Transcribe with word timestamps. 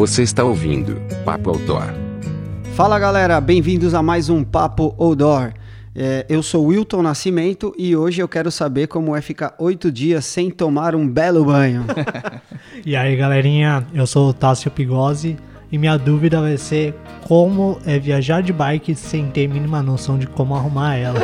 Você 0.00 0.22
está 0.22 0.42
ouvindo 0.42 0.96
Papo 1.26 1.50
Outdoor. 1.50 1.92
Fala 2.74 2.98
galera, 2.98 3.38
bem-vindos 3.38 3.92
a 3.92 4.02
mais 4.02 4.30
um 4.30 4.42
Papo 4.42 4.94
Outdoor. 4.98 5.52
É, 5.94 6.24
eu 6.26 6.42
sou 6.42 6.68
Wilton 6.68 7.02
Nascimento 7.02 7.74
e 7.76 7.94
hoje 7.94 8.22
eu 8.22 8.26
quero 8.26 8.50
saber 8.50 8.86
como 8.86 9.14
é 9.14 9.20
ficar 9.20 9.54
oito 9.58 9.92
dias 9.92 10.24
sem 10.24 10.50
tomar 10.50 10.94
um 10.94 11.06
belo 11.06 11.44
banho. 11.44 11.84
E 12.86 12.96
aí, 12.96 13.14
galerinha, 13.14 13.86
eu 13.92 14.06
sou 14.06 14.30
o 14.30 14.32
Tássio 14.32 14.70
Pigozzi 14.70 15.36
e 15.70 15.76
minha 15.76 15.98
dúvida 15.98 16.40
vai 16.40 16.56
ser 16.56 16.94
como 17.28 17.78
é 17.84 17.98
viajar 17.98 18.42
de 18.42 18.54
bike 18.54 18.94
sem 18.94 19.26
ter 19.26 19.46
mínima 19.48 19.82
noção 19.82 20.18
de 20.18 20.26
como 20.26 20.54
arrumar 20.54 20.96
ela. 20.96 21.20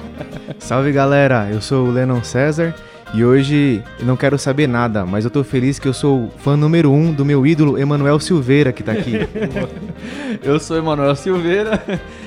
Salve 0.60 0.92
galera, 0.92 1.48
eu 1.50 1.62
sou 1.62 1.86
o 1.86 1.90
Lennon 1.90 2.22
César 2.22 2.74
e 3.12 3.24
hoje 3.24 3.82
não 4.02 4.16
quero 4.16 4.38
saber 4.38 4.66
nada, 4.66 5.04
mas 5.04 5.24
eu 5.24 5.30
tô 5.30 5.42
feliz 5.42 5.78
que 5.78 5.88
eu 5.88 5.92
sou 5.92 6.30
fã 6.38 6.56
número 6.56 6.92
um 6.92 7.12
do 7.12 7.24
meu 7.24 7.46
ídolo 7.46 7.78
Emanuel 7.78 8.20
Silveira 8.20 8.72
que 8.72 8.82
tá 8.82 8.92
aqui. 8.92 9.12
Eu 10.42 10.58
sou 10.58 10.78
Emanuel 10.78 11.14
Silveira 11.14 11.82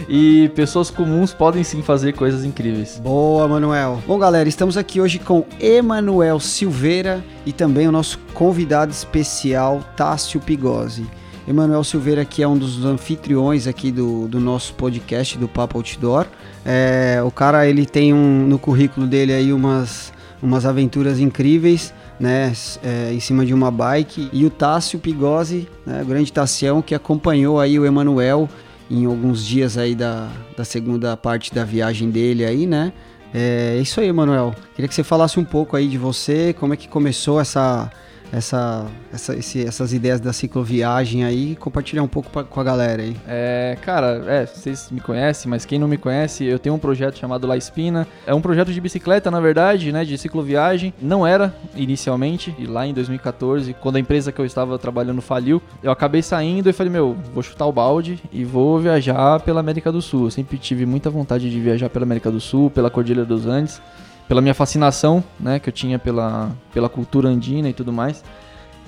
e 0.07 0.49
pessoas 0.49 0.91
comuns 0.91 1.33
podem 1.33 1.63
sim 1.63 1.81
fazer 1.81 2.13
coisas 2.13 2.43
incríveis. 2.43 2.99
Boa, 2.99 3.47
Manuel. 3.47 4.03
Bom, 4.05 4.19
galera, 4.19 4.47
estamos 4.47 4.77
aqui 4.77 5.01
hoje 5.01 5.17
com 5.17 5.45
Emanuel 5.59 6.39
Silveira 6.39 7.23
e 7.45 7.51
também 7.51 7.87
o 7.87 7.91
nosso 7.91 8.19
convidado 8.33 8.91
especial, 8.91 9.81
Tássio 9.95 10.39
Pigozzi. 10.39 11.05
Emanuel 11.47 11.83
Silveira, 11.83 12.23
que 12.23 12.41
é 12.41 12.47
um 12.47 12.57
dos 12.57 12.85
anfitriões 12.85 13.67
aqui 13.67 13.91
do, 13.91 14.27
do 14.27 14.39
nosso 14.39 14.73
podcast 14.75 15.37
do 15.37 15.47
Papo 15.47 15.77
Outdoor. 15.77 16.25
É, 16.65 17.21
o 17.25 17.31
cara, 17.31 17.67
ele 17.67 17.85
tem 17.85 18.13
um, 18.13 18.47
no 18.47 18.57
currículo 18.57 19.05
dele 19.05 19.33
aí 19.33 19.51
umas, 19.51 20.13
umas 20.43 20.65
aventuras 20.65 21.19
incríveis, 21.19 21.93
né, 22.19 22.51
é, 22.83 23.13
em 23.13 23.19
cima 23.19 23.45
de 23.45 23.53
uma 23.53 23.71
bike. 23.71 24.29
E 24.33 24.45
o 24.45 24.49
Tássio 24.49 24.99
Pigozzi, 24.99 25.67
né, 25.85 26.01
o 26.03 26.05
grande 26.05 26.31
Tassião, 26.31 26.81
que 26.81 26.93
acompanhou 26.93 27.59
aí 27.59 27.79
o 27.79 27.85
Emanuel 27.85 28.49
em 28.91 29.05
alguns 29.05 29.45
dias 29.45 29.77
aí 29.77 29.95
da, 29.95 30.29
da 30.55 30.65
segunda 30.65 31.15
parte 31.15 31.53
da 31.53 31.63
viagem 31.63 32.09
dele 32.11 32.45
aí, 32.45 32.67
né. 32.67 32.91
É 33.33 33.79
isso 33.81 33.99
aí, 33.99 34.09
Emanuel. 34.09 34.53
Queria 34.75 34.87
que 34.87 34.93
você 34.93 35.03
falasse 35.03 35.39
um 35.39 35.43
pouco 35.43 35.75
aí 35.75 35.87
de 35.87 35.97
você, 35.97 36.53
como 36.53 36.73
é 36.73 36.77
que 36.77 36.87
começou 36.87 37.39
essa 37.39 37.89
essa, 38.33 38.87
essa 39.13 39.35
esse, 39.35 39.63
essas 39.63 39.93
ideias 39.93 40.19
da 40.19 40.33
cicloviagem 40.33 41.23
aí 41.23 41.51
e 41.51 41.55
compartilhar 41.55 42.01
um 42.01 42.07
pouco 42.07 42.29
pra, 42.31 42.43
com 42.43 42.59
a 42.59 42.63
galera 42.63 43.03
aí. 43.03 43.15
É, 43.27 43.77
cara, 43.81 44.23
é, 44.25 44.45
vocês 44.45 44.89
me 44.89 44.99
conhecem, 44.99 45.49
mas 45.49 45.65
quem 45.65 45.77
não 45.77 45.87
me 45.87 45.97
conhece, 45.97 46.43
eu 46.43 46.57
tenho 46.57 46.73
um 46.73 46.79
projeto 46.79 47.17
chamado 47.19 47.45
La 47.45 47.55
Espina. 47.55 48.07
É 48.25 48.33
um 48.33 48.41
projeto 48.41 48.73
de 48.73 48.81
bicicleta, 48.81 49.29
na 49.29 49.39
verdade, 49.39 49.91
né, 49.91 50.03
de 50.03 50.17
cicloviagem. 50.17 50.93
Não 50.99 51.25
era 51.25 51.53
inicialmente, 51.75 52.55
e 52.57 52.65
lá 52.65 52.87
em 52.87 52.93
2014, 52.93 53.73
quando 53.75 53.97
a 53.97 53.99
empresa 53.99 54.31
que 54.31 54.41
eu 54.41 54.45
estava 54.45 54.79
trabalhando 54.79 55.21
faliu, 55.21 55.61
eu 55.83 55.91
acabei 55.91 56.23
saindo 56.23 56.69
e 56.69 56.73
falei, 56.73 56.91
meu, 56.91 57.15
vou 57.33 57.43
chutar 57.43 57.67
o 57.67 57.71
balde 57.71 58.19
e 58.31 58.43
vou 58.43 58.79
viajar 58.79 59.39
pela 59.41 59.59
América 59.59 59.91
do 59.91 60.01
Sul. 60.01 60.25
Eu 60.25 60.31
sempre 60.31 60.57
tive 60.57 60.85
muita 60.85 61.09
vontade 61.09 61.49
de 61.49 61.59
viajar 61.59 61.89
pela 61.89 62.03
América 62.03 62.31
do 62.31 62.39
Sul, 62.39 62.71
pela 62.71 62.89
Cordilheira 62.89 63.25
dos 63.25 63.45
Andes 63.45 63.79
pela 64.27 64.41
minha 64.41 64.53
fascinação, 64.53 65.23
né, 65.39 65.59
que 65.59 65.69
eu 65.69 65.73
tinha 65.73 65.99
pela, 65.99 66.51
pela 66.73 66.89
cultura 66.89 67.29
andina 67.29 67.69
e 67.69 67.73
tudo 67.73 67.91
mais. 67.91 68.23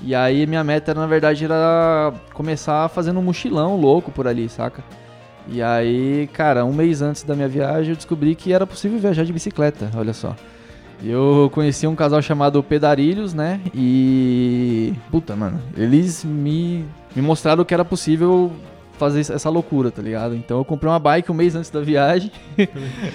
E 0.04 0.14
aí 0.14 0.46
minha 0.46 0.64
meta 0.64 0.92
era, 0.92 1.00
na 1.00 1.08
verdade, 1.08 1.46
era 1.46 2.14
começar 2.34 2.90
fazendo 2.90 3.20
um 3.20 3.24
mochilão 3.24 3.76
louco 3.76 4.12
por 4.12 4.28
ali, 4.28 4.50
saca? 4.50 4.84
E 5.48 5.62
aí, 5.62 6.28
cara, 6.34 6.66
um 6.66 6.74
mês 6.74 7.02
antes 7.02 7.24
da 7.24 7.36
minha 7.36 7.48
viagem 7.48 7.92
eu 7.92 7.96
descobri 7.96 8.36
que 8.36 8.52
era 8.52 8.66
possível 8.66 9.00
viajar 9.00 9.24
de 9.24 9.32
bicicleta, 9.32 9.90
olha 9.96 10.14
só. 10.14 10.36
Eu 11.04 11.52
conheci 11.54 11.86
um 11.86 11.96
casal 11.96 12.22
chamado 12.22 12.64
Pedarilhos, 12.64 13.34
né? 13.34 13.60
E. 13.74 14.94
Puta, 15.12 15.36
mano. 15.36 15.62
Eles 15.76 16.24
me, 16.24 16.86
me 17.16 17.22
mostraram 17.22 17.66
que 17.66 17.74
era 17.74 17.84
possível 17.84 18.52
fazer 18.98 19.20
essa 19.20 19.50
loucura, 19.50 19.92
tá 19.92 20.02
ligado? 20.02 20.36
Então 20.36 20.58
eu 20.58 20.66
comprei 20.66 20.92
uma 20.92 21.00
bike 21.00 21.32
um 21.32 21.36
mês 21.36 21.56
antes 21.56 21.70
da 21.70 21.82
viagem. 21.82 22.32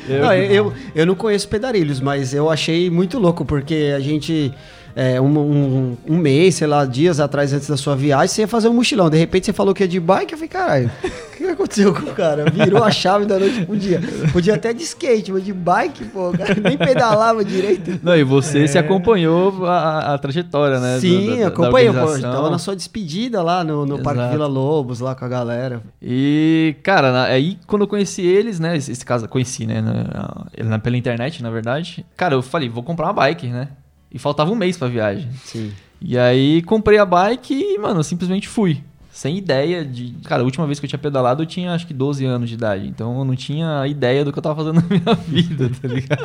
eu... 0.09 0.21
Não, 0.21 0.35
eu, 0.35 0.73
eu 0.95 1.07
não 1.07 1.15
conheço 1.15 1.49
pedarilhos, 1.49 2.01
mas 2.01 2.35
eu 2.35 2.51
achei 2.51 2.91
muito 2.91 3.19
louco, 3.19 3.45
porque 3.45 3.93
a 3.95 4.01
gente. 4.01 4.53
É, 4.95 5.21
um, 5.21 5.39
um, 5.39 5.97
um, 6.09 6.17
mês, 6.17 6.57
sei 6.57 6.67
lá, 6.67 6.85
dias 6.85 7.21
atrás 7.21 7.53
antes 7.53 7.69
da 7.69 7.77
sua 7.77 7.95
viagem, 7.95 8.29
você 8.29 8.43
ia 8.43 8.49
fazer 8.49 8.69
um 8.69 8.75
mochilão. 8.75 9.09
De 9.09 9.17
repente 9.17 9.47
você 9.47 9.53
falou 9.53 9.75
que 9.75 9.83
ia 9.83 9.89
de 9.89 10.01
bike, 10.01 10.33
eu 10.33 10.39
falei, 10.39 10.49
caralho, 10.49 10.91
o 11.05 11.37
que 11.37 11.45
aconteceu 11.45 11.95
com 11.95 12.03
o 12.03 12.15
cara? 12.15 12.45
Virou 12.51 12.83
a 12.83 12.91
chave 12.91 13.25
da 13.25 13.39
noite 13.39 13.65
pro 13.65 13.77
dia. 13.77 14.01
Podia 14.33 14.55
até 14.55 14.73
de 14.73 14.83
skate, 14.83 15.33
mas 15.33 15.45
de 15.45 15.53
bike, 15.53 16.05
pô, 16.07 16.33
cara, 16.33 16.55
nem 16.55 16.77
pedalava 16.77 17.45
direito. 17.45 18.01
Não, 18.03 18.17
e 18.17 18.25
você 18.25 18.65
é... 18.65 18.67
se 18.67 18.79
acompanhou 18.79 19.67
a, 19.67 20.15
a, 20.15 20.19
trajetória, 20.19 20.81
né? 20.81 20.99
Sim, 21.01 21.27
do, 21.27 21.41
da, 21.41 21.47
acompanhei, 21.49 21.93
pô. 21.93 22.19
Tava 22.19 22.51
na 22.51 22.59
sua 22.59 22.75
despedida 22.75 23.43
lá 23.43 23.63
no, 23.65 23.87
no 23.87 24.03
Parque 24.03 24.29
Vila 24.31 24.47
Lobos, 24.47 25.01
lá 25.01 25.15
com 25.15 25.25
a 25.25 25.29
galera. 25.29 25.83
E, 26.03 26.77
cara, 26.83 27.25
aí 27.25 27.59
quando 27.67 27.83
eu 27.83 27.89
conheci 27.89 28.23
eles, 28.23 28.59
né? 28.59 28.77
Esse, 28.77 28.93
esse 28.93 29.05
caso, 29.05 29.29
conheci, 29.29 29.67
né? 29.67 29.81
Na, 29.81 30.79
pela 30.79 30.97
internet, 30.97 31.43
na 31.43 31.51
verdade. 31.51 32.05
Cara, 32.17 32.35
eu 32.35 32.43
falei, 32.43 32.69
vou 32.69 32.83
comprar 32.83 33.07
uma 33.07 33.13
bike, 33.13 33.49
né? 33.49 33.69
E 34.13 34.19
faltava 34.19 34.51
um 34.51 34.57
mês 34.57 34.77
pra 34.77 34.89
viagem. 34.89 35.29
Sim. 35.45 35.73
E 36.01 36.19
aí 36.19 36.63
comprei 36.63 36.99
a 36.99 37.05
bike 37.05 37.55
e, 37.55 37.79
mano, 37.79 38.03
simplesmente 38.03 38.49
fui. 38.49 38.83
Sem 39.13 39.37
ideia 39.37 39.85
de. 39.85 40.15
Cara, 40.25 40.43
a 40.43 40.45
última 40.45 40.67
vez 40.67 40.81
que 40.81 40.87
eu 40.87 40.89
tinha 40.89 40.99
pedalado 40.99 41.43
eu 41.43 41.47
tinha 41.47 41.75
acho 41.75 41.87
que 41.87 41.93
12 41.93 42.25
anos 42.25 42.49
de 42.49 42.55
idade. 42.55 42.87
Então 42.89 43.19
eu 43.19 43.25
não 43.25 43.37
tinha 43.37 43.87
ideia 43.87 44.25
do 44.25 44.33
que 44.33 44.39
eu 44.39 44.43
tava 44.43 44.65
fazendo 44.65 44.81
na 44.81 44.87
minha 44.89 45.15
vida, 45.15 45.69
tá 45.69 45.89
ligado? 45.89 46.23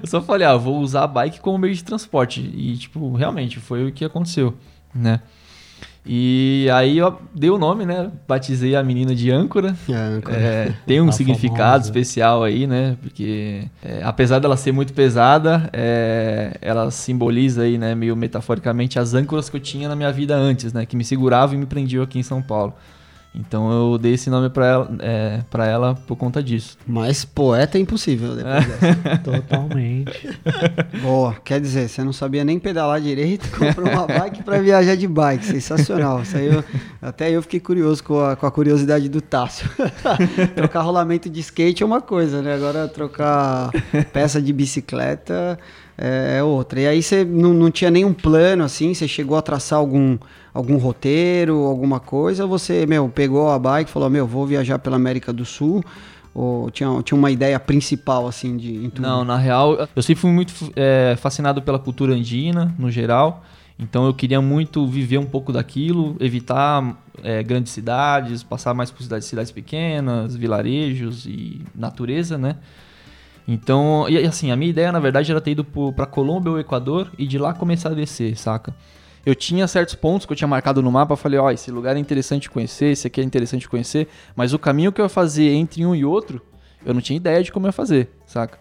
eu 0.00 0.06
só 0.06 0.22
falei, 0.22 0.46
ah, 0.46 0.56
vou 0.56 0.78
usar 0.80 1.04
a 1.04 1.06
bike 1.06 1.40
como 1.40 1.58
meio 1.58 1.74
de 1.74 1.82
transporte. 1.82 2.40
E, 2.40 2.76
tipo, 2.76 3.12
realmente 3.14 3.58
foi 3.58 3.88
o 3.88 3.92
que 3.92 4.04
aconteceu, 4.04 4.54
né? 4.94 5.20
E 6.04 6.68
aí 6.72 6.98
eu 6.98 7.16
dei 7.32 7.48
o 7.48 7.56
nome, 7.56 7.86
né? 7.86 8.10
Batizei 8.26 8.74
a 8.74 8.82
menina 8.82 9.14
de 9.14 9.30
âncora. 9.30 9.76
É, 9.88 9.94
âncora. 9.94 10.36
É, 10.36 10.74
tem 10.84 11.00
um 11.00 11.10
significado 11.12 11.84
famosa. 11.84 11.86
especial 11.86 12.42
aí, 12.42 12.66
né? 12.66 12.96
Porque 13.00 13.64
é, 13.84 14.00
apesar 14.02 14.40
dela 14.40 14.56
ser 14.56 14.72
muito 14.72 14.92
pesada, 14.92 15.70
é, 15.72 16.56
ela 16.60 16.90
simboliza 16.90 17.62
aí, 17.62 17.78
né, 17.78 17.94
meio 17.94 18.16
metaforicamente, 18.16 18.98
as 18.98 19.14
âncoras 19.14 19.48
que 19.48 19.56
eu 19.56 19.60
tinha 19.60 19.88
na 19.88 19.94
minha 19.94 20.12
vida 20.12 20.34
antes, 20.34 20.72
né? 20.72 20.84
Que 20.84 20.96
me 20.96 21.04
seguravam 21.04 21.54
e 21.54 21.58
me 21.58 21.66
prendiam 21.66 22.02
aqui 22.02 22.18
em 22.18 22.22
São 22.24 22.42
Paulo. 22.42 22.74
Então 23.34 23.72
eu 23.72 23.96
dei 23.96 24.12
esse 24.12 24.28
nome 24.28 24.50
pra 24.50 24.66
ela, 24.66 24.96
é, 24.98 25.40
pra 25.50 25.66
ela 25.66 25.94
por 26.06 26.16
conta 26.16 26.42
disso. 26.42 26.76
Mas 26.86 27.24
poeta 27.24 27.78
é 27.78 27.80
impossível 27.80 28.36
depois 28.36 28.66
dessa. 28.66 29.18
Totalmente. 29.24 30.38
Boa, 31.00 31.34
quer 31.42 31.58
dizer, 31.58 31.88
você 31.88 32.04
não 32.04 32.12
sabia 32.12 32.44
nem 32.44 32.58
pedalar 32.58 33.00
direito, 33.00 33.48
comprou 33.56 33.88
uma 33.88 34.06
bike 34.06 34.42
pra 34.42 34.60
viajar 34.60 34.96
de 34.96 35.08
bike. 35.08 35.46
Sensacional. 35.46 36.22
Isso 36.22 36.36
aí 36.36 36.46
eu, 36.46 36.62
até 37.00 37.30
eu 37.30 37.40
fiquei 37.40 37.58
curioso 37.58 38.04
com 38.04 38.20
a, 38.20 38.36
com 38.36 38.46
a 38.46 38.50
curiosidade 38.50 39.08
do 39.08 39.22
Tássio. 39.22 39.68
trocar 40.54 40.82
rolamento 40.82 41.30
de 41.30 41.40
skate 41.40 41.82
é 41.82 41.86
uma 41.86 42.02
coisa, 42.02 42.42
né? 42.42 42.54
Agora 42.54 42.86
trocar 42.86 43.70
peça 44.12 44.42
de 44.42 44.52
bicicleta 44.52 45.58
é 45.96 46.42
outra. 46.42 46.80
E 46.80 46.86
aí 46.86 47.02
você 47.02 47.24
não, 47.24 47.54
não 47.54 47.70
tinha 47.70 47.90
nenhum 47.90 48.12
plano 48.12 48.64
assim? 48.64 48.92
Você 48.92 49.08
chegou 49.08 49.38
a 49.38 49.42
traçar 49.42 49.78
algum 49.78 50.18
algum 50.52 50.76
roteiro, 50.76 51.64
alguma 51.64 51.98
coisa, 51.98 52.44
ou 52.44 52.48
você, 52.48 52.86
meu, 52.86 53.08
pegou 53.08 53.50
a 53.50 53.58
bike 53.58 53.88
e 53.88 53.92
falou, 53.92 54.10
meu, 54.10 54.26
vou 54.26 54.46
viajar 54.46 54.78
pela 54.78 54.96
América 54.96 55.32
do 55.32 55.44
Sul? 55.44 55.82
Ou 56.34 56.70
tinha, 56.70 56.88
tinha 57.02 57.18
uma 57.18 57.30
ideia 57.30 57.58
principal, 57.60 58.26
assim, 58.26 58.56
de... 58.56 58.90
Não, 58.98 59.24
na 59.24 59.36
real, 59.36 59.88
eu 59.94 60.02
sempre 60.02 60.20
fui 60.20 60.30
muito 60.30 60.52
é, 60.74 61.14
fascinado 61.18 61.60
pela 61.60 61.78
cultura 61.78 62.14
andina, 62.14 62.74
no 62.78 62.90
geral. 62.90 63.44
Então 63.78 64.06
eu 64.06 64.14
queria 64.14 64.40
muito 64.40 64.86
viver 64.86 65.18
um 65.18 65.26
pouco 65.26 65.52
daquilo, 65.52 66.16
evitar 66.20 66.96
é, 67.22 67.42
grandes 67.42 67.72
cidades, 67.72 68.42
passar 68.42 68.72
mais 68.74 68.90
por 68.90 69.02
cidades, 69.02 69.26
cidades 69.26 69.50
pequenas, 69.50 70.36
vilarejos 70.36 71.26
e 71.26 71.60
natureza, 71.74 72.38
né? 72.38 72.56
Então, 73.46 74.06
e 74.08 74.18
assim, 74.24 74.52
a 74.52 74.56
minha 74.56 74.70
ideia 74.70 74.92
na 74.92 75.00
verdade 75.00 75.30
era 75.30 75.40
ter 75.40 75.50
ido 75.50 75.64
para 75.64 76.06
Colômbia 76.06 76.52
ou 76.52 76.60
Equador 76.60 77.10
e 77.18 77.26
de 77.26 77.38
lá 77.38 77.52
começar 77.52 77.90
a 77.90 77.94
descer, 77.94 78.36
saca? 78.36 78.72
Eu 79.24 79.34
tinha 79.34 79.66
certos 79.68 79.94
pontos 79.94 80.26
que 80.26 80.32
eu 80.32 80.36
tinha 80.36 80.48
marcado 80.48 80.82
no 80.82 80.90
mapa, 80.90 81.16
falei, 81.16 81.38
ó, 81.38 81.46
oh, 81.46 81.50
esse 81.50 81.70
lugar 81.70 81.96
é 81.96 81.98
interessante 81.98 82.50
conhecer, 82.50 82.86
esse 82.86 83.06
aqui 83.06 83.20
é 83.20 83.24
interessante 83.24 83.68
conhecer, 83.68 84.08
mas 84.34 84.52
o 84.52 84.58
caminho 84.58 84.92
que 84.92 85.00
eu 85.00 85.04
ia 85.04 85.08
fazer 85.08 85.50
entre 85.52 85.84
um 85.86 85.94
e 85.94 86.04
outro, 86.04 86.42
eu 86.84 86.92
não 86.92 87.00
tinha 87.00 87.16
ideia 87.16 87.42
de 87.42 87.52
como 87.52 87.66
ia 87.66 87.72
fazer, 87.72 88.10
saca? 88.26 88.58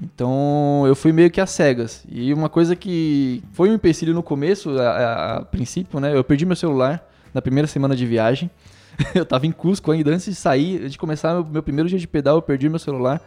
Então 0.00 0.84
eu 0.86 0.94
fui 0.94 1.12
meio 1.12 1.30
que 1.30 1.40
às 1.40 1.50
cegas. 1.50 2.04
E 2.10 2.32
uma 2.32 2.48
coisa 2.48 2.74
que 2.74 3.42
foi 3.52 3.70
um 3.70 3.74
empecilho 3.74 4.12
no 4.14 4.22
começo, 4.22 4.78
a, 4.78 4.88
a, 4.88 5.36
a 5.36 5.44
princípio, 5.44 6.00
né? 6.00 6.14
Eu 6.14 6.24
perdi 6.24 6.44
meu 6.44 6.56
celular 6.56 7.08
na 7.32 7.40
primeira 7.40 7.66
semana 7.66 7.94
de 7.94 8.06
viagem. 8.06 8.50
eu 9.14 9.24
tava 9.24 9.46
em 9.46 9.52
Cusco 9.52 9.90
ainda, 9.90 10.10
antes 10.10 10.26
de 10.26 10.34
sair, 10.34 10.88
de 10.88 10.98
começar 10.98 11.32
meu, 11.34 11.44
meu 11.44 11.62
primeiro 11.62 11.88
dia 11.88 11.98
de 11.98 12.06
pedal, 12.06 12.36
eu 12.36 12.42
perdi 12.42 12.68
meu 12.68 12.78
celular. 12.78 13.20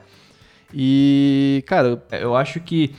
E, 0.74 1.64
cara, 1.66 2.04
eu 2.12 2.36
acho 2.36 2.60
que 2.60 2.94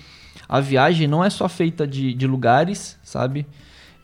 a 0.49 0.61
viagem 0.61 1.07
não 1.07 1.25
é 1.25 1.31
só 1.31 1.49
feita 1.49 1.87
de, 1.87 2.15
de 2.15 2.27
lugares, 2.27 2.99
sabe? 3.03 3.47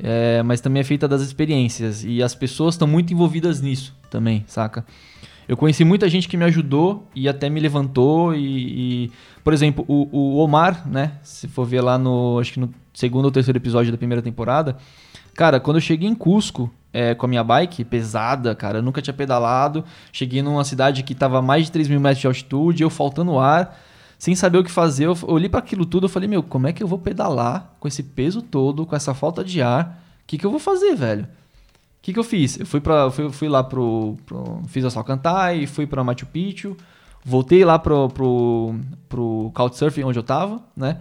É, 0.02 0.42
mas 0.42 0.60
também 0.60 0.80
é 0.80 0.84
feita 0.84 1.06
das 1.06 1.22
experiências. 1.22 2.04
E 2.04 2.22
as 2.22 2.34
pessoas 2.34 2.74
estão 2.74 2.88
muito 2.88 3.12
envolvidas 3.12 3.60
nisso 3.60 3.96
também, 4.10 4.44
saca? 4.46 4.84
Eu 5.48 5.56
conheci 5.56 5.84
muita 5.84 6.08
gente 6.08 6.28
que 6.28 6.36
me 6.36 6.44
ajudou 6.44 7.08
e 7.14 7.28
até 7.28 7.48
me 7.48 7.60
levantou. 7.60 8.34
E, 8.34 9.04
e 9.04 9.12
por 9.44 9.52
exemplo, 9.52 9.84
o, 9.88 10.08
o, 10.10 10.38
Omar, 10.38 10.88
né? 10.88 11.12
Se 11.22 11.48
for 11.48 11.64
ver 11.64 11.80
lá 11.80 11.98
no, 11.98 12.38
acho 12.38 12.52
que 12.52 12.60
no 12.60 12.72
segundo 12.92 13.26
ou 13.26 13.30
terceiro 13.30 13.58
episódio 13.58 13.92
da 13.92 13.98
primeira 13.98 14.22
temporada, 14.22 14.76
Cara, 15.34 15.58
quando 15.58 15.78
eu 15.78 15.80
cheguei 15.80 16.08
em 16.08 16.14
Cusco, 16.14 16.70
é, 16.92 17.14
com 17.14 17.24
a 17.24 17.28
minha 17.28 17.42
bike 17.42 17.84
pesada, 17.84 18.54
cara, 18.54 18.78
eu 18.78 18.82
nunca 18.82 19.00
tinha 19.00 19.14
pedalado. 19.14 19.84
Cheguei 20.12 20.42
numa 20.42 20.64
cidade 20.64 21.02
que 21.02 21.14
tava 21.14 21.38
a 21.38 21.42
mais 21.42 21.66
de 21.66 21.72
3 21.72 21.88
mil 21.88 22.00
metros 22.00 22.20
de 22.20 22.26
altitude, 22.26 22.82
eu 22.82 22.90
faltando 22.90 23.38
ar, 23.38 23.78
sem 24.22 24.36
saber 24.36 24.58
o 24.58 24.62
que 24.62 24.70
fazer. 24.70 25.06
Eu 25.06 25.18
olhei 25.24 25.48
para 25.48 25.58
aquilo 25.58 25.84
tudo, 25.84 26.04
eu 26.04 26.08
falei, 26.08 26.28
meu, 26.28 26.44
como 26.44 26.68
é 26.68 26.72
que 26.72 26.80
eu 26.80 26.86
vou 26.86 26.96
pedalar 26.96 27.74
com 27.80 27.88
esse 27.88 28.04
peso 28.04 28.40
todo, 28.40 28.86
com 28.86 28.94
essa 28.94 29.12
falta 29.14 29.42
de 29.42 29.60
ar? 29.60 30.00
O 30.22 30.26
que, 30.28 30.38
que 30.38 30.46
eu 30.46 30.50
vou 30.52 30.60
fazer, 30.60 30.94
velho? 30.94 31.24
O 31.24 31.26
que, 32.00 32.12
que 32.12 32.18
eu 32.20 32.22
fiz? 32.22 32.60
Eu 32.60 32.64
fui, 32.64 32.80
pra, 32.80 33.10
fui, 33.10 33.32
fui 33.32 33.48
lá 33.48 33.64
pro, 33.64 34.16
pro. 34.24 34.62
Fiz 34.68 34.84
a 34.84 34.90
Salcantay, 34.90 35.66
fui 35.66 35.88
pra 35.88 36.04
Machu 36.04 36.24
Picchu, 36.26 36.76
voltei 37.24 37.64
lá 37.64 37.80
pro, 37.80 38.08
pro, 38.10 38.76
pro 39.08 39.50
Couchsurfing 39.54 40.04
onde 40.04 40.20
eu 40.20 40.22
tava, 40.22 40.62
né? 40.76 41.00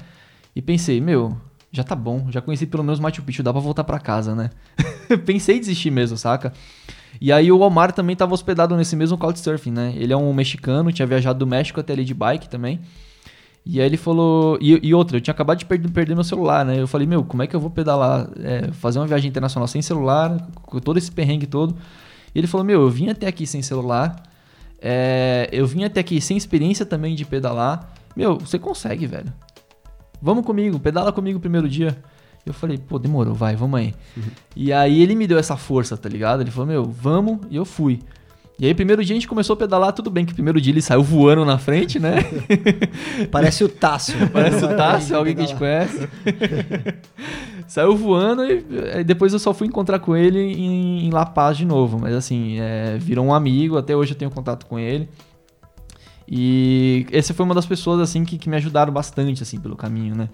E 0.56 0.60
pensei, 0.62 1.00
meu, 1.00 1.38
já 1.72 1.84
tá 1.84 1.96
bom, 1.96 2.26
já 2.32 2.42
conheci 2.42 2.66
pelo 2.66 2.84
menos 2.84 3.00
Machu 3.00 3.22
Picchu, 3.22 3.44
dá 3.44 3.54
pra 3.54 3.62
voltar 3.62 3.84
pra 3.84 4.00
casa, 4.00 4.34
né? 4.34 4.50
Pensei 5.28 5.58
em 5.58 5.60
desistir 5.60 5.92
mesmo, 5.92 6.18
saca? 6.18 6.52
E 7.22 7.32
aí 7.32 7.52
o 7.52 7.60
Omar 7.60 7.92
também 7.92 8.16
tava 8.16 8.34
hospedado 8.34 8.76
nesse 8.76 8.96
mesmo 8.96 9.16
Couchsurfing, 9.16 9.70
né? 9.70 9.94
Ele 9.96 10.12
é 10.12 10.18
um 10.18 10.34
mexicano, 10.34 10.92
tinha 10.92 11.06
viajado 11.06 11.38
do 11.38 11.46
México 11.46 11.80
até 11.80 11.94
ali 11.94 12.04
de 12.04 12.16
bike 12.16 12.50
também. 12.50 12.80
E 13.66 13.80
aí 13.80 13.86
ele 13.86 13.98
falou. 13.98 14.58
E, 14.60 14.88
e 14.88 14.94
outra, 14.94 15.18
eu 15.18 15.22
tinha 15.22 15.34
acabado 15.34 15.60
de 15.60 15.66
perder, 15.66 15.90
perder, 15.90 16.16
meu 16.16 16.24
celular, 16.24 16.66
né? 16.66 16.80
Eu 16.80 16.88
falei, 16.88 17.06
meu, 17.06 17.24
como 17.24 17.44
é 17.44 17.48
que 17.48 17.56
eu 17.56 17.60
vou 17.60 17.70
pedalar, 17.70 18.30
é, 18.38 18.72
fazer 18.72 19.00
uma 19.00 19.08
viagem 19.08 19.30
internacional 19.30 19.68
sem 19.68 19.82
celular, 19.82 20.48
com 20.56 20.80
todo 20.80 20.98
esse 20.98 21.12
perrengue 21.12 21.46
todo? 21.46 21.76
E 22.34 22.40
ele 22.40 22.48
falou, 22.48 22.66
meu, 22.66 22.82
eu 22.82 22.90
vim 22.90 23.10
até 23.10 23.28
aqui 23.28 23.46
sem 23.46 23.62
celular, 23.62 24.24
é, 24.82 25.48
eu 25.52 25.68
vim 25.68 25.84
até 25.84 26.00
aqui 26.00 26.20
sem 26.20 26.36
experiência 26.36 26.86
também 26.86 27.14
de 27.14 27.24
pedalar. 27.24 27.94
Meu, 28.16 28.38
você 28.38 28.58
consegue, 28.58 29.06
velho. 29.06 29.32
Vamos 30.22 30.46
comigo, 30.46 30.80
pedala 30.80 31.12
comigo 31.12 31.38
o 31.38 31.42
primeiro 31.42 31.70
dia. 31.70 31.98
Eu 32.46 32.54
falei, 32.54 32.78
pô, 32.78 32.98
demorou, 32.98 33.36
vai, 33.36 33.56
vamos 33.56 33.80
aí. 33.80 33.94
Uhum. 34.18 34.24
E 34.56 34.74
aí 34.74 35.02
ele 35.02 35.14
me 35.14 35.28
deu 35.28 35.38
essa 35.38 35.56
força, 35.56 35.96
tá 35.96 36.10
ligado? 36.10 36.42
Ele 36.42 36.50
falou, 36.50 36.68
meu, 36.68 36.84
vamos, 36.84 37.40
e 37.50 37.56
eu 37.56 37.66
fui. 37.66 38.00
E 38.62 38.68
aí, 38.68 38.76
primeiro 38.76 39.04
dia 39.04 39.16
a 39.16 39.18
gente 39.18 39.28
começou 39.28 39.56
a 39.56 39.58
pedalar, 39.58 39.92
tudo 39.92 40.12
bem 40.12 40.24
que 40.24 40.36
primeiro 40.36 40.62
dia 40.62 40.72
ele 40.72 40.84
saiu 40.84 41.02
voando 41.02 41.44
na 41.44 41.58
frente, 41.58 42.00
né? 42.00 42.18
Parece 43.32 43.64
o 43.64 43.68
Tássio. 43.68 44.16
Parece 44.30 44.64
o 44.64 44.68
Tássio, 44.68 45.18
alguém 45.18 45.34
que 45.34 45.42
a 45.42 45.46
gente 45.48 45.58
conhece. 45.58 46.08
saiu 47.66 47.98
voando 47.98 48.44
e, 48.46 49.04
depois 49.04 49.34
eu 49.34 49.40
só 49.40 49.52
fui 49.52 49.66
encontrar 49.66 49.98
com 49.98 50.16
ele 50.16 50.40
em, 50.40 51.08
em 51.08 51.10
La 51.10 51.26
Paz 51.26 51.58
de 51.58 51.66
novo. 51.66 51.98
Mas 52.00 52.14
assim, 52.14 52.60
é, 52.60 53.00
virou 53.00 53.26
um 53.26 53.34
amigo, 53.34 53.80
até 53.80 53.96
hoje 53.96 54.14
eu 54.14 54.18
tenho 54.18 54.30
contato 54.30 54.68
com 54.68 54.78
ele. 54.78 55.10
E 56.28 57.08
essa 57.12 57.34
foi 57.34 57.44
uma 57.44 57.56
das 57.56 57.66
pessoas 57.66 58.00
assim 58.00 58.24
que, 58.24 58.38
que 58.38 58.48
me 58.48 58.58
ajudaram 58.58 58.94
bastante 58.94 59.42
assim 59.42 59.60
pelo 59.60 59.76
caminho, 59.76 60.14
né? 60.14 60.30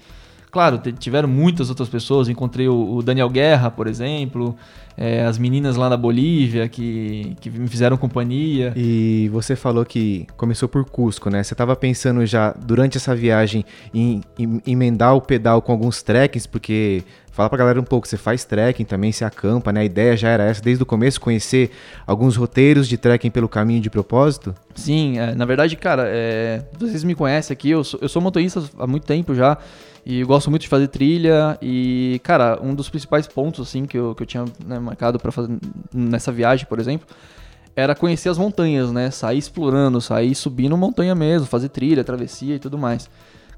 Claro, 0.50 0.80
tiveram 0.98 1.28
muitas 1.28 1.70
outras 1.70 1.90
pessoas. 1.90 2.30
Encontrei 2.30 2.68
o, 2.68 3.02
Daniel 3.02 3.30
Guerra, 3.30 3.70
por 3.70 3.86
exemplo, 3.86 4.56
é, 4.96 5.26
as 5.26 5.38
meninas 5.38 5.76
lá 5.76 5.90
da 5.90 5.98
Bolívia 5.98 6.68
que, 6.70 7.36
que 7.42 7.50
me 7.50 7.68
fizeram 7.68 7.98
companhia. 7.98 8.74
E 8.76 9.30
você 9.32 9.56
falou 9.56 9.86
que 9.86 10.26
começou 10.38 10.70
por 10.70 10.86
Cusco, 10.86 11.30
né? 11.30 11.44
Você 11.44 11.54
estava 11.54 11.76
pensando 11.76 12.26
já 12.26 12.54
durante 12.54 12.98
essa 12.98 13.16
viagem 13.16 13.66
em, 13.94 14.22
em 14.40 14.62
emendar 14.66 15.16
o 15.16 15.22
pedal 15.22 15.62
com 15.62 15.72
alguns 15.72 16.02
trekkings, 16.02 16.48
porque 16.48 17.04
Fala 17.38 17.50
pra 17.52 17.60
galera 17.60 17.80
um 17.80 17.84
pouco, 17.84 18.08
você 18.08 18.18
faz 18.18 18.44
trekking 18.44 18.84
também, 18.84 19.12
você 19.12 19.24
acampa, 19.24 19.72
né? 19.72 19.82
A 19.82 19.86
ideia 19.86 20.18
já 20.18 20.30
era 20.30 20.46
essa 20.46 20.60
desde 20.60 20.82
o 20.82 20.86
começo, 20.88 21.22
conhecer 21.22 21.70
alguns 22.08 22.36
roteiros 22.36 22.88
de 22.88 22.98
trekking 22.98 23.30
pelo 23.30 23.48
caminho 23.48 23.80
de 23.80 23.92
propósito? 23.92 24.56
Sim, 24.74 25.20
é, 25.20 25.36
na 25.36 25.46
verdade, 25.46 25.76
cara, 25.76 26.06
é, 26.08 26.64
vocês 26.80 27.04
me 27.04 27.14
conhecem 27.14 27.54
aqui, 27.54 27.70
eu 27.70 27.84
sou, 27.84 28.00
eu 28.02 28.10
sou 28.10 28.24
motorista 28.24 28.64
há 28.80 28.88
muito 28.88 29.06
tempo 29.06 29.36
já, 29.36 29.56
e 30.09 30.24
gosto 30.24 30.50
muito 30.50 30.62
de 30.62 30.69
fazer 30.69 30.88
trilha, 30.88 31.57
e, 31.62 32.21
cara, 32.24 32.57
um 32.63 32.74
dos 32.74 32.88
principais 32.88 33.27
pontos, 33.27 33.68
assim, 33.68 33.86
que 33.86 33.98
eu, 33.98 34.15
que 34.15 34.24
eu 34.24 34.25
tinha 34.25 34.45
né, 34.65 34.80
marcado 34.80 35.19
para 35.19 35.33
fazer 35.33 35.57
nessa 35.94 36.31
viagem, 36.31 36.65
por 36.65 36.80
exemplo, 36.80 37.06
era 37.75 37.94
conhecer 37.94 38.30
as 38.30 38.38
montanhas, 38.38 38.89
né? 38.89 39.12
Sair 39.12 39.38
explorando, 39.38 40.00
sair 40.00 40.33
subindo 40.33 40.77
montanha 40.77 41.13
mesmo, 41.13 41.45
fazer 41.45 41.68
trilha, 41.68 42.06
travessia 42.06 42.56
e 42.56 42.59
tudo 42.59 42.77
mais. 42.77 43.09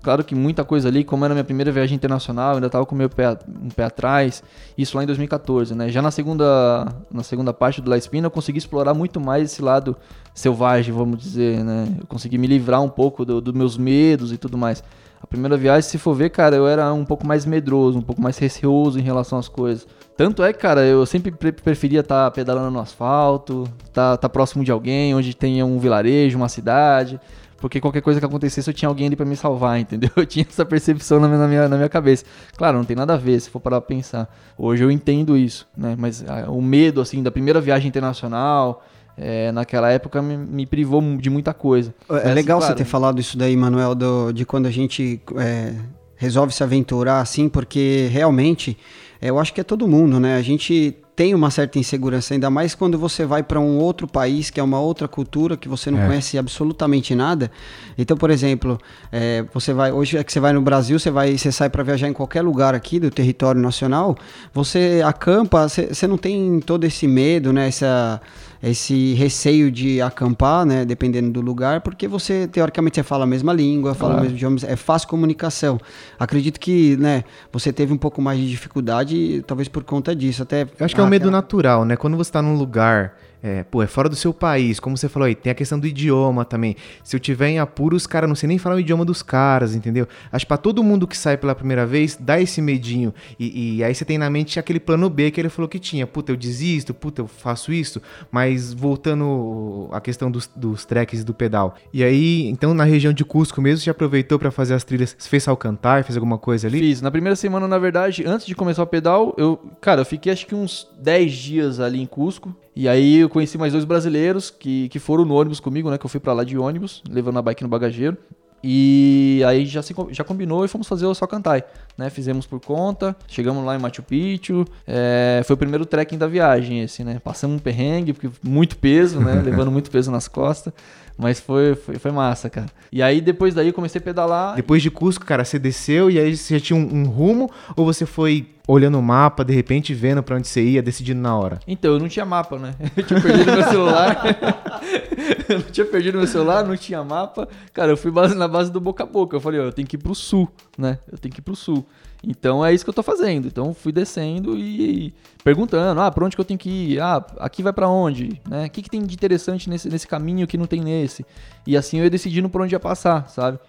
Claro 0.01 0.23
que 0.23 0.33
muita 0.33 0.65
coisa 0.65 0.87
ali, 0.87 1.03
como 1.03 1.23
era 1.23 1.35
minha 1.35 1.43
primeira 1.43 1.71
viagem 1.71 1.95
internacional, 1.95 2.55
ainda 2.55 2.65
estava 2.65 2.83
com 2.83 2.95
meu 2.95 3.11
pé, 3.11 3.37
um 3.47 3.69
pé 3.69 3.83
atrás, 3.83 4.41
isso 4.75 4.97
lá 4.97 5.03
em 5.03 5.05
2014, 5.05 5.75
né? 5.75 5.89
Já 5.89 6.01
na 6.01 6.09
segunda, 6.09 6.87
na 7.11 7.21
segunda 7.21 7.53
parte 7.53 7.79
do 7.79 7.91
La 7.91 7.97
Espina 7.97 8.25
eu 8.25 8.31
consegui 8.31 8.57
explorar 8.57 8.95
muito 8.95 9.21
mais 9.21 9.51
esse 9.51 9.61
lado 9.61 9.95
selvagem, 10.33 10.91
vamos 10.95 11.19
dizer, 11.19 11.63
né? 11.63 11.95
Eu 11.99 12.07
consegui 12.07 12.39
me 12.39 12.47
livrar 12.47 12.81
um 12.81 12.89
pouco 12.89 13.23
dos 13.23 13.39
do 13.39 13.53
meus 13.53 13.77
medos 13.77 14.31
e 14.31 14.37
tudo 14.37 14.57
mais. 14.57 14.83
A 15.21 15.27
primeira 15.27 15.57
viagem, 15.57 15.89
se 15.89 15.97
for 15.97 16.13
ver, 16.13 16.29
cara, 16.29 16.55
eu 16.55 16.67
era 16.67 16.93
um 16.93 17.05
pouco 17.05 17.27
mais 17.27 17.45
medroso, 17.45 17.97
um 17.97 18.01
pouco 18.01 18.21
mais 18.21 18.37
receoso 18.37 18.97
em 18.97 19.01
relação 19.01 19.37
às 19.37 19.47
coisas. 19.47 19.87
Tanto 20.15 20.43
é, 20.43 20.53
cara, 20.53 20.85
eu 20.85 21.05
sempre 21.05 21.31
preferia 21.31 21.99
estar 21.99 22.25
tá 22.25 22.31
pedalando 22.31 22.71
no 22.71 22.79
asfalto, 22.79 23.63
estar 23.85 24.11
tá, 24.11 24.17
tá 24.17 24.29
próximo 24.29 24.63
de 24.63 24.71
alguém, 24.71 25.13
onde 25.13 25.35
tenha 25.35 25.65
um 25.65 25.79
vilarejo, 25.79 26.37
uma 26.37 26.49
cidade 26.49 27.19
porque 27.59 27.79
qualquer 27.79 28.01
coisa 28.01 28.19
que 28.19 28.25
acontecesse 28.25 28.69
eu 28.69 28.73
tinha 28.73 28.89
alguém 28.89 29.07
ali 29.07 29.15
para 29.15 29.25
me 29.25 29.35
salvar, 29.35 29.79
entendeu? 29.81 30.09
Eu 30.15 30.25
tinha 30.25 30.45
essa 30.47 30.65
percepção 30.65 31.19
na 31.19 31.27
minha, 31.27 31.39
na 31.39 31.47
minha, 31.47 31.69
na 31.69 31.75
minha 31.75 31.89
cabeça. 31.89 32.25
Claro, 32.57 32.77
não 32.77 32.85
tem 32.85 32.95
nada 32.95 33.13
a 33.13 33.17
ver 33.17 33.39
se 33.39 33.49
for 33.49 33.59
parar 33.59 33.81
pra 33.81 33.87
pensar. 33.87 34.33
Hoje 34.57 34.83
eu 34.83 34.91
entendo 34.91 35.37
isso, 35.37 35.67
né? 35.77 35.95
Mas 35.97 36.23
ah, 36.27 36.49
o 36.49 36.61
medo, 36.61 37.01
assim, 37.01 37.21
da 37.21 37.31
primeira 37.31 37.61
viagem 37.61 37.87
internacional, 37.87 38.83
é, 39.19 39.51
naquela 39.51 39.91
época 39.91 40.21
me, 40.21 40.37
me, 40.37 40.65
privou 40.65 41.01
de 41.17 41.29
muita 41.29 41.53
coisa. 41.53 41.93
É 42.09 42.25
Mas, 42.25 42.35
legal 42.35 42.59
claro, 42.59 42.73
você 42.73 42.77
ter 42.77 42.85
falado 42.85 43.19
isso 43.19 43.37
daí, 43.37 43.55
Manuel, 43.55 43.93
do, 43.93 44.31
de 44.31 44.45
quando 44.45 44.65
a 44.65 44.71
gente 44.71 45.21
é, 45.37 45.73
resolve 46.15 46.53
se 46.53 46.63
aventurar 46.63 47.19
assim, 47.19 47.49
porque 47.49 48.07
realmente 48.11 48.77
é, 49.21 49.29
eu 49.29 49.37
acho 49.37 49.53
que 49.53 49.59
é 49.59 49.63
todo 49.63 49.87
mundo, 49.87 50.19
né? 50.19 50.37
A 50.37 50.41
gente 50.41 50.95
tem 51.15 51.35
uma 51.35 51.51
certa 51.51 51.77
insegurança, 51.77 52.33
ainda 52.33 52.49
mais 52.49 52.73
quando 52.73 52.97
você 52.97 53.25
vai 53.25 53.43
para 53.43 53.59
um 53.59 53.77
outro 53.77 54.07
país, 54.07 54.49
que 54.49 54.57
é 54.57 54.63
uma 54.63 54.79
outra 54.79 55.05
cultura, 55.05 55.57
que 55.57 55.67
você 55.67 55.91
não 55.91 55.99
é. 55.99 56.07
conhece 56.07 56.37
absolutamente 56.37 57.13
nada. 57.13 57.51
Então, 57.97 58.15
por 58.15 58.29
exemplo, 58.29 58.79
é, 59.11 59.43
você 59.53 59.73
vai 59.73 59.91
hoje 59.91 60.17
é 60.17 60.23
que 60.23 60.31
você 60.31 60.39
vai 60.39 60.53
no 60.53 60.61
Brasil, 60.61 60.97
você 60.97 61.11
vai, 61.11 61.37
você 61.37 61.51
sai 61.51 61.69
para 61.69 61.83
viajar 61.83 62.07
em 62.07 62.13
qualquer 62.13 62.41
lugar 62.41 62.73
aqui 62.73 63.01
do 63.01 63.11
território 63.11 63.59
nacional, 63.59 64.17
você 64.53 65.01
acampa, 65.05 65.67
você, 65.67 65.93
você 65.93 66.07
não 66.07 66.17
tem 66.17 66.61
todo 66.61 66.85
esse 66.85 67.05
medo, 67.05 67.51
né? 67.51 67.67
Essa 67.67 68.21
esse 68.61 69.13
receio 69.13 69.71
de 69.71 70.01
acampar, 70.01 70.65
né, 70.65 70.83
dependendo 70.83 71.31
do 71.31 71.41
lugar, 71.41 71.81
porque 71.81 72.07
você 72.07 72.47
teoricamente 72.47 72.95
você 72.95 73.03
fala 73.03 73.23
a 73.23 73.27
mesma 73.27 73.53
língua, 73.53 73.93
fala 73.95 74.17
o 74.17 74.21
mesmo 74.21 74.35
idioma, 74.35 74.57
é 74.63 74.75
fácil 74.75 75.07
comunicação. 75.07 75.79
Acredito 76.19 76.59
que, 76.59 76.97
né, 76.97 77.23
você 77.51 77.71
teve 77.71 77.93
um 77.93 77.97
pouco 77.97 78.21
mais 78.21 78.39
de 78.39 78.49
dificuldade, 78.49 79.43
talvez 79.47 79.67
por 79.67 79.83
conta 79.83 80.15
disso, 80.15 80.43
até. 80.43 80.67
Eu 80.77 80.85
acho 80.85 80.93
que 80.93 81.01
é 81.01 81.03
um 81.03 81.07
medo 81.07 81.31
natural, 81.31 81.85
né? 81.85 81.95
Quando 81.95 82.17
você 82.17 82.29
está 82.29 82.41
num 82.41 82.55
lugar 82.55 83.13
é, 83.41 83.63
pô, 83.63 83.81
é 83.81 83.87
fora 83.87 84.09
do 84.09 84.15
seu 84.15 84.33
país, 84.33 84.79
como 84.79 84.97
você 84.97 85.07
falou 85.07 85.25
aí, 85.25 85.35
tem 85.35 85.51
a 85.51 85.55
questão 85.55 85.79
do 85.79 85.87
idioma 85.87 86.43
também. 86.43 86.75
Se 87.03 87.15
eu 87.15 87.19
tiver 87.19 87.49
em 87.49 87.59
apuros, 87.59 88.05
cara, 88.05 88.27
não 88.27 88.35
sei 88.35 88.47
nem 88.47 88.57
falar 88.57 88.75
o 88.75 88.79
idioma 88.79 89.05
dos 89.05 89.21
caras, 89.21 89.75
entendeu? 89.75 90.07
Acho 90.31 90.45
que 90.45 90.47
pra 90.47 90.57
todo 90.57 90.83
mundo 90.83 91.07
que 91.07 91.17
sai 91.17 91.37
pela 91.37 91.55
primeira 91.55 91.85
vez, 91.85 92.17
dá 92.19 92.39
esse 92.39 92.61
medinho. 92.61 93.13
E, 93.39 93.77
e, 93.77 93.83
aí 93.83 93.93
você 93.95 94.03
tem 94.03 94.17
na 94.17 94.29
mente 94.29 94.59
aquele 94.59 94.79
plano 94.79 95.09
B 95.09 95.31
que 95.31 95.39
ele 95.39 95.49
falou 95.49 95.69
que 95.69 95.79
tinha. 95.79 96.05
Puta, 96.05 96.31
eu 96.31 96.35
desisto, 96.35 96.93
puta, 96.93 97.21
eu 97.21 97.27
faço 97.27 97.71
isso. 97.71 98.01
Mas 98.31 98.73
voltando 98.73 99.89
à 99.91 100.01
questão 100.01 100.29
dos, 100.29 100.49
dos 100.55 100.85
treks 100.85 101.23
do 101.23 101.33
pedal. 101.33 101.75
E 101.93 102.03
aí, 102.03 102.47
então 102.47 102.73
na 102.73 102.83
região 102.83 103.13
de 103.13 103.23
Cusco 103.23 103.61
mesmo, 103.61 103.83
você 103.83 103.89
aproveitou 103.89 104.37
para 104.37 104.51
fazer 104.51 104.73
as 104.73 104.83
trilhas? 104.83 105.15
Você 105.17 105.29
fez 105.29 105.47
Alcantar, 105.47 106.03
fez 106.03 106.15
alguma 106.15 106.37
coisa 106.37 106.67
ali? 106.67 106.79
Fiz. 106.79 107.01
Na 107.01 107.09
primeira 107.09 107.35
semana, 107.35 107.67
na 107.67 107.79
verdade, 107.79 108.23
antes 108.25 108.45
de 108.45 108.53
começar 108.53 108.83
o 108.83 108.87
pedal, 108.87 109.33
eu, 109.37 109.59
cara, 109.81 110.01
eu 110.01 110.05
fiquei 110.05 110.31
acho 110.31 110.45
que 110.45 110.53
uns 110.53 110.87
10 111.01 111.31
dias 111.31 111.79
ali 111.79 111.99
em 111.99 112.05
Cusco. 112.05 112.55
E 112.79 112.87
aí 112.87 113.17
eu 113.17 113.27
conheci 113.27 113.57
mais 113.57 113.73
dois 113.73 113.83
brasileiros 113.83 114.49
que, 114.49 114.87
que 114.87 114.99
foram 114.99 115.25
no 115.25 115.35
ônibus 115.35 115.59
comigo, 115.59 115.91
né? 115.91 115.97
Que 115.97 116.05
eu 116.05 116.09
fui 116.09 116.17
para 116.17 116.31
lá 116.31 116.45
de 116.45 116.57
ônibus, 116.57 117.03
levando 117.09 117.37
a 117.37 117.41
bike 117.41 117.61
no 117.61 117.67
bagageiro. 117.67 118.15
E 118.63 119.43
aí 119.45 119.65
já, 119.65 119.81
se, 119.81 119.93
já 120.11 120.23
combinou 120.23 120.63
e 120.63 120.69
fomos 120.69 120.87
fazer 120.87 121.05
o 121.05 121.13
Salcantay, 121.13 121.61
né? 121.97 122.09
Fizemos 122.09 122.47
por 122.47 122.61
conta, 122.61 123.13
chegamos 123.27 123.65
lá 123.65 123.75
em 123.75 123.79
Machu 123.79 124.01
Picchu, 124.01 124.63
é, 124.87 125.41
foi 125.43 125.55
o 125.55 125.57
primeiro 125.57 125.85
trekking 125.85 126.17
da 126.17 126.25
viagem 126.25 126.81
esse, 126.81 127.03
né? 127.03 127.19
Passamos 127.21 127.57
um 127.57 127.59
perrengue, 127.59 128.13
porque 128.13 128.29
muito 128.41 128.77
peso, 128.77 129.19
né? 129.19 129.41
Levando 129.43 129.69
muito 129.69 129.91
peso 129.91 130.09
nas 130.09 130.29
costas. 130.29 130.71
Mas 131.19 131.37
foi, 131.37 131.75
foi, 131.75 131.95
foi, 131.95 132.11
massa, 132.11 132.49
cara. 132.49 132.67
E 132.89 133.03
aí, 133.03 133.19
depois 133.19 133.53
daí, 133.53 133.67
eu 133.67 133.73
comecei 133.73 133.99
a 133.99 134.01
pedalar. 134.01 134.55
Depois 134.55 134.81
de 134.81 134.89
Cusco, 134.89 135.25
cara, 135.25 135.43
você 135.43 135.59
desceu 135.59 136.09
e 136.09 136.17
aí 136.17 136.37
você 136.37 136.57
já 136.57 136.65
tinha 136.65 136.79
um, 136.79 137.01
um 137.01 137.03
rumo? 137.09 137.51
Ou 137.75 137.85
você 137.85 138.05
foi 138.05 138.47
olhando 138.65 138.97
o 138.97 139.03
mapa, 139.03 139.43
de 139.43 139.53
repente 139.53 139.93
vendo 139.93 140.23
para 140.23 140.37
onde 140.37 140.47
você 140.47 140.63
ia, 140.63 140.81
decidindo 140.81 141.19
na 141.19 141.35
hora? 141.35 141.59
Então, 141.67 141.91
eu 141.91 141.99
não 141.99 142.07
tinha 142.07 142.25
mapa, 142.25 142.57
né? 142.57 142.73
Eu 142.95 143.03
tinha 143.03 143.19
perdido 143.19 143.51
meu 143.51 143.63
celular. 143.63 144.23
eu 145.49 145.59
não 145.59 145.65
tinha 145.65 145.85
perdido 145.85 146.17
meu 146.17 146.27
celular, 146.27 146.63
não 146.63 146.77
tinha 146.77 147.03
mapa. 147.03 147.49
Cara, 147.73 147.91
eu 147.91 147.97
fui 147.97 148.11
na 148.35 148.47
base 148.47 148.71
do 148.71 148.79
boca 148.79 149.03
a 149.03 149.05
boca. 149.05 149.35
Eu 149.35 149.41
falei, 149.41 149.59
ó, 149.59 149.63
eu 149.65 149.73
tenho 149.73 149.87
que 149.87 149.97
ir 149.97 149.99
pro 149.99 150.15
sul, 150.15 150.47
né? 150.77 150.99
Eu 151.11 151.17
tenho 151.17 151.33
que 151.33 151.41
ir 151.41 151.43
pro 151.43 151.55
sul. 151.55 151.85
Então 152.23 152.65
é 152.65 152.73
isso 152.73 152.83
que 152.83 152.89
eu 152.89 152.93
tô 152.93 153.03
fazendo. 153.03 153.47
Então 153.47 153.73
fui 153.73 153.91
descendo 153.91 154.57
e, 154.57 155.13
perguntando, 155.43 156.01
ah, 156.01 156.11
pra 156.11 156.25
onde 156.25 156.35
que 156.35 156.41
eu 156.41 156.45
tenho 156.45 156.59
que 156.59 156.69
ir? 156.69 156.99
Ah, 156.99 157.25
aqui 157.39 157.63
vai 157.63 157.71
para 157.71 157.87
onde? 157.87 158.41
Né? 158.47 158.65
O 158.65 158.69
que, 158.69 158.81
que 158.81 158.89
tem 158.89 159.01
de 159.01 159.13
interessante 159.13 159.69
nesse, 159.69 159.89
nesse 159.89 160.07
caminho 160.07 160.45
que 160.45 160.57
não 160.57 160.65
tem 160.65 160.81
nesse? 160.81 161.25
E 161.65 161.77
assim 161.77 161.97
eu 161.97 162.03
ia 162.03 162.09
decidindo 162.09 162.49
por 162.49 162.61
onde 162.61 162.75
ia 162.75 162.79
passar, 162.79 163.29
sabe? 163.29 163.59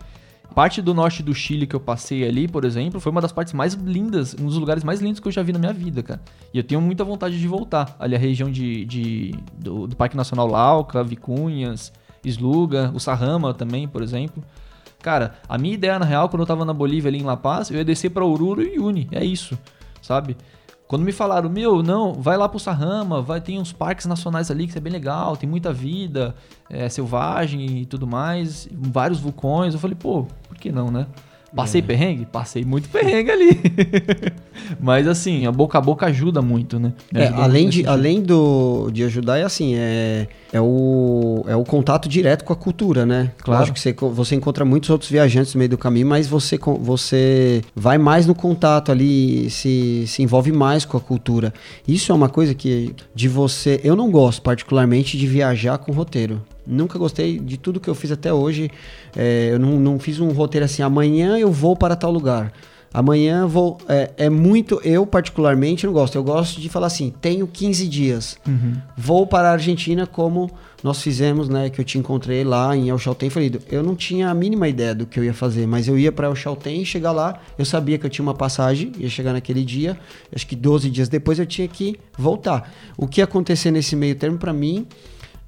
Parte 0.54 0.82
do 0.82 0.92
norte 0.92 1.22
do 1.22 1.32
Chile 1.32 1.64
que 1.64 1.76
eu 1.76 1.80
passei 1.80 2.26
ali, 2.26 2.48
por 2.48 2.64
exemplo, 2.64 2.98
foi 2.98 3.12
uma 3.12 3.20
das 3.20 3.30
partes 3.30 3.52
mais 3.52 3.74
lindas, 3.74 4.34
um 4.34 4.46
dos 4.46 4.56
lugares 4.56 4.82
mais 4.82 5.00
lindos 5.00 5.20
que 5.20 5.28
eu 5.28 5.32
já 5.32 5.42
vi 5.42 5.52
na 5.52 5.60
minha 5.60 5.72
vida, 5.72 6.02
cara. 6.02 6.20
E 6.52 6.58
eu 6.58 6.64
tenho 6.64 6.80
muita 6.80 7.04
vontade 7.04 7.38
de 7.38 7.46
voltar. 7.46 7.94
Ali 8.00 8.16
a 8.16 8.18
região 8.18 8.50
de, 8.50 8.84
de 8.84 9.34
do, 9.56 9.86
do 9.86 9.94
Parque 9.94 10.16
Nacional 10.16 10.48
Lauca, 10.48 11.04
Vicunhas, 11.04 11.92
Sluga, 12.24 12.90
o 12.92 12.98
Sarrama 12.98 13.54
também, 13.54 13.86
por 13.86 14.02
exemplo. 14.02 14.42
Cara, 15.02 15.34
a 15.48 15.56
minha 15.56 15.74
ideia, 15.74 15.98
na 15.98 16.04
real, 16.04 16.28
quando 16.28 16.42
eu 16.42 16.46
tava 16.46 16.64
na 16.64 16.72
Bolívia 16.72 17.08
ali 17.08 17.18
em 17.18 17.24
La 17.24 17.36
Paz, 17.36 17.70
eu 17.70 17.76
ia 17.76 17.84
descer 17.84 18.10
pra 18.10 18.24
Oruro 18.24 18.62
e 18.62 18.78
Uni. 18.78 19.08
É 19.10 19.24
isso, 19.24 19.58
sabe? 20.02 20.36
Quando 20.90 21.04
me 21.04 21.12
falaram, 21.12 21.48
meu, 21.48 21.84
não, 21.84 22.12
vai 22.12 22.36
lá 22.36 22.48
pro 22.48 22.58
Sarrama, 22.58 23.22
vai, 23.22 23.40
tem 23.40 23.60
uns 23.60 23.72
parques 23.72 24.06
nacionais 24.06 24.50
ali 24.50 24.66
que 24.66 24.76
é 24.76 24.80
bem 24.80 24.92
legal, 24.92 25.36
tem 25.36 25.48
muita 25.48 25.72
vida, 25.72 26.34
é 26.68 26.88
selvagem 26.88 27.82
e 27.82 27.86
tudo 27.86 28.08
mais, 28.08 28.68
vários 28.72 29.20
vulcões. 29.20 29.72
Eu 29.72 29.78
falei, 29.78 29.96
pô, 29.96 30.26
por 30.48 30.58
que 30.58 30.72
não, 30.72 30.90
né? 30.90 31.06
Passei 31.54 31.80
é. 31.80 31.84
perrengue? 31.84 32.26
Passei 32.26 32.64
muito 32.64 32.88
perrengue 32.88 33.30
ali. 33.30 33.60
Mas 34.80 35.06
assim, 35.06 35.46
a 35.46 35.52
boca 35.52 35.78
a 35.78 35.80
boca 35.80 36.06
ajuda 36.06 36.42
muito, 36.42 36.78
né? 36.78 36.92
É, 37.14 37.26
Ajuda 37.26 37.42
além 37.42 37.68
de, 37.68 37.86
além 37.86 38.22
do, 38.22 38.90
de 38.92 39.04
ajudar, 39.04 39.38
é 39.38 39.44
assim, 39.44 39.74
é, 39.76 40.28
é, 40.52 40.60
o, 40.60 41.44
é 41.46 41.54
o 41.54 41.64
contato 41.64 42.08
direto 42.08 42.44
com 42.44 42.52
a 42.52 42.56
cultura, 42.56 43.06
né? 43.06 43.32
Claro. 43.38 43.72
Que 43.72 43.80
você, 43.80 43.92
você 43.92 44.34
encontra 44.34 44.64
muitos 44.64 44.90
outros 44.90 45.10
viajantes 45.10 45.54
no 45.54 45.58
meio 45.58 45.70
do 45.70 45.78
caminho, 45.78 46.06
mas 46.06 46.26
você, 46.26 46.58
você 46.80 47.62
vai 47.74 47.98
mais 47.98 48.26
no 48.26 48.34
contato 48.34 48.90
ali, 48.90 49.48
se, 49.50 50.04
se 50.06 50.22
envolve 50.22 50.52
mais 50.52 50.84
com 50.84 50.96
a 50.96 51.00
cultura. 51.00 51.54
Isso 51.86 52.10
é 52.12 52.14
uma 52.14 52.28
coisa 52.28 52.54
que 52.54 52.94
de 53.14 53.28
você... 53.28 53.80
Eu 53.84 53.94
não 53.94 54.10
gosto 54.10 54.42
particularmente 54.42 55.16
de 55.16 55.26
viajar 55.26 55.78
com 55.78 55.92
roteiro. 55.92 56.42
Nunca 56.66 56.98
gostei 56.98 57.38
de 57.38 57.56
tudo 57.56 57.80
que 57.80 57.88
eu 57.88 57.94
fiz 57.94 58.12
até 58.12 58.32
hoje. 58.32 58.70
É, 59.16 59.50
eu 59.52 59.58
não, 59.58 59.78
não 59.78 59.98
fiz 59.98 60.20
um 60.20 60.30
roteiro 60.30 60.64
assim, 60.64 60.82
amanhã 60.82 61.38
eu 61.38 61.50
vou 61.50 61.76
para 61.76 61.96
tal 61.96 62.10
lugar. 62.10 62.52
Amanhã 62.92 63.46
vou. 63.46 63.78
É, 63.88 64.10
é 64.16 64.30
muito. 64.30 64.80
Eu, 64.82 65.06
particularmente, 65.06 65.86
não 65.86 65.92
gosto. 65.92 66.16
Eu 66.16 66.24
gosto 66.24 66.60
de 66.60 66.68
falar 66.68 66.88
assim: 66.88 67.12
tenho 67.20 67.46
15 67.46 67.86
dias. 67.86 68.38
Vou 68.96 69.26
para 69.26 69.48
a 69.48 69.52
Argentina, 69.52 70.06
como 70.06 70.50
nós 70.82 71.00
fizemos, 71.00 71.48
né? 71.48 71.70
Que 71.70 71.80
eu 71.80 71.84
te 71.84 71.98
encontrei 71.98 72.42
lá 72.42 72.76
em 72.76 72.88
El 72.88 72.98
Chaltén. 72.98 73.30
Falei, 73.30 73.52
eu 73.70 73.82
não 73.82 73.94
tinha 73.94 74.28
a 74.28 74.34
mínima 74.34 74.68
ideia 74.68 74.94
do 74.94 75.06
que 75.06 75.20
eu 75.20 75.24
ia 75.24 75.34
fazer, 75.34 75.66
mas 75.66 75.86
eu 75.86 75.96
ia 75.96 76.10
para 76.10 76.26
El 76.26 76.34
Chaltén 76.34 76.82
e 76.82 76.86
chegar 76.86 77.12
lá. 77.12 77.38
Eu 77.56 77.64
sabia 77.64 77.96
que 77.96 78.06
eu 78.06 78.10
tinha 78.10 78.24
uma 78.24 78.34
passagem, 78.34 78.90
ia 78.98 79.08
chegar 79.08 79.32
naquele 79.32 79.64
dia. 79.64 79.96
Acho 80.34 80.46
que 80.46 80.56
12 80.56 80.90
dias 80.90 81.08
depois 81.08 81.38
eu 81.38 81.46
tinha 81.46 81.68
que 81.68 81.96
voltar. 82.18 82.72
O 82.96 83.06
que 83.06 83.20
ia 83.20 83.24
acontecer 83.24 83.70
nesse 83.70 83.94
meio 83.94 84.16
termo, 84.16 84.36
para 84.38 84.52
mim. 84.52 84.86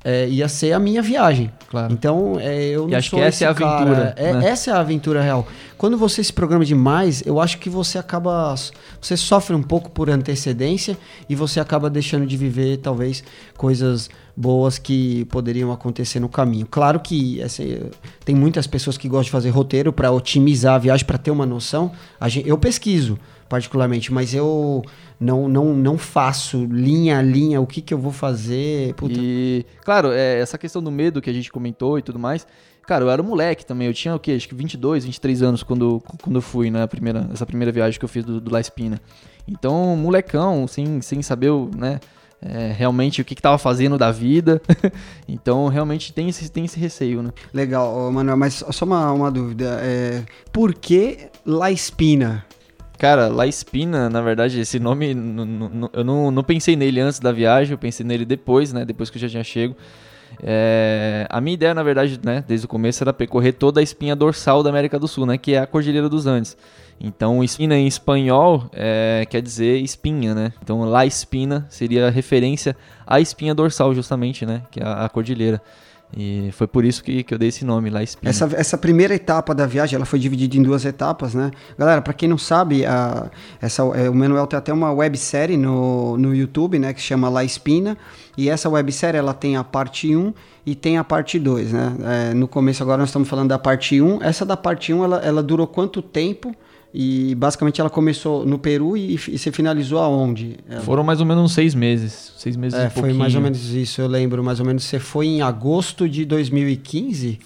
É, 0.04 0.28
ia 0.28 0.49
ser 0.49 0.73
a 0.73 0.78
minha 0.78 1.00
viagem. 1.02 1.50
Claro. 1.71 1.92
Então, 1.92 2.37
é, 2.40 2.64
eu 2.71 2.88
não 2.88 2.99
acho 2.99 3.11
sou 3.11 3.18
que 3.18 3.25
essa 3.25 3.37
esse 3.37 3.44
é 3.44 3.49
a 3.49 3.54
cara. 3.54 3.75
aventura, 3.82 4.14
É, 4.16 4.32
né? 4.35 4.47
Essa 4.49 4.71
é 4.71 4.75
a 4.75 4.80
aventura 4.80 5.23
real. 5.23 5.47
Quando 5.78 5.97
você 5.97 6.23
se 6.23 6.32
programa 6.32 6.64
demais, 6.64 7.23
eu 7.26 7.40
acho 7.40 7.59
que 7.59 7.68
você 7.71 7.99
acaba. 7.99 8.54
Você 9.00 9.16
sofre 9.16 9.54
um 9.56 9.62
pouco 9.62 9.90
por 9.90 10.09
antecedência 10.11 10.97
e 11.28 11.35
você 11.35 11.59
acaba 11.61 11.90
deixando 11.90 12.26
de 12.26 12.37
viver, 12.37 12.76
talvez, 12.78 13.23
coisas 13.56 14.09
boas 14.37 14.78
que 14.78 15.25
poderiam 15.26 15.71
acontecer 15.73 16.18
no 16.21 16.28
caminho. 16.28 16.66
Claro 16.71 17.00
que 17.00 17.42
assim, 17.42 17.78
tem 18.25 18.35
muitas 18.35 18.66
pessoas 18.66 18.97
que 18.97 19.09
gostam 19.09 19.25
de 19.25 19.30
fazer 19.30 19.50
roteiro 19.50 19.92
para 19.92 20.11
otimizar 20.11 20.75
a 20.76 20.78
viagem, 20.78 21.04
para 21.04 21.18
ter 21.18 21.30
uma 21.30 21.44
noção. 21.44 21.92
A 22.18 22.28
gen- 22.28 22.44
eu 22.47 22.56
pesquiso, 22.56 23.18
particularmente, 23.52 24.11
mas 24.11 24.32
eu 24.32 24.82
não, 25.21 25.47
não, 25.47 25.75
não 25.75 25.99
faço 25.99 26.64
linha 26.64 27.18
a 27.18 27.23
linha 27.23 27.61
o 27.61 27.66
que, 27.66 27.82
que 27.82 27.92
eu 27.92 27.99
vou 27.99 28.11
fazer. 28.11 28.94
Puta, 28.94 29.12
E, 29.14 29.66
claro, 29.85 30.11
é, 30.11 30.38
essa 30.38 30.56
questão 30.56 30.82
do 30.82 30.90
medo 30.90 31.21
que 31.21 31.28
a 31.28 31.32
gente 31.35 31.52
comentou 31.52 31.99
e 31.99 32.02
tudo 32.02 32.18
mais. 32.18 32.47
Cara, 32.87 33.04
eu 33.04 33.11
era 33.11 33.23
moleque 33.23 33.66
também. 33.66 33.87
Eu 33.87 33.92
tinha 33.92 34.14
o 34.14 34.18
quê? 34.18 34.32
Acho 34.32 34.49
que 34.49 34.54
22, 34.54 35.04
23 35.04 35.42
anos 35.42 35.62
quando, 35.62 36.02
quando 36.23 36.37
eu 36.37 36.40
fui, 36.40 36.71
né? 36.71 36.82
A 36.82 36.88
primeira, 36.88 37.28
essa 37.30 37.44
primeira 37.44 37.71
viagem 37.71 37.99
que 37.99 38.04
eu 38.06 38.09
fiz 38.09 38.25
do, 38.25 38.40
do 38.40 38.50
La 38.50 38.59
Espina. 38.59 38.99
Então, 39.47 39.94
molecão, 39.99 40.66
sem, 40.66 41.02
sem 41.02 41.21
saber, 41.21 41.52
né? 41.76 42.00
é, 42.40 42.73
realmente 42.73 43.21
o 43.21 43.25
que, 43.25 43.35
que 43.35 43.42
tava 43.42 43.59
fazendo 43.59 43.99
da 43.99 44.11
vida. 44.11 44.62
então, 45.28 45.68
realmente 45.68 46.11
tem 46.14 46.30
esse, 46.30 46.50
tem 46.50 46.64
esse 46.64 46.80
receio, 46.80 47.23
né? 47.23 47.30
Legal, 47.52 48.11
Manuel, 48.11 48.38
mas 48.38 48.64
só 48.71 48.87
uma, 48.87 49.12
uma 49.12 49.30
dúvida. 49.30 49.78
É, 49.82 50.23
por 50.50 50.73
que 50.75 51.28
La 51.44 51.71
Espina? 51.71 52.47
Cara, 53.02 53.26
La 53.26 53.49
Espina, 53.49 54.09
na 54.09 54.21
verdade, 54.21 54.61
esse 54.61 54.78
nome, 54.78 55.11
eu 55.92 56.04
não, 56.04 56.30
não 56.30 56.44
pensei 56.44 56.76
nele 56.76 57.00
antes 57.00 57.18
da 57.18 57.32
viagem, 57.32 57.73
eu 57.73 57.78
pensei 57.78 58.06
nele 58.06 58.25
depois, 58.25 58.73
né? 58.73 58.85
Depois 58.85 59.11
que 59.11 59.16
eu 59.16 59.23
já 59.23 59.28
tinha 59.28 59.42
chego. 59.42 59.75
É, 60.40 61.26
a 61.28 61.40
minha 61.40 61.54
ideia, 61.54 61.75
na 61.75 61.82
verdade, 61.82 62.21
né, 62.23 62.44
desde 62.47 62.64
o 62.64 62.68
começo, 62.68 63.02
era 63.02 63.12
percorrer 63.12 63.54
toda 63.54 63.80
a 63.80 63.82
espinha 63.82 64.14
dorsal 64.14 64.62
da 64.62 64.71
América 64.71 65.00
do 65.00 65.09
Sul, 65.09 65.26
né? 65.26 65.37
Que 65.37 65.54
é 65.54 65.59
a 65.59 65.66
Cordilheira 65.66 66.09
dos 66.09 66.28
Andes. 66.28 66.56
Então, 67.00 67.42
espina 67.42 67.76
em 67.76 67.88
espanhol 67.88 68.71
é, 68.73 69.26
quer 69.28 69.42
dizer 69.42 69.78
espinha, 69.78 70.32
né? 70.32 70.52
Então, 70.62 70.85
La 70.85 71.04
Espina 71.04 71.66
seria 71.68 72.09
referência 72.09 72.76
à 73.04 73.18
espinha 73.18 73.52
dorsal, 73.52 73.92
justamente, 73.97 74.47
né? 74.47 74.62
Que 74.71 74.78
é 74.78 74.87
a 74.87 75.09
cordilheira. 75.09 75.61
E 76.16 76.50
foi 76.52 76.66
por 76.66 76.85
isso 76.85 77.02
que, 77.02 77.23
que 77.23 77.33
eu 77.33 77.38
dei 77.38 77.49
esse 77.49 77.64
nome, 77.64 77.88
La 77.88 78.02
Espina. 78.02 78.28
Essa, 78.28 78.49
essa 78.54 78.76
primeira 78.76 79.14
etapa 79.14 79.54
da 79.54 79.66
viagem, 79.66 79.97
ela 79.97 80.04
foi 80.04 80.19
dividida 80.19 80.57
em 80.57 80.62
duas 80.62 80.85
etapas, 80.85 81.35
né? 81.35 81.50
Galera, 81.78 82.02
pra 82.02 82.12
quem 82.12 82.28
não 82.28 82.37
sabe, 82.37 82.85
a, 82.85 83.31
essa, 83.61 83.83
é, 83.95 84.11
o 84.11 84.14
Manuel 84.14 84.47
tem 84.47 84.59
até 84.59 84.73
uma 84.73 84.92
websérie 84.92 85.57
no, 85.57 86.19
no 86.19 86.35
YouTube, 86.35 86.78
né? 86.78 86.92
Que 86.92 87.00
chama 87.00 87.28
La 87.28 87.45
Espina. 87.45 87.97
E 88.37 88.49
essa 88.49 88.69
websérie, 88.69 89.19
ela 89.19 89.33
tem 89.33 89.57
a 89.57 89.64
parte 89.64 90.14
1 90.14 90.35
e 90.66 90.75
tem 90.75 90.99
a 90.99 91.04
parte 91.04 91.38
2, 91.38 91.73
né? 91.73 91.97
É, 92.31 92.35
no 92.35 92.47
começo 92.47 92.83
agora 92.83 92.99
nós 92.99 93.09
estamos 93.09 93.28
falando 93.28 93.49
da 93.49 93.59
parte 93.59 94.00
1. 94.00 94.23
Essa 94.23 94.45
da 94.45 94.57
parte 94.57 94.92
1, 94.92 95.04
ela, 95.04 95.16
ela 95.19 95.42
durou 95.42 95.66
quanto 95.66 96.02
tempo? 96.02 96.54
E 96.94 97.34
basicamente 97.34 97.80
ela 97.80 97.88
começou 97.88 98.44
no 98.44 98.58
Peru 98.58 98.96
e, 98.96 99.14
e 99.14 99.38
você 99.38 99.50
finalizou 99.50 99.99
aonde? 99.99 100.58
Ela- 100.68 100.82
Foram 100.82 101.02
mais 101.02 101.20
ou 101.20 101.26
menos 101.26 101.42
uns 101.44 101.52
seis 101.54 101.75
meses. 101.75 102.34
Seis 102.37 102.54
meses 102.56 102.78
É, 102.78 102.87
e 102.87 102.90
foi 102.90 103.02
mais 103.14 103.32
pouquinho. 103.32 103.38
ou 103.38 103.42
menos 103.44 103.70
isso, 103.72 104.00
eu 104.00 104.06
lembro 104.06 104.44
mais 104.44 104.61
ou 104.61 104.66
menos. 104.66 104.84
Você 104.84 104.99
foi 104.99 105.26
em 105.26 105.40
agosto 105.40 106.06
de 106.08 106.25
2015? 106.26 107.38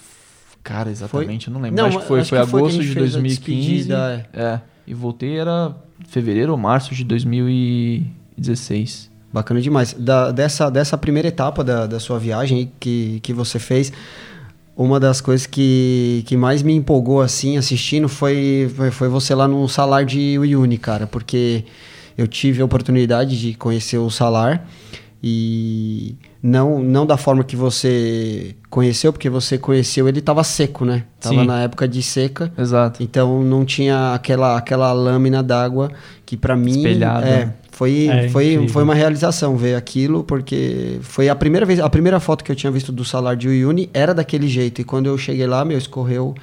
Cara, 0.63 0.89
exatamente, 0.91 1.47
eu 1.47 1.53
não 1.53 1.61
lembro. 1.61 1.77
Não, 1.81 1.87
acho 1.87 1.99
que 1.99 2.05
foi, 2.05 2.19
acho 2.19 2.29
foi 2.29 2.39
que 2.41 2.45
foi 2.47 2.59
agosto 2.59 2.81
de 2.81 2.87
fez 2.93 3.15
a 3.15 3.19
2015. 3.19 3.57
despedida, 3.77 4.29
é. 4.33 4.59
E 4.85 4.93
voltei 4.93 5.37
era 5.37 5.73
fevereiro 6.09 6.51
ou 6.51 6.57
março 6.57 6.93
de 6.93 7.05
2016. 8.37 9.09
Bacana 9.31 9.61
demais. 9.61 9.93
Da- 9.93 10.31
dessa, 10.31 10.69
dessa 10.69 10.97
primeira 10.97 11.27
etapa 11.27 11.63
da, 11.63 11.85
da 11.85 11.99
sua 11.99 12.17
viagem 12.19 12.71
que, 12.79 13.19
que 13.21 13.33
você 13.33 13.59
fez, 13.59 13.91
uma 14.77 14.99
das 14.99 15.19
coisas 15.19 15.47
que, 15.47 16.23
que 16.27 16.37
mais 16.37 16.61
me 16.61 16.73
empolgou 16.73 17.19
assim 17.19 17.57
assistindo 17.57 18.07
foi, 18.07 18.71
foi, 18.75 18.91
foi 18.91 19.09
você 19.09 19.33
lá 19.33 19.47
no 19.47 19.67
Salar 19.67 20.05
de 20.05 20.37
Uyuni, 20.37 20.77
cara, 20.77 21.07
porque 21.07 21.65
eu 22.15 22.27
tive 22.27 22.61
a 22.61 22.65
oportunidade 22.65 23.39
de 23.39 23.55
conhecer 23.55 23.97
o 23.97 24.11
Salar 24.11 24.67
e 25.21 26.15
não, 26.43 26.79
não 26.79 27.07
da 27.07 27.17
forma 27.17 27.43
que 27.43 27.55
você 27.55 28.55
conheceu, 28.69 29.11
porque 29.11 29.29
você 29.29 29.57
conheceu 29.57 30.07
ele 30.07 30.19
estava 30.19 30.43
seco, 30.43 30.85
né? 30.85 31.05
Tava 31.19 31.41
Sim. 31.41 31.45
na 31.47 31.61
época 31.63 31.87
de 31.87 32.03
seca. 32.03 32.53
Exato. 32.55 33.01
Então 33.01 33.43
não 33.43 33.65
tinha 33.65 34.13
aquela, 34.13 34.57
aquela 34.57 34.93
lâmina 34.93 35.41
d'água 35.41 35.91
que 36.23 36.37
pra 36.37 36.55
mim 36.55 36.77
Espelhada. 36.77 37.27
é, 37.27 37.53
foi, 37.77 38.07
É, 38.07 38.27
foi, 38.29 38.53
incrível. 38.53 38.69
foi 38.69 38.81
uma 38.81 38.95
realização 38.95 39.55
ver 39.55 39.75
aquilo, 39.75 40.23
porque 40.23 40.97
foi 41.01 41.29
a 41.29 41.35
primeira 41.35 41.63
vez, 41.63 41.79
a 41.79 41.87
primeira 41.87 42.19
foto 42.19 42.43
que 42.43 42.51
eu 42.51 42.55
tinha 42.55 42.71
visto 42.71 42.91
do 42.91 43.05
Salar 43.05 43.35
de 43.35 43.47
Uyuni 43.47 43.87
era 43.93 44.15
daquele 44.15 44.47
jeito. 44.47 44.81
E 44.81 44.83
quando 44.83 45.05
eu 45.05 45.15
cheguei 45.15 45.45
lá, 45.45 45.63
meu, 45.63 45.77
escorreu 45.77 46.33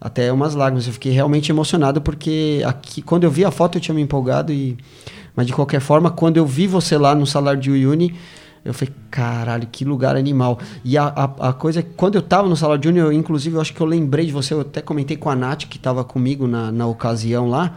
até 0.00 0.32
umas 0.32 0.54
lágrimas. 0.54 0.86
Eu 0.86 0.92
fiquei 0.92 1.10
realmente 1.10 1.50
emocionado 1.50 2.00
porque 2.00 2.62
aqui, 2.64 3.02
quando 3.02 3.24
eu 3.24 3.30
vi 3.30 3.44
a 3.44 3.50
foto 3.50 3.76
eu 3.78 3.80
tinha 3.80 3.92
me 3.92 4.00
empolgado 4.00 4.52
e 4.52 4.78
mas 5.34 5.48
de 5.48 5.52
qualquer 5.52 5.80
forma, 5.80 6.12
quando 6.12 6.36
eu 6.36 6.46
vi 6.46 6.68
você 6.68 6.96
lá 6.96 7.12
no 7.12 7.26
Salar 7.26 7.56
de 7.56 7.70
Uyuni, 7.72 8.14
eu 8.64 8.72
falei, 8.72 8.94
caralho, 9.10 9.68
que 9.70 9.84
lugar 9.84 10.14
animal. 10.16 10.60
E 10.84 10.96
a, 10.96 11.04
a, 11.06 11.48
a 11.48 11.52
coisa 11.52 11.80
é 11.80 11.82
que 11.82 11.90
quando 11.96 12.14
eu 12.14 12.22
tava 12.22 12.48
no 12.48 12.56
Salar 12.56 12.78
de 12.78 12.86
Uyuni, 12.86 13.00
eu, 13.00 13.12
inclusive, 13.12 13.56
eu 13.56 13.60
acho 13.60 13.74
que 13.74 13.80
eu 13.80 13.86
lembrei 13.86 14.26
de 14.26 14.32
você, 14.32 14.54
eu 14.54 14.60
até 14.60 14.80
comentei 14.80 15.16
com 15.16 15.28
a 15.28 15.34
Nath, 15.34 15.64
que 15.64 15.78
tava 15.78 16.04
comigo 16.04 16.46
na, 16.46 16.70
na 16.70 16.86
ocasião 16.86 17.48
lá, 17.48 17.76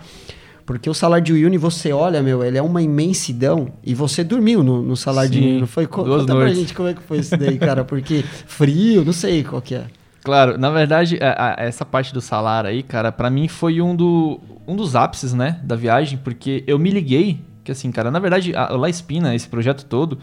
porque 0.71 0.89
o 0.89 0.93
Salar 0.93 1.19
de 1.19 1.33
Uyuni, 1.33 1.57
você 1.57 1.91
olha, 1.91 2.23
meu, 2.23 2.41
ele 2.41 2.57
é 2.57 2.61
uma 2.61 2.81
imensidão, 2.81 3.67
e 3.83 3.93
você 3.93 4.23
dormiu 4.23 4.63
no, 4.63 4.81
no 4.81 4.95
Salar 4.95 5.27
de 5.27 5.37
Sim, 5.37 5.43
Uyuni, 5.45 5.59
não 5.59 5.67
foi? 5.67 5.85
Conta 5.85 6.23
pra 6.25 6.33
noites. 6.35 6.57
gente 6.59 6.73
como 6.73 6.87
é 6.87 6.93
que 6.93 7.01
foi 7.01 7.17
isso 7.19 7.35
daí, 7.35 7.57
cara, 7.59 7.83
porque 7.83 8.23
frio, 8.47 9.03
não 9.03 9.11
sei 9.11 9.43
qual 9.43 9.61
que 9.61 9.75
é. 9.75 9.83
Claro, 10.23 10.57
na 10.57 10.69
verdade, 10.69 11.19
a- 11.21 11.55
a- 11.59 11.63
essa 11.65 11.83
parte 11.85 12.13
do 12.13 12.21
salário 12.21 12.69
aí, 12.69 12.81
cara, 12.83 13.11
pra 13.11 13.29
mim 13.29 13.49
foi 13.49 13.81
um, 13.81 13.93
do, 13.93 14.39
um 14.65 14.73
dos 14.77 14.95
ápices, 14.95 15.33
né, 15.33 15.59
da 15.61 15.75
viagem, 15.75 16.17
porque 16.23 16.63
eu 16.65 16.79
me 16.79 16.89
liguei 16.89 17.41
que, 17.65 17.71
assim, 17.73 17.91
cara, 17.91 18.09
na 18.09 18.19
verdade, 18.19 18.55
a, 18.55 18.73
o 18.73 18.77
La 18.77 18.89
Espina, 18.89 19.35
esse 19.35 19.49
projeto 19.49 19.85
todo, 19.85 20.17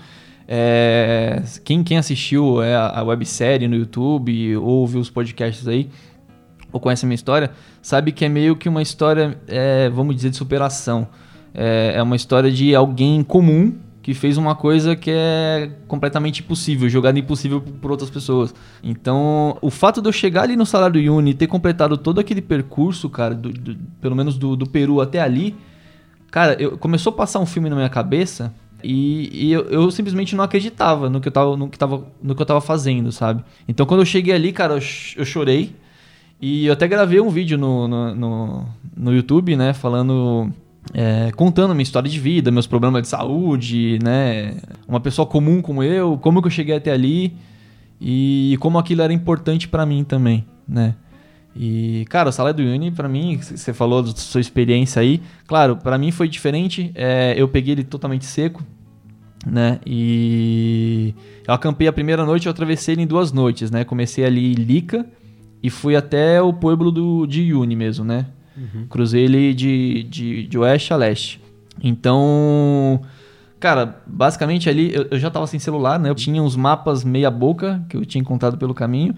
é, 0.47 1.43
quem, 1.63 1.85
quem 1.85 1.99
assistiu 1.99 2.63
é, 2.63 2.75
a, 2.75 3.01
a 3.01 3.03
websérie 3.03 3.69
no 3.69 3.77
YouTube, 3.77 4.57
ouve 4.57 4.97
os 4.97 5.11
podcasts 5.11 5.69
aí, 5.69 5.91
ou 6.73 6.81
conhece 6.81 7.05
a 7.05 7.07
minha 7.09 7.15
história, 7.15 7.51
sabe 7.89 8.13
que 8.13 8.23
é 8.23 8.29
meio 8.29 8.55
que 8.55 8.69
uma 8.69 8.83
história, 8.83 9.41
é, 9.49 9.89
vamos 9.89 10.15
dizer, 10.15 10.29
de 10.29 10.37
superação. 10.37 11.09
É, 11.55 11.95
é 11.95 12.03
uma 12.03 12.17
história 12.17 12.51
de 12.51 12.75
alguém 12.75 13.23
comum, 13.23 13.79
que 14.03 14.13
fez 14.13 14.37
uma 14.37 14.55
coisa 14.55 14.95
que 14.95 15.11
é 15.11 15.71
completamente 15.87 16.43
impossível, 16.43 16.87
jogada 16.91 17.19
impossível 17.19 17.63
por 17.63 17.91
outras 17.91 18.11
pessoas. 18.11 18.55
Então, 18.83 19.57
o 19.63 19.71
fato 19.71 20.03
de 20.03 20.09
eu 20.09 20.13
chegar 20.13 20.43
ali 20.43 20.55
no 20.55 20.67
salário 20.67 21.15
Uni 21.15 21.31
e 21.31 21.35
ter 21.35 21.47
completado 21.47 21.97
todo 21.97 22.21
aquele 22.21 22.43
percurso, 22.43 23.09
cara, 23.09 23.35
do, 23.35 23.51
do, 23.51 23.75
pelo 24.03 24.15
menos 24.15 24.37
do, 24.37 24.55
do, 24.55 24.67
Peru 24.67 25.01
até 25.01 25.23
ali, 25.23 25.57
cara, 26.31 26.61
eu, 26.61 26.77
começou 26.77 27.11
a 27.15 27.17
passar 27.17 27.41
um 27.41 27.47
filme 27.47 27.71
na 27.71 27.77
minha 27.77 27.89
cabeça 27.89 28.53
e, 28.85 29.47
e 29.47 29.51
eu, 29.51 29.63
eu, 29.71 29.91
simplesmente 29.91 30.37
não 30.37 30.45
acreditava 30.45 31.09
no 31.09 31.23
que 31.23 31.29
eu, 31.29 31.33
tava, 31.33 31.57
no, 31.57 31.71
que 31.71 31.79
tava, 31.79 32.07
no 32.23 32.35
que 32.35 32.43
eu 32.43 32.47
tava 32.47 32.61
fazendo, 32.61 33.11
sabe? 33.11 33.43
Então, 33.67 33.87
quando 33.87 34.01
eu 34.01 34.07
cheguei 34.07 34.35
ali, 34.35 34.53
cara, 34.53 34.75
eu, 34.75 34.83
eu 35.17 35.25
chorei. 35.25 35.75
E 36.41 36.67
eu 36.67 36.73
até 36.73 36.87
gravei 36.87 37.21
um 37.21 37.31
vídeo 37.31 37.59
no, 37.59 37.89
no, 37.89 38.15
no, 38.15 38.67
no 38.97 39.15
YouTube, 39.15 39.57
né, 39.57 39.73
falando 39.73 40.53
é, 40.95 41.31
contando 41.33 41.75
minha 41.75 41.83
história 41.83 42.09
de 42.09 42.19
vida, 42.19 42.51
meus 42.51 42.67
problemas 42.67 43.03
de 43.03 43.09
saúde, 43.09 43.99
né? 44.03 44.57
Uma 44.87 45.01
pessoa 45.01 45.27
comum 45.27 45.61
como 45.61 45.83
eu, 45.83 46.19
como 46.19 46.41
que 46.41 46.49
eu 46.49 46.51
cheguei 46.51 46.77
até 46.77 46.93
ali 46.93 47.37
e 48.01 48.57
como 48.61 48.79
aquilo 48.79 49.03
era 49.03 49.13
importante 49.13 49.69
para 49.69 49.85
mim 49.85 50.05
também, 50.05 50.47
né? 50.67 50.95
E, 51.57 52.07
cara, 52.09 52.29
o 52.29 52.33
salário 52.33 52.65
do 52.65 52.71
Uni, 52.71 52.91
para 52.91 53.09
mim, 53.09 53.39
você 53.39 53.73
falou 53.73 54.03
da 54.03 54.13
sua 54.13 54.41
experiência 54.41 55.03
aí, 55.03 55.21
claro, 55.47 55.77
para 55.77 55.99
mim 55.99 56.13
foi 56.13 56.29
diferente. 56.29 56.93
É, 56.95 57.35
eu 57.37 57.49
peguei 57.49 57.75
ele 57.75 57.85
totalmente 57.85 58.25
seco, 58.25 58.63
né? 59.45 59.81
E 59.85 61.15
eu 61.47 61.53
acampei 61.53 61.89
a 61.89 61.93
primeira 61.93 62.25
noite, 62.25 62.47
eu 62.47 62.51
atravessei 62.51 62.95
ele 62.95 63.03
em 63.03 63.07
duas 63.07 63.33
noites, 63.33 63.71
né? 63.71 63.83
Comecei 63.83 64.25
ali 64.25 64.53
em 64.53 64.55
Lica 64.55 65.05
e 65.63 65.71
fui 65.71 65.97
até 65.97 66.41
o 66.41 66.53
pueblo 66.53 66.91
do, 66.91 67.27
de 67.27 67.43
Yuni 67.43 67.75
mesmo, 67.75 68.05
né? 68.05 68.27
Uhum. 68.57 68.87
Cruzei 68.89 69.25
ele 69.25 69.55
de, 69.55 70.03
de, 70.05 70.47
de 70.47 70.59
oeste 70.59 70.93
a 70.93 70.97
leste. 70.97 71.41
Então, 71.83 73.01
cara, 73.61 74.03
basicamente 74.07 74.69
ali 74.69 74.95
eu, 74.95 75.07
eu, 75.11 75.19
já 75.19 75.31
tava 75.31 75.47
sem 75.47 75.61
celular, 75.61 75.99
né? 75.99 76.11
Eu 76.11 76.15
tinha 76.15 76.43
uns 76.43 76.57
mapas 76.57 77.05
meia 77.05 77.31
boca 77.31 77.85
que 77.89 77.97
eu 77.97 78.05
tinha 78.05 78.21
encontrado 78.21 78.57
pelo 78.59 78.75
caminho. 78.75 79.15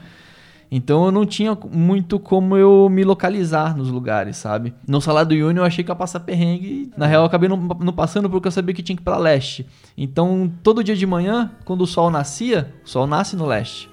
Então 0.72 1.06
eu 1.06 1.10
não 1.10 1.26
tinha 1.26 1.58
muito 1.72 2.16
como 2.20 2.56
eu 2.56 2.88
me 2.88 3.02
localizar 3.02 3.76
nos 3.76 3.90
lugares, 3.90 4.36
sabe? 4.36 4.72
No 4.86 5.00
salário 5.00 5.30
do 5.30 5.46
Uni 5.48 5.58
eu 5.58 5.64
achei 5.64 5.82
que 5.82 5.90
ia 5.90 5.96
passar 5.96 6.20
perrengue. 6.20 6.92
Na 6.96 7.06
real 7.06 7.22
eu 7.22 7.26
acabei 7.26 7.48
não, 7.48 7.56
não, 7.56 7.92
passando 7.92 8.30
porque 8.30 8.46
eu 8.46 8.52
sabia 8.52 8.72
que 8.72 8.82
tinha 8.82 8.94
que 8.94 9.02
ir 9.02 9.04
pra 9.04 9.18
leste. 9.18 9.66
Então 9.98 10.50
todo 10.62 10.84
dia 10.84 10.94
de 10.94 11.06
manhã, 11.06 11.50
quando 11.64 11.80
o 11.80 11.86
sol 11.86 12.08
nascia, 12.08 12.72
o 12.84 12.88
sol 12.88 13.06
nasce 13.06 13.34
no 13.34 13.46
leste. 13.46 13.90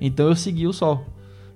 Então 0.00 0.28
eu 0.28 0.36
segui 0.36 0.68
o 0.68 0.72
sol 0.72 1.04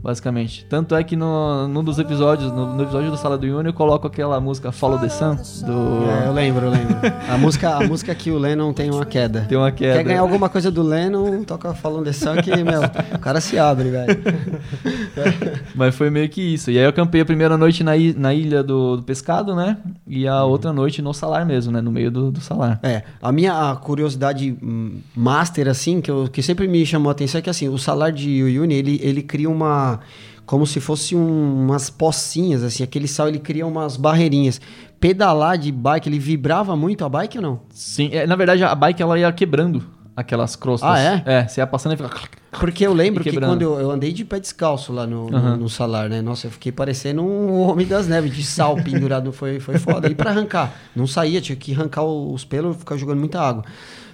basicamente. 0.04 0.66
Tanto 0.68 0.94
é 0.94 1.02
que 1.02 1.16
no, 1.16 1.66
num 1.66 1.82
dos 1.82 1.98
episódios, 1.98 2.52
no, 2.52 2.74
no 2.74 2.82
episódio 2.82 3.10
do 3.10 3.16
Sala 3.16 3.38
do 3.38 3.46
Yuni, 3.46 3.70
eu 3.70 3.72
coloco 3.72 4.06
aquela 4.06 4.38
música 4.38 4.70
Follow 4.70 4.98
the 4.98 5.08
Sun 5.08 5.36
do. 5.64 6.04
É, 6.10 6.28
eu 6.28 6.32
lembro, 6.34 6.66
eu 6.66 6.70
lembro. 6.70 6.94
A 7.26 7.38
música, 7.38 7.76
a 7.76 7.80
música 7.80 8.14
que 8.14 8.30
o 8.30 8.38
Lennon 8.38 8.74
tem 8.74 8.90
uma 8.90 9.06
queda. 9.06 9.46
Tem 9.48 9.56
uma 9.56 9.72
queda. 9.72 9.96
Quer 9.96 10.04
ganhar 10.04 10.20
alguma 10.20 10.50
coisa 10.50 10.70
do 10.70 10.82
Lennon, 10.82 11.42
toca 11.44 11.72
Follow 11.72 12.02
the 12.02 12.12
Sun 12.12 12.36
que, 12.42 12.50
meu, 12.62 12.82
o 13.14 13.18
cara 13.18 13.40
se 13.40 13.58
abre, 13.58 13.88
velho. 13.88 14.18
Mas 15.74 15.94
foi 15.94 16.10
meio 16.10 16.28
que 16.28 16.42
isso. 16.42 16.70
E 16.70 16.76
aí 16.76 16.84
eu 16.84 16.90
acampei 16.90 17.22
a 17.22 17.24
primeira 17.24 17.56
noite 17.56 17.82
na, 17.82 17.92
na 18.16 18.34
ilha 18.34 18.62
do, 18.62 18.98
do 18.98 19.02
pescado, 19.02 19.56
né? 19.56 19.78
E 20.06 20.28
a 20.28 20.44
uhum. 20.44 20.50
outra 20.50 20.70
noite 20.70 21.00
no 21.00 21.14
salar 21.14 21.46
mesmo, 21.46 21.72
né? 21.72 21.80
No 21.80 21.90
meio 21.90 22.10
do, 22.10 22.30
do 22.30 22.42
salar. 22.42 22.78
É. 22.82 23.04
A 23.22 23.32
minha 23.32 23.70
a 23.70 23.76
curiosidade 23.76 24.54
master, 25.16 25.66
assim, 25.66 26.02
que, 26.02 26.10
eu, 26.10 26.28
que 26.30 26.42
sempre 26.42 26.68
me 26.68 26.84
chamou 26.84 27.08
a 27.08 27.12
atenção 27.12 27.38
é 27.38 27.42
que, 27.42 27.48
assim, 27.48 27.70
o 27.70 27.78
salar 27.78 28.12
de 28.12 28.42
Uyuni, 28.42 28.74
ele, 28.74 29.00
ele 29.02 29.22
cria 29.22 29.48
uma 29.48 29.93
como 30.46 30.66
se 30.66 30.80
fosse 30.80 31.16
um, 31.16 31.64
umas 31.64 31.90
pocinhas, 31.90 32.62
assim, 32.62 32.82
aquele 32.82 33.08
sal 33.08 33.28
ele 33.28 33.38
cria 33.38 33.66
umas 33.66 33.96
barreirinhas. 33.96 34.60
Pedalar 35.00 35.58
de 35.58 35.70
bike, 35.70 36.08
ele 36.08 36.18
vibrava 36.18 36.76
muito 36.76 37.04
a 37.04 37.08
bike 37.08 37.38
ou 37.38 37.42
não? 37.42 37.60
Sim, 37.70 38.10
é, 38.12 38.26
na 38.26 38.36
verdade 38.36 38.62
a 38.64 38.74
bike 38.74 39.02
ela 39.02 39.18
ia 39.18 39.32
quebrando 39.32 39.84
aquelas 40.16 40.54
crostas. 40.56 40.88
Ah, 40.88 40.98
é? 40.98 41.22
É, 41.26 41.48
você 41.48 41.60
ia 41.60 41.66
passando 41.66 41.94
e 41.94 41.96
fica... 41.96 42.10
Porque 42.52 42.86
eu 42.86 42.92
lembro 42.92 43.22
que 43.22 43.38
quando 43.38 43.62
eu, 43.62 43.80
eu, 43.80 43.90
andei 43.90 44.12
de 44.12 44.24
pé 44.24 44.38
descalço 44.38 44.92
lá 44.92 45.06
no, 45.06 45.24
uhum. 45.24 45.30
no, 45.30 45.56
no, 45.56 45.68
salar, 45.68 46.08
né? 46.08 46.22
Nossa, 46.22 46.46
eu 46.46 46.50
fiquei 46.52 46.70
parecendo 46.70 47.22
um 47.22 47.60
homem 47.60 47.84
das 47.84 48.06
neves, 48.06 48.34
de 48.34 48.44
sal 48.44 48.76
pendurado, 48.76 49.32
foi, 49.32 49.58
foi 49.58 49.76
foda. 49.76 50.08
E 50.08 50.14
para 50.14 50.30
arrancar, 50.30 50.72
não 50.94 51.06
saía, 51.06 51.40
tinha 51.40 51.56
que 51.56 51.74
arrancar 51.74 52.04
os 52.04 52.44
pelos 52.44 52.76
e 52.76 52.78
ficar 52.78 52.96
jogando 52.96 53.18
muita 53.18 53.40
água. 53.40 53.64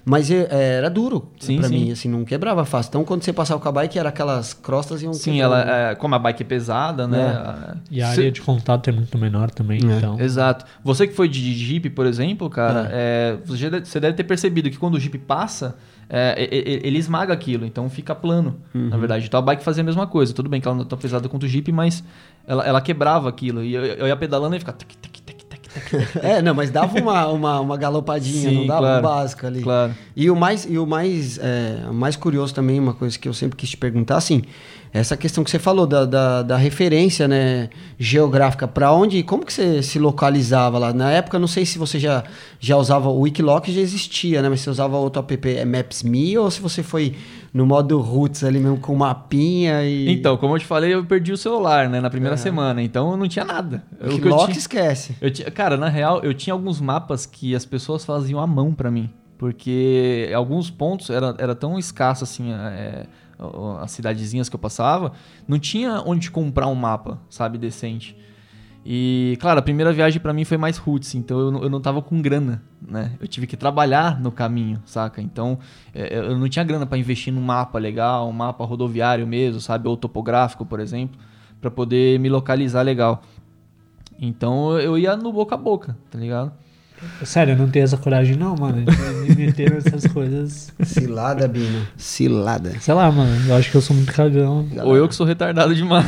Mas 0.05 0.31
é, 0.31 0.49
é, 0.51 0.73
era 0.79 0.91
duro 0.91 1.31
para 1.59 1.69
mim, 1.69 1.93
assim, 1.93 2.09
não 2.09 2.25
quebrava 2.25 2.65
fácil. 2.65 2.91
Então, 2.91 3.05
quando 3.05 3.23
você 3.23 3.33
passava 3.33 3.61
com 3.61 3.69
a 3.69 3.73
bike, 3.73 3.99
era 3.99 4.09
aquelas 4.09 4.55
crostas 4.55 5.03
e 5.03 5.09
um 5.09 5.13
Sim, 5.13 5.41
ela, 5.41 5.91
é, 5.91 5.95
como 5.95 6.15
a 6.15 6.19
bike 6.19 6.43
é 6.43 6.47
pesada, 6.47 7.07
né? 7.07 7.75
É. 7.75 7.77
E 7.91 8.03
a 8.03 8.09
área 8.09 8.31
de 8.31 8.41
contato 8.41 8.89
é 8.89 8.93
muito 8.93 9.17
menor 9.19 9.51
também, 9.51 9.81
é. 9.83 9.97
então. 9.97 10.19
Exato. 10.19 10.65
Você 10.83 11.07
que 11.07 11.15
foi 11.15 11.29
de 11.29 11.55
Jeep, 11.55 11.91
por 11.91 12.07
exemplo, 12.07 12.49
cara, 12.49 12.89
é. 12.91 13.37
você 13.45 14.01
deve 14.01 14.15
ter 14.15 14.25
percebido 14.25 14.71
que 14.71 14.79
quando 14.79 14.95
o 14.95 15.01
Jeep 15.01 15.19
passa, 15.19 15.77
é, 16.09 16.49
ele 16.51 16.99
esmaga 16.99 17.33
aquilo, 17.33 17.65
então 17.65 17.89
fica 17.89 18.15
plano, 18.15 18.57
uhum. 18.75 18.89
na 18.89 18.97
verdade. 18.97 19.27
Então 19.27 19.39
a 19.39 19.43
bike 19.43 19.63
fazia 19.63 19.83
a 19.83 19.87
mesma 19.87 20.07
coisa. 20.07 20.35
Tudo 20.35 20.49
bem 20.49 20.61
que 20.61 20.67
ela 20.67 20.77
não 20.77 20.85
é 20.85 20.87
tão 20.87 20.99
pesada 20.99 21.29
quanto 21.29 21.45
o 21.45 21.49
Jeep, 21.49 21.71
mas 21.71 22.03
ela, 22.47 22.67
ela 22.67 22.81
quebrava 22.81 23.29
aquilo. 23.29 23.63
E 23.63 23.75
eu, 23.75 23.85
eu 23.85 24.07
ia 24.07 24.17
pedalando 24.17 24.57
e 24.57 24.59
ficava... 24.59 24.79
é, 26.23 26.43
não, 26.43 26.55
mas 26.55 26.71
dava 26.71 26.99
uma, 26.99 27.27
uma, 27.29 27.61
uma 27.61 27.77
galopadinha, 27.77 28.51
Sim, 28.51 28.57
não 28.57 28.67
dava 28.67 28.81
claro, 28.81 28.99
um 28.99 29.03
básico 29.03 29.47
ali. 29.47 29.63
Claro. 29.63 29.95
E 30.17 30.31
o 30.31 30.37
mais, 30.37 30.67
e 30.69 30.79
o 30.79 30.87
mais, 30.87 31.39
é, 31.39 31.87
mais 31.93 32.17
curioso 32.17 32.55
também, 32.55 32.79
uma 32.79 32.95
coisa 32.95 33.19
que 33.19 33.29
eu 33.29 33.35
sempre 33.35 33.57
quis 33.57 33.71
te 33.71 33.77
perguntar, 33.77 34.17
assim, 34.17 34.43
essa 34.93 35.17
questão 35.17 35.45
que 35.45 35.51
você 35.51 35.59
falou 35.59 35.87
da, 35.87 36.05
da, 36.05 36.43
da 36.43 36.57
referência 36.57 37.29
né, 37.29 37.71
geográfica, 37.99 38.67
para 38.67 38.93
onde, 38.93 39.23
como 39.23 39.47
que 39.47 39.53
você 39.53 39.83
se 39.83 40.01
localizava 40.01 40.79
lá? 40.79 40.93
Na 40.93 41.13
época, 41.13 41.39
não 41.39 41.47
sei 41.47 41.65
se 41.65 41.79
você 41.79 41.99
já, 41.99 42.25
já 42.59 42.77
usava 42.77 43.09
o 43.09 43.21
Wikiloc, 43.21 43.69
já 43.69 43.81
existia, 43.81 44.43
né? 44.43 44.49
Mas 44.49 44.61
você 44.61 44.71
usava 44.71 44.97
outro 44.97 45.21
app, 45.23 45.49
é 45.49 45.65
Maps.me, 45.65 46.37
ou 46.37 46.51
se 46.51 46.61
você 46.61 46.83
foi 46.83 47.15
no 47.53 47.67
modo 47.67 48.01
roots 48.01 48.45
ali 48.45 48.59
mesmo, 48.59 48.79
com 48.79 48.95
mapinha 48.95 49.83
e... 49.85 50.09
Então, 50.11 50.37
como 50.37 50.55
eu 50.55 50.59
te 50.59 50.67
falei, 50.67 50.95
eu 50.95 51.05
perdi 51.05 51.33
o 51.33 51.37
celular, 51.37 51.89
né, 51.89 52.01
na 52.01 52.09
primeira 52.09 52.37
semana, 52.37 52.83
então 52.83 53.11
eu 53.11 53.17
não 53.17 53.27
tinha 53.27 53.45
nada. 53.45 53.83
O 54.01 54.09
Wikiloc 54.09 54.47
tinha, 54.47 54.59
esquece. 54.59 55.17
Eu 55.21 55.31
tinha, 55.31 55.51
cara, 55.51 55.77
na 55.77 55.89
real, 55.89 56.21
eu 56.23 56.33
tinha 56.33 56.55
alguns 56.55 56.81
mapas 56.81 57.27
que 57.27 57.55
as 57.55 57.65
pessoas 57.65 58.05
faziam 58.05 58.41
à 58.41 58.47
mão 58.47 58.73
para 58.73 58.91
mim, 58.91 59.11
porque 59.37 60.31
alguns 60.35 60.71
pontos 60.71 61.11
era, 61.11 61.35
era 61.39 61.55
tão 61.55 61.79
escasso, 61.79 62.25
assim, 62.25 62.53
é, 62.53 63.07
as 63.81 63.91
cidadezinhas 63.91 64.49
que 64.49 64.55
eu 64.55 64.61
passava, 64.61 65.13
não 65.49 65.59
tinha 65.59 66.03
onde 66.07 66.31
comprar 66.31 66.69
um 66.69 66.75
mapa, 66.75 67.19
sabe, 67.29 67.59
decente. 67.59 68.17
E, 68.85 69.37
claro, 69.41 69.59
a 69.59 69.63
primeira 69.63 69.93
viagem 69.93 70.21
para 70.21 70.33
mim 70.33 70.45
foi 70.45 70.57
mais 70.57 70.79
roots, 70.79 71.15
então 71.15 71.39
eu 71.39 71.51
não, 71.51 71.63
eu 71.65 71.71
não 71.71 71.81
tava 71.81 72.01
com 72.01 72.21
grana, 72.23 72.63
né? 72.81 73.13
Eu 73.21 73.29
tive 73.29 73.47
que 73.47 73.57
trabalhar 73.57 74.19
no 74.19 74.33
caminho, 74.33 74.83
saca? 74.87 75.21
Então, 75.21 75.59
é, 75.95 76.19
eu 76.19 76.39
não 76.39 76.49
tinha 76.49 76.65
grana 76.65 76.87
para 76.87 76.97
investir 76.97 77.33
num 77.33 77.43
mapa 77.43 77.79
legal, 77.79 78.29
um 78.29 78.33
mapa 78.33 78.65
rodoviário 78.65 79.27
mesmo, 79.27 79.61
sabe? 79.61 79.87
Ou 79.87 79.97
topográfico, 79.97 80.65
por 80.65 80.81
exemplo, 80.81 81.21
para 81.61 81.71
poder 81.71 82.19
me 82.19 82.31
localizar 82.31 82.83
legal. 82.83 83.23
Então, 84.19 84.79
eu 84.79 84.97
ia 84.99 85.15
no 85.15 85.33
boca 85.33 85.55
a 85.55 85.59
boca, 85.59 85.97
tá 86.11 86.19
ligado? 86.19 86.53
Sério, 87.25 87.55
eu 87.55 87.59
não 87.59 87.69
tenho 87.69 87.85
essa 87.85 87.97
coragem 87.97 88.37
não, 88.37 88.55
mano. 88.57 88.85
De 88.85 89.35
me 89.35 89.47
meter 89.47 89.73
nessas 89.73 90.07
coisas. 90.07 90.73
Cilada, 90.83 91.49
Bino. 91.49 91.87
Cilada. 91.97 92.73
Sei 92.81 92.93
lá, 92.93 93.11
mano. 93.11 93.31
Eu 93.49 93.57
acho 93.57 93.71
que 93.71 93.77
eu 93.77 93.81
sou 93.81 93.95
muito 93.97 94.13
cagão. 94.13 94.67
Ou 94.85 94.97
eu 94.97 95.09
que 95.09 95.15
sou 95.15 95.27
retardado 95.27 95.75
demais. 95.75 96.07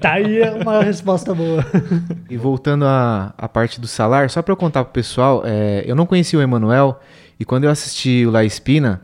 tá 0.00 0.12
aí 0.12 0.40
uma 0.60 0.82
resposta 0.82 1.34
boa. 1.34 1.64
E 2.30 2.36
voltando 2.36 2.84
à, 2.84 3.34
à 3.36 3.48
parte 3.48 3.80
do 3.80 3.86
salar, 3.86 4.30
só 4.30 4.40
pra 4.42 4.52
eu 4.52 4.56
contar 4.56 4.84
pro 4.84 4.92
pessoal, 4.92 5.42
é, 5.44 5.82
eu 5.86 5.94
não 5.94 6.06
conheci 6.06 6.36
o 6.36 6.42
Emanuel 6.42 7.00
e 7.38 7.44
quando 7.44 7.64
eu 7.64 7.70
assisti 7.70 8.24
o 8.26 8.30
La 8.30 8.44
Espina, 8.44 9.00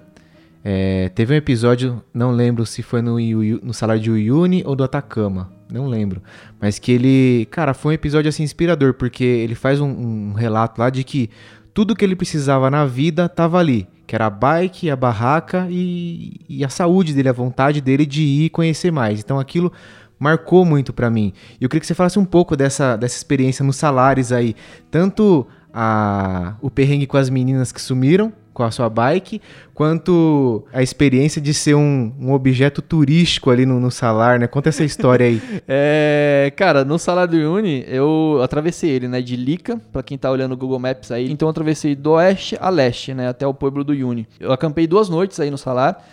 é, 0.65 1.11
teve 1.11 1.35
um 1.35 1.37
episódio, 1.37 2.03
não 2.13 2.31
lembro 2.31 2.65
se 2.65 2.83
foi 2.83 3.03
no, 3.03 3.19
no 3.19 3.75
salário 3.75 4.03
de 4.03 4.11
Uyuni 4.11 4.63
ou 4.67 4.75
do 4.77 4.85
Atacama 4.85 5.58
não 5.71 5.87
lembro. 5.87 6.23
Mas 6.61 6.79
que 6.79 6.93
ele, 6.93 7.47
cara, 7.51 7.75
foi 7.75 7.93
um 7.93 7.95
episódio 7.95 8.29
assim 8.29 8.43
inspirador, 8.43 8.95
porque 8.95 9.25
ele 9.25 9.55
faz 9.55 9.81
um, 9.81 9.89
um 9.89 10.33
relato 10.33 10.81
lá 10.81 10.91
de 10.91 11.05
que 11.05 11.31
tudo 11.75 11.95
que 11.95 12.05
ele 12.05 12.17
precisava 12.17 12.71
na 12.71 12.85
vida 12.85 13.29
tava 13.29 13.59
ali. 13.59 13.87
Que 14.07 14.15
era 14.15 14.27
a 14.27 14.31
bike, 14.31 14.91
a 14.91 14.97
barraca 14.97 15.67
e, 15.71 16.41
e 16.49 16.65
a 16.65 16.69
saúde 16.69 17.13
dele, 17.13 17.29
a 17.29 17.33
vontade 17.33 17.81
dele 17.81 18.07
de 18.07 18.23
ir 18.23 18.51
conhecer 18.51 18.91
mais. 18.91 19.21
Então 19.21 19.39
aquilo 19.39 19.73
marcou 20.19 20.65
muito 20.65 20.93
para 20.93 21.11
mim. 21.11 21.33
E 21.61 21.65
eu 21.65 21.69
queria 21.69 21.81
que 21.81 21.87
você 21.87 21.95
falasse 21.95 22.19
um 22.19 22.25
pouco 22.25 22.57
dessa, 22.57 22.97
dessa 22.97 23.17
experiência 23.17 23.65
nos 23.65 23.77
salários 23.77 24.33
aí. 24.33 24.57
Tanto 24.91 25.47
a, 25.73 26.57
o 26.61 26.71
perrengue 26.71 27.07
com 27.07 27.17
as 27.17 27.31
meninas 27.31 27.71
que 27.71 27.81
sumiram, 27.81 28.33
com 28.59 28.65
a 28.65 28.73
sua 28.73 28.91
bike, 28.91 29.41
quanto 29.73 30.65
a 30.73 30.83
experiência 30.83 31.41
de 31.41 31.55
ser 31.55 31.77
um, 31.77 32.13
um 32.19 32.33
objeto 32.33 32.83
turístico 32.83 33.51
ali 33.51 33.65
no, 33.65 33.79
no 33.79 33.89
salar, 33.89 34.41
né? 34.41 34.49
Conta 34.49 34.69
essa 34.69 34.83
história 34.83 35.27
aí. 35.27 35.41
é, 35.69 36.53
cara, 36.57 36.85
no 36.85 36.99
salar 36.99 37.29
do 37.29 37.37
Uni, 37.37 37.85
eu 37.87 38.41
atravessei 38.43 38.91
ele, 38.91 39.07
né? 39.07 39.23
De 39.23 39.37
Lica, 39.37 39.81
para 39.93 40.03
quem 40.03 40.19
tá 40.19 40.29
olhando 40.29 40.55
o 40.55 40.57
Google 40.57 40.81
Maps 40.81 41.13
aí. 41.13 41.31
Então 41.31 41.47
eu 41.47 41.51
atravessei 41.51 41.95
do 41.95 42.11
oeste 42.15 42.57
a 42.61 42.69
leste, 42.69 43.15
né? 43.15 43.29
Até 43.29 43.47
o 43.47 43.55
pueblo 43.55 43.85
do 43.85 43.93
Uni. 43.93 44.27
Eu 44.41 44.51
acampei 44.51 44.89
duas 44.89 45.09
noites 45.09 45.39
aí 45.39 45.53
no 45.53 45.59
salar. 45.59 46.05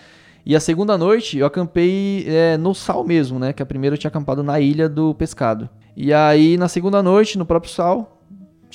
E 0.45 0.55
a 0.55 0.59
segunda 0.59 0.95
noite 0.99 1.39
eu 1.39 1.47
acampei 1.47 2.25
é, 2.27 2.57
no 2.57 2.75
sal 2.75 3.03
mesmo, 3.03 3.39
né? 3.39 3.53
Que 3.53 3.63
a 3.63 3.65
primeira 3.65 3.95
eu 3.95 3.97
tinha 3.97 4.09
acampado 4.09 4.43
na 4.43 4.59
ilha 4.59 4.87
do 4.87 5.15
pescado. 5.15 5.67
E 5.97 6.13
aí 6.13 6.57
na 6.57 6.67
segunda 6.67 7.01
noite, 7.01 7.39
no 7.39 7.45
próprio 7.45 7.73
sal, 7.73 8.14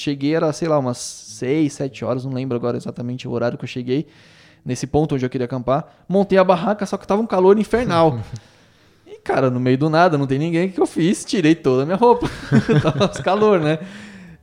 cheguei, 0.01 0.35
era, 0.35 0.53
sei 0.53 0.69
lá, 0.69 0.79
umas 0.79 0.99
6, 0.99 1.73
7 1.73 2.05
horas, 2.05 2.25
não 2.25 2.33
lembro 2.33 2.57
agora 2.57 2.77
exatamente 2.77 3.29
o 3.29 3.31
horário 3.31 3.57
que 3.57 3.65
eu 3.65 3.69
cheguei, 3.69 4.07
nesse 4.65 4.87
ponto 4.87 5.15
onde 5.15 5.25
eu 5.25 5.31
queria 5.31 5.45
acampar. 5.45 6.05
Montei 6.09 6.39
a 6.39 6.45
barraca, 6.45 6.85
só 6.87 6.97
que 6.97 7.07
tava 7.07 7.23
um 7.23 7.27
calor 7.27 7.59
infernal. 7.59 8.19
e, 9.07 9.17
cara, 9.17 9.51
no 9.51 9.61
meio 9.61 9.79
do 9.79 9.89
nada, 9.91 10.19
não 10.19 10.27
tem 10.27 10.39
ninguém, 10.39 10.69
o 10.69 10.73
que 10.73 10.81
eu 10.81 10.87
fiz? 10.87 11.25
Tirei 11.25 11.55
toda 11.55 11.83
a 11.83 11.87
minha 11.87 11.97
roupa. 11.97 12.29
tava 12.83 13.09
calor, 13.23 13.61
né? 13.61 13.79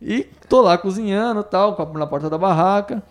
E 0.01 0.27
tô 0.47 0.61
lá 0.61 0.77
cozinhando 0.77 1.43
tal, 1.43 1.75
na 1.95 2.05
porta 2.05 2.29
da 2.29 2.37
barraca, 2.37 3.01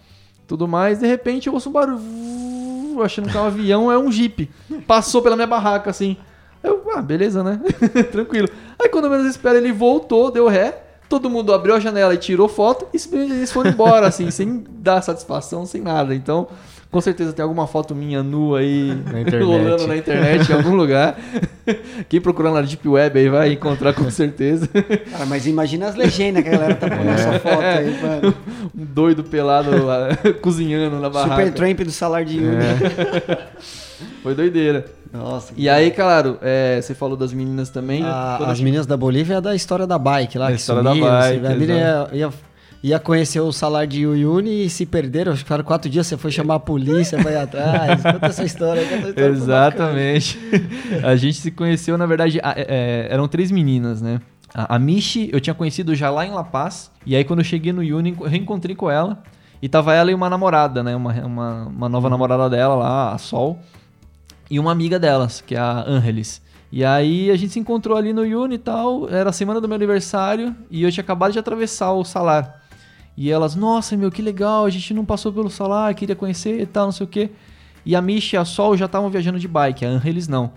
tudo 0.47 0.69
mais. 0.69 1.01
De 1.01 1.07
repente 1.07 1.49
eu 1.49 1.55
ouço 1.55 1.69
um 1.69 1.73
barulho, 1.73 3.03
achando 3.03 3.29
que 3.29 3.37
é 3.37 3.41
um 3.41 3.47
avião, 3.47 3.93
é 3.93 3.99
um 3.99 4.11
jeep. 4.11 4.51
Passou 4.87 5.21
pela 5.21 5.37
minha 5.37 5.49
barraca, 5.49 5.91
assim. 5.91 6.17
Eu, 6.63 6.83
ah, 6.95 7.03
beleza, 7.03 7.43
né? 7.43 7.61
Tranquilo. 8.11 8.49
Aí 8.79 8.89
quando 8.89 9.11
menos 9.11 9.27
espera, 9.27 9.59
ele 9.59 9.73
voltou, 9.73 10.31
deu 10.31 10.49
ré. 10.49 10.86
Todo 11.09 11.31
mundo 11.31 11.53
abriu 11.53 11.75
a 11.75 11.81
janela 11.81 12.15
e 12.15 12.19
tirou 12.19 12.49
foto 12.49 12.87
e 12.93 13.17
eles 13.17 13.53
foram 13.53 13.71
embora, 13.71 14.07
assim, 14.09 14.31
sem 14.31 14.65
dar 14.79 15.03
satisfação, 15.03 15.65
sem 15.65 15.81
nada. 15.81 16.15
Então, 16.15 16.49
com 16.91 17.01
certeza 17.01 17.33
tem 17.33 17.43
alguma 17.43 17.67
foto 17.67 17.95
minha 17.95 18.23
nua 18.23 18.61
aí 18.61 18.95
Na 19.05 19.45
rolando 19.45 19.75
internet. 19.75 19.87
na 19.87 19.97
internet 19.97 20.51
em 20.51 20.55
algum 20.55 20.75
lugar. 20.75 21.19
Quem 22.09 22.21
procurar 22.21 22.53
na 22.53 22.63
Deep 22.63 22.89
Web 22.89 23.19
aí 23.19 23.29
vai 23.29 23.53
encontrar 23.53 23.93
com 23.93 24.09
certeza. 24.11 24.69
Cara, 25.11 25.27
mas 25.27 25.47
imagina 25.47 25.89
as 25.89 25.95
legendas 25.95 26.43
que 26.43 26.49
a 26.49 26.53
galera 26.53 26.75
tá 26.75 26.89
pondo 26.89 27.11
essa 27.11 27.39
foto 27.39 27.61
aí, 27.61 28.01
mano. 28.01 28.35
Um 28.75 28.85
doido 28.85 29.25
pelado 29.25 29.71
ah, 29.91 30.17
cozinhando 30.41 30.99
na 31.01 31.11
barraca. 31.11 31.35
Super 31.35 31.53
Tramp 31.53 31.81
do 31.81 31.91
salário 31.91 32.27
de 32.27 32.39
Uni. 32.39 32.65
Foi 34.23 34.35
doideira. 34.35 34.87
Nossa. 35.17 35.53
E 35.57 35.69
aí, 35.69 35.91
claro, 35.91 36.39
é, 36.43 36.81
você 36.81 36.95
falou 36.95 37.17
das 37.17 37.33
meninas 37.33 37.71
também. 37.71 38.03
A- 38.05 38.37
Quando 38.39 38.51
as 38.51 38.59
eu- 38.59 38.65
meninas 38.65 38.87
da 38.87 38.97
Bolívia 38.97 39.37
é 39.37 39.41
da 39.41 39.55
história 39.55 39.87
da 39.87 39.99
bike 39.99 40.39
lá. 40.39 40.47
Da 40.47 40.53
que 40.53 40.59
história 40.59 40.83
da 40.83 40.91
sumiram, 40.91 41.09
bike, 41.11 41.47
A 41.47 41.51
menina 41.51 41.73
ia, 41.75 42.09
ia, 42.13 42.31
ia 42.83 42.99
conhecer 42.99 43.41
o 43.41 43.51
salário 43.53 43.89
de 43.89 44.07
Uyuni 44.07 44.67
e 44.67 44.71
se 44.71 44.85
perderam. 44.87 45.35
Ficaram 45.37 45.65
quatro 45.65 45.91
dias. 45.91 46.07
Você 46.07 46.17
foi 46.17 46.31
chamar 46.31 46.57
a 46.57 46.61
polícia, 46.61 47.21
vai 47.23 47.37
atrás. 47.37 48.03
Conta 48.05 48.27
essa 48.27 48.45
história. 48.45 48.83
Conta 48.83 48.95
essa 48.97 49.09
história 49.11 49.31
Exatamente. 49.33 50.39
a 51.03 51.17
gente 51.17 51.39
se 51.39 51.51
conheceu, 51.51 51.97
na 51.99 52.07
verdade, 52.07 52.39
a- 52.43 52.55
é, 52.57 52.67
é, 52.69 53.09
eram 53.11 53.27
três 53.29 53.51
meninas, 53.51 54.01
né? 54.03 54.21
A, 54.55 54.77
a 54.77 54.79
Michi 54.79 55.29
eu 55.33 55.41
tinha 55.41 55.55
conhecido 55.55 55.95
já 55.95 56.09
lá 56.11 56.25
em 56.27 56.31
La 56.31 56.45
Paz. 56.45 56.91
E 57.05 57.15
aí, 57.17 57.25
quando 57.25 57.41
eu 57.41 57.45
cheguei 57.45 57.73
no 57.73 57.81
Uni, 57.83 58.17
eu 58.21 58.27
reencontrei 58.27 58.75
com 58.75 58.91
ela. 58.91 59.23
E 59.61 59.69
tava 59.69 59.95
ela 59.95 60.11
e 60.11 60.15
uma 60.15 60.29
namorada, 60.29 60.83
né? 60.83 60.95
Uma, 60.95 61.13
uma, 61.25 61.65
uma 61.67 61.89
nova 61.89 62.11
namorada 62.11 62.49
dela 62.51 62.75
lá, 62.75 63.13
a 63.15 63.19
Sol. 63.19 63.59
E 64.51 64.59
uma 64.61 64.73
amiga 64.73 64.99
delas, 64.99 65.41
que 65.41 65.55
é 65.55 65.59
a 65.59 65.85
Angelis. 65.87 66.41
E 66.71 66.85
aí 66.85 67.31
a 67.31 67.37
gente 67.37 67.53
se 67.53 67.59
encontrou 67.59 67.97
ali 67.97 68.13
no 68.13 68.23
Uni 68.23 68.57
e 68.57 68.59
tal. 68.59 69.09
Era 69.09 69.31
a 69.31 69.33
semana 69.33 69.61
do 69.61 69.69
meu 69.69 69.77
aniversário. 69.77 70.55
E 70.71 70.83
eu 70.83 70.93
tinha 70.93 71.03
acabado 71.03 71.33
de 71.33 71.39
atravessar 71.39 71.93
o 71.93 72.05
salar. 72.05 72.63
E 73.17 73.31
elas, 73.31 73.55
nossa, 73.55 73.97
meu, 73.97 74.11
que 74.11 74.21
legal, 74.21 74.67
a 74.67 74.71
gente 74.71 74.93
não 74.93 75.05
passou 75.05 75.33
pelo 75.33 75.49
salar, 75.49 75.95
queria 75.95 76.15
conhecer 76.15 76.61
e 76.61 76.67
tal, 76.67 76.87
não 76.87 76.93
sei 76.93 77.05
o 77.07 77.09
quê. 77.09 77.31
E 77.85 77.97
a 77.97 78.03
Misha 78.03 78.37
e 78.37 78.39
a 78.39 78.45
Sol 78.45 78.77
já 78.77 78.85
estavam 78.85 79.09
viajando 79.09 79.39
de 79.39 79.49
bike, 79.49 79.87
a 79.87 79.89
Angelis 79.89 80.29
não. 80.29 80.53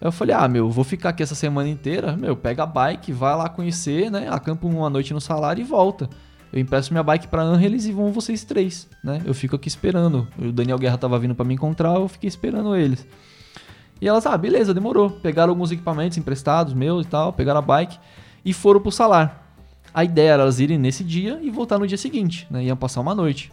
Aí 0.00 0.08
eu 0.08 0.10
falei, 0.10 0.34
ah, 0.34 0.48
meu, 0.48 0.68
vou 0.68 0.82
ficar 0.82 1.10
aqui 1.10 1.22
essa 1.22 1.34
semana 1.36 1.68
inteira, 1.68 2.16
meu, 2.16 2.34
pega 2.34 2.64
a 2.64 2.66
bike, 2.66 3.12
vai 3.12 3.36
lá 3.36 3.48
conhecer, 3.48 4.10
né? 4.10 4.26
Acampa 4.28 4.66
uma 4.66 4.90
noite 4.90 5.14
no 5.14 5.20
salário 5.20 5.60
e 5.60 5.64
volta. 5.64 6.10
Eu 6.52 6.58
empresto 6.58 6.92
minha 6.92 7.02
bike 7.02 7.28
pra 7.28 7.42
Angelis 7.42 7.86
e 7.86 7.92
vão 7.92 8.12
vocês 8.12 8.44
três, 8.44 8.88
né? 9.04 9.22
Eu 9.24 9.32
fico 9.32 9.54
aqui 9.54 9.68
esperando. 9.68 10.26
O 10.38 10.50
Daniel 10.50 10.78
Guerra 10.78 10.98
tava 10.98 11.18
vindo 11.18 11.34
pra 11.34 11.44
me 11.44 11.54
encontrar, 11.54 11.94
eu 11.94 12.08
fiquei 12.08 12.28
esperando 12.28 12.74
eles. 12.74 13.06
E 14.00 14.08
elas, 14.08 14.26
ah, 14.26 14.36
beleza, 14.36 14.74
demorou. 14.74 15.10
Pegaram 15.10 15.50
alguns 15.50 15.70
equipamentos 15.70 16.18
emprestados 16.18 16.74
meus 16.74 17.06
e 17.06 17.08
tal, 17.08 17.32
pegaram 17.32 17.58
a 17.58 17.62
bike 17.62 17.98
e 18.44 18.52
foram 18.52 18.80
pro 18.80 18.90
salar. 18.90 19.54
A 19.92 20.04
ideia 20.04 20.30
era 20.30 20.42
elas 20.42 20.58
irem 20.58 20.78
nesse 20.78 21.04
dia 21.04 21.38
e 21.42 21.50
voltar 21.50 21.78
no 21.78 21.86
dia 21.86 21.98
seguinte, 21.98 22.46
né? 22.50 22.64
Iam 22.64 22.76
passar 22.76 23.00
uma 23.00 23.14
noite. 23.14 23.52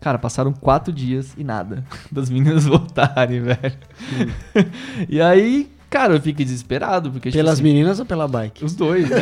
Cara, 0.00 0.18
passaram 0.18 0.52
quatro 0.52 0.92
dias 0.92 1.34
e 1.36 1.44
nada 1.44 1.84
das 2.10 2.28
meninas 2.28 2.64
voltarem, 2.66 3.40
velho. 3.40 3.78
e 5.08 5.20
aí, 5.20 5.70
cara, 5.94 6.12
eu 6.14 6.20
fiquei 6.20 6.44
desesperado, 6.44 7.08
porque... 7.08 7.30
tipo 7.30 7.38
Pelas 7.38 7.54
assim, 7.54 7.62
meninas 7.62 8.00
ou 8.00 8.04
pela 8.04 8.26
bike? 8.26 8.64
Os 8.64 8.74
dois, 8.74 9.08
né? 9.08 9.16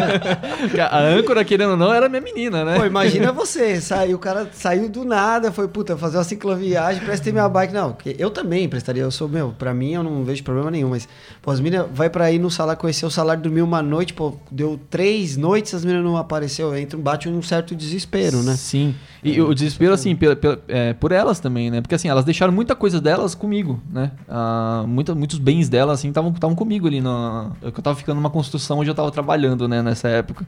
A 0.90 1.00
âncora, 1.00 1.44
querendo 1.44 1.72
ou 1.72 1.76
não, 1.76 1.92
era 1.92 2.08
minha 2.08 2.22
menina, 2.22 2.64
né? 2.64 2.78
Pô, 2.78 2.86
imagina 2.86 3.30
você, 3.30 3.78
saiu, 3.78 4.16
o 4.16 4.18
cara 4.18 4.48
saiu 4.54 4.88
do 4.88 5.04
nada, 5.04 5.52
foi, 5.52 5.68
puta, 5.68 5.94
fazer 5.94 6.16
uma 6.16 6.24
cicloviagem, 6.24 7.04
prestei 7.04 7.30
minha 7.30 7.46
bike. 7.46 7.74
Não, 7.74 7.94
eu 8.18 8.30
também 8.30 8.66
prestaria, 8.70 9.02
eu 9.02 9.10
sou, 9.10 9.28
meu, 9.28 9.54
pra 9.58 9.74
mim 9.74 9.92
eu 9.92 10.02
não 10.02 10.24
vejo 10.24 10.42
problema 10.42 10.70
nenhum, 10.70 10.88
mas, 10.88 11.06
pô, 11.42 11.50
as 11.50 11.60
meninas 11.60 11.86
vai 11.92 12.08
pra 12.08 12.32
ir 12.32 12.38
no 12.38 12.50
salário, 12.50 12.80
conhecer 12.80 13.04
o 13.04 13.10
salário, 13.10 13.42
dormiu 13.42 13.66
uma 13.66 13.82
noite, 13.82 14.14
pô, 14.14 14.34
deu 14.50 14.80
três 14.88 15.36
noites, 15.36 15.74
as 15.74 15.84
meninas 15.84 16.06
não 16.06 16.16
apareceu, 16.16 16.74
entra, 16.74 16.98
bate 16.98 17.28
um 17.28 17.42
certo 17.42 17.76
desespero, 17.76 18.42
né? 18.42 18.56
Sim. 18.56 18.94
E 19.24 19.40
o 19.40 19.54
desespero, 19.54 19.92
assim, 19.94 20.16
pela- 20.16 20.34
pela- 20.34 20.60
é, 20.66 20.92
por 20.94 21.12
elas 21.12 21.38
também, 21.38 21.70
né? 21.70 21.80
Porque, 21.80 21.94
assim, 21.94 22.08
elas 22.08 22.24
deixaram 22.24 22.52
muita 22.52 22.74
coisa 22.74 23.00
delas 23.00 23.34
comigo, 23.36 23.80
né? 23.88 24.10
Ah, 24.28 24.84
muita, 24.86 25.14
muitos 25.14 25.38
bens 25.38 25.68
delas, 25.68 26.00
assim, 26.00 26.08
estavam 26.08 26.54
comigo 26.56 26.88
ali. 26.88 27.00
Na, 27.00 27.52
eu 27.62 27.70
tava 27.70 27.94
ficando 27.96 28.16
numa 28.16 28.30
construção 28.30 28.80
onde 28.80 28.90
eu 28.90 28.94
tava 28.94 29.10
trabalhando, 29.12 29.68
né? 29.68 29.80
Nessa 29.80 30.08
época. 30.08 30.44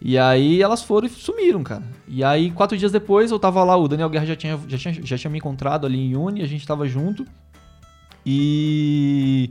E 0.00 0.16
aí 0.16 0.62
elas 0.62 0.82
foram 0.82 1.06
e 1.06 1.10
sumiram, 1.10 1.62
cara. 1.62 1.82
E 2.08 2.24
aí, 2.24 2.50
quatro 2.50 2.74
dias 2.78 2.90
depois, 2.90 3.30
eu 3.30 3.38
tava 3.38 3.62
lá, 3.62 3.76
o 3.76 3.86
Daniel 3.86 4.08
Guerra 4.08 4.24
já 4.24 4.34
tinha, 4.36 4.58
já 4.66 4.78
tinha, 4.78 4.94
já 5.04 5.18
tinha 5.18 5.30
me 5.30 5.36
encontrado 5.36 5.86
ali 5.86 5.98
em 5.98 6.16
Uni, 6.16 6.40
a 6.40 6.46
gente 6.46 6.66
tava 6.66 6.88
junto. 6.88 7.26
E. 8.24 9.50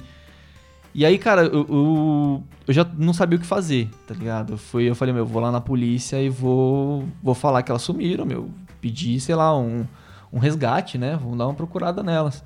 E 0.94 1.06
aí, 1.06 1.18
cara, 1.18 1.44
eu, 1.44 1.66
eu, 1.70 2.44
eu 2.68 2.74
já 2.74 2.86
não 2.98 3.14
sabia 3.14 3.38
o 3.38 3.42
que 3.42 3.46
fazer, 3.46 3.90
tá 4.08 4.14
ligado? 4.14 4.54
Eu, 4.54 4.58
fui, 4.58 4.90
eu 4.90 4.96
falei, 4.96 5.14
meu, 5.14 5.26
vou 5.26 5.42
lá 5.42 5.52
na 5.52 5.62
polícia 5.62 6.22
e 6.22 6.30
vou, 6.30 7.04
vou 7.22 7.36
falar 7.36 7.62
que 7.64 7.72
elas 7.72 7.82
sumiram, 7.84 8.26
meu. 8.26 8.50
Pedir, 8.82 9.20
sei 9.20 9.36
lá, 9.36 9.56
um, 9.58 9.86
um 10.34 10.40
resgate, 10.40 10.98
né? 10.98 11.18
Vamos 11.22 11.38
dar 11.38 11.46
uma 11.48 11.54
procurada 11.54 12.02
nelas. 12.02 12.44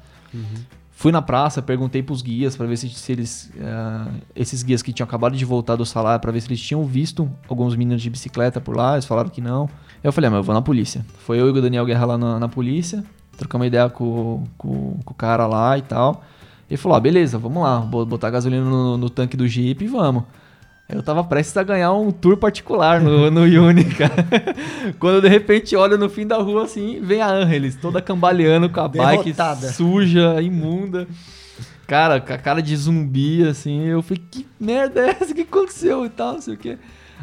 Fui 0.92 1.12
na 1.12 1.22
praça, 1.22 1.62
perguntei 1.62 2.04
pros 2.04 2.22
guias 2.22 2.56
pra 2.56 2.66
ver 2.66 2.78
se, 2.78 2.90
se 2.90 3.12
eles. 3.12 3.52
eh, 3.58 4.12
esses 4.36 4.62
guias 4.64 4.82
que 4.82 4.94
tinham 4.94 5.06
acabado 5.06 5.36
de 5.36 5.44
voltar 5.44 5.76
do 5.76 5.86
salário, 5.86 6.22
pra 6.22 6.32
ver 6.32 6.40
se 6.40 6.48
eles 6.48 6.62
tinham 6.62 6.84
visto 6.86 7.30
alguns 7.50 7.76
meninos 7.76 8.02
de 8.02 8.10
bicicleta 8.10 8.62
por 8.62 8.76
lá. 8.76 8.94
Eles 8.94 9.06
falaram 9.06 9.30
que 9.30 9.42
não. 9.42 9.70
Eu 10.04 10.12
falei, 10.14 10.28
ah, 10.28 10.32
mas 10.32 10.38
eu 10.38 10.44
vou 10.44 10.54
na 10.56 10.62
polícia. 10.62 11.06
Foi 11.20 11.40
eu 11.40 11.48
e 11.48 11.50
o 11.50 11.62
Daniel 11.62 11.86
Guerra 11.86 12.06
lá 12.06 12.18
na, 12.18 12.40
na 12.40 12.48
polícia, 12.48 13.04
trocamos 13.38 13.68
ideia 13.68 13.90
com, 13.90 14.44
com, 14.58 14.98
com 15.04 15.14
o 15.14 15.16
cara 15.16 15.48
lá 15.48 15.78
e 15.78 15.82
tal. 15.82 16.24
Ele 16.74 16.78
falou, 16.82 16.98
ah, 16.98 17.00
beleza, 17.00 17.38
vamos 17.38 17.62
lá, 17.62 17.80
bo- 17.80 18.06
botar 18.06 18.30
gasolina 18.32 18.66
no, 18.66 18.98
no 18.98 19.10
tanque 19.10 19.38
do 19.38 19.48
Jeep 19.48 19.84
e 19.84 19.88
vamos. 19.88 20.24
Eu 20.90 21.02
tava 21.04 21.24
prestes 21.24 21.56
a 21.56 21.64
ganhar 21.64 21.94
um 21.94 22.12
tour 22.12 22.36
particular 22.36 23.00
no, 23.00 23.30
no 23.32 23.42
Uni, 23.64 23.86
cara. 23.86 24.26
Quando 25.00 25.22
de 25.22 25.28
repente 25.28 25.76
olho 25.76 25.98
no 25.98 26.10
fim 26.10 26.26
da 26.28 26.38
rua 26.38 26.64
assim, 26.64 27.00
vem 27.02 27.22
a 27.22 27.28
Angelis, 27.30 27.76
toda 27.76 28.02
cambaleando 28.02 28.70
com 28.70 28.80
a 28.82 28.88
bike 28.88 29.24
Derrotada. 29.32 29.72
suja, 29.72 30.42
imunda. 30.42 31.08
Cara, 31.88 32.20
com 32.20 32.34
a 32.34 32.38
cara 32.38 32.62
de 32.62 32.76
zumbi, 32.76 33.48
assim, 33.48 33.84
eu 33.86 34.02
falei, 34.02 34.24
que 34.32 34.48
merda 34.60 35.02
é 35.02 35.10
essa? 35.12 35.32
O 35.32 35.36
que 35.36 35.42
aconteceu 35.42 36.06
e 36.06 36.10
tal, 36.10 36.34
não 36.34 36.42
sei 36.42 36.54
o 36.56 36.58
quê. 36.58 36.78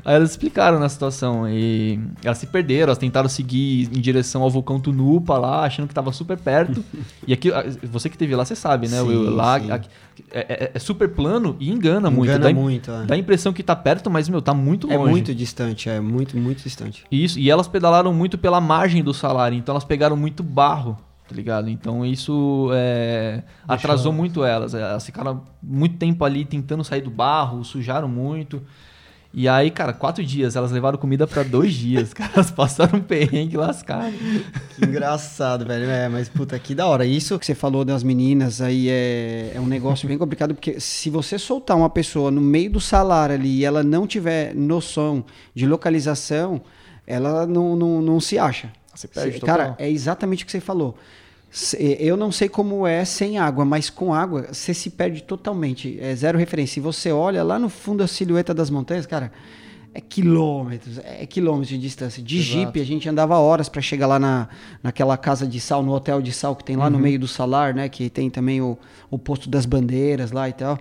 Aí 0.05 0.15
elas 0.17 0.31
explicaram 0.31 0.79
na 0.79 0.89
situação 0.89 1.49
e 1.49 2.01
elas 2.25 2.39
se 2.39 2.47
perderam, 2.47 2.85
elas 2.85 2.99
tentaram 2.99 3.29
seguir 3.29 3.89
em 3.97 4.01
direção 4.01 4.43
ao 4.43 4.51
vulcão 4.51 4.81
Tunupa 4.81 5.37
lá, 5.39 5.65
achando 5.65 5.87
que 5.89 5.95
tava 5.95 6.13
super 6.13 6.37
perto. 6.39 6.85
e 7.27 7.33
aqui, 7.33 7.51
você 7.85 8.09
que 8.09 8.17
teve 8.19 8.35
lá, 8.35 8.45
você 8.45 8.57
sabe, 8.57 8.89
né? 8.89 9.01
Will? 9.03 9.25
Sim, 9.27 9.31
lá 9.31 9.61
sim. 9.61 9.71
aqui- 9.71 9.89
é, 10.33 10.41
é- 10.65 10.71
é 10.75 10.79
super 10.79 11.09
plano 11.09 11.57
e 11.59 11.71
engana, 11.71 12.11
muito. 12.11 12.25
Engana 12.31 12.45
Dá, 12.45 12.51
im- 12.51 12.55
muito, 12.55 12.91
é. 12.91 13.05
dá 13.07 13.15
a 13.15 13.19
impressão 13.19 13.53
que 13.53 13.63
tá 13.63 13.75
perto, 13.75 14.11
mas, 14.11 14.29
meu, 14.29 14.43
tá 14.43 14.53
muito 14.55 14.91
É 14.91 14.97
longe. 14.97 15.11
muito 15.11 15.35
distante, 15.35 15.89
é 15.89 15.99
muito, 16.01 16.37
muito 16.37 16.63
distante. 16.63 17.05
Isso, 17.11 17.39
e 17.39 17.51
elas 17.51 17.67
pedalaram 17.69 18.13
muito 18.13 18.37
pela 18.37 18.61
margem 18.61 19.03
do 19.03 19.15
salário, 19.15 19.57
então 19.57 19.73
elas 19.73 19.85
pegaram 19.85 20.17
muito 20.17 20.43
barro, 20.43 20.97
tá 21.29 21.35
ligado? 21.35 21.69
Então 21.71 22.05
isso 22.05 22.69
é, 22.73 23.43
atrasou 23.67 24.13
muito 24.13 24.45
elas. 24.45 24.75
Elas 24.75 25.07
ficaram 25.07 25.43
muito 25.63 25.97
tempo 25.97 26.25
ali 26.25 26.45
tentando 26.45 26.83
sair 26.85 27.01
do 27.01 27.11
barro, 27.11 27.65
sujaram 27.65 28.09
muito. 28.09 28.63
E 29.33 29.49
aí, 29.49 29.71
cara, 29.71 29.93
quatro 29.93 30.25
dias, 30.25 30.57
elas 30.57 30.73
levaram 30.73 30.99
comida 30.99 31.25
pra 31.25 31.45
dois 31.45 31.73
dias, 31.75 32.13
cara. 32.15 32.33
Elas 32.35 32.51
passaram 32.51 32.99
um 32.99 33.03
perrengue 33.03 33.57
lascado. 33.57 34.13
Que 34.75 34.85
engraçado, 34.85 35.65
velho. 35.65 35.89
É, 35.89 36.09
mas 36.09 36.29
puta, 36.29 36.59
que 36.59 36.75
da 36.75 36.87
hora. 36.89 37.05
Isso 37.07 37.39
que 37.39 37.47
você 37.47 37.55
falou 37.55 37.85
das 37.85 38.03
meninas 38.03 38.61
aí 38.61 38.89
é, 38.89 39.53
é 39.55 39.61
um 39.61 39.67
negócio 39.67 40.09
bem 40.09 40.19
complicado, 40.19 40.53
porque 40.55 40.81
se 40.81 41.09
você 41.11 41.39
soltar 41.39 41.77
uma 41.77 41.89
pessoa 41.89 42.31
no 42.31 42.41
meio 42.41 42.71
do 42.73 42.81
salário 42.81 43.37
ali 43.37 43.59
e 43.59 43.65
ela 43.65 43.85
não 43.85 44.05
tiver 44.07 44.53
noção 44.55 45.25
de 45.55 45.65
localização, 45.65 46.61
ela 47.07 47.47
não, 47.47 47.77
não, 47.77 48.03
não 48.03 48.19
se 48.21 48.37
acha. 48.37 48.73
Você 48.93 49.07
perde 49.07 49.35
Cê- 49.35 49.39
total. 49.39 49.57
Cara, 49.57 49.75
é 49.79 49.89
exatamente 49.89 50.43
o 50.43 50.47
que 50.47 50.53
você 50.53 50.61
falou. 50.61 50.97
Se- 51.51 51.97
Eu 52.01 52.17
não 52.17 52.31
sei 52.31 52.49
como 52.49 52.87
é 52.87 53.05
sem 53.05 53.39
água, 53.39 53.65
mas 53.65 53.91
com 53.91 54.15
água 54.15 54.47
você 54.53 54.73
se 54.73 54.91
perde 54.91 55.23
totalmente. 55.23 55.99
É 56.01 56.15
zero 56.15 56.39
referência. 56.39 56.75
Se 56.75 56.81
você 56.81 57.11
olha 57.11 57.43
lá 57.43 57.59
no 57.59 57.69
fundo 57.69 58.03
a 58.03 58.07
silhueta 58.07 58.55
das 58.55 58.71
montanhas, 58.71 59.05
cara, 59.05 59.33
é 59.93 60.01
quilômetros, 60.01 60.99
é 60.99 61.27
quilômetros 61.27 61.69
de 61.71 61.77
distância. 61.79 62.23
De 62.23 62.41
Jeep, 62.41 62.81
a 62.81 62.85
gente 62.85 63.09
andava 63.09 63.37
horas 63.39 63.69
para 63.69 63.83
chegar 63.83 64.07
lá 64.07 64.21
na, 64.21 64.49
naquela 64.81 65.17
casa 65.17 65.45
de 65.45 65.59
sal, 65.61 65.83
no 65.83 65.93
hotel 65.93 66.23
de 66.23 66.33
sal 66.33 66.55
que 66.55 66.63
tem 66.63 66.77
lá 66.77 66.89
no 66.89 66.99
meio 67.03 67.19
do 67.19 67.27
salar, 67.27 67.75
né? 67.75 67.89
Que 67.89 68.09
tem 68.09 68.31
também 68.31 68.61
o, 68.61 68.79
o 69.11 69.19
posto 69.19 69.51
das 69.51 69.67
bandeiras 69.67 70.31
lá 70.31 70.49
e 70.49 70.53
tal. 70.53 70.79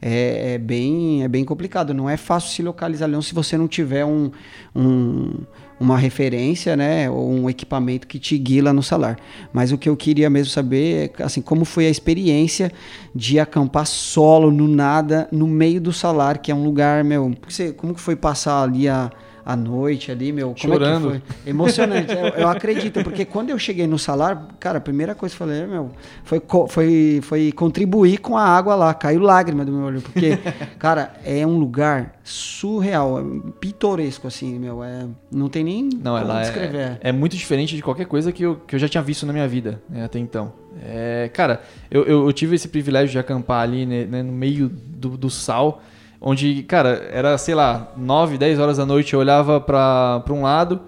é, 0.00 0.52
é 0.54 0.58
bem, 0.58 1.24
é 1.24 1.28
bem 1.28 1.44
complicado. 1.44 1.92
Não 1.92 2.08
é 2.08 2.16
fácil 2.16 2.50
se 2.50 2.62
localizar 2.62 3.06
Leão 3.08 3.20
se 3.20 3.34
você 3.34 3.58
não 3.58 3.66
tiver 3.66 4.04
um, 4.04 4.30
um 4.72 5.40
uma 5.78 5.98
referência, 5.98 6.74
né, 6.76 7.10
ou 7.10 7.30
um 7.30 7.50
equipamento 7.50 8.06
que 8.06 8.18
te 8.18 8.36
guia 8.38 8.64
lá 8.64 8.72
no 8.72 8.82
salar. 8.82 9.18
Mas 9.52 9.72
o 9.72 9.78
que 9.78 9.88
eu 9.88 9.96
queria 9.96 10.30
mesmo 10.30 10.50
saber 10.50 11.12
é, 11.18 11.22
assim, 11.22 11.42
como 11.42 11.64
foi 11.64 11.86
a 11.86 11.90
experiência 11.90 12.72
de 13.14 13.38
acampar 13.38 13.86
solo, 13.86 14.50
no 14.50 14.66
nada, 14.66 15.28
no 15.30 15.46
meio 15.46 15.80
do 15.80 15.92
salar, 15.92 16.38
que 16.38 16.50
é 16.50 16.54
um 16.54 16.64
lugar, 16.64 17.04
meu, 17.04 17.32
como 17.76 17.94
que 17.94 18.00
foi 18.00 18.16
passar 18.16 18.62
ali 18.62 18.88
a 18.88 19.10
à 19.46 19.54
noite 19.54 20.10
ali, 20.10 20.32
meu. 20.32 20.48
Como 20.60 20.74
Chorando. 20.74 21.14
É 21.14 21.20
que 21.20 21.26
foi? 21.28 21.50
Emocionante. 21.50 22.12
eu, 22.12 22.26
eu, 22.42 22.48
acredito, 22.48 23.00
porque 23.04 23.24
quando 23.24 23.50
eu 23.50 23.58
cheguei 23.60 23.86
no 23.86 23.96
salário, 23.96 24.42
cara, 24.58 24.78
a 24.78 24.80
primeira 24.80 25.14
coisa 25.14 25.36
que 25.36 25.40
eu 25.40 25.46
falei, 25.46 25.64
meu, 25.64 25.92
foi, 26.24 26.42
foi, 26.68 27.20
foi 27.22 27.52
contribuir 27.52 28.18
com 28.18 28.36
a 28.36 28.42
água 28.42 28.74
lá. 28.74 28.92
Caiu 28.92 29.20
lágrima 29.20 29.64
do 29.64 29.70
meu 29.70 29.82
olho, 29.82 30.02
porque, 30.02 30.36
cara, 30.80 31.14
é 31.24 31.46
um 31.46 31.56
lugar 31.58 32.16
surreal, 32.24 33.20
é 33.20 33.50
pitoresco, 33.60 34.26
assim, 34.26 34.58
meu. 34.58 34.82
É, 34.82 35.06
não 35.30 35.48
tem 35.48 35.62
nem 35.62 35.88
não, 36.02 36.20
como 36.20 36.40
descrever. 36.40 36.98
É, 37.00 37.10
é, 37.10 37.12
muito 37.12 37.36
diferente 37.36 37.76
de 37.76 37.82
qualquer 37.82 38.06
coisa 38.06 38.32
que 38.32 38.42
eu, 38.42 38.56
que 38.56 38.74
eu 38.74 38.80
já 38.80 38.88
tinha 38.88 39.02
visto 39.02 39.24
na 39.24 39.32
minha 39.32 39.46
vida, 39.46 39.80
né, 39.88 40.04
até 40.04 40.18
então. 40.18 40.52
É, 40.82 41.30
cara, 41.32 41.62
eu, 41.88 42.02
eu, 42.02 42.26
eu, 42.26 42.32
tive 42.32 42.56
esse 42.56 42.66
privilégio 42.66 43.12
de 43.12 43.18
acampar 43.18 43.62
ali 43.62 43.86
né, 43.86 44.04
né 44.04 44.22
no 44.22 44.32
meio 44.32 44.68
do, 44.68 45.16
do 45.16 45.30
sal 45.30 45.80
onde, 46.20 46.62
cara, 46.62 47.08
era, 47.10 47.36
sei 47.38 47.54
lá, 47.54 47.92
9, 47.96 48.38
10 48.38 48.58
horas 48.58 48.76
da 48.76 48.86
noite, 48.86 49.14
eu 49.14 49.20
olhava 49.20 49.60
para 49.60 50.22
um 50.30 50.42
lado, 50.42 50.80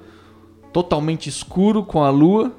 totalmente 0.73 1.29
escuro 1.29 1.83
com 1.83 2.03
a 2.03 2.11
lua, 2.11 2.53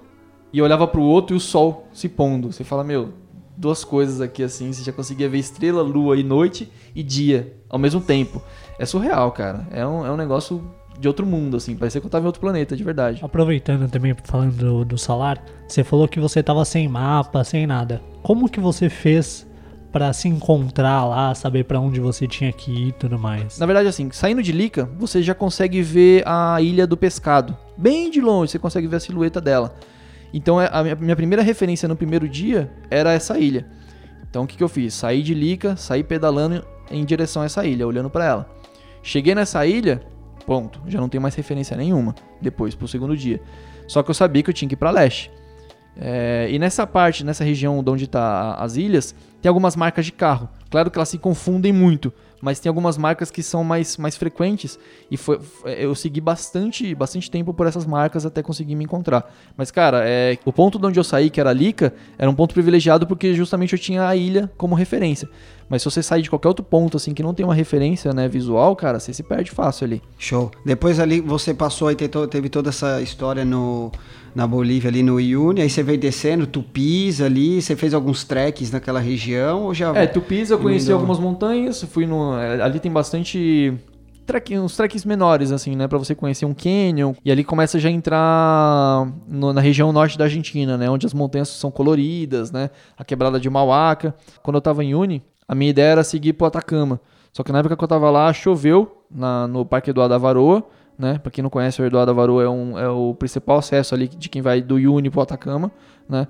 e 0.51 0.62
olhava 0.62 0.88
para 0.88 0.99
o 0.99 1.03
outro 1.03 1.36
e 1.36 1.38
o 1.38 1.39
sol 1.39 1.88
se 1.93 2.10
pondo. 2.10 2.51
Você 2.51 2.63
fala, 2.63 2.84
meu, 2.84 3.13
duas 3.55 3.84
coisas 3.84 4.21
aqui 4.21 4.41
assim, 4.41 4.71
você 4.71 4.84
já 4.84 4.91
conseguia 4.91 5.29
ver 5.29 5.38
estrela, 5.38 5.82
lua 5.82 6.17
e 6.17 6.23
noite 6.23 6.71
e 6.95 7.03
dia 7.03 7.55
ao 7.69 7.77
mesmo 7.77 8.01
tempo. 8.01 8.41
É 8.79 8.86
surreal, 8.86 9.32
cara. 9.32 9.67
É 9.71 9.86
um, 9.86 10.05
é 10.05 10.12
um 10.12 10.17
negócio 10.17 10.63
de 10.99 11.08
outro 11.08 11.25
mundo, 11.25 11.58
assim. 11.58 11.75
Parecia 11.75 12.01
que 12.01 12.08
eu 12.08 12.12
tava 12.12 12.23
em 12.23 12.27
outro 12.27 12.41
planeta, 12.41 12.75
de 12.75 12.84
verdade. 12.84 13.23
Aproveitando 13.23 13.89
também, 13.89 14.15
falando 14.23 14.55
do, 14.55 14.86
do 14.86 14.97
salar, 14.97 15.43
você 15.67 15.84
falou 15.84 16.08
que 16.08 16.19
você 16.19 16.41
tava 16.41 16.63
sem 16.65 16.88
mapa, 16.88 17.43
sem 17.43 17.67
nada. 17.67 18.01
Como 18.23 18.49
que 18.49 18.60
você 18.60 18.89
fez 18.89 19.47
para 19.91 20.13
se 20.13 20.28
encontrar 20.28 21.06
lá, 21.06 21.34
saber 21.34 21.63
para 21.63 21.80
onde 21.80 21.99
você 21.99 22.28
tinha 22.28 22.52
que 22.52 22.71
ir 22.71 22.88
e 22.89 22.91
tudo 22.91 23.17
mais. 23.17 23.58
Na 23.58 23.65
verdade, 23.65 23.88
assim, 23.88 24.10
saindo 24.12 24.43
de 24.43 24.52
Lica, 24.52 24.89
você 24.97 25.21
já 25.23 25.34
consegue 25.34 25.82
ver 25.82 26.23
a 26.28 26.62
Ilha 26.62 26.86
do 26.86 26.95
Pescado. 26.95 27.58
Bem 27.78 28.12
de 28.12 28.21
longe, 28.21 28.52
você 28.52 28.60
consegue 28.60 28.88
ver 28.88 28.97
a 28.97 28.99
silhueta 28.99 29.41
dela. 29.41 29.75
Então, 30.34 30.62
é, 30.62 30.69
a 30.71 30.95
minha 30.95 31.15
primeira 31.15 31.41
referência 31.41 31.88
no 31.88 31.95
primeiro 31.95 32.30
dia 32.30 32.71
era 32.89 33.13
essa 33.13 33.39
ilha. 33.39 33.65
Então, 34.30 34.43
o 34.43 34.47
que, 34.47 34.56
que 34.56 34.63
eu 34.63 34.69
fiz? 34.69 34.93
Saí 34.93 35.23
de 35.23 35.34
Lica, 35.34 35.75
saí 35.75 36.04
pedalando 36.04 36.63
em 36.91 37.04
direção 37.04 37.41
a 37.41 37.45
essa 37.45 37.65
ilha, 37.65 37.88
olhando 37.88 38.10
para 38.10 38.25
ela. 38.25 38.49
Cheguei 39.02 39.34
nessa 39.34 39.65
ilha, 39.65 40.02
ponto, 40.45 40.82
já 40.88 40.99
não 40.99 41.10
tem 41.10 41.19
mais 41.19 41.34
referência 41.34 41.75
nenhuma 41.75 42.13
depois, 42.39 42.75
pro 42.75 42.88
segundo 42.88 43.17
dia. 43.17 43.41
Só 43.88 44.04
que 44.04 44.12
eu 44.12 44.13
sabia 44.13 44.43
que 44.43 44.52
eu 44.52 44.54
tinha 44.54 44.69
que 44.69 44.75
ir 44.75 44.78
pra 44.78 44.91
leste. 44.91 45.32
É, 46.01 46.47
e 46.49 46.57
nessa 46.57 46.88
parte, 46.88 47.25
nessa 47.25 47.43
região 47.43 47.83
de 47.83 47.89
onde 47.89 48.07
tá 48.07 48.53
as 48.55 48.77
ilhas, 48.77 49.13
tem 49.41 49.49
algumas 49.49 49.75
marcas 49.75 50.05
de 50.05 50.13
carro. 50.13 50.49
Claro 50.69 50.89
que 50.89 50.97
elas 50.97 51.09
se 51.09 51.17
confundem 51.17 51.73
muito, 51.73 52.13
mas 52.41 52.59
tem 52.59 52.69
algumas 52.69 52.97
marcas 52.97 53.29
que 53.31 53.43
são 53.43 53.63
mais, 53.63 53.97
mais 53.97 54.15
frequentes 54.15 54.79
e 55.09 55.17
foi, 55.17 55.39
eu 55.65 55.93
segui 55.95 56.21
bastante, 56.21 56.93
bastante 56.95 57.29
tempo 57.29 57.53
por 57.53 57.67
essas 57.67 57.85
marcas 57.85 58.25
até 58.25 58.41
conseguir 58.41 58.75
me 58.75 58.83
encontrar. 58.83 59.33
Mas 59.57 59.71
cara, 59.71 60.03
é, 60.07 60.38
o 60.45 60.53
ponto 60.53 60.79
de 60.79 60.85
onde 60.85 60.99
eu 60.99 61.03
saí, 61.03 61.29
que 61.29 61.39
era 61.41 61.51
Lica, 61.51 61.93
era 62.17 62.29
um 62.29 62.35
ponto 62.35 62.53
privilegiado 62.53 63.07
porque 63.07 63.33
justamente 63.33 63.73
eu 63.73 63.79
tinha 63.79 64.07
a 64.07 64.15
ilha 64.15 64.49
como 64.57 64.75
referência. 64.75 65.27
Mas 65.67 65.81
se 65.81 65.89
você 65.89 66.01
sair 66.01 66.21
de 66.21 66.29
qualquer 66.29 66.47
outro 66.47 66.63
ponto 66.63 66.97
assim 66.97 67.13
que 67.13 67.21
não 67.21 67.33
tem 67.33 67.45
uma 67.45 67.53
referência, 67.53 68.13
né, 68.13 68.27
visual, 68.27 68.75
cara, 68.75 68.99
você 68.99 69.13
se 69.13 69.23
perde 69.23 69.51
fácil 69.51 69.85
ali. 69.85 70.01
Show. 70.17 70.51
Depois 70.65 70.99
ali 70.99 71.19
você 71.19 71.53
passou 71.53 71.91
e 71.91 71.95
teve 71.95 72.49
toda 72.49 72.69
essa 72.69 73.01
história 73.01 73.43
no 73.43 73.91
na 74.33 74.45
Bolívia, 74.47 74.89
ali 74.89 75.03
no 75.03 75.19
Iune, 75.19 75.61
aí 75.61 75.69
você 75.69 75.83
veio 75.83 75.97
descendo, 75.99 76.47
Tupis 76.47 77.21
ali, 77.21 77.61
você 77.61 77.75
fez 77.75 77.93
alguns 77.93 78.23
treks 78.23 78.71
naquela 78.71 78.99
região 78.99 79.63
ou 79.63 79.73
já... 79.73 79.95
É, 79.95 80.07
Tupis 80.07 80.49
eu 80.49 80.59
conheci 80.59 80.91
algumas 80.91 81.19
montanhas, 81.19 81.83
fui 81.83 82.05
no... 82.05 82.37
É, 82.37 82.61
ali 82.61 82.79
tem 82.79 82.91
bastante... 82.91 83.73
Trek, 84.25 84.59
uns 84.59 84.77
treks 84.77 85.05
menores, 85.05 85.51
assim, 85.51 85.75
né? 85.75 85.87
Pra 85.87 85.97
você 85.97 86.13
conhecer 86.13 86.45
um 86.45 86.53
canyon. 86.53 87.13
E 87.25 87.31
ali 87.31 87.43
começa 87.43 87.79
já 87.79 87.89
a 87.89 87.91
entrar 87.91 89.11
no, 89.27 89.51
na 89.51 89.59
região 89.59 89.91
norte 89.91 90.19
da 90.19 90.25
Argentina, 90.25 90.77
né? 90.77 90.87
Onde 90.87 91.07
as 91.07 91.15
montanhas 91.15 91.49
são 91.49 91.71
coloridas, 91.71 92.51
né? 92.51 92.69
A 92.95 93.03
quebrada 93.03 93.39
de 93.39 93.49
Mauaca. 93.49 94.13
Quando 94.43 94.57
eu 94.57 94.61
tava 94.61 94.83
em 94.83 94.93
Uni, 94.93 95.23
a 95.47 95.55
minha 95.55 95.71
ideia 95.71 95.93
era 95.93 96.03
seguir 96.03 96.33
pro 96.33 96.45
Atacama. 96.45 97.01
Só 97.33 97.41
que 97.41 97.51
na 97.51 97.57
época 97.57 97.75
que 97.75 97.83
eu 97.83 97.87
tava 97.87 98.11
lá, 98.11 98.31
choveu 98.31 99.03
na, 99.09 99.47
no 99.47 99.65
Parque 99.65 99.89
Eduardo 99.89 100.13
da 100.13 100.19
Varoa 100.19 100.63
né? 100.99 101.17
Para 101.17 101.31
quem 101.31 101.41
não 101.41 101.49
conhece, 101.49 101.81
o 101.81 101.85
Eduardo 101.85 102.12
Avaru 102.12 102.41
é, 102.41 102.49
um, 102.49 102.77
é 102.77 102.89
o 102.89 103.15
principal 103.15 103.59
acesso 103.59 103.95
ali 103.95 104.09
de 104.09 104.27
quem 104.27 104.41
vai 104.41 104.62
do 104.62 104.77
Iuni 104.77 105.09
pro 105.09 105.21
Atacama, 105.21 105.71
né? 106.07 106.27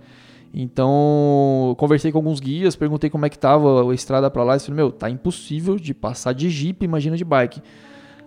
Então, 0.53 1.75
conversei 1.77 2.12
com 2.12 2.19
alguns 2.19 2.39
guias, 2.39 2.75
perguntei 2.75 3.10
como 3.10 3.25
é 3.25 3.29
que 3.29 3.38
tava 3.38 3.91
a 3.91 3.93
estrada 3.93 4.29
para 4.29 4.43
lá, 4.43 4.55
e 4.55 4.60
falei, 4.60 4.75
meu, 4.75 4.91
tá 4.91 5.10
impossível 5.10 5.75
de 5.75 5.93
passar 5.93 6.34
de 6.34 6.49
Jeep, 6.49 6.84
imagina 6.86 7.17
de 7.17 7.23
bike. 7.23 7.62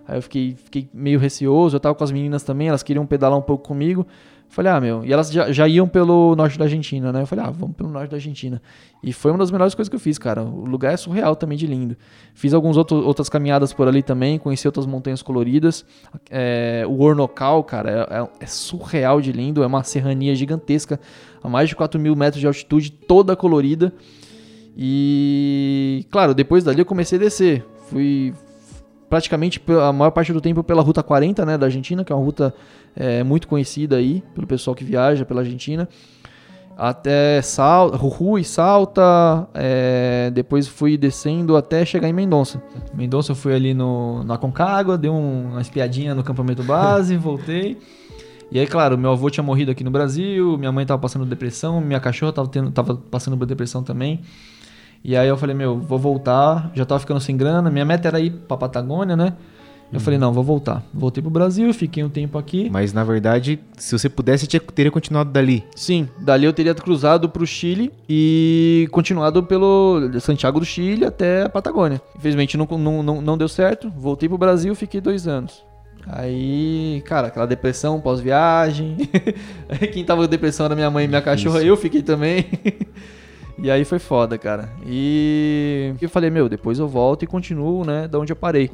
Aí 0.07 0.17
eu 0.17 0.21
fiquei, 0.21 0.55
fiquei 0.55 0.89
meio 0.93 1.17
receoso, 1.17 1.75
eu 1.75 1.79
tava 1.79 1.95
com 1.95 2.03
as 2.03 2.11
meninas 2.11 2.43
também, 2.43 2.67
elas 2.67 2.83
queriam 2.83 3.05
pedalar 3.05 3.37
um 3.37 3.41
pouco 3.41 3.65
comigo. 3.65 4.05
Falei, 4.53 4.71
ah, 4.71 4.79
meu. 4.79 5.03
E 5.03 5.11
elas 5.11 5.31
já, 5.31 5.51
já, 5.51 5.67
iam 5.67 5.87
pelo 5.87 6.35
norte 6.35 6.59
da 6.59 6.65
Argentina, 6.65 7.11
né? 7.11 7.23
Eu 7.23 7.25
falei, 7.25 7.43
ah, 7.43 7.49
vamos 7.49 7.75
pelo 7.75 7.89
norte 7.89 8.11
da 8.11 8.17
Argentina. 8.17 8.61
E 9.01 9.11
foi 9.11 9.31
uma 9.31 9.39
das 9.39 9.49
melhores 9.49 9.73
coisas 9.73 9.89
que 9.89 9.95
eu 9.95 9.99
fiz, 9.99 10.19
cara. 10.19 10.43
O 10.43 10.65
lugar 10.65 10.93
é 10.93 10.97
surreal 10.97 11.35
também 11.35 11.57
de 11.57 11.65
lindo. 11.65 11.97
Fiz 12.35 12.53
algumas 12.53 12.77
outras 12.77 13.29
caminhadas 13.29 13.73
por 13.73 13.87
ali 13.87 14.03
também, 14.03 14.37
conheci 14.37 14.67
outras 14.67 14.85
montanhas 14.85 15.23
coloridas. 15.23 15.83
É, 16.29 16.85
o 16.87 17.01
Ornocal, 17.01 17.63
cara, 17.63 17.89
é, 17.89 18.19
é, 18.19 18.29
é, 18.41 18.45
surreal 18.45 19.19
de 19.19 19.31
lindo. 19.31 19.63
É 19.63 19.65
uma 19.65 19.81
serrania 19.81 20.35
gigantesca, 20.35 20.99
a 21.41 21.49
mais 21.49 21.67
de 21.67 21.75
4 21.75 21.99
mil 21.99 22.15
metros 22.15 22.39
de 22.39 22.45
altitude, 22.45 22.91
toda 22.91 23.35
colorida. 23.35 23.91
E, 24.77 26.05
claro, 26.11 26.35
depois 26.35 26.63
dali 26.63 26.77
eu 26.77 26.85
comecei 26.85 27.17
a 27.17 27.21
descer. 27.21 27.65
Fui, 27.87 28.31
praticamente 29.13 29.61
a 29.79 29.93
maior 29.93 30.09
parte 30.09 30.33
do 30.33 30.41
tempo 30.41 30.63
pela 30.63 30.81
Ruta 30.81 31.03
40, 31.03 31.45
né, 31.45 31.55
da 31.55 31.67
Argentina, 31.67 32.03
que 32.03 32.11
é 32.11 32.15
uma 32.15 32.25
ruta 32.25 32.51
é, 32.95 33.23
muito 33.23 33.47
conhecida 33.47 33.97
aí 33.97 34.23
pelo 34.33 34.47
pessoal 34.47 34.73
que 34.75 34.83
viaja 34.83 35.23
pela 35.23 35.41
Argentina. 35.41 35.87
Até 36.75 37.39
Sal, 37.43 37.91
e 38.39 38.43
Salta, 38.43 39.47
é, 39.53 40.31
depois 40.33 40.67
fui 40.67 40.97
descendo 40.97 41.55
até 41.55 41.85
chegar 41.85 42.09
em 42.09 42.13
Mendonça. 42.13 42.59
Mendonça 42.91 43.33
eu 43.33 43.35
fui 43.35 43.53
ali 43.53 43.75
no, 43.75 44.23
na 44.23 44.35
Concagua, 44.35 44.97
dei 44.97 45.11
um, 45.11 45.51
uma 45.51 45.61
espiadinha 45.61 46.15
no 46.15 46.23
campamento 46.23 46.63
base, 46.63 47.13
voltei. 47.15 47.77
E 48.51 48.59
aí, 48.59 48.65
claro, 48.65 48.97
meu 48.97 49.11
avô 49.11 49.29
tinha 49.29 49.43
morrido 49.43 49.69
aqui 49.69 49.83
no 49.83 49.91
Brasil, 49.91 50.57
minha 50.57 50.71
mãe 50.71 50.81
estava 50.81 50.99
passando 50.99 51.23
depressão, 51.23 51.79
minha 51.79 51.99
cachorra 51.99 52.31
estava 52.31 52.71
tava 52.71 52.95
passando 52.95 53.37
por 53.37 53.45
depressão 53.45 53.83
também. 53.83 54.21
E 55.03 55.17
aí 55.17 55.27
eu 55.27 55.35
falei, 55.35 55.55
meu, 55.55 55.79
vou 55.79 55.99
voltar, 55.99 56.71
já 56.73 56.85
tava 56.85 56.99
ficando 56.99 57.19
sem 57.19 57.35
grana, 57.35 57.69
minha 57.69 57.83
meta 57.83 58.07
era 58.07 58.19
ir 58.19 58.31
pra 58.31 58.55
Patagônia, 58.55 59.15
né? 59.15 59.33
Eu 59.91 59.99
falei, 59.99 60.17
não, 60.17 60.33
vou 60.33 60.43
voltar. 60.43 60.83
Voltei 60.91 61.21
pro 61.21 61.29
Brasil, 61.29 61.71
fiquei 61.71 62.03
um 62.03 62.09
tempo 62.09 62.35
aqui. 62.37 62.67
Mas 62.67 62.93
na 62.93 63.03
verdade, 63.03 63.59
se 63.77 63.95
você 63.95 64.09
pudesse, 64.09 64.47
você 64.47 64.59
teria 64.59 64.91
continuado 64.91 65.29
dali. 65.29 65.63
Sim, 65.75 66.09
dali 66.19 66.45
eu 66.45 66.53
teria 66.53 66.73
cruzado 66.73 67.29
pro 67.29 67.45
Chile 67.45 67.93
e 68.09 68.87
continuado 68.91 69.43
pelo 69.43 70.09
Santiago 70.19 70.59
do 70.59 70.65
Chile 70.65 71.05
até 71.05 71.43
a 71.43 71.49
Patagônia. 71.49 72.01
Infelizmente 72.17 72.57
não, 72.57 72.65
não, 72.65 73.03
não, 73.03 73.21
não 73.21 73.37
deu 73.37 73.47
certo, 73.47 73.87
voltei 73.95 74.27
pro 74.27 74.37
Brasil, 74.37 74.73
fiquei 74.73 74.99
dois 74.99 75.27
anos. 75.27 75.63
Aí, 76.07 77.01
cara, 77.05 77.27
aquela 77.27 77.45
depressão 77.45 78.01
pós-viagem. 78.01 78.97
Quem 79.93 80.03
tava 80.03 80.23
com 80.23 80.27
depressão 80.27 80.65
era 80.65 80.75
minha 80.75 80.89
mãe 80.89 81.05
e 81.05 81.07
minha 81.07 81.21
cachorra, 81.21 81.59
Isso. 81.59 81.67
eu 81.67 81.77
fiquei 81.77 82.01
também. 82.01 82.45
E 83.57 83.69
aí 83.69 83.85
foi 83.85 83.99
foda, 83.99 84.37
cara. 84.37 84.69
E 84.85 85.93
eu 86.01 86.09
falei, 86.09 86.29
meu, 86.29 86.49
depois 86.49 86.79
eu 86.79 86.87
volto 86.87 87.23
e 87.23 87.27
continuo, 87.27 87.85
né, 87.85 88.07
da 88.07 88.19
onde 88.19 88.31
eu 88.31 88.35
parei. 88.35 88.71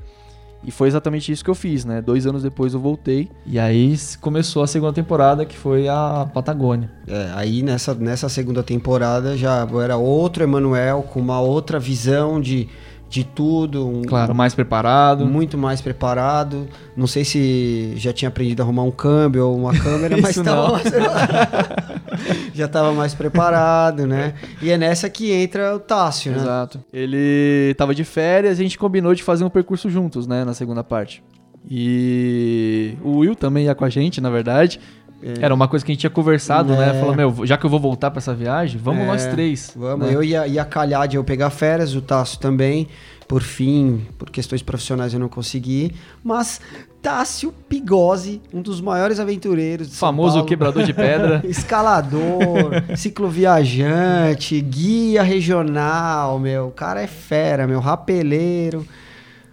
E 0.63 0.71
foi 0.71 0.89
exatamente 0.89 1.31
isso 1.31 1.43
que 1.43 1.49
eu 1.49 1.55
fiz, 1.55 1.85
né? 1.85 2.01
Dois 2.01 2.27
anos 2.27 2.43
depois 2.43 2.73
eu 2.73 2.81
voltei. 2.81 3.29
E 3.45 3.57
aí 3.57 3.95
começou 4.19 4.61
a 4.61 4.67
segunda 4.67 4.91
temporada, 4.91 5.45
que 5.45 5.57
foi 5.57 5.87
a 5.87 6.29
Patagônia. 6.33 6.91
É, 7.07 7.31
aí 7.33 7.63
nessa, 7.63 7.93
nessa 7.93 8.27
segunda 8.27 8.61
temporada 8.61 9.37
já 9.37 9.65
era 9.81 9.95
outro 9.95 10.43
Emanuel 10.43 11.03
com 11.03 11.19
uma 11.19 11.39
outra 11.39 11.79
visão 11.79 12.41
de 12.41 12.67
de 13.09 13.23
tudo. 13.23 13.87
Um, 13.87 14.03
claro, 14.03 14.35
mais 14.35 14.53
preparado. 14.53 15.25
Muito 15.25 15.57
mais 15.57 15.81
preparado. 15.81 16.67
Não 16.95 17.07
sei 17.07 17.25
se 17.25 17.93
já 17.95 18.13
tinha 18.13 18.29
aprendido 18.29 18.61
a 18.61 18.63
arrumar 18.63 18.83
um 18.83 18.91
câmbio 18.91 19.47
ou 19.47 19.57
uma 19.57 19.73
câmera, 19.77 20.15
mas 20.21 20.35
tava, 20.35 20.79
já 22.53 22.65
estava 22.65 22.93
mais 22.93 23.13
preparado, 23.13 24.05
né? 24.05 24.33
E 24.61 24.69
é 24.69 24.77
nessa 24.77 25.09
que 25.09 25.31
entra 25.31 25.75
o 25.75 25.79
Tássio, 25.79 26.31
né? 26.31 26.37
Exato. 26.37 26.83
Ele 26.91 27.69
estava 27.71 27.93
de 27.93 28.03
férias 28.03 28.59
e 28.59 28.61
a 28.61 28.63
gente 28.63 28.77
combinou 28.77 29.13
de 29.13 29.23
fazer 29.23 29.43
um 29.43 29.49
percurso 29.49 29.89
juntos, 29.89 30.27
né? 30.27 30.43
Na 30.43 30.53
segunda 30.53 30.83
parte. 30.83 31.23
E 31.69 32.95
o 33.03 33.17
Will 33.17 33.35
também 33.35 33.65
ia 33.65 33.75
com 33.75 33.85
a 33.85 33.89
gente, 33.89 34.21
na 34.21 34.29
verdade. 34.29 34.79
Era 35.21 35.53
uma 35.53 35.67
coisa 35.67 35.85
que 35.85 35.91
a 35.91 35.93
gente 35.93 35.99
tinha 35.99 36.09
conversado, 36.09 36.73
né? 36.73 36.91
É. 36.91 36.99
Falou, 36.99 37.13
meu, 37.13 37.45
já 37.45 37.57
que 37.57 37.65
eu 37.65 37.69
vou 37.69 37.79
voltar 37.79 38.09
pra 38.09 38.19
essa 38.19 38.33
viagem, 38.33 38.79
vamos 38.81 39.03
É, 39.03 39.07
nós 39.07 39.25
três. 39.25 39.73
Vamos, 39.75 40.07
né? 40.07 40.15
eu 40.15 40.23
ia, 40.23 40.47
ia 40.47 40.63
calhar 40.63 41.07
de 41.07 41.17
eu 41.17 41.23
pegar 41.23 41.49
férias, 41.49 41.93
o 41.93 42.01
Tássio 42.01 42.39
também. 42.39 42.87
Por 43.27 43.43
fim, 43.43 44.07
por 44.17 44.29
questões 44.29 44.63
profissionais 44.63 45.13
eu 45.13 45.19
não 45.19 45.27
consegui. 45.27 45.93
Mas 46.23 46.61
Tássio 47.01 47.53
Pigose, 47.69 48.41
um 48.53 48.61
dos 48.61 48.81
maiores 48.81 49.19
aventureiros 49.19 49.87
de 49.87 49.93
São 49.95 50.09
Famoso 50.09 50.33
Paulo. 50.33 50.47
quebrador 50.47 50.83
de 50.83 50.93
pedra. 50.93 51.41
Escalador, 51.47 52.71
cicloviajante, 52.97 54.59
guia 54.59 55.23
regional, 55.23 56.37
meu. 56.37 56.67
O 56.67 56.71
cara 56.71 57.01
é 57.01 57.07
fera, 57.07 57.65
meu. 57.65 57.79
Rapeleiro. 57.79 58.85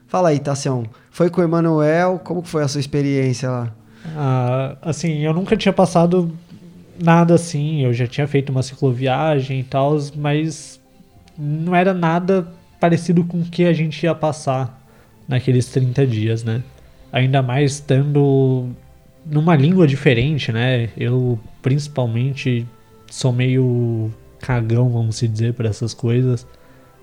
Fala 0.09 0.31
aí, 0.31 0.39
Tassião. 0.41 0.85
Foi 1.11 1.31
com 1.31 1.41
o 1.41 1.45
Emanuel, 1.45 2.21
como 2.23 2.43
foi 2.43 2.63
a 2.63 2.69
sua 2.69 2.81
experiência 2.81 3.49
lá? 3.49 3.73
Ah, 4.17 4.77
assim, 4.83 5.21
eu 5.21 5.33
nunca 5.33 5.57
tinha 5.57 5.73
passado 5.73 6.31
nada 7.03 7.35
assim. 7.35 7.83
Eu 7.83 7.93
já 7.93 8.07
tinha 8.07 8.27
feito 8.27 8.51
uma 8.51 8.63
cicloviagem 8.63 9.61
e 9.61 9.65
tal, 9.65 9.99
mas 10.17 10.81
não 11.39 11.75
era 11.75 11.95
nada 11.95 12.49
parecido 12.81 13.25
com 13.25 13.39
o 13.39 13.45
que 13.45 13.65
a 13.65 13.73
gente 13.73 14.03
ia 14.03 14.15
passar 14.15 14.81
naqueles 15.29 15.67
30 15.67 16.07
dias, 16.07 16.45
né? 16.45 16.63
Ainda 17.13 17.43
mais 17.43 17.73
estando 17.73 18.69
numa 19.25 19.57
língua 19.57 19.87
diferente, 19.87 20.53
né? 20.53 20.89
Eu, 20.97 21.39
principalmente, 21.63 22.67
sou 23.11 23.33
meio 23.33 24.11
cagão, 24.41 24.91
vamos 24.91 25.17
se 25.17 25.27
dizer, 25.27 25.55
para 25.55 25.69
essas 25.69 25.93
coisas. 25.93 26.47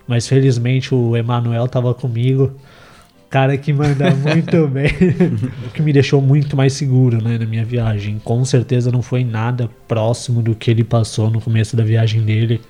Mas 0.08 0.28
felizmente 0.28 0.94
o 0.94 1.16
Emanuel 1.16 1.68
tava 1.68 1.94
comigo. 1.94 2.54
Cara 3.30 3.58
que 3.58 3.74
manda 3.74 4.12
muito 4.16 4.68
bem. 4.68 4.92
o 5.68 5.72
que 5.72 5.82
me 5.82 5.92
deixou 5.92 6.22
muito 6.22 6.56
mais 6.56 6.74
seguro, 6.74 7.22
né, 7.22 7.38
na 7.38 7.46
minha 7.46 7.66
viagem. 7.66 8.20
Com 8.24 8.46
certeza 8.46 8.92
não 8.92 9.02
foi 9.02 9.24
nada 9.24 9.70
próximo 9.88 10.42
do 10.42 10.54
que 10.56 10.70
ele 10.70 10.84
passou 10.84 11.30
no 11.30 11.42
começo 11.42 11.76
da 11.76 11.84
viagem 11.84 12.22
dele. 12.22 12.62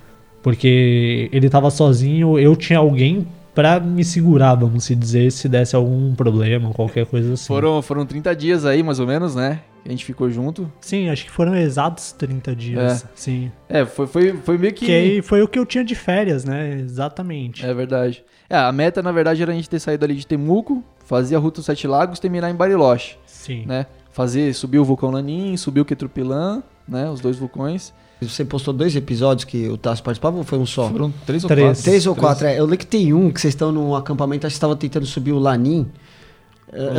Porque 0.41 1.29
ele 1.31 1.49
tava 1.49 1.69
sozinho, 1.69 2.37
eu 2.39 2.55
tinha 2.55 2.79
alguém 2.79 3.27
pra 3.53 3.79
me 3.79 4.03
segurar, 4.03 4.55
vamos 4.55 4.83
se 4.83 4.95
dizer, 4.95 5.31
se 5.31 5.47
desse 5.47 5.75
algum 5.75 6.13
problema, 6.15 6.71
qualquer 6.71 7.05
coisa 7.05 7.33
assim. 7.33 7.47
Foram, 7.47 7.81
foram 7.81 8.05
30 8.05 8.35
dias 8.35 8.65
aí, 8.65 8.81
mais 8.83 8.99
ou 8.99 9.07
menos, 9.07 9.35
né? 9.35 9.61
Que 9.83 9.89
a 9.89 9.91
gente 9.91 10.05
ficou 10.05 10.29
junto. 10.29 10.71
Sim, 10.79 11.09
acho 11.09 11.25
que 11.25 11.31
foram 11.31 11.55
exatos 11.55 12.13
30 12.13 12.55
dias. 12.55 13.05
Sim. 13.13 13.51
É, 13.67 13.85
foi, 13.85 14.07
foi, 14.07 14.33
foi 14.33 14.57
meio 14.57 14.73
que. 14.73 14.85
Que 14.85 14.91
aí 14.91 15.21
foi 15.21 15.41
o 15.41 15.47
que 15.47 15.59
eu 15.59 15.65
tinha 15.65 15.83
de 15.83 15.93
férias, 15.93 16.45
né? 16.45 16.79
Exatamente. 16.79 17.65
É 17.65 17.73
verdade. 17.73 18.23
É, 18.49 18.55
a 18.55 18.71
meta, 18.71 19.01
na 19.01 19.11
verdade, 19.11 19.41
era 19.41 19.51
a 19.51 19.55
gente 19.55 19.69
ter 19.69 19.79
saído 19.79 20.05
ali 20.05 20.15
de 20.15 20.25
Temuco, 20.25 20.83
fazer 21.05 21.35
a 21.35 21.39
Ruta 21.39 21.57
dos 21.57 21.65
Sete 21.65 21.85
Lagos 21.87 22.19
terminar 22.19 22.49
em 22.49 22.55
Bariloche, 22.55 23.17
Sim. 23.25 23.65
né? 23.65 23.85
Fazer, 24.11 24.53
subir 24.53 24.79
o 24.79 24.85
vulcão 24.85 25.09
Lanin, 25.11 25.57
subir 25.57 25.81
o 25.81 25.85
Quetrupilã, 25.85 26.63
né? 26.87 27.09
Os 27.09 27.19
dois 27.19 27.37
vulcões. 27.37 27.93
Você 28.29 28.45
postou 28.45 28.73
dois 28.73 28.95
episódios 28.95 29.45
que 29.45 29.67
o 29.69 29.77
Tássio 29.77 30.03
participava 30.03 30.37
ou 30.37 30.43
foi 30.43 30.57
um 30.59 30.65
só? 30.65 30.89
Foram 30.89 31.13
três 31.25 31.43
ou 31.43 31.47
Três. 31.47 31.67
quatro. 31.67 31.83
Três 31.83 32.07
ou 32.07 32.15
quatro, 32.15 32.47
é. 32.47 32.59
Eu 32.59 32.63
lembro 32.63 32.77
que 32.79 32.87
tem 32.87 33.13
um 33.13 33.31
que 33.31 33.39
vocês 33.41 33.53
estão 33.53 33.71
num 33.71 33.95
acampamento, 33.95 34.45
acho 34.47 34.53
que 34.53 34.57
estavam 34.57 34.75
tentando 34.75 35.05
subir 35.05 35.31
o 35.31 35.39
Lanim. 35.39 35.87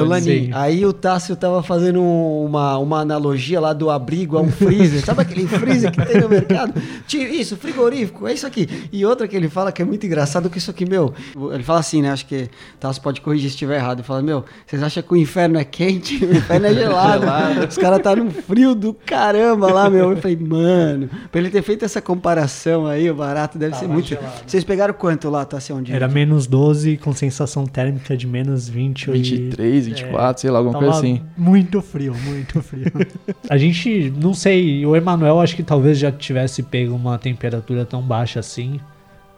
Lanim. 0.05 0.47
Sim. 0.47 0.51
Aí 0.53 0.85
o 0.87 0.93
Tássio 0.93 1.37
tava 1.37 1.63
fazendo 1.63 2.03
uma, 2.03 2.79
uma 2.79 3.01
analogia 3.01 3.61
lá 3.61 3.73
do 3.73 3.91
abrigo 3.91 4.37
a 4.37 4.41
um 4.41 4.51
freezer. 4.51 5.05
Sabe 5.05 5.23
aquele 5.23 5.47
freezer 5.47 5.91
que 5.91 6.05
tem 6.05 6.21
no 6.21 6.29
mercado? 6.29 6.81
Tio, 7.07 7.23
isso, 7.23 7.57
frigorífico, 7.57 8.27
é 8.27 8.33
isso 8.33 8.47
aqui. 8.47 8.89
E 8.93 9.05
outra 9.05 9.27
que 9.27 9.37
ele 9.37 9.49
fala 9.49 9.73
que 9.73 9.83
é 9.83 9.85
muito 9.85 10.07
engraçado 10.07 10.49
que 10.49 10.59
isso 10.59 10.71
aqui, 10.71 10.89
meu. 10.89 11.13
Ele 11.53 11.63
fala 11.63 11.81
assim, 11.81 12.03
né? 12.03 12.11
Acho 12.11 12.27
que 12.27 12.45
o 12.75 12.79
Tássio 12.79 13.03
pode 13.03 13.21
corrigir 13.21 13.49
se 13.51 13.55
estiver 13.55 13.77
errado. 13.77 13.99
Ele 13.99 14.07
fala, 14.07 14.23
meu, 14.23 14.45
vocês 14.67 14.83
acham 14.83 15.03
que 15.03 15.13
o 15.13 15.17
inferno 15.17 15.59
é 15.59 15.65
quente? 15.65 16.25
O 16.35 16.37
inferno 16.37 16.67
é 16.67 16.75
gelado. 16.75 17.27
Os 17.69 17.77
caras 17.77 18.01
tá 18.01 18.17
num 18.17 18.31
frio 18.31 18.75
do 18.75 18.93
caramba 18.95 19.73
lá, 19.73 19.91
meu. 19.91 20.11
Eu 20.11 20.17
falei, 20.17 20.37
mano, 20.37 21.09
pra 21.31 21.41
ele 21.41 21.51
ter 21.51 21.63
feito 21.63 21.85
essa 21.85 22.01
comparação 22.01 22.87
aí, 22.87 23.11
o 23.11 23.15
barato 23.15 23.59
deve 23.59 23.77
ser 23.77 23.87
muito. 23.87 24.17
Vocês 24.47 24.65
pegaram 24.65 24.95
quanto 24.95 25.29
lá, 25.31 25.45
Tássio? 25.45 25.77
Onde? 25.77 25.93
Era 25.93 26.09
menos 26.09 26.47
12 26.47 26.97
com 26.99 27.13
sensação 27.13 27.67
térmica 27.67 28.17
de 28.17 28.27
menos 28.27 28.69
20. 28.69 29.11
23, 29.11 29.64
24, 29.71 30.41
sei 30.41 30.51
lá, 30.51 30.59
alguma 30.59 30.79
coisa 30.79 30.99
assim. 30.99 31.23
Muito 31.37 31.81
frio, 31.83 32.15
muito 32.25 32.63
frio. 32.63 32.87
a 33.49 33.57
gente, 33.57 34.13
não 34.21 34.35
sei, 34.35 34.85
o 34.87 34.95
Emanuel 34.95 35.41
acho 35.41 35.57
que 35.57 35.63
talvez 35.63 35.99
já 35.99 36.11
tivesse 36.13 36.63
pego 36.63 36.95
uma 36.95 37.19
temperatura 37.19 37.85
tão 37.85 38.03
baixa 38.03 38.41
assim, 38.41 38.81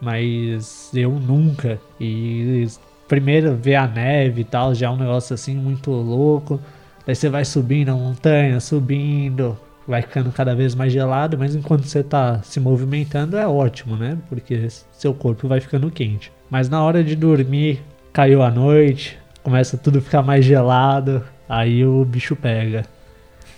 mas 0.01 0.91
eu 0.93 1.11
nunca. 1.11 1.79
E 1.99 2.65
primeiro 3.07 3.55
ver 3.55 3.75
a 3.75 3.87
neve 3.87 4.41
e 4.41 4.43
tal, 4.43 4.75
já 4.75 4.87
é 4.87 4.89
um 4.89 4.97
negócio 4.97 5.33
assim 5.33 5.55
muito 5.55 5.91
louco. 5.91 6.59
Daí 7.05 7.15
você 7.15 7.29
vai 7.29 7.45
subindo 7.45 7.89
a 7.89 7.95
montanha, 7.95 8.59
subindo, 8.59 9.57
vai 9.87 10.01
ficando 10.01 10.31
cada 10.31 10.53
vez 10.53 10.75
mais 10.75 10.91
gelado, 10.91 11.37
mas 11.37 11.55
enquanto 11.55 11.85
você 11.85 12.03
tá 12.03 12.41
se 12.43 12.59
movimentando 12.59 13.37
é 13.37 13.47
ótimo, 13.47 13.95
né? 13.95 14.17
Porque 14.27 14.67
seu 14.91 15.13
corpo 15.13 15.47
vai 15.47 15.61
ficando 15.61 15.89
quente. 15.89 16.31
Mas 16.49 16.69
na 16.69 16.83
hora 16.83 17.03
de 17.03 17.15
dormir, 17.15 17.81
caiu 18.11 18.43
a 18.43 18.51
noite, 18.51 19.17
começa 19.47 19.77
tudo 19.77 19.99
a 19.99 20.01
ficar 20.01 20.21
mais 20.21 20.43
gelado, 20.43 21.23
aí 21.47 21.85
o 21.85 22.03
bicho 22.03 22.35
pega. 22.35 22.83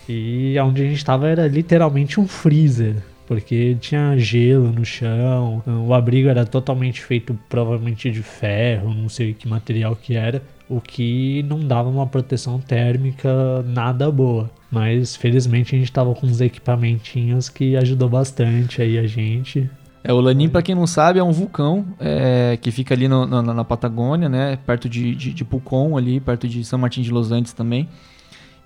E 0.08 0.56
onde 0.60 0.84
a 0.84 0.86
gente 0.86 1.04
tava 1.04 1.28
era 1.28 1.48
literalmente 1.48 2.20
um 2.20 2.28
freezer, 2.28 2.98
porque 3.26 3.76
tinha 3.82 4.16
gelo 4.16 4.72
no 4.72 4.86
chão, 4.86 5.64
o 5.88 5.92
abrigo 5.92 6.30
era 6.30 6.46
totalmente 6.46 7.02
feito 7.02 7.36
provavelmente 7.50 8.12
de 8.12 8.22
ferro, 8.22 8.94
não 8.94 9.10
sei 9.10 9.34
que 9.34 9.48
material 9.48 9.96
que 9.96 10.16
era, 10.16 10.44
o 10.70 10.80
que 10.80 11.42
não 11.50 11.60
dava 11.60 11.90
uma 11.90 12.06
proteção 12.06 12.60
térmica 12.60 13.64
nada 13.66 14.12
boa. 14.12 14.48
Mas 14.70 15.16
felizmente 15.16 15.76
a 15.76 15.80
gente 15.80 15.92
tava 15.92 16.14
com 16.14 16.28
uns 16.28 16.40
equipamentinhos 16.40 17.50
que 17.50 17.76
ajudou 17.76 18.08
bastante 18.10 18.80
aí 18.80 19.00
a 19.00 19.08
gente. 19.08 19.68
É, 20.04 20.14
o 20.14 20.20
Lanim, 20.22 20.48
pra 20.48 20.62
quem 20.62 20.74
não 20.74 20.88
sabe, 20.88 21.20
é 21.20 21.24
um 21.24 21.32
vulcão 21.32 21.86
é, 22.00 22.58
que 22.62 22.72
fica 22.72 22.94
ali 22.94 23.08
no- 23.08 23.26
na, 23.26 23.42
na 23.42 23.64
Patagônia, 23.66 24.30
né? 24.30 24.58
Perto 24.66 24.88
de, 24.88 25.14
de, 25.14 25.34
de 25.34 25.44
Pucón, 25.46 25.98
ali, 25.98 26.20
perto 26.22 26.48
de 26.48 26.64
São 26.64 26.80
Martin 26.80 27.02
de 27.02 27.12
Los 27.12 27.32
Andes 27.32 27.52
também. 27.54 27.88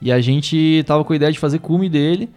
E 0.01 0.11
a 0.11 0.21
gente 0.21 0.83
tava 0.85 1.03
com 1.03 1.11
a 1.11 1.15
ideia 1.15 1.31
de 1.31 1.39
fazer 1.39 1.59
cume 1.59 1.89
dele. 1.89 2.29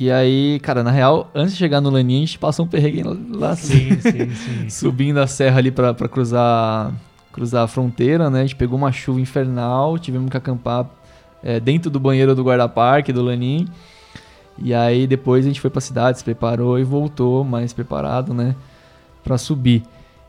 E 0.00 0.10
aí, 0.10 0.58
cara, 0.62 0.82
na 0.82 0.90
real, 0.90 1.30
antes 1.34 1.52
de 1.52 1.58
chegar 1.58 1.80
no 1.80 1.90
Lanim, 1.90 2.18
a 2.18 2.20
gente 2.20 2.38
passou 2.38 2.64
um 2.64 2.68
perrengue 2.68 3.02
lá, 3.30 3.54
Sim, 3.56 3.98
sim, 4.00 4.30
sim. 4.30 4.68
subindo 4.70 5.18
a 5.18 5.26
serra 5.26 5.58
ali 5.58 5.70
pra 5.70 5.92
cruzar, 5.94 6.92
cruzar 7.32 7.64
a 7.64 7.68
fronteira, 7.68 8.30
né? 8.30 8.40
A 8.40 8.42
gente 8.42 8.56
pegou 8.56 8.76
uma 8.78 8.90
chuva 8.92 9.20
infernal, 9.20 9.98
tivemos 9.98 10.30
que 10.30 10.36
acampar 10.36 10.86
é, 11.42 11.58
dentro 11.60 11.90
do 11.90 11.98
banheiro 12.00 12.34
do 12.34 12.42
guarda-parque 12.44 13.12
do 13.12 13.22
Lanim. 13.22 13.66
E 14.60 14.74
aí 14.74 15.06
depois 15.06 15.44
a 15.44 15.48
gente 15.48 15.60
foi 15.60 15.70
pra 15.70 15.80
cidade, 15.80 16.18
se 16.18 16.24
preparou 16.24 16.78
e 16.78 16.84
voltou 16.84 17.44
mais 17.44 17.72
preparado, 17.72 18.34
né? 18.34 18.54
Pra 19.22 19.38
subir. 19.38 19.82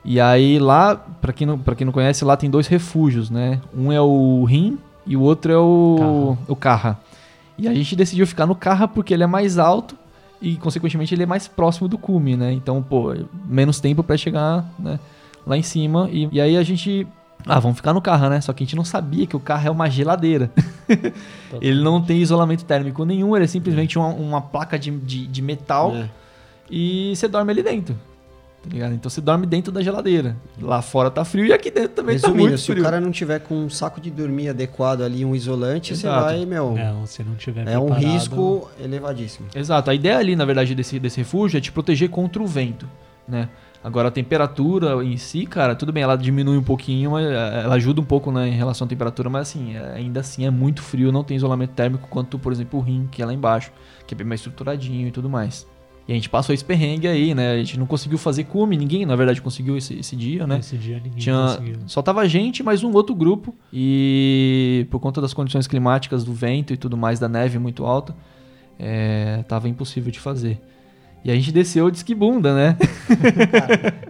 E 0.04 0.20
aí 0.20 0.60
lá, 0.60 0.96
pra 0.96 1.34
quem, 1.34 1.46
não, 1.46 1.58
pra 1.58 1.76
quem 1.76 1.86
não 1.86 1.92
conhece, 1.92 2.24
lá 2.24 2.38
tem 2.38 2.50
dois 2.50 2.68
refúgios, 2.68 3.30
né? 3.30 3.60
Um 3.76 3.92
é 3.92 4.02
o 4.02 4.44
Rim 4.46 4.78
e 5.06 5.18
o 5.18 5.22
outro 5.22 5.52
é 5.52 5.58
o, 5.58 6.38
o 6.48 6.56
Carra. 6.56 7.00
E 7.58 7.68
a 7.68 7.74
gente 7.74 7.96
decidiu 7.96 8.26
ficar 8.26 8.46
no 8.46 8.56
Carra 8.56 8.88
porque 8.88 9.14
ele 9.14 9.24
é 9.24 9.28
mais 9.28 9.58
alto 9.58 9.96
e, 10.42 10.56
consequentemente, 10.56 11.14
ele 11.14 11.24
é 11.24 11.26
mais 11.26 11.48
próximo 11.48 11.88
do 11.88 11.98
cume, 11.98 12.38
né? 12.38 12.54
Então, 12.54 12.82
pô, 12.82 13.14
menos 13.46 13.80
tempo 13.80 14.04
pra 14.04 14.16
chegar 14.16 14.66
né, 14.80 15.00
lá 15.46 15.58
em 15.58 15.62
cima. 15.62 16.10
E, 16.12 16.30
e 16.32 16.40
aí 16.40 16.56
a 16.58 16.64
gente. 16.64 17.06
Ah, 17.46 17.60
vamos 17.60 17.78
ficar 17.78 17.94
no 17.94 18.02
Carra, 18.02 18.30
né? 18.30 18.42
Só 18.42 18.52
que 18.54 18.64
a 18.64 18.66
gente 18.66 18.76
não 18.76 18.84
sabia 18.84 19.26
que 19.26 19.36
o 19.36 19.40
Carra 19.40 19.68
é 19.68 19.72
uma 19.72 19.90
geladeira. 19.90 20.52
ele 21.62 21.82
não 21.82 22.02
tem 22.02 22.18
isolamento 22.22 22.66
térmico 22.66 23.06
nenhum, 23.06 23.36
ele 23.36 23.46
é 23.46 23.48
simplesmente 23.48 23.98
uma, 23.98 24.08
uma 24.10 24.42
placa 24.42 24.78
de, 24.78 24.92
de, 24.92 25.26
de 25.28 25.42
metal 25.42 25.96
É. 25.96 26.10
e 26.70 27.14
você 27.16 27.28
dorme 27.28 27.52
ali 27.52 27.64
dentro. 27.64 27.96
Tá 28.62 28.70
ligado? 28.70 28.94
Então 28.94 29.10
você 29.10 29.22
dorme 29.22 29.46
dentro 29.48 29.72
da 29.72 29.82
geladeira. 29.82 30.36
Lá 30.62 30.82
fora 30.82 31.10
tá 31.10 31.24
frio 31.24 31.46
e 31.46 31.54
aqui 31.54 31.72
dentro 31.72 31.92
também 31.92 32.20
tá 32.20 32.28
Resumindo, 32.28 32.50
muito 32.50 32.60
se 32.60 32.66
frio. 32.66 32.82
o 32.82 32.84
cara 32.84 33.00
não 33.00 33.10
tiver 33.10 33.40
com 33.40 33.56
um 33.56 33.70
saco 33.70 34.02
de 34.02 34.12
dormir 34.12 34.50
adequado 34.50 35.02
ali, 35.02 35.24
um 35.24 35.34
isolante, 35.34 35.96
você 35.96 36.08
Exato. 36.08 36.26
vai, 36.26 36.46
meu. 36.46 36.76
Não, 36.76 37.06
se 37.06 37.24
não 37.24 37.36
tiver 37.36 37.66
É 37.70 37.80
um 37.80 37.90
risco 37.90 38.70
elevadíssimo. 38.78 39.48
Exato. 39.56 39.90
A 39.90 39.96
ideia 39.96 40.18
ali, 40.18 40.36
na 40.36 40.44
verdade, 40.44 40.76
desse, 40.76 41.00
desse 41.00 41.20
refúgio 41.20 41.58
é 41.58 41.62
te 41.62 41.72
proteger 41.72 42.10
contra 42.10 42.44
o 42.44 42.46
vento, 42.46 42.86
né? 43.26 43.48
Agora, 43.84 44.10
a 44.10 44.12
temperatura 44.12 45.04
em 45.04 45.16
si, 45.16 45.46
cara, 45.46 45.74
tudo 45.74 45.94
bem, 45.94 46.04
ela 46.04 46.18
diminui 46.18 46.58
um 46.58 46.64
pouquinho, 46.64 47.18
eh, 47.18 47.62
ela 47.64 47.76
ajuda 47.76 48.02
um 48.02 48.04
pouco 48.04 48.30
né, 48.30 48.50
em 48.50 48.52
relação 48.52 48.86
à 48.86 48.90
temperatura, 48.90 49.30
mas 49.30 49.44
assim, 49.44 49.76
eh, 49.76 49.94
ainda 49.96 50.20
assim 50.20 50.46
é 50.46 50.50
muito 50.50 50.82
frio, 50.82 51.14
não 51.14 51.24
tem 51.24 51.38
isolamento 51.38 51.72
térmico 51.72 52.08
quanto, 52.10 52.38
por 52.38 52.52
exemplo, 52.52 52.80
o 52.80 52.84
rim, 52.84 53.08
que 53.10 53.22
é 53.22 53.26
lá 53.26 53.34
embaixo, 53.34 53.72
que 54.06 54.14
é 54.14 54.18
bem 54.18 54.28
mais 54.28 54.42
estruturadinho 54.42 55.08
e 55.08 55.12
tudo 55.12 55.30
mais. 55.30 55.66
E 56.10 56.12
a 56.12 56.16
gente 56.16 56.28
passou 56.28 56.56
esse 56.56 56.66
perrengue 56.66 57.08
aí, 57.08 57.36
né? 57.36 57.52
A 57.52 57.58
gente 57.58 57.78
não 57.78 57.86
conseguiu 57.86 58.18
fazer 58.18 58.46
cume, 58.46 58.76
ninguém, 58.76 59.06
na 59.06 59.16
verdade, 59.16 59.42
conseguiu 59.42 59.78
esse, 59.78 59.94
esse 60.00 60.16
dia, 60.16 60.48
né? 60.48 60.56
Nesse 60.56 60.76
dia 60.76 60.96
ninguém 60.96 61.20
Tinha, 61.20 61.36
conseguiu. 61.36 61.76
só 61.86 62.02
tava 62.02 62.22
a 62.22 62.28
gente, 62.28 62.64
mais 62.64 62.84
um 62.84 62.92
outro 62.94 63.14
grupo. 63.14 63.54
E 63.72 64.88
por 64.90 65.00
conta 65.00 65.22
das 65.22 65.36
condições 65.36 65.68
climáticas, 65.68 66.24
do 66.24 66.34
vento 66.34 66.74
e 66.74 66.78
tudo 66.78 66.98
mais, 66.98 67.20
da 67.20 67.30
neve 67.30 67.60
muito 67.60 67.86
alta, 67.86 68.16
é, 68.80 69.44
tava 69.48 69.70
impossível 69.70 70.12
de 70.12 70.20
fazer. 70.20 70.60
E 71.24 71.30
a 71.30 71.36
gente 71.36 71.52
desceu 71.52 71.92
de 71.92 71.98
esquibunda, 71.98 72.56
né? 72.56 72.78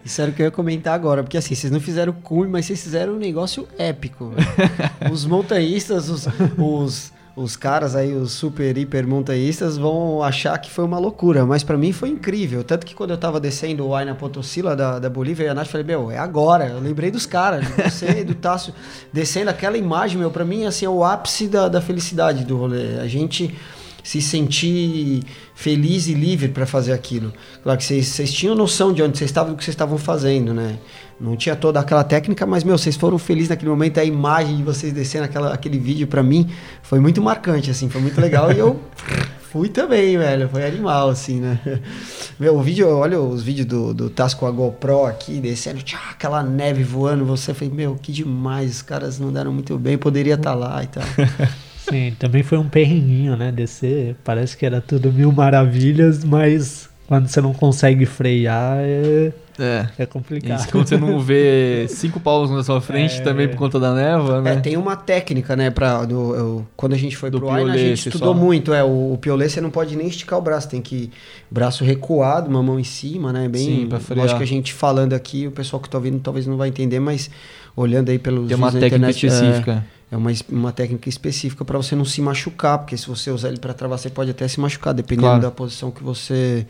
Isso 0.05 0.21
era 0.21 0.29
o 0.29 0.33
que 0.33 0.41
eu 0.41 0.45
ia 0.45 0.51
comentar 0.51 0.93
agora, 0.93 1.23
porque 1.23 1.37
assim, 1.37 1.55
vocês 1.55 1.71
não 1.71 1.79
fizeram 1.79 2.13
cume, 2.13 2.47
mas 2.47 2.65
vocês 2.65 2.83
fizeram 2.83 3.13
um 3.13 3.19
negócio 3.19 3.67
épico. 3.77 4.29
velho. 4.29 5.11
os 5.11 5.25
montanhistas, 5.25 6.07
os, 6.07 6.27
os, 6.55 7.11
os 7.35 7.55
caras 7.55 7.95
aí, 7.95 8.13
os 8.13 8.33
super 8.33 8.77
hiper 8.77 9.07
montanhistas, 9.07 9.75
vão 9.75 10.21
achar 10.21 10.55
que 10.59 10.69
foi 10.69 10.85
uma 10.85 10.99
loucura, 10.99 11.47
mas 11.47 11.63
para 11.63 11.77
mim 11.77 11.91
foi 11.91 12.09
incrível. 12.09 12.63
Tanto 12.63 12.85
que 12.85 12.93
quando 12.93 13.09
eu 13.09 13.17
tava 13.17 13.39
descendo 13.39 13.87
o 13.87 13.95
Aina 13.95 14.13
Potosila 14.13 14.75
da, 14.75 14.99
da 14.99 15.09
Bolívia, 15.09 15.45
e 15.45 15.47
a 15.47 15.53
Nath 15.55 15.67
falei, 15.67 15.87
meu, 15.87 16.11
é 16.11 16.19
agora. 16.19 16.67
Eu 16.67 16.79
lembrei 16.79 17.09
dos 17.09 17.25
caras, 17.25 17.65
de 17.65 17.73
você, 17.89 18.23
do 18.23 18.35
Tássio, 18.35 18.71
descendo 19.11 19.49
aquela 19.49 19.77
imagem, 19.77 20.19
meu, 20.19 20.29
para 20.29 20.45
mim, 20.45 20.65
assim, 20.65 20.85
é 20.85 20.89
o 20.89 21.03
ápice 21.03 21.47
da, 21.47 21.67
da 21.67 21.81
felicidade 21.81 22.45
do 22.45 22.55
rolê. 22.55 22.99
A 22.99 23.07
gente 23.07 23.57
se 24.03 24.21
sentir 24.21 25.23
feliz 25.53 26.07
e 26.07 26.13
livre 26.13 26.49
para 26.49 26.65
fazer 26.65 26.93
aquilo. 26.93 27.33
Claro 27.63 27.77
que 27.77 27.83
vocês, 27.83 28.33
tinham 28.33 28.55
noção 28.55 28.93
de 28.93 29.03
onde 29.03 29.17
vocês 29.17 29.29
estavam, 29.29 29.53
do 29.53 29.57
que 29.57 29.63
vocês 29.63 29.73
estavam 29.73 29.97
fazendo, 29.97 30.53
né? 30.53 30.77
Não 31.19 31.35
tinha 31.35 31.55
toda 31.55 31.79
aquela 31.79 32.03
técnica, 32.03 32.45
mas, 32.45 32.63
meu, 32.63 32.77
vocês 32.77 32.95
foram 32.95 33.17
felizes 33.17 33.49
naquele 33.49 33.69
momento. 33.69 33.99
A 33.99 34.05
imagem 34.05 34.57
de 34.57 34.63
vocês 34.63 34.93
descendo 34.93 35.25
aquela, 35.25 35.53
aquele 35.53 35.77
vídeo, 35.77 36.07
para 36.07 36.23
mim, 36.23 36.49
foi 36.81 36.99
muito 36.99 37.21
marcante, 37.21 37.69
assim, 37.69 37.89
foi 37.89 37.99
muito 37.99 38.19
legal. 38.21 38.53
e 38.53 38.59
eu 38.59 38.79
fui 39.51 39.67
também, 39.67 40.17
velho. 40.17 40.47
Foi 40.47 40.65
animal, 40.65 41.09
assim, 41.09 41.41
né? 41.41 41.59
Meu, 42.39 42.55
o 42.55 42.61
vídeo, 42.61 42.87
olha 42.87 43.19
os 43.19 43.43
vídeos 43.43 43.67
do, 43.67 43.93
do 43.93 44.09
Tasco 44.09 44.45
a 44.45 44.51
GoPro 44.51 45.05
aqui, 45.05 45.41
descendo, 45.41 45.83
aquela 46.09 46.41
neve 46.41 46.83
voando. 46.83 47.25
Você 47.25 47.53
foi, 47.53 47.67
meu, 47.67 47.95
que 47.95 48.13
demais. 48.13 48.77
Os 48.77 48.81
caras 48.81 49.19
não 49.19 49.33
deram 49.33 49.51
muito 49.51 49.77
bem, 49.77 49.97
poderia 49.97 50.35
estar 50.35 50.51
tá 50.51 50.55
lá 50.55 50.81
e 50.81 50.87
tal. 50.87 51.03
Sim, 51.89 52.15
também 52.17 52.43
foi 52.43 52.57
um 52.57 52.67
perrenguinho, 52.67 53.35
né? 53.35 53.51
Descer, 53.51 54.15
parece 54.23 54.55
que 54.55 54.65
era 54.65 54.79
tudo 54.79 55.11
mil 55.11 55.31
maravilhas, 55.31 56.23
mas 56.23 56.89
quando 57.07 57.27
você 57.27 57.41
não 57.41 57.53
consegue 57.53 58.05
frear 58.05 58.77
é, 58.79 59.33
é, 59.59 59.87
é 59.97 60.05
complicado. 60.05 60.59
Isso, 60.59 60.69
quando 60.69 60.87
você 60.87 60.97
não 60.97 61.19
vê 61.19 61.85
cinco 61.89 62.19
paulos 62.19 62.49
na 62.49 62.63
sua 62.63 62.79
frente 62.79 63.19
é, 63.19 63.21
também 63.21 63.47
por 63.47 63.57
conta 63.57 63.79
da 63.79 63.93
névoa, 63.93 64.41
né? 64.41 64.53
É, 64.53 64.55
tem 64.57 64.77
uma 64.77 64.95
técnica, 64.95 65.55
né? 65.55 65.69
Pra, 65.69 66.05
do, 66.05 66.35
eu, 66.35 66.67
quando 66.77 66.93
a 66.93 66.97
gente 66.97 67.17
foi 67.17 67.29
do 67.29 67.39
pro 67.39 67.49
Aina, 67.49 67.73
a 67.73 67.77
gente 67.77 68.07
estudou 68.07 68.33
só. 68.33 68.39
muito. 68.39 68.73
É, 68.73 68.83
o, 68.83 69.13
o 69.13 69.17
piolê 69.17 69.49
você 69.49 69.59
não 69.59 69.69
pode 69.69 69.95
nem 69.97 70.07
esticar 70.07 70.39
o 70.39 70.41
braço, 70.41 70.69
tem 70.69 70.81
que 70.81 71.11
braço 71.51 71.83
recuado, 71.83 72.49
uma 72.49 72.63
mão 72.63 72.79
em 72.79 72.85
cima, 72.85 73.33
né? 73.33 73.49
Bem, 73.49 73.65
Sim, 73.65 73.87
pra 73.87 73.99
frear. 73.99 74.21
Lógico 74.21 74.37
que 74.37 74.43
a 74.43 74.47
gente 74.47 74.73
falando 74.73 75.13
aqui, 75.13 75.47
o 75.47 75.51
pessoal 75.51 75.81
que 75.81 75.89
tá 75.89 75.97
ouvindo 75.97 76.19
talvez 76.19 76.47
não 76.47 76.55
vai 76.55 76.69
entender, 76.69 76.99
mas 76.99 77.29
olhando 77.75 78.09
aí 78.09 78.17
pelos 78.17 78.47
Tem 78.47 78.55
uma 78.55 78.71
técnica 78.71 78.95
internet, 78.95 79.25
específica. 79.25 79.83
É, 79.95 79.98
é 80.11 80.17
uma, 80.17 80.31
uma 80.49 80.71
técnica 80.71 81.07
específica 81.07 81.63
para 81.63 81.77
você 81.77 81.95
não 81.95 82.05
se 82.05 82.21
machucar, 82.21 82.79
porque 82.79 82.97
se 82.97 83.07
você 83.07 83.29
usar 83.29 83.49
ele 83.49 83.59
para 83.59 83.73
travar, 83.73 83.97
você 83.99 84.09
pode 84.09 84.31
até 84.31 84.47
se 84.47 84.59
machucar, 84.59 84.93
dependendo 84.93 85.27
claro. 85.27 85.41
da 85.41 85.51
posição 85.51 85.91
que 85.91 86.03
você 86.03 86.65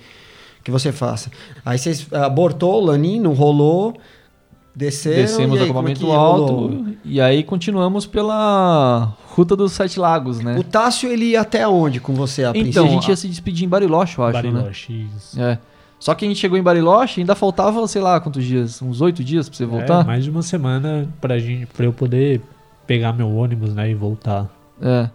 que 0.62 0.70
você 0.70 0.92
faça. 0.92 1.32
Aí 1.66 1.80
você 1.80 2.06
abortou 2.14 2.82
o 2.82 2.86
laninho, 2.88 3.24
não 3.24 3.34
rolou, 3.34 3.96
desceram, 4.76 5.22
descemos 5.22 5.60
é 5.60 5.64
acampamento 5.64 6.06
é 6.06 6.16
alto 6.16 6.54
rolou? 6.54 6.86
e 7.06 7.22
aí 7.22 7.44
continuamos 7.44 8.06
pela 8.06 9.16
Ruta 9.28 9.56
dos 9.56 9.72
Sete 9.72 9.98
Lagos, 9.98 10.42
né? 10.42 10.58
O 10.60 10.64
Tássio 10.64 11.10
ele 11.10 11.28
ia 11.28 11.42
até 11.42 11.66
onde 11.66 12.02
com 12.02 12.14
você 12.14 12.44
a 12.44 12.50
Então, 12.50 12.62
princípio? 12.62 12.84
a 12.84 12.88
gente 12.88 13.08
ia 13.08 13.16
se 13.16 13.28
despedir 13.30 13.66
em 13.66 13.70
Bariloche, 13.70 14.18
eu 14.18 14.26
acho, 14.26 14.34
Bariloche, 14.34 14.94
né? 14.94 15.10
isso. 15.16 15.42
É. 15.42 15.60
Só 15.98 16.14
que 16.14 16.26
a 16.26 16.28
gente 16.28 16.40
chegou 16.40 16.58
em 16.58 16.64
Bariloche 16.64 17.22
ainda 17.22 17.36
faltava, 17.36 17.86
sei 17.88 18.02
lá, 18.02 18.20
quantos 18.20 18.44
dias? 18.44 18.82
Uns 18.82 19.00
oito 19.00 19.24
dias 19.24 19.48
pra 19.48 19.58
você 19.58 19.66
voltar? 19.66 20.02
É, 20.02 20.04
mais 20.06 20.24
de 20.26 20.30
uma 20.30 20.42
semana 20.42 21.08
pra, 21.22 21.40
gente, 21.40 21.68
pra 21.68 21.86
eu 21.86 21.94
poder 21.94 22.42
pegar 22.90 23.14
meu 23.14 23.30
ônibus, 23.36 23.76
né, 23.76 23.92
e 23.92 23.94
voltar. 23.94 24.50
É. 24.82 25.12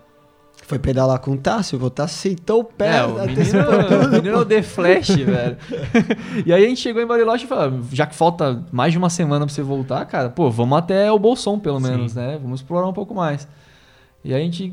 Foi 0.63 0.79
pedalar 0.79 1.19
com 1.19 1.33
o 1.33 1.37
Tássio, 1.37 1.83
o 1.83 1.91
Tássio 1.91 2.17
sentou 2.31 2.61
o 2.61 2.65
pé. 2.65 2.99
É, 2.99 3.05
o 3.05 3.15
menino, 3.27 3.59
o 4.07 4.11
menino 4.13 4.37
é 4.37 4.39
o 4.39 4.45
The 4.45 4.63
Flash, 4.63 5.09
velho. 5.09 5.57
e 6.47 6.53
aí 6.53 6.65
a 6.65 6.69
gente 6.69 6.81
chegou 6.81 7.03
em 7.03 7.07
Bariloche 7.07 7.47
e 7.47 7.49
falou, 7.49 7.81
já 7.91 8.07
que 8.07 8.15
falta 8.15 8.65
mais 8.71 8.93
de 8.93 8.99
uma 8.99 9.11
semana 9.11 9.45
pra 9.45 9.53
você 9.53 9.61
voltar, 9.61 10.05
cara, 10.07 10.31
pô, 10.31 10.49
vamos 10.53 10.79
até 10.79 11.11
o 11.11 11.19
Bolson, 11.19 11.59
pelo 11.59 11.81
menos, 11.81 12.13
Sim. 12.13 12.21
né? 12.21 12.39
Vamos 12.41 12.61
explorar 12.61 12.87
um 12.87 12.93
pouco 12.93 13.13
mais. 13.13 13.49
E 14.23 14.33
aí 14.33 14.41
a 14.41 14.45
gente 14.45 14.73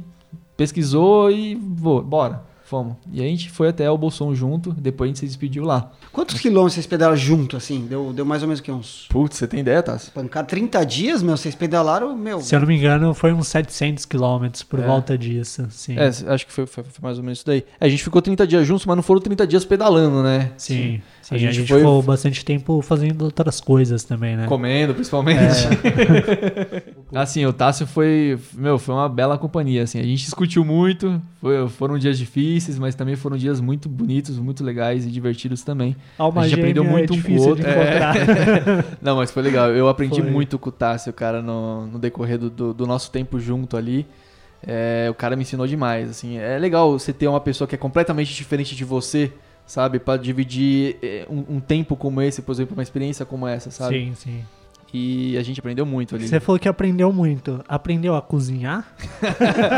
pesquisou 0.55 1.31
e, 1.31 1.55
pô, 1.55 2.03
bora. 2.03 2.43
Fomos. 2.71 2.95
E 3.11 3.19
a 3.19 3.25
gente 3.25 3.49
foi 3.49 3.67
até 3.67 3.91
o 3.91 3.97
Bolson 3.97 4.33
junto, 4.33 4.71
depois 4.71 5.07
a 5.07 5.09
gente 5.09 5.19
se 5.19 5.25
despediu 5.25 5.65
lá. 5.65 5.91
Quantos 6.09 6.39
quilômetros 6.39 6.75
vocês 6.75 6.87
pedalaram 6.87 7.17
junto, 7.17 7.57
assim? 7.57 7.85
Deu, 7.85 8.13
deu 8.13 8.25
mais 8.25 8.43
ou 8.43 8.47
menos 8.47 8.61
que 8.61 8.71
uns... 8.71 9.07
Putz, 9.09 9.35
você 9.35 9.45
tem 9.45 9.59
ideia, 9.59 9.83
Tassi? 9.83 10.09
Pancada 10.09 10.47
30 10.47 10.85
dias, 10.85 11.21
meu? 11.21 11.35
Vocês 11.35 11.53
pedalaram, 11.53 12.15
meu... 12.15 12.39
Se 12.39 12.55
eu 12.55 12.61
não 12.61 12.67
me 12.69 12.77
engano, 12.77 13.13
foi 13.13 13.33
uns 13.33 13.49
700 13.49 14.05
quilômetros 14.05 14.63
por 14.63 14.79
é. 14.79 14.87
volta 14.87 15.17
disso, 15.17 15.67
sim. 15.69 15.97
É, 15.97 16.07
acho 16.07 16.47
que 16.47 16.53
foi, 16.53 16.65
foi, 16.65 16.85
foi, 16.85 17.01
mais 17.01 17.17
ou 17.17 17.25
menos 17.25 17.39
isso 17.39 17.45
daí. 17.45 17.65
A 17.77 17.89
gente 17.89 18.05
ficou 18.05 18.21
30 18.21 18.47
dias 18.47 18.65
juntos, 18.65 18.85
mas 18.85 18.95
não 18.95 19.03
foram 19.03 19.19
30 19.19 19.45
dias 19.45 19.65
pedalando, 19.65 20.23
né? 20.23 20.53
Sim. 20.55 21.01
sim. 21.21 21.35
A, 21.35 21.37
gente 21.37 21.49
a 21.49 21.51
gente, 21.51 21.67
foi... 21.67 21.79
ficou 21.79 22.01
bastante 22.01 22.45
tempo 22.45 22.81
fazendo 22.81 23.23
outras 23.23 23.59
coisas 23.59 24.05
também, 24.05 24.37
né? 24.37 24.47
Comendo, 24.47 24.93
principalmente. 24.93 25.41
É. 25.41 26.93
assim, 27.13 27.45
o 27.45 27.53
Tássio 27.53 27.85
foi... 27.85 28.39
Meu, 28.53 28.79
foi 28.79 28.95
uma 28.95 29.09
bela 29.09 29.37
companhia, 29.37 29.83
assim. 29.83 29.99
A 29.99 30.03
gente 30.03 30.23
discutiu 30.23 30.63
muito, 30.63 31.21
foi, 31.39 31.67
foram 31.69 31.97
dias 31.97 32.17
difíceis, 32.17 32.79
mas 32.79 32.95
também 32.95 33.15
foram 33.15 33.37
dias 33.37 33.59
muito 33.59 33.89
bonitos, 33.89 34.37
muito 34.37 34.63
legais 34.63 35.05
e 35.05 35.09
divertidos 35.09 35.63
também. 35.63 35.95
Alma 36.17 36.41
a 36.41 36.47
gente 36.47 36.59
aprendeu 36.59 36.83
muito 36.83 37.13
é 37.13 37.17
um 37.17 37.21
com 37.21 37.31
o 37.33 37.47
outro. 37.47 37.67
É. 37.67 38.83
Não, 39.01 39.17
mas 39.17 39.31
foi 39.31 39.43
legal. 39.43 39.71
Eu 39.71 39.87
aprendi 39.89 40.21
foi. 40.21 40.29
muito 40.29 40.57
com 40.57 40.69
o 40.69 40.71
Tássio, 40.71 41.11
cara, 41.11 41.41
no, 41.41 41.87
no 41.87 41.99
decorrer 41.99 42.37
do, 42.37 42.49
do, 42.49 42.73
do, 42.73 42.87
nosso 42.87 43.11
tempo 43.11 43.39
junto 43.39 43.75
ali. 43.75 44.05
É, 44.65 45.07
o 45.09 45.13
cara 45.13 45.35
me 45.35 45.41
ensinou 45.41 45.67
demais, 45.67 46.09
assim. 46.09 46.37
É 46.37 46.57
legal 46.57 46.97
você 46.97 47.11
ter 47.11 47.27
uma 47.27 47.41
pessoa 47.41 47.67
que 47.67 47.75
é 47.75 47.77
completamente 47.77 48.33
diferente 48.33 48.75
de 48.75 48.85
você, 48.85 49.33
sabe? 49.65 49.99
para 49.99 50.21
dividir 50.21 50.97
é, 51.01 51.25
um, 51.29 51.55
um 51.55 51.59
tempo 51.59 51.95
como 51.95 52.21
esse, 52.21 52.41
por 52.41 52.51
exemplo, 52.51 52.75
uma 52.75 52.83
experiência 52.83 53.25
como 53.25 53.47
essa, 53.47 53.71
sabe? 53.71 53.95
Sim, 53.95 54.13
sim. 54.15 54.43
E 54.93 55.37
a 55.37 55.43
gente 55.43 55.59
aprendeu 55.59 55.85
muito 55.85 56.15
ali. 56.15 56.27
Você 56.27 56.39
falou 56.39 56.59
que 56.59 56.67
aprendeu 56.67 57.13
muito. 57.13 57.63
Aprendeu 57.67 58.13
a 58.15 58.21
cozinhar? 58.21 58.85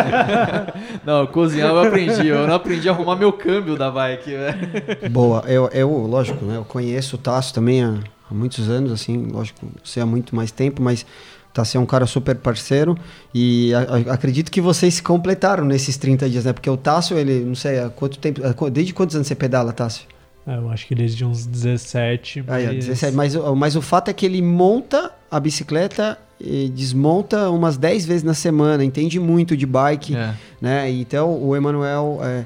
não, 1.05 1.27
cozinhar 1.27 1.69
eu 1.69 1.79
aprendi. 1.79 2.27
Eu 2.27 2.47
não 2.47 2.55
aprendi 2.55 2.89
a 2.89 2.91
arrumar 2.91 3.15
meu 3.15 3.31
câmbio 3.31 3.77
da 3.77 3.91
bike, 3.91 4.31
velho. 4.31 5.09
Boa. 5.11 5.43
Eu, 5.45 5.67
eu, 5.67 5.89
lógico, 6.07 6.43
né? 6.45 6.57
Eu 6.57 6.65
conheço 6.65 7.15
o 7.15 7.19
Tasso 7.19 7.53
também 7.53 7.83
há, 7.83 7.99
há 8.29 8.33
muitos 8.33 8.67
anos, 8.69 8.91
assim, 8.91 9.27
lógico, 9.31 9.67
sei 9.83 10.01
há 10.01 10.05
muito 10.05 10.35
mais 10.35 10.49
tempo, 10.49 10.81
mas 10.81 11.05
Tassi 11.53 11.77
é 11.77 11.79
um 11.79 11.85
cara 11.85 12.07
super 12.07 12.35
parceiro 12.35 12.97
e 13.33 13.71
a, 13.75 13.79
a, 13.79 14.13
acredito 14.13 14.51
que 14.51 14.59
vocês 14.59 14.95
se 14.95 15.03
completaram 15.03 15.63
nesses 15.63 15.95
30 15.95 16.27
dias, 16.27 16.45
né? 16.45 16.53
Porque 16.53 16.69
o 16.69 16.75
Tássio, 16.75 17.17
ele, 17.17 17.41
não 17.41 17.53
sei, 17.53 17.79
há 17.79 17.89
quanto 17.89 18.17
tempo, 18.17 18.41
desde 18.71 18.93
quantos 18.93 19.15
anos 19.15 19.27
você 19.27 19.35
pedala, 19.35 19.71
Tássio? 19.71 20.07
É, 20.45 20.57
eu 20.57 20.69
acho 20.69 20.85
que 20.87 20.93
desde 20.93 21.23
uns 21.23 21.45
17. 21.45 22.43
Mas... 22.45 22.49
Ah, 22.49 22.61
é, 22.61 22.73
17. 22.73 23.15
Mas, 23.15 23.35
mas 23.35 23.75
o 23.75 23.81
fato 23.81 24.09
é 24.09 24.13
que 24.13 24.25
ele 24.25 24.41
monta 24.41 25.11
a 25.31 25.39
bicicleta 25.39 26.17
e 26.39 26.69
desmonta 26.69 27.49
umas 27.49 27.77
10 27.77 28.05
vezes 28.05 28.23
na 28.23 28.33
semana, 28.33 28.83
entende 28.83 29.19
muito 29.19 29.55
de 29.55 29.65
bike, 29.65 30.15
é. 30.15 30.33
né? 30.61 30.91
Então 30.91 31.41
o 31.41 31.55
Emanuel 31.55 32.19
é, 32.21 32.45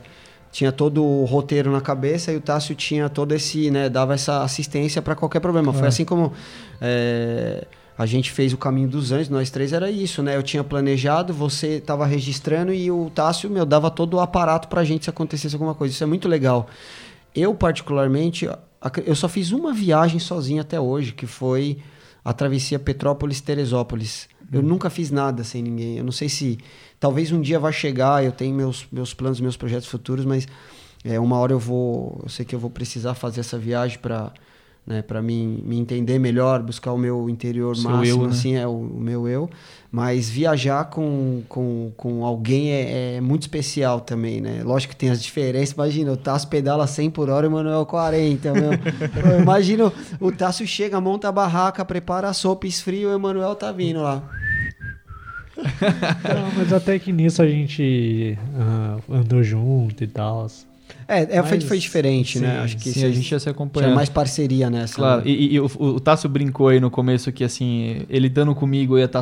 tinha 0.52 0.72
todo 0.72 1.04
o 1.04 1.26
roteiro 1.26 1.72
na 1.72 1.82
cabeça 1.82 2.32
e 2.32 2.36
o 2.36 2.42
Tássio 2.42 2.76
tinha 2.76 3.10
todo 3.10 3.34
esse, 3.34 3.72
né? 3.72 3.90
Dava 3.90 4.14
essa 4.14 4.44
assistência 4.44 5.02
para 5.02 5.16
qualquer 5.16 5.40
problema. 5.40 5.74
Foi 5.74 5.86
é. 5.86 5.88
assim 5.88 6.06
como 6.06 6.32
é, 6.80 7.66
a 7.98 8.06
gente 8.06 8.32
fez 8.32 8.54
o 8.54 8.58
caminho 8.58 8.88
dos 8.88 9.12
anjos, 9.12 9.30
nós 9.30 9.50
três 9.50 9.74
era 9.74 9.90
isso, 9.90 10.22
né? 10.22 10.36
Eu 10.36 10.44
tinha 10.44 10.64
planejado, 10.64 11.34
você 11.34 11.78
estava 11.78 12.06
registrando 12.06 12.72
e 12.72 12.92
o 12.92 13.10
Tássio, 13.10 13.50
meu, 13.50 13.66
dava 13.66 13.90
todo 13.90 14.16
o 14.16 14.20
aparato 14.20 14.68
pra 14.68 14.84
gente 14.84 15.06
se 15.06 15.10
acontecesse 15.10 15.56
alguma 15.56 15.74
coisa. 15.74 15.94
Isso 15.94 16.04
é 16.04 16.08
muito 16.08 16.28
legal. 16.28 16.70
Eu, 17.38 17.54
particularmente, 17.54 18.50
eu 19.06 19.16
só 19.16 19.30
fiz 19.30 19.52
uma 19.52 19.72
viagem 19.72 20.20
sozinho 20.20 20.60
até 20.60 20.80
hoje, 20.80 21.12
que 21.12 21.28
foi 21.28 21.78
a 22.26 22.34
travessia 22.34 22.80
Petrópolis-Teresópolis. 22.80 24.28
Eu 24.52 24.62
uhum. 24.62 24.68
nunca 24.68 24.90
fiz 24.90 25.12
nada 25.12 25.44
sem 25.44 25.62
ninguém. 25.62 26.00
Eu 26.00 26.04
não 26.04 26.12
sei 26.12 26.30
se. 26.30 26.58
Talvez 27.00 27.32
um 27.32 27.40
dia 27.40 27.60
vá 27.60 27.72
chegar, 27.72 28.26
eu 28.26 28.32
tenho 28.32 28.56
meus, 28.56 28.88
meus 28.92 29.14
planos, 29.14 29.40
meus 29.40 29.56
projetos 29.56 29.88
futuros, 29.88 30.26
mas 30.26 30.48
é, 31.04 31.20
uma 31.20 31.38
hora 31.38 31.54
eu 31.54 31.60
vou. 31.60 32.20
Eu 32.24 32.30
sei 32.30 32.44
que 32.44 32.56
eu 32.56 32.60
vou 32.60 32.72
precisar 32.72 33.14
fazer 33.14 33.42
essa 33.42 33.56
viagem 33.56 34.00
para 34.00 34.34
né, 34.88 35.02
para 35.02 35.22
mim 35.22 35.62
me 35.66 35.78
entender 35.78 36.18
melhor, 36.18 36.64
buscar 36.64 36.94
o 36.94 36.98
meu 36.98 37.30
interior 37.30 37.76
Seu 37.76 37.92
máximo, 37.92 38.24
eu, 38.24 38.28
né? 38.28 38.34
assim, 38.34 38.56
é 38.56 38.66
o, 38.66 38.72
o, 38.72 39.00
meu 39.00 39.28
eu. 39.28 39.50
Mas 39.92 40.30
viajar 40.30 40.86
com, 40.86 41.44
com, 41.50 41.92
com 41.98 42.24
alguém 42.26 42.72
é, 42.72 43.16
é, 43.16 43.22
muito 43.22 43.42
especial 43.42 44.00
também, 44.00 44.40
né? 44.40 44.62
Lógico 44.64 44.94
que 44.94 45.00
tem 45.00 45.10
as 45.10 45.22
diferenças. 45.22 45.74
Imagina, 45.74 46.14
o 46.14 46.18
Tasso 46.18 46.48
pedala 46.48 46.88
100 46.88 47.10
por 47.10 47.30
hora 47.30 47.46
e 47.46 47.50
o 47.50 47.52
Manuel 47.52 47.86
40, 47.86 48.54
meu. 48.54 48.72
Imagina, 49.42 49.92
o 50.22 50.32
Tasso 50.32 50.66
chega, 50.66 51.02
monta 51.02 51.28
a 51.28 51.32
barraca, 51.34 51.84
prepara 51.84 52.30
a 52.30 52.34
sopa, 52.34 52.66
esfria 52.66 53.02
e 53.02 53.06
o 53.06 53.14
Emanuel 53.14 53.56
tá 53.56 53.72
vindo 53.72 54.02
lá. 54.02 54.24
Não, 55.58 56.52
mas 56.56 56.72
até 56.72 56.98
que 57.00 57.12
nisso 57.12 57.42
a 57.42 57.48
gente 57.48 58.38
uh, 58.54 59.14
andou 59.14 59.44
junto 59.44 60.04
e 60.04 60.08
tal. 60.08 60.48
É, 61.08 61.38
é 61.38 61.42
Mas, 61.42 61.64
foi, 61.64 61.80
diferente, 61.80 62.38
né? 62.38 62.48
sim, 62.48 62.54
né? 62.54 62.64
Acho 62.64 62.78
que 62.78 62.92
sim, 62.92 63.06
a 63.06 63.10
gente 63.10 63.32
ia 63.32 63.40
se 63.40 63.50
acompanhar. 63.50 63.96
mais 63.96 64.10
parceria 64.10 64.70
nessa. 64.70 64.96
Claro, 64.96 65.22
né? 65.22 65.30
e, 65.30 65.54
e, 65.56 65.60
o, 65.60 65.72
o 65.80 66.00
Tássio 66.02 66.28
brincou 66.28 66.68
aí 66.68 66.82
no 66.82 66.92
começo 66.92 67.32
que, 67.32 67.46
assim, 67.46 68.02
ele 68.10 68.28
dando 68.28 68.54
comigo, 68.54 68.98
ia 68.98 69.08
tá, 69.08 69.22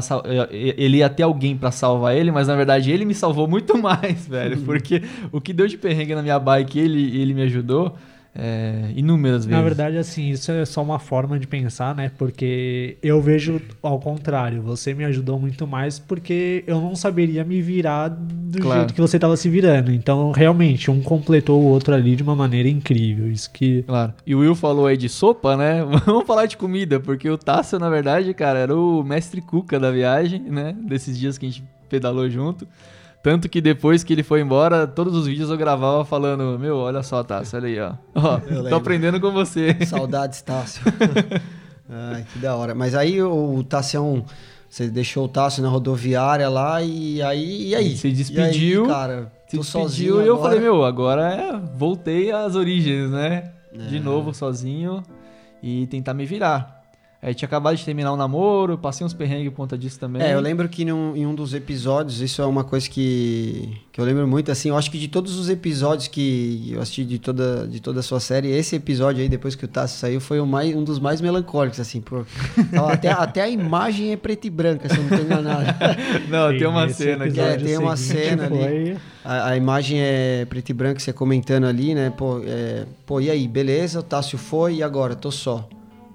ele 0.50 0.98
ia 0.98 1.10
ter 1.10 1.22
alguém 1.22 1.56
para 1.56 1.70
salvar 1.70 2.16
ele, 2.16 2.32
mas 2.32 2.48
na 2.48 2.56
verdade 2.56 2.92
ele 2.92 3.06
me 3.06 3.14
salvou 3.14 3.48
muito 3.48 3.78
mais, 3.82 4.26
velho. 4.28 4.58
Porque 4.62 5.04
o 5.32 5.40
que 5.40 5.54
deu 5.54 5.68
de 5.68 5.78
perrengue 5.78 6.16
na 6.16 6.24
minha 6.24 6.40
bike, 6.40 6.80
ele, 6.80 7.22
ele 7.22 7.34
me 7.36 7.44
ajudou. 7.44 7.96
É, 8.38 8.92
inúmeras 8.96 9.46
vezes. 9.46 9.58
Na 9.58 9.64
verdade, 9.64 9.98
assim, 9.98 10.30
isso 10.30 10.52
é 10.52 10.66
só 10.66 10.84
uma 10.84 11.00
forma 11.00 11.40
de 11.40 11.48
pensar, 11.48 11.96
né? 11.96 12.12
Porque 12.18 12.98
eu 13.02 13.22
vejo 13.22 13.62
ao 13.82 13.98
contrário. 14.00 14.62
Você 14.62 14.94
me 14.94 15.06
ajudou 15.06 15.40
muito 15.40 15.66
mais 15.66 15.98
porque 16.00 16.64
eu 16.68 16.82
não 16.82 16.96
saberia 16.96 17.44
me 17.46 17.62
virar 17.62 18.10
do 18.10 18.60
Claro. 18.60 18.80
jeito 18.82 18.94
que 18.94 19.00
você 19.02 19.16
estava 19.18 19.38
se 19.38 19.50
virando. 19.50 19.92
Então, 19.92 20.32
realmente, 20.32 20.92
um 20.92 21.02
completou 21.02 21.62
o 21.62 21.66
outro 21.66 21.94
ali 21.96 22.16
de 22.16 22.24
uma 22.24 22.36
maneira 22.36 22.68
incrível. 22.68 23.32
Isso 23.32 23.50
que. 23.52 23.84
Claro. 23.84 24.14
E 24.28 24.36
o 24.36 24.40
Will 24.40 24.56
falou 24.56 24.86
aí 24.88 24.98
de 24.98 25.08
sopa, 25.08 25.56
né? 25.56 25.84
Vamos 26.06 26.26
falar 26.28 26.46
de 26.46 26.58
comida, 26.58 27.00
porque 27.00 27.30
o 27.30 27.38
Tássio, 27.38 27.80
na 27.80 27.90
verdade, 27.90 28.34
cara, 28.34 28.60
era 28.60 28.76
o 28.76 29.02
mestre 29.04 29.40
cuca 29.42 29.80
da 29.80 29.92
viagem, 29.92 30.42
né? 30.42 30.76
Desses 30.86 31.18
dias 31.18 31.38
que 31.38 31.46
a 31.46 31.50
gente 31.50 31.64
pedalou 31.90 32.30
junto. 32.30 32.68
Tanto 33.26 33.50
que 33.50 33.60
depois 33.60 34.04
que 34.04 34.14
ele 34.14 34.22
foi 34.22 34.40
embora, 34.42 34.86
todos 34.86 35.16
os 35.16 35.26
vídeos 35.26 35.50
eu 35.50 35.58
gravava 35.58 36.06
falando: 36.06 36.60
Meu, 36.60 36.78
olha 36.78 37.02
só, 37.02 37.24
Tássio, 37.24 37.58
olha 37.58 37.68
aí, 37.68 37.80
ó. 37.80 37.94
Ó, 38.14 38.38
tô 38.38 38.54
lembro. 38.54 38.76
aprendendo 38.76 39.20
com 39.20 39.32
você. 39.32 39.76
Saudades, 39.84 40.44
Tássio. 40.44 40.84
Ai, 41.90 42.24
que 42.32 42.38
da 42.38 42.56
hora. 42.56 42.76
Mas 42.76 42.94
aí 42.94 43.20
o 43.24 43.64
Tassião, 43.64 44.24
você 44.70 44.88
deixou 44.90 45.26
o 45.26 45.28
Tássio 45.28 45.64
na 45.64 45.70
rodoviária 45.70 46.48
lá 46.50 46.84
e 46.84 47.20
aí, 47.24 47.70
e 47.70 47.76
aí? 47.76 47.98
Se 47.98 48.08
E 48.08 48.12
aí, 48.12 48.16
despediu, 48.16 48.86
cara, 48.86 49.32
Se 49.48 49.58
tô 49.58 49.64
despediu 49.64 49.82
sozinho 49.82 50.22
e 50.22 50.28
eu 50.28 50.36
agora. 50.36 50.42
falei: 50.44 50.60
Meu, 50.60 50.86
agora 50.86 51.34
é, 51.34 51.60
voltei 51.76 52.32
às 52.32 52.54
origens, 52.56 53.10
né? 53.10 53.52
De 53.90 53.98
É. 53.98 54.00
novo, 54.00 54.36
sozinho 54.36 55.02
e 55.64 55.88
tentar 55.88 56.14
me 56.14 56.28
virar. 56.28 56.75
Aí 57.26 57.34
tinha 57.34 57.48
acabado 57.48 57.76
de 57.76 57.84
terminar 57.84 58.14
o 58.14 58.16
namoro, 58.16 58.78
passei 58.78 59.04
uns 59.04 59.12
perrengues 59.12 59.50
por 59.50 59.56
conta 59.56 59.76
disso 59.76 60.00
também. 60.00 60.22
É, 60.22 60.36
eu 60.36 60.40
lembro 60.40 60.70
que 60.70 60.86
num- 60.86 61.16
em 61.16 61.26
um 61.26 61.34
dos 61.34 61.56
episódios, 61.56 62.22
isso 62.22 62.40
é 62.40 62.46
uma 62.46 62.64
coisa 62.64 62.88
que, 62.88 63.76
que 63.92 64.00
eu 64.00 64.06
lembro 64.06 64.28
muito, 64.28 64.52
assim, 64.52 64.70
eu 64.70 64.78
acho 64.78 64.92
que 64.92 65.00
de 65.00 65.08
todos 65.08 65.36
os 65.36 65.50
episódios 65.50 66.08
que 66.08 66.70
eu 66.72 66.80
assisti 66.80 67.04
de 67.04 67.18
toda, 67.18 67.68
de 67.68 67.80
toda 67.80 68.02
a 68.02 68.04
sua 68.04 68.20
série, 68.20 68.50
esse 68.52 68.76
episódio 68.76 69.24
aí, 69.24 69.28
depois 69.28 69.56
que 69.56 69.66
o 69.66 69.68
Tassi 69.68 69.98
saiu, 69.98 70.22
foi 70.22 70.40
o 70.40 70.46
mais, 70.46 70.76
um 70.76 70.84
dos 70.84 71.00
mais 71.00 71.20
melancólicos, 71.20 71.80
assim, 71.80 72.00
por, 72.00 72.28
até, 72.92 73.10
até 73.10 73.42
a 73.42 73.50
imagem 73.50 74.12
é 74.12 74.18
preta 74.18 74.46
e 74.46 74.50
branca, 74.52 74.88
se 74.88 74.96
eu 74.96 75.04
não 75.06 75.18
tô 75.18 75.24
enganado. 75.24 75.66
Não, 76.30 76.56
tem 76.56 76.68
uma 76.68 76.88
cena 76.90 77.26
aqui. 77.26 77.40
É, 77.40 77.58
tem 77.58 77.78
uma 77.80 77.98
cena 77.98 78.44
ali. 78.46 78.98
A, 79.24 79.50
a 79.50 79.58
imagem 79.58 80.00
é 80.00 80.46
preto 80.46 80.70
e 80.70 80.74
branco, 80.74 81.02
você 81.02 81.12
comentando 81.12 81.64
ali, 81.66 81.96
né? 81.96 82.12
Pô, 82.16 82.40
é, 82.46 82.86
pô 83.04 83.20
e 83.20 83.32
aí, 83.32 83.48
beleza? 83.48 84.00
O 84.00 84.04
Tássio 84.04 84.38
foi 84.38 84.76
e 84.76 84.84
agora? 84.84 85.16
Tô 85.16 85.32
só. 85.32 85.68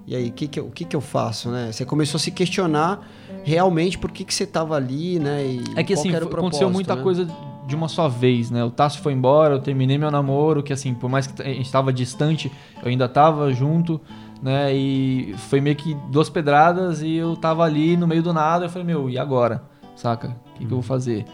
E 0.07 0.15
aí, 0.15 0.29
o 0.29 0.31
que 0.31 0.47
que, 0.47 0.59
eu- 0.59 0.65
o 0.67 0.71
que 0.71 0.83
que 0.83 0.95
eu 0.95 1.01
faço, 1.01 1.49
né? 1.49 1.71
Você 1.71 1.85
começou 1.85 2.17
a 2.17 2.19
se 2.21 2.31
questionar 2.31 3.07
realmente 3.43 3.97
por 3.97 4.11
que 4.11 4.23
que 4.23 4.33
você 4.33 4.45
tava 4.45 4.75
ali, 4.75 5.19
né? 5.19 5.43
E 5.45 5.61
É 5.75 5.83
que 5.83 5.93
assim, 5.93 6.09
aconteceu 6.15 6.69
muita 6.69 6.95
né? 6.95 7.01
coisa 7.03 7.27
de 7.67 7.75
uma 7.75 7.87
só 7.87 8.09
vez, 8.09 8.49
né? 8.51 8.63
O 8.63 8.71
Tássio 8.71 9.01
foi 9.01 9.13
embora, 9.13 9.55
eu 9.55 9.59
terminei 9.59 9.97
meu 9.97 10.11
namoro, 10.11 10.61
que 10.63 10.73
assim, 10.73 10.93
por 10.93 11.09
mais 11.09 11.27
que 11.27 11.41
a 11.41 11.45
gente 11.45 11.61
estava 11.65 11.93
distante, 11.93 12.51
eu 12.81 12.89
ainda 12.89 13.07
tava 13.07 13.53
junto, 13.53 14.01
né? 14.41 14.73
E 14.75 15.33
foi 15.49 15.61
meio 15.61 15.75
que 15.75 15.93
duas 16.09 16.29
pedradas 16.29 17.01
e 17.01 17.13
eu 17.15 17.35
tava 17.35 17.63
ali 17.63 17.95
no 17.95 18.07
meio 18.07 18.23
do 18.23 18.33
nada, 18.33 18.65
eu 18.65 18.69
falei, 18.69 18.85
meu, 18.85 19.09
e 19.09 19.17
agora? 19.17 19.63
Saca? 19.95 20.29
O 20.29 20.53
que, 20.53 20.59
que 20.59 20.63
eu 20.65 20.69
vou 20.69 20.81
fazer? 20.81 21.25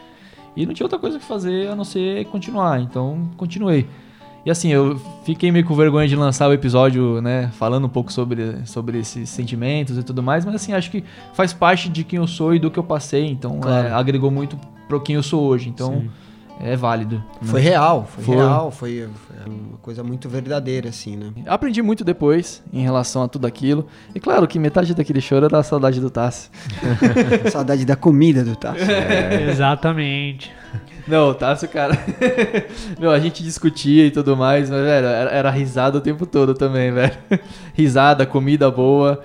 E 0.56 0.66
não 0.66 0.74
tinha 0.74 0.86
outra 0.86 1.00
coisa 1.00 1.18
que 1.18 1.26
fazer 1.26 1.70
a 1.70 1.76
não 1.76 1.84
ser 1.84 2.26
continuar, 2.26 2.82
então 2.82 3.30
continuei. 3.38 3.88
E 4.48 4.50
assim, 4.50 4.70
eu 4.72 4.98
fiquei 5.26 5.52
meio 5.52 5.66
com 5.66 5.76
vergonha 5.76 6.08
de 6.08 6.16
lançar 6.16 6.48
o 6.48 6.54
episódio, 6.54 7.22
né, 7.22 7.52
falando 7.60 7.84
um 7.84 7.90
pouco 7.90 8.14
sobre, 8.14 8.66
sobre 8.66 8.98
esses 9.00 9.30
sentimentos 9.30 9.98
e 9.98 10.04
tudo 10.04 10.24
mais, 10.24 10.46
mas 10.46 10.56
assim, 10.56 10.72
acho 10.72 10.90
que 10.90 11.04
faz 11.34 11.52
parte 11.52 11.90
de 11.90 12.06
quem 12.06 12.16
eu 12.16 12.26
sou 12.28 12.56
e 12.56 12.60
do 12.60 12.72
que 12.72 12.80
eu 12.80 12.84
passei, 12.84 13.26
então 13.26 13.60
Claro. 13.60 13.90
é, 13.90 13.92
agregou 13.92 14.32
muito 14.32 14.58
pro 14.88 15.02
quem 15.02 15.16
eu 15.18 15.22
sou 15.22 15.44
hoje, 15.44 15.68
então 15.68 15.96
Sim. 16.00 16.10
é 16.62 16.78
válido. 16.78 17.22
Foi 17.42 17.60
real, 17.60 18.08
foi, 18.10 18.24
Foi. 18.24 18.36
real, 18.38 18.72
foi, 18.72 19.10
foi 19.28 19.54
uma 19.54 19.78
coisa 19.80 20.02
muito 20.02 20.30
verdadeira, 20.30 20.88
assim, 20.88 21.18
né? 21.18 21.34
Aprendi 21.46 21.82
muito 21.82 22.06
depois 22.06 22.64
em 22.72 22.82
relação 22.82 23.24
a 23.24 23.28
tudo 23.28 23.46
aquilo. 23.48 23.86
E 24.16 24.20
claro 24.22 24.48
que 24.48 24.58
metade 24.58 24.96
daquele 24.96 25.20
choro 25.20 25.46
era 25.48 25.60
a 25.60 25.64
saudade 25.64 26.00
do 26.00 26.10
Tassi. 26.10 26.50
Saudade 27.52 27.84
da 27.84 27.98
comida 27.98 28.46
do 28.46 28.56
Tássio. 28.56 28.88
Exatamente. 29.52 30.54
Não, 31.08 31.30
o 31.30 31.34
Tássio, 31.34 31.70
cara. 31.70 31.98
Meu, 33.00 33.12
a 33.12 33.20
gente 33.20 33.44
discutia 33.44 34.06
e 34.06 34.12
tudo 34.12 34.36
mais, 34.36 34.70
mas, 34.70 34.82
velho, 34.82 35.08
era, 35.08 35.30
era 35.30 35.50
risada 35.50 35.98
o 35.98 36.02
tempo 36.02 36.26
todo 36.26 36.54
também, 36.54 36.92
velho. 36.94 37.18
Risada, 37.74 38.26
comida 38.26 38.70
boa. 38.70 39.22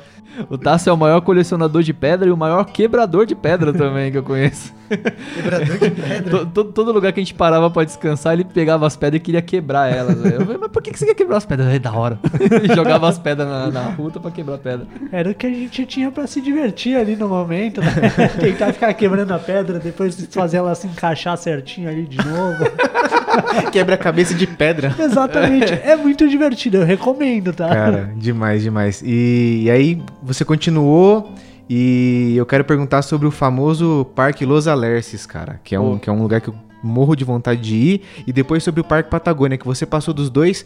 O 0.48 0.56
Tássio 0.56 0.90
é 0.90 0.92
o 0.92 0.96
maior 0.96 1.20
colecionador 1.20 1.82
de 1.82 1.92
pedra 1.92 2.28
e 2.28 2.32
o 2.32 2.36
maior 2.36 2.64
quebrador 2.64 3.26
de 3.26 3.34
pedra 3.34 3.72
também 3.72 4.10
que 4.10 4.18
eu 4.18 4.22
conheço. 4.22 4.72
Quebrador 4.96 5.78
de 5.78 5.90
pedra. 5.90 6.30
To- 6.38 6.46
to- 6.46 6.64
todo 6.64 6.92
lugar 6.92 7.12
que 7.12 7.20
a 7.20 7.22
gente 7.22 7.34
parava 7.34 7.70
pra 7.70 7.84
descansar, 7.84 8.32
ele 8.34 8.44
pegava 8.44 8.86
as 8.86 8.96
pedras 8.96 9.20
e 9.20 9.22
queria 9.22 9.42
quebrar 9.42 9.92
elas. 9.94 10.16
Eu 10.24 10.40
falei, 10.44 10.58
mas 10.60 10.70
por 10.70 10.82
que 10.82 10.90
que 10.90 10.98
você 10.98 11.06
quer 11.06 11.14
quebrar 11.14 11.36
as 11.38 11.46
pedras? 11.46 11.68
É 11.74 11.78
da 11.78 11.92
hora. 11.92 12.18
Ele 12.40 12.74
jogava 12.74 13.08
as 13.08 13.18
pedras 13.18 13.48
na, 13.48 13.70
na 13.70 13.82
ruta 13.90 14.18
pra 14.20 14.30
quebrar 14.30 14.58
pedra. 14.58 14.86
Era 15.10 15.30
o 15.30 15.34
que 15.34 15.46
a 15.46 15.50
gente 15.50 15.84
tinha 15.86 16.10
pra 16.10 16.26
se 16.26 16.40
divertir 16.40 16.96
ali 16.96 17.16
no 17.16 17.28
momento, 17.28 17.80
né? 17.80 17.92
Tentar 18.40 18.72
ficar 18.72 18.92
quebrando 18.94 19.32
a 19.32 19.38
pedra, 19.38 19.78
depois 19.78 20.26
fazer 20.30 20.58
ela 20.58 20.74
se 20.74 20.86
encaixar 20.86 21.36
certinho 21.36 21.88
ali 21.88 22.04
de 22.04 22.18
novo. 22.18 22.64
Quebra 23.72 23.94
a 23.94 23.98
cabeça 23.98 24.34
de 24.34 24.46
pedra. 24.46 24.94
Exatamente. 24.98 25.72
É 25.72 25.96
muito 25.96 26.28
divertido, 26.28 26.78
eu 26.78 26.84
recomendo, 26.84 27.52
tá? 27.52 27.68
Cara, 27.68 28.12
demais, 28.16 28.62
demais. 28.62 29.02
E, 29.04 29.62
e 29.64 29.70
aí 29.70 30.02
você 30.22 30.44
continuou 30.44 31.32
e 31.68 32.34
eu 32.36 32.44
quero 32.44 32.64
perguntar 32.64 33.02
sobre 33.02 33.26
o 33.26 33.30
famoso 33.30 34.06
Parque 34.14 34.44
Los 34.44 34.66
Alerces, 34.66 35.26
cara, 35.26 35.60
que 35.64 35.74
é 35.74 35.80
um, 35.80 35.94
Pô. 35.94 35.98
que 35.98 36.10
é 36.10 36.12
um 36.12 36.22
lugar 36.22 36.40
que 36.40 36.48
eu 36.48 36.54
morro 36.82 37.14
de 37.14 37.24
vontade 37.24 37.60
de 37.60 37.76
ir. 37.76 38.02
E 38.26 38.32
depois 38.32 38.62
sobre 38.62 38.80
o 38.80 38.84
Parque 38.84 39.10
Patagônia, 39.10 39.56
que 39.56 39.66
você 39.66 39.86
passou 39.86 40.12
dos 40.12 40.28
dois. 40.28 40.64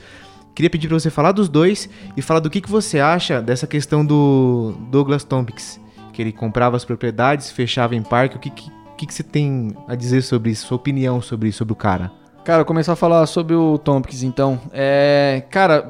Queria 0.54 0.70
pedir 0.70 0.88
pra 0.88 0.98
você 0.98 1.10
falar 1.10 1.32
dos 1.32 1.50
dois 1.50 1.88
e 2.16 2.22
falar 2.22 2.40
do 2.40 2.48
que, 2.48 2.62
que 2.62 2.70
você 2.70 2.98
acha 2.98 3.42
dessa 3.42 3.66
questão 3.66 4.04
do 4.04 4.74
Douglas 4.90 5.22
Tompkins, 5.22 5.78
que 6.14 6.22
ele 6.22 6.32
comprava 6.32 6.76
as 6.76 6.84
propriedades, 6.84 7.50
fechava 7.50 7.94
em 7.94 8.02
parque. 8.02 8.36
O 8.36 8.40
que, 8.40 8.48
que, 8.48 8.70
que, 8.96 9.06
que 9.06 9.12
você 9.12 9.22
tem 9.22 9.76
a 9.86 9.94
dizer 9.94 10.22
sobre 10.22 10.50
isso, 10.50 10.66
sua 10.66 10.76
opinião 10.76 11.20
sobre, 11.20 11.52
sobre 11.52 11.72
o 11.72 11.76
cara? 11.76 12.10
Cara, 12.42 12.64
começar 12.64 12.94
a 12.94 12.96
falar 12.96 13.26
sobre 13.26 13.54
o 13.54 13.76
Tompkins, 13.76 14.22
então. 14.22 14.58
É. 14.72 15.44
Cara, 15.50 15.82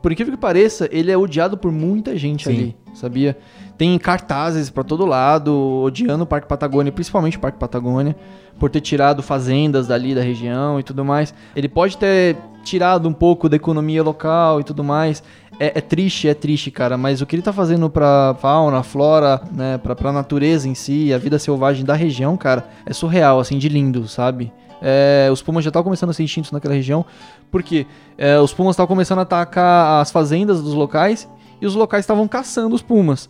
por 0.00 0.12
incrível 0.12 0.32
que 0.32 0.40
pareça, 0.40 0.88
ele 0.90 1.10
é 1.10 1.18
odiado 1.18 1.58
por 1.58 1.70
muita 1.70 2.16
gente 2.16 2.44
Sim. 2.44 2.50
ali, 2.50 2.76
sabia? 2.94 3.36
Tem 3.78 3.96
cartazes 3.96 4.68
pra 4.68 4.82
todo 4.82 5.06
lado, 5.06 5.82
odiando 5.84 6.24
o 6.24 6.26
Parque 6.26 6.48
Patagônia, 6.48 6.90
principalmente 6.90 7.36
o 7.36 7.40
Parque 7.40 7.58
Patagônia, 7.58 8.16
por 8.58 8.68
ter 8.68 8.80
tirado 8.80 9.22
fazendas 9.22 9.86
dali 9.86 10.16
da 10.16 10.20
região 10.20 10.80
e 10.80 10.82
tudo 10.82 11.04
mais. 11.04 11.32
Ele 11.54 11.68
pode 11.68 11.96
ter 11.96 12.36
tirado 12.64 13.08
um 13.08 13.12
pouco 13.12 13.48
da 13.48 13.54
economia 13.54 14.02
local 14.02 14.60
e 14.60 14.64
tudo 14.64 14.82
mais. 14.82 15.22
É, 15.60 15.78
é 15.78 15.80
triste, 15.80 16.28
é 16.28 16.34
triste, 16.34 16.72
cara, 16.72 16.96
mas 16.96 17.20
o 17.20 17.26
que 17.26 17.36
ele 17.36 17.42
tá 17.42 17.52
fazendo 17.52 17.88
pra 17.88 18.36
fauna, 18.40 18.82
flora, 18.82 19.40
né, 19.52 19.78
pra, 19.78 19.94
pra 19.94 20.12
natureza 20.12 20.68
em 20.68 20.74
si, 20.74 21.12
a 21.12 21.18
vida 21.18 21.38
selvagem 21.38 21.84
da 21.84 21.94
região, 21.94 22.36
cara, 22.36 22.68
é 22.84 22.92
surreal, 22.92 23.38
assim, 23.38 23.58
de 23.58 23.68
lindo, 23.68 24.08
sabe? 24.08 24.52
É, 24.82 25.28
os 25.32 25.40
pumas 25.40 25.64
já 25.64 25.70
estavam 25.70 25.84
começando 25.84 26.10
a 26.10 26.12
ser 26.12 26.24
extintos 26.24 26.50
naquela 26.50 26.74
região, 26.74 27.04
porque 27.50 27.86
é, 28.16 28.38
os 28.40 28.52
pumas 28.52 28.74
estavam 28.74 28.88
começando 28.88 29.18
a 29.20 29.22
atacar 29.22 30.00
as 30.00 30.10
fazendas 30.10 30.62
dos 30.62 30.74
locais 30.74 31.28
e 31.60 31.66
os 31.66 31.74
locais 31.74 32.04
estavam 32.04 32.26
caçando 32.28 32.74
os 32.74 32.82
pumas. 32.82 33.28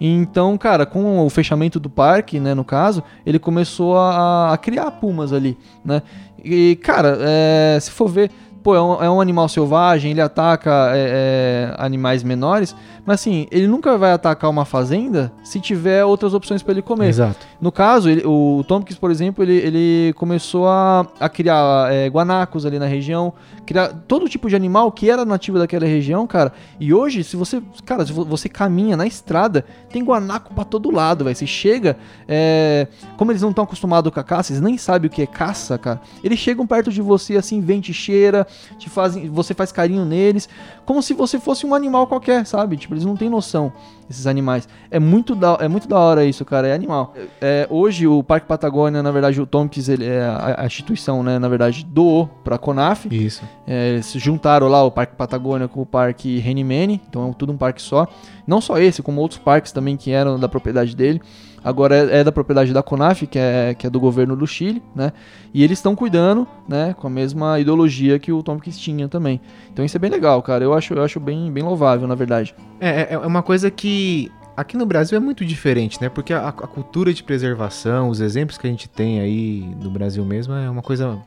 Então, 0.00 0.56
cara, 0.58 0.84
com 0.84 1.24
o 1.24 1.30
fechamento 1.30 1.80
do 1.80 1.88
parque, 1.88 2.38
né, 2.38 2.54
no 2.54 2.64
caso, 2.64 3.02
ele 3.24 3.38
começou 3.38 3.96
a, 3.96 4.52
a 4.52 4.58
criar 4.58 4.90
pumas 4.92 5.32
ali, 5.32 5.56
né? 5.84 6.02
E, 6.44 6.78
cara, 6.82 7.18
é, 7.20 7.78
se 7.80 7.90
for 7.90 8.08
ver, 8.08 8.30
pô, 8.66 8.74
é 8.74 8.82
um, 8.82 9.00
é 9.04 9.08
um 9.08 9.20
animal 9.20 9.48
selvagem, 9.48 10.10
ele 10.10 10.20
ataca 10.20 10.90
é, 10.92 11.70
é, 11.70 11.74
animais 11.78 12.24
menores, 12.24 12.74
mas 13.04 13.20
assim, 13.20 13.46
ele 13.52 13.68
nunca 13.68 13.96
vai 13.96 14.10
atacar 14.10 14.50
uma 14.50 14.64
fazenda 14.64 15.32
se 15.44 15.60
tiver 15.60 16.04
outras 16.04 16.34
opções 16.34 16.64
para 16.64 16.72
ele 16.72 16.82
comer. 16.82 17.06
Exato. 17.06 17.46
No 17.60 17.70
caso, 17.70 18.10
ele- 18.10 18.24
o 18.26 18.64
Tompkins, 18.66 18.98
por 18.98 19.12
exemplo, 19.12 19.44
ele, 19.44 19.52
ele 19.54 20.12
começou 20.14 20.66
a, 20.66 21.06
a 21.20 21.28
criar 21.28 21.92
é, 21.92 22.08
guanacos 22.08 22.66
ali 22.66 22.76
na 22.80 22.86
região, 22.86 23.32
criar 23.64 23.88
todo 24.08 24.28
tipo 24.28 24.48
de 24.48 24.56
animal 24.56 24.90
que 24.90 25.08
era 25.08 25.24
nativo 25.24 25.58
daquela 25.60 25.86
região, 25.86 26.26
cara. 26.26 26.52
E 26.80 26.92
hoje, 26.92 27.22
se 27.22 27.36
você, 27.36 27.62
cara, 27.84 28.04
se 28.04 28.12
vo- 28.12 28.24
você 28.24 28.48
caminha 28.48 28.96
na 28.96 29.06
estrada, 29.06 29.64
tem 29.90 30.02
guanaco 30.02 30.52
pra 30.52 30.64
todo 30.64 30.90
lado, 30.90 31.22
velho. 31.24 31.36
Você 31.36 31.46
chega, 31.46 31.96
é, 32.26 32.88
como 33.16 33.30
eles 33.30 33.42
não 33.42 33.50
estão 33.50 33.62
acostumados 33.62 34.12
com 34.12 34.18
a 34.18 34.24
caça, 34.24 34.50
eles 34.52 34.60
nem 34.60 34.76
sabem 34.76 35.06
o 35.08 35.10
que 35.12 35.22
é 35.22 35.26
caça, 35.26 35.78
cara. 35.78 36.00
Eles 36.24 36.40
chegam 36.40 36.66
perto 36.66 36.90
de 36.90 37.00
você 37.00 37.36
assim, 37.36 37.60
vem, 37.60 37.80
te 37.80 37.94
cheira, 37.94 38.44
te 38.78 38.88
fazem, 38.88 39.28
você 39.28 39.54
faz 39.54 39.72
carinho 39.72 40.04
neles, 40.04 40.48
como 40.84 41.02
se 41.02 41.14
você 41.14 41.38
fosse 41.38 41.66
um 41.66 41.74
animal 41.74 42.06
qualquer, 42.06 42.46
sabe? 42.46 42.76
Tipo, 42.76 42.94
eles 42.94 43.04
não 43.04 43.16
têm 43.16 43.28
noção 43.28 43.72
esses 44.08 44.26
animais. 44.26 44.68
É 44.90 44.98
muito 44.98 45.34
da, 45.34 45.58
é 45.60 45.68
muito 45.68 45.88
da 45.88 45.98
hora 45.98 46.24
isso, 46.24 46.44
cara. 46.44 46.68
É 46.68 46.72
animal. 46.72 47.14
É, 47.40 47.66
hoje 47.70 48.06
o 48.06 48.22
Parque 48.22 48.46
Patagônia, 48.46 49.02
na 49.02 49.10
verdade, 49.10 49.40
o 49.40 49.46
Tompkins, 49.46 49.88
ele 49.88 50.06
é 50.06 50.22
a, 50.22 50.62
a 50.62 50.66
instituição, 50.66 51.22
né, 51.22 51.38
na 51.38 51.48
verdade, 51.48 51.84
doou 51.84 52.26
pra 52.44 52.58
Conaf. 52.58 53.06
Isso. 53.10 53.42
É, 53.66 53.90
eles 53.90 54.06
se 54.06 54.18
juntaram 54.18 54.68
lá 54.68 54.82
o 54.84 54.90
Parque 54.90 55.16
Patagônia 55.16 55.68
com 55.68 55.82
o 55.82 55.86
Parque 55.86 56.38
Renimene, 56.38 57.00
então 57.08 57.28
é 57.28 57.32
tudo 57.34 57.52
um 57.52 57.56
parque 57.56 57.82
só. 57.82 58.06
Não 58.46 58.60
só 58.60 58.78
esse, 58.78 59.02
como 59.02 59.20
outros 59.20 59.40
parques 59.40 59.72
também 59.72 59.96
que 59.96 60.10
eram 60.10 60.38
da 60.38 60.48
propriedade 60.48 60.94
dele. 60.94 61.20
Agora 61.66 61.96
é, 61.96 62.20
é 62.20 62.24
da 62.24 62.30
propriedade 62.30 62.72
da 62.72 62.80
CONAF, 62.80 63.26
que 63.26 63.38
é, 63.38 63.74
que 63.74 63.88
é 63.88 63.90
do 63.90 63.98
governo 63.98 64.36
do 64.36 64.46
Chile, 64.46 64.80
né? 64.94 65.12
E 65.52 65.64
eles 65.64 65.78
estão 65.78 65.96
cuidando, 65.96 66.46
né, 66.68 66.94
com 66.96 67.08
a 67.08 67.10
mesma 67.10 67.58
ideologia 67.58 68.20
que 68.20 68.30
o 68.30 68.40
Tompkins 68.40 68.78
tinha 68.78 69.08
também. 69.08 69.40
Então 69.72 69.84
isso 69.84 69.96
é 69.96 69.98
bem 69.98 70.10
legal, 70.10 70.40
cara. 70.42 70.62
Eu 70.62 70.72
acho, 70.72 70.94
eu 70.94 71.02
acho 71.02 71.18
bem, 71.18 71.50
bem 71.50 71.64
louvável, 71.64 72.06
na 72.06 72.14
verdade. 72.14 72.54
É, 72.80 72.88
é 72.88 73.08
é 73.14 73.18
uma 73.18 73.42
coisa 73.42 73.68
que 73.68 74.30
aqui 74.56 74.76
no 74.76 74.86
Brasil 74.86 75.16
é 75.16 75.20
muito 75.20 75.44
diferente, 75.44 76.00
né? 76.00 76.08
Porque 76.08 76.32
a, 76.32 76.48
a 76.48 76.52
cultura 76.52 77.12
de 77.12 77.24
preservação, 77.24 78.10
os 78.10 78.20
exemplos 78.20 78.56
que 78.56 78.66
a 78.66 78.70
gente 78.70 78.88
tem 78.88 79.18
aí 79.18 79.68
no 79.82 79.90
Brasil 79.90 80.24
mesmo 80.24 80.54
é 80.54 80.70
uma 80.70 80.82
coisa 80.82 81.18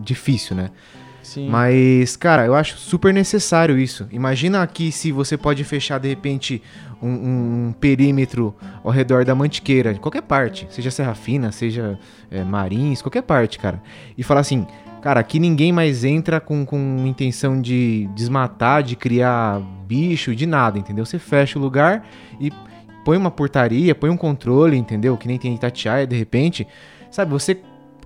difícil, 0.00 0.54
né? 0.54 0.70
Sim. 1.22 1.48
Mas, 1.48 2.16
cara, 2.16 2.44
eu 2.46 2.54
acho 2.54 2.76
super 2.78 3.14
necessário 3.14 3.78
isso. 3.78 4.06
Imagina 4.10 4.62
aqui 4.62 4.90
se 4.90 5.12
você 5.12 5.36
pode 5.36 5.62
fechar 5.64 5.98
de 5.98 6.08
repente 6.08 6.60
um, 7.00 7.08
um- 7.68 7.74
perímetro 7.80 8.54
ao 8.82 8.90
redor 8.90 9.24
da 9.24 9.34
mantiqueira, 9.34 9.94
qualquer 9.94 10.22
parte, 10.22 10.66
seja 10.70 10.90
Serra 10.90 11.14
Fina, 11.14 11.52
seja 11.52 11.98
é, 12.30 12.42
Marins, 12.42 13.00
qualquer 13.02 13.22
parte, 13.22 13.58
cara. 13.58 13.80
E 14.18 14.22
falar 14.22 14.40
assim, 14.40 14.66
cara, 15.00 15.20
aqui 15.20 15.38
ninguém 15.38 15.72
mais 15.72 16.04
entra 16.04 16.40
com, 16.40 16.64
com 16.66 17.04
intenção 17.06 17.60
de 17.60 18.08
desmatar, 18.14 18.82
de 18.82 18.96
criar 18.96 19.60
bicho, 19.86 20.34
de 20.34 20.46
nada, 20.46 20.78
entendeu? 20.78 21.04
Você 21.06 21.18
fecha 21.18 21.58
o 21.58 21.62
lugar 21.62 22.04
e 22.40 22.50
põe 23.04 23.16
uma 23.16 23.30
portaria, 23.30 23.94
põe 23.94 24.10
um 24.10 24.16
controle, 24.16 24.76
entendeu? 24.76 25.16
Que 25.16 25.26
nem 25.26 25.38
tem 25.38 25.52
em 25.52 25.54
Itatiaia, 25.54 26.06
de 26.06 26.16
repente. 26.16 26.66
Sabe, 27.10 27.30
você 27.30 27.58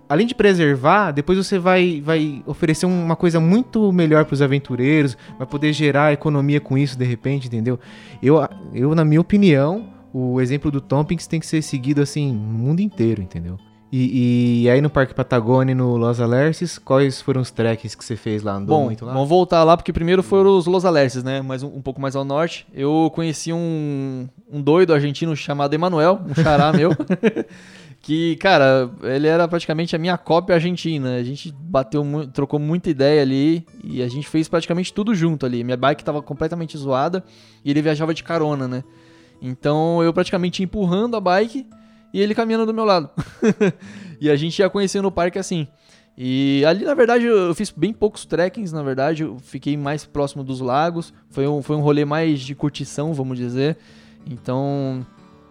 além 0.08 0.26
de 0.26 0.34
preservar, 0.34 1.12
depois 1.12 1.38
você 1.38 1.58
vai, 1.58 2.00
vai 2.04 2.42
oferecer 2.46 2.86
uma 2.86 3.16
coisa 3.16 3.40
muito 3.40 3.92
melhor 3.92 4.24
para 4.24 4.34
os 4.34 4.42
aventureiros, 4.42 5.16
vai 5.38 5.46
poder 5.46 5.72
gerar 5.72 6.12
economia 6.12 6.60
com 6.60 6.76
isso 6.78 6.98
de 6.98 7.04
repente, 7.04 7.46
entendeu? 7.46 7.78
Eu, 8.22 8.46
eu 8.72 8.94
na 8.94 9.04
minha 9.04 9.20
opinião, 9.20 9.86
o 10.12 10.40
exemplo 10.40 10.70
do 10.70 10.80
Tompkins 10.80 11.26
tem 11.26 11.40
que 11.40 11.46
ser 11.46 11.62
seguido 11.62 12.00
assim 12.00 12.32
no 12.32 12.58
mundo 12.58 12.80
inteiro, 12.80 13.22
entendeu? 13.22 13.58
E, 13.92 14.64
e 14.64 14.70
aí 14.70 14.80
no 14.80 14.90
Parque 14.90 15.14
Patagônia 15.14 15.74
no 15.74 15.96
Los 15.96 16.20
Alerces, 16.20 16.76
quais 16.76 17.20
foram 17.20 17.40
os 17.40 17.50
trekkings 17.50 17.96
que 17.96 18.04
você 18.04 18.16
fez 18.16 18.42
lá? 18.42 18.54
Andou 18.54 18.76
Bom, 18.76 18.84
muito 18.86 19.04
lá? 19.04 19.12
vamos 19.12 19.28
voltar 19.28 19.62
lá, 19.62 19.76
porque 19.76 19.92
primeiro 19.92 20.22
foram 20.22 20.58
os 20.58 20.66
Los 20.66 20.84
Alerces, 20.84 21.22
né? 21.22 21.40
Mas 21.40 21.62
um, 21.62 21.68
um 21.68 21.80
pouco 21.80 22.00
mais 22.00 22.16
ao 22.16 22.24
norte. 22.24 22.66
Eu 22.74 23.10
conheci 23.14 23.52
um, 23.52 24.28
um 24.52 24.60
doido 24.60 24.92
argentino 24.92 25.34
chamado 25.36 25.72
Emanuel, 25.72 26.20
um 26.28 26.34
xará 26.34 26.72
meu. 26.72 26.90
que, 28.06 28.36
cara, 28.36 28.88
ele 29.02 29.26
era 29.26 29.48
praticamente 29.48 29.96
a 29.96 29.98
minha 29.98 30.16
cópia 30.16 30.54
argentina. 30.54 31.16
A 31.16 31.24
gente 31.24 31.52
bateu, 31.52 32.04
trocou 32.32 32.60
muita 32.60 32.88
ideia 32.88 33.20
ali 33.20 33.66
e 33.82 34.00
a 34.00 34.06
gente 34.06 34.28
fez 34.28 34.46
praticamente 34.48 34.94
tudo 34.94 35.12
junto 35.12 35.44
ali. 35.44 35.64
Minha 35.64 35.76
bike 35.76 36.04
tava 36.04 36.22
completamente 36.22 36.78
zoada 36.78 37.24
e 37.64 37.70
ele 37.72 37.82
viajava 37.82 38.14
de 38.14 38.22
carona, 38.22 38.68
né? 38.68 38.84
Então 39.42 40.04
eu 40.04 40.12
praticamente 40.12 40.62
empurrando 40.62 41.16
a 41.16 41.20
bike 41.20 41.66
e 42.14 42.20
ele 42.20 42.32
caminhando 42.32 42.64
do 42.64 42.72
meu 42.72 42.84
lado. 42.84 43.10
e 44.20 44.30
a 44.30 44.36
gente 44.36 44.56
ia 44.60 44.70
conhecendo 44.70 45.08
o 45.08 45.10
parque 45.10 45.40
assim. 45.40 45.66
E 46.16 46.62
ali, 46.64 46.84
na 46.84 46.94
verdade, 46.94 47.24
eu 47.24 47.36
eu 47.36 47.54
fiz 47.56 47.72
bem 47.72 47.92
poucos 47.92 48.24
trekkings, 48.24 48.72
na 48.72 48.84
verdade. 48.84 49.24
Eu 49.24 49.36
fiquei 49.40 49.76
mais 49.76 50.04
próximo 50.04 50.44
dos 50.44 50.60
lagos. 50.60 51.12
Foi 51.28 51.44
um, 51.48 51.60
foi 51.60 51.74
um 51.74 51.80
rolê 51.80 52.04
mais 52.04 52.38
de 52.38 52.54
curtição, 52.54 53.12
vamos 53.12 53.36
dizer. 53.36 53.76
Então, 54.24 55.04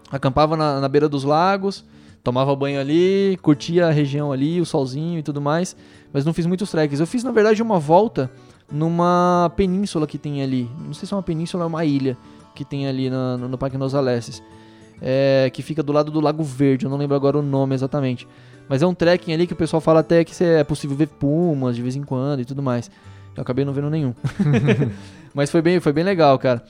acampava 0.09 0.55
na, 0.55 0.79
na 0.79 0.87
beira 0.87 1.09
dos 1.09 1.25
lagos, 1.25 1.83
tomava 2.26 2.55
banho 2.55 2.82
ali, 2.82 3.38
curtia 3.39 3.86
a 3.86 3.91
região 3.91 4.32
ali, 4.32 4.59
o 4.59 4.65
solzinho 4.65 5.19
e 5.19 5.23
tudo 5.23 5.39
mais. 5.39 5.78
Mas 6.11 6.26
não 6.26 6.34
fiz 6.34 6.47
muitos 6.47 6.71
trekkings. 6.71 6.99
Eu 6.99 7.05
fiz, 7.05 7.23
na 7.23 7.32
verdade, 7.32 7.61
uma 7.61 7.80
volta 7.80 8.32
numa 8.69 9.51
península 9.55 10.07
que 10.07 10.17
tem 10.17 10.41
ali. 10.41 10.67
Não 10.84 10.91
sei 10.91 11.07
se 11.07 11.13
é 11.13 11.17
uma 11.17 11.21
península 11.21 11.63
ou 11.63 11.69
uma 11.69 11.86
ilha 11.86 12.17
que 12.55 12.65
tem 12.65 12.88
ali 12.88 13.11
no, 13.11 13.38
no 13.38 13.57
Parque 13.59 13.78
Nos 13.78 13.93
Alécios. 13.93 14.41
É, 14.99 15.51
que 15.53 15.61
fica 15.61 15.84
do 15.84 15.93
lado 15.93 16.09
do 16.09 16.19
Lago 16.19 16.41
Verde, 16.41 16.86
eu 16.86 16.89
não 16.89 16.97
lembro 16.97 17.15
agora 17.15 17.38
o 17.38 17.43
nome 17.43 17.76
exatamente. 17.76 18.28
Mas 18.67 18.82
é 18.82 18.88
um 18.88 18.93
trekking 18.95 19.34
ali 19.34 19.45
que 19.45 19.53
o 19.53 19.55
pessoal 19.55 19.80
fala 19.80 19.99
até 19.99 20.23
que 20.23 20.43
é 20.43 20.63
possível 20.63 20.97
ver 20.97 21.07
pumas 21.07 21.76
de 21.76 21.84
vez 21.84 21.95
em 21.95 22.01
quando 22.01 22.39
e 22.39 22.45
tudo 22.45 22.63
mais. 22.63 22.89
Eu 23.36 23.41
acabei 23.41 23.65
não 23.65 23.73
vendo 23.73 23.89
nenhum. 23.89 24.13
Mas 25.33 25.51
foi 25.51 25.61
bem, 25.61 25.79
foi 25.79 25.91
bem 25.91 26.03
legal, 26.03 26.39
cara. 26.39 26.63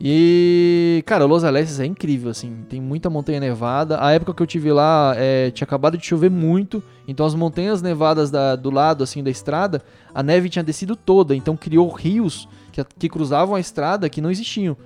E, 0.00 1.02
cara, 1.06 1.24
Los 1.24 1.44
Alécios 1.44 1.78
é 1.80 1.86
incrível, 1.86 2.30
assim. 2.30 2.64
Tem 2.68 2.80
muita 2.80 3.10
montanha 3.10 3.40
nevada. 3.40 4.02
A 4.02 4.12
época 4.12 4.32
que 4.34 4.42
eu 4.42 4.46
tive 4.46 4.72
lá, 4.72 5.14
é, 5.16 5.50
tinha 5.50 5.64
acabado 5.64 5.98
de 5.98 6.04
chover 6.06 6.30
muito. 6.30 6.82
Então 7.06 7.26
as 7.26 7.34
montanhas 7.34 7.82
nevadas 7.82 8.30
da- 8.30 8.56
do 8.56 8.70
lado, 8.70 9.02
assim, 9.04 9.22
da 9.22 9.30
estrada, 9.30 9.82
a 10.14 10.22
neve 10.22 10.48
tinha 10.48 10.62
descido 10.62 10.94
toda. 10.96 11.34
Então 11.34 11.56
criou 11.56 11.88
rios 11.90 12.48
que, 12.72 12.84
que 12.98 13.08
cruzavam 13.08 13.54
a 13.54 13.60
estrada 13.60 14.08
que 14.08 14.20
não 14.20 14.30
existiam, 14.30 14.76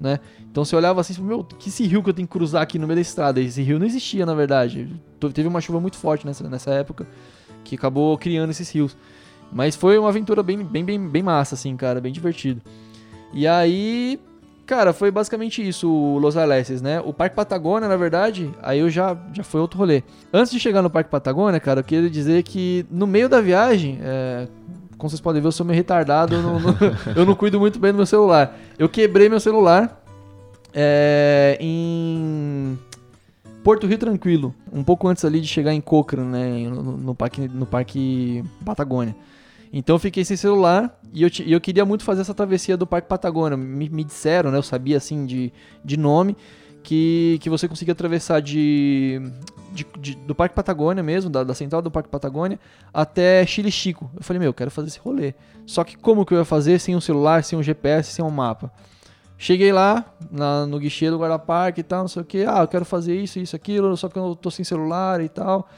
né? 0.00 0.20
Então 0.50 0.64
você 0.64 0.74
olhava 0.74 1.00
assim, 1.00 1.20
meu, 1.22 1.44
que 1.44 1.68
esse 1.68 1.84
rio 1.86 2.02
que 2.02 2.08
eu 2.10 2.14
tenho 2.14 2.26
que 2.26 2.32
cruzar 2.32 2.62
aqui 2.62 2.78
no 2.78 2.86
meio 2.86 2.96
da 2.96 3.02
estrada? 3.02 3.40
Esse 3.40 3.62
rio 3.62 3.78
não 3.78 3.86
existia, 3.86 4.24
na 4.24 4.34
verdade. 4.34 4.88
Teve 5.34 5.46
uma 5.48 5.60
chuva 5.60 5.80
muito 5.80 5.96
forte 5.96 6.26
nessa, 6.26 6.48
nessa 6.48 6.70
época 6.70 7.06
que 7.62 7.74
acabou 7.74 8.16
criando 8.16 8.50
esses 8.50 8.70
rios. 8.70 8.96
Mas 9.52 9.74
foi 9.76 9.98
uma 9.98 10.08
aventura 10.08 10.42
bem, 10.42 10.58
bem, 10.64 10.84
bem, 10.84 11.08
bem 11.08 11.22
massa, 11.22 11.54
assim, 11.54 11.76
cara, 11.76 12.00
bem 12.00 12.12
divertido. 12.12 12.60
E 13.32 13.46
aí, 13.46 14.18
cara, 14.66 14.92
foi 14.92 15.10
basicamente 15.10 15.66
isso, 15.66 15.88
o 15.90 16.18
Los 16.18 16.36
Alécios, 16.36 16.82
né? 16.82 17.00
O 17.00 17.12
Parque 17.12 17.36
Patagônia, 17.36 17.88
na 17.88 17.96
verdade, 17.96 18.50
aí 18.62 18.80
eu 18.80 18.90
já, 18.90 19.16
já 19.32 19.42
foi 19.42 19.60
outro 19.60 19.78
rolê. 19.78 20.02
Antes 20.32 20.52
de 20.52 20.58
chegar 20.60 20.82
no 20.82 20.90
Parque 20.90 21.10
Patagônia, 21.10 21.60
cara, 21.60 21.80
eu 21.80 21.84
queria 21.84 22.10
dizer 22.10 22.42
que 22.42 22.84
no 22.90 23.06
meio 23.06 23.28
da 23.28 23.40
viagem, 23.40 23.98
é, 24.02 24.48
como 24.98 25.08
vocês 25.10 25.20
podem 25.20 25.40
ver, 25.40 25.48
eu 25.48 25.52
sou 25.52 25.64
meio 25.66 25.76
retardado, 25.76 26.34
eu 26.34 26.42
não, 26.42 26.60
não- 26.60 26.76
eu 27.16 27.24
não 27.26 27.34
cuido 27.34 27.58
muito 27.60 27.78
bem 27.78 27.92
do 27.92 27.96
meu 27.96 28.06
celular. 28.06 28.56
Eu 28.78 28.88
quebrei 28.88 29.28
meu 29.28 29.40
celular 29.40 30.02
é, 30.74 31.56
em 31.60 32.78
Porto 33.64 33.86
Rio 33.86 33.98
Tranquilo, 33.98 34.54
um 34.72 34.84
pouco 34.84 35.08
antes 35.08 35.24
ali 35.24 35.40
de 35.40 35.48
chegar 35.48 35.72
em 35.72 35.80
Cochrane, 35.80 36.28
né, 36.28 36.68
no, 36.70 36.82
no 36.96 37.14
parque, 37.14 37.48
no 37.48 37.66
parque 37.66 38.44
Patagônia. 38.64 39.14
Então 39.72 39.96
eu 39.96 39.98
fiquei 40.00 40.24
sem 40.24 40.36
celular 40.36 40.98
e 41.12 41.22
eu, 41.22 41.30
eu 41.46 41.60
queria 41.60 41.84
muito 41.84 42.04
fazer 42.04 42.20
essa 42.22 42.34
travessia 42.34 42.76
do 42.76 42.86
Parque 42.86 43.08
Patagônia. 43.08 43.56
Me, 43.56 43.88
me 43.88 44.04
disseram, 44.04 44.50
né, 44.50 44.58
eu 44.58 44.62
sabia 44.62 44.96
assim 44.96 45.26
de, 45.26 45.52
de 45.84 45.96
nome, 45.96 46.36
que, 46.82 47.38
que 47.40 47.50
você 47.50 47.66
conseguia 47.68 47.92
atravessar 47.92 48.40
de, 48.40 49.20
de- 49.72 49.86
de- 49.98 50.14
do 50.14 50.34
Parque 50.34 50.54
Patagônia 50.54 51.02
mesmo, 51.02 51.28
da, 51.28 51.42
da 51.42 51.52
central 51.52 51.82
do 51.82 51.90
Parque 51.90 52.08
Patagônia, 52.08 52.60
até 52.94 53.44
Chile 53.44 53.72
Chico. 53.72 54.08
Eu 54.16 54.22
falei, 54.22 54.38
meu, 54.38 54.50
eu 54.50 54.54
quero 54.54 54.70
fazer 54.70 54.88
esse 54.88 54.98
rolê. 55.00 55.34
Só 55.66 55.82
que 55.82 55.96
como 55.96 56.24
que 56.24 56.32
eu 56.32 56.38
ia 56.38 56.44
fazer 56.44 56.78
sem 56.78 56.94
um 56.94 57.00
celular, 57.00 57.42
sem 57.42 57.58
um 57.58 57.62
GPS, 57.62 58.12
sem 58.12 58.24
um 58.24 58.30
mapa? 58.30 58.70
Cheguei 59.36 59.72
lá, 59.72 60.04
na- 60.30 60.64
no 60.64 60.78
guichê 60.78 61.10
do 61.10 61.18
guarda-parque 61.18 61.80
e 61.80 61.84
tal, 61.84 62.02
não 62.02 62.08
sei 62.08 62.22
o 62.22 62.24
que. 62.24 62.44
Ah, 62.46 62.60
eu 62.60 62.68
quero 62.68 62.84
fazer 62.84 63.20
isso, 63.20 63.38
isso, 63.40 63.54
aquilo, 63.56 63.96
só 63.96 64.08
que 64.08 64.16
eu 64.18 64.34
tô 64.36 64.50
sem 64.50 64.64
celular 64.64 65.20
e 65.20 65.28
tal. 65.28 65.68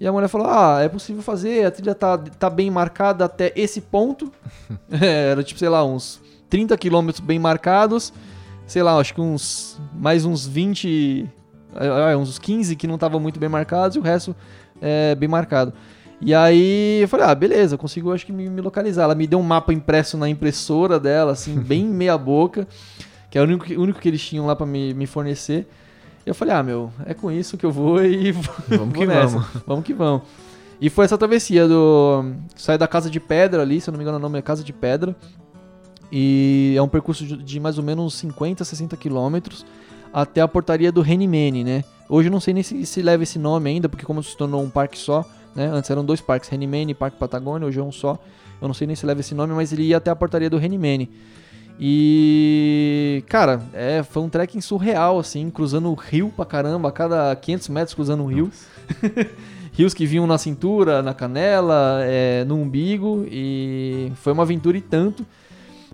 E 0.00 0.06
a 0.06 0.12
mulher 0.12 0.28
falou: 0.28 0.46
Ah, 0.48 0.80
é 0.80 0.88
possível 0.88 1.22
fazer, 1.22 1.66
a 1.66 1.70
trilha 1.70 1.94
tá, 1.94 2.16
tá 2.16 2.48
bem 2.48 2.70
marcada 2.70 3.24
até 3.24 3.52
esse 3.56 3.80
ponto. 3.80 4.32
É, 4.90 5.30
Era 5.30 5.42
tipo, 5.42 5.58
sei 5.58 5.68
lá, 5.68 5.84
uns 5.84 6.20
30 6.48 6.76
quilômetros 6.76 7.20
bem 7.24 7.38
marcados. 7.38 8.12
Sei 8.66 8.82
lá, 8.82 8.96
acho 8.98 9.14
que 9.14 9.20
uns. 9.20 9.78
Mais 9.94 10.24
uns 10.24 10.46
20. 10.46 11.28
é, 11.76 12.12
é, 12.12 12.16
Uns 12.16 12.38
15 12.38 12.76
que 12.76 12.86
não 12.86 12.94
estavam 12.96 13.18
muito 13.20 13.40
bem 13.40 13.48
marcados 13.48 13.96
e 13.96 13.98
o 13.98 14.02
resto 14.02 14.34
é 14.80 15.14
bem 15.14 15.28
marcado. 15.28 15.72
E 16.20 16.34
aí 16.34 17.00
eu 17.00 17.08
falei, 17.08 17.26
ah, 17.26 17.34
beleza, 17.34 17.74
eu 17.74 17.78
consigo 17.78 18.12
acho 18.12 18.26
que 18.26 18.32
me, 18.32 18.48
me 18.48 18.60
localizar. 18.60 19.04
Ela 19.04 19.14
me 19.14 19.26
deu 19.26 19.38
um 19.38 19.42
mapa 19.42 19.72
impresso 19.72 20.16
na 20.18 20.28
impressora 20.28 20.98
dela, 20.98 21.32
assim, 21.32 21.54
bem 21.60 21.84
meia 21.86 22.18
boca, 22.18 22.66
que 23.30 23.38
é 23.38 23.40
o 23.40 23.44
único, 23.44 23.72
único 23.80 24.00
que 24.00 24.08
eles 24.08 24.20
tinham 24.20 24.44
lá 24.46 24.56
pra 24.56 24.66
me, 24.66 24.92
me 24.94 25.06
fornecer. 25.06 25.68
Eu 26.28 26.34
falei, 26.34 26.54
ah, 26.54 26.62
meu, 26.62 26.92
é 27.06 27.14
com 27.14 27.30
isso 27.30 27.56
que 27.56 27.64
eu 27.64 27.72
vou 27.72 28.04
e 28.04 28.32
Vamos 28.68 28.94
que 28.94 29.06
nessa. 29.06 29.38
vamos. 29.38 29.48
Vamos 29.66 29.84
que 29.84 29.94
vamos. 29.94 30.22
E 30.80 30.90
foi 30.90 31.06
essa 31.06 31.16
travessia 31.16 31.66
do. 31.66 32.22
Sai 32.54 32.76
da 32.76 32.86
Casa 32.86 33.08
de 33.10 33.18
Pedra 33.18 33.62
ali, 33.62 33.80
se 33.80 33.88
eu 33.88 33.92
não 33.92 33.98
me 33.98 34.04
engano 34.04 34.18
o 34.18 34.20
nome 34.20 34.38
é 34.38 34.42
Casa 34.42 34.62
de 34.62 34.72
Pedra. 34.72 35.16
E 36.12 36.74
é 36.76 36.82
um 36.82 36.88
percurso 36.88 37.24
de, 37.24 37.36
de 37.36 37.58
mais 37.58 37.78
ou 37.78 37.84
menos 37.84 38.14
50, 38.14 38.62
60 38.64 38.96
quilômetros 38.96 39.64
até 40.12 40.40
a 40.40 40.48
portaria 40.48 40.92
do 40.92 41.00
Renimene, 41.00 41.64
né? 41.64 41.84
Hoje 42.08 42.28
eu 42.28 42.32
não 42.32 42.40
sei 42.40 42.54
nem 42.54 42.62
se, 42.62 42.84
se 42.84 43.02
leva 43.02 43.22
esse 43.22 43.38
nome 43.38 43.70
ainda, 43.70 43.88
porque 43.88 44.04
como 44.04 44.22
se 44.22 44.36
tornou 44.36 44.62
um 44.62 44.70
parque 44.70 44.98
só, 44.98 45.24
né? 45.54 45.66
Antes 45.66 45.90
eram 45.90 46.04
dois 46.04 46.20
parques, 46.20 46.48
Renimene 46.48 46.92
e 46.92 46.94
Parque 46.94 47.16
Patagônia, 47.18 47.66
hoje 47.66 47.80
é 47.80 47.82
um 47.82 47.92
só. 47.92 48.18
Eu 48.60 48.68
não 48.68 48.74
sei 48.74 48.86
nem 48.86 48.96
se 48.96 49.06
leva 49.06 49.20
esse 49.20 49.34
nome, 49.34 49.54
mas 49.54 49.72
ele 49.72 49.84
ia 49.84 49.96
até 49.96 50.10
a 50.10 50.16
portaria 50.16 50.50
do 50.50 50.58
Renimene. 50.58 51.10
E, 51.80 53.22
cara, 53.28 53.62
é, 53.72 54.02
foi 54.02 54.22
um 54.22 54.28
trekking 54.28 54.60
surreal, 54.60 55.18
assim, 55.18 55.48
cruzando 55.48 55.88
o 55.90 55.94
rio 55.94 56.32
pra 56.34 56.44
caramba, 56.44 56.88
a 56.88 56.92
cada 56.92 57.34
500 57.36 57.68
metros 57.68 57.94
cruzando 57.94 58.24
o 58.24 58.26
rio. 58.26 58.50
Rios 59.72 59.94
que 59.94 60.04
vinham 60.04 60.26
na 60.26 60.38
cintura, 60.38 61.02
na 61.02 61.14
canela, 61.14 62.00
é, 62.02 62.44
no 62.44 62.56
umbigo, 62.56 63.24
e 63.30 64.10
foi 64.16 64.32
uma 64.32 64.42
aventura 64.42 64.76
e 64.76 64.80
tanto. 64.80 65.24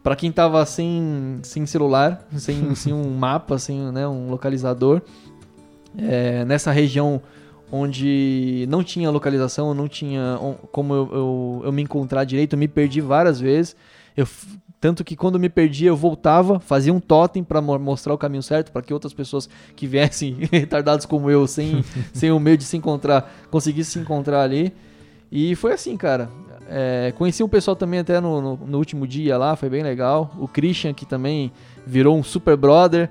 Pra 0.02 0.16
quem 0.16 0.32
tava 0.32 0.64
sem, 0.64 1.38
sem 1.42 1.66
celular, 1.66 2.26
sem, 2.36 2.72
sem 2.74 2.92
um 2.94 3.10
mapa, 3.10 3.58
sem 3.58 3.78
né, 3.92 4.08
um 4.08 4.30
localizador, 4.30 5.02
é, 5.98 6.46
nessa 6.46 6.72
região 6.72 7.20
onde 7.70 8.66
não 8.70 8.82
tinha 8.82 9.10
localização, 9.10 9.74
não 9.74 9.88
tinha 9.88 10.38
como 10.70 10.94
eu, 10.94 11.10
eu, 11.12 11.62
eu 11.66 11.72
me 11.72 11.82
encontrar 11.82 12.24
direito, 12.24 12.54
eu 12.54 12.58
me 12.58 12.68
perdi 12.68 13.00
várias 13.00 13.38
vezes. 13.40 13.76
Eu 14.16 14.26
Tanto 14.84 15.02
que 15.02 15.16
quando 15.16 15.40
me 15.40 15.48
perdia, 15.48 15.88
eu 15.88 15.96
voltava, 15.96 16.60
fazia 16.60 16.92
um 16.92 17.00
totem 17.00 17.42
para 17.42 17.58
mostrar 17.62 18.12
o 18.12 18.18
caminho 18.18 18.42
certo, 18.42 18.70
para 18.70 18.82
que 18.82 18.92
outras 18.92 19.14
pessoas 19.14 19.48
que 19.74 19.86
viessem 19.86 20.36
retardados 20.52 21.06
como 21.06 21.30
eu, 21.30 21.46
sem, 21.46 21.82
sem 22.12 22.30
o 22.30 22.38
medo 22.38 22.58
de 22.58 22.64
se 22.64 22.76
encontrar, 22.76 23.32
conseguissem 23.50 23.94
se 23.94 23.98
encontrar 24.00 24.42
ali. 24.42 24.74
E 25.32 25.56
foi 25.56 25.72
assim, 25.72 25.96
cara. 25.96 26.28
É, 26.68 27.14
conheci 27.16 27.42
um 27.42 27.48
pessoal 27.48 27.74
também 27.74 28.00
até 28.00 28.20
no, 28.20 28.42
no, 28.42 28.56
no 28.58 28.76
último 28.76 29.06
dia 29.06 29.38
lá, 29.38 29.56
foi 29.56 29.70
bem 29.70 29.82
legal. 29.82 30.34
O 30.38 30.46
Christian, 30.46 30.92
que 30.92 31.06
também 31.06 31.50
virou 31.86 32.18
um 32.18 32.22
super 32.22 32.54
brother 32.54 33.08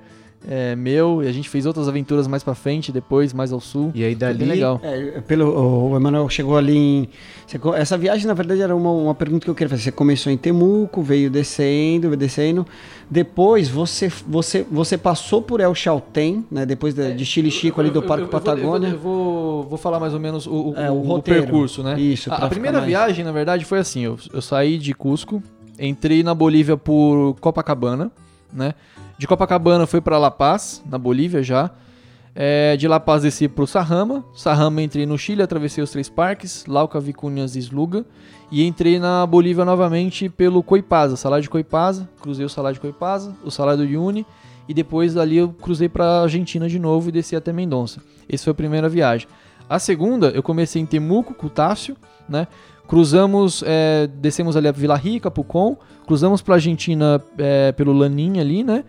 é, 0.48 0.76
meu, 0.76 1.24
e 1.24 1.28
a 1.28 1.32
gente 1.32 1.48
fez 1.50 1.66
outras 1.66 1.88
aventuras 1.88 2.28
mais 2.28 2.44
pra 2.44 2.54
frente, 2.54 2.92
depois, 2.92 3.34
mais 3.34 3.52
ao 3.52 3.60
sul. 3.60 3.92
E 3.96 4.04
aí 4.04 4.14
dali. 4.16 4.44
legal. 4.46 4.80
É, 4.84 5.22
pelo, 5.22 5.90
o 5.92 5.96
Emanuel 5.96 6.28
chegou 6.30 6.58
ali 6.58 6.76
em. 6.78 7.10
você 7.48 7.58
essa 7.80 7.98
viagem, 7.98 8.28
na 8.28 8.34
verdade, 8.34 8.62
era 8.62 8.76
uma, 8.76 8.92
uma 8.92 9.16
pergunta 9.16 9.44
que 9.46 9.50
eu 9.50 9.56
queria 9.56 9.70
fazer. 9.70 9.84
Você 9.84 9.92
começou 9.92 10.32
em 10.32 10.38
Temuco, 10.38 11.02
veio 11.02 11.30
descendo, 11.30 12.08
veio 12.10 12.18
descendo. 12.18 12.66
Depois 13.10 13.70
você, 13.70 14.12
você, 14.28 14.66
você 14.70 14.98
passou 14.98 15.42
por 15.42 15.60
El 15.60 15.74
Chaltén, 15.76 16.44
né? 16.52 16.66
Depois 16.66 16.94
de, 16.94 17.14
de 17.14 17.26
Chile 17.26 17.52
Chico 17.52 17.80
ali 17.80 17.90
do 17.90 18.00
Eu- 18.00 18.02
eu- 18.02 18.08
Parque 18.08 18.24
eu 18.26 18.30
vou- 18.32 18.40
Patagônia. 18.42 18.88
Eu 18.90 18.98
vou, 19.00 19.14
eu 19.14 19.22
vou, 19.62 19.64
vou 19.70 19.78
falar 19.78 20.00
mais 20.00 20.14
ou 20.14 20.20
menos 20.20 20.48
o, 20.48 20.72
o, 20.72 20.74
É, 20.76 20.90
o 20.90 20.96
o 20.96 21.02
roteiro. 21.02 21.42
percurso, 21.44 21.84
né? 21.84 22.00
Isso, 22.00 22.32
A, 22.32 22.36
a 22.38 22.50
primeira 22.50 22.78
mais- 22.80 22.88
viagem, 22.90 23.24
na 23.24 23.32
verdade, 23.32 23.66
foi 23.66 23.80
assim: 23.80 24.02
eu, 24.02 24.18
eu 24.34 24.42
saí 24.42 24.78
de 24.78 24.94
Cusco, 24.94 25.44
entrei 25.80 26.24
na 26.24 26.34
Bolívia 26.34 26.76
por 26.78 27.36
Copacabana, 27.40 28.12
né? 28.52 28.74
De 29.18 29.28
Copacabana 29.28 29.86
fui 29.86 30.02
pra 30.02 30.18
La 30.18 30.32
Paz, 30.32 30.84
na 30.90 30.98
Bolívia 30.98 31.44
já. 31.44 31.72
É, 32.36 32.76
de 32.76 32.88
La 32.88 33.00
Paz 33.00 33.22
desci 33.22 33.48
pro 33.48 33.68
Sarrama. 33.68 34.26
Sarrama 34.34 34.82
entrei 34.82 35.06
no 35.06 35.18
Chile, 35.18 35.44
atravessei 35.44 35.84
os 35.84 35.92
três 35.92 36.10
parques, 36.10 36.66
Lauca, 36.66 37.00
Vicunhas 37.00 37.56
e 37.56 37.60
Sluga. 37.60 38.06
E 38.52 38.66
entrei 38.66 39.00
na 39.00 39.26
Bolívia 39.26 39.64
novamente 39.64 40.30
pelo 40.30 40.64
Coipasa, 40.64 41.16
Salário 41.16 41.44
de 41.44 41.50
Coipasa. 41.50 42.10
Cruzei 42.22 42.46
o 42.46 42.50
Salário 42.50 42.76
de 42.76 42.82
Coipasa, 42.82 43.36
o 43.44 43.52
Salário 43.52 43.84
do 43.84 43.90
Uyuni. 43.90 44.26
E 44.68 44.74
depois 44.74 45.14
dali 45.14 45.38
eu 45.38 45.50
cruzei 45.50 45.90
pra 45.90 46.22
Argentina 46.22 46.68
de 46.68 46.80
novo 46.80 47.10
e 47.10 47.12
desci 47.12 47.36
até 47.36 47.54
Mendonça. 47.54 48.02
Essa 48.28 48.46
foi 48.46 48.52
a 48.52 48.56
primeira 48.56 48.90
viagem. 48.90 49.28
A 49.70 49.78
segunda, 49.78 50.30
eu 50.30 50.42
comecei 50.42 50.82
em 50.82 50.86
Temuco, 50.86 51.34
com 51.34 51.48
o 51.48 51.50
Tássio, 51.50 51.96
né? 52.28 52.48
Cruzamos, 52.88 53.64
é, 53.66 54.08
descemos 54.08 54.58
ali 54.58 54.68
a 54.68 54.72
Vila 54.72 54.96
Rica, 54.96 55.32
Pucon. 55.32 55.78
Cruzamos 56.06 56.42
pra 56.42 56.56
Argentina 56.56 57.22
é, 57.38 57.72
pelo 57.72 57.94
Lanin 57.94 58.40
ali, 58.40 58.64
né? 58.64 58.84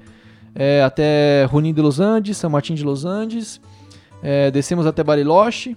É, 0.55 0.83
até 0.83 1.49
Junín 1.51 1.75
de 1.75 1.83
Los 1.83 2.01
Andes, 2.01 2.37
São 2.37 2.51
Martin 2.51 2.75
de 2.75 2.85
Los 2.85 3.05
Andes. 3.05 3.61
É, 4.23 4.51
descemos 4.51 4.87
até 4.87 5.03
Bariloche. 5.03 5.77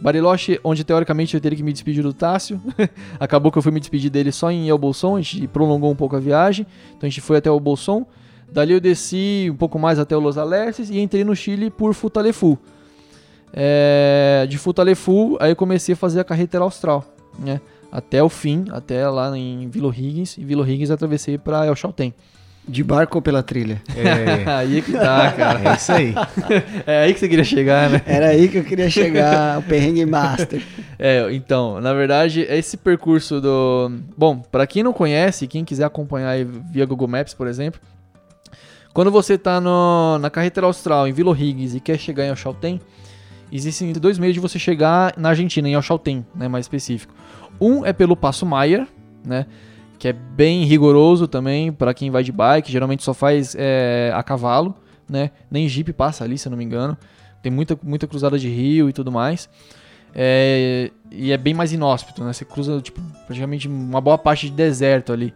Bariloche, 0.00 0.60
onde 0.62 0.84
teoricamente 0.84 1.34
eu 1.34 1.40
teria 1.40 1.56
que 1.56 1.62
me 1.62 1.72
despedir 1.72 2.02
do 2.02 2.12
Tássio. 2.12 2.60
Acabou 3.18 3.50
que 3.50 3.58
eu 3.58 3.62
fui 3.62 3.72
me 3.72 3.80
despedir 3.80 4.10
dele 4.10 4.30
só 4.30 4.50
em 4.50 4.68
El 4.68 4.76
Bolson, 4.76 5.16
a 5.16 5.22
gente 5.22 5.46
prolongou 5.48 5.90
um 5.90 5.96
pouco 5.96 6.16
a 6.16 6.20
viagem. 6.20 6.66
Então 6.90 7.06
a 7.06 7.10
gente 7.10 7.20
foi 7.20 7.38
até 7.38 7.50
o 7.50 7.58
Bolson. 7.58 8.04
Dali 8.52 8.72
eu 8.72 8.80
desci 8.80 9.48
um 9.50 9.56
pouco 9.56 9.78
mais 9.78 9.98
até 9.98 10.16
Los 10.16 10.38
Alerces 10.38 10.90
e 10.90 10.98
entrei 10.98 11.24
no 11.24 11.34
Chile 11.34 11.70
por 11.70 11.94
Futalefu. 11.94 12.58
É, 13.52 14.46
de 14.48 14.58
Futalefu, 14.58 15.36
aí 15.40 15.52
eu 15.52 15.56
comecei 15.56 15.94
a 15.94 15.96
fazer 15.96 16.20
a 16.20 16.24
carretera 16.24 16.62
austral, 16.62 17.04
né? 17.38 17.60
Até 17.90 18.22
o 18.22 18.28
fim, 18.28 18.66
até 18.70 19.08
lá 19.08 19.36
em 19.36 19.68
Vila 19.68 19.88
Higgins. 19.88 20.36
E 20.36 20.44
Vila 20.44 20.68
Higgins 20.68 20.90
atravessei 20.90 21.38
para 21.38 21.64
El 21.64 21.74
Chaltén. 21.74 22.12
De 22.68 22.82
barco 22.82 23.18
ou 23.18 23.22
pela 23.22 23.42
trilha? 23.44 23.80
É, 23.96 24.50
aí 24.50 24.78
é 24.78 24.82
que 24.82 24.92
tá, 24.92 25.30
cara. 25.32 25.60
é 25.70 25.74
isso 25.76 25.92
aí. 25.92 26.14
É 26.86 27.02
aí 27.04 27.14
que 27.14 27.20
você 27.20 27.28
queria 27.28 27.44
chegar, 27.44 27.88
né? 27.90 28.02
Era 28.04 28.28
aí 28.28 28.48
que 28.48 28.58
eu 28.58 28.64
queria 28.64 28.90
chegar, 28.90 29.58
o 29.58 29.62
perrengue 29.62 30.04
master. 30.04 30.60
É, 30.98 31.26
então, 31.32 31.80
na 31.80 31.92
verdade, 31.94 32.40
esse 32.42 32.76
percurso 32.76 33.40
do. 33.40 33.92
Bom, 34.16 34.38
pra 34.38 34.66
quem 34.66 34.82
não 34.82 34.92
conhece, 34.92 35.46
quem 35.46 35.64
quiser 35.64 35.84
acompanhar 35.84 36.30
aí 36.30 36.44
via 36.44 36.84
Google 36.86 37.06
Maps, 37.06 37.34
por 37.34 37.46
exemplo, 37.46 37.80
quando 38.92 39.10
você 39.10 39.36
tá 39.38 39.60
no- 39.60 40.18
na 40.18 40.30
carretera 40.30 40.66
austral 40.66 41.06
em 41.06 41.12
Vila 41.12 41.36
Higgins 41.38 41.74
e 41.74 41.80
quer 41.80 41.98
chegar 41.98 42.24
em 42.24 42.28
El 42.30 42.36
Chaltén, 42.36 42.80
existem 43.52 43.92
dois 43.92 44.18
meios 44.18 44.34
de 44.34 44.40
você 44.40 44.58
chegar 44.58 45.14
na 45.16 45.28
Argentina, 45.30 45.68
em 45.68 45.74
El 45.74 45.82
Chaltén, 45.82 46.24
né, 46.34 46.48
mais 46.48 46.64
específico. 46.64 47.14
Um 47.60 47.84
é 47.86 47.92
pelo 47.92 48.16
Passo 48.16 48.44
Maier, 48.46 48.86
né, 49.24 49.46
que 49.98 50.08
é 50.08 50.12
bem 50.12 50.64
rigoroso 50.64 51.26
também 51.26 51.72
pra 51.72 51.94
quem 51.94 52.10
vai 52.10 52.22
de 52.22 52.32
bike, 52.32 52.70
geralmente 52.70 53.02
só 53.02 53.14
faz 53.14 53.54
é, 53.58 54.12
a 54.14 54.22
cavalo, 54.22 54.74
né, 55.08 55.30
nem 55.50 55.68
Jeep 55.68 55.92
passa 55.92 56.24
ali, 56.24 56.36
se 56.36 56.48
eu 56.48 56.50
não 56.50 56.58
me 56.58 56.64
engano. 56.64 56.96
Tem 57.42 57.52
muita, 57.52 57.78
muita 57.82 58.06
cruzada 58.06 58.38
de 58.38 58.48
rio 58.48 58.88
e 58.88 58.92
tudo 58.92 59.12
mais. 59.12 59.48
É, 60.12 60.90
e 61.10 61.30
é 61.30 61.36
bem 61.36 61.54
mais 61.54 61.72
inóspito, 61.72 62.24
né? 62.24 62.32
Você 62.32 62.44
cruza 62.44 62.80
tipo, 62.80 63.00
praticamente 63.26 63.68
uma 63.68 64.00
boa 64.00 64.16
parte 64.16 64.48
de 64.48 64.52
deserto 64.52 65.12
ali. 65.12 65.32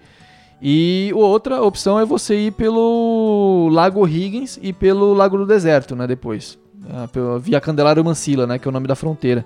E 0.61 1.11
outra 1.14 1.62
opção 1.62 2.00
é 2.00 2.04
você 2.04 2.46
ir 2.46 2.52
pelo 2.52 3.68
Lago 3.70 4.06
Higgins 4.06 4.58
e 4.61 4.72
pelo 4.72 5.14
Lago 5.14 5.38
do 5.38 5.46
Deserto, 5.46 5.94
né? 5.94 6.06
Depois. 6.06 6.58
Ah, 6.88 7.08
Via 7.38 7.61
Candelário 7.61 8.04
Mancila, 8.04 8.46
né? 8.46 8.58
Que 8.58 8.66
é 8.66 8.70
o 8.70 8.72
nome 8.72 8.86
da 8.86 8.94
fronteira. 8.94 9.44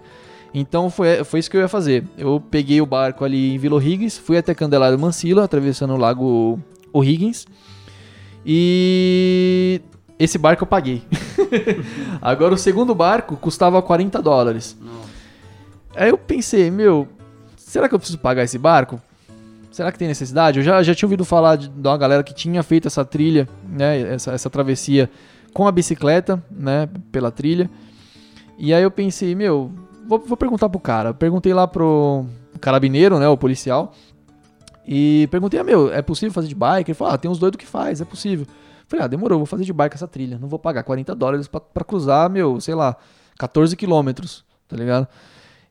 Então 0.54 0.88
foi, 0.88 1.24
foi 1.24 1.40
isso 1.40 1.50
que 1.50 1.56
eu 1.56 1.62
ia 1.62 1.68
fazer. 1.68 2.04
Eu 2.16 2.40
peguei 2.40 2.80
o 2.80 2.86
barco 2.86 3.24
ali 3.24 3.54
em 3.54 3.58
Vila 3.58 3.82
Higgins, 3.82 4.16
fui 4.16 4.38
até 4.38 4.54
Candelário 4.54 4.96
Mancila, 4.96 5.42
atravessando 5.42 5.94
o 5.94 5.96
Lago 5.96 6.60
O'Higgins. 6.92 7.44
E 8.46 9.80
esse 10.16 10.38
barco 10.38 10.62
eu 10.62 10.66
paguei. 10.68 11.02
Agora 12.22 12.54
o 12.54 12.58
segundo 12.58 12.94
barco 12.94 13.36
custava 13.36 13.82
40 13.82 14.22
dólares. 14.22 14.78
Aí 15.96 16.10
eu 16.10 16.16
pensei, 16.16 16.70
meu, 16.70 17.08
será 17.56 17.88
que 17.88 17.94
eu 17.94 17.98
preciso 17.98 18.18
pagar 18.18 18.44
esse 18.44 18.56
barco? 18.58 19.00
Será 19.72 19.90
que 19.90 19.98
tem 19.98 20.06
necessidade? 20.06 20.60
Eu 20.60 20.64
já, 20.64 20.80
já 20.84 20.94
tinha 20.94 21.06
ouvido 21.06 21.24
falar 21.24 21.56
de, 21.56 21.68
de 21.68 21.88
uma 21.88 21.98
galera 21.98 22.22
que 22.22 22.32
tinha 22.32 22.62
feito 22.62 22.86
essa 22.86 23.04
trilha, 23.04 23.48
né? 23.68 24.14
Essa, 24.14 24.30
essa 24.30 24.48
travessia 24.48 25.10
com 25.52 25.66
a 25.66 25.72
bicicleta, 25.72 26.40
né? 26.48 26.88
Pela 27.10 27.32
trilha. 27.32 27.68
E 28.56 28.72
aí 28.72 28.84
eu 28.84 28.90
pensei, 28.90 29.34
meu, 29.34 29.72
vou, 30.06 30.18
vou 30.18 30.36
perguntar 30.36 30.68
pro 30.68 30.80
cara. 30.80 31.12
Perguntei 31.12 31.52
lá 31.52 31.66
pro 31.66 32.24
carabineiro, 32.60 33.18
né? 33.18 33.28
O 33.28 33.36
policial. 33.36 33.92
E 34.86 35.26
perguntei, 35.30 35.58
ah, 35.58 35.64
meu, 35.64 35.92
é 35.92 36.02
possível 36.02 36.32
fazer 36.32 36.48
de 36.48 36.54
bike? 36.54 36.90
Ele 36.90 36.94
falou, 36.94 37.14
ah, 37.14 37.18
tem 37.18 37.30
uns 37.30 37.38
doidos 37.38 37.58
que 37.58 37.66
faz, 37.66 38.00
é 38.00 38.04
possível. 38.04 38.46
Falei, 38.86 39.04
ah, 39.04 39.08
demorou, 39.08 39.38
vou 39.38 39.46
fazer 39.46 39.64
de 39.64 39.72
bike 39.72 39.96
essa 39.96 40.06
trilha. 40.06 40.38
Não 40.38 40.48
vou 40.48 40.58
pagar 40.58 40.82
40 40.82 41.14
dólares 41.14 41.48
pra, 41.48 41.60
pra 41.60 41.84
cruzar, 41.84 42.28
meu, 42.28 42.60
sei 42.60 42.74
lá, 42.74 42.96
14 43.38 43.74
quilômetros, 43.76 44.44
tá 44.68 44.76
ligado? 44.76 45.08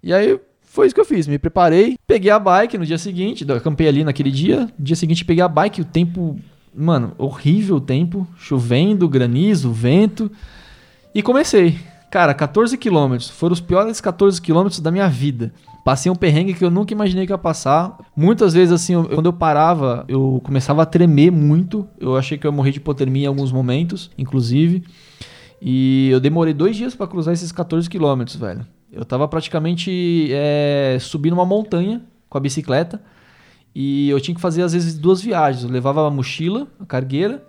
E 0.02 0.12
aí 0.12 0.40
foi 0.64 0.88
isso 0.88 0.96
que 0.96 1.02
eu 1.02 1.06
fiz. 1.06 1.28
Me 1.28 1.38
preparei, 1.38 1.96
peguei 2.08 2.32
a 2.32 2.40
bike 2.40 2.78
no 2.78 2.86
dia 2.86 2.98
seguinte, 2.98 3.46
acampei 3.52 3.88
ali 3.88 4.04
naquele 4.04 4.32
dia. 4.32 4.62
No 4.78 4.84
dia 4.84 4.96
seguinte 4.96 5.24
peguei 5.24 5.44
a 5.44 5.48
bike, 5.48 5.82
o 5.82 5.86
tempo, 5.86 6.40
mano, 6.76 7.14
horrível 7.20 7.76
o 7.76 7.82
tempo, 7.82 8.28
chovendo, 8.36 9.08
granizo, 9.08 9.72
vento. 9.72 10.32
E 11.14 11.22
comecei. 11.22 11.78
Cara, 12.14 12.32
14 12.32 12.78
quilômetros. 12.78 13.28
Foram 13.28 13.54
os 13.54 13.60
piores 13.60 14.00
14 14.00 14.40
quilômetros 14.40 14.80
da 14.80 14.92
minha 14.92 15.10
vida. 15.10 15.52
Passei 15.84 16.12
um 16.12 16.16
perrengue 16.16 16.54
que 16.54 16.64
eu 16.64 16.70
nunca 16.70 16.94
imaginei 16.94 17.26
que 17.26 17.34
ia 17.34 17.38
passar. 17.40 17.98
Muitas 18.16 18.54
vezes, 18.54 18.72
assim, 18.72 18.94
eu- 18.94 19.06
quando 19.06 19.26
eu 19.26 19.34
parava, 19.34 20.06
eu 20.08 20.40
começava 20.44 20.84
a 20.84 20.86
tremer 20.86 21.32
muito. 21.32 21.88
Eu 22.00 22.16
achei 22.16 22.38
que 22.38 22.46
eu 22.46 22.52
ia 22.52 22.56
morrer 22.56 22.70
de 22.70 22.78
hipotermia 22.78 23.24
em 23.24 23.28
alguns 23.28 23.52
momentos, 23.52 24.12
inclusive. 24.16 24.84
E 25.60 26.10
eu 26.12 26.20
demorei 26.20 26.54
dois 26.54 26.76
dias 26.76 26.94
pra 26.94 27.08
cruzar 27.08 27.34
esses 27.34 27.52
14 27.52 27.90
quilômetros, 27.90 28.36
velho. 28.36 28.64
Eu 28.92 29.04
tava 29.04 29.28
praticamente 29.28 30.28
é, 30.30 30.98
subindo 31.02 31.34
uma 31.34 31.48
montanha 31.48 32.04
com 32.30 32.38
a 32.38 32.42
bicicleta. 32.42 33.02
E 33.74 34.08
eu 34.12 34.22
tinha 34.22 34.36
que 34.36 34.42
fazer, 34.42 34.62
às 34.62 34.74
vezes, 34.74 34.96
duas 35.00 35.20
viagens. 35.20 35.64
Eu 35.64 35.70
levava 35.72 36.06
a 36.08 36.12
mochila, 36.12 36.68
a 36.80 36.86
cargueira. 36.86 37.44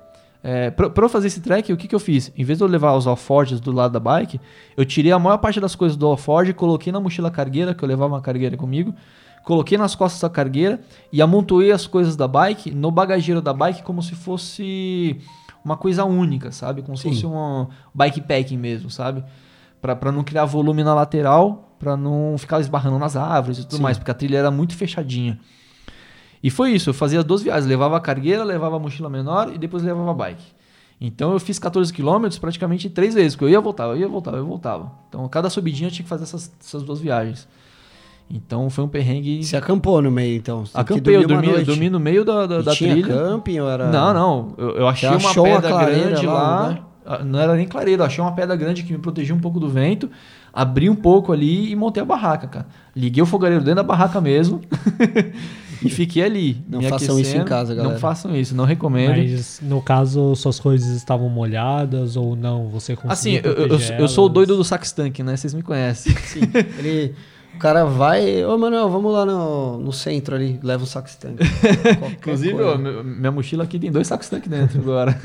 É, 0.47 0.70
pra, 0.70 0.90
pra 0.90 1.07
eu 1.07 1.09
fazer 1.09 1.28
esse 1.28 1.40
trek, 1.40 1.72
o 1.72 1.76
que, 1.76 1.88
que 1.88 1.95
eu 1.95 1.99
fiz? 1.99 2.30
Em 2.36 2.45
vez 2.45 2.59
de 2.59 2.64
eu 2.64 2.68
levar 2.68 2.92
os 2.92 3.07
alforjes 3.07 3.61
do 3.61 3.72
lado 3.72 3.92
da 3.92 3.99
bike, 3.99 4.38
eu 4.76 4.84
tirei 4.84 5.11
a 5.11 5.18
maior 5.18 5.38
parte 5.38 5.59
das 5.59 5.74
coisas 5.74 5.97
do 5.97 6.07
alforje, 6.07 6.53
coloquei 6.53 6.92
na 6.92 7.01
mochila 7.01 7.30
cargueira, 7.30 7.74
que 7.74 7.82
eu 7.82 7.88
levava 7.88 8.12
uma 8.12 8.20
cargueira 8.20 8.55
comigo, 8.55 8.95
coloquei 9.42 9.78
nas 9.78 9.95
costas 9.95 10.20
da 10.20 10.28
cargueira 10.28 10.82
e 11.11 11.22
amontoei 11.22 11.72
as 11.72 11.86
coisas 11.86 12.14
da 12.14 12.28
bike 12.28 12.70
no 12.72 12.90
bagageiro 12.90 13.40
da 13.40 13.55
bike 13.55 13.82
como 13.82 14.03
se 14.03 14.14
fosse 14.14 15.18
uma 15.64 15.78
coisa 15.78 16.05
única, 16.05 16.53
sabe? 16.53 16.82
Como 16.82 16.95
se 16.95 17.05
Sim. 17.05 17.09
fosse 17.14 17.26
um 17.26 17.66
bikepacking 17.95 18.59
mesmo, 18.59 18.90
sabe? 18.90 19.24
Pra, 19.80 19.97
pra 19.97 20.12
não 20.12 20.22
criar 20.22 20.45
volume 20.45 20.84
na 20.84 20.92
lateral, 20.95 21.74
pra 21.78 21.97
não 21.97 22.36
ficar 22.36 22.61
esbarrando 22.61 22.99
nas 22.99 23.16
árvores 23.16 23.61
e 23.61 23.62
tudo 23.62 23.76
Sim. 23.76 23.82
mais, 23.82 23.97
porque 23.97 24.11
a 24.11 24.14
trilha 24.14 24.36
era 24.36 24.51
muito 24.51 24.76
fechadinha. 24.76 25.40
E 26.45 26.51
foi 26.51 26.72
isso, 26.72 26.90
eu 26.90 26.95
fazia 26.95 27.20
as 27.20 27.24
duas 27.24 27.42
viagens, 27.42 27.66
levava 27.66 27.97
a 27.97 28.01
cargueira, 28.01 28.45
levava 28.45 28.76
a 28.76 28.78
mochila 28.78 29.09
menor 29.09 29.51
e 29.55 29.57
depois 29.57 29.82
levava 29.82 30.11
a 30.11 30.14
bike. 30.14 30.45
Então 31.01 31.32
eu 31.32 31.40
fiz 31.40 31.59
14 31.59 31.90
quilômetros 31.90 32.38
praticamente 32.38 32.90
três 32.90 33.14
vezes, 33.14 33.34
porque 33.34 33.47
eu 33.47 33.49
ia 33.49 33.61
voltava, 33.62 33.95
eu 33.95 34.01
ia 34.01 34.09
voltava, 34.09 34.36
eu 34.36 34.45
voltava. 34.47 34.92
Então 35.09 35.26
cada 35.28 35.49
subidinha 35.49 35.88
eu 35.88 35.92
tinha 35.92 36.03
que 36.05 36.09
fazer 36.09 36.24
essas, 36.24 36.53
essas 36.61 36.82
duas 36.82 37.01
viagens. 37.01 37.49
Então 38.30 38.68
foi 38.68 38.84
um 38.84 38.88
perrengue. 38.88 39.42
Você 39.42 39.57
acampou 39.57 40.01
no 40.03 40.11
meio, 40.11 40.36
então? 40.36 40.66
Você 40.66 40.72
Acampei, 40.78 41.16
eu 41.16 41.26
dormi, 41.26 41.47
noite. 41.49 41.64
dormi 41.64 41.88
no 41.90 41.99
meio 42.01 42.24
da, 42.24 42.47
da, 42.47 42.61
E 42.61 42.62
da 42.62 42.72
tinha 42.74 42.92
trilha. 42.92 43.09
camping 43.14 43.61
ou 43.61 43.68
era... 43.70 43.90
Não, 43.90 44.12
não. 44.14 44.55
Eu, 44.59 44.70
eu 44.76 44.88
achei 44.88 45.09
uma 45.09 45.34
pedra 45.34 45.84
grande 45.86 46.26
lá, 46.26 46.32
lá. 46.32 46.68
né? 46.70 46.78
Ah, 47.07 47.22
Não 47.22 47.38
era 47.38 47.55
nem 47.55 47.66
clareira, 47.68 48.03
eu 48.03 48.07
achei 48.07 48.22
uma 48.24 48.32
pedra 48.32 48.57
grande 48.57 48.82
que 48.82 48.92
me 48.92 48.99
protegia 48.99 49.34
um 49.34 49.40
pouco 49.40 49.61
do 49.61 49.68
vento. 49.68 50.11
Abri 50.53 50.88
um 50.88 50.95
pouco 50.95 51.32
ali 51.32 51.70
e 51.70 51.76
montei 51.76 52.03
a 52.03 52.07
barraca, 52.07 52.47
cara. 52.47 52.66
Liguei 52.97 53.22
o 53.22 53.26
fogareiro 53.26 53.62
dentro 53.62 53.76
da 53.76 53.82
barraca 53.82 54.20
mesmo. 54.22 54.61
e 55.85 55.91
fiquei 55.91 56.22
ali. 56.22 56.64
Não 56.68 56.78
me 56.78 56.89
façam 56.89 57.18
isso 57.18 57.37
em 57.37 57.45
casa, 57.45 57.74
galera. 57.74 57.95
Não 57.95 58.01
façam 58.01 58.35
isso, 58.37 58.55
não 58.55 58.64
recomendo. 58.64 59.16
Mas 59.16 59.61
no 59.62 59.82
caso, 59.82 60.35
suas 60.35 60.59
coisas 60.59 60.89
estavam 60.97 61.28
molhadas 61.28 62.16
ou 62.16 62.35
não? 62.35 62.68
Você 62.68 62.93
Assim, 63.05 63.37
conseguiu 63.37 63.43
eu, 63.45 63.51
eu, 63.51 63.68
proteger 63.68 64.01
eu 64.01 64.09
sou 64.09 64.26
o 64.26 64.28
doido 64.28 64.57
do 64.57 64.64
sax 64.64 64.93
tank, 64.93 65.20
né? 65.20 65.37
Vocês 65.37 65.55
me 65.55 65.62
conhecem. 65.62 66.14
Ele. 66.78 67.14
O 67.55 67.59
cara 67.59 67.85
vai. 67.85 68.45
Ô, 68.45 68.59
Manuel, 68.59 68.91
vamos 68.91 69.12
lá 69.12 69.24
no, 69.24 69.78
no 69.78 69.93
centro 69.93 70.35
ali, 70.35 70.59
leva 70.62 70.82
um 70.82 70.87
saco 70.87 71.09
tanque. 71.18 71.45
Inclusive, 72.18 72.61
ó, 72.61 72.76
minha 72.76 73.30
mochila 73.30 73.62
aqui 73.62 73.78
tem 73.78 73.93
dois 73.93 74.09
sacos 74.09 74.28
tanque 74.28 74.49
dentro 74.49 74.80
agora. 74.80 75.16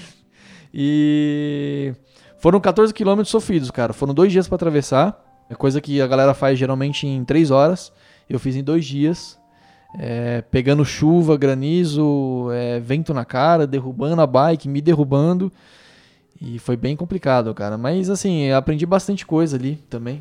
e 0.72 1.92
foram 2.38 2.58
14 2.58 2.94
quilômetros 2.94 3.30
sofridos, 3.30 3.70
cara. 3.70 3.92
Foram 3.92 4.14
dois 4.14 4.32
dias 4.32 4.48
pra 4.48 4.56
atravessar. 4.56 5.22
É 5.50 5.54
coisa 5.54 5.80
que 5.80 6.00
a 6.00 6.06
galera 6.06 6.32
faz 6.32 6.58
geralmente 6.58 7.06
em 7.06 7.22
três 7.22 7.50
horas. 7.50 7.92
Eu 8.28 8.38
fiz 8.38 8.56
em 8.56 8.64
dois 8.64 8.86
dias. 8.86 9.38
É, 9.98 10.42
pegando 10.50 10.84
chuva, 10.84 11.36
granizo, 11.36 12.48
é, 12.52 12.80
vento 12.80 13.12
na 13.12 13.24
cara, 13.24 13.66
derrubando 13.66 14.22
a 14.22 14.26
bike, 14.26 14.68
me 14.68 14.80
derrubando. 14.80 15.52
E 16.44 16.58
foi 16.58 16.76
bem 16.76 16.96
complicado, 16.96 17.54
cara. 17.54 17.78
Mas 17.78 18.10
assim, 18.10 18.42
eu 18.46 18.56
aprendi 18.56 18.84
bastante 18.84 19.24
coisa 19.24 19.56
ali 19.56 19.76
também. 19.88 20.20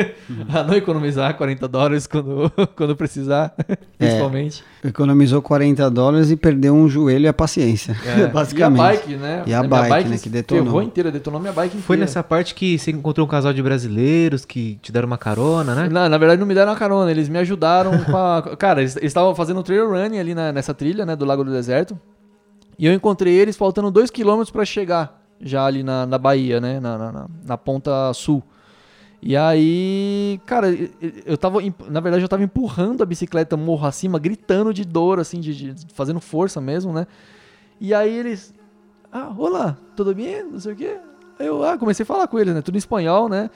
a 0.48 0.62
não 0.62 0.72
economizar 0.72 1.36
40 1.36 1.68
dólares 1.68 2.06
quando, 2.06 2.50
quando 2.74 2.96
precisar, 2.96 3.54
principalmente. 3.98 4.64
Economizou 4.82 5.42
40 5.42 5.90
dólares 5.90 6.30
e 6.30 6.36
perdeu 6.36 6.72
um 6.74 6.88
joelho 6.88 7.26
e 7.26 7.28
a 7.28 7.34
paciência. 7.34 7.94
Basicamente. 8.32 8.80
É. 8.80 8.88
E 8.88 8.94
a 8.94 8.96
bike, 8.96 9.16
né? 9.16 9.42
E 9.46 9.52
a 9.54 9.62
Minha 9.62 9.82
bike, 9.82 10.08
né, 10.08 10.16
que 10.16 10.30
detonou. 10.30 10.64
Ferrou 10.64 10.82
inteira, 10.82 11.12
detonou 11.12 11.38
minha 11.38 11.52
bike 11.52 11.68
inteira. 11.76 11.86
Foi 11.86 11.98
nessa 11.98 12.22
parte 12.22 12.54
que 12.54 12.78
você 12.78 12.90
encontrou 12.90 13.26
um 13.26 13.30
casal 13.30 13.52
de 13.52 13.62
brasileiros 13.62 14.46
que 14.46 14.78
te 14.80 14.90
deram 14.90 15.06
uma 15.06 15.18
carona, 15.18 15.74
né? 15.74 15.88
Na, 15.90 16.08
na 16.08 16.16
verdade, 16.16 16.40
não 16.40 16.46
me 16.46 16.54
deram 16.54 16.72
a 16.72 16.76
carona, 16.76 17.10
eles 17.10 17.28
me 17.28 17.38
ajudaram 17.38 17.90
com 18.04 18.16
a... 18.16 18.56
Cara, 18.56 18.80
eles 18.80 18.96
estavam 19.02 19.34
fazendo 19.34 19.60
um 19.60 19.62
trail 19.62 19.86
running 19.90 20.18
ali 20.18 20.34
na- 20.34 20.50
nessa 20.50 20.72
trilha, 20.72 21.04
né, 21.04 21.14
do 21.14 21.26
Lago 21.26 21.44
do 21.44 21.50
Deserto. 21.52 21.98
E 22.78 22.86
eu 22.86 22.94
encontrei 22.94 23.34
eles 23.34 23.54
faltando 23.54 23.92
2km 23.92 24.50
pra 24.50 24.64
chegar 24.64 25.17
já 25.40 25.64
ali 25.64 25.82
na, 25.82 26.06
na 26.06 26.18
Bahia, 26.18 26.60
né, 26.60 26.80
na, 26.80 26.98
na, 26.98 27.26
na- 27.44 27.56
ponta 27.58 28.12
sul. 28.14 28.42
E 29.20 29.36
aí, 29.36 30.40
cara, 30.46 30.68
eu- 31.26 31.36
tava, 31.36 31.58
na 31.90 32.00
verdade, 32.00 32.22
eu 32.24 32.28
tava 32.28 32.42
empurrando 32.44 33.02
a 33.02 33.06
bicicleta 33.06 33.56
morro 33.56 33.86
acima, 33.86 34.18
gritando 34.18 34.72
de 34.72 34.84
dor, 34.84 35.18
assim, 35.18 35.40
de, 35.40 35.74
de- 35.74 35.86
fazendo 35.94 36.20
força 36.20 36.60
mesmo, 36.60 36.92
né? 36.92 37.06
E 37.80 37.92
aí 37.92 38.12
eles, 38.12 38.54
ah, 39.12 39.32
olá, 39.36 39.76
tudo 39.96 40.14
bem? 40.14 40.44
Não 40.44 40.60
sei 40.60 40.72
o 40.72 40.76
quê. 40.76 40.96
Eu, 41.38 41.64
ah, 41.64 41.76
comecei 41.78 42.02
a 42.04 42.06
falar 42.06 42.26
com 42.28 42.38
eles, 42.38 42.54
né? 42.54 42.62
Tudo 42.62 42.76
em 42.76 42.78
espanhol, 42.78 43.28
né? 43.28 43.50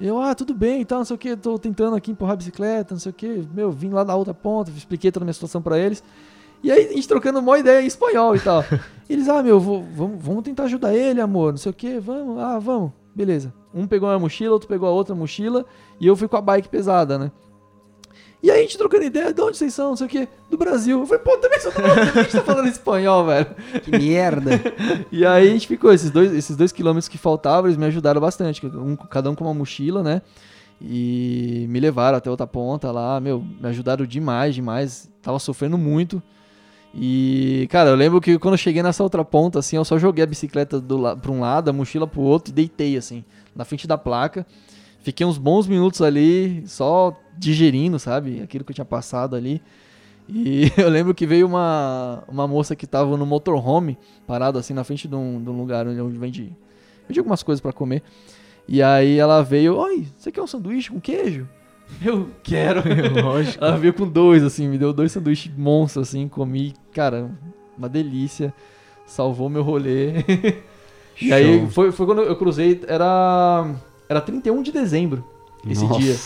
Eu, 0.00 0.20
ah, 0.20 0.34
tudo 0.34 0.52
bem 0.52 0.80
e 0.80 0.84
tal, 0.84 0.98
não 0.98 1.04
sei 1.04 1.14
o 1.14 1.18
que, 1.18 1.36
tô 1.36 1.56
tentando 1.58 1.94
aqui 1.94 2.10
empurrar 2.10 2.32
a 2.34 2.36
bicicleta, 2.36 2.94
não 2.94 3.00
sei 3.00 3.10
o 3.10 3.14
que. 3.14 3.46
Meu, 3.54 3.70
vim 3.70 3.90
lá 3.90 4.02
da 4.02 4.14
outra 4.16 4.34
ponta, 4.34 4.70
expliquei 4.72 5.12
toda 5.12 5.24
a 5.24 5.26
minha 5.26 5.32
situação 5.34 5.62
pra 5.62 5.78
eles. 5.78 6.02
E 6.62 6.72
aí, 6.72 6.86
a 6.86 6.92
gente 6.92 7.06
trocando 7.06 7.38
uma 7.38 7.58
ideia 7.58 7.82
em 7.82 7.86
espanhol 7.86 8.34
e 8.34 8.40
tal. 8.40 8.64
E 9.08 9.12
eles, 9.12 9.28
ah, 9.28 9.42
meu, 9.42 9.60
vou- 9.60 9.84
vamos, 9.94 10.22
vamos 10.22 10.42
tentar 10.44 10.64
ajudar 10.64 10.94
ele, 10.94 11.20
amor, 11.20 11.52
não 11.52 11.58
sei 11.58 11.70
o 11.70 11.74
que, 11.74 11.98
vamos, 11.98 12.38
ah, 12.38 12.58
vamos, 12.58 12.90
beleza. 13.14 13.52
Um 13.74 13.86
pegou 13.86 14.08
a 14.08 14.18
mochila, 14.18 14.52
outro 14.52 14.68
pegou 14.68 14.88
a 14.88 14.92
outra 14.92 15.14
mochila, 15.14 15.64
e 16.00 16.06
eu 16.06 16.16
fui 16.16 16.28
com 16.28 16.36
a 16.36 16.40
bike 16.40 16.68
pesada, 16.68 17.18
né? 17.18 17.30
E 18.42 18.50
aí 18.50 18.58
a 18.58 18.62
gente 18.62 18.76
trocando 18.76 19.04
ideia, 19.04 19.32
de 19.32 19.40
onde 19.40 19.56
vocês 19.56 19.72
são, 19.72 19.88
não 19.90 19.96
sei 19.96 20.06
o 20.06 20.10
que, 20.10 20.28
do 20.50 20.58
Brasil. 20.58 21.00
Eu 21.00 21.06
falei, 21.06 21.22
pô, 21.22 21.36
também 21.38 21.58
sou 21.60 21.72
do 21.72 21.80
Brasil, 21.80 22.02
a 22.14 22.22
gente 22.24 22.32
tá 22.32 22.42
falando 22.42 22.68
espanhol, 22.68 23.24
velho? 23.24 23.46
Que 23.82 23.90
merda. 23.90 24.50
E 25.10 25.24
aí 25.24 25.48
a 25.48 25.50
gente 25.50 25.66
ficou, 25.66 25.90
esses 25.92 26.10
dois, 26.10 26.30
esses 26.34 26.54
dois 26.54 26.70
quilômetros 26.70 27.08
que 27.08 27.16
faltavam, 27.16 27.68
eles 27.68 27.78
me 27.78 27.86
ajudaram 27.86 28.20
bastante. 28.20 28.66
Um, 28.66 28.96
cada 28.96 29.30
um 29.30 29.34
com 29.34 29.44
uma 29.44 29.54
mochila, 29.54 30.02
né? 30.02 30.20
E 30.80 31.66
me 31.70 31.80
levaram 31.80 32.18
até 32.18 32.28
outra 32.30 32.46
ponta 32.46 32.90
lá, 32.92 33.18
meu, 33.18 33.40
me 33.40 33.66
ajudaram 33.68 34.04
demais, 34.04 34.54
demais. 34.54 35.08
Tava 35.22 35.38
sofrendo 35.38 35.78
muito. 35.78 36.22
E, 36.96 37.66
cara, 37.70 37.90
eu 37.90 37.96
lembro 37.96 38.20
que 38.20 38.38
quando 38.38 38.54
eu 38.54 38.58
cheguei 38.58 38.82
nessa 38.82 39.02
outra 39.02 39.24
ponta, 39.24 39.58
assim, 39.58 39.74
eu 39.74 39.84
só 39.84 39.98
joguei 39.98 40.22
a 40.22 40.26
bicicleta 40.26 40.80
do 40.80 41.16
pra 41.16 41.32
um 41.32 41.40
lado, 41.40 41.68
a 41.68 41.72
mochila 41.72 42.06
pro 42.06 42.20
outro 42.20 42.52
e 42.52 42.54
deitei, 42.54 42.96
assim, 42.96 43.24
na 43.54 43.64
frente 43.64 43.86
da 43.86 43.98
placa. 43.98 44.46
Fiquei 45.00 45.26
uns 45.26 45.36
bons 45.36 45.66
minutos 45.66 46.00
ali, 46.00 46.62
só 46.66 47.18
digerindo, 47.36 47.98
sabe? 47.98 48.40
Aquilo 48.40 48.64
que 48.64 48.70
eu 48.70 48.74
tinha 48.74 48.84
passado 48.84 49.34
ali. 49.34 49.60
E 50.28 50.70
eu 50.78 50.88
lembro 50.88 51.12
que 51.12 51.26
veio 51.26 51.46
uma, 51.46 52.22
uma 52.28 52.46
moça 52.46 52.76
que 52.76 52.86
tava 52.86 53.16
no 53.16 53.26
motorhome, 53.26 53.98
parado 54.24 54.58
assim 54.58 54.72
na 54.72 54.84
frente 54.84 55.08
de 55.08 55.14
um, 55.16 55.42
de 55.42 55.50
um 55.50 55.58
lugar 55.58 55.86
onde 55.86 56.16
vende, 56.16 56.56
vende 57.08 57.18
algumas 57.18 57.42
coisas 57.42 57.60
pra 57.60 57.72
comer. 57.72 58.02
E 58.68 58.82
aí 58.82 59.18
ela 59.18 59.42
veio, 59.42 59.76
oi, 59.76 60.06
você 60.16 60.30
quer 60.32 60.40
um 60.40 60.46
sanduíche 60.46 60.90
com 60.90 61.00
queijo? 61.00 61.46
Eu 62.04 62.28
quero. 62.42 62.82
Lógico. 63.22 63.62
ela 63.64 63.76
veio 63.76 63.92
com 63.94 64.06
dois, 64.06 64.42
assim, 64.42 64.68
me 64.68 64.78
deu 64.78 64.92
dois 64.92 65.12
sanduíches 65.12 65.52
monstros, 65.56 66.08
assim, 66.08 66.28
comi, 66.28 66.74
cara, 66.92 67.30
uma 67.76 67.88
delícia. 67.88 68.52
Salvou 69.06 69.48
meu 69.48 69.62
rolê. 69.62 70.12
e 71.20 71.32
aí 71.32 71.68
foi, 71.70 71.92
foi 71.92 72.06
quando 72.06 72.22
eu 72.22 72.36
cruzei, 72.36 72.82
era, 72.88 73.74
era 74.08 74.20
31 74.20 74.62
de 74.62 74.72
dezembro, 74.72 75.24
esse 75.68 75.84
Nossa. 75.84 76.00
dia. 76.00 76.16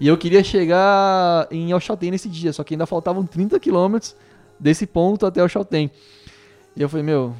E 0.00 0.06
eu 0.06 0.16
queria 0.16 0.44
chegar 0.44 1.48
em 1.50 1.78
Chaltén 1.80 2.10
nesse 2.10 2.28
dia, 2.28 2.52
só 2.52 2.62
que 2.62 2.74
ainda 2.74 2.86
faltavam 2.86 3.24
30 3.26 3.58
quilômetros 3.58 4.14
desse 4.60 4.86
ponto 4.86 5.26
até 5.26 5.46
Chaltén. 5.48 5.90
E 6.76 6.82
eu 6.82 6.88
falei, 6.88 7.04
meu, 7.04 7.34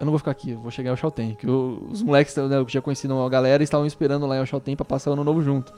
eu 0.00 0.06
não 0.06 0.12
vou 0.12 0.18
ficar 0.18 0.30
aqui, 0.30 0.52
eu 0.52 0.58
vou 0.60 0.70
chegar 0.70 0.92
em 0.92 0.96
Chaltén. 0.96 1.34
Que 1.34 1.46
eu- 1.46 1.86
os 1.90 2.02
moleques 2.02 2.34
né, 2.36 2.56
eu 2.56 2.66
já 2.68 2.80
conheci 2.80 3.06
a 3.10 3.28
galera 3.28 3.62
estavam 3.62 3.84
esperando 3.86 4.26
lá 4.26 4.40
em 4.40 4.46
Chaltén 4.46 4.76
pra 4.76 4.84
passar 4.84 5.10
o 5.10 5.12
ano 5.12 5.24
novo 5.24 5.42
junto. 5.42 5.72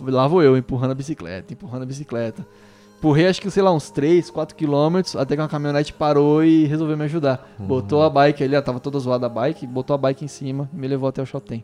Lá 0.00 0.26
vou 0.26 0.42
eu, 0.42 0.56
empurrando 0.56 0.92
a 0.92 0.94
bicicleta, 0.94 1.52
empurrando 1.52 1.82
a 1.82 1.86
bicicleta. 1.86 2.46
Empurrei 2.98 3.26
acho 3.26 3.40
que, 3.40 3.50
sei 3.50 3.62
lá, 3.62 3.70
uns 3.70 3.90
3, 3.90 4.30
4 4.30 4.56
quilômetros, 4.56 5.14
até 5.14 5.36
que 5.36 5.42
uma 5.42 5.48
caminhonete 5.48 5.92
parou 5.92 6.42
e 6.42 6.64
resolveu 6.64 6.96
me 6.96 7.04
ajudar. 7.04 7.54
Botou 7.58 8.02
a 8.02 8.08
bike 8.08 8.42
ali, 8.42 8.54
ela 8.54 8.62
tava 8.64 8.80
toda 8.80 8.98
zoada 8.98 9.26
a 9.26 9.28
bike, 9.28 9.66
botou 9.66 9.92
a 9.92 9.98
bike 9.98 10.24
em 10.24 10.28
cima 10.28 10.70
e 10.72 10.76
me 10.76 10.88
levou 10.88 11.08
até 11.08 11.20
o 11.20 11.26
Chaltén. 11.26 11.62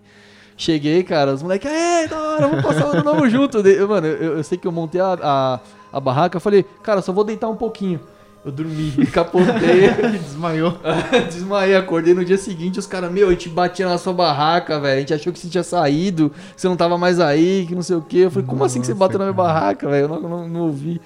Cheguei, 0.55 1.03
cara, 1.03 1.33
os 1.33 1.43
moleques, 1.43 1.71
é, 1.71 2.07
da 2.07 2.21
hora, 2.21 2.49
vamos 2.49 2.63
passar 2.63 2.89
o 2.89 2.91
ano 2.91 3.03
novo 3.03 3.27
junto. 3.31 3.63
Mano, 3.89 4.07
eu, 4.07 4.37
eu 4.37 4.45
sei 4.45 4.59
que 4.59 4.67
eu 4.67 4.73
montei 4.73 5.01
a, 5.01 5.17
a, 5.23 5.61
a 5.91 5.99
barraca, 5.99 6.37
eu 6.37 6.41
falei, 6.43 6.63
cara, 6.83 7.01
só 7.01 7.11
vou 7.11 7.25
deitar 7.25 7.49
um 7.49 7.57
pouquinho. 7.57 8.01
Eu 8.43 8.51
dormi, 8.51 8.91
capotei, 9.13 9.91
Desmaiou. 10.19 10.79
desmaiei, 11.31 11.77
acordei 11.77 12.15
no 12.15 12.25
dia 12.25 12.39
seguinte, 12.39 12.79
os 12.79 12.87
caras, 12.87 13.13
meu, 13.13 13.29
a 13.29 13.33
gente 13.33 13.51
batia 13.51 13.87
na 13.87 13.99
sua 13.99 14.15
barraca, 14.15 14.81
velho, 14.81 14.97
a 14.97 15.01
gente 15.01 15.13
achou 15.13 15.31
que 15.33 15.39
você 15.39 15.49
tinha 15.49 15.63
saído, 15.63 16.31
que 16.55 16.61
você 16.61 16.67
não 16.67 16.77
tava 16.77 16.97
mais 16.97 17.21
aí, 17.21 17.67
que 17.69 17.75
não 17.75 17.83
sei 17.83 17.97
o 17.97 18.03
quê. 18.03 18.19
Eu 18.19 18.31
falei, 18.31 18.49
como 18.49 18.65
assim 18.65 18.81
que 18.81 18.87
você 18.87 18.95
Nossa, 18.95 19.05
bateu 19.05 19.19
na 19.19 19.27
minha 19.27 19.37
cara. 19.37 19.53
barraca, 19.53 19.89
velho? 19.91 20.05
Eu 20.05 20.09
não, 20.09 20.21
não, 20.21 20.49
não 20.49 20.61
ouvi. 20.61 21.01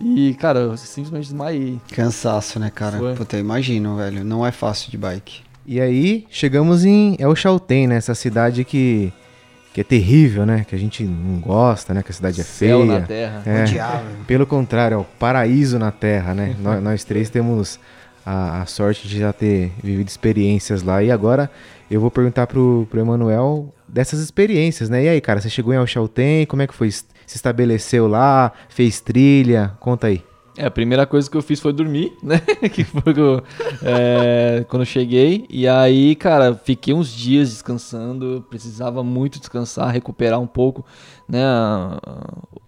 E, 0.00 0.34
cara, 0.34 0.58
eu 0.58 0.76
simplesmente 0.76 1.24
desmaiei. 1.24 1.80
Cansaço, 1.92 2.58
né, 2.58 2.70
cara? 2.74 2.98
Foi. 2.98 3.14
Puta, 3.14 3.36
eu 3.36 3.40
imagino, 3.40 3.96
velho. 3.96 4.24
Não 4.24 4.44
é 4.44 4.50
fácil 4.50 4.90
de 4.90 4.98
bike. 4.98 5.40
E 5.64 5.80
aí, 5.80 6.26
chegamos 6.30 6.84
em 6.84 7.16
El 7.18 7.34
Chaltén, 7.34 7.86
né? 7.86 7.96
Essa 7.96 8.14
cidade 8.14 8.64
que, 8.64 9.12
que 9.76 9.82
é 9.82 9.84
terrível, 9.84 10.46
né? 10.46 10.64
Que 10.66 10.74
a 10.74 10.78
gente 10.78 11.04
não 11.04 11.38
gosta, 11.38 11.92
né? 11.92 12.02
Que 12.02 12.10
a 12.10 12.14
cidade 12.14 12.40
é 12.40 12.44
Céu 12.44 12.80
feia. 12.80 12.98
na 12.98 13.06
terra. 13.06 13.42
É, 13.44 13.62
Odiável. 13.62 14.16
pelo 14.26 14.46
contrário, 14.46 14.94
é 14.94 14.98
o 14.98 15.04
paraíso 15.04 15.78
na 15.78 15.90
Terra, 15.90 16.32
né? 16.32 16.56
nós, 16.64 16.82
nós 16.82 17.04
três 17.04 17.28
temos 17.28 17.78
a, 18.24 18.62
a 18.62 18.64
sorte 18.64 19.06
de 19.06 19.18
já 19.18 19.34
ter 19.34 19.70
vivido 19.84 20.08
experiências 20.08 20.82
lá. 20.82 21.02
E 21.02 21.10
agora 21.10 21.50
eu 21.90 22.00
vou 22.00 22.10
perguntar 22.10 22.46
pro, 22.46 22.88
pro 22.90 23.00
Emanuel 23.00 23.70
dessas 23.86 24.20
experiências, 24.20 24.88
né? 24.88 25.04
E 25.04 25.08
aí, 25.10 25.20
cara, 25.20 25.42
você 25.42 25.50
chegou 25.50 25.74
em 25.74 25.76
El 25.76 25.86
Chaltén, 25.86 26.46
como 26.46 26.62
é 26.62 26.66
que 26.66 26.72
foi? 26.72 26.90
Se 26.90 27.04
estabeleceu 27.26 28.08
lá, 28.08 28.52
fez 28.70 28.98
trilha? 29.02 29.72
Conta 29.78 30.06
aí. 30.06 30.24
É, 30.56 30.66
a 30.66 30.70
primeira 30.70 31.06
coisa 31.06 31.30
que 31.30 31.36
eu 31.36 31.42
fiz 31.42 31.60
foi 31.60 31.72
dormir, 31.72 32.16
né? 32.22 32.38
que 32.72 32.82
foi 32.82 33.12
eu, 33.14 33.42
é, 33.82 34.64
quando 34.68 34.82
eu 34.82 34.86
cheguei. 34.86 35.44
E 35.50 35.68
aí, 35.68 36.14
cara, 36.14 36.54
fiquei 36.54 36.94
uns 36.94 37.10
dias 37.10 37.50
descansando. 37.50 38.44
Precisava 38.48 39.04
muito 39.04 39.38
descansar, 39.38 39.92
recuperar 39.92 40.40
um 40.40 40.46
pouco, 40.46 40.84
né? 41.28 41.44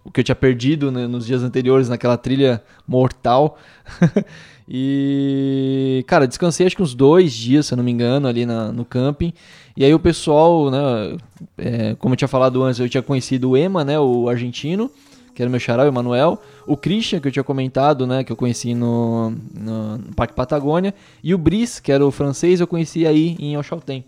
O 0.05 0.11
que 0.13 0.21
eu 0.21 0.25
tinha 0.25 0.35
perdido 0.35 0.91
né, 0.91 1.07
nos 1.07 1.27
dias 1.27 1.43
anteriores 1.43 1.89
naquela 1.89 2.17
trilha 2.19 2.63
mortal. 2.87 3.59
e, 4.69 6.05
cara, 6.07 6.27
descansei 6.27 6.67
acho 6.67 6.77
que 6.77 6.83
uns 6.83 6.95
dois 6.95 7.33
dias, 7.33 7.67
se 7.67 7.73
eu 7.75 7.77
não 7.77 7.85
me 7.85 7.91
engano, 7.91 8.29
ali 8.29 8.45
na- 8.45 8.71
no 8.71 8.85
camping. 8.85 9.33
E 9.77 9.85
aí 9.85 9.95
o 9.95 9.99
pessoal, 9.99 10.71
né? 10.71 11.17
é, 11.57 11.95
como 11.95 12.13
eu 12.13 12.17
tinha 12.17 12.29
falado 12.29 12.63
antes, 12.63 12.81
eu 12.81 12.89
tinha 12.89 13.03
conhecido 13.03 13.51
o 13.51 13.57
Ema, 13.57 13.83
né? 13.85 13.99
O 13.99 14.29
argentino 14.29 14.91
que 15.39 15.43
era 15.43 15.49
meu 15.49 15.61
xará, 15.61 15.85
o 15.85 15.87
Emanuel, 15.87 16.43
o 16.67 16.77
Christian, 16.77 17.21
que 17.21 17.29
eu 17.29 17.31
tinha 17.31 17.45
comentado, 17.45 18.09
né, 18.09 18.25
que 18.25 18.33
eu 18.33 18.35
conheci 18.35 18.75
no, 18.75 19.31
no, 19.55 19.99
no 19.99 20.15
Parque 20.17 20.35
Patagônia, 20.35 20.93
e 21.23 21.33
o 21.33 21.39
Brice, 21.39 21.81
que 21.81 21.93
era 21.93 22.05
o 22.05 22.11
francês, 22.11 22.59
eu 22.59 22.67
conheci 22.67 23.07
aí 23.07 23.37
em 23.39 23.57
Oxaltém. 23.57 24.05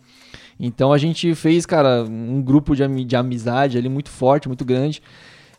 Então 0.59 0.93
a 0.93 0.99
gente 0.99 1.33
fez, 1.37 1.65
cara, 1.65 2.03
um 2.03 2.43
grupo 2.43 2.75
de, 2.75 3.05
de 3.05 3.15
amizade 3.15 3.79
ali 3.79 3.89
muito 3.89 4.11
forte, 4.11 4.49
muito 4.49 4.65
grande. 4.65 5.01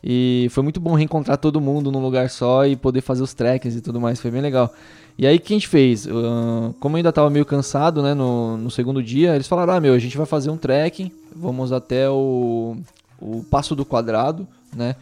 E 0.04 0.46
foi 0.50 0.62
muito 0.62 0.78
bom 0.78 0.92
reencontrar 0.92 1.38
todo 1.38 1.58
mundo 1.58 1.90
num 1.90 2.02
lugar 2.02 2.28
só 2.28 2.66
e 2.66 2.76
poder 2.76 3.00
fazer 3.00 3.22
os 3.22 3.32
trekkings 3.32 3.78
e 3.78 3.80
tudo 3.80 3.98
mais, 3.98 4.20
foi 4.20 4.30
bem 4.30 4.42
legal. 4.42 4.74
E 5.16 5.26
aí 5.26 5.38
o 5.38 5.40
que 5.40 5.54
a 5.54 5.56
gente 5.56 5.68
fez? 5.68 6.06
Ah, 6.06 6.70
como 6.80 6.96
eu 6.96 6.98
ainda 6.98 7.12
tava 7.12 7.30
meio 7.30 7.46
cansado, 7.46 8.02
né, 8.02 8.12
no, 8.12 8.58
no 8.58 8.70
segundo 8.70 9.02
dia, 9.02 9.34
eles 9.34 9.48
falaram, 9.48 9.72
ah, 9.72 9.80
meu, 9.80 9.94
a 9.94 9.98
gente 9.98 10.18
vai 10.18 10.26
fazer 10.26 10.50
um 10.50 10.58
trekking, 10.58 11.10
vamos 11.34 11.72
até 11.72 12.10
o, 12.10 12.76
o 13.18 13.42
Passo 13.50 13.74
do 13.74 13.86
Quadrado, 13.86 14.46
né, 14.76 14.96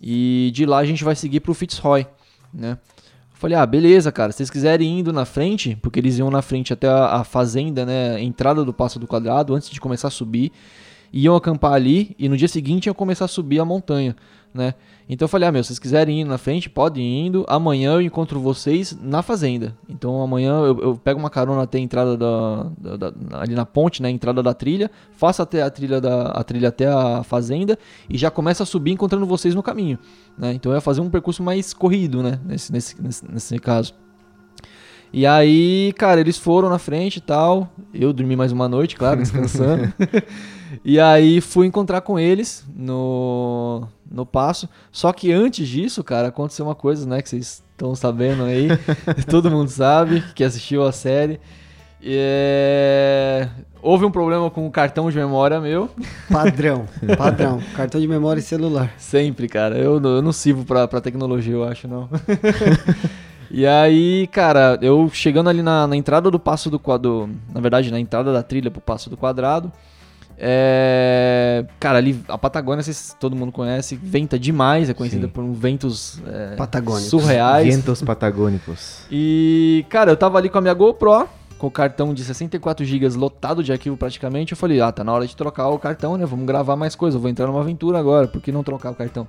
e 0.00 0.50
de 0.54 0.64
lá 0.64 0.78
a 0.78 0.84
gente 0.84 1.04
vai 1.04 1.14
seguir 1.14 1.40
pro 1.40 1.54
Fitzroy, 1.54 2.06
né? 2.52 2.78
Falei, 3.40 3.56
ah, 3.56 3.64
beleza, 3.64 4.12
cara. 4.12 4.32
Se 4.32 4.36
vocês 4.36 4.50
quiserem 4.50 4.98
indo 4.98 5.14
na 5.14 5.24
frente, 5.24 5.74
porque 5.80 5.98
eles 5.98 6.18
iam 6.18 6.30
na 6.30 6.42
frente 6.42 6.74
até 6.74 6.86
a, 6.86 7.06
a 7.06 7.24
fazenda, 7.24 7.86
né? 7.86 8.16
a 8.16 8.20
Entrada 8.20 8.66
do 8.66 8.72
Passo 8.72 8.98
do 8.98 9.06
Quadrado, 9.06 9.54
antes 9.54 9.70
de 9.70 9.80
começar 9.80 10.08
a 10.08 10.10
subir. 10.10 10.52
Iam 11.10 11.34
acampar 11.34 11.72
ali 11.72 12.14
e 12.18 12.28
no 12.28 12.36
dia 12.36 12.48
seguinte 12.48 12.86
iam 12.86 12.94
começar 12.94 13.24
a 13.24 13.28
subir 13.28 13.58
a 13.58 13.64
montanha, 13.64 14.14
né? 14.52 14.74
Então 15.08 15.24
eu 15.24 15.28
falei, 15.28 15.48
ah, 15.48 15.52
meu, 15.52 15.62
vocês 15.62 15.78
quiserem 15.78 16.20
ir 16.20 16.24
na 16.24 16.38
frente, 16.38 16.68
podem 16.70 17.04
ir 17.04 17.26
indo. 17.26 17.44
Amanhã 17.48 17.92
eu 17.94 18.00
encontro 18.00 18.38
vocês 18.40 18.96
na 19.00 19.22
fazenda. 19.22 19.76
Então 19.88 20.20
amanhã 20.22 20.52
eu, 20.60 20.78
eu 20.80 20.96
pego 20.96 21.18
uma 21.18 21.30
carona 21.30 21.62
até 21.62 21.78
a 21.78 21.80
entrada 21.80 22.16
da, 22.16 22.66
da- 22.78 22.96
da- 22.96 23.40
ali 23.40 23.54
na 23.54 23.64
ponte, 23.66 24.02
né? 24.02 24.08
a 24.08 24.12
Entrada 24.12 24.42
da 24.42 24.52
trilha. 24.54 24.90
Faço 25.16 25.42
até 25.42 25.62
a 25.62 25.70
trilha, 25.70 26.00
da, 26.00 26.26
a 26.32 26.42
trilha 26.44 26.68
até 26.68 26.86
a 26.86 27.22
fazenda 27.22 27.78
e 28.08 28.16
já 28.18 28.30
começo 28.30 28.62
a 28.62 28.66
subir 28.66 28.92
encontrando 28.92 29.26
vocês 29.26 29.54
no 29.54 29.62
caminho. 29.62 29.98
Né? 30.38 30.52
Então 30.54 30.70
eu 30.72 30.76
ia 30.76 30.80
fazer 30.80 31.00
um 31.00 31.10
percurso 31.10 31.42
mais 31.42 31.72
corrido, 31.72 32.22
né? 32.22 32.38
Nesse, 32.44 32.72
nesse, 32.72 33.00
nesse, 33.02 33.32
nesse 33.32 33.58
caso. 33.58 33.94
E 35.12 35.26
aí, 35.26 35.92
cara, 35.98 36.20
eles 36.20 36.38
foram 36.38 36.68
na 36.68 36.78
frente 36.78 37.16
e 37.16 37.20
tal. 37.20 37.68
Eu 37.92 38.12
dormi 38.12 38.36
mais 38.36 38.52
uma 38.52 38.68
noite, 38.68 38.94
claro, 38.94 39.18
descansando. 39.20 39.92
e 40.84 40.98
aí 41.00 41.40
fui 41.40 41.66
encontrar 41.66 42.00
com 42.00 42.18
eles 42.18 42.64
no, 42.74 43.86
no 44.10 44.24
passo. 44.26 44.68
Só 44.90 45.12
que 45.12 45.32
antes 45.32 45.68
disso, 45.68 46.02
cara, 46.04 46.28
aconteceu 46.28 46.64
uma 46.66 46.74
coisa, 46.74 47.06
né? 47.08 47.22
Que 47.22 47.28
vocês 47.28 47.62
estão 47.72 47.94
sabendo 47.94 48.44
aí. 48.44 48.68
Todo 49.28 49.50
mundo 49.50 49.68
sabe 49.68 50.22
que 50.34 50.44
assistiu 50.44 50.84
a 50.84 50.92
série. 50.92 51.40
E, 52.02 52.16
é, 52.16 53.48
Houve 53.82 54.04
um 54.04 54.10
problema 54.10 54.50
com 54.50 54.66
o 54.66 54.70
cartão 54.70 55.10
de 55.10 55.16
memória 55.16 55.58
meu. 55.60 55.88
Padrão, 56.30 56.86
padrão. 57.16 57.60
Cartão 57.74 58.00
de 58.00 58.06
memória 58.06 58.40
e 58.40 58.42
celular. 58.42 58.92
Sempre, 58.98 59.48
cara. 59.48 59.76
Eu, 59.78 59.98
não- 59.98 60.16
eu 60.16 60.22
não 60.22 60.32
sirvo 60.32 60.64
pra, 60.64 60.86
pra 60.86 61.00
tecnologia, 61.00 61.54
eu 61.54 61.64
acho, 61.64 61.88
não. 61.88 62.08
e 63.50 63.66
aí, 63.66 64.26
cara, 64.28 64.78
eu 64.82 65.08
chegando 65.12 65.48
ali 65.48 65.62
na, 65.62 65.86
na 65.86 65.96
entrada 65.96 66.30
do 66.30 66.38
Passo 66.38 66.68
do 66.70 66.78
Quadrado, 66.78 67.30
na 67.52 67.60
verdade, 67.60 67.90
na 67.90 67.98
entrada 67.98 68.32
da 68.32 68.42
trilha 68.42 68.70
pro 68.70 68.80
Passo 68.82 69.08
do 69.08 69.16
Quadrado, 69.16 69.72
é, 70.42 71.66
cara, 71.78 71.98
ali 71.98 72.18
a 72.26 72.38
Patagônia, 72.38 72.82
vocês, 72.82 73.14
todo 73.20 73.36
mundo 73.36 73.52
conhece, 73.52 73.94
venta 73.94 74.38
demais, 74.38 74.88
é 74.88 74.94
conhecida 74.94 75.26
Sim. 75.26 75.32
por 75.32 75.44
um 75.44 75.52
ventos 75.52 76.18
é, 76.26 76.56
Patagônicos. 76.56 77.10
surreais. 77.10 77.76
Ventos 77.76 78.00
patagônicos. 78.02 79.02
E, 79.10 79.84
cara, 79.90 80.12
eu 80.12 80.16
tava 80.16 80.38
ali 80.38 80.48
com 80.48 80.56
a 80.56 80.60
minha 80.62 80.72
GoPro, 80.72 81.28
com 81.58 81.66
o 81.66 81.70
cartão 81.70 82.14
de 82.14 82.24
64 82.24 82.86
GB 82.86 83.06
lotado 83.18 83.62
de 83.62 83.70
arquivo 83.70 83.98
praticamente. 83.98 84.52
Eu 84.52 84.56
falei, 84.56 84.80
ah, 84.80 84.90
tá 84.90 85.04
na 85.04 85.12
hora 85.12 85.26
de 85.26 85.36
trocar 85.36 85.68
o 85.68 85.78
cartão, 85.78 86.16
né? 86.16 86.24
Vamos 86.24 86.46
gravar 86.46 86.74
mais 86.74 86.94
coisa. 86.96 87.18
Eu 87.18 87.20
vou 87.20 87.28
entrar 87.28 87.46
numa 87.46 87.60
aventura 87.60 87.98
agora, 87.98 88.26
por 88.26 88.40
que 88.40 88.50
não 88.50 88.62
trocar 88.62 88.92
o 88.92 88.94
cartão? 88.94 89.28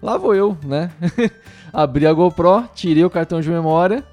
Lá 0.00 0.16
vou 0.16 0.36
eu, 0.36 0.56
né? 0.64 0.92
Abri 1.72 2.06
a 2.06 2.12
GoPro, 2.12 2.68
tirei 2.76 3.04
o 3.04 3.10
cartão 3.10 3.40
de 3.40 3.48
memória, 3.48 4.04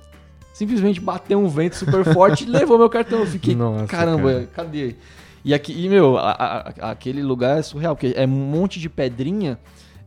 simplesmente 0.54 1.00
bateu 1.00 1.38
um 1.38 1.48
vento 1.48 1.76
super 1.76 2.04
forte 2.04 2.46
e 2.46 2.48
levou 2.50 2.80
meu 2.80 2.90
cartão. 2.90 3.20
Eu 3.20 3.28
fiquei, 3.28 3.54
Nossa, 3.54 3.86
caramba, 3.86 4.32
cara. 4.32 4.50
cadê? 4.56 4.96
E 5.44 5.54
aqui, 5.54 5.74
e, 5.86 5.90
meu, 5.90 6.18
a- 6.18 6.32
a- 6.80 6.92
aquele 6.92 7.24
lugar 7.24 7.58
é 7.58 7.62
surreal, 7.62 7.96
porque 7.96 8.14
é 8.16 8.26
um 8.26 8.30
monte 8.30 8.80
de 8.80 8.90
pedrinha 8.90 9.58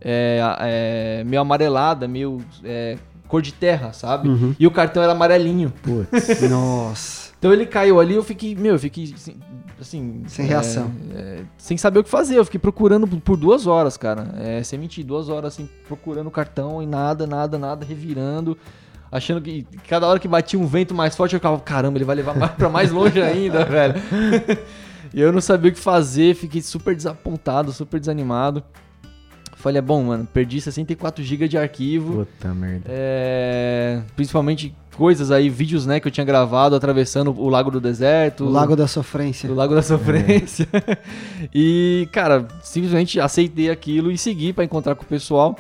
é, 0.01 0.39
é, 0.61 1.25
meio 1.25 1.41
amarelada, 1.43 2.07
meio 2.07 2.39
é, 2.63 2.97
cor 3.27 3.41
de 3.43 3.53
terra, 3.53 3.93
sabe? 3.93 4.29
Uhum. 4.29 4.55
E 4.61 4.67
o 4.67 4.71
cartão 4.71 5.03
era 5.03 5.13
amarelinho. 5.13 5.73
Putz. 5.83 6.41
Nossa. 6.49 7.33
Então 7.39 7.53
ele 7.53 7.67
caiu 7.67 8.01
ali, 8.01 8.15
eu 8.15 8.23
fiquei, 8.23 8.55
meu, 8.55 8.73
eu 8.75 8.79
fiquei 8.79 9.13
assim, 9.15 9.37
assim, 9.81 10.23
Sem 10.29 10.45
é, 10.47 10.49
reação. 10.49 10.91
é, 11.15 11.41
sem 11.59 11.77
saber 11.77 11.99
o 11.99 12.05
que 12.05 12.09
fazer. 12.09 12.39
Eu 12.39 12.45
fiquei 12.45 12.61
procurando 12.61 13.07
por- 13.07 13.21
por 13.21 13.37
duas 13.37 13.67
horas, 13.67 13.97
cara. 13.97 14.29
É, 14.39 14.63
sem 14.63 14.79
mentir, 14.79 15.05
duas 15.05 15.29
horas 15.29 15.53
assim, 15.55 15.69
procurando 15.89 16.29
o 16.29 16.31
cartão 16.31 16.83
e 16.83 16.87
nada, 16.87 17.27
nada, 17.27 17.59
nada, 17.59 17.85
revirando. 17.85 18.57
Achando 19.13 19.41
que 19.41 19.67
cada 19.89 20.07
hora 20.07 20.19
que 20.19 20.27
batia 20.27 20.59
um 20.59 20.67
vento 20.67 20.95
mais 20.95 21.15
forte, 21.15 21.35
eu 21.35 21.39
ficava, 21.41 21.59
caramba, 21.61 21.99
ele 21.99 22.05
vai 22.05 22.17
levar 22.17 22.35
mais, 22.37 22.53
pra 22.53 22.69
mais 22.69 22.91
longe 22.91 23.21
ainda, 23.23 23.65
velho. 23.67 23.95
e 25.15 25.21
eu 25.21 25.33
não 25.33 25.41
sabia 25.41 25.71
o 25.71 25.75
que 25.75 25.79
fazer, 25.79 26.35
fiquei 26.35 26.61
super 26.61 26.95
desapontado, 26.95 27.73
super 27.73 28.01
desanimado. 28.01 28.65
Falei, 29.55 29.79
é 29.79 29.83
bom, 29.83 30.03
mano, 30.03 30.27
perdi 30.27 30.61
64 30.61 31.23
GB 31.23 31.47
de 31.47 31.57
arquivo. 31.57 32.27
Puta 32.27 32.53
merda. 32.53 32.85
É, 32.89 34.03
principalmente 34.17 34.75
coisas 34.97 35.31
aí, 35.31 35.49
vídeos 35.49 35.87
né, 35.87 36.01
que 36.01 36.09
eu 36.09 36.13
tinha 36.13 36.25
gravado 36.25 36.75
atravessando 36.75 37.31
o 37.31 37.49
Lago 37.49 37.71
do 37.71 37.81
Deserto. 37.81 38.45
O 38.45 38.51
Lago 38.51 38.75
da 38.75 38.89
Sofrência. 38.89 39.49
o 39.49 39.55
Lago 39.55 39.73
da 39.73 39.83
Sofrência. 39.83 40.67
e, 41.55 42.09
cara, 42.13 42.49
simplesmente 42.65 43.21
aceitei 43.21 43.71
aquilo 43.71 44.11
e 44.11 44.19
segui 44.19 44.53
pra 44.53 44.65
encontrar 44.65 44.97
com 44.97 45.05
o 45.05 45.07
pessoal. 45.07 45.57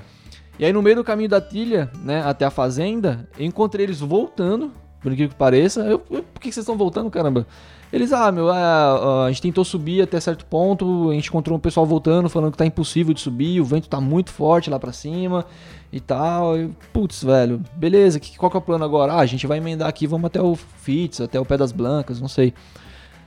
E 0.59 0.65
aí, 0.65 0.73
no 0.73 0.83
meio 0.83 0.97
do 0.97 1.05
caminho 1.05 1.29
da 1.29 1.41
trilha, 1.41 1.91
né, 2.03 2.23
até 2.25 2.45
a 2.45 2.51
fazenda, 2.51 3.29
eu 3.39 3.47
encontrei 3.47 3.87
eles 3.87 4.01
voltando, 4.01 4.73
por 5.05 5.13
incrível 5.13 5.29
que 5.29 5.37
pareça. 5.37 5.83
Eu, 5.83 6.03
eu, 6.11 6.23
por 6.23 6.41
que 6.41 6.51
vocês 6.51 6.65
estão 6.65 6.79
voltando, 6.79 7.11
caramba? 7.11 7.47
Eles, 7.93 8.11
ah, 8.11 8.33
meu, 8.33 8.49
ah, 8.51 9.27
a 9.27 9.29
gente 9.29 9.43
tentou 9.43 9.63
subir 9.65 10.01
até 10.01 10.19
certo 10.19 10.47
ponto, 10.47 11.11
a 11.11 11.15
gente 11.15 11.29
encontrou 11.29 11.57
um 11.57 11.61
pessoal 11.61 11.85
voltando, 11.85 12.29
falando 12.31 12.53
que 12.53 12.59
tá 12.59 12.65
impossível 12.65 13.13
de 13.13 13.21
subir, 13.21 13.61
o 13.61 13.65
vento 13.65 13.87
tá 13.87 14.01
muito 14.01 14.31
forte 14.31 14.71
lá 14.71 14.81
pra 14.81 14.93
cima 14.93 15.45
e 15.93 16.01
tal. 16.01 16.59
E, 16.59 16.71
putz, 16.91 17.23
velho, 17.23 17.63
beleza, 17.77 18.19
que, 18.19 18.37
qual 18.39 18.51
que 18.51 18.57
é 18.57 18.59
o 18.59 18.63
plano 18.63 18.83
agora? 18.83 19.13
Ah, 19.13 19.21
a 19.21 19.27
gente 19.27 19.47
vai 19.47 19.59
emendar 19.59 19.89
aqui, 19.89 20.07
vamos 20.07 20.25
até 20.25 20.41
o 20.41 20.57
Fitz, 20.57 21.21
até 21.21 21.39
o 21.39 21.45
Pé 21.45 21.59
das 21.59 21.71
Blancas, 21.71 22.19
não 22.19 22.29
sei. 22.29 22.55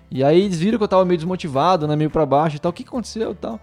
E 0.10 0.24
aí 0.24 0.42
eles 0.42 0.60
viram 0.60 0.80
que 0.80 0.84
eu 0.84 0.88
tava 0.88 1.06
meio 1.06 1.18
desmotivado, 1.20 1.88
né, 1.88 1.96
meio 1.96 2.10
pra 2.10 2.26
baixo 2.26 2.56
e 2.56 2.60
tal, 2.60 2.72
o 2.72 2.74
que 2.74 2.84
aconteceu 2.84 3.34
e 3.34 3.36
tal. 3.36 3.60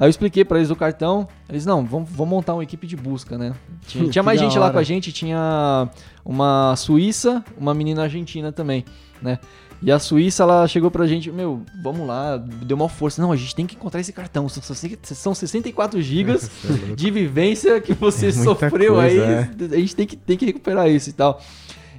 Aí 0.00 0.06
eu 0.06 0.08
expliquei 0.08 0.46
pra 0.46 0.56
eles 0.56 0.70
do 0.70 0.76
cartão, 0.76 1.28
eles, 1.46 1.66
não, 1.66 1.84
vamos, 1.84 2.08
vamos 2.10 2.30
montar 2.30 2.54
uma 2.54 2.62
equipe 2.62 2.86
de 2.86 2.96
busca, 2.96 3.36
né. 3.36 3.52
Tinha, 3.86 4.08
tinha 4.08 4.22
mais 4.22 4.40
gente 4.40 4.58
lá 4.58 4.70
com 4.70 4.78
a 4.78 4.82
gente, 4.82 5.12
tinha 5.12 5.90
uma 6.24 6.74
suíça, 6.74 7.44
uma 7.58 7.74
menina 7.74 8.04
argentina 8.04 8.50
também, 8.50 8.82
né. 9.20 9.38
E 9.82 9.90
a 9.90 9.98
Suíça, 9.98 10.42
ela 10.42 10.66
chegou 10.68 10.90
pra 10.90 11.06
gente, 11.06 11.30
meu, 11.30 11.62
vamos 11.82 12.06
lá, 12.06 12.36
deu 12.36 12.76
uma 12.76 12.88
força. 12.88 13.22
Não, 13.22 13.32
a 13.32 13.36
gente 13.36 13.54
tem 13.54 13.66
que 13.66 13.76
encontrar 13.76 13.98
esse 13.98 14.12
cartão. 14.12 14.46
São, 14.46 14.62
são 15.02 15.34
64 15.34 16.02
gigas 16.02 16.50
de 16.94 17.10
vivência 17.10 17.80
que 17.80 17.94
você 17.94 18.26
É 18.26 18.32
sofreu 18.32 18.94
coisa, 18.96 19.02
aí. 19.02 19.18
é. 19.18 19.48
A 19.74 19.78
gente 19.78 19.96
tem 19.96 20.06
que, 20.06 20.16
tem 20.16 20.36
que 20.36 20.44
recuperar 20.44 20.90
isso 20.90 21.08
e 21.08 21.14
tal. 21.14 21.40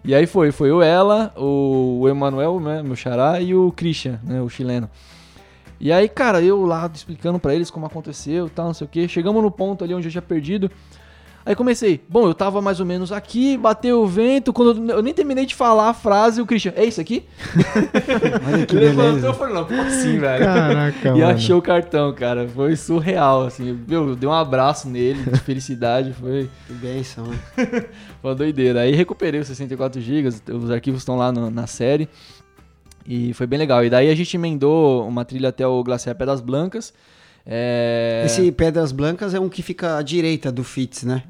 E 0.06 0.14
aí 0.14 0.28
foi, 0.28 0.52
foi 0.52 0.70
eu, 0.70 0.82
ela, 0.84 1.34
o, 1.36 2.02
o 2.02 2.10
Emanuel, 2.10 2.60
né, 2.60 2.84
meu 2.84 2.96
xará, 2.96 3.42
e 3.42 3.56
o 3.56 3.72
Christian, 3.72 4.20
né, 4.24 4.40
o 4.40 4.48
chileno. 4.50 4.88
E 5.82 5.92
aí, 5.92 6.08
cara, 6.08 6.42
eu 6.42 6.64
lá 6.64 6.90
explicando 6.94 7.40
pra 7.40 7.56
eles 7.56 7.72
como 7.72 7.86
aconteceu 7.88 8.46
e 8.46 8.50
tal, 8.52 8.68
não 8.68 8.74
sei 8.74 8.86
o 8.86 8.90
que. 8.90 9.08
Chegamos 9.08 9.42
no 9.42 9.50
ponto 9.50 9.84
ali 9.84 9.94
onde 9.96 10.08
eu 10.08 10.12
tinha 10.12 10.22
perdido. 10.22 10.70
Aí 11.44 11.56
comecei, 11.56 12.00
bom, 12.08 12.28
eu 12.28 12.36
tava 12.36 12.62
mais 12.62 12.80
ou 12.80 12.86
menos 12.86 13.12
aqui, 13.12 13.58
bateu 13.58 14.04
o 14.04 14.06
vento, 14.06 14.54
quando 14.54 14.92
eu, 14.92 14.98
eu 14.98 15.02
nem 15.02 15.12
terminei 15.12 15.44
de 15.44 15.56
falar 15.56 15.90
a 15.90 15.94
frase, 15.94 16.40
o 16.40 16.46
Christian, 16.46 16.72
é 16.76 16.86
isso 16.86 17.02
aqui? 17.02 17.26
Olha 18.48 18.64
que 18.66 18.76
Ele 18.76 18.86
levantou, 18.90 19.30
eu 19.30 19.34
falei, 19.34 19.54
não, 19.56 19.66
como 19.66 19.82
assim, 19.82 20.20
velho? 20.20 20.46
Caraca, 20.46 21.08
E 21.10 21.12
mano. 21.14 21.26
achou 21.26 21.58
o 21.58 21.62
cartão, 21.64 22.14
cara. 22.14 22.48
Foi 22.48 22.76
surreal, 22.76 23.44
assim. 23.48 23.74
Meu, 23.88 24.10
eu 24.10 24.16
dei 24.16 24.30
um 24.30 24.34
abraço 24.34 24.88
nele 24.88 25.24
de 25.24 25.40
felicidade. 25.40 26.14
Foi, 26.14 26.48
Que 26.68 26.74
benção, 26.74 27.26
né? 27.26 27.40
foi 28.22 28.30
uma 28.30 28.36
doideira. 28.36 28.82
Aí 28.82 28.94
recuperei 28.94 29.40
os 29.42 29.48
64 29.48 30.00
GB, 30.00 30.28
os 30.54 30.70
arquivos 30.70 31.02
estão 31.02 31.16
lá 31.18 31.32
no- 31.32 31.50
na 31.50 31.66
série. 31.66 32.08
E 33.06 33.34
foi 33.34 33.48
bem 33.48 33.58
legal. 33.60 33.84
E 33.84 33.90
daí 33.90 34.10
a 34.10 34.16
gente 34.16 34.36
emendou 34.36 35.08
uma 35.08 35.26
trilha 35.26 35.50
até 35.50 35.66
o 35.66 35.84
Glaciar 35.84 36.16
Pedras 36.16 36.42
Blancas. 36.42 36.94
É... 37.46 38.24
Esse 38.26 38.52
Pedras 38.52 38.92
Blancas 38.92 39.34
é 39.34 39.40
um 39.40 39.50
que 39.50 39.62
fica 39.62 39.98
à 39.98 40.02
direita 40.02 40.52
do 40.52 40.64
FITS, 40.64 41.04
né? 41.04 41.24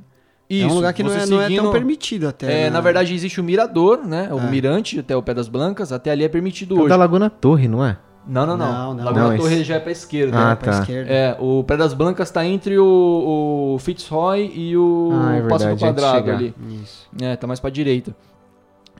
é 0.49 0.53
um 0.53 0.67
Isso, 0.67 0.76
lugar 0.76 0.91
que 0.93 1.01
não 1.01 1.13
é, 1.13 1.26
não 1.26 1.39
é 1.39 1.45
seguindo- 1.45 1.63
tão 1.63 1.72
permitido 1.72 2.28
até. 2.28 2.45
É, 2.45 2.63
né? 2.65 2.69
na 2.72 2.82
verdade 2.82 3.13
existe 3.13 3.39
o 3.39 3.43
mirador, 3.43 4.05
né? 4.05 4.28
O 4.34 4.38
É. 4.39 4.49
mirante 4.51 4.99
até 4.99 5.15
o 5.15 5.22
Pedras 5.24 5.47
Blancas. 5.47 5.93
Até 5.93 6.11
ali 6.11 6.26
é 6.26 6.28
permitido 6.28 6.76
É 6.76 6.78
o 6.78 6.82
hoje. 6.82 6.89
da 6.89 6.97
Laguna 6.97 7.30
Torre, 7.30 7.69
não 7.69 7.86
é? 7.86 7.97
Não, 8.28 8.45
não, 8.45 8.57
não. 8.57 8.72
Não, 8.72 8.93
não. 8.93 9.05
Laguna 9.05 9.30
Não, 9.30 9.38
Torre 9.38 9.55
esse- 9.55 9.63
já 9.63 9.76
é 9.76 9.80
pra 9.80 9.91
esquerda. 9.93 10.38
Ah, 10.38 10.49
né? 10.49 10.55
pra 10.55 10.74
tá. 10.74 10.80
esquerda. 10.82 11.09
É, 11.09 11.38
o 11.39 11.63
Pedras 11.63 11.93
Blancas 11.93 12.30
tá 12.30 12.45
entre 12.45 12.78
o, 12.78 13.74
o 13.76 13.80
Fitzroy 13.80 14.51
e 14.53 14.76
o 14.76 15.09
Ah, 15.13 15.36
é 15.38 15.41
Passo 15.43 15.65
do 15.65 15.69
verdade, 15.69 15.72
antes 15.72 15.80
de 15.80 15.86
Quadrado 16.11 16.32
ali. 16.32 16.53
Isso. 16.84 17.07
É, 17.22 17.36
tá 17.38 17.47
mais 17.47 17.61
pra 17.61 17.69
direita. 17.69 18.13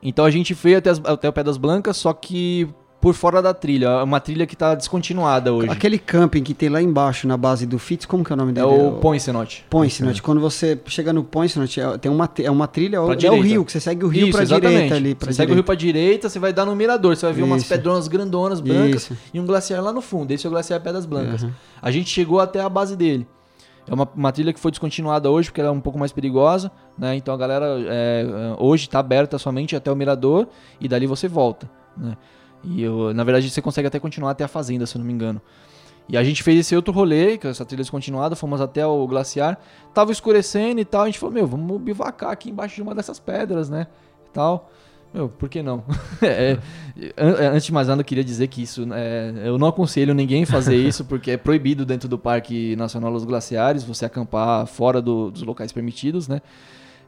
Então 0.04 0.26
a 0.26 0.32
gente 0.32 0.56
foi 0.56 0.76
até, 0.76 0.90
as- 0.90 1.02
até 1.04 1.30
o 1.30 1.34
Pedras 1.34 1.58
Blancas, 1.58 1.98
só 1.98 2.12
que 2.14 2.68
por 3.00 3.16
fora 3.16 3.42
da 3.42 3.52
trilha. 3.52 3.88
É 3.88 4.04
uma 4.04 4.20
trilha 4.20 4.46
que 4.46 4.56
tá 4.56 4.76
descontinuada 4.76 5.52
hoje. 5.52 5.70
Aquele 5.72 5.98
camping 5.98 6.44
que 6.44 6.54
tem 6.54 6.70
lá 6.70 6.80
embaixo, 6.80 7.28
na 7.28 7.36
base 7.36 7.66
do 7.66 7.80
FITS, 7.80 8.06
como 8.06 8.24
que 8.24 8.32
é 8.32 8.36
o 8.36 8.38
nome 8.38 8.52
É 8.52 8.54
dele? 8.56 8.68
o 8.68 8.92
Poinsenote. 9.00 9.66
Poinsonot. 9.72 10.22
Quando 10.22 10.40
você 10.40 10.80
chega 10.86 11.12
no 11.12 11.24
Poinsonot, 11.24 11.80
é- 11.82 11.98
tem 11.98 12.12
uma, 12.12 12.30
é 12.44 12.52
uma 12.52 12.68
trilha, 12.68 12.98
é 12.98 13.00
Pra 13.04 13.14
o 13.14 13.16
direita. 13.16 13.44
rio, 13.44 13.66
que 13.66 13.72
você 13.72 13.80
segue 13.80 14.06
o 14.06 14.08
rio 14.08 14.28
exatamente. 14.28 14.72
direita 14.74 14.96
ali. 14.96 15.16
Pra 15.16 15.26
você 15.32 15.34
segue 15.38 15.52
o 15.52 15.56
rio 15.56 15.64
pra 15.64 15.74
direita, 15.74 16.30
você 16.30 16.38
vai 16.38 16.54
dar 16.54 16.64
no 16.66 16.76
mirador. 16.76 17.16
Você 17.16 17.26
vai 17.26 17.34
ver 17.34 17.42
umas 17.42 17.64
Isso. 17.64 17.70
pedronas 17.74 18.08
grandonas, 18.08 18.62
brancas, 18.62 19.04
Isso. 19.04 19.18
e 19.34 19.40
um 19.40 19.48
glaciar 19.48 19.82
lá 19.84 19.92
no 19.92 20.02
fundo. 20.02 20.30
Esse 20.32 20.46
é 20.46 20.50
o 20.50 20.52
glaciar 20.52 20.80
Pedras 20.82 21.08
Blancas. 21.08 21.42
Uhum. 21.42 21.52
A 21.82 21.90
gente 21.90 22.08
chegou 22.10 22.40
até 22.40 22.60
a 22.62 22.70
base 22.70 22.96
dele. 22.96 23.26
É 23.88 23.94
uma, 23.94 24.08
uma 24.16 24.32
trilha 24.32 24.54
que 24.54 24.60
foi 24.60 24.72
descontinuada 24.72 25.30
hoje, 25.30 25.50
porque 25.50 25.60
ela 25.60 25.70
é 25.70 25.74
um 25.74 25.82
pouco 25.82 25.98
mais 25.98 26.12
perigosa, 26.12 26.72
né? 26.98 27.16
Então 27.16 27.34
a 27.34 27.38
galera 27.38 27.66
é, 27.88 28.26
hoje 28.60 28.90
tá 28.90 29.00
aberta 29.00 29.38
somente 29.38 29.76
até 29.76 29.92
o 29.92 29.96
mirador 29.96 30.48
e 30.80 30.88
dali 30.88 31.08
você 31.08 31.28
volta, 31.28 31.70
né? 31.98 32.16
E 32.64 32.82
eu, 32.82 33.14
na 33.14 33.24
verdade 33.24 33.50
você 33.50 33.62
consegue 33.62 33.88
até 33.88 34.00
continuar 34.00 34.32
até 34.32 34.44
a 34.44 34.48
fazenda, 34.48 34.86
se 34.86 34.96
eu 34.96 35.00
não 35.00 35.06
me 35.06 35.14
engano. 35.14 35.42
E 36.08 36.18
a 36.18 36.24
gente 36.24 36.44
fez 36.44 36.60
esse 36.60 36.76
outro 36.76 36.94
rolê, 36.94 37.38
com 37.38 37.48
essa 37.48 37.66
trilha 37.66 37.82
descontinuada, 37.82 38.36
fomos 38.36 38.60
até 38.60 38.86
o 38.86 39.08
glaciar. 39.08 39.58
Tava 39.94 40.12
escurecendo 40.12 40.82
e 40.82 40.86
tal, 40.86 41.04
a 41.04 41.06
gente 41.06 41.18
falou, 41.18 41.34
meu, 41.34 41.48
vamos 41.48 41.82
bivacar 41.82 42.32
aqui 42.32 42.50
embaixo 42.50 42.76
de 42.76 42.82
uma 42.82 42.94
dessas 42.94 43.20
pedras, 43.20 43.70
né? 43.70 43.88
E 44.28 44.30
tal. 44.32 44.70
Meu, 45.14 45.28
por 45.30 45.50
que 45.50 45.62
não? 45.62 45.84
É, 46.22 46.58
an- 47.18 47.54
antes 47.54 47.66
de 47.66 47.74
mais 47.74 47.88
nada, 47.88 48.02
eu 48.02 48.06
queria 48.06 48.24
dizer 48.24 48.48
que 48.48 48.62
isso. 48.62 48.86
é, 48.94 49.34
eu 49.46 49.58
não 49.58 49.68
aconselho 49.68 50.14
ninguém 50.14 50.46
fazer 50.46 50.76
isso, 50.88 51.04
porque 51.06 51.32
é 51.32 51.38
proibido 51.38 51.86
dentro 51.86 52.08
do 52.08 52.18
Parque 52.18 52.76
Nacional 52.76 53.12
dos 53.12 53.24
Glaciares 53.26 53.84
você 53.84 54.06
acampar 54.06 54.66
fora 54.68 55.02
do- 55.02 55.32
dos 55.32 55.42
locais 55.44 55.72
permitidos, 55.72 56.28
né? 56.28 56.42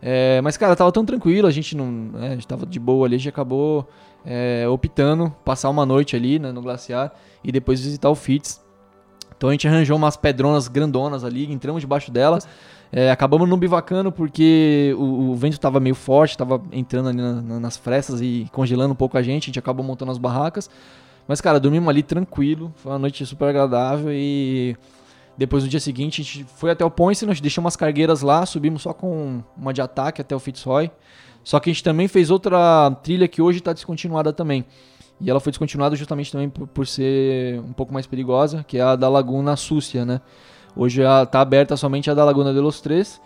É, 0.01 0.41
mas, 0.41 0.57
cara, 0.57 0.75
tava 0.75 0.91
tão 0.91 1.05
tranquilo, 1.05 1.47
a 1.47 1.51
gente 1.51 1.77
não. 1.77 1.89
né, 1.89 2.29
a 2.29 2.33
gente 2.33 2.47
tava 2.47 2.65
de 2.65 2.77
boa 2.79 3.05
ali, 3.07 3.15
a 3.15 3.17
gente 3.17 3.29
acabou 3.29 3.87
é, 4.25 4.67
optando 4.67 5.33
passar 5.45 5.69
uma 5.69 5.85
noite 5.85 6.13
ali 6.15 6.39
né, 6.39 6.51
no 6.51 6.61
glaciar 6.61 7.13
e 7.43 7.51
depois 7.53 7.79
visitar 7.79 8.09
o 8.09 8.15
FITS. 8.15 8.61
Então 9.37 9.49
a 9.49 9.53
gente 9.53 9.65
arranjou 9.67 9.95
umas 9.95 10.17
pedronas 10.17 10.67
grandonas 10.67 11.23
ali, 11.23 11.51
entramos 11.51 11.81
debaixo 11.81 12.11
delas. 12.11 12.47
É, 12.95 13.09
acabamos 13.09 13.49
não 13.49 13.57
bivacando 13.57 14.11
porque 14.11 14.93
o, 14.99 15.31
o 15.31 15.35
vento 15.35 15.53
estava 15.53 15.79
meio 15.79 15.95
forte, 15.95 16.31
estava 16.31 16.61
entrando 16.71 17.09
ali 17.09 17.17
na- 17.17 17.41
na- 17.41 17.59
nas 17.59 17.75
frestas 17.75 18.21
e 18.21 18.47
congelando 18.51 18.93
um 18.93 18.95
pouco 18.95 19.17
a 19.17 19.23
gente. 19.23 19.45
A 19.45 19.45
gente 19.47 19.57
acabou 19.59 19.83
montando 19.83 20.11
as 20.11 20.19
barracas. 20.19 20.69
Mas, 21.27 21.41
cara, 21.41 21.59
dormimos 21.59 21.89
ali 21.89 22.03
tranquilo. 22.03 22.71
Foi 22.75 22.91
uma 22.91 22.99
noite 22.99 23.25
super 23.25 23.49
agradável 23.49 24.11
e 24.13 24.77
depois 25.35 25.63
no 25.63 25.69
dia 25.69 25.79
seguinte 25.79 26.21
a 26.21 26.23
gente 26.23 26.43
foi 26.55 26.69
até 26.69 26.85
o 26.85 26.91
Ponce, 26.91 27.25
nós 27.25 27.41
deixamos 27.41 27.65
umas 27.65 27.75
cargueiras 27.75 28.21
lá, 28.21 28.45
subimos 28.45 28.83
só 28.83 28.93
com 28.93 29.41
uma 29.57 29.73
de 29.73 29.81
ataque 29.81 30.21
até 30.21 30.35
o 30.35 30.39
Fitzroy. 30.39 30.91
Só 31.43 31.59
que 31.59 31.71
a 31.71 31.73
gente 31.73 31.83
também 31.83 32.07
fez 32.07 32.29
outra 32.29 32.91
trilha 33.01 33.27
que 33.27 33.41
hoje 33.41 33.57
está 33.57 33.73
descontinuada 33.73 34.31
também. 34.31 34.63
E 35.19 35.29
ela 35.31 35.39
foi 35.39 35.51
descontinuada 35.51 35.95
justamente 35.95 36.31
também 36.31 36.47
por, 36.49 36.67
por 36.67 36.85
ser 36.85 37.59
um 37.61 37.73
pouco 37.73 37.91
mais 37.91 38.05
perigosa, 38.05 38.63
que 38.67 38.77
é 38.77 38.81
a 38.81 38.95
da 38.95 39.09
Laguna 39.09 39.55
Súcia, 39.55 40.05
né? 40.05 40.21
Hoje 40.75 41.05
a, 41.05 41.25
tá 41.25 41.41
aberta 41.41 41.77
somente 41.77 42.09
a 42.09 42.13
da 42.13 42.25
Laguna 42.25 42.53
de 42.53 42.59
los 42.59 42.81
Três. 42.81 43.21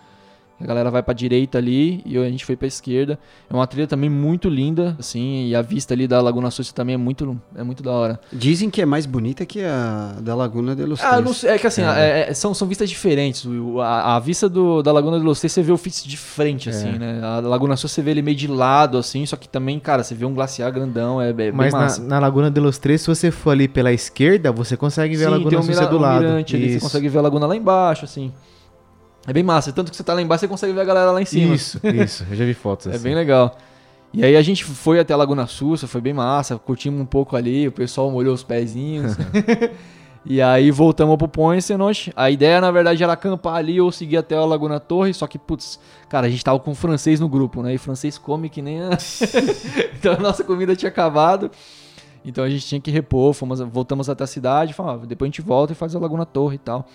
A 0.60 0.66
galera 0.66 0.90
vai 0.90 1.04
pra 1.04 1.14
direita 1.14 1.58
ali 1.60 2.02
e 2.06 2.18
a 2.18 2.30
gente 2.30 2.44
foi 2.44 2.56
pra 2.56 2.68
esquerda. 2.68 3.20
É 3.50 3.54
uma 3.54 3.68
trilha 3.68 3.86
também 3.86 4.10
muito 4.10 4.50
linda, 4.50 4.96
assim, 4.98 5.48
e 5.48 5.56
a 5.56 5.62
vista 5.62 5.94
ali 5.94 6.08
da 6.08 6.20
Laguna 6.20 6.50
Súcia 6.50 6.74
também 6.74 6.96
é 6.96 6.98
muito, 6.98 7.40
é 7.56 7.64
muito 7.64 7.84
da 7.84 7.92
hora. 7.92 8.20
Dizem 8.34 8.70
que 8.70 8.82
é 8.82 8.86
mais 8.86 9.06
bonita 9.06 9.46
que 9.46 9.64
a 9.64 10.16
da 10.20 10.34
Laguna 10.34 10.76
de 10.76 10.84
los 10.84 11.00
Ah, 11.04 11.22
não 11.22 11.32
é 11.44 11.58
que 11.60 11.68
assim, 11.68 11.84
é, 11.84 12.30
é, 12.30 12.34
são, 12.34 12.54
são 12.56 12.68
vistas 12.68 12.90
diferentes. 12.90 13.48
A, 13.82 14.16
a 14.16 14.20
vista 14.20 14.50
do, 14.50 14.82
da 14.82 14.92
Laguna 14.92 15.20
de 15.20 15.26
Los 15.26 15.40
Três, 15.40 15.54
você 15.54 15.62
vê 15.62 15.72
o 15.72 15.78
Fitz 15.78 16.04
de 16.04 16.18
frente, 16.18 16.70
assim, 16.70 16.92
né? 16.94 17.22
A 17.24 17.40
Laguna 17.40 17.76
Sul 17.76 17.88
você 17.88 18.02
vê 18.02 18.12
ele 18.12 18.24
meio 18.24 18.36
de 18.36 18.48
lado, 18.48 18.98
assim, 18.98 19.26
só 19.26 19.36
que 19.36 19.48
também, 19.48 19.80
cara, 19.80 20.04
você 20.04 20.16
vê 20.16 20.26
um 20.26 20.34
glaciar 20.34 20.72
grandão, 20.72 21.22
é, 21.22 21.30
é 21.30 21.34
bem 21.34 21.52
Mas 21.52 21.72
na, 21.72 21.80
massa. 21.80 22.02
na 22.02 22.20
Laguna 22.20 22.50
de 22.50 22.60
los 22.60 22.80
Três, 22.80 23.02
se 23.02 23.08
você 23.08 23.30
for 23.30 23.52
ali 23.52 23.68
pela 23.68 23.94
esquerda, 23.94 24.52
você 24.52 24.76
consegue 24.76 25.16
ver 25.16 25.26
a 25.26 25.28
Sim, 25.28 25.34
Laguna 25.34 25.50
tem 25.50 25.60
um, 25.60 25.90
do 25.90 25.98
um 25.98 26.00
lado. 26.00 26.26
ali, 26.26 26.74
você 26.74 26.80
consegue 26.80 27.10
ver 27.10 27.20
a 27.20 27.22
laguna 27.22 27.46
lá 27.46 27.56
embaixo, 27.56 28.06
assim. 28.06 28.32
É 29.28 29.34
bem 29.34 29.44
massa, 29.44 29.74
tanto 29.74 29.92
que 29.92 29.98
você 29.98 30.04
tá 30.04 30.14
lá 30.14 30.22
embaixo, 30.22 30.40
você 30.40 30.48
consegue 30.48 30.72
ver 30.72 30.80
a 30.80 30.86
galera 30.86 31.12
lá 31.12 31.22
em 31.22 31.26
cima. 31.26 31.54
Isso, 31.54 31.82
isso. 31.84 32.26
Eu 32.30 32.36
já 32.38 32.46
vi 32.46 32.54
fotos 32.54 32.88
É 32.88 32.92
assim. 32.92 33.04
bem 33.04 33.14
legal. 33.14 33.58
E 34.14 34.24
aí 34.24 34.38
a 34.38 34.42
gente 34.42 34.64
foi 34.64 35.02
até 35.02 35.14
a 35.14 35.18
Laguna 35.18 35.46
Sussa, 35.48 35.86
foi 35.86 36.00
bem 36.00 36.14
massa, 36.14 36.58
curtimos 36.58 37.02
um 37.02 37.06
pouco 37.06 37.36
ali, 37.36 37.68
o 37.68 37.72
pessoal 37.72 38.10
molhou 38.10 38.34
os 38.34 38.42
pezinhos. 38.42 39.18
e 40.26 40.42
aí 40.42 40.72
voltamos 40.72 41.18
pro 41.18 41.28
Poinsenoch. 41.28 42.10
A 42.16 42.32
ideia, 42.32 42.62
na 42.62 42.72
verdade, 42.72 43.04
era 43.04 43.12
acampar 43.12 43.56
ali 43.56 43.82
ou 43.82 43.92
seguir 43.92 44.16
até 44.16 44.34
a 44.38 44.46
Laguna 44.46 44.80
Torre, 44.80 45.14
só 45.14 45.28
que, 45.28 45.38
putz, 45.38 45.78
cara, 46.08 46.28
a 46.28 46.30
gente 46.30 46.42
tava 46.42 46.58
com 46.58 46.74
francês 46.74 47.20
no 47.20 47.28
grupo, 47.28 47.62
né? 47.62 47.74
E 47.74 47.78
francês 47.78 48.18
come 48.18 48.50
que 48.50 48.62
nem 48.62 48.82
a... 48.82 48.92
então 50.00 50.14
a 50.14 50.20
nossa 50.20 50.42
comida 50.42 50.74
tinha 50.74 50.90
acabado. 50.90 51.52
Então 52.24 52.46
a 52.46 52.50
gente 52.50 52.66
tinha 52.66 52.80
que 52.80 52.92
repor, 52.92 53.34
fomos, 53.34 53.60
voltamos 53.60 54.10
até 54.10 54.24
a 54.24 54.28
cidade, 54.28 54.74
falamos, 54.74 55.04
ah, 55.04 55.06
depois 55.06 55.28
a 55.28 55.32
gente 55.32 55.42
volta 55.42 55.74
e 55.74 55.76
faz 55.76 55.94
a 55.94 56.00
Laguna 56.00 56.26
Torre 56.26 56.56
e 56.56 56.60
tal. 56.60 56.88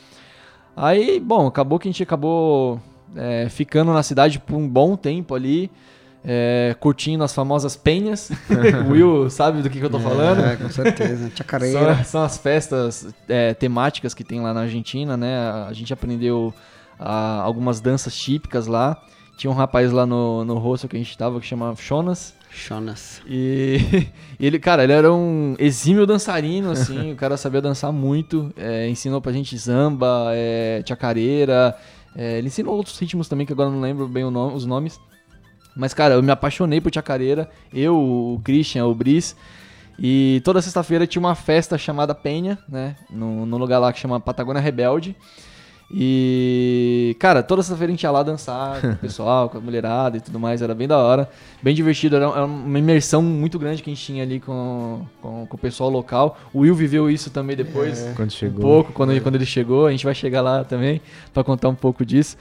Aí, 0.77 1.21
bom, 1.21 1.47
acabou 1.47 1.79
que 1.79 1.89
a 1.89 1.91
gente 1.91 2.03
acabou 2.03 2.81
é, 3.15 3.49
ficando 3.49 3.93
na 3.93 4.03
cidade 4.03 4.39
por 4.39 4.57
um 4.57 4.69
bom 4.69 4.97
tempo 4.97 5.35
ali, 5.35 5.71
é, 6.25 6.75
curtindo 6.81 7.25
as 7.25 7.35
famosas 7.35 7.77
penhas. 7.77 8.31
o 8.89 8.93
Will 8.93 9.31
sabe 9.31 9.63
do 9.63 9.69
que, 9.69 9.79
que 9.79 9.85
eu 9.85 9.91
tô 9.91 10.01
falando. 10.01 10.45
É, 10.45 10.57
com 10.57 10.69
certeza. 10.71 11.31
Chacareira. 11.35 11.97
São, 11.97 12.05
são 12.05 12.23
as 12.23 12.39
festas 12.39 13.15
é, 13.29 13.55
temáticas 13.55 14.15
que 14.15 14.25
tem 14.25 14.41
lá 14.41 14.55
na 14.55 14.63
Argentina, 14.63 15.17
né? 15.17 15.37
A 15.69 15.73
gente 15.73 15.93
aprendeu 15.93 16.55
ah, 16.99 17.41
algumas 17.43 17.81
danças 17.81 18.15
típicas 18.15 18.67
lá. 18.67 19.03
Tinha 19.37 19.51
um 19.51 19.55
rapaz 19.55 19.91
lá 19.93 20.07
no, 20.07 20.45
no 20.45 20.59
hostel 20.59 20.89
que 20.89 20.97
a 20.97 20.99
gente 20.99 21.17
tava 21.19 21.41
que 21.41 21.47
chama 21.47 21.75
Jonas. 21.79 22.35
Jonas. 22.55 23.21
E 23.29 24.47
ele, 24.47 24.59
cara, 24.59 24.83
ele 24.85 24.93
era 24.93 25.13
um 25.13 25.55
exímio 25.59 26.05
dançarino, 26.07 26.71
assim, 26.73 27.13
o 27.13 27.17
cara 27.17 27.37
sabia 27.37 27.61
dançar 27.63 27.93
muito, 27.93 28.53
é, 28.57 28.89
ensinou 28.89 29.21
pra 29.21 29.31
gente 29.33 29.57
samba, 29.59 30.31
é, 30.33 30.83
chacareira, 30.87 31.77
é, 32.17 32.39
ele 32.39 32.49
ensinou 32.49 32.75
outros 32.75 32.99
ritmos 32.99 33.29
também, 33.29 33.47
que 33.47 33.53
agora 33.53 33.71
não 33.71 33.81
lembro 33.81 34.09
bem 34.09 34.29
nome- 34.31 34.55
os 34.55 34.67
nomes. 34.67 34.99
Mas, 35.77 35.95
cara, 35.95 36.15
eu 36.15 36.23
me 36.23 36.31
apaixonei 36.33 36.81
por 36.81 36.93
chacareira, 36.93 37.49
eu, 37.73 37.97
o 37.97 38.41
Christian, 38.45 38.85
o 38.87 38.95
Brice, 38.95 39.35
e 39.99 40.43
toda 40.45 40.61
sexta-feira 40.61 41.07
tinha 41.07 41.21
uma 41.21 41.35
festa 41.37 41.79
chamada 41.79 42.15
Penha, 42.15 42.59
né, 42.69 42.97
num 43.09 43.57
lugar 43.57 43.79
lá 43.79 43.93
que 43.93 44.01
chama 44.01 44.19
Patagônia 44.21 44.61
Rebelde. 44.61 45.15
E, 45.95 47.15
cara, 47.19 47.43
toda 47.43 47.63
sexta-feira 47.63 47.91
a 47.91 47.95
gente 47.95 48.03
ia 48.03 48.11
lá 48.11 48.23
dançar 48.23 48.81
com 48.81 48.89
o 48.89 48.97
pessoal, 48.99 49.49
com 49.51 49.59
a 49.59 49.61
mulherada 49.61 50.17
e 50.17 50.21
tudo 50.21 50.41
mais, 50.41 50.63
era 50.63 50.75
bem 50.75 50.89
da 50.89 50.97
hora, 50.99 51.29
bem 51.63 51.75
divertido, 51.75 52.17
era 52.17 52.45
uma 52.47 52.79
imersão 52.79 53.21
muito 53.23 53.59
grande 53.59 53.83
que 53.83 53.91
a 53.91 53.95
gente 53.95 54.05
tinha 54.05 54.23
ali 54.23 54.41
com, 54.41 55.05
com, 55.21 55.47
com 55.47 55.57
o 55.57 55.59
pessoal 55.61 55.91
local. 55.91 56.39
O 56.53 56.61
Will 56.61 56.75
viveu 56.75 57.11
isso 57.11 57.31
também 57.31 57.55
depois, 57.57 58.01
Quando 58.17 58.29
um 58.29 58.33
chegou. 58.33 58.61
pouco, 58.61 58.93
quando, 58.93 59.11
ele, 59.11 59.21
quando 59.21 59.35
ele 59.37 59.47
chegou, 59.47 59.87
a 59.87 59.91
gente 59.91 60.05
vai 60.05 60.15
chegar 60.15 60.41
lá 60.41 60.65
também 60.65 61.01
pra 61.33 61.45
contar 61.45 61.69
um 61.69 61.75
pouco 61.75 62.05
disso. 62.07 62.37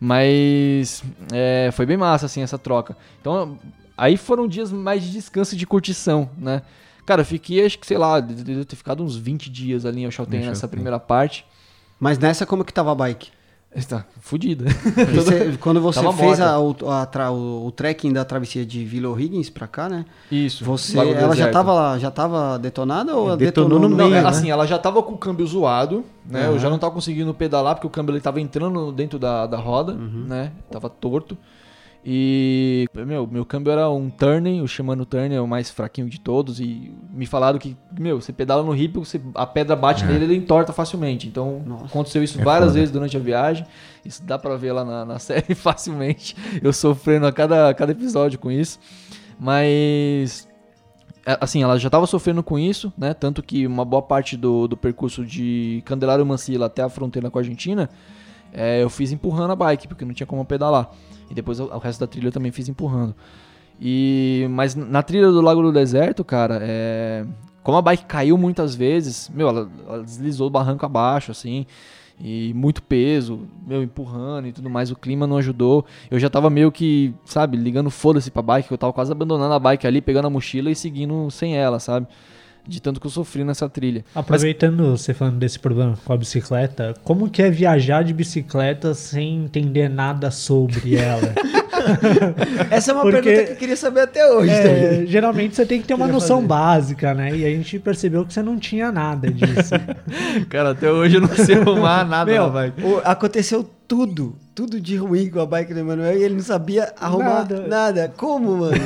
Mas 0.00 1.02
é, 1.32 1.70
foi 1.72 1.86
bem 1.86 1.96
massa, 1.96 2.26
assim, 2.26 2.42
essa 2.42 2.58
troca. 2.58 2.96
Então, 3.20 3.58
aí 3.96 4.16
foram 4.16 4.46
dias 4.46 4.70
mais 4.72 5.02
de 5.02 5.10
descanso 5.12 5.54
e 5.54 5.58
de 5.58 5.66
curtição, 5.66 6.28
né? 6.36 6.62
Cara, 7.06 7.20
eu 7.20 7.24
fiquei, 7.26 7.64
acho 7.64 7.78
que, 7.78 7.86
sei 7.86 7.98
lá, 7.98 8.18
de- 8.18 8.34
de- 8.42 8.54
de 8.56 8.64
ter 8.64 8.76
ficado 8.76 9.02
uns 9.02 9.14
20 9.16 9.50
dias 9.50 9.84
ali 9.86 10.02
em 10.02 10.06
Oxaltém 10.06 10.42
Em 10.42 10.46
nessa 10.46 10.66
primeira 10.66 10.98
parte. 10.98 11.44
Mas 11.98 12.18
nessa, 12.18 12.44
como 12.46 12.64
que 12.64 12.72
tava 12.72 12.92
a 12.92 12.94
bike? 12.94 13.30
Está 13.74 14.04
fudida. 14.20 14.66
Você- 15.16 15.56
quando 15.58 15.80
você 15.80 16.00
Tava 16.00 16.16
fez 16.16 16.40
a- 16.40 16.60
o, 16.60 16.76
a 16.88 17.04
tra- 17.06 17.32
o, 17.32 17.66
o 17.66 17.72
trekking 17.72 18.12
da 18.12 18.24
travessia 18.24 18.64
de 18.64 18.84
Vila 18.84 19.08
O'Higgins 19.08 19.50
pra 19.50 19.66
cá, 19.66 19.88
né? 19.88 20.04
Isso. 20.30 20.64
Você, 20.64 20.96
ela 20.96 21.34
já 21.34 21.50
tava, 21.50 21.98
já 21.98 22.08
tava 22.08 22.56
detonada 22.56 23.16
ou 23.16 23.36
Detonou 23.36 23.68
detonou 23.70 23.80
no 23.80 23.88
Não, 23.88 24.08
meio, 24.08 24.16
é, 24.16 24.22
né? 24.22 24.28
assim, 24.28 24.48
ela 24.48 24.64
já 24.64 24.78
tava 24.78 25.02
com 25.02 25.14
o 25.14 25.18
câmbio 25.18 25.44
zoado, 25.44 26.04
né? 26.24 26.44
Eu 26.46 26.50
Aham. 26.50 26.58
já 26.60 26.70
não 26.70 26.78
tava 26.78 26.94
conseguindo 26.94 27.34
pedalar 27.34 27.74
porque 27.74 27.86
o 27.88 27.90
câmbio 27.90 28.12
ele 28.12 28.20
tava 28.20 28.40
entrando 28.40 28.92
dentro 28.92 29.18
da, 29.18 29.44
da 29.44 29.56
roda, 29.56 29.92
Uhum. 29.94 30.24
né? 30.28 30.52
Tava 30.70 30.88
torto. 30.88 31.36
E, 32.06 32.86
meu, 32.94 33.26
meu 33.26 33.46
câmbio 33.46 33.72
era 33.72 33.88
um 33.88 34.10
turning, 34.10 34.60
o 34.60 34.68
Shimano 34.68 35.06
turning 35.06 35.36
é 35.36 35.40
o 35.40 35.48
mais 35.48 35.70
fraquinho 35.70 36.06
de 36.06 36.20
todos 36.20 36.60
e 36.60 36.92
me 37.10 37.24
falaram 37.24 37.58
que, 37.58 37.74
meu, 37.98 38.20
você 38.20 38.30
pedala 38.30 38.62
no 38.62 38.76
hip, 38.76 38.98
você, 38.98 39.18
a 39.34 39.46
pedra 39.46 39.74
bate 39.74 40.04
nele, 40.04 40.24
ele 40.24 40.36
entorta 40.36 40.70
facilmente. 40.70 41.26
Então, 41.26 41.62
Nossa. 41.64 41.86
aconteceu 41.86 42.22
isso 42.22 42.38
É 42.38 42.44
várias 42.44 42.68
foda. 42.68 42.78
vezes 42.78 42.92
durante 42.92 43.16
a 43.16 43.20
viagem. 43.20 43.64
Isso 44.04 44.22
dá 44.22 44.38
pra 44.38 44.54
ver 44.56 44.72
lá 44.72 44.84
na, 44.84 45.04
na 45.06 45.18
série 45.20 45.54
facilmente. 45.54 46.36
Eu 46.62 46.74
sofrendo 46.74 47.26
a 47.26 47.32
cada, 47.32 47.70
a 47.70 47.74
cada 47.74 47.92
episódio 47.92 48.38
com 48.38 48.50
isso. 48.50 48.78
Mas 49.40 50.46
é, 51.24 51.38
assim, 51.40 51.62
ela 51.62 51.78
já 51.78 51.88
estava 51.88 52.06
sofrendo 52.06 52.42
com 52.42 52.58
isso, 52.58 52.92
né? 52.98 53.14
Tanto 53.14 53.42
que 53.42 53.66
uma 53.66 53.84
boa 53.84 54.02
parte 54.02 54.36
do, 54.36 54.68
do 54.68 54.76
percurso 54.76 55.24
de 55.24 55.82
Candelário 55.86 56.24
Mancila 56.26 56.66
até 56.66 56.82
a 56.82 56.88
fronteira 56.90 57.30
com 57.30 57.38
a 57.38 57.40
Argentina, 57.40 57.88
é, 58.54 58.82
eu 58.82 58.88
fiz 58.88 59.12
empurrando 59.12 59.50
a 59.50 59.56
bike, 59.56 59.88
porque 59.88 60.04
não 60.04 60.14
tinha 60.14 60.26
como 60.26 60.44
pedalar. 60.44 60.90
E 61.30 61.34
depois 61.34 61.58
o, 61.58 61.78
resto 61.78 62.00
da 62.00 62.06
trilha 62.06 62.28
eu 62.28 62.32
também 62.32 62.52
fiz 62.52 62.68
empurrando. 62.68 63.14
E 63.80 64.46
mas 64.50 64.74
na 64.74 65.02
trilha 65.02 65.30
do 65.30 65.40
Lago 65.40 65.60
do 65.60 65.72
Deserto, 65.72 66.24
cara, 66.24 66.60
é, 66.62 67.26
como 67.62 67.76
a 67.76 67.82
bike 67.82 68.04
caiu 68.04 68.38
muitas 68.38 68.74
vezes, 68.74 69.28
meu, 69.34 69.48
ela, 69.48 69.70
ela 69.86 70.02
deslizou 70.02 70.48
barranco 70.48 70.86
abaixo, 70.86 71.32
assim. 71.32 71.66
E 72.20 72.52
muito 72.54 72.80
peso, 72.80 73.40
meu, 73.66 73.82
empurrando 73.82 74.46
e 74.46 74.52
tudo 74.52 74.70
mais, 74.70 74.90
o 74.90 74.96
clima 74.96 75.26
não 75.26 75.38
ajudou. 75.38 75.84
Eu 76.08 76.18
já 76.20 76.30
tava 76.30 76.48
meio 76.48 76.70
que, 76.70 77.12
sabe, 77.24 77.56
ligando 77.56 77.90
foda-se 77.90 78.30
pra 78.30 78.40
bike, 78.40 78.70
eu 78.70 78.78
tava 78.78 78.92
quase 78.92 79.10
abandonando 79.10 79.52
a 79.52 79.58
bike 79.58 79.86
ali, 79.86 80.00
pegando 80.00 80.26
a 80.26 80.30
mochila 80.30 80.70
e 80.70 80.76
seguindo 80.76 81.28
sem 81.30 81.56
ela, 81.56 81.80
sabe? 81.80 82.06
De 82.66 82.80
tanto 82.80 82.98
que 82.98 83.06
eu 83.06 83.10
sofri 83.10 83.44
nessa 83.44 83.68
trilha. 83.68 84.04
Aproveitando 84.14 84.96
você 84.96 85.12
falando 85.12 85.36
desse 85.36 85.58
problema 85.58 85.98
com 86.02 86.12
a 86.12 86.16
bicicleta, 86.16 86.94
como 87.04 87.28
que 87.28 87.42
é 87.42 87.50
viajar 87.50 88.02
de 88.02 88.14
bicicleta 88.14 88.94
sem 88.94 89.44
entender 89.44 89.88
nada 89.90 90.30
sobre 90.30 90.96
ela? 90.96 91.34
Essa 92.70 92.92
é 92.92 92.94
uma 92.94 93.02
Porque- 93.02 93.20
pergunta 93.20 93.46
que 93.46 93.52
eu 93.52 93.56
queria 93.56 93.76
saber 93.76 94.00
até 94.00 94.26
hoje. 94.30 94.50
É, 94.50 95.04
geralmente 95.06 95.54
você 95.54 95.66
tem 95.66 95.80
que 95.80 95.86
ter 95.86 95.94
uma 95.94 96.06
noção 96.06 96.36
fazer. 96.36 96.48
básica, 96.48 97.14
né? 97.14 97.36
E 97.36 97.44
a 97.44 97.50
gente 97.50 97.78
percebeu 97.78 98.24
que 98.24 98.32
você 98.32 98.42
não 98.42 98.58
tinha 98.58 98.90
nada 98.90 99.30
disso. 99.30 99.74
Cara, 100.48 100.70
até 100.70 100.90
hoje 100.90 101.16
eu 101.16 101.20
não 101.20 101.28
sei 101.28 101.56
arrumar 101.56 102.04
nada 102.06 102.30
Meu, 102.30 103.02
aconteceu 103.04 103.68
tudo 103.86 104.34
tudo 104.54 104.80
de 104.80 104.96
ruim 104.96 105.28
com 105.30 105.40
a 105.40 105.46
bike 105.46 105.74
do 105.74 105.80
Emanuel 105.80 106.16
e 106.16 106.22
ele 106.22 106.34
não 106.34 106.42
sabia 106.42 106.92
arrumar 107.00 107.24
Nada. 107.48 107.66
nada. 107.66 108.12
Como, 108.16 108.56
mano? 108.58 108.76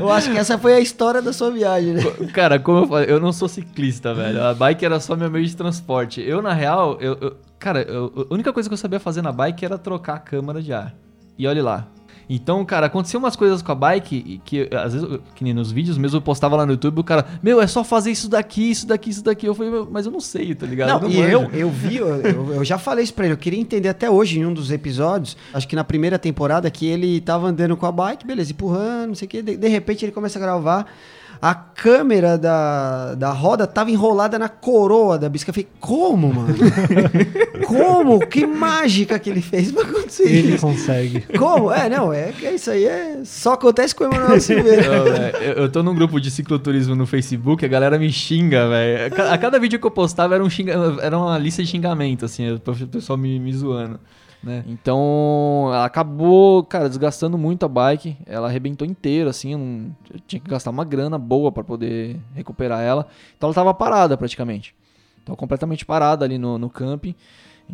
eu 0.00 0.10
acho 0.10 0.30
que 0.30 0.38
essa 0.38 0.56
foi 0.58 0.74
a 0.74 0.80
história 0.80 1.20
da 1.20 1.32
sua 1.32 1.50
viagem, 1.50 1.92
né? 1.94 2.02
Cara, 2.32 2.58
como 2.58 2.78
eu 2.78 2.86
falei, 2.88 3.10
eu 3.10 3.20
não 3.20 3.32
sou 3.32 3.46
ciclista, 3.48 4.14
velho. 4.14 4.42
A 4.42 4.54
bike 4.54 4.84
era 4.84 4.98
só 4.98 5.14
meu 5.14 5.30
meio 5.30 5.44
de 5.46 5.54
transporte. 5.56 6.20
Eu, 6.22 6.40
na 6.40 6.52
real, 6.54 6.96
eu, 7.00 7.18
eu- 7.20 7.36
cara, 7.58 7.82
eu- 7.82 8.26
a 8.30 8.34
única 8.34 8.52
coisa 8.52 8.68
que 8.68 8.72
eu 8.72 8.78
sabia 8.78 8.98
fazer 8.98 9.20
na 9.22 9.30
bike 9.32 9.64
era 9.64 9.76
trocar 9.76 10.14
a 10.14 10.18
câmara 10.20 10.62
de 10.62 10.72
ar. 10.72 10.94
E 11.38 11.46
olhe 11.46 11.60
lá. 11.60 11.86
Então, 12.32 12.64
cara, 12.64 12.86
aconteceu 12.86 13.18
umas 13.18 13.34
coisas 13.34 13.60
com 13.60 13.72
a 13.72 13.74
bike 13.74 14.14
e 14.24 14.38
que 14.38 14.68
às 14.72 14.94
vezes, 14.94 15.08
que 15.34 15.42
nem 15.42 15.52
nos 15.52 15.72
vídeos 15.72 15.98
mesmo, 15.98 16.18
eu 16.18 16.22
postava 16.22 16.54
lá 16.54 16.64
no 16.64 16.70
YouTube, 16.72 17.00
o 17.00 17.04
cara, 17.04 17.26
meu, 17.42 17.60
é 17.60 17.66
só 17.66 17.82
fazer 17.82 18.12
isso 18.12 18.28
daqui, 18.28 18.70
isso 18.70 18.86
daqui, 18.86 19.10
isso 19.10 19.24
daqui. 19.24 19.46
Eu 19.46 19.54
falei, 19.54 19.72
"Meu, 19.72 19.88
mas 19.90 20.06
eu 20.06 20.12
não 20.12 20.20
sei, 20.20 20.54
tá 20.54 20.64
ligado? 20.64 21.02
Não, 21.02 21.10
e 21.10 21.16
manjo." 21.16 21.28
eu, 21.32 21.50
eu 21.52 21.68
vi, 21.70 21.96
eu, 21.96 22.06
eu- 22.54 22.64
já 22.64 22.78
falei 22.78 23.02
isso 23.02 23.12
pra 23.14 23.24
ele, 23.24 23.34
eu 23.34 23.38
queria 23.38 23.58
entender 23.58 23.88
até 23.88 24.08
hoje 24.08 24.38
em 24.38 24.46
um 24.46 24.54
dos 24.54 24.70
episódios, 24.70 25.36
acho 25.52 25.66
que 25.66 25.74
na 25.74 25.82
primeira 25.82 26.20
temporada, 26.20 26.70
que 26.70 26.86
ele 26.86 27.20
tava 27.20 27.48
andando 27.48 27.76
com 27.76 27.84
a 27.86 27.90
bike, 27.90 28.24
beleza, 28.24 28.52
empurrando, 28.52 29.08
não 29.08 29.14
sei 29.16 29.26
o 29.26 29.28
que, 29.28 29.42
de, 29.42 29.56
de 29.56 29.68
repente 29.68 30.04
ele 30.04 30.12
começa 30.12 30.38
a 30.38 30.42
gravar, 30.42 30.86
a 31.42 31.54
câmera 31.54 32.36
da, 32.36 33.14
da 33.14 33.32
roda 33.32 33.66
tava 33.66 33.90
enrolada 33.90 34.38
na 34.38 34.48
coroa 34.48 35.18
da 35.18 35.28
bicicleta. 35.28 35.60
Eu 35.60 35.64
falei, 35.64 35.76
como, 35.80 36.34
mano? 36.34 36.54
como? 37.66 38.26
Que 38.26 38.46
mágica 38.46 39.18
que 39.18 39.30
ele 39.30 39.40
fez 39.40 39.72
pra 39.72 39.82
acontecer 39.82 40.24
Ele 40.24 40.54
isso? 40.54 40.66
consegue. 40.66 41.22
Como? 41.38 41.72
É, 41.72 41.88
não, 41.88 42.12
é 42.12 42.32
que 42.32 42.46
isso 42.46 42.70
aí 42.70 42.84
é, 42.84 43.20
só 43.24 43.54
acontece 43.54 43.94
com 43.94 44.04
o 44.04 44.06
Emanuel 44.08 44.40
Silveira. 44.40 44.82
Não, 44.82 45.06
eu, 45.40 45.52
eu 45.62 45.68
tô 45.70 45.82
num 45.82 45.94
grupo 45.94 46.20
de 46.20 46.30
cicloturismo 46.30 46.94
no 46.94 47.06
Facebook, 47.06 47.64
a 47.64 47.68
galera 47.68 47.98
me 47.98 48.12
xinga, 48.12 48.68
velho. 48.68 49.14
A 49.30 49.38
cada 49.38 49.58
vídeo 49.58 49.78
que 49.80 49.86
eu 49.86 49.90
postava 49.90 50.34
era, 50.34 50.44
um 50.44 50.50
xinga, 50.50 50.74
era 51.00 51.16
uma 51.16 51.38
lista 51.38 51.62
de 51.62 51.68
xingamento, 51.70 52.26
assim, 52.26 52.52
o 52.52 52.60
pessoal 52.86 53.16
me, 53.16 53.40
me 53.40 53.52
zoando. 53.52 53.98
Né? 54.42 54.64
Então, 54.66 55.66
ela 55.66 55.84
acabou, 55.84 56.64
cara, 56.64 56.88
desgastando 56.88 57.36
muito 57.36 57.64
a 57.64 57.68
bike. 57.68 58.16
Ela 58.26 58.48
arrebentou 58.48 58.86
inteira, 58.86 59.30
assim. 59.30 59.92
eu 60.12 60.20
tinha 60.26 60.40
que 60.40 60.48
gastar 60.48 60.70
uma 60.70 60.84
grana 60.84 61.18
boa 61.18 61.52
pra 61.52 61.62
poder 61.62 62.18
recuperar 62.34 62.80
ela. 62.80 63.06
Então, 63.36 63.48
ela 63.48 63.54
tava 63.54 63.74
parada 63.74 64.16
praticamente. 64.16 64.74
Tava 65.24 65.36
completamente 65.36 65.84
parada 65.84 66.24
ali 66.24 66.38
no, 66.38 66.58
no 66.58 66.70
camping. 66.70 67.14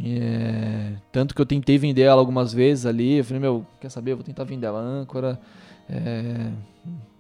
É, 0.05 0.94
tanto 1.10 1.34
que 1.34 1.40
eu 1.40 1.47
tentei 1.47 1.78
vender 1.78 2.02
ela 2.02 2.20
algumas 2.20 2.52
vezes 2.52 2.84
ali. 2.84 3.18
Eu 3.18 3.24
falei, 3.24 3.40
meu, 3.40 3.64
quer 3.80 3.88
saber? 3.88 4.12
Eu 4.12 4.16
vou 4.16 4.24
tentar 4.24 4.44
vender 4.44 4.66
ela 4.66 4.80
âncora. 4.80 5.40
É, 5.88 6.51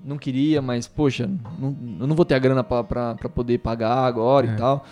não 0.04 0.18
queria, 0.18 0.60
mas, 0.60 0.86
poxa, 0.86 1.30
não, 1.58 1.76
eu 2.00 2.06
não 2.06 2.16
vou 2.16 2.24
ter 2.24 2.34
a 2.34 2.38
grana 2.38 2.64
pra 2.64 3.14
poder 3.34 3.58
pagar 3.58 3.98
agora 4.04 4.46
e 4.46 4.56
tal. 4.56 4.84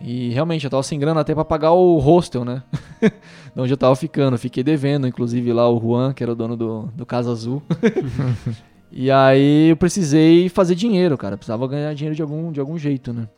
E 0.00 0.30
realmente, 0.30 0.64
eu 0.64 0.70
tava 0.70 0.82
sem 0.82 0.98
grana 0.98 1.20
até 1.20 1.34
pra 1.34 1.44
pagar 1.44 1.72
o 1.72 1.98
hostel, 1.98 2.44
né? 2.44 2.62
de 3.54 3.60
onde 3.60 3.72
eu 3.72 3.76
tava 3.76 3.94
ficando. 3.96 4.36
Fiquei 4.36 4.62
devendo, 4.62 5.06
inclusive, 5.06 5.52
lá 5.52 5.68
o 5.68 5.80
Juan, 5.80 6.12
que 6.12 6.22
era 6.22 6.32
o 6.32 6.34
dono 6.34 6.56
do, 6.56 6.82
do 6.94 7.06
Casa 7.06 7.30
Azul. 7.30 7.62
e 8.92 9.10
aí 9.10 9.70
eu 9.70 9.76
precisei 9.76 10.48
fazer 10.48 10.74
dinheiro, 10.74 11.16
cara. 11.16 11.36
Precisava 11.36 11.66
ganhar 11.66 11.94
dinheiro 11.94 12.14
de 12.14 12.22
algum, 12.22 12.52
de 12.52 12.60
algum 12.60 12.78
jeito, 12.78 13.12
né? 13.12 13.28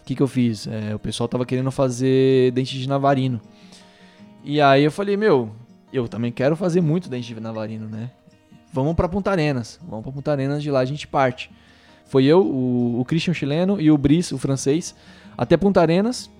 O 0.00 0.04
que, 0.04 0.14
que 0.14 0.22
eu 0.22 0.28
fiz? 0.28 0.66
É, 0.66 0.94
o 0.94 0.98
pessoal 0.98 1.28
tava 1.28 1.46
querendo 1.46 1.70
fazer 1.70 2.52
dente 2.52 2.78
de 2.78 2.88
navarino. 2.88 3.40
E 4.42 4.60
aí 4.60 4.84
eu 4.84 4.90
falei, 4.90 5.16
meu, 5.16 5.50
eu 5.92 6.08
também 6.08 6.30
quero 6.30 6.56
fazer 6.56 6.80
muito 6.80 7.08
dente 7.08 7.32
de 7.32 7.40
navarino, 7.40 7.88
né? 7.88 8.10
Vamos 8.72 8.94
pra 8.94 9.08
Punta 9.08 9.30
Arenas. 9.30 9.80
Vamos 9.88 10.02
pra 10.02 10.12
Punta 10.12 10.32
Arenas, 10.32 10.62
de 10.62 10.70
lá 10.70 10.80
a 10.80 10.84
gente 10.84 11.06
parte. 11.06 11.50
Foi 12.04 12.24
eu, 12.24 12.42
o, 12.42 13.00
o 13.00 13.04
Christian 13.04 13.32
chileno 13.32 13.80
e 13.80 13.90
o 13.90 13.96
Brice, 13.96 14.34
o 14.34 14.38
francês, 14.38 14.94
até 15.36 15.56
Punta 15.56 15.80
Arenas. 15.80 16.30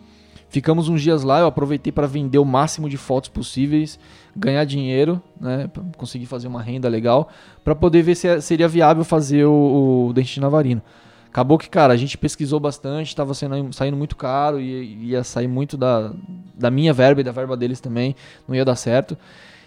Ficamos 0.49 0.89
uns 0.89 1.03
dias 1.03 1.25
lá, 1.25 1.41
eu 1.41 1.47
aproveitei 1.47 1.93
para 1.93 2.07
vender 2.07 2.39
o 2.39 2.45
máximo 2.45 2.89
de 2.89 2.97
fotos 2.97 3.29
possíveis, 3.29 3.99
ganhar 4.37 4.65
dinheiro, 4.65 5.21
né, 5.41 5.69
conseguir 5.97 6.27
fazer 6.27 6.47
uma 6.47 6.63
renda 6.63 6.89
legal, 6.89 7.29
para 7.65 7.75
poder 7.75 8.03
ver 8.03 8.15
se 8.15 8.29
é- 8.29 8.41
seria 8.41 8.69
viável 8.69 9.03
fazer 9.03 9.47
o, 9.47 10.07
o 10.09 10.13
dente 10.13 10.35
de 10.35 10.41
navarino. 10.41 10.81
Acabou 11.29 11.59
que, 11.59 11.69
cara, 11.69 11.93
a 11.93 11.97
gente 11.97 12.17
pesquisou 12.17 12.61
bastante, 12.61 13.09
estava 13.09 13.35
saindo 13.35 13.97
muito 13.97 14.15
caro 14.15 14.61
e 14.61 15.09
ia 15.09 15.25
sair 15.25 15.49
muito 15.49 15.77
da, 15.77 16.13
da 16.55 16.71
minha 16.71 16.93
verba 16.93 17.21
e 17.21 17.25
da 17.25 17.33
verba 17.33 17.57
deles 17.57 17.81
também, 17.81 18.15
não 18.47 18.55
ia 18.55 18.65
dar 18.65 18.77
certo. 18.77 19.19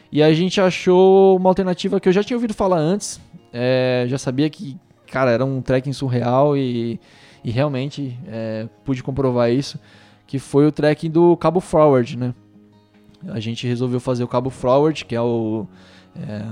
E 0.09 0.23
a 0.23 0.33
gente 0.33 0.61
achou 0.61 1.35
uma 1.35 1.49
alternativa 1.49 1.99
que 1.99 2.07
eu 2.07 2.13
já 2.13 2.23
tinha 2.23 2.37
ouvido 2.37 2.53
falar 2.53 2.77
antes, 2.77 3.19
é, 3.51 4.05
já 4.07 4.17
sabia 4.17 4.49
que, 4.49 4.77
cara, 5.11 5.31
era 5.31 5.43
um 5.43 5.61
trekking 5.61 5.91
surreal 5.91 6.55
e, 6.55 6.97
e 7.47 7.49
realmente 7.49 8.19
é, 8.27 8.67
pude 8.83 9.01
comprovar 9.01 9.49
isso, 9.49 9.79
que 10.27 10.37
foi 10.37 10.67
o 10.67 10.71
trekking 10.71 11.09
do 11.09 11.37
Cabo 11.37 11.61
Forward, 11.61 12.17
né? 12.17 12.33
A 13.29 13.39
gente 13.39 13.65
resolveu 13.65 14.01
fazer 14.01 14.21
o 14.21 14.27
Cabo 14.27 14.49
Forward, 14.49 15.05
que 15.05 15.15
é 15.15 15.21
o... 15.21 15.65
é, 16.13 16.43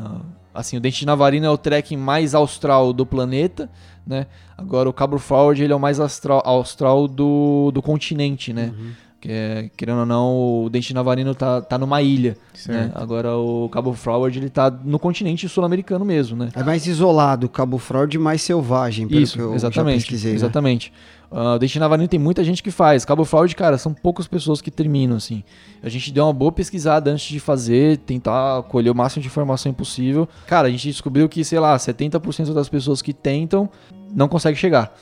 assim, 0.53 0.77
o 0.77 0.79
Dente 0.79 0.99
de 0.99 1.05
Navarino 1.05 1.45
é 1.47 1.49
o 1.49 1.57
trekking 1.57 1.97
mais 1.97 2.33
austral 2.33 2.93
do 2.93 3.05
planeta, 3.05 3.69
né? 4.07 4.25
Agora 4.57 4.87
o 4.87 4.93
Cabo 4.93 5.19
Forward 5.19 5.61
ele 5.61 5.73
é 5.73 5.75
o 5.75 5.79
mais 5.81 5.99
austral 5.99 7.09
do, 7.09 7.71
do 7.73 7.81
continente, 7.81 8.53
né? 8.53 8.73
Que 8.77 9.04
é, 9.27 9.69
querendo 9.75 9.99
ou 9.99 10.05
não, 10.05 10.63
o 10.63 10.69
Dente 10.69 10.89
de 10.89 10.93
Navarino 10.93 11.33
tá, 11.33 11.61
tá 11.61 11.77
numa 11.77 12.01
ilha, 12.01 12.37
né? 12.67 12.91
Agora 12.93 13.35
o 13.35 13.67
Cabo 13.69 13.93
Forward 13.93 14.37
ele 14.37 14.49
tá 14.49 14.69
no 14.69 14.99
continente 14.99 15.49
sul-americano 15.49 16.05
mesmo, 16.05 16.37
né? 16.37 16.49
É 16.55 16.63
mais 16.63 16.85
isolado, 16.85 17.49
Cabo 17.49 17.77
Fraude 17.77 18.17
mais 18.17 18.41
selvagem, 18.41 19.07
pelo 19.07 19.19
que 19.19 19.23
Isso, 19.23 19.39
eu 19.39 19.49
já 19.49 19.55
exatamente. 19.55 19.95
pesquisei. 19.95 20.31
né? 20.31 20.35
exatamente. 20.35 20.93
Ah, 21.31 21.55
o 21.55 21.59
Dente 21.59 21.79
Navarino 21.79 22.07
tem 22.07 22.19
muita 22.19 22.43
gente 22.43 22.61
que 22.61 22.69
faz. 22.71 23.03
Cabo 23.03 23.25
Fraude, 23.25 23.55
cara, 23.55 23.77
são 23.77 23.93
poucas 23.93 24.27
pessoas 24.27 24.61
que 24.61 24.69
terminam, 24.69 25.17
assim. 25.17 25.43
A 25.81 25.89
gente 25.89 26.11
deu 26.11 26.23
uma 26.23 26.33
boa 26.33 26.51
pesquisada 26.51 27.11
antes 27.11 27.25
de 27.25 27.39
fazer, 27.39 27.97
tentar 27.97 28.63
colher 28.63 28.91
o 28.91 28.95
máximo 28.95 29.21
de 29.21 29.27
informação 29.27 29.73
possível. 29.73 30.29
Cara, 30.45 30.67
a 30.67 30.71
gente 30.71 30.87
descobriu 30.87 31.27
que, 31.27 31.43
sei 31.43 31.59
lá, 31.59 31.75
70% 31.75 32.53
das 32.53 32.69
pessoas 32.69 33.01
que 33.01 33.11
tentam 33.11 33.69
não 34.13 34.27
conseguem 34.27 34.55
chegar 34.55 34.95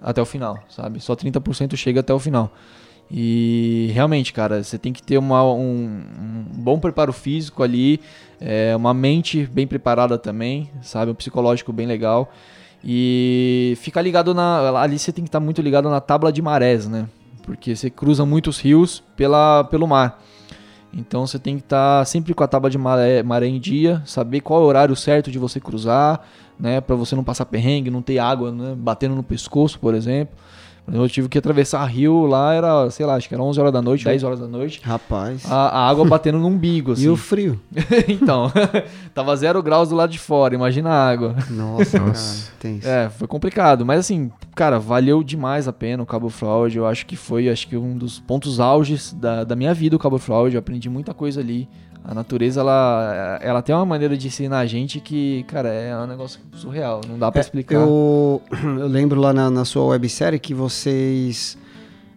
até 0.00 0.20
o 0.20 0.24
final, 0.24 0.58
sabe? 0.68 1.00
Só 1.00 1.14
30% 1.14 1.76
chega 1.76 2.00
até 2.00 2.12
o 2.12 2.18
final. 2.18 2.52
E 3.10 3.90
realmente, 3.92 4.32
cara, 4.32 4.62
você 4.62 4.78
tem 4.78 4.92
que 4.92 5.02
ter 5.02 5.18
uma- 5.18 5.42
um, 5.44 6.02
um 6.20 6.44
bom 6.54 6.78
preparo 6.78 7.12
físico 7.12 7.62
ali, 7.62 8.00
é, 8.40 8.74
uma 8.76 8.94
mente 8.94 9.48
bem 9.52 9.66
preparada 9.66 10.16
também, 10.16 10.70
sabe? 10.80 11.10
Um 11.10 11.14
psicológico 11.14 11.72
bem 11.72 11.86
legal. 11.86 12.32
E 12.84 13.76
ficar 13.80 14.00
ligado 14.00 14.32
na. 14.32 14.80
Ali 14.80 14.98
você 14.98 15.12
tem 15.12 15.24
que 15.24 15.28
estar 15.28 15.40
muito 15.40 15.60
ligado 15.60 15.90
na 15.90 16.00
tábua 16.00 16.32
de 16.32 16.40
marés, 16.40 16.88
né? 16.88 17.06
Porque 17.42 17.74
você 17.74 17.90
cruza 17.90 18.24
muitos 18.24 18.58
rios 18.60 19.02
pela, 19.16 19.64
pelo 19.64 19.86
mar. 19.86 20.22
Então 20.92 21.26
você 21.26 21.38
tem 21.38 21.56
que 21.56 21.62
estar 21.62 22.04
sempre 22.06 22.32
com 22.32 22.42
a 22.42 22.48
tábua 22.48 22.70
de 22.70 22.78
maré, 22.78 23.22
maré 23.22 23.46
em 23.46 23.60
dia, 23.60 24.02
saber 24.06 24.40
qual 24.40 24.60
é 24.60 24.64
o 24.64 24.66
horário 24.66 24.96
certo 24.96 25.30
de 25.30 25.38
você 25.38 25.60
cruzar, 25.60 26.20
né? 26.58 26.80
Pra 26.80 26.96
você 26.96 27.14
não 27.14 27.22
passar 27.22 27.44
perrengue, 27.44 27.90
não 27.90 28.02
ter 28.02 28.18
água 28.18 28.50
né? 28.50 28.74
batendo 28.76 29.14
no 29.14 29.22
pescoço, 29.22 29.78
por 29.78 29.94
exemplo. 29.94 30.34
Eu 30.92 31.08
tive 31.08 31.28
que 31.28 31.38
atravessar 31.38 31.84
rio 31.84 32.26
lá, 32.26 32.52
era, 32.52 32.90
sei 32.90 33.06
lá, 33.06 33.14
acho 33.14 33.28
que 33.28 33.34
era 33.34 33.42
11 33.42 33.60
horas 33.60 33.72
da 33.72 33.80
noite, 33.80 34.04
10 34.04 34.24
horas 34.24 34.40
da 34.40 34.48
noite. 34.48 34.80
Rapaz. 34.82 35.50
A, 35.50 35.68
a 35.68 35.88
água 35.88 36.04
batendo 36.04 36.38
no 36.38 36.48
umbigo, 36.48 36.92
assim. 36.92 37.04
E 37.04 37.08
o 37.08 37.16
frio? 37.16 37.60
então, 38.08 38.50
tava 39.14 39.36
zero 39.36 39.62
graus 39.62 39.88
do 39.88 39.94
lado 39.94 40.10
de 40.10 40.18
fora, 40.18 40.54
imagina 40.54 40.90
a 40.90 41.08
água. 41.08 41.36
Nossa, 41.48 41.98
Nossa. 41.98 42.46
cara, 42.46 42.56
tem 42.58 42.80
É, 42.82 43.08
foi 43.08 43.28
complicado, 43.28 43.86
mas 43.86 44.00
assim, 44.00 44.30
cara, 44.54 44.78
valeu 44.78 45.22
demais 45.22 45.68
a 45.68 45.72
pena 45.72 46.02
o 46.02 46.06
Cabo 46.06 46.28
Fraud. 46.28 46.76
Eu 46.76 46.86
acho 46.86 47.06
que 47.06 47.16
foi, 47.16 47.48
acho 47.48 47.68
que 47.68 47.76
um 47.76 47.96
dos 47.96 48.18
pontos 48.18 48.58
auges 48.58 49.12
da, 49.12 49.44
da 49.44 49.54
minha 49.54 49.72
vida 49.72 49.94
o 49.96 49.98
Cabo 49.98 50.18
Fraud. 50.18 50.54
Eu 50.54 50.58
aprendi 50.58 50.88
muita 50.88 51.14
coisa 51.14 51.40
ali. 51.40 51.68
A 52.02 52.14
natureza, 52.14 52.60
ela, 52.60 53.38
ela 53.42 53.62
tem 53.62 53.74
uma 53.74 53.84
maneira 53.84 54.16
de 54.16 54.26
ensinar 54.26 54.60
a 54.60 54.66
gente 54.66 55.00
que, 55.00 55.44
cara, 55.46 55.68
é 55.68 55.96
um 55.96 56.06
negócio 56.06 56.40
surreal. 56.54 57.00
Não 57.06 57.18
dá 57.18 57.30
pra 57.30 57.40
explicar. 57.40 57.76
Eu, 57.76 58.42
eu 58.50 58.86
lembro 58.86 59.20
lá 59.20 59.32
na, 59.32 59.50
na 59.50 59.64
sua 59.64 59.84
websérie 59.84 60.38
que 60.38 60.54
vocês. 60.54 61.58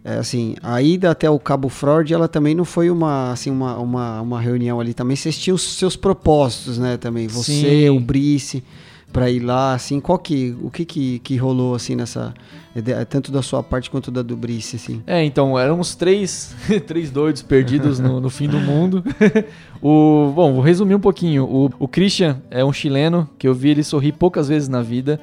é, 0.02 0.14
assim, 0.16 0.56
a 0.62 0.80
ida 0.80 1.10
até 1.10 1.28
o 1.28 1.38
Cabo 1.38 1.68
Fraude, 1.68 2.14
ela 2.14 2.26
também 2.26 2.54
não 2.54 2.64
foi 2.64 2.90
uma, 2.90 3.32
assim, 3.32 3.50
uma, 3.50 3.76
uma, 3.78 4.20
uma 4.22 4.40
reunião 4.40 4.80
ali. 4.80 4.94
Também 4.94 5.16
vocês 5.16 5.38
tinham 5.38 5.54
os 5.54 5.76
seus 5.76 5.96
propósitos, 5.96 6.78
né? 6.78 6.96
Também. 6.96 7.28
Você, 7.28 7.52
Sim. 7.52 7.90
o 7.90 8.00
Brice, 8.00 8.64
pra 9.12 9.30
ir 9.30 9.40
lá, 9.40 9.74
assim. 9.74 10.00
Qual 10.00 10.18
que. 10.18 10.56
O 10.62 10.70
que 10.70 10.84
que, 10.86 11.18
que 11.18 11.36
rolou, 11.36 11.74
assim, 11.74 11.94
nessa. 11.94 12.32
Ide- 12.74 13.04
Tanto 13.06 13.30
da 13.32 13.42
sua 13.42 13.62
parte 13.62 13.90
quanto 13.90 14.10
da 14.10 14.22
do 14.22 14.36
Brice, 14.36 14.76
assim? 14.76 15.02
É, 15.06 15.24
então, 15.24 15.58
éramos 15.58 15.94
três, 15.94 16.54
três 16.86 17.10
doidos 17.10 17.42
perdidos 17.42 17.98
no, 17.98 18.20
no 18.20 18.30
fim 18.30 18.48
do 18.48 18.58
mundo. 18.58 19.02
o, 19.82 20.32
bom, 20.34 20.54
vou 20.54 20.60
resumir 20.60 20.94
um 20.94 21.00
pouquinho. 21.00 21.44
O, 21.44 21.70
o 21.78 21.88
Christian 21.88 22.40
é 22.50 22.64
um 22.64 22.72
chileno 22.72 23.28
que 23.38 23.46
eu 23.46 23.54
vi 23.54 23.70
ele 23.70 23.82
sorrir 23.82 24.12
poucas 24.12 24.48
vezes 24.48 24.68
na 24.68 24.82
vida. 24.82 25.20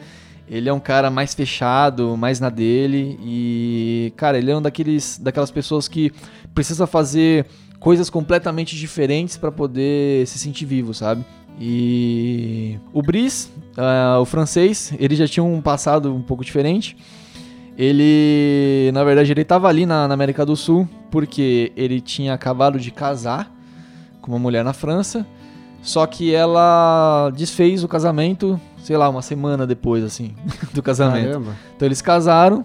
Ele 0.50 0.68
é 0.68 0.74
um 0.74 0.80
cara 0.80 1.10
mais 1.10 1.34
fechado, 1.34 2.18
mais 2.18 2.40
na 2.40 2.50
dele. 2.50 3.18
E, 3.24 4.14
cara, 4.18 4.38
ele 4.38 4.52
é 4.52 4.58
um 4.58 4.62
daqueles, 4.62 5.18
daquelas 5.18 5.50
pessoas 5.50 5.88
que 5.88 6.12
precisa 6.54 6.86
fazer 6.86 7.46
coisas 7.80 8.10
completamente 8.10 8.76
diferentes 8.76 9.38
para 9.38 9.52
poder 9.52 10.28
se 10.28 10.38
sentir 10.38 10.66
vivo, 10.66 10.94
sabe? 10.94 11.24
E 11.60 12.78
o 12.94 13.02
Brice, 13.02 13.50
ah, 13.78 14.18
o 14.20 14.26
francês, 14.26 14.94
ele 15.00 15.16
já 15.16 15.28
tinha 15.28 15.44
um 15.44 15.62
passado 15.62 16.14
um 16.14 16.22
pouco 16.22 16.44
diferente. 16.44 16.98
Ele, 17.78 18.92
na 18.94 19.04
verdade, 19.04 19.32
ele 19.32 19.42
estava 19.42 19.68
ali 19.68 19.86
na, 19.86 20.08
na 20.08 20.14
América 20.14 20.46
do 20.46 20.56
Sul 20.56 20.88
porque 21.10 21.72
ele 21.76 22.00
tinha 22.00 22.34
acabado 22.34 22.80
de 22.80 22.92
casar, 22.92 23.52
com 24.22 24.32
uma 24.32 24.40
mulher 24.40 24.64
na 24.64 24.74
França. 24.74 25.26
Só 25.82 26.06
que 26.06 26.34
ela 26.34 27.32
desfez 27.36 27.84
o 27.84 27.88
casamento, 27.88 28.60
sei 28.78 28.96
lá, 28.96 29.10
uma 29.10 29.22
semana 29.22 29.66
depois, 29.66 30.04
assim, 30.04 30.36
do 30.74 30.84
casamento. 30.84 31.28
Caramba. 31.28 31.56
Então 31.76 31.88
eles 31.88 32.02
casaram 32.02 32.64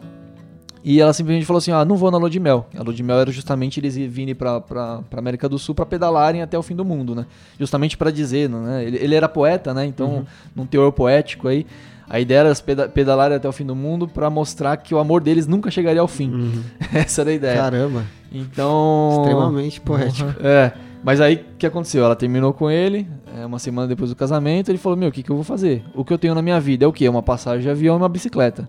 e 0.84 1.00
ela 1.00 1.12
simplesmente 1.12 1.46
falou 1.46 1.58
assim: 1.58 1.72
ah, 1.72 1.84
não 1.84 1.96
vou 1.96 2.10
na 2.10 2.18
lua 2.18 2.28
de 2.28 2.38
mel. 2.38 2.66
A 2.76 2.82
lua 2.82 2.94
de 2.94 3.02
mel 3.02 3.18
era 3.18 3.32
justamente 3.32 3.80
eles 3.80 3.96
virem 3.96 4.34
pra, 4.34 4.60
pra, 4.60 5.00
pra 5.08 5.18
América 5.18 5.48
do 5.48 5.58
Sul 5.58 5.74
pra 5.74 5.86
pedalarem 5.86 6.42
até 6.42 6.56
o 6.58 6.62
fim 6.62 6.76
do 6.76 6.84
mundo, 6.84 7.14
né? 7.14 7.26
Justamente 7.58 7.96
pra 7.96 8.10
dizer, 8.10 8.48
né? 8.48 8.84
Ele, 8.84 8.98
ele 8.98 9.14
era 9.14 9.28
poeta, 9.28 9.72
né? 9.72 9.86
Então, 9.86 10.26
num 10.54 10.66
teor 10.66 10.92
poético 10.92 11.48
aí. 11.48 11.66
A 12.08 12.20
ideia 12.20 12.38
era 12.40 12.48
eles 12.48 12.60
peda- 12.60 12.88
pedalarem 12.88 13.36
até 13.36 13.48
o 13.48 13.52
fim 13.52 13.64
do 13.66 13.74
mundo 13.74 14.06
pra 14.06 14.30
mostrar 14.30 14.76
que 14.76 14.94
o 14.94 14.98
amor 14.98 15.20
deles 15.20 15.46
nunca 15.46 15.70
chegaria 15.70 16.00
ao 16.00 16.06
fim. 16.08 16.62
Essa 16.94 17.22
era 17.22 17.30
a 17.30 17.34
ideia. 17.34 17.56
Caramba. 17.56 18.04
Então. 18.32 19.22
Extremamente 19.22 19.80
poético. 19.80 20.30
É, 20.40 20.72
mas 21.02 21.20
aí 21.20 21.34
o 21.36 21.56
que 21.58 21.66
aconteceu? 21.66 22.04
Ela 22.04 22.14
terminou 22.16 22.52
com 22.52 22.70
ele, 22.70 23.08
é, 23.36 23.44
uma 23.44 23.58
semana 23.58 23.88
depois 23.88 24.10
do 24.10 24.16
casamento, 24.16 24.70
ele 24.70 24.78
falou: 24.78 24.96
Meu, 24.96 25.08
o 25.08 25.12
que, 25.12 25.22
que 25.22 25.30
eu 25.30 25.36
vou 25.36 25.44
fazer? 25.44 25.84
O 25.94 26.04
que 26.04 26.12
eu 26.12 26.18
tenho 26.18 26.34
na 26.34 26.42
minha 26.42 26.60
vida 26.60 26.84
é 26.84 26.88
o 26.88 26.92
quê? 26.92 27.08
Uma 27.08 27.22
passagem 27.22 27.62
de 27.62 27.70
avião 27.70 27.96
e 27.96 27.98
uma 27.98 28.08
bicicleta. 28.08 28.68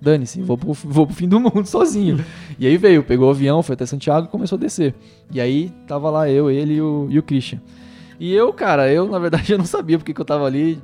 Dane-se, 0.00 0.42
vou 0.42 0.58
pro, 0.58 0.72
vou 0.74 1.06
pro 1.06 1.16
fim 1.16 1.26
do 1.28 1.40
mundo 1.40 1.64
sozinho. 1.66 2.22
e 2.58 2.66
aí 2.66 2.76
veio, 2.76 3.02
pegou 3.02 3.28
o 3.28 3.30
avião, 3.30 3.62
foi 3.62 3.72
até 3.74 3.86
Santiago 3.86 4.26
e 4.26 4.30
começou 4.30 4.56
a 4.56 4.60
descer. 4.60 4.94
E 5.32 5.40
aí 5.40 5.70
tava 5.86 6.10
lá 6.10 6.28
eu, 6.28 6.50
ele 6.50 6.74
e 6.74 6.82
o, 6.82 7.06
e 7.08 7.18
o 7.18 7.22
Christian. 7.22 7.58
E 8.18 8.32
eu, 8.32 8.52
cara, 8.52 8.90
eu 8.92 9.08
na 9.08 9.18
verdade 9.18 9.50
eu 9.52 9.58
não 9.58 9.64
sabia 9.64 9.98
porque 9.98 10.14
que 10.14 10.20
eu 10.20 10.24
tava 10.24 10.44
ali 10.46 10.80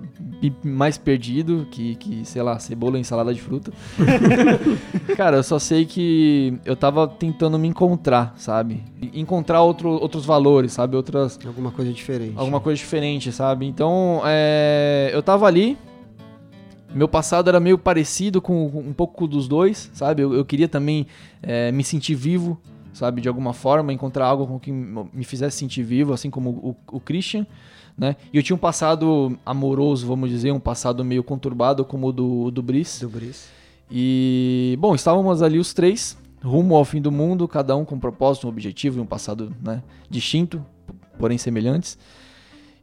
mais 0.64 0.96
perdido 0.96 1.66
que, 1.70 1.94
que, 1.96 2.24
sei 2.24 2.40
lá, 2.42 2.58
cebola 2.58 2.96
e 2.96 3.00
ensalada 3.00 3.32
de 3.34 3.40
fruta. 3.40 3.70
Cara, 5.14 5.36
eu 5.36 5.42
só 5.42 5.58
sei 5.58 5.84
que 5.84 6.58
eu 6.64 6.74
tava 6.74 7.06
tentando 7.06 7.58
me 7.58 7.68
encontrar, 7.68 8.32
sabe? 8.38 8.82
Encontrar 9.12 9.60
outro, 9.62 9.90
outros 9.90 10.24
valores, 10.24 10.72
sabe? 10.72 10.96
Outras, 10.96 11.38
Alguma 11.44 11.70
coisa 11.70 11.92
diferente. 11.92 12.34
alguma 12.36 12.58
coisa 12.58 12.78
diferente, 12.78 13.30
sabe? 13.32 13.66
Então, 13.66 14.22
é, 14.24 15.10
eu 15.12 15.22
tava 15.22 15.46
ali. 15.46 15.76
Meu 16.94 17.06
passado 17.06 17.48
era 17.48 17.60
meio 17.60 17.78
parecido 17.78 18.40
com 18.42 18.68
com 18.70 18.80
um 18.80 18.92
pouco 18.92 19.26
dos 19.28 19.46
dois, 19.46 19.90
sabe? 19.92 20.22
Eu, 20.22 20.34
eu 20.34 20.44
queria 20.44 20.68
também 20.68 21.06
é, 21.42 21.70
me 21.70 21.84
sentir 21.84 22.14
vivo, 22.16 22.58
sabe? 22.92 23.20
De 23.20 23.28
alguma 23.28 23.52
forma, 23.52 23.92
encontrar 23.92 24.26
algo 24.26 24.46
com 24.46 24.58
que 24.58 24.72
me 24.72 25.24
fizesse 25.24 25.58
sentir 25.58 25.82
vivo, 25.82 26.12
assim 26.12 26.30
como 26.30 26.50
o, 26.50 26.76
o 26.96 27.00
Christian, 27.00 27.46
né? 27.96 28.16
E 28.32 28.36
eu 28.36 28.42
tinha 28.42 28.56
um 28.56 28.58
passado 28.58 29.38
amoroso, 29.44 30.06
vamos 30.06 30.30
dizer, 30.30 30.52
um 30.52 30.60
passado 30.60 31.04
meio 31.04 31.22
conturbado 31.22 31.84
como 31.84 32.08
o 32.08 32.12
do, 32.12 32.50
do 32.50 32.62
Brice. 32.62 33.00
Do 33.00 33.08
Brice. 33.08 33.48
E, 33.90 34.76
bom, 34.80 34.94
estávamos 34.94 35.42
ali 35.42 35.58
os 35.58 35.74
três, 35.74 36.16
rumo 36.42 36.76
ao 36.76 36.84
fim 36.84 37.00
do 37.00 37.10
mundo, 37.10 37.46
cada 37.48 37.76
um 37.76 37.84
com 37.84 37.96
um 37.96 38.00
propósito, 38.00 38.46
um 38.46 38.50
objetivo 38.50 38.98
e 38.98 39.02
um 39.02 39.06
passado 39.06 39.52
né, 39.62 39.82
distinto, 40.08 40.64
porém 41.18 41.36
semelhantes. 41.36 41.98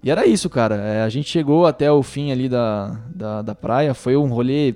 E 0.03 0.11
era 0.11 0.25
isso, 0.25 0.49
cara. 0.49 0.75
É, 0.75 1.01
a 1.01 1.09
gente 1.09 1.29
chegou 1.29 1.65
até 1.65 1.91
o 1.91 2.03
fim 2.03 2.31
ali 2.31 2.47
da, 2.47 2.99
da, 3.13 3.41
da 3.41 3.55
praia, 3.55 3.93
foi 3.93 4.15
um 4.15 4.27
rolê, 4.27 4.75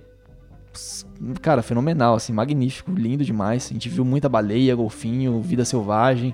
cara, 1.41 1.61
fenomenal, 1.61 2.15
assim, 2.15 2.33
magnífico, 2.33 2.91
lindo 2.91 3.23
demais. 3.23 3.67
A 3.69 3.73
gente 3.73 3.89
viu 3.89 4.03
muita 4.05 4.27
baleia, 4.29 4.75
golfinho, 4.75 5.41
vida 5.41 5.63
selvagem, 5.65 6.33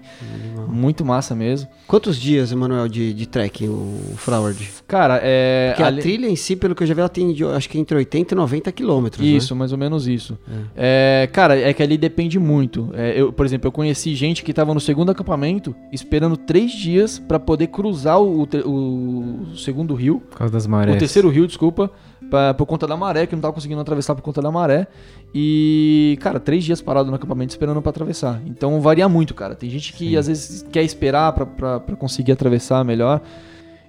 muito 0.67 1.03
massa 1.05 1.35
mesmo. 1.35 1.67
Quantos 1.87 2.17
dias, 2.17 2.51
Emanuel, 2.51 2.87
de, 2.87 3.13
de 3.13 3.25
trekking, 3.27 3.69
o 3.69 3.99
Floward? 4.17 4.67
Cara, 4.87 5.19
é... 5.23 5.69
Porque 5.71 5.83
ali- 5.83 5.99
a 5.99 6.01
trilha 6.01 6.27
em 6.27 6.35
si, 6.35 6.55
pelo 6.55 6.75
que 6.75 6.83
eu 6.83 6.87
já 6.87 6.93
vi, 6.93 6.99
ela 6.99 7.09
tem, 7.09 7.33
de- 7.33 7.43
acho 7.45 7.69
que 7.69 7.77
entre 7.77 7.97
80 7.97 8.33
e 8.33 8.37
90 8.37 8.71
quilômetros, 8.71 9.25
né? 9.25 9.31
Isso, 9.31 9.55
mais 9.55 9.71
ou 9.71 9.77
menos 9.77 10.07
isso. 10.07 10.37
É, 10.75 11.29
cara, 11.31 11.57
é 11.59 11.73
que 11.73 11.81
ali 11.83 11.97
depende 11.97 12.39
muito. 12.39 12.89
É, 12.93 13.19
eu, 13.19 13.31
por 13.31 13.45
exemplo, 13.45 13.67
eu 13.67 13.71
conheci 13.71 14.15
gente 14.15 14.43
que 14.43 14.53
tava 14.53 14.73
no 14.73 14.79
segundo 14.79 15.09
acampamento 15.11 15.75
esperando 15.91 16.35
três 16.37 16.71
dias 16.71 17.19
pra 17.19 17.39
poder 17.39 17.67
cruzar 17.67 18.21
o, 18.21 18.45
te- 18.45 18.63
o 18.65 19.47
segundo 19.55 19.93
rio, 19.93 20.21
Por 20.29 20.37
causa 20.37 20.53
das 20.53 20.67
marés. 20.67 20.95
o 20.95 20.99
terceiro 20.99 21.29
rio, 21.29 21.47
desculpa, 21.47 21.91
pra- 22.29 22.53
por 22.53 22.65
conta 22.65 22.85
da 22.87 22.95
maré, 22.97 23.25
que 23.27 23.35
não 23.35 23.41
tava 23.41 23.53
conseguindo 23.53 23.79
atravessar 23.81 24.15
por 24.15 24.21
conta 24.21 24.41
da 24.41 24.51
maré. 24.51 24.87
E, 25.33 26.17
cara, 26.21 26.39
três 26.39 26.63
dias 26.63 26.81
parado 26.81 27.09
no 27.09 27.15
acampamento 27.15 27.51
esperando 27.51 27.81
pra 27.81 27.89
atravessar. 27.89 28.41
Então 28.45 28.79
varia 28.81 29.07
muito, 29.09 29.33
cara. 29.33 29.55
Tem 29.55 29.69
gente 29.69 29.93
que 29.93 30.15
às 30.17 30.27
vezes 30.27 30.65
quer 30.71 30.83
esperar 30.83 31.31
pra 31.33 31.79
conseguir 31.97 32.31
atravessar 32.31 32.83
melhor. 32.83 33.21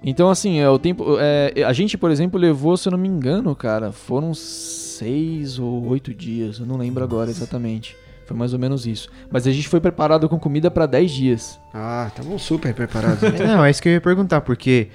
Então, 0.03 0.29
assim, 0.29 0.59
é, 0.59 0.69
o 0.69 0.79
tempo. 0.79 1.17
é, 1.19 1.63
a 1.63 1.73
gente, 1.73 1.97
por 1.97 2.09
exemplo, 2.11 2.39
levou, 2.39 2.77
se 2.77 2.87
eu 2.87 2.91
não 2.91 2.97
me 2.99 3.07
engano, 3.07 3.53
cara, 3.55 3.91
foram 3.91 4.33
seis 4.33 5.59
ou 5.59 5.87
oito 5.89 6.13
dias, 6.13 6.59
eu 6.59 6.65
não 6.65 6.77
lembro 6.77 7.03
agora 7.03 7.29
exatamente. 7.29 7.95
Foi 8.25 8.37
mais 8.37 8.53
ou 8.53 8.59
menos 8.59 8.85
isso. 8.85 9.09
Mas 9.31 9.47
a 9.47 9.51
gente 9.51 9.67
foi 9.67 9.79
preparado 9.81 10.29
com 10.29 10.37
comida 10.39 10.69
pra 10.69 10.85
10 10.85 11.09
dias. 11.11 11.59
Ah, 11.73 12.05
estavam 12.09 12.37
super 12.37 12.73
preparados. 12.75 13.23
É, 13.41 13.47
Não, 13.47 13.65
é 13.65 13.71
isso 13.71 13.81
que 13.81 13.89
eu 13.89 13.93
ia 13.93 14.01
perguntar, 14.01 14.41
porque, 14.41 14.89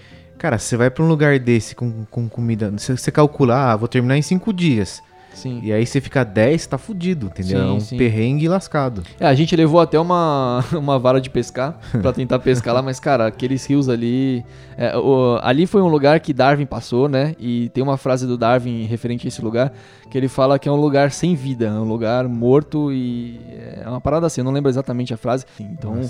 cara, 0.45 0.59
você 0.59 0.77
vai 0.77 0.91
pra 0.91 1.03
um 1.03 1.09
lugar 1.09 1.39
desse 1.39 1.75
com, 1.75 2.05
com 2.11 2.29
comida, 2.29 2.71
você, 2.71 2.95
você 2.95 3.11
calcula, 3.11 3.73
ah, 3.73 3.77
vou 3.77 3.89
terminar 3.89 4.19
em 4.19 4.21
cinco 4.21 4.53
dias. 4.53 5.03
Sim. 5.35 5.61
E 5.63 5.73
aí 5.73 5.85
você 5.85 6.01
fica 6.01 6.25
10, 6.25 6.67
tá 6.67 6.79
fudido, 6.79 7.27
entendeu? 7.27 7.59
Sim, 7.61 7.69
é 7.69 7.73
um 7.73 7.81
sim. 7.81 7.97
perrengue 7.99 8.49
lascado. 8.49 9.03
É, 9.21 9.27
a 9.27 9.35
gente 9.35 9.55
levou 9.55 9.81
até 9.81 9.99
uma, 9.99 10.65
uma 10.73 10.99
vara 10.99 11.21
de 11.21 11.29
pescar 11.29 11.79
pra 12.01 12.13
tentar 12.13 12.39
pescar 12.39 12.73
lá, 12.75 12.81
mas, 12.81 12.99
cara, 12.99 13.27
aqueles 13.27 13.67
rios 13.67 13.89
ali. 13.89 14.45
é, 14.77 14.97
o- 14.97 15.39
ali 15.43 15.67
foi 15.67 15.83
um 15.83 15.89
lugar 15.89 16.21
que 16.21 16.33
Darwin 16.33 16.67
passou, 16.67 17.09
né? 17.09 17.35
E 17.39 17.69
tem 17.71 17.83
uma 17.83 17.97
frase 17.97 18.27
do 18.27 18.39
Darwin 18.39 18.85
referente 18.85 19.27
a 19.27 19.29
esse 19.29 19.43
lugar 19.43 19.73
que 20.11 20.17
ele 20.17 20.29
fala 20.29 20.59
que 20.59 20.69
é 20.69 20.73
um 20.73 20.77
lugar 20.77 21.11
sem 21.11 21.35
vida, 21.35 21.67
é 21.67 21.73
um 21.73 21.85
lugar 21.85 22.29
morto 22.29 22.93
e. 22.93 23.41
É 23.83 23.89
uma 23.89 24.01
parada 24.01 24.27
assim, 24.27 24.41
eu 24.41 24.45
não 24.45 24.53
lembro 24.53 24.71
exatamente 24.71 25.13
a 25.13 25.17
frase. 25.17 25.45
Então, 25.59 26.01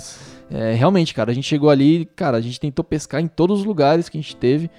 é, 0.51 0.73
realmente, 0.73 1.13
cara, 1.13 1.31
a 1.31 1.33
gente 1.33 1.47
chegou 1.47 1.69
ali, 1.69 2.05
cara, 2.15 2.37
a 2.37 2.41
gente 2.41 2.59
tentou 2.59 2.85
pescar 2.85 3.19
em 3.21 3.27
todos 3.27 3.59
os 3.59 3.65
lugares 3.65 4.07
que 4.07 4.17
a 4.17 4.21
gente 4.21 4.35
teve. 4.35 4.69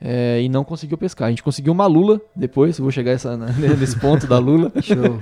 É, 0.00 0.40
e 0.42 0.48
não 0.48 0.64
conseguiu 0.64 0.98
pescar. 0.98 1.26
A 1.28 1.30
gente 1.30 1.42
conseguiu 1.42 1.72
uma 1.72 1.86
lula 1.86 2.20
depois, 2.34 2.78
vou 2.78 2.90
chegar 2.90 3.12
essa, 3.12 3.36
nesse 3.78 3.98
ponto 3.98 4.26
da 4.26 4.38
lula. 4.38 4.72
Show. 4.82 5.18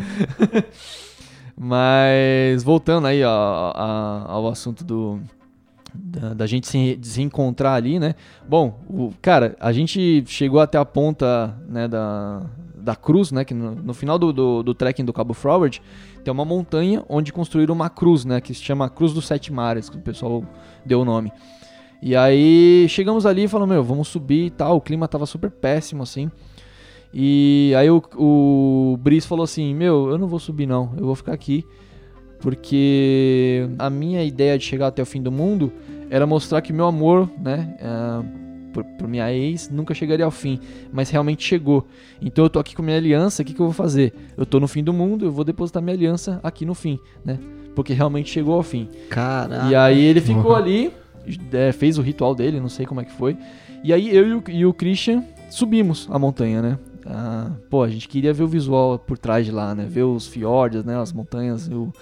Mas 1.57 2.63
voltando 2.65 3.07
aí 3.07 3.23
ó, 3.23 3.31
a- 3.75 4.25
ao 4.29 4.49
assunto 4.49 4.85
do 4.85 5.21
da, 5.95 6.35
da 6.35 6.47
gente 6.47 6.67
se, 6.67 6.99
se 7.03 7.23
encontrar 7.23 7.75
ali, 7.75 8.01
né? 8.01 8.17
Bom, 8.49 8.81
o, 8.89 9.13
cara, 9.23 9.55
a 9.61 9.71
gente 9.73 10.25
chegou 10.27 10.59
até 10.59 10.77
a 10.77 10.85
ponta 10.85 11.57
né, 11.69 11.87
da, 11.87 12.43
da 12.75 12.97
cruz, 12.97 13.31
né? 13.31 13.45
Que 13.45 13.55
no, 13.55 13.77
no 13.77 13.95
final 13.95 14.19
do, 14.19 14.33
do, 14.33 14.63
do 14.65 14.75
trekking 14.75 15.05
do 15.05 15.13
Cabo 15.13 15.33
Forward 15.33 15.81
tem 16.25 16.33
uma 16.33 16.45
montanha 16.45 17.05
onde 17.09 17.33
construíram 17.33 17.73
uma 17.75 17.89
cruz, 17.89 18.25
né? 18.25 18.41
Que 18.41 18.53
se 18.53 18.61
chama 18.63 18.91
Cruz 18.91 19.13
dos 19.13 19.25
Sete 19.27 19.53
Mares, 19.53 19.89
que 19.89 19.97
o 19.97 20.01
pessoal 20.01 20.43
deu 20.85 21.01
o 21.01 21.05
nome. 21.05 21.33
E 22.07 22.15
aí 22.15 22.87
chegamos 22.87 23.25
ali 23.25 23.45
e 23.45 23.49
falamos, 23.49 23.75
meu, 23.75 23.83
vamos 23.83 24.09
subir 24.09 24.45
e 24.45 24.51
tal. 24.51 24.77
O 24.77 24.81
clima 24.81 25.09
tava 25.09 25.25
super 25.25 25.51
péssimo, 25.51 26.03
assim. 26.03 26.31
E 27.15 27.73
aí 27.79 27.89
o, 27.91 28.03
o 28.15 28.99
Brice 28.99 29.27
falou 29.27 29.43
assim, 29.43 29.75
meu, 29.75 30.11
eu 30.11 30.19
não 30.19 30.29
vou 30.29 30.39
subir 30.39 30.67
não, 30.67 30.93
eu 30.99 31.07
vou 31.07 31.15
ficar 31.15 31.33
aqui. 31.33 31.65
Porque 32.41 33.67
a 33.79 33.89
minha 33.89 34.23
ideia 34.23 34.59
de 34.59 34.65
chegar 34.67 34.89
até 34.89 35.01
o 35.01 35.07
fim 35.07 35.23
do 35.23 35.33
mundo 35.33 35.73
era 36.11 36.27
mostrar 36.27 36.61
que 36.61 36.75
meu 36.75 36.85
amor, 36.85 37.27
né, 37.41 37.75
é, 37.81 38.71
por, 38.75 38.85
por 38.85 39.09
minha 39.09 39.33
ex, 39.33 39.71
nunca 39.71 39.95
chegaria 39.95 40.27
ao 40.27 40.31
fim. 40.31 40.61
Mas 40.93 41.09
realmente 41.09 41.43
chegou. 41.43 41.87
Então 42.21 42.45
eu 42.45 42.51
tô 42.51 42.59
aqui 42.59 42.77
com 42.77 42.83
minha 42.83 42.99
aliança, 42.99 43.41
o 43.41 43.47
que, 43.47 43.55
que 43.55 43.61
eu 43.61 43.67
vou 43.67 43.73
fazer? 43.73 44.13
Eu 44.37 44.45
tô 44.45 44.61
no 44.61 44.69
fim 44.69 44.85
do 44.85 44.93
mundo, 44.93 45.25
eu 45.25 45.33
vou 45.33 45.43
depositar 45.43 45.83
minha 45.83 45.97
aliança 45.97 46.39
aqui 46.43 46.67
no 46.67 46.75
fim, 46.75 46.99
né? 47.25 47.39
Porque 47.75 47.95
realmente 47.95 48.31
chegou 48.31 48.57
ao 48.57 48.63
fim. 48.63 48.91
Caraca. 49.09 49.71
E 49.71 49.75
aí 49.75 50.05
ele 50.05 50.21
ficou 50.21 50.55
ali, 50.55 50.93
é, 51.53 51.73
fez 51.73 51.99
o 51.99 52.03
ritual 52.03 52.35
dele, 52.35 52.61
não 52.61 52.69
sei 52.69 52.87
como 52.87 53.01
é 53.01 53.05
que 53.05 53.13
foi. 53.13 53.37
E 53.83 53.93
aí 53.93 54.15
eu 54.15 54.27
e 54.29 54.35
o, 54.35 54.45
e 54.49 54.67
o 54.67 54.73
Christian 54.73 55.23
subimos 55.51 56.09
a 56.11 56.19
montanha, 56.19 56.63
né? 56.63 56.79
Ah, 57.07 57.51
pô, 57.69 57.83
a 57.83 57.89
gente 57.89 58.09
queria 58.09 58.33
ver 58.33 58.43
o 58.45 58.49
visual 58.49 58.99
por 58.99 59.19
trás 59.19 59.45
de 59.45 59.53
lá, 59.53 59.75
né? 59.75 59.85
Ver 59.89 60.05
os 60.05 60.27
fiordes, 60.27 60.85
né? 60.85 60.99
As 60.99 61.13
montanhas 61.13 61.67
e, 61.69 61.75
o- 61.75 61.93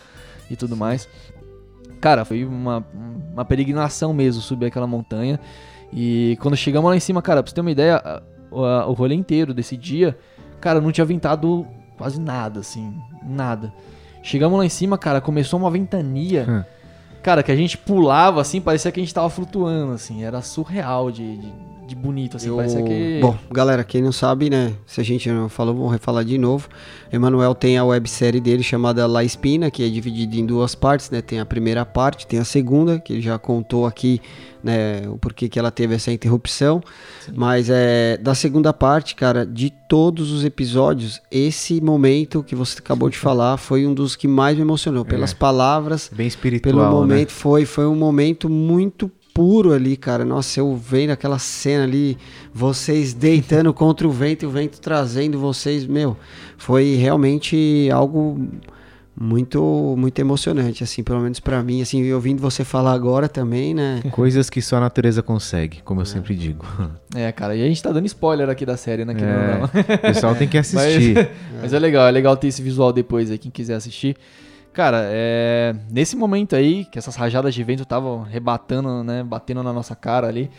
e 0.50 0.54
tudo 0.56 0.76
mais. 0.76 1.08
Cara, 2.00 2.24
foi 2.24 2.44
uma, 2.44 2.84
uma 3.32 3.44
peregrinação 3.44 4.12
mesmo 4.12 4.40
subir 4.42 4.66
aquela 4.66 4.86
montanha. 4.86 5.38
E 5.92 6.36
quando 6.40 6.56
chegamos 6.56 6.88
lá 6.90 6.96
em 6.96 7.00
cima, 7.00 7.20
cara, 7.20 7.42
pra 7.42 7.50
você 7.50 7.54
ter 7.54 7.60
uma 7.60 7.70
ideia, 7.70 7.96
a- 7.96 8.22
a- 8.52 8.86
o 8.86 8.92
rolê 8.92 9.14
inteiro 9.14 9.52
desse 9.52 9.76
dia, 9.76 10.16
cara, 10.60 10.80
não 10.80 10.90
tinha 10.92 11.04
ventado 11.04 11.66
quase 11.98 12.20
nada, 12.20 12.60
assim, 12.60 12.92
nada. 13.24 13.72
Chegamos 14.22 14.56
lá 14.58 14.64
em 14.64 14.68
cima, 14.68 14.96
cara, 14.96 15.20
começou 15.20 15.58
uma 15.58 15.70
ventania. 15.70 16.46
Hum. 16.48 16.64
Cara, 17.22 17.42
que 17.42 17.52
a 17.52 17.56
gente 17.56 17.78
pulava 17.78 18.40
assim, 18.40 18.60
parecia 18.60 18.90
que 18.90 18.98
a 19.00 19.02
gente 19.02 19.14
tava 19.14 19.30
flutuando, 19.30 19.92
assim. 19.92 20.24
Era 20.24 20.42
surreal 20.42 21.10
de, 21.10 21.36
de, 21.36 21.52
de 21.88 21.94
bonito, 21.94 22.36
assim. 22.36 22.48
Eu- 22.48 22.56
Parecia 22.56 22.82
que. 22.82 23.18
Bom, 23.20 23.36
galera, 23.50 23.84
quem 23.84 24.02
não 24.02 24.12
sabe, 24.12 24.50
né? 24.50 24.72
Se 24.86 25.00
a 25.00 25.04
gente 25.04 25.30
não 25.30 25.48
falou, 25.48 25.74
vamos 25.74 25.92
refalar 25.92 26.24
de 26.24 26.36
novo. 26.36 26.68
Emanuel 27.12 27.54
tem 27.54 27.78
a 27.78 27.84
websérie 27.84 28.40
dele 28.40 28.62
chamada 28.62 29.06
La 29.06 29.22
Espina, 29.22 29.70
que 29.70 29.84
é 29.84 29.88
dividida 29.88 30.34
em 30.36 30.44
duas 30.46 30.74
partes, 30.74 31.10
né? 31.10 31.20
Tem 31.22 31.38
a 31.38 31.46
primeira 31.46 31.84
parte, 31.84 32.26
tem 32.26 32.38
a 32.40 32.44
segunda, 32.44 32.98
que 32.98 33.12
ele 33.12 33.20
já 33.22 33.38
contou 33.38 33.84
aqui, 33.86 34.18
né? 34.64 35.02
O 35.08 35.18
porquê 35.18 35.46
que 35.48 35.58
ela 35.58 35.70
teve 35.70 35.94
essa 35.94 36.10
interrupção. 36.10 36.80
Mas 37.34 37.68
é 37.70 38.16
da 38.16 38.34
segunda 38.34 38.72
parte, 38.72 39.14
cara, 39.14 39.44
de 39.46 39.70
todos 39.70 40.32
os 40.32 40.42
episódios, 40.42 41.20
esse 41.30 41.82
momento 41.82 42.42
que 42.42 42.54
você 42.54 42.78
acabou 42.78 43.10
de 43.10 43.18
falar 43.18 43.58
foi 43.58 43.86
um 43.86 43.92
dos 43.92 44.16
que 44.16 44.26
mais 44.26 44.56
me 44.56 44.62
emocionou. 44.62 45.04
Pelas 45.04 45.34
palavras, 45.34 46.10
Bem 46.10 46.26
espiritual, 46.26 46.72
pelo 46.90 47.06
né? 47.06 47.11
Momento 47.12 47.30
foi 47.32 47.64
foi 47.64 47.86
um 47.86 47.94
momento 47.96 48.48
muito 48.48 49.10
puro 49.34 49.72
ali, 49.72 49.96
cara. 49.96 50.24
Nossa, 50.24 50.60
eu 50.60 50.76
vendo 50.76 51.10
aquela 51.10 51.38
cena 51.38 51.84
ali, 51.84 52.18
vocês 52.52 53.14
deitando 53.14 53.72
contra 53.74 54.06
o 54.06 54.10
vento 54.10 54.42
e 54.42 54.46
o 54.46 54.50
vento 54.50 54.80
trazendo 54.80 55.38
vocês, 55.38 55.86
meu, 55.86 56.16
foi 56.58 56.96
realmente 56.96 57.88
algo 57.92 58.38
muito 59.18 59.94
muito 59.98 60.18
emocionante, 60.18 60.82
assim, 60.82 61.02
pelo 61.02 61.20
menos 61.20 61.38
pra 61.38 61.62
mim, 61.62 61.82
assim, 61.82 62.02
e 62.02 62.12
ouvindo 62.14 62.40
você 62.40 62.64
falar 62.64 62.92
agora 62.92 63.28
também, 63.28 63.74
né? 63.74 64.02
Coisas 64.10 64.48
que 64.48 64.60
só 64.62 64.76
a 64.76 64.80
natureza 64.80 65.22
consegue, 65.22 65.82
como 65.84 66.00
eu 66.00 66.06
sempre 66.06 66.34
digo. 66.34 66.64
É, 67.14 67.30
cara, 67.30 67.54
e 67.54 67.62
a 67.62 67.66
gente 67.66 67.82
tá 67.82 67.92
dando 67.92 68.06
spoiler 68.06 68.48
aqui 68.48 68.64
da 68.64 68.74
série, 68.74 69.04
né? 69.04 69.14
querendo 69.14 69.36
ou 69.36 69.42
É, 69.42 69.58
não. 69.58 69.64
o 69.96 69.98
pessoal 69.98 70.34
tem 70.34 70.48
que 70.48 70.56
assistir. 70.56 71.14
Mas, 71.14 71.28
mas 71.60 71.72
é 71.74 71.78
legal, 71.78 72.08
é 72.08 72.10
legal 72.10 72.34
ter 72.38 72.46
esse 72.46 72.62
visual 72.62 72.90
depois 72.90 73.30
aí, 73.30 73.36
quem 73.36 73.50
quiser 73.50 73.74
assistir. 73.74 74.16
Cara, 74.72 75.02
é, 75.10 75.74
nesse 75.90 76.16
momento 76.16 76.56
aí, 76.56 76.86
que 76.86 76.98
essas 76.98 77.14
rajadas 77.14 77.54
de 77.54 77.62
vento 77.62 77.82
estavam 77.82 78.22
rebatando, 78.22 79.04
né, 79.04 79.22
batendo 79.22 79.62
na 79.62 79.72
nossa 79.72 79.94
cara 79.94 80.26
ali, 80.26 80.50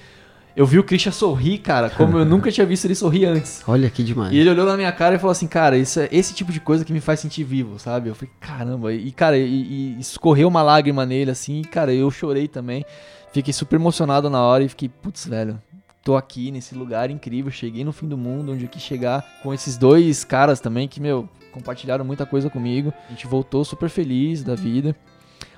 eu 0.56 0.68
vi 0.68 0.78
o 0.78 0.84
Christian 0.84 1.12
sorrir, 1.12 1.58
cara, 1.58 1.90
como 1.90 2.20
eu 2.20 2.26
nunca 2.26 2.52
tinha 2.52 2.66
visto 2.66 2.86
ele 2.86 2.94
sorrir 2.94 3.26
antes. 3.26 3.64
Olha 3.68 3.90
que 3.90 4.04
demais. 4.04 4.32
E 4.32 4.38
ele 4.38 4.52
olhou 4.52 4.68
na 4.68 4.78
minha 4.78 4.92
cara 4.92 5.16
e 5.16 5.18
falou 5.18 5.32
assim, 5.32 5.48
cara, 5.48 5.76
isso 5.78 6.00
é 6.00 6.08
esse 6.12 6.36
tipo 6.36 6.52
de 6.52 6.60
coisa 6.60 6.86
que 6.86 6.94
me 6.94 7.00
faz 7.00 7.22
sentir 7.22 7.44
vivo, 7.44 7.80
sabe? 7.80 8.10
Eu 8.10 8.16
falei, 8.16 8.32
caramba, 8.40 8.94
e 8.94 9.12
cara, 9.12 9.36
e, 9.36 9.96
e 9.96 10.00
escorreu 10.00 10.48
uma 10.48 10.62
lágrima 10.62 11.08
nele, 11.08 11.32
assim, 11.32 11.62
e, 11.62 11.66
cara, 11.66 11.92
eu 11.92 12.10
chorei 12.12 12.48
também. 12.48 12.86
Fiquei 13.32 13.52
super 13.52 13.78
emocionado 13.78 14.30
na 14.30 14.44
hora 14.44 14.64
e 14.64 14.70
fiquei, 14.70 14.90
putz, 14.90 15.26
velho, 15.26 15.60
tô 16.04 16.16
aqui 16.16 16.52
nesse 16.52 16.76
lugar 16.76 17.10
incrível, 17.10 17.52
cheguei 17.52 17.84
no 17.84 17.92
fim 17.92 18.08
do 18.08 18.16
mundo, 18.18 18.52
onde 18.52 18.66
eu 18.66 18.70
quis 18.70 18.84
chegar, 18.84 19.26
com 19.42 19.52
esses 19.52 19.76
dois 19.76 20.24
caras 20.24 20.60
também 20.60 20.88
que, 20.88 21.02
meu, 21.02 21.28
compartilharam 21.54 22.04
muita 22.04 22.26
coisa 22.26 22.50
comigo. 22.50 22.94
A 23.08 23.12
gente 23.12 23.28
voltou 23.28 23.64
super 23.64 23.90
feliz 23.90 24.44
da 24.44 24.56
vida. 24.56 24.96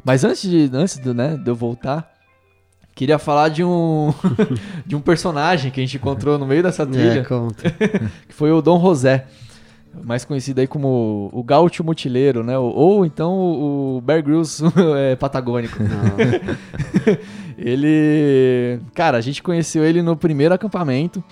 Mas 0.04 0.24
antes 0.24 0.48
de, 0.48 0.70
antes 0.74 0.98
do, 0.98 1.14
né, 1.14 1.36
de 1.36 1.50
eu 1.50 1.56
voltar, 1.56 2.12
queria 2.94 3.18
falar 3.18 3.50
de 3.50 3.64
um 3.64 4.14
de 4.86 4.96
um 4.96 5.02
personagem 5.02 5.72
que 5.72 5.80
a 5.80 5.84
gente 5.84 5.98
encontrou 5.98 6.38
no 6.38 6.46
meio 6.46 6.62
dessa 6.62 6.84
É, 6.84 6.86
trilha, 6.86 7.26
conta. 7.26 7.72
que 8.28 8.34
foi 8.34 8.52
o 8.52 8.62
Dom 8.62 8.80
José, 8.80 9.26
mais 10.04 10.24
conhecido 10.26 10.60
aí 10.60 10.68
como 10.68 11.30
o 11.34 11.44
Gaúcho 11.44 11.84
Motileiro, 11.84 12.44
né? 12.44 12.58
Ou, 12.58 13.06
então 13.06 13.34
o 13.34 14.02
Bear 14.02 14.22
Grylls 14.22 14.62
é, 14.98 15.16
patagônico. 15.16 15.78
Ele. 17.58 18.80
Cara, 18.94 19.18
a 19.18 19.22
gente 19.22 19.42
conheceu 19.42 19.84
ele 19.84 20.02
no 20.02 20.16
primeiro 20.16 20.54
acampamento. 20.54 21.24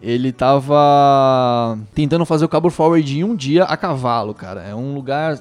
Ele 0.00 0.32
tava 0.32 1.76
tentando 1.94 2.24
fazer 2.24 2.44
o 2.44 2.48
Cabo 2.48 2.70
Forward 2.70 3.18
em 3.18 3.24
um 3.24 3.34
dia 3.34 3.64
a 3.64 3.76
cavalo, 3.76 4.32
cara. 4.32 4.62
É 4.62 4.74
um 4.74 4.94
lugar. 4.94 5.38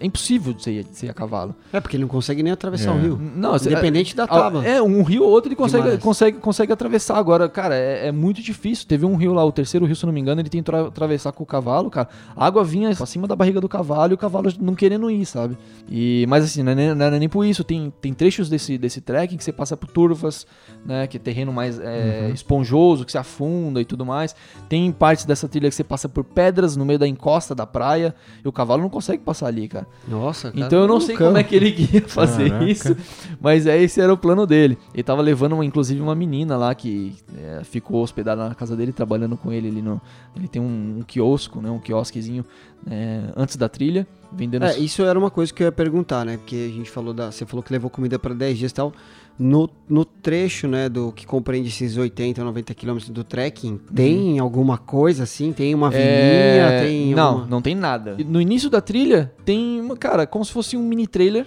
É 0.00 0.06
impossível 0.06 0.54
de 0.54 0.62
ser, 0.62 0.82
de 0.84 0.96
ser 0.96 1.10
a 1.10 1.12
cavalo. 1.14 1.54
É 1.70 1.78
porque 1.78 1.94
ele 1.96 2.04
não 2.04 2.08
consegue 2.08 2.42
nem 2.42 2.50
atravessar 2.52 2.90
É. 2.90 2.94
o 2.94 2.98
rio. 3.00 3.18
Não, 3.36 3.52
você- 3.52 3.68
Independente 3.70 4.16
da 4.16 4.24
Ah, 4.24 4.28
tábua. 4.28 4.66
É, 4.66 4.80
um 4.80 5.02
rio 5.02 5.22
ou 5.24 5.30
outro 5.30 5.48
ele 5.48 5.56
consegue, 5.56 5.98
consegue, 5.98 6.38
consegue 6.38 6.72
atravessar. 6.72 7.18
Agora, 7.18 7.48
cara, 7.50 7.74
é, 7.74 8.06
é 8.08 8.12
muito 8.12 8.40
difícil. 8.40 8.86
Teve 8.88 9.04
um 9.04 9.14
rio 9.14 9.34
lá, 9.34 9.44
o 9.44 9.52
terceiro 9.52 9.84
rio, 9.84 9.94
se 9.94 10.06
não 10.06 10.12
me 10.12 10.20
engano, 10.20 10.40
ele 10.40 10.48
tentou 10.48 10.74
atra- 10.74 10.88
atravessar 10.88 11.32
com 11.32 11.42
o 11.42 11.46
cavalo, 11.46 11.90
cara. 11.90 12.08
A 12.34 12.46
água 12.46 12.64
vinha 12.64 12.88
acima 12.88 13.28
da 13.28 13.36
barriga 13.36 13.60
do 13.60 13.68
cavalo 13.68 14.12
e 14.12 14.14
o 14.14 14.18
cavalo 14.18 14.50
não 14.58 14.74
querendo 14.74 15.10
ir, 15.10 15.26
sabe? 15.26 15.56
E, 15.90 16.24
mas 16.30 16.44
assim, 16.44 16.62
não 16.62 16.72
é, 16.72 16.74
nem, 16.74 16.94
não 16.94 17.04
é 17.06 17.18
nem 17.18 17.28
por 17.28 17.44
isso. 17.44 17.62
Tem, 17.62 17.92
tem 18.00 18.14
trechos 18.14 18.48
desse, 18.48 18.78
desse 18.78 19.02
trekking 19.02 19.36
que 19.36 19.44
você 19.44 19.52
passa 19.52 19.76
por 19.76 19.88
turvas, 19.90 20.46
né? 20.86 21.06
Que 21.06 21.18
é 21.18 21.20
terreno 21.20 21.52
mais 21.52 21.78
é, 21.78 22.30
esponjoso, 22.32 23.04
que 23.04 23.12
se 23.12 23.18
afunda 23.18 23.80
e 23.80 23.84
tudo 23.84 24.06
mais. 24.06 24.34
Tem 24.68 24.90
partes 24.90 25.26
dessa 25.26 25.46
trilha 25.46 25.68
que 25.68 25.74
você 25.74 25.84
passa 25.84 26.08
por 26.08 26.24
pedras 26.24 26.74
no 26.74 26.86
meio 26.86 26.98
da 26.98 27.06
encosta 27.06 27.54
da 27.54 27.66
praia 27.66 28.14
e 28.42 28.48
o 28.48 28.52
cavalo 28.52 28.80
não 28.80 28.88
consegue 28.88 29.22
passar 29.22 29.48
ali, 29.48 29.68
cara. 29.74 29.86
Nossa, 30.06 30.52
cara. 30.52 30.66
Então 30.66 30.82
eu 30.82 30.88
não 30.88 31.00
sei 31.00 31.16
como 31.16 31.36
é 31.36 31.42
que 31.42 31.56
ele 31.56 31.88
ia 31.92 32.02
fazer 32.02 32.50
Caraca. 32.50 32.70
isso, 32.70 32.96
mas 33.40 33.66
é, 33.66 33.80
esse 33.82 34.00
era 34.00 34.12
o 34.12 34.16
plano 34.16 34.46
dele. 34.46 34.78
Ele 34.92 35.02
tava 35.02 35.20
levando, 35.20 35.54
uma, 35.54 35.64
inclusive, 35.64 36.00
uma 36.00 36.14
menina 36.14 36.56
lá 36.56 36.74
que 36.74 37.14
é, 37.36 37.62
ficou 37.64 38.02
hospedada 38.02 38.48
na 38.48 38.54
casa 38.54 38.76
dele, 38.76 38.92
trabalhando 38.92 39.36
com 39.36 39.52
ele 39.52 39.68
ali 39.68 39.82
no. 39.82 40.00
Ele 40.36 40.46
tem 40.46 40.62
um, 40.62 40.98
um 40.98 41.02
quiosco, 41.02 41.60
né? 41.60 41.70
Um 41.70 41.78
quiosquezinho 41.78 42.44
é, 42.88 43.22
antes 43.36 43.56
da 43.56 43.68
trilha, 43.68 44.06
vendendo. 44.32 44.64
É, 44.64 44.78
isso 44.78 45.02
era 45.02 45.18
uma 45.18 45.30
coisa 45.30 45.52
que 45.52 45.62
eu 45.62 45.66
ia 45.66 45.72
perguntar, 45.72 46.24
né? 46.24 46.36
Porque 46.36 46.70
a 46.70 46.76
gente 46.76 46.90
falou 46.90 47.12
da. 47.12 47.32
Você 47.32 47.44
falou 47.44 47.62
que 47.62 47.72
levou 47.72 47.90
comida 47.90 48.18
para 48.18 48.34
10 48.34 48.58
dias 48.58 48.70
e 48.70 48.74
tal. 48.74 48.92
No, 49.36 49.68
no 49.88 50.04
trecho, 50.04 50.68
né, 50.68 50.88
do 50.88 51.10
que 51.10 51.26
compreende 51.26 51.68
esses 51.68 51.96
80, 51.96 52.44
90 52.44 52.72
quilômetros 52.72 53.10
do 53.10 53.24
trekking, 53.24 53.78
tem 53.92 54.38
alguma 54.38 54.78
coisa 54.78 55.24
assim? 55.24 55.52
Tem 55.52 55.74
uma 55.74 55.90
vilinha? 55.90 56.04
É, 56.06 56.84
Tem 56.86 57.14
não, 57.14 57.26
alguma- 57.26 57.46
não 57.48 57.60
tem 57.60 57.74
nada. 57.74 58.16
No 58.28 58.40
início 58.40 58.70
da 58.70 58.80
trilha 58.80 59.32
tem, 59.44 59.80
uma, 59.80 59.96
cara, 59.96 60.24
como 60.24 60.44
se 60.44 60.52
fosse 60.52 60.76
um 60.76 60.82
mini 60.84 61.06
trailer 61.08 61.46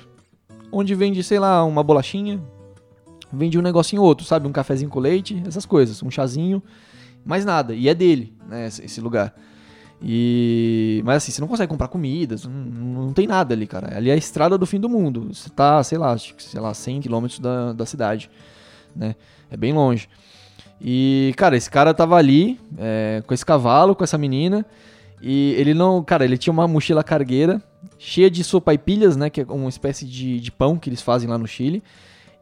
onde 0.70 0.94
vende, 0.96 1.24
sei 1.24 1.40
lá, 1.40 1.64
uma 1.64 1.82
bolachinha, 1.82 2.42
vende 3.32 3.58
um 3.58 3.62
negocinho 3.62 4.02
outro, 4.02 4.26
sabe, 4.26 4.48
um 4.48 4.52
cafezinho 4.52 4.90
com 4.90 5.00
leite, 5.00 5.42
essas 5.48 5.66
coisas, 5.66 6.04
um 6.04 6.12
chazinho, 6.12 6.62
mais 7.26 7.46
nada. 7.46 7.74
E 7.74 7.88
é 7.88 7.94
dele, 7.96 8.34
né, 8.50 8.68
esse 8.68 9.00
lugar. 9.00 9.34
E 10.02 11.02
mas 11.04 11.18
assim, 11.18 11.32
você 11.32 11.42
não 11.42 11.48
consegue 11.48 11.70
comprar 11.70 11.88
comidas, 11.88 12.46
não, 12.46 12.52
não 12.52 13.14
tem 13.14 13.26
nada 13.26 13.54
ali, 13.54 13.66
cara. 13.66 13.98
Ali 13.98 14.10
é 14.10 14.14
a 14.14 14.18
estrada 14.18 14.58
do 14.58 14.66
fim 14.66 14.80
do 14.80 14.88
mundo. 14.88 15.30
Você 15.34 15.50
tá, 15.50 15.84
sei 15.84 15.98
lá, 15.98 16.16
sei 16.18 16.60
lá, 16.60 16.74
100 16.74 17.02
quilômetros 17.02 17.40
da, 17.40 17.74
da 17.74 17.86
cidade, 17.86 18.30
né? 18.96 19.16
É 19.50 19.58
bem 19.58 19.74
longe. 19.74 20.08
E, 20.80 21.34
cara, 21.36 21.58
esse 21.58 21.70
cara 21.70 21.94
tava 21.94 22.16
ali 22.16 22.60
é, 22.78 23.24
com 23.26 23.34
esse 23.34 23.46
cavalo, 23.46 23.96
com 23.96 24.04
essa 24.04 24.18
menina. 24.18 24.66
E 25.22 25.56
ele 25.58 25.74
não. 25.74 26.04
Cara, 26.04 26.24
ele 26.24 26.38
tinha 26.38 26.54
uma 26.54 26.68
mochila 26.68 27.04
cargueira 27.04 27.62
cheia 27.98 28.30
de 28.30 28.44
sopaipilhas, 28.44 29.16
né? 29.18 29.30
Que 29.30 29.42
é 29.42 29.46
uma 29.46 29.70
espécie 29.70 30.06
de, 30.06 30.40
de 30.40 30.52
pão 30.52 30.78
que 30.78 30.90
eles 30.90 31.02
fazem 31.02 31.28
lá 31.28 31.38
no 31.38 31.48
Chile. 31.48 31.84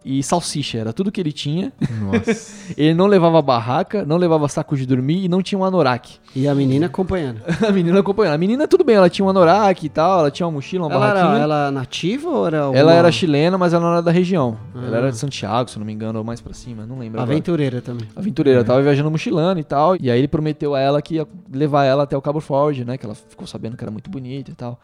E 0.07 0.21
salsicha, 0.21 0.77
era 0.77 0.93
tudo 0.93 1.11
que 1.11 1.19
ele 1.19 1.31
tinha. 1.31 1.73
Nossa. 1.99 2.53
Ele 2.77 2.93
não 2.93 3.07
levava 3.07 3.41
barraca, 3.41 4.05
não 4.05 4.17
levava 4.17 4.47
saco 4.47 4.77
de 4.77 4.85
dormir 4.85 5.25
e 5.25 5.27
não 5.27 5.41
tinha 5.41 5.57
um 5.57 5.65
anorak. 5.65 6.19
E 6.35 6.47
a 6.47 6.53
menina 6.53 6.85
acompanhando. 6.85 7.41
A 7.67 7.71
menina 7.71 7.99
acompanhando. 8.01 8.35
A 8.35 8.37
menina, 8.37 8.67
tudo 8.67 8.83
bem, 8.83 8.97
ela 8.97 9.09
tinha 9.09 9.25
um 9.25 9.29
anorak 9.29 9.83
e 9.83 9.89
tal, 9.89 10.19
ela 10.19 10.29
tinha 10.29 10.45
uma 10.45 10.51
mochila, 10.53 10.85
uma 10.85 10.93
Ela 10.93 11.05
era, 11.09 11.13
barraquinha. 11.21 11.43
ela 11.43 11.71
nativa 11.71 12.29
ou 12.29 12.45
era 12.45 12.57
Ela 12.57 12.83
uma 12.83 12.93
era 12.93 13.11
chilena, 13.11 13.57
mas 13.57 13.73
ela 13.73 13.83
não 13.83 13.93
era 13.93 14.01
da 14.03 14.11
região. 14.11 14.59
Ela 14.75 14.95
Ah. 14.95 14.99
era 14.99 15.11
de 15.11 15.17
Santiago, 15.17 15.71
se 15.71 15.79
não 15.79 15.85
me 15.87 15.91
engano, 15.93 16.19
ou 16.19 16.23
mais 16.23 16.39
pra 16.39 16.53
cima, 16.53 16.85
não 16.85 16.99
lembro. 16.99 17.19
agora. 17.19 17.31
aventureira 17.33 17.81
também? 17.81 18.07
aventureira, 18.15 18.63
tava 18.63 18.83
viajando 18.83 19.09
mochilando 19.09 19.59
e 19.59 19.63
tal. 19.63 19.95
E 19.99 20.11
aí 20.11 20.19
ele 20.19 20.27
prometeu 20.27 20.75
a 20.75 20.79
ela 20.79 21.01
que 21.01 21.15
ia 21.15 21.27
levar 21.51 21.83
ela 21.83 22.03
até 22.03 22.15
o 22.15 22.21
Cabo 22.21 22.39
Forge, 22.41 22.85
né? 22.85 22.95
Que 22.95 23.07
ela 23.07 23.15
ficou 23.15 23.47
sabendo 23.47 23.75
que 23.75 23.83
era 23.83 23.89
muito 23.91 24.07
bonita 24.11 24.51
e 24.51 24.53
tal. 24.53 24.79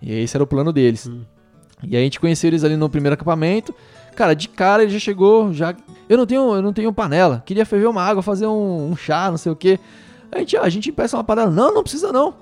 E 0.00 0.10
esse 0.10 0.34
era 0.34 0.42
o 0.42 0.46
plano 0.46 0.72
deles. 0.72 1.10
E 1.82 1.96
aí 1.96 2.02
a 2.02 2.04
gente 2.04 2.18
conheceu 2.18 2.48
eles 2.48 2.64
ali 2.64 2.76
no 2.76 2.88
primeiro 2.88 3.12
acampamento. 3.12 3.74
Cara, 4.14 4.34
de 4.34 4.48
cara 4.48 4.82
ele 4.82 4.92
já 4.92 4.98
chegou, 4.98 5.52
já. 5.52 5.74
Eu 6.08 6.16
não 6.16 6.26
tenho, 6.26 6.54
eu 6.54 6.62
não 6.62 6.72
tenho 6.72 6.92
panela. 6.92 7.42
Queria 7.44 7.66
ferver 7.66 7.86
uma 7.86 8.02
água, 8.02 8.22
fazer 8.22 8.46
um, 8.46 8.90
um 8.90 8.96
chá, 8.96 9.30
não 9.30 9.38
sei 9.38 9.50
o 9.50 9.56
quê. 9.56 9.78
A 10.30 10.38
gente, 10.38 10.56
a 10.56 10.68
gente 10.68 10.92
peça 10.92 11.16
uma 11.16 11.24
panela. 11.24 11.50
Não, 11.50 11.72
não 11.72 11.82
precisa 11.82 12.12
não. 12.12 12.34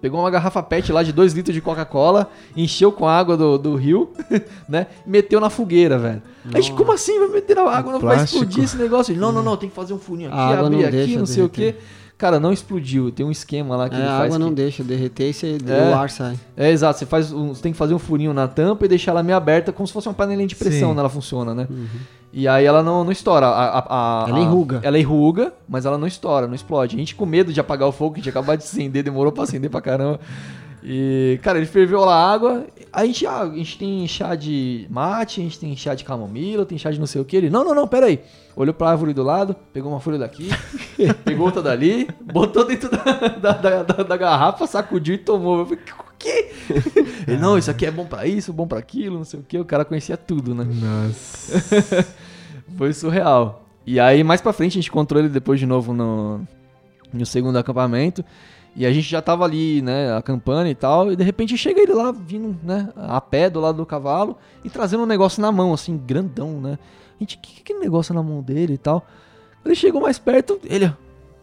Pegou 0.00 0.20
uma 0.20 0.30
garrafa 0.30 0.62
PET 0.62 0.92
lá 0.92 1.02
de 1.02 1.12
2 1.12 1.32
litros 1.32 1.52
de 1.52 1.60
Coca-Cola, 1.60 2.30
encheu 2.56 2.92
com 2.92 3.08
água 3.08 3.36
do, 3.36 3.58
do 3.58 3.74
rio, 3.74 4.12
né? 4.68 4.86
E 5.04 5.10
meteu 5.10 5.40
na 5.40 5.50
fogueira, 5.50 5.98
velho. 5.98 6.22
A 6.54 6.60
gente, 6.60 6.72
como 6.72 6.92
assim? 6.92 7.18
Vai 7.18 7.28
meter 7.28 7.56
na 7.56 7.62
água? 7.62 7.92
Não 7.92 8.00
vai 8.00 8.22
explodir 8.22 8.62
esse 8.62 8.76
negócio? 8.76 9.14
Não, 9.16 9.32
não, 9.32 9.42
não, 9.42 9.56
tem 9.56 9.68
que 9.68 9.74
fazer 9.74 9.92
um 9.92 9.98
furinho 9.98 10.30
aqui, 10.32 10.54
abrir 10.54 10.84
aqui, 10.84 11.16
não 11.16 11.26
sei 11.26 11.42
o 11.42 11.48
quê. 11.48 11.74
Cara, 12.18 12.40
não 12.40 12.52
explodiu. 12.52 13.12
Tem 13.12 13.24
um 13.24 13.30
esquema 13.30 13.76
lá 13.76 13.88
que 13.88 13.94
É, 13.94 13.98
ele 14.00 14.06
a 14.08 14.10
faz. 14.10 14.24
água 14.24 14.38
que- 14.38 14.44
não 14.44 14.52
deixa 14.52 14.82
derreter 14.82 15.30
e 15.30 15.32
você, 15.32 15.56
É. 15.68 15.90
o 15.90 15.94
ar 15.94 16.10
sai. 16.10 16.36
É, 16.56 16.68
exato. 16.68 16.98
Você, 16.98 17.06
faz 17.06 17.32
um- 17.32 17.54
você 17.54 17.62
tem 17.62 17.70
que 17.70 17.78
fazer 17.78 17.94
um 17.94 17.98
furinho 17.98 18.34
na 18.34 18.48
tampa 18.48 18.84
e 18.84 18.88
deixar 18.88 19.12
ela 19.12 19.22
meio 19.22 19.36
aberta, 19.38 19.72
como 19.72 19.86
se 19.86 19.92
fosse 19.92 20.08
uma 20.08 20.14
panelinha 20.14 20.48
de 20.48 20.56
pressão, 20.56 20.92
né? 20.94 20.98
Ela 21.00 21.08
funciona, 21.08 21.54
né? 21.54 21.68
E 22.32 22.46
aí 22.48 22.64
ela 22.66 22.82
não, 22.82 23.04
não 23.04 23.12
estoura. 23.12 23.46
A, 23.46 23.64
a- 23.78 23.86
a- 24.24 24.28
Ela 24.28 24.38
a- 24.38 24.42
enruga. 24.42 24.80
Ela 24.82 24.98
enruga, 24.98 25.52
mas 25.68 25.86
ela 25.86 25.96
não 25.96 26.08
estoura, 26.08 26.46
não 26.48 26.54
explode. 26.56 26.96
A 26.96 26.98
gente 26.98 27.14
com 27.14 27.24
medo 27.24 27.52
de 27.52 27.60
apagar 27.60 27.88
o 27.88 27.92
fogo, 27.92 28.14
que 28.14 28.20
a 28.20 28.22
gente 28.24 28.30
acabou 28.30 28.56
de 28.56 28.64
acender, 28.64 29.02
demorou 29.04 29.30
pra 29.32 29.44
acender 29.44 29.70
pra 29.70 29.80
caramba. 29.80 30.18
E, 30.90 31.38
cara, 31.42 31.58
ele 31.58 31.66
ferveu 31.66 32.00
lá 32.00 32.14
a 32.14 32.32
água. 32.32 32.66
A 32.90 33.04
gente, 33.04 33.26
ah, 33.26 33.42
a 33.42 33.54
gente 33.54 33.76
tem 33.78 34.08
chá 34.08 34.34
de 34.34 34.86
mate, 34.88 35.38
a 35.38 35.44
gente 35.44 35.58
tem 35.58 35.76
chá 35.76 35.94
de 35.94 36.02
camomila, 36.02 36.64
tem 36.64 36.78
chá 36.78 36.90
de 36.90 36.98
não 36.98 37.06
sei 37.06 37.20
o 37.20 37.26
que. 37.26 37.36
Ele, 37.36 37.50
não, 37.50 37.62
não, 37.62 37.74
não, 37.74 37.86
pera 37.86 38.06
aí. 38.06 38.20
Olhou 38.56 38.72
pra 38.72 38.88
árvore 38.88 39.12
do 39.12 39.22
lado, 39.22 39.54
pegou 39.70 39.92
uma 39.92 40.00
folha 40.00 40.16
daqui, 40.16 40.48
pegou 41.26 41.44
outra 41.44 41.60
dali, 41.60 42.08
botou 42.32 42.64
dentro 42.66 42.88
da, 42.90 43.52
da, 43.52 43.82
da- 43.82 44.02
da- 44.02 44.16
garrafa, 44.16 44.66
sacudiu 44.66 45.16
e 45.16 45.18
tomou. 45.18 45.58
Eu 45.58 45.66
falei, 45.66 45.80
o 46.00 46.12
quê? 46.18 46.52
Ele, 47.28 47.36
não, 47.36 47.58
isso 47.58 47.70
aqui 47.70 47.84
é 47.84 47.90
bom 47.90 48.06
pra 48.06 48.26
isso, 48.26 48.50
bom 48.50 48.66
pra 48.66 48.78
aquilo, 48.78 49.18
não 49.18 49.24
sei 49.24 49.40
o 49.40 49.42
que. 49.42 49.58
O 49.58 49.66
cara 49.66 49.84
conhecia 49.84 50.16
tudo, 50.16 50.54
né? 50.54 50.64
Nossa. 50.64 52.06
Foi 52.78 52.94
surreal. 52.94 53.66
E 53.86 54.00
aí, 54.00 54.24
mais 54.24 54.40
pra 54.40 54.54
frente, 54.54 54.72
a 54.72 54.80
gente 54.80 54.88
encontrou 54.88 55.20
ele 55.20 55.28
depois 55.28 55.60
de 55.60 55.66
novo 55.66 55.92
no, 55.92 56.40
no 57.12 57.26
segundo 57.26 57.58
acampamento. 57.58 58.24
E 58.78 58.86
a 58.86 58.92
gente 58.92 59.08
já 59.10 59.20
tava 59.20 59.44
ali, 59.44 59.82
né, 59.82 60.16
acampando 60.16 60.68
e 60.68 60.74
tal. 60.74 61.10
E 61.12 61.16
de 61.16 61.24
repente 61.24 61.58
chega 61.58 61.80
ele 61.80 61.92
lá, 61.92 62.12
vindo, 62.12 62.56
né, 62.62 62.90
a 62.96 63.20
pé 63.20 63.50
do 63.50 63.58
lado 63.60 63.76
do 63.76 63.84
cavalo 63.84 64.38
e 64.64 64.70
trazendo 64.70 65.02
um 65.02 65.06
negócio 65.06 65.42
na 65.42 65.50
mão, 65.50 65.74
assim, 65.74 65.96
grandão, 65.98 66.60
né. 66.60 66.78
A 67.16 67.16
gente, 67.18 67.36
o 67.36 67.40
que, 67.40 67.62
que 67.64 67.72
é 67.72 67.78
negócio 67.80 68.14
na 68.14 68.22
mão 68.22 68.40
dele 68.40 68.74
e 68.74 68.78
tal? 68.78 69.04
Ele 69.66 69.74
chegou 69.74 70.00
mais 70.00 70.16
perto, 70.20 70.60
ele, 70.64 70.86
ó, 70.86 70.90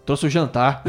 trouxe 0.05 0.27
o 0.27 0.29
jantar. 0.29 0.81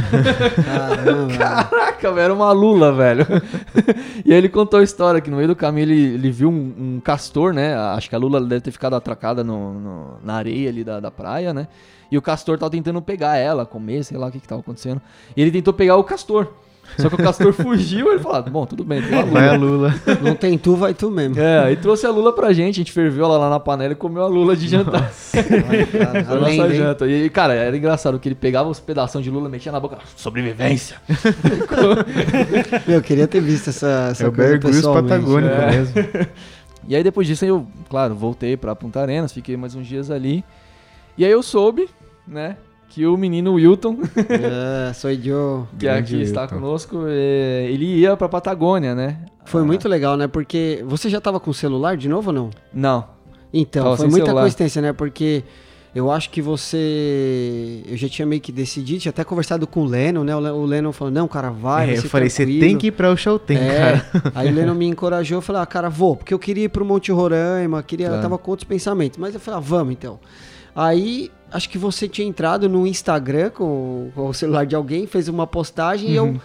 Caramba. 0.65 1.35
Caraca, 1.37 2.13
velho, 2.13 2.25
era 2.27 2.33
uma 2.35 2.53
lula, 2.53 2.93
velho. 2.93 3.27
e 4.25 4.31
aí 4.33 4.39
ele 4.39 4.49
contou 4.49 4.79
a 4.79 4.85
história 4.85 5.21
que 5.21 5.29
no 5.31 5.37
meio 5.37 5.49
do 5.49 5.57
caminho 5.57 5.85
ele, 5.91 6.15
ele 6.15 6.31
viu 6.31 6.49
um, 6.49 6.75
um 6.97 7.01
castor, 7.01 7.53
né? 7.53 7.75
Acho 7.77 8.09
que 8.09 8.15
a 8.15 8.19
lula 8.19 8.41
deve 8.41 8.61
ter 8.61 8.71
ficado 8.71 8.95
atracada 8.95 9.43
no, 9.43 9.75
no- 9.75 10.17
na 10.23 10.35
areia 10.35 10.69
ali 10.69 10.85
da, 10.85 11.01
da 11.01 11.11
praia, 11.11 11.53
né? 11.53 11.67
E 12.11 12.17
o 12.19 12.23
castor 12.23 12.59
tava 12.59 12.71
tentando 12.71 13.01
pegar 13.03 13.37
ela, 13.37 13.67
comer, 13.67 14.05
sei 14.05 14.17
lá 14.17 14.29
o 14.29 14.31
que 14.31 14.41
que 14.41 14.49
tava 14.49 14.61
acontecendo. 14.61 15.01
E 15.37 15.43
ele 15.43 15.51
tentou 15.51 15.73
pegar 15.75 15.97
o 15.97 16.05
castor. 16.05 16.49
Só 16.99 17.09
que 17.09 17.17
o 17.17 17.19
castor 17.19 17.51
fugiu, 17.53 18.13
ele 18.13 18.21
falou, 18.21 18.39
ah, 18.39 18.43
bom, 18.43 18.65
tudo 18.65 18.85
bem, 18.85 19.03
tem 19.03 19.11
uma 19.13 19.23
lula. 19.25 19.33
Vai 19.41 19.49
a 19.49 19.57
Lula. 19.59 19.95
Não 20.23 20.37
tem 20.37 20.57
tu, 20.57 20.77
vai 20.77 20.95
tu 20.95 21.11
mesmo. 21.11 21.37
É, 21.41 21.59
aí 21.65 21.77
trouxe 21.77 22.07
a 22.07 22.11
lula 22.13 22.33
pra 22.33 22.53
gente, 22.53 22.77
a 22.77 22.79
gente 22.79 22.93
ferveu 22.93 23.25
ela 23.25 23.39
lá 23.39 23.51
na 23.51 23.59
panela 23.59 23.93
e 23.93 23.97
comeu 23.97 24.23
a 24.23 24.29
lula 24.29 24.55
de 24.57 24.69
jantar. 24.69 25.11
Ai, 25.35 25.85
cara, 25.85 26.25
Foi 26.25 26.37
a 26.37 26.39
além, 26.39 26.59
nossa 26.59 26.71
hein? 26.73 26.79
janta. 26.79 27.07
E, 27.09 27.29
cara, 27.29 27.55
era 27.55 27.77
engraçado 27.77 28.21
que 28.21 28.29
ele 28.29 28.37
pegava 28.37 28.69
os 28.69 28.79
pedaços 28.79 29.21
de 29.21 29.29
lula, 29.31 29.49
metia 29.49 29.73
na 29.73 29.81
boca, 29.81 29.99
sobrevivência. 30.15 30.99
Meu, 32.87 32.97
eu 32.99 33.03
queria 33.03 33.27
ter 33.27 33.41
visto 33.41 33.71
essa, 33.71 34.09
essa 34.13 34.25
É 34.25 34.29
o 34.29 34.33
coisa 34.33 34.59
pessoalmente. 34.61 35.09
patagônico 35.09 35.55
É. 35.55 35.71
mesmo. 35.71 35.95
E 36.89 36.95
aí 36.95 37.03
depois 37.03 37.27
disso 37.27 37.45
eu, 37.45 37.67
claro, 37.91 38.15
voltei 38.15 38.57
pra 38.57 38.77
Punta 38.77 39.01
Arenas, 39.01 39.33
fiquei 39.33 39.57
mais 39.57 39.75
uns 39.75 39.89
dias 39.89 40.09
ali. 40.09 40.45
E 41.19 41.25
aí 41.25 41.31
eu 41.33 41.43
soube, 41.43 41.89
né, 42.27 42.57
que 42.89 43.07
o 43.07 43.17
menino 43.17 43.55
Wilton, 43.55 43.99
É, 44.89 44.93
sou 44.95 45.11
eu. 45.11 45.67
que 45.79 45.85
Grande 45.87 46.15
aqui 46.17 46.23
está 46.23 46.43
Wilton. 46.43 46.55
conosco, 46.57 47.05
é, 47.09 47.67
ele 47.71 47.85
ia 48.01 48.17
pra 48.17 48.29
Patagônia, 48.29 48.95
né? 48.95 49.19
Foi 49.45 49.63
Ah, 49.63 49.65
muito 49.65 49.89
legal, 49.89 50.17
né? 50.17 50.27
Porque 50.27 50.83
você 50.87 51.09
já 51.09 51.21
tava 51.21 51.39
com 51.39 51.51
o 51.51 51.55
celular 51.55 51.97
de 51.97 52.09
novo 52.09 52.29
ou 52.31 52.35
não? 52.35 52.51
Não. 52.73 53.05
Então, 53.53 53.85
Tava 53.85 53.97
foi 53.97 54.07
muita 54.09 54.27
celular. 54.27 54.43
coincidência, 54.43 54.83
né? 54.83 54.93
Porque 54.93 55.45
eu 55.95 56.11
acho 56.11 56.29
que 56.31 56.43
você. 56.43 57.83
Eu 57.89 57.97
já 57.97 58.09
tinha 58.09 58.27
meio 58.27 58.41
que 58.41 58.51
decidido, 58.53 59.01
tinha 59.01 59.11
até 59.11 59.25
conversado 59.25 59.67
com 59.67 59.83
o 59.83 59.85
Lennon, 59.85 60.25
né? 60.25 60.35
O 60.35 60.41
Le- 60.41 60.51
O 60.51 60.65
Lennon 60.65 60.93
falou: 60.93 61.13
não, 61.13 61.29
cara, 61.29 61.51
vai. 61.51 61.85
É, 61.85 61.87
vai 61.95 62.05
eu 62.05 62.11
falei, 62.11 62.29
você 62.29 62.43
tranquilo." 62.45 62.61
tem 62.61 62.77
que 62.79 62.89
ir 62.89 62.91
pra 62.93 63.11
o 63.11 63.17
show 63.17 63.39
tem, 63.39 63.57
é, 63.57 64.03
cara. 64.13 64.33
Aí 64.35 64.51
o 64.51 64.55
Lennon 64.55 64.75
me 64.75 64.87
encorajou, 64.87 65.39
eu 65.39 65.43
falei, 65.43 65.63
ah, 65.63 65.67
cara, 65.67 65.89
vou, 65.89 66.17
porque 66.17 66.35
eu 66.35 66.39
queria 66.39 66.65
ir 66.65 66.69
pro 66.69 66.85
Monte 66.85 67.13
Roraima, 67.13 67.83
queria, 67.83 68.07
eu 68.07 68.11
Claro. 68.11 68.23
tava 68.23 68.39
com 68.39 68.51
outros 68.51 68.69
pensamentos, 68.69 69.19
mas 69.19 69.33
eu 69.35 69.41
falei, 69.41 69.59
ah, 69.59 69.63
vamos 69.63 69.93
então. 69.93 70.19
Aí, 70.75 71.31
acho 71.53 71.69
que 71.69 71.79
você 71.79 72.09
tinha 72.09 72.27
entrado 72.27 72.69
no 72.69 72.87
Instagram 72.87 73.51
com, 73.51 74.11
com 74.15 74.29
o 74.29 74.35
celular 74.35 74.67
de 74.67 74.75
alguém, 74.75 75.07
fez 75.07 75.29
uma 75.29 75.47
postagem 75.47 76.11
e 76.11 76.19
Uhum. 76.21 76.35
eu, 76.35 76.41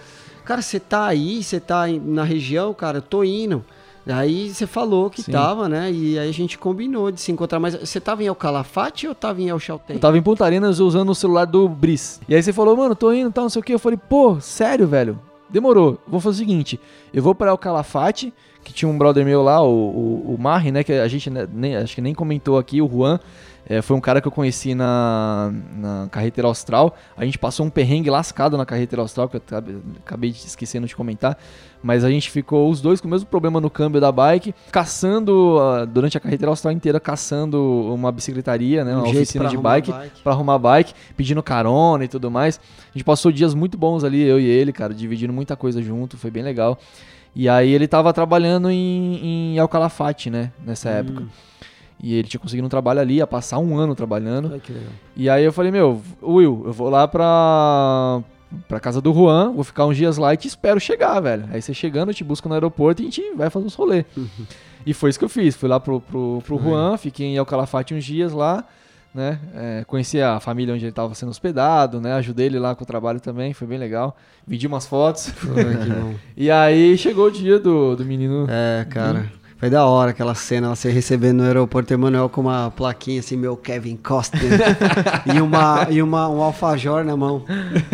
cara, 0.45 0.61
você 0.61 0.79
tá 0.79 1.05
aí, 1.05 1.43
você 1.43 1.59
tá 1.59 1.85
na 1.87 2.23
região, 2.23 2.73
cara, 2.73 2.99
eu 2.99 3.01
tô 3.01 3.23
indo. 3.23 3.63
Aí 4.07 4.49
você 4.49 4.65
falou 4.65 5.11
que 5.11 5.21
Sim. 5.21 5.31
tava, 5.31 5.69
né? 5.69 5.91
E 5.91 6.17
aí 6.17 6.27
a 6.27 6.31
gente 6.33 6.57
combinou 6.57 7.11
de 7.11 7.21
se 7.21 7.31
encontrar. 7.31 7.59
Mas 7.59 7.75
você 7.75 7.99
tava 7.99 8.23
em 8.23 8.25
El 8.25 8.33
Calafate 8.33 9.07
ou 9.07 9.13
tava 9.13 9.39
em 9.39 9.49
El 9.49 9.59
Chaltén? 9.59 9.95
Eu 9.95 9.99
tava 9.99 10.17
em 10.17 10.21
Punta 10.23 10.43
Arenas 10.43 10.79
usando 10.79 11.11
o 11.11 11.15
celular 11.15 11.45
do 11.45 11.69
Brice. 11.69 12.19
E 12.27 12.33
aí 12.33 12.41
você 12.41 12.51
falou, 12.51 12.75
mano, 12.75 12.95
tô 12.95 13.13
indo, 13.13 13.31
tal, 13.31 13.43
não 13.43 13.49
sei 13.49 13.59
o 13.59 13.63
que. 13.63 13.71
Eu 13.73 13.77
falei, 13.79 13.99
pô, 14.09 14.39
sério, 14.39 14.87
velho? 14.87 15.19
Demorou. 15.47 15.99
Vou 16.07 16.19
fazer 16.19 16.37
o 16.37 16.39
seguinte, 16.39 16.79
eu 17.13 17.21
vou 17.21 17.35
para 17.35 17.53
o 17.53 17.57
Calafate, 17.57 18.33
que 18.63 18.73
tinha 18.73 18.89
um 18.89 18.97
brother 18.97 19.23
meu 19.23 19.43
lá, 19.43 19.61
o, 19.61 19.67
o, 19.69 20.33
o 20.33 20.37
Marri, 20.39 20.71
né, 20.71 20.83
que 20.83 20.93
a 20.93 21.07
gente 21.07 21.29
né, 21.29 21.47
nem, 21.53 21.75
acho 21.75 21.93
que 21.93 22.01
nem 22.01 22.15
comentou 22.15 22.57
aqui, 22.57 22.81
o 22.81 22.89
Juan. 22.89 23.19
É, 23.77 23.81
foi 23.81 23.95
um 23.95 24.01
cara 24.01 24.19
que 24.21 24.27
eu 24.27 24.31
conheci 24.31 24.73
na, 24.75 25.51
na 25.77 26.07
carretera 26.11 26.47
austral. 26.47 26.95
A 27.15 27.23
gente 27.25 27.37
passou 27.37 27.65
um 27.65 27.69
perrengue 27.69 28.09
lascado 28.09 28.57
na 28.57 28.65
carretera 28.65 29.01
austral, 29.01 29.29
que 29.29 29.37
eu 29.37 29.41
acabei- 30.03 30.29
esquecendo 30.31 30.85
de 30.87 30.95
comentar. 30.95 31.37
Mas 31.83 32.03
a 32.03 32.09
gente 32.09 32.29
ficou 32.29 32.69
os 32.69 32.79
dois 32.81 33.01
com 33.01 33.07
o 33.07 33.11
mesmo 33.11 33.27
problema 33.27 33.59
no 33.59 33.69
câmbio 33.69 33.99
da 33.99 34.11
bike, 34.11 34.53
caçando, 34.71 35.57
ah, 35.59 35.85
durante 35.85 36.15
a 36.17 36.19
carretera 36.19 36.51
austral 36.51 36.71
inteira, 36.71 36.99
caçando 36.99 37.59
uma 37.93 38.11
bicicletaria, 38.11 38.83
né? 38.85 38.95
Um 38.95 38.99
Uma 38.99 39.09
oficina 39.09 39.47
de 39.47 39.57
bike, 39.57 39.91
bike. 39.91 40.21
pra 40.21 40.33
arrumar 40.33 40.59
bike, 40.59 40.93
pedindo 41.17 41.41
carona 41.41 42.03
e 42.05 42.07
tudo 42.07 42.29
mais. 42.29 42.59
A 42.89 42.93
gente 42.97 43.03
passou 43.03 43.31
dias 43.31 43.53
muito 43.55 43.77
bons 43.77 44.03
ali, 44.03 44.21
eu 44.21 44.39
e 44.39 44.45
ele, 44.45 44.71
cara, 44.71 44.93
dividindo 44.93 45.33
muita 45.33 45.55
coisa 45.55 45.81
junto, 45.81 46.17
foi 46.17 46.29
bem 46.29 46.43
legal. 46.43 46.77
E 47.35 47.47
aí 47.49 47.71
ele 47.71 47.87
tava 47.87 48.11
trabalhando 48.13 48.69
em, 48.69 49.53
em 49.53 49.57
El 49.57 49.67
Calafate, 49.67 50.29
né? 50.29 50.51
Nessa 50.63 50.89
Hum. 50.89 50.93
época. 50.93 51.23
E 52.03 52.15
ele 52.15 52.27
tinha 52.27 52.39
conseguido 52.39 52.65
um 52.65 52.69
trabalho 52.69 52.99
ali, 52.99 53.15
ia 53.15 53.27
passar 53.27 53.59
um 53.59 53.77
ano 53.77 53.93
trabalhando. 53.93 54.51
Ai, 54.53 54.59
que 54.59 54.73
legal. 54.73 54.89
E 55.15 55.29
aí 55.29 55.43
eu 55.43 55.53
falei, 55.53 55.71
meu, 55.71 56.01
Will, 56.21 56.63
eu 56.65 56.73
vou 56.73 56.89
lá 56.89 57.07
pra, 57.07 58.21
pra 58.67 58.79
casa 58.79 58.99
do 58.99 59.13
Juan, 59.13 59.51
vou 59.51 59.63
ficar 59.63 59.85
uns 59.85 59.95
dias 59.95 60.17
lá 60.17 60.33
e 60.33 60.37
te 60.37 60.47
espero 60.47 60.79
chegar, 60.79 61.19
velho. 61.19 61.45
Aí 61.51 61.61
você 61.61 61.73
chegando, 61.73 62.09
eu 62.09 62.15
te 62.15 62.23
busco 62.23 62.47
no 62.47 62.55
aeroporto 62.55 63.01
e 63.01 63.05
a 63.05 63.09
gente 63.09 63.35
vai 63.35 63.49
fazer 63.51 63.67
uns 63.67 63.75
rolê. 63.75 64.03
E 64.83 64.93
foi 64.93 65.11
isso 65.11 65.19
que 65.19 65.25
eu 65.25 65.29
fiz. 65.29 65.55
Fui 65.55 65.69
lá 65.69 65.79
pro, 65.79 66.01
pro, 66.01 66.41
pro 66.43 66.57
Juan, 66.57 66.97
fiquei 66.97 67.27
em 67.27 67.37
El 67.37 67.45
Calafate 67.45 67.93
uns 67.93 68.03
dias 68.03 68.33
lá, 68.33 68.65
né? 69.13 69.39
É, 69.53 69.83
conheci 69.85 70.19
a 70.19 70.39
família 70.39 70.73
onde 70.73 70.83
ele 70.83 70.91
tava 70.91 71.13
sendo 71.13 71.29
hospedado, 71.29 72.01
né? 72.01 72.13
Ajudei 72.13 72.47
ele 72.47 72.57
lá 72.57 72.73
com 72.73 72.83
o 72.83 72.87
trabalho 72.87 73.19
também, 73.19 73.53
foi 73.53 73.67
bem 73.67 73.77
legal. 73.77 74.17
Vendi 74.47 74.65
umas 74.65 74.87
fotos. 74.87 75.31
Ai, 75.55 76.17
e 76.35 76.49
aí 76.49 76.97
chegou 76.97 77.27
o 77.27 77.31
dia 77.31 77.59
do, 77.59 77.95
do 77.95 78.03
menino. 78.03 78.47
É, 78.49 78.85
cara. 78.89 79.31
Foi 79.61 79.69
da 79.69 79.85
hora 79.85 80.09
aquela 80.09 80.33
cena, 80.33 80.75
você 80.75 80.89
recebendo 80.89 81.37
no 81.37 81.43
aeroporto 81.43 81.93
Emanuel 81.93 82.27
com 82.29 82.41
uma 82.41 82.71
plaquinha 82.71 83.19
assim, 83.19 83.37
meu 83.37 83.55
Kevin 83.55 83.95
Costner. 83.95 84.41
e 85.35 85.39
uma, 85.39 85.85
e 85.87 86.01
uma, 86.01 86.27
um 86.27 86.41
alfajor 86.41 87.03
na 87.03 87.15
mão. 87.15 87.45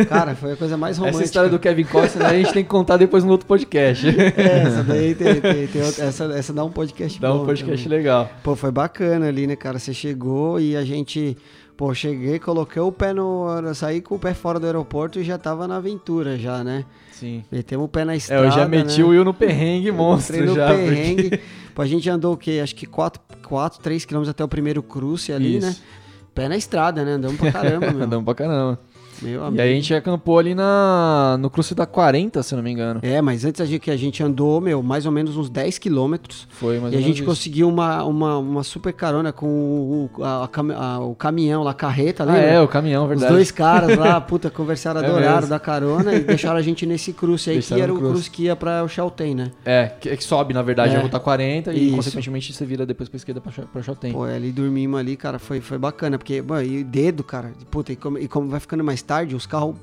Cara, 0.08 0.34
foi 0.34 0.54
a 0.54 0.56
coisa 0.56 0.78
mais 0.78 0.98
romântica. 0.98 1.20
Essa 1.20 1.26
história 1.26 1.50
do 1.50 1.60
Kevin 1.60 1.84
Costner 1.84 2.26
a 2.26 2.34
gente 2.34 2.54
tem 2.54 2.64
que 2.64 2.70
contar 2.70 2.96
depois 2.96 3.26
no 3.26 3.32
outro 3.32 3.46
podcast. 3.46 4.08
É, 4.08 4.64
essa 4.66 4.82
daí 4.82 5.14
tem, 5.14 5.42
tem, 5.42 5.68
tem 5.68 5.84
outra- 5.84 6.06
essa, 6.06 6.24
essa 6.34 6.54
dá 6.54 6.64
um 6.64 6.72
podcast 6.72 7.20
Dá 7.20 7.34
bom 7.34 7.44
um 7.44 7.46
podcast 7.46 7.84
também. 7.84 7.98
legal. 7.98 8.32
Pô, 8.42 8.56
foi 8.56 8.72
bacana 8.72 9.28
ali, 9.28 9.46
né, 9.46 9.58
cara? 9.58 9.78
Você 9.78 9.94
chegou 9.94 10.62
e 10.62 10.74
a 10.74 10.86
gente... 10.86 11.36
Pô, 11.78 11.94
cheguei, 11.94 12.40
coloquei 12.40 12.82
o 12.82 12.92
pé 12.92 13.14
no... 13.14 13.46
Saí 13.76 14.02
com 14.02 14.16
o 14.16 14.20
pé 14.20 14.34
fora 14.34 14.60
do 14.60 14.66
aeroporto 14.66 15.20
e 15.20 15.24
já 15.24 15.38
tava 15.38 15.68
na 15.68 15.76
aventura 15.78 16.36
já, 16.38 16.64
né? 16.64 16.84
Sim. 17.12 17.44
Metemos 17.52 17.86
o 17.86 17.88
pé 17.88 18.04
na 18.04 18.14
É, 18.14 18.18
estrada, 18.18 18.46
eu 18.48 18.52
já 18.52 18.68
meti 18.68 19.00
né? 19.00 19.06
o 19.06 19.10
Will 19.10 19.24
no 19.24 19.34
perrengue 19.34 19.92
monstro 19.92 20.44
no 20.44 20.56
já. 20.56 20.68
porque- 20.70 20.84
perrengue. 20.84 21.40
Pô, 21.76 21.84
a 21.84 21.86
gente 21.86 22.10
andou 22.10 22.34
o 22.34 22.38
quê? 22.38 22.60
Acho 22.64 22.74
que 22.74 22.88
4, 22.88 23.22
4 23.48 23.80
3 23.80 24.04
quilômetros 24.06 24.32
até 24.32 24.44
o 24.44 24.48
primeiro 24.48 24.82
cruce 24.82 25.32
ali, 25.32 25.58
Isso. 25.58 25.68
né? 25.68 25.76
Pé 26.34 26.50
na 26.50 26.58
estrada, 26.58 27.06
né? 27.06 27.12
Andamos 27.14 27.38
pra 27.38 27.52
caramba, 27.52 27.90
meu. 27.94 28.04
Andamos 28.06 28.26
pra 28.26 28.34
caramba. 28.34 28.80
Meu 29.22 29.42
E 29.42 29.46
amigo. 29.46 29.62
aí 29.62 29.72
a 29.72 29.76
gente 29.76 29.94
acampou 29.94 30.38
ali 30.40 30.54
na, 30.54 31.38
no 31.40 31.50
cruce 31.50 31.74
da 31.74 31.86
40, 31.86 32.42
se 32.44 32.56
não 32.56 32.64
me 32.64 32.72
engano. 32.72 33.00
É, 33.04 33.22
mas 33.22 33.44
antes 33.46 33.68
gente, 33.68 33.80
que 33.82 33.92
a 33.92 33.98
gente 33.98 34.22
andou, 34.24 34.60
meu, 34.62 34.82
mais 34.84 35.06
ou 35.06 35.12
menos 35.12 35.36
uns 35.38 35.50
10 35.50 35.78
quilômetros. 35.78 36.48
Foi 36.50 36.80
mais 36.80 36.94
E 36.94 36.98
a 36.98 37.02
gente 37.02 37.18
isso. 37.18 37.26
conseguiu 37.26 37.68
uma, 37.70 38.04
uma, 38.04 38.38
uma 38.38 38.64
super 38.64 38.94
carona 38.94 39.32
com 39.32 39.48
o, 39.48 40.24
a- 40.24 40.50
a 40.76 41.00
o 41.00 41.16
caminhão 41.16 41.64
lá, 41.64 41.72
a 41.72 41.74
carreta, 41.74 42.24
Ah, 42.24 42.28
lembra? 42.28 42.42
é, 42.42 42.62
o 42.62 42.68
caminhão, 42.68 43.04
Os 43.04 43.10
verdade. 43.10 43.34
dois 43.34 43.52
caras 43.52 43.98
lá, 43.98 44.20
puta, 44.22 44.50
conversaram, 44.50 45.02
É 45.02 45.06
adoraram 45.06 45.36
mesmo. 45.36 45.50
da 45.50 45.60
carona 45.60 46.14
e 46.14 46.20
deixaram 46.22 46.58
a 46.58 46.62
gente 46.62 46.86
nesse 46.86 47.14
cruce 47.14 47.50
aí, 47.50 47.56
que 47.58 47.62
Deixaram 47.62 47.84
era 47.84 47.92
no 47.92 47.98
o 47.98 48.00
cruce. 48.00 48.14
cruce 48.14 48.32
que 48.32 48.44
ia 48.44 48.56
pra 48.56 48.84
o 48.84 48.88
Chaltén, 48.88 49.36
né? 49.36 49.52
É, 49.66 49.88
que, 50.00 50.16
que 50.16 50.24
sobe, 50.24 50.54
na 50.54 50.62
verdade, 50.62 50.96
É. 50.96 50.98
a 50.98 51.02
ruta 51.02 51.20
40 51.20 51.74
e, 51.74 51.88
Isso. 51.88 51.96
consequentemente, 51.96 52.54
você 52.54 52.66
vira 52.66 52.86
depois 52.86 53.10
pra 53.10 53.18
esquerda 53.18 53.42
pra, 53.42 53.52
pra 53.52 53.82
Chotem. 53.82 54.12
Pô, 54.12 54.24
ali 54.24 54.52
dormimos 54.52 55.00
ali, 55.00 55.16
cara, 55.16 55.40
foi, 55.40 55.62
foi 55.62 55.78
bacana, 55.78 56.18
porque, 56.18 56.42
mano, 56.42 56.64
e 56.66 56.84
dedo, 56.84 57.24
cara, 57.24 57.52
puta, 57.72 57.92
e 57.92 57.96
como, 57.96 58.18
e 58.18 58.28
como 58.28 58.48
vai 58.50 58.60
ficando 58.60 58.84
mais 58.84 59.02
tarde, 59.08 59.36
os 59.36 59.46
carros 59.46 59.76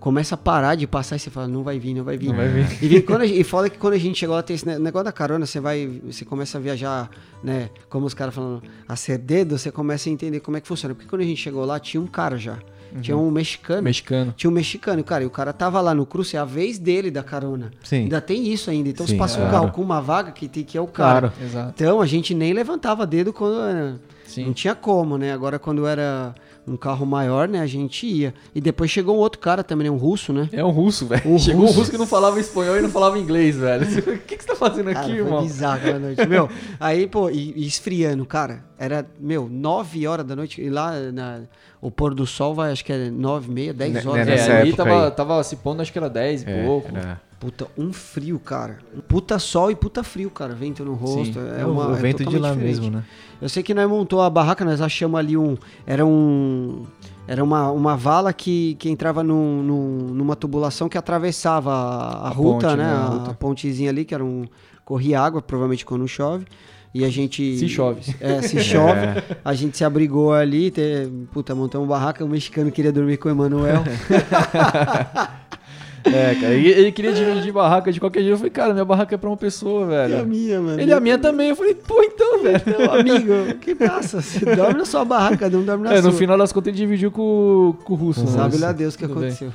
começam 0.00 0.34
a 0.34 0.38
parar 0.38 0.74
de 0.74 0.86
passar 0.86 1.16
e 1.16 1.18
você 1.18 1.30
fala, 1.30 1.48
não 1.48 1.62
vai 1.62 1.78
vir, 1.78 1.94
não 1.94 2.04
vai 2.04 2.18
vir. 2.18 2.28
Não 2.28 2.36
vai 2.36 2.46
vir. 2.48 2.92
E, 2.92 3.00
quando 3.00 3.22
a 3.22 3.26
gente- 3.26 3.40
e 3.40 3.44
foda 3.44 3.70
que 3.70 3.78
quando 3.78 3.94
a 3.94 3.98
gente 3.98 4.18
chegou 4.18 4.34
lá, 4.36 4.42
tem 4.42 4.54
esse 4.54 4.66
ne- 4.66 4.78
negócio 4.78 5.04
da 5.06 5.12
carona, 5.12 5.46
você 5.46 5.58
vai, 5.60 5.86
você 6.04 6.26
começa 6.26 6.58
a 6.58 6.60
viajar, 6.60 7.08
né, 7.42 7.70
como 7.88 8.04
os 8.04 8.12
caras 8.12 8.34
falam, 8.34 8.60
a 8.86 8.96
ser 8.96 9.16
dedo, 9.16 9.56
você 9.56 9.70
começa 9.72 10.10
a 10.10 10.12
entender 10.12 10.40
como 10.40 10.58
é 10.58 10.60
que 10.60 10.68
funciona. 10.68 10.94
Porque 10.94 11.08
quando 11.08 11.22
a 11.22 11.24
gente 11.24 11.40
chegou 11.40 11.64
lá, 11.64 11.80
tinha 11.80 12.02
um 12.02 12.06
cara 12.06 12.36
já, 12.36 12.58
tinha 13.00 13.16
um 13.16 13.30
mexicano. 13.30 13.82
Mexicano. 13.82 14.34
Tinha 14.36 14.50
um 14.50 14.52
mexicano, 14.52 15.02
cara, 15.02 15.24
e 15.24 15.26
o 15.26 15.30
cara 15.30 15.54
tava 15.54 15.80
lá 15.80 15.94
no 15.94 16.04
cruce, 16.04 16.36
é 16.36 16.38
a 16.38 16.44
vez 16.44 16.78
dele 16.78 17.10
da 17.10 17.22
carona. 17.22 17.70
Sim. 17.82 18.02
Ainda 18.02 18.20
tem 18.20 18.52
isso 18.52 18.68
ainda. 18.70 18.90
Então, 18.90 19.06
se 19.06 19.12
Sim, 19.12 19.18
passa 19.18 19.36
um 19.38 19.48
claro. 19.48 19.52
carro 19.52 19.72
com 19.72 19.80
uma 19.80 20.02
vaga, 20.02 20.30
que, 20.32 20.46
tem, 20.48 20.62
que 20.64 20.76
é 20.76 20.80
o 20.82 20.86
cara. 20.86 21.30
Claro. 21.30 21.44
Exato. 21.44 21.72
Então 21.74 22.00
a 22.02 22.06
gente 22.06 22.34
nem 22.34 22.52
levantava 22.52 23.06
dedo 23.06 23.32
quando 23.32 23.58
era- 23.58 23.96
Sim. 24.26 24.44
não 24.46 24.52
tinha 24.52 24.74
como, 24.74 25.16
né? 25.16 25.32
Agora 25.32 25.58
quando 25.58 25.86
era 25.86 26.34
um 26.66 26.76
carro 26.76 27.04
maior, 27.04 27.46
né, 27.48 27.60
a 27.60 27.66
gente 27.66 28.06
ia. 28.06 28.32
E 28.54 28.60
depois 28.60 28.90
chegou 28.90 29.16
um 29.16 29.18
outro 29.18 29.38
cara 29.40 29.62
também, 29.62 29.84
né, 29.84 29.90
um 29.90 29.96
russo, 29.98 30.32
né? 30.32 30.48
É 30.52 30.64
um 30.64 30.70
russo, 30.70 31.06
velho. 31.06 31.22
Um 31.26 31.36
Chegou 31.38 31.62
russo. 31.62 31.74
um 31.74 31.76
russo 31.78 31.90
que 31.90 31.98
não 31.98 32.06
falava 32.06 32.40
espanhol 32.40 32.76
e 32.78 32.80
não 32.82 32.88
falava 32.90 33.18
inglês, 33.18 33.56
velho. 33.56 33.84
O 34.14 34.18
que, 34.26 34.36
que 34.36 34.42
você 34.42 34.48
tá 34.48 34.56
fazendo 34.56 34.86
Cara, 34.86 35.00
aqui, 35.00 35.10
foi 35.10 35.18
irmão? 35.18 35.42
bizarro 35.42 35.76
aquela 35.76 35.98
noite. 35.98 36.24
Meu, 36.28 36.48
aí, 36.80 37.06
pô, 37.06 37.28
e, 37.30 37.52
e 37.56 37.66
esfriando, 37.66 38.24
cara. 38.24 38.64
Era, 38.78 39.06
meu, 39.20 39.48
9 39.48 40.06
horas 40.06 40.26
da 40.26 40.34
noite. 40.34 40.60
E 40.60 40.68
lá 40.68 40.92
na, 41.12 41.42
o 41.80 41.90
pôr 41.90 42.12
do 42.14 42.26
sol 42.26 42.54
vai, 42.54 42.72
acho 42.72 42.84
que 42.84 42.92
é 42.92 43.08
9, 43.10 43.50
meia, 43.52 43.72
10 43.72 43.92
Né- 43.94 44.02
horas. 44.06 44.26
né, 44.26 44.36
É, 44.36 44.60
ali 44.62 44.72
tava, 44.72 45.04
aí. 45.06 45.10
tava 45.12 45.42
se 45.44 45.56
pondo, 45.56 45.80
acho 45.80 45.92
que 45.92 45.98
era 45.98 46.10
10 46.10 46.42
e 46.42 46.50
É, 46.50 46.64
pouco. 46.64 46.88
era- 46.94 47.20
Puta, 47.44 47.66
um 47.76 47.92
frio, 47.92 48.38
cara. 48.38 48.78
Puta 49.06 49.38
sol 49.38 49.70
e 49.70 49.74
puta 49.74 50.02
frio, 50.02 50.30
cara. 50.30 50.54
Vento 50.54 50.82
no 50.82 50.94
rosto. 50.94 51.34
Sim. 51.34 51.40
É 51.60 51.66
o, 51.66 51.72
uma, 51.72 51.88
o 51.88 51.94
é 51.94 51.98
vento 52.00 52.18
de 52.20 52.24
totalmente 52.24 52.40
lá 52.42 52.48
diferente. 52.54 52.80
mesmo, 52.80 52.90
né? 52.96 53.04
Eu 53.42 53.50
sei 53.50 53.62
que 53.62 53.74
nós 53.74 53.86
montou 53.86 54.22
a 54.22 54.30
barraca, 54.30 54.64
nós 54.64 54.80
achamos 54.80 55.18
ali 55.20 55.36
um. 55.36 55.54
Era 55.86 56.06
um. 56.06 56.84
Era 57.28 57.44
uma, 57.44 57.70
uma 57.70 57.96
vala 57.98 58.32
que, 58.32 58.76
que 58.76 58.88
entrava 58.88 59.22
num, 59.22 59.62
num- 59.62 60.14
numa 60.14 60.34
tubulação 60.34 60.88
que 60.88 60.96
atravessava 60.96 61.70
a, 61.70 62.12
a 62.24 62.26
A 62.28 62.30
ruta, 62.30 62.68
ponte, 62.68 62.78
né? 62.78 62.84
né, 62.84 62.92
a 62.94 63.04
ruta. 63.08 63.30
a 63.32 63.34
pontezinha 63.34 63.90
ali, 63.90 64.06
que 64.06 64.14
era 64.14 64.24
um. 64.24 64.46
Corria 64.82 65.20
água, 65.20 65.42
provavelmente 65.42 65.84
quando 65.84 66.08
chove. 66.08 66.46
E 66.94 67.04
a 67.04 67.10
gente. 67.10 67.58
Se 67.58 67.68
chove. 67.68 68.14
É, 68.20 68.40
se 68.40 68.58
chove. 68.60 69.00
A 69.44 69.52
gente 69.52 69.76
se 69.76 69.84
abrigou 69.84 70.32
ali, 70.32 70.70
te, 70.70 70.80
puta, 71.32 71.52
montamos 71.52 71.88
uma 71.88 71.94
barraca, 71.96 72.24
o 72.24 72.28
mexicano 72.28 72.70
queria 72.70 72.92
dormir 72.92 73.16
com 73.16 73.28
o 73.28 73.32
Emanuel. 73.32 73.82
É, 76.04 76.34
cara. 76.34 76.52
Ele, 76.54 76.68
ele 76.68 76.92
queria 76.92 77.12
dividir 77.12 77.52
barraca 77.52 77.90
de 77.90 77.98
qualquer 77.98 78.20
jeito. 78.20 78.32
Eu 78.32 78.36
falei, 78.36 78.50
cara, 78.50 78.72
minha 78.72 78.84
barraca 78.84 79.14
é 79.14 79.18
pra 79.18 79.28
uma 79.30 79.36
pessoa, 79.36 79.82
E 79.90 79.94
a 79.94 80.06
velho. 80.08 80.26
minha, 80.26 80.60
mano. 80.60 80.80
Ele 80.80 80.90
é 80.90 80.94
a 80.94 81.00
minha 81.00 81.18
também. 81.18 81.48
Eu 81.48 81.56
falei, 81.56 81.74
pô, 81.74 82.02
então, 82.02 82.42
velho. 82.42 82.60
Meu 82.66 82.92
amigo, 82.92 83.58
que 83.60 83.74
passa? 83.74 84.20
Você 84.20 84.44
dorme 84.54 84.78
na 84.78 84.84
sua 84.84 85.04
barraca, 85.04 85.48
não 85.48 85.62
dorme 85.64 85.84
na 85.84 85.94
É, 85.94 86.02
sua. 86.02 86.10
no 86.10 86.16
final 86.16 86.36
das 86.36 86.52
contas 86.52 86.68
ele 86.68 86.76
dividiu 86.76 87.10
com, 87.10 87.74
com 87.84 87.92
o 87.94 87.96
russo. 87.96 88.20
né? 88.24 88.30
Sabe 88.32 88.58
lá 88.58 88.72
Deus 88.72 88.94
o 88.94 88.98
que 88.98 89.06
Tudo 89.06 89.20
bem. 89.20 89.28
aconteceu. 89.30 89.52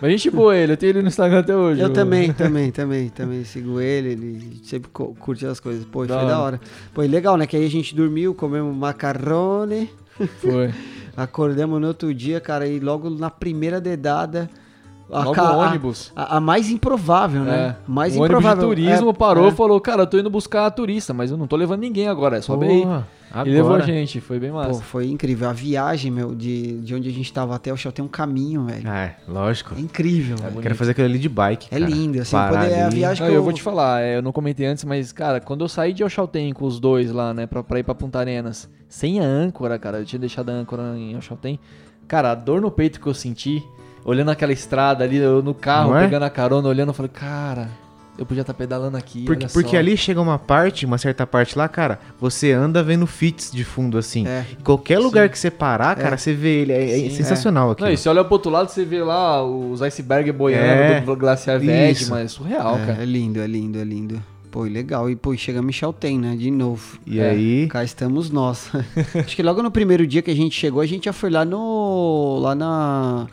Mas 0.00 0.12
gente 0.12 0.30
boa 0.30 0.56
ele, 0.56 0.72
eu 0.74 0.76
tenho 0.76 0.90
ele 0.90 1.02
no 1.02 1.08
Instagram 1.08 1.40
até 1.40 1.56
hoje. 1.56 1.80
Eu 1.80 1.92
também, 1.92 2.32
também, 2.32 2.70
também, 2.70 3.08
também 3.08 3.44
sigo 3.44 3.80
ele, 3.80 4.10
ele 4.10 4.60
sempre 4.62 4.88
cu- 4.92 5.16
curte 5.18 5.44
as 5.44 5.58
coisas. 5.58 5.84
Pô, 5.84 6.04
e 6.04 6.06
Da 6.06 6.18
foi 6.20 6.28
da 6.28 6.34
hora. 6.36 6.42
hora. 6.44 6.60
Pô, 6.94 7.02
e 7.02 7.08
legal, 7.08 7.36
né? 7.36 7.48
Que 7.48 7.56
aí 7.56 7.66
a 7.66 7.70
gente 7.70 7.96
dormiu, 7.96 8.32
comemos 8.32 8.72
macarrone, 8.76 9.90
Foi. 10.40 10.72
acordamos 11.16 11.80
no 11.80 11.88
outro 11.88 12.14
dia, 12.14 12.38
cara, 12.40 12.64
e 12.68 12.78
logo 12.78 13.10
na 13.10 13.28
primeira 13.28 13.80
dedada. 13.80 14.48
A, 15.10 15.24
Logo 15.24 15.40
a- 15.40 15.56
ônibus. 15.56 16.12
A, 16.14 16.36
a 16.36 16.40
mais 16.40 16.68
improvável, 16.70 17.42
né? 17.42 17.76
É. 17.78 17.90
Mais 17.90 18.14
o 18.14 18.20
ônibus 18.20 18.28
de 18.42 18.46
improvável. 18.46 18.68
turismo 18.68 19.10
É, 19.10 19.12
parou 19.14 19.46
é. 19.46 19.48
e 19.48 19.52
falou, 19.52 19.80
cara, 19.80 20.02
eu 20.02 20.06
tô 20.06 20.18
indo 20.18 20.28
buscar 20.28 20.70
turista, 20.70 21.14
mas 21.14 21.30
eu 21.30 21.36
não 21.38 21.46
tô 21.46 21.56
levando 21.56 21.80
ninguém 21.80 22.08
agora, 22.08 22.36
é 22.36 22.38
aí. 22.38 22.44
Porra, 22.82 23.08
E 23.46 23.50
levou 23.50 23.72
a 23.72 23.76
agora. 23.76 23.86
gente, 23.90 24.20
foi 24.20 24.38
bem 24.38 24.50
Pô, 24.50 24.56
massa. 24.56 24.82
foi 24.82 25.06
incrível. 25.10 25.48
A 25.48 25.52
viagem, 25.54 26.10
meu, 26.10 26.34
de, 26.34 26.78
de 26.82 26.94
onde 26.94 27.08
a 27.08 27.12
gente 27.12 27.32
tava 27.32 27.54
até 27.54 27.72
o 27.72 27.76
show 27.76 27.90
tem 27.90 28.04
um 28.04 28.08
caminho, 28.08 28.64
velho. 28.64 28.86
É, 28.86 29.16
lógico. 29.26 29.74
É 29.76 29.80
incrível, 29.80 30.36
velho. 30.36 30.60
Quero 30.60 30.74
fazer 30.74 30.90
aquilo 30.90 31.06
ali 31.06 31.18
de 31.18 31.28
bike. 31.28 31.68
É 31.70 31.78
cara. 31.80 31.90
lindo, 31.90 32.20
assim, 32.20 32.32
Parar 32.36 32.60
poder, 32.64 32.72
é 32.74 32.82
a 32.82 32.86
ali. 32.86 32.96
viagem 32.96 33.22
Não, 33.24 33.30
que 33.30 33.36
eu 33.38 33.42
vou 33.42 33.52
te 33.54 33.62
falar, 33.62 34.02
é, 34.02 34.18
eu 34.18 34.22
não 34.22 34.32
comentei 34.32 34.66
antes, 34.66 34.84
mas, 34.84 35.10
cara, 35.10 35.40
quando 35.40 35.62
eu 35.64 35.68
saí 35.68 35.94
de 35.94 36.04
Oxaltem 36.04 36.52
com 36.52 36.66
os 36.66 36.78
dois 36.78 37.10
lá, 37.12 37.32
né, 37.32 37.46
pra, 37.46 37.62
pra 37.62 37.78
ir 37.78 37.82
pra 37.82 37.94
Punta 37.94 38.18
Arenas, 38.18 38.68
sem 38.88 39.20
a 39.20 39.24
âncora, 39.24 39.78
cara, 39.78 40.00
eu 40.00 40.04
tinha 40.04 40.20
deixado 40.20 40.50
a 40.50 40.52
âncora 40.52 40.82
em 40.98 41.16
Oxaltem, 41.16 41.58
cara, 42.06 42.30
a 42.32 42.34
dor 42.34 42.60
no 42.60 42.70
peito 42.70 43.00
que 43.00 43.06
eu 43.06 43.14
senti, 43.14 43.62
olhando 44.04 44.30
aquela 44.30 44.52
estrada 44.52 45.04
ali, 45.04 45.16
eu 45.16 45.42
no 45.42 45.54
carro, 45.54 45.96
é? 45.96 46.04
pegando 46.04 46.24
a 46.24 46.30
carona, 46.30 46.68
olhando, 46.68 46.88
eu 46.88 46.94
falei, 46.94 47.10
cara, 47.12 47.68
eu 48.16 48.26
podia 48.26 48.40
estar 48.40 48.52
pedalando 48.54 48.96
aqui, 48.96 49.24
Porque, 49.24 49.44
olha 49.44 49.52
porque 49.52 49.70
só. 49.70 49.76
ali 49.76 49.96
chega 49.96 50.20
uma 50.20 50.38
parte, 50.38 50.84
uma 50.84 50.98
certa 50.98 51.24
parte 51.26 51.56
lá, 51.56 51.68
cara, 51.68 52.00
você 52.20 52.50
anda 52.52 52.82
vendo 52.82 53.06
fits 53.06 53.50
de 53.52 53.62
fundo 53.62 53.96
assim. 53.96 54.26
É. 54.26 54.44
Qualquer 54.64 54.98
lugar 54.98 55.28
que 55.28 55.38
você 55.38 55.50
parar, 55.50 55.94
cara, 55.94 56.16
você 56.16 56.32
vê 56.34 56.62
ele. 56.62 56.72
É, 56.72 57.06
é 57.06 57.10
Sim, 57.10 57.16
sensacional 57.16 57.70
aqui. 57.70 57.82
Não, 57.82 57.90
e 57.92 57.96
você 57.96 58.08
olha 58.08 58.24
pro 58.24 58.32
outro 58.34 58.50
lado, 58.50 58.68
você 58.70 58.84
vê 58.84 59.02
lá 59.04 59.44
os 59.44 59.80
icebergs 59.82 60.34
boiando 60.34 60.64
É. 60.64 61.00
do 61.00 61.14
glaciar 61.14 61.62
Isso. 61.62 62.10
mas 62.10 62.24
é 62.24 62.28
surreal, 62.28 62.76
É, 62.78 62.86
cara. 62.86 63.02
é 63.02 63.04
lindo, 63.04 63.40
é 63.40 63.46
lindo, 63.46 63.78
é 63.78 63.84
lindo. 63.84 64.20
Pô, 64.50 64.66
e 64.66 64.70
legal. 64.70 65.10
E, 65.10 65.14
pô, 65.14 65.36
chega 65.36 65.60
Michel 65.60 65.92
Tem, 65.92 66.18
né? 66.18 66.34
De 66.34 66.50
novo. 66.50 66.98
E 67.06 67.20
É. 67.20 67.30
aí. 67.30 67.66
Cá 67.68 67.84
estamos 67.84 68.30
nós. 68.30 68.70
Acho 69.14 69.36
que 69.36 69.42
logo 69.42 69.62
no 69.62 69.70
primeiro 69.70 70.06
dia 70.06 70.22
que 70.22 70.30
a 70.30 70.34
gente 70.34 70.58
chegou, 70.58 70.80
a 70.80 70.86
gente 70.86 71.04
já 71.04 71.12
foi 71.12 71.28
lá 71.30 71.44
no. 71.44 72.38
lá 72.40 72.54
na. 72.54 73.26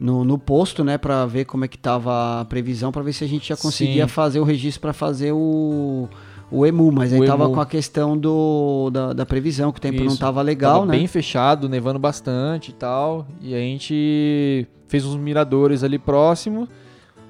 No, 0.00 0.24
no 0.24 0.38
posto, 0.38 0.82
né, 0.82 0.96
pra 0.96 1.26
ver 1.26 1.44
como 1.44 1.62
é 1.64 1.68
que 1.68 1.76
tava 1.76 2.40
a 2.40 2.44
previsão, 2.46 2.90
pra 2.90 3.02
ver 3.02 3.12
se 3.12 3.22
a 3.22 3.28
gente 3.28 3.46
já 3.50 3.56
conseguia 3.56 4.04
Sim. 4.04 4.08
fazer 4.08 4.40
o 4.40 4.44
registro 4.44 4.80
pra 4.80 4.94
fazer 4.94 5.30
o, 5.32 6.08
o 6.50 6.64
EMU, 6.66 6.90
mas 6.90 7.12
aí 7.12 7.20
O 7.20 7.26
tava 7.26 7.44
EMU. 7.44 7.52
com 7.54 7.60
a 7.60 7.66
questão 7.66 8.16
do, 8.16 8.88
da, 8.90 9.12
da 9.12 9.26
previsão, 9.26 9.70
que 9.70 9.78
o 9.78 9.82
tempo 9.82 9.98
não 10.00 10.06
Isso. 10.06 10.18
tava 10.18 10.40
legal, 10.40 10.80
Tava 10.80 10.86
né? 10.86 10.96
bem 10.96 11.06
fechado, 11.06 11.68
nevando 11.68 11.98
bastante 11.98 12.70
e 12.70 12.72
tal. 12.72 13.26
E 13.42 13.54
a 13.54 13.58
gente 13.58 14.66
fez 14.88 15.04
uns 15.04 15.16
miradores 15.16 15.84
ali 15.84 15.98
próximo. 15.98 16.66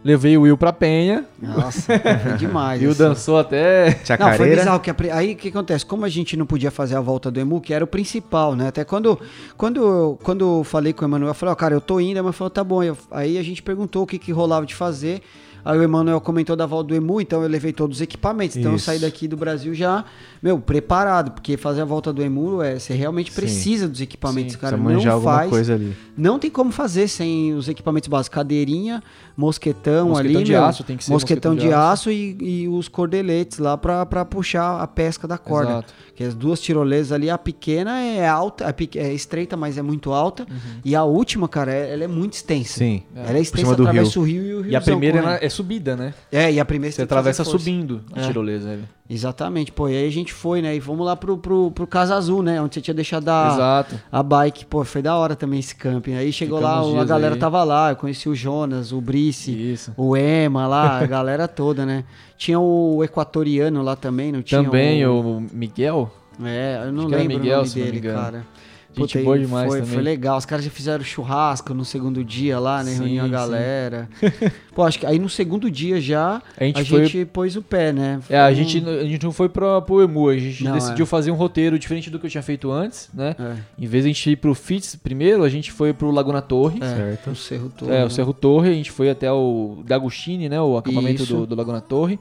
Levei 0.02 0.36
o 0.36 0.42
Will 0.42 0.56
pra 0.56 0.72
Penha. 0.72 1.26
Nossa, 1.40 1.98
foi 2.22 2.32
demais. 2.38 2.80
E 2.82 2.86
o 2.86 2.90
assim. 2.90 2.98
dançou 2.98 3.38
até. 3.38 3.92
Não, 4.18 4.36
foi 4.38 4.46
bizarro. 4.60 4.80
Que 4.80 4.90
a 4.90 4.94
aí 5.16 5.32
o 5.32 5.36
que 5.36 5.48
acontece? 5.48 5.84
Como 5.84 6.04
a 6.04 6.08
gente 6.08 6.36
não 6.36 6.46
podia 6.46 6.70
fazer 6.70 6.96
a 6.96 7.00
volta 7.00 7.30
do 7.30 7.38
Emu, 7.38 7.60
que 7.60 7.74
era 7.74 7.84
o 7.84 7.86
principal, 7.86 8.56
né? 8.56 8.68
Até 8.68 8.82
quando, 8.84 9.20
quando, 9.58 9.80
eu- 9.82 10.18
quando 10.22 10.58
eu 10.60 10.64
falei 10.64 10.92
com 10.94 11.04
o 11.04 11.08
Emanuel, 11.08 11.28
eu 11.30 11.34
falei, 11.34 11.52
ó, 11.52 11.54
cara, 11.56 11.74
eu 11.74 11.80
tô 11.80 12.00
indo, 12.00 12.22
mas 12.24 12.34
falou, 12.34 12.50
tá 12.50 12.64
bom. 12.64 12.82
Eu- 12.82 12.96
aí 13.10 13.36
a 13.36 13.42
gente 13.42 13.62
perguntou 13.62 14.02
o 14.02 14.06
que, 14.06 14.18
que 14.18 14.32
rolava 14.32 14.64
de 14.64 14.74
fazer. 14.74 15.20
Aí 15.64 15.78
o 15.78 15.82
Emanuel 15.82 16.20
comentou 16.20 16.56
da 16.56 16.66
volta 16.66 16.88
do 16.88 16.94
Emu, 16.94 17.20
então 17.20 17.42
eu 17.42 17.48
levei 17.48 17.72
todos 17.72 17.98
os 17.98 18.00
equipamentos. 18.00 18.56
Então 18.56 18.72
eu 18.72 18.76
Isso. 18.76 18.86
saí 18.86 18.98
daqui 18.98 19.28
do 19.28 19.36
Brasil 19.36 19.74
já, 19.74 20.04
meu, 20.42 20.58
preparado, 20.58 21.32
porque 21.32 21.56
fazer 21.56 21.82
a 21.82 21.84
volta 21.84 22.12
do 22.12 22.22
Emu 22.22 22.62
é, 22.62 22.78
você 22.78 22.94
realmente 22.94 23.30
Sim. 23.30 23.40
precisa 23.40 23.88
dos 23.88 24.00
equipamentos, 24.00 24.54
Sim, 24.54 24.58
cara. 24.58 24.76
Manjar 24.76 25.14
não 25.14 25.22
faz. 25.22 25.50
coisa 25.50 25.74
ali. 25.74 25.96
Não 26.16 26.38
tem 26.38 26.50
como 26.50 26.70
fazer 26.72 27.08
sem 27.08 27.54
os 27.54 27.68
equipamentos 27.68 28.08
básicos. 28.08 28.34
Cadeirinha, 28.34 29.02
mosquetão, 29.36 30.08
Mosquetão 30.08 30.36
ali, 30.36 30.44
de 30.44 30.52
meu, 30.52 30.64
aço, 30.64 30.84
tem 30.84 30.96
que 30.96 31.04
ser 31.04 31.10
mosquetão, 31.10 31.52
mosquetão 31.52 31.54
de, 31.54 31.68
de 31.68 31.72
aço, 31.74 32.10
e, 32.10 32.36
e 32.40 32.68
os 32.68 32.88
cordeletes 32.88 33.58
lá 33.58 33.76
pra 33.76 34.24
puxar 34.24 34.80
a 34.80 34.86
pesca 34.86 35.26
da 35.26 35.38
corda. 35.38 35.72
Exato. 35.72 35.94
Que 36.20 36.24
as 36.26 36.34
duas 36.34 36.60
tirolesas 36.60 37.12
ali, 37.12 37.30
a 37.30 37.38
pequena 37.38 37.98
é 37.98 38.28
alta, 38.28 38.66
é, 38.68 38.98
é 38.98 39.14
estreita, 39.14 39.56
mas 39.56 39.78
é 39.78 39.82
muito 39.82 40.12
alta. 40.12 40.46
E 40.84 40.94
a 40.94 41.02
última, 41.02 41.48
cara, 41.48 41.72
é- 41.72 41.94
ela 41.94 42.04
é 42.04 42.06
muito 42.06 42.34
extensa. 42.34 42.74
Sim. 42.80 43.04
Ela 43.16 43.38
é 43.38 43.40
extensa, 43.40 43.64
cima 43.64 43.74
do 43.74 43.84
atravessa 43.84 44.10
rio. 44.12 44.20
o 44.20 44.24
rio 44.26 44.42
e 44.46 44.54
o 44.54 44.60
rio. 44.60 44.72
E 44.72 44.76
a 44.76 44.82
primeira 44.82 45.18
é 45.18 45.22
na- 45.22 45.38
é 45.40 45.48
subida, 45.48 45.96
né? 45.96 46.12
É, 46.30 46.52
e 46.52 46.60
a 46.60 46.64
primeira 46.66 46.92
Você 46.92 46.96
fazer 46.96 47.04
atravessa 47.06 47.42
subindo 47.42 48.02
a 48.12 48.20
É. 48.20 48.26
tirolesa. 48.26 48.68
ali. 48.70 48.84
Exatamente, 49.12 49.72
pô, 49.72 49.88
e 49.88 49.96
aí 49.96 50.06
a 50.06 50.12
gente 50.12 50.32
foi, 50.32 50.62
né? 50.62 50.76
E 50.76 50.78
vamos 50.78 51.04
lá 51.04 51.16
pro, 51.16 51.36
pro, 51.36 51.72
pro 51.72 51.84
Casa 51.84 52.14
Azul, 52.14 52.44
né? 52.44 52.62
Onde 52.62 52.74
você 52.76 52.80
tinha 52.80 52.94
deixado 52.94 53.28
a, 53.28 53.50
Exato. 53.52 54.00
a 54.12 54.22
bike. 54.22 54.64
Pô, 54.66 54.84
foi 54.84 55.02
da 55.02 55.16
hora 55.16 55.34
também 55.34 55.58
esse 55.58 55.74
camping. 55.74 56.14
Aí 56.14 56.32
chegou 56.32 56.58
Ficamos 56.60 56.94
lá, 56.94 57.02
a 57.02 57.04
galera 57.04 57.34
aí. 57.34 57.40
tava 57.40 57.64
lá, 57.64 57.90
eu 57.90 57.96
conheci 57.96 58.28
o 58.28 58.36
Jonas, 58.36 58.92
o 58.92 59.00
Brice, 59.00 59.50
Isso. 59.50 59.92
o 59.96 60.16
Ema 60.16 60.68
lá, 60.68 61.00
a 61.00 61.06
galera 61.10 61.48
toda, 61.48 61.84
né? 61.84 62.04
Tinha 62.36 62.60
o 62.60 63.02
equatoriano 63.02 63.82
lá 63.82 63.96
também, 63.96 64.30
não 64.30 64.42
tinha 64.42 64.62
Também 64.62 65.04
o 65.04 65.42
Miguel. 65.52 66.08
É, 66.44 66.80
eu 66.84 66.92
não 66.92 67.06
Acho 67.06 67.16
lembro 67.16 67.38
Miguel, 67.40 67.58
o 67.58 67.62
nome 67.64 67.74
dele, 67.74 68.00
cara. 68.00 68.46
Gente 68.92 69.18
aí 69.18 69.24
boa 69.24 69.38
demais 69.38 69.68
foi, 69.68 69.78
também. 69.80 69.94
foi 69.94 70.02
legal. 70.02 70.36
Os 70.36 70.44
caras 70.44 70.64
já 70.64 70.70
fizeram 70.70 71.04
churrasco 71.04 71.72
no 71.72 71.84
segundo 71.84 72.24
dia 72.24 72.58
lá, 72.58 72.82
né? 72.82 72.90
Sim, 72.92 72.98
Reuniu 73.04 73.24
a 73.24 73.28
galera. 73.28 74.08
Pô, 74.74 74.82
acho 74.82 74.98
que 74.98 75.06
aí 75.06 75.18
no 75.18 75.28
segundo 75.28 75.70
dia 75.70 76.00
já 76.00 76.42
A 76.58 76.64
gente 76.64 76.80
a 76.80 76.84
foi- 76.84 77.04
gente 77.06 77.24
pôs 77.26 77.54
o 77.56 77.62
pé, 77.62 77.92
né? 77.92 78.20
É, 78.28 78.38
a 78.38 78.46
Foi 78.46 78.54
gente, 78.56 78.80
um- 78.84 78.88
a 79.00 79.04
gente 79.04 79.22
não 79.24 79.32
foi 79.32 79.48
pra, 79.48 79.80
pro 79.80 80.02
Emu, 80.02 80.28
a 80.28 80.36
gente 80.36 80.64
Não, 80.64 80.72
decidiu 80.72 81.04
é. 81.04 81.06
fazer 81.06 81.30
um 81.30 81.34
roteiro 81.36 81.78
diferente 81.78 82.10
do 82.10 82.18
que 82.18 82.26
eu 82.26 82.30
tinha 82.30 82.42
feito 82.42 82.70
antes, 82.70 83.08
né? 83.14 83.36
É, 83.38 83.54
Em 83.78 83.86
vez 83.86 84.02
de 84.04 84.10
a 84.10 84.12
gente 84.12 84.30
ir 84.30 84.36
pro 84.36 84.54
FITS 84.54 84.96
primeiro, 84.96 85.44
a 85.44 85.48
gente 85.48 85.70
foi 85.70 85.92
pro 85.92 86.10
Laguna 86.10 86.42
Torre. 86.42 86.78
é, 86.82 86.86
Certo. 86.96 87.30
o 87.30 87.36
Cerro 87.36 87.70
todo. 87.76 87.92
É, 87.92 87.98
né? 88.00 88.04
o 88.04 88.10
Cerro 88.10 88.32
Torre, 88.34 88.70
a 88.70 88.74
gente 88.74 88.90
foi 88.90 89.08
até 89.08 89.30
o 89.30 89.82
D'Agostini, 89.86 90.48
né? 90.48 90.60
O 90.60 90.76
acampamento 90.76 91.22
Isso. 91.22 91.36
do, 91.36 91.46
do 91.46 91.54
Laguna 91.54 91.80
Torre. 91.80 92.18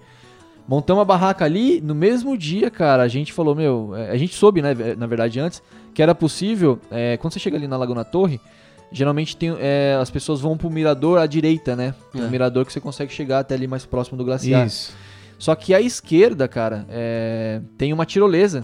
Montamos 0.69 1.01
a 1.01 1.05
barraca 1.05 1.43
ali, 1.43 1.81
no 1.81 1.95
mesmo 1.95 2.37
dia, 2.37 2.69
cara, 2.69 3.01
a 3.01 3.07
gente 3.07 3.33
falou, 3.33 3.55
meu, 3.55 3.95
é, 3.95 4.11
a 4.11 4.17
gente 4.17 4.35
soube, 4.35 4.61
né, 4.61 4.75
na 4.95 5.07
verdade, 5.07 5.39
antes, 5.39 5.63
que 5.95 5.99
era 6.03 6.13
possível, 6.13 6.77
é, 6.91 7.17
quando 7.17 7.33
você 7.33 7.39
chega 7.39 7.57
ali 7.57 7.67
na 7.67 7.75
Laguna 7.75 8.05
Torre, 8.05 8.39
geralmente 8.91 9.35
tem, 9.35 9.51
é, 9.59 9.97
as 9.99 10.11
pessoas 10.11 10.39
vão 10.41 10.55
pro 10.55 10.69
mirador 10.69 11.17
à 11.17 11.25
direita, 11.25 11.75
né? 11.75 11.95
Tem 12.11 12.21
É. 12.21 12.25
um 12.25 12.29
mirador 12.29 12.67
que 12.67 12.71
você 12.71 12.79
consegue 12.79 13.11
chegar 13.11 13.39
até 13.39 13.55
ali 13.55 13.65
mais 13.65 13.83
próximo 13.83 14.15
do 14.15 14.23
glaciar. 14.23 14.67
Isso. 14.67 14.93
Só 15.39 15.55
que 15.55 15.73
à 15.73 15.81
esquerda, 15.81 16.47
cara, 16.47 16.85
é, 16.87 17.61
tem 17.75 17.91
uma 17.91 18.05
tirolesa 18.05 18.63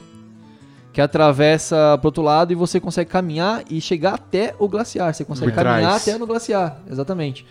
que 0.94 1.02
atravessa 1.02 1.98
pro 2.00 2.10
outro 2.10 2.22
lado 2.22 2.52
e 2.54 2.56
você 2.56 2.80
consegue 2.80 3.10
caminhar 3.10 3.64
e 3.68 3.82
chegar 3.82 4.14
até 4.14 4.54
o 4.60 4.68
glaciar. 4.68 5.12
Você 5.12 5.26
consegue 5.26 5.52
Por 5.52 5.56
caminhar 5.64 5.90
trás. 5.90 6.08
até 6.08 6.18
no 6.20 6.28
glaciar, 6.28 6.78
exatamente. 6.88 7.46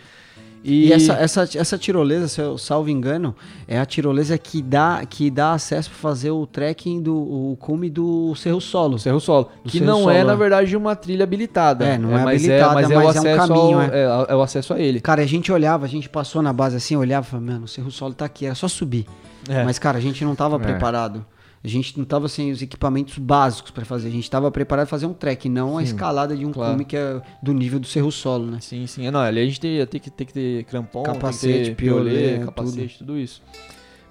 E, 0.64 0.90
essa, 0.90 1.12
essa, 1.12 1.48
essa 1.56 1.76
tirolesa, 1.76 2.26
se 2.26 2.40
eu 2.40 2.56
salvo 2.56 2.88
engano, 2.88 3.36
é 3.68 3.78
a 3.78 3.84
tirolesa 3.84 4.38
que 4.38 4.62
dá, 4.62 5.02
que 5.06 5.30
dá 5.30 5.52
acesso 5.52 5.90
para 5.90 5.98
fazer 5.98 6.30
o 6.30 6.46
trekking 6.46 7.02
do 7.02 7.14
o 7.14 7.56
cume 7.60 7.90
do 7.90 8.34
Cerro 8.34 8.62
Solo. 8.62 8.98
Cerro 8.98 9.20
Solo, 9.20 9.50
Do 9.62 9.70
que 9.70 9.78
Cerro 9.78 9.90
não 9.90 9.98
Solo, 9.98 10.10
é 10.10 10.20
é. 10.20 10.24
na 10.24 10.34
verdade 10.34 10.74
uma 10.74 10.96
trilha 10.96 11.24
habilitada. 11.24 11.84
É, 11.84 11.98
não 11.98 12.16
é 12.16 12.24
mas 12.24 12.42
habilitada, 12.42 12.74
mas 12.74 12.90
é, 12.90 12.94
mas 12.94 13.16
o 13.16 13.28
é 13.28 13.34
um 13.34 13.36
caminho, 13.36 13.78
ao, 13.78 13.82
é. 13.82 13.88
é, 13.90 14.32
é 14.32 14.34
o 14.34 14.40
acesso 14.40 14.72
a 14.72 14.80
ele. 14.80 15.00
Cara, 15.00 15.20
a 15.20 15.26
gente 15.26 15.52
olhava, 15.52 15.84
a 15.84 15.88
gente 15.88 16.08
passou 16.08 16.40
na 16.40 16.52
base 16.52 16.76
assim, 16.76 16.96
olhava 16.96 17.26
e 17.26 17.30
falava, 17.30 17.52
mano, 17.52 17.64
o 17.66 17.68
Cerro 17.68 17.90
Solo 17.90 18.14
tá 18.14 18.24
aqui, 18.24 18.46
era 18.46 18.54
só 18.54 18.66
subir. 18.66 19.06
É. 19.46 19.64
Mas, 19.64 19.78
cara, 19.78 19.98
a 19.98 20.00
gente 20.00 20.24
não 20.24 20.34
tava 20.34 20.56
É. 20.56 20.58
preparado. 20.60 21.26
A 21.64 21.68
gente 21.68 21.96
não 21.96 22.04
tava 22.04 22.28
sem 22.28 22.52
os 22.52 22.60
equipamentos 22.60 23.16
básicos 23.16 23.70
para 23.70 23.86
fazer. 23.86 24.08
A 24.08 24.10
gente 24.10 24.30
tava 24.30 24.50
preparado 24.50 24.84
pra 24.86 24.90
fazer 24.90 25.06
um 25.06 25.14
trek, 25.14 25.48
não 25.48 25.78
a 25.78 25.82
escalada 25.82 26.36
de 26.36 26.44
um 26.44 26.52
claro. 26.52 26.72
cume 26.72 26.84
que 26.84 26.94
é 26.94 27.22
do 27.42 27.54
nível 27.54 27.80
do 27.80 27.86
Cerro 27.86 28.12
Solo, 28.12 28.50
né? 28.50 28.58
Sim, 28.60 28.86
sim. 28.86 29.06
É, 29.06 29.10
Não, 29.10 29.20
ali 29.20 29.40
a 29.40 29.44
gente 29.46 29.58
tem, 29.58 29.86
tem, 29.86 29.98
que, 29.98 30.10
tem 30.10 30.26
que 30.26 30.32
ter 30.34 30.64
crampon, 30.64 31.02
Capacete, 31.04 31.70
ter 31.70 31.74
piolê, 31.74 32.40
capacete, 32.40 32.98
tudo. 32.98 33.18
isso. 33.18 33.42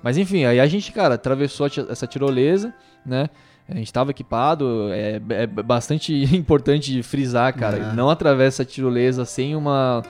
Mas 0.02 0.18
enfim, 0.18 0.46
aí 0.46 0.60
a 0.60 0.66
gente, 0.66 0.92
cara, 0.92 1.14
atravessou 1.14 1.68
essa 1.68 2.08
tirolesa, 2.08 2.74
né? 3.06 3.30
A 3.70 3.76
gente 3.76 3.94
tava 3.94 4.12
equipado, 4.12 4.90
é, 4.92 5.22
é 5.30 5.48
bastante 5.48 6.12
importante 6.36 7.04
frisar, 7.04 7.54
cara. 7.56 7.78
É. 7.78 7.94
Não 7.94 8.10
atravessa 8.10 8.64
a 8.64 8.66
tirolesa 8.66 9.26
sem 9.26 9.56
uma. 9.56 10.02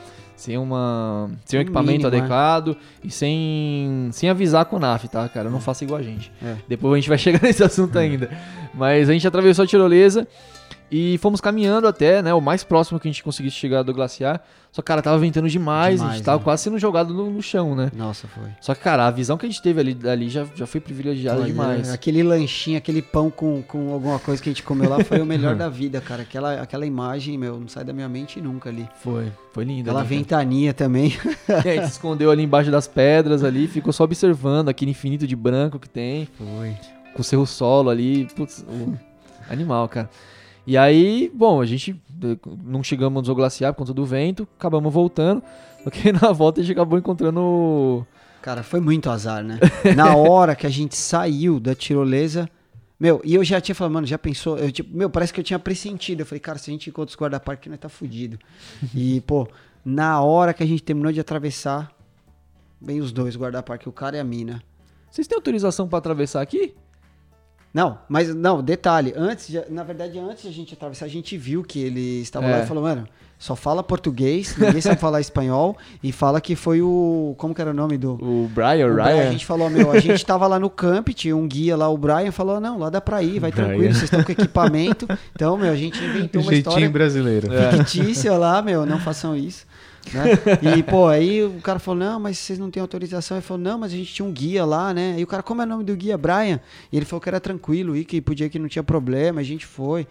Sem 0.43 0.57
uma. 0.57 1.31
Sem 1.45 1.57
um 1.57 1.61
equipamento 1.61 1.91
mínimo, 1.93 2.13
é. 2.13 2.17
adequado 2.19 2.75
e 3.01 3.09
sem. 3.09 4.09
Sem 4.11 4.29
avisar 4.29 4.65
com 4.65 4.75
o 4.75 4.79
NAF, 4.79 5.07
tá, 5.07 5.29
cara? 5.29 5.49
Não 5.49 5.61
faça 5.61 5.85
igual 5.85 6.01
a 6.01 6.03
gente. 6.03 6.29
É. 6.43 6.57
Depois 6.67 6.91
a 6.91 6.95
gente 6.97 7.07
vai 7.07 7.15
chegar 7.17 7.41
nesse 7.41 7.63
assunto 7.63 7.97
ainda. 7.97 8.29
Mas 8.73 9.09
a 9.09 9.13
gente 9.13 9.25
atravessou 9.25 9.63
a 9.63 9.67
tirolesa 9.67 10.27
E 10.95 11.17
fomos 11.17 11.41
caminhando 11.41 11.87
até, 11.87 12.21
né? 12.21 12.31
O 12.35 12.39
mais 12.39 12.63
próximo 12.63 12.99
que 12.99 13.07
a 13.07 13.11
gente 13.11 13.23
conseguisse 13.23 13.55
chegar 13.55 13.81
do 13.81 13.91
glaciar. 13.91 14.39
Só 14.71 14.79
que, 14.79 14.85
cara, 14.85 15.01
tava 15.01 15.17
ventando 15.17 15.49
demais, 15.49 15.95
a 15.95 16.03
Demais, 16.03 16.17
gente 16.17 16.25
tava 16.25 16.37
né? 16.37 16.43
quase 16.43 16.61
sendo 16.61 16.77
jogado 16.77 17.11
no, 17.11 17.31
no 17.31 17.41
chão, 17.41 17.75
né? 17.75 17.91
Nossa, 17.95 18.27
foi. 18.27 18.49
Só 18.61 18.75
que, 18.75 18.81
cara, 18.81 19.07
a 19.07 19.09
visão 19.09 19.35
que 19.35 19.43
a 19.43 19.49
gente 19.49 19.59
teve 19.59 19.79
ali, 19.79 19.97
ali 20.07 20.29
já, 20.29 20.45
já 20.53 20.67
foi 20.67 20.79
privilegiada 20.79 21.39
Foi, 21.39 21.47
demais. 21.47 21.91
Aquele 21.91 22.21
lanchinho, 22.21 22.77
aquele 22.77 23.01
pão 23.01 23.31
com, 23.31 23.63
com 23.63 23.91
alguma 23.91 24.19
coisa 24.19 24.39
que 24.39 24.49
a 24.49 24.51
gente 24.51 24.61
comeu 24.61 24.87
lá 24.87 25.03
foi 25.03 25.19
o 25.19 25.25
melhor 25.25 25.55
da 25.57 25.67
vida, 25.67 25.99
cara. 25.99 26.21
Aquela, 26.21 26.61
aquela 26.61 26.85
imagem, 26.85 27.39
meu, 27.39 27.59
não 27.59 27.67
sai 27.67 27.83
da 27.83 27.91
minha 27.91 28.07
mente 28.07 28.39
nunca 28.39 28.69
ali. 28.69 28.87
Foi, 29.01 29.31
foi 29.51 29.63
lindo. 29.63 29.89
Aquela 29.89 30.01
ali, 30.01 30.09
cara. 30.09 30.19
ventania 30.19 30.73
também. 30.75 31.17
E 31.65 31.69
aí, 31.69 31.81
se 31.85 31.93
escondeu 31.93 32.29
ali 32.29 32.43
embaixo 32.43 32.69
das 32.69 32.87
pedras 32.87 33.43
ali, 33.43 33.67
ficou 33.67 33.91
só 33.91 34.03
observando 34.03 34.69
aquele 34.69 34.91
infinito 34.91 35.25
de 35.25 35.35
branco 35.35 35.79
que 35.79 35.89
tem. 35.89 36.27
Foi. 36.37 36.75
com 37.15 37.21
o 37.21 37.23
cerro 37.23 37.47
solo 37.47 37.89
ali, 37.89 38.27
putz, 38.35 38.63
animal, 39.49 39.89
cara. 39.89 40.07
E 40.65 40.77
aí, 40.77 41.31
bom, 41.33 41.59
a 41.61 41.65
gente 41.65 42.01
eh, 42.23 42.37
não 42.63 42.83
chegamos 42.83 43.27
ao 43.27 43.35
glaciar 43.35 43.73
por 43.73 43.79
conta 43.79 43.93
do 43.93 44.05
vento, 44.05 44.47
acabamos 44.57 44.93
voltando, 44.93 45.43
porque 45.83 46.11
na 46.13 46.31
volta 46.31 46.61
a 46.61 46.63
gente 46.63 46.73
acabou 46.73 46.97
encontrando 46.97 48.05
Cara, 48.43 48.61
foi 48.61 48.81
muito 48.81 49.09
azar, 49.09 49.41
né? 49.41 49.57
Na 49.95 50.17
hora 50.17 50.53
que 50.53 50.67
a 50.67 50.69
gente 50.69 50.97
saiu 50.97 51.61
da 51.61 51.73
tirolesa, 51.73 52.49
meu, 52.99 53.21
e 53.23 53.35
eu 53.35 53.43
já 53.43 53.61
tinha 53.61 53.73
falado, 53.73 53.93
mano, 53.93 54.05
já 54.05 54.17
pensou? 54.17 54.57
Eu, 54.57 54.69
tipo, 54.69 54.93
meu, 54.95 55.09
parece 55.09 55.33
que 55.33 55.39
eu 55.39 55.43
tinha 55.45 55.57
pressentido. 55.57 56.19
Eu 56.19 56.25
falei, 56.25 56.41
cara, 56.41 56.57
se 56.57 56.69
a 56.69 56.73
gente 56.73 56.89
encontra 56.89 57.09
os 57.09 57.15
guarda-parque, 57.15 57.69
nós 57.69 57.79
tá 57.79 57.87
fudido. 57.87 58.37
E, 58.93 59.21
pô, 59.21 59.47
na 59.85 60.21
hora 60.21 60.53
que 60.53 60.61
a 60.61 60.65
gente 60.65 60.83
terminou 60.83 61.13
de 61.13 61.21
atravessar, 61.21 61.89
vem 62.81 62.99
os 62.99 63.13
dois 63.13 63.37
guarda-parque, 63.37 63.87
o 63.87 63.93
cara 63.93 64.17
e 64.17 64.19
a 64.19 64.23
mina. 64.25 64.61
Vocês 65.09 65.25
têm 65.25 65.37
autorização 65.37 65.87
pra 65.87 65.99
atravessar 65.99 66.41
aqui? 66.41 66.75
Não, 67.73 67.97
mas 68.07 68.33
não, 68.35 68.61
detalhe, 68.61 69.13
antes, 69.17 69.47
de- 69.47 69.63
na 69.69 69.83
verdade, 69.83 70.19
antes 70.19 70.43
de 70.43 70.49
a 70.49 70.51
gente 70.51 70.73
atravessar, 70.75 71.05
a 71.05 71.09
gente 71.09 71.35
viu 71.37 71.63
que 71.63 71.79
ele 71.79 72.21
estava 72.21 72.45
lá 72.47 72.59
É. 72.59 72.63
e 72.63 72.67
falou, 72.67 72.83
mano, 72.83 73.07
só 73.39 73.55
fala 73.55 73.81
português, 73.83 74.55
ninguém 74.57 74.79
sabe 74.79 75.01
falar 75.01 75.19
espanhol, 75.19 75.75
e 76.01 76.11
fala 76.11 76.39
que 76.39 76.55
foi 76.55 76.81
o. 76.83 77.33
Como 77.37 77.53
que 77.53 77.59
era 77.59 77.71
o 77.71 77.73
nome 77.73 77.97
do. 77.97 78.13
O 78.13 78.47
Brian, 78.53 78.87
o 78.87 78.93
Brian, 78.93 79.03
Ryan? 79.05 79.27
a 79.27 79.31
gente 79.31 79.45
falou, 79.45 79.69
meu, 79.71 79.91
a 79.91 79.99
gente 79.99 80.23
tava 80.23 80.45
lá 80.47 80.59
no 80.59 80.69
camp, 80.69 81.09
tinha 81.09 81.35
um 81.35 81.47
guia 81.47 81.75
lá, 81.75 81.89
o 81.89 81.97
Brian 81.97 82.31
falou, 82.31 82.59
não, 82.59 82.77
lá 82.77 82.89
dá 82.91 83.01
pra 83.01 83.21
ir, 83.23 83.39
vai 83.39 83.51
Brian. 83.51 83.65
tranquilo, 83.65 83.91
vocês 83.93 84.03
estão 84.03 84.23
com 84.23 84.31
equipamento. 84.31 85.07
Então, 85.35 85.57
meu, 85.57 85.71
a 85.71 85.75
gente 85.75 85.97
inventou 86.01 86.41
uma 86.43 86.51
Jeitinho 86.51 86.69
história 86.75 86.89
brasileiro. 86.89 87.47
fictícia 87.77 88.37
lá, 88.37 88.61
meu, 88.61 88.85
não 88.85 88.99
façam 88.99 89.35
isso. 89.35 89.65
Né? 90.11 90.77
E, 90.77 90.83
pô, 90.83 91.07
aí 91.07 91.43
o 91.43 91.61
cara 91.61 91.79
falou, 91.79 91.99
não, 91.99 92.19
mas 92.19 92.37
vocês 92.37 92.57
não 92.59 92.69
têm 92.71 92.81
autorização. 92.81 93.37
Ele 93.37 93.45
falou, 93.45 93.61
não, 93.63 93.77
mas 93.77 93.93
a 93.93 93.95
gente 93.95 94.13
tinha 94.13 94.25
um 94.25 94.31
guia 94.31 94.65
lá, 94.65 94.93
né? 94.93 95.15
E 95.17 95.23
o 95.23 95.27
cara, 95.27 95.43
como 95.43 95.61
é 95.61 95.65
o 95.65 95.67
nome 95.67 95.83
do 95.83 95.95
guia? 95.95 96.17
Brian. 96.17 96.59
E 96.91 96.97
ele 96.97 97.05
falou 97.05 97.21
que 97.21 97.29
era 97.29 97.39
tranquilo 97.39 97.95
e 97.95 98.03
que 98.03 98.19
podia 98.21 98.49
que 98.49 98.59
não 98.59 98.67
tinha 98.67 98.83
problema, 98.83 99.41
a 99.41 99.43
gente 99.43 99.65
foi. 99.65 100.07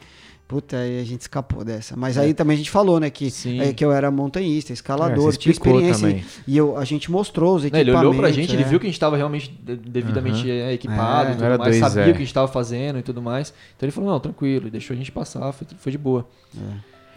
Puta, 0.48 0.76
aí 0.76 1.00
a 1.00 1.04
gente 1.04 1.22
escapou 1.22 1.64
dessa. 1.64 1.96
Mas 1.96 2.18
aí 2.18 2.34
também 2.34 2.54
a 2.54 2.58
gente 2.58 2.70
falou, 2.70 3.00
né, 3.00 3.08
que, 3.08 3.32
é, 3.58 3.72
que 3.72 3.82
eu 3.82 3.90
era 3.90 4.10
montanhista, 4.10 4.70
É, 4.70 4.74
escalador, 4.74 5.32
você 5.32 5.38
tinha 5.38 5.50
experiência. 5.52 6.06
também. 6.06 6.22
E 6.46 6.54
eu, 6.58 6.76
a 6.76 6.84
gente 6.84 7.10
mostrou 7.10 7.54
os 7.56 7.64
equipamentos. 7.64 7.88
ele 7.88 7.96
olhou 7.96 8.14
pra 8.14 8.30
gente, 8.30 8.52
ele 8.52 8.62
é. 8.62 8.66
viu 8.66 8.78
que 8.78 8.86
a 8.86 8.90
gente 8.90 9.00
tava 9.00 9.16
realmente 9.16 9.48
de- 9.50 9.76
devidamente 9.76 10.50
eh, 10.50 10.74
equipado 10.74 11.30
É, 11.30 11.32
e 11.32 11.36
não 11.38 11.44
era 11.46 11.54
tudo 11.56 11.64
mais, 11.64 11.80
dois, 11.80 11.92
sabia 11.92 12.10
é. 12.10 12.10
o 12.10 12.12
que 12.16 12.18
a 12.22 12.24
gente 12.24 12.34
tava 12.34 12.48
fazendo 12.48 12.98
e 12.98 13.02
tudo 13.02 13.22
mais. 13.22 13.54
Então 13.74 13.86
ele 13.86 13.92
falou, 13.92 14.10
não, 14.10 14.20
tranquilo, 14.20 14.66
e 14.66 14.70
deixou 14.70 14.92
a 14.92 14.96
gente 14.96 15.10
passar, 15.10 15.50
foi, 15.52 15.66
foi 15.78 15.92
de 15.92 15.96
boa. 15.96 16.28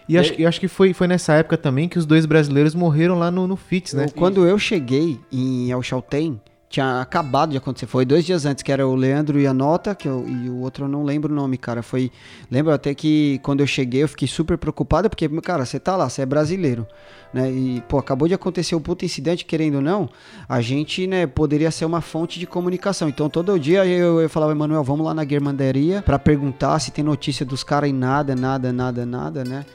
E 0.07 0.17
acho, 0.17 0.33
e 0.39 0.45
acho 0.45 0.59
que 0.59 0.67
foi, 0.67 0.93
foi 0.93 1.07
nessa 1.07 1.33
época 1.33 1.57
também 1.57 1.89
que 1.89 1.97
os 1.97 2.05
dois 2.05 2.25
brasileiros 2.25 2.75
morreram 2.75 3.17
lá 3.17 3.31
no, 3.31 3.47
no 3.47 3.55
FITS, 3.55 3.93
né? 3.93 4.05
Eu- 4.05 4.11
quando 4.11 4.45
eu 4.45 4.57
cheguei 4.59 5.19
em 5.31 5.71
El 5.71 5.81
Chaltén, 5.81 6.39
tinha 6.69 6.99
acabado 6.99 7.51
de 7.51 7.57
acontecer. 7.57 7.85
Foi 7.85 8.03
dois 8.05 8.25
dias 8.25 8.45
antes, 8.45 8.61
que 8.61 8.71
era 8.71 8.85
o 8.85 8.95
Leandro 8.95 9.39
e 9.39 9.47
a 9.47 9.53
Nota, 9.53 9.95
que 9.95 10.07
eu, 10.07 10.25
e 10.27 10.49
o 10.49 10.59
outro 10.59 10.85
eu 10.85 10.89
não 10.89 11.03
lembro 11.03 11.31
o 11.31 11.35
nome, 11.35 11.57
cara. 11.57 11.81
Foi. 11.81 12.11
Lembro 12.51 12.73
até 12.73 12.93
que 12.93 13.39
quando 13.43 13.61
eu 13.61 13.67
cheguei 13.67 14.03
eu 14.03 14.07
fiquei 14.09 14.27
super 14.27 14.57
preocupado, 14.57 15.09
porque, 15.09 15.27
cara, 15.41 15.63
você 15.65 15.79
tá 15.79 15.95
lá, 15.95 16.09
você 16.09 16.21
é 16.23 16.25
brasileiro. 16.25 16.85
Né? 17.33 17.51
E, 17.51 17.83
pô, 17.87 17.97
acabou 17.97 18.27
de 18.27 18.33
acontecer 18.33 18.75
o 18.75 18.81
puto 18.81 19.05
incidente, 19.05 19.45
querendo 19.45 19.75
ou 19.75 19.81
não, 19.81 20.09
a 20.49 20.59
gente, 20.61 21.05
né, 21.07 21.25
poderia 21.27 21.69
ser 21.71 21.85
uma 21.85 22.01
fonte 22.01 22.39
de 22.39 22.45
comunicação. 22.47 23.09
Então, 23.09 23.29
todo 23.29 23.57
dia 23.59 23.85
eu, 23.85 24.21
eu 24.21 24.29
falava, 24.29 24.51
Emanuel, 24.51 24.83
vamos 24.83 25.05
lá 25.05 25.13
na 25.13 25.23
guirmandaria 25.23 26.01
pra 26.01 26.17
perguntar 26.19 26.79
se 26.79 26.91
tem 26.91 27.03
notícia 27.03 27.45
dos 27.45 27.63
caras 27.63 27.89
e 27.89 27.93
nada, 27.93 28.35
nada, 28.35 28.71
nada, 28.73 29.05
nada, 29.05 29.43
né? 29.43 29.65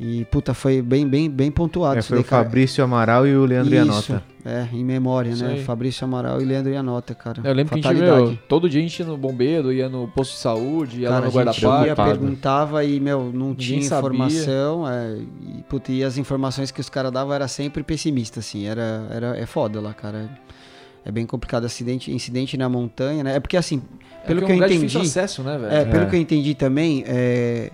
E, 0.00 0.24
puta, 0.26 0.54
foi 0.54 0.80
bem, 0.80 1.08
bem, 1.08 1.28
bem 1.28 1.50
pontuado 1.50 1.96
É, 1.96 1.98
isso 1.98 2.08
foi 2.08 2.18
daí, 2.18 2.24
o 2.24 2.28
cara. 2.28 2.44
Fabrício 2.44 2.84
Amaral 2.84 3.26
e 3.26 3.34
o 3.34 3.44
Leandro 3.44 3.74
Isso, 3.74 3.84
Ianota. 4.12 4.22
É, 4.44 4.68
em 4.72 4.84
memória, 4.84 5.30
Isso 5.30 5.44
né? 5.44 5.54
aí. 5.54 5.64
Fabrício 5.64 6.04
Amaral 6.04 6.40
e 6.40 6.44
Leandro 6.44 6.70
Ianota, 6.72 7.16
cara. 7.16 7.40
Eu 7.42 7.52
lembro 7.52 7.74
que 7.74 7.80
a 7.86 7.90
gente 7.92 8.00
Fatalidade. 8.00 8.28
meu, 8.30 8.38
todo 8.48 8.70
dia 8.70 8.78
a 8.78 8.82
gente 8.82 8.96
ia 9.00 9.06
no 9.06 9.16
bombeiro, 9.16 9.72
ia 9.72 9.88
no 9.88 10.06
posto 10.06 10.34
de 10.34 10.38
saúde, 10.38 11.00
ia 11.00 11.08
Cara, 11.08 11.26
lá 11.26 11.32
no 11.32 11.38
a 11.40 11.44
gente 11.52 11.62
ia, 11.62 11.68
guarda-parque. 11.68 11.84
Preocupado. 11.94 12.18
perguntava 12.20 12.84
e, 12.84 13.00
meu, 13.00 13.32
não 13.34 13.56
tinha 13.56 13.82
sabia. 13.82 14.08
informação. 14.10 14.88
É, 14.88 15.16
e, 15.58 15.62
puta, 15.68 15.90
e 15.90 16.04
as 16.04 16.16
informações 16.16 16.70
que 16.70 16.80
os 16.80 16.88
caras 16.88 17.10
davam 17.10 17.34
era 17.34 17.48
sempre 17.48 17.82
pessimista, 17.82 18.38
assim. 18.38 18.66
Era, 18.66 19.04
era, 19.10 19.36
é 19.36 19.46
foda 19.46 19.80
lá, 19.80 19.92
cara. 19.92 20.30
É 21.04 21.10
bem 21.10 21.26
complicado. 21.26 21.64
Acidente, 21.64 22.12
incidente 22.12 22.56
na 22.56 22.68
montanha, 22.68 23.24
né? 23.24 23.34
É 23.36 23.40
porque, 23.40 23.56
assim, 23.56 23.82
pelo 24.26 24.42
é 24.42 24.44
que 24.46 24.52
é 24.52 24.54
um 24.54 24.58
eu 24.58 24.62
lugar 24.62 24.68
de 24.68 24.76
entendi... 24.76 24.96
acesso, 24.98 25.42
né, 25.42 25.58
velho? 25.58 25.72
É, 25.74 25.84
pelo 25.84 26.04
É. 26.04 26.06
que 26.06 26.14
eu 26.16 26.20
entendi 26.20 26.54
também, 26.54 27.02
é, 27.06 27.70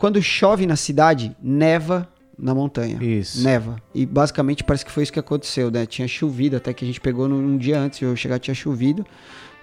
quando 0.00 0.22
chove 0.22 0.64
na 0.64 0.76
cidade, 0.76 1.36
neva 1.42 2.08
na 2.38 2.54
montanha. 2.54 2.96
Isso. 3.04 3.44
Neva. 3.44 3.76
E 3.94 4.06
basicamente 4.06 4.64
parece 4.64 4.82
que 4.82 4.90
foi 4.90 5.02
isso 5.02 5.12
que 5.12 5.18
aconteceu, 5.20 5.70
né? 5.70 5.84
Tinha 5.84 6.08
chovido, 6.08 6.56
até 6.56 6.72
que 6.72 6.82
a 6.82 6.86
gente 6.86 6.98
pegou 6.98 7.28
num, 7.28 7.36
um 7.36 7.58
dia 7.58 7.78
antes 7.78 7.98
de 7.98 8.06
eu 8.06 8.16
chegar, 8.16 8.38
tinha 8.38 8.54
chovido. 8.54 9.04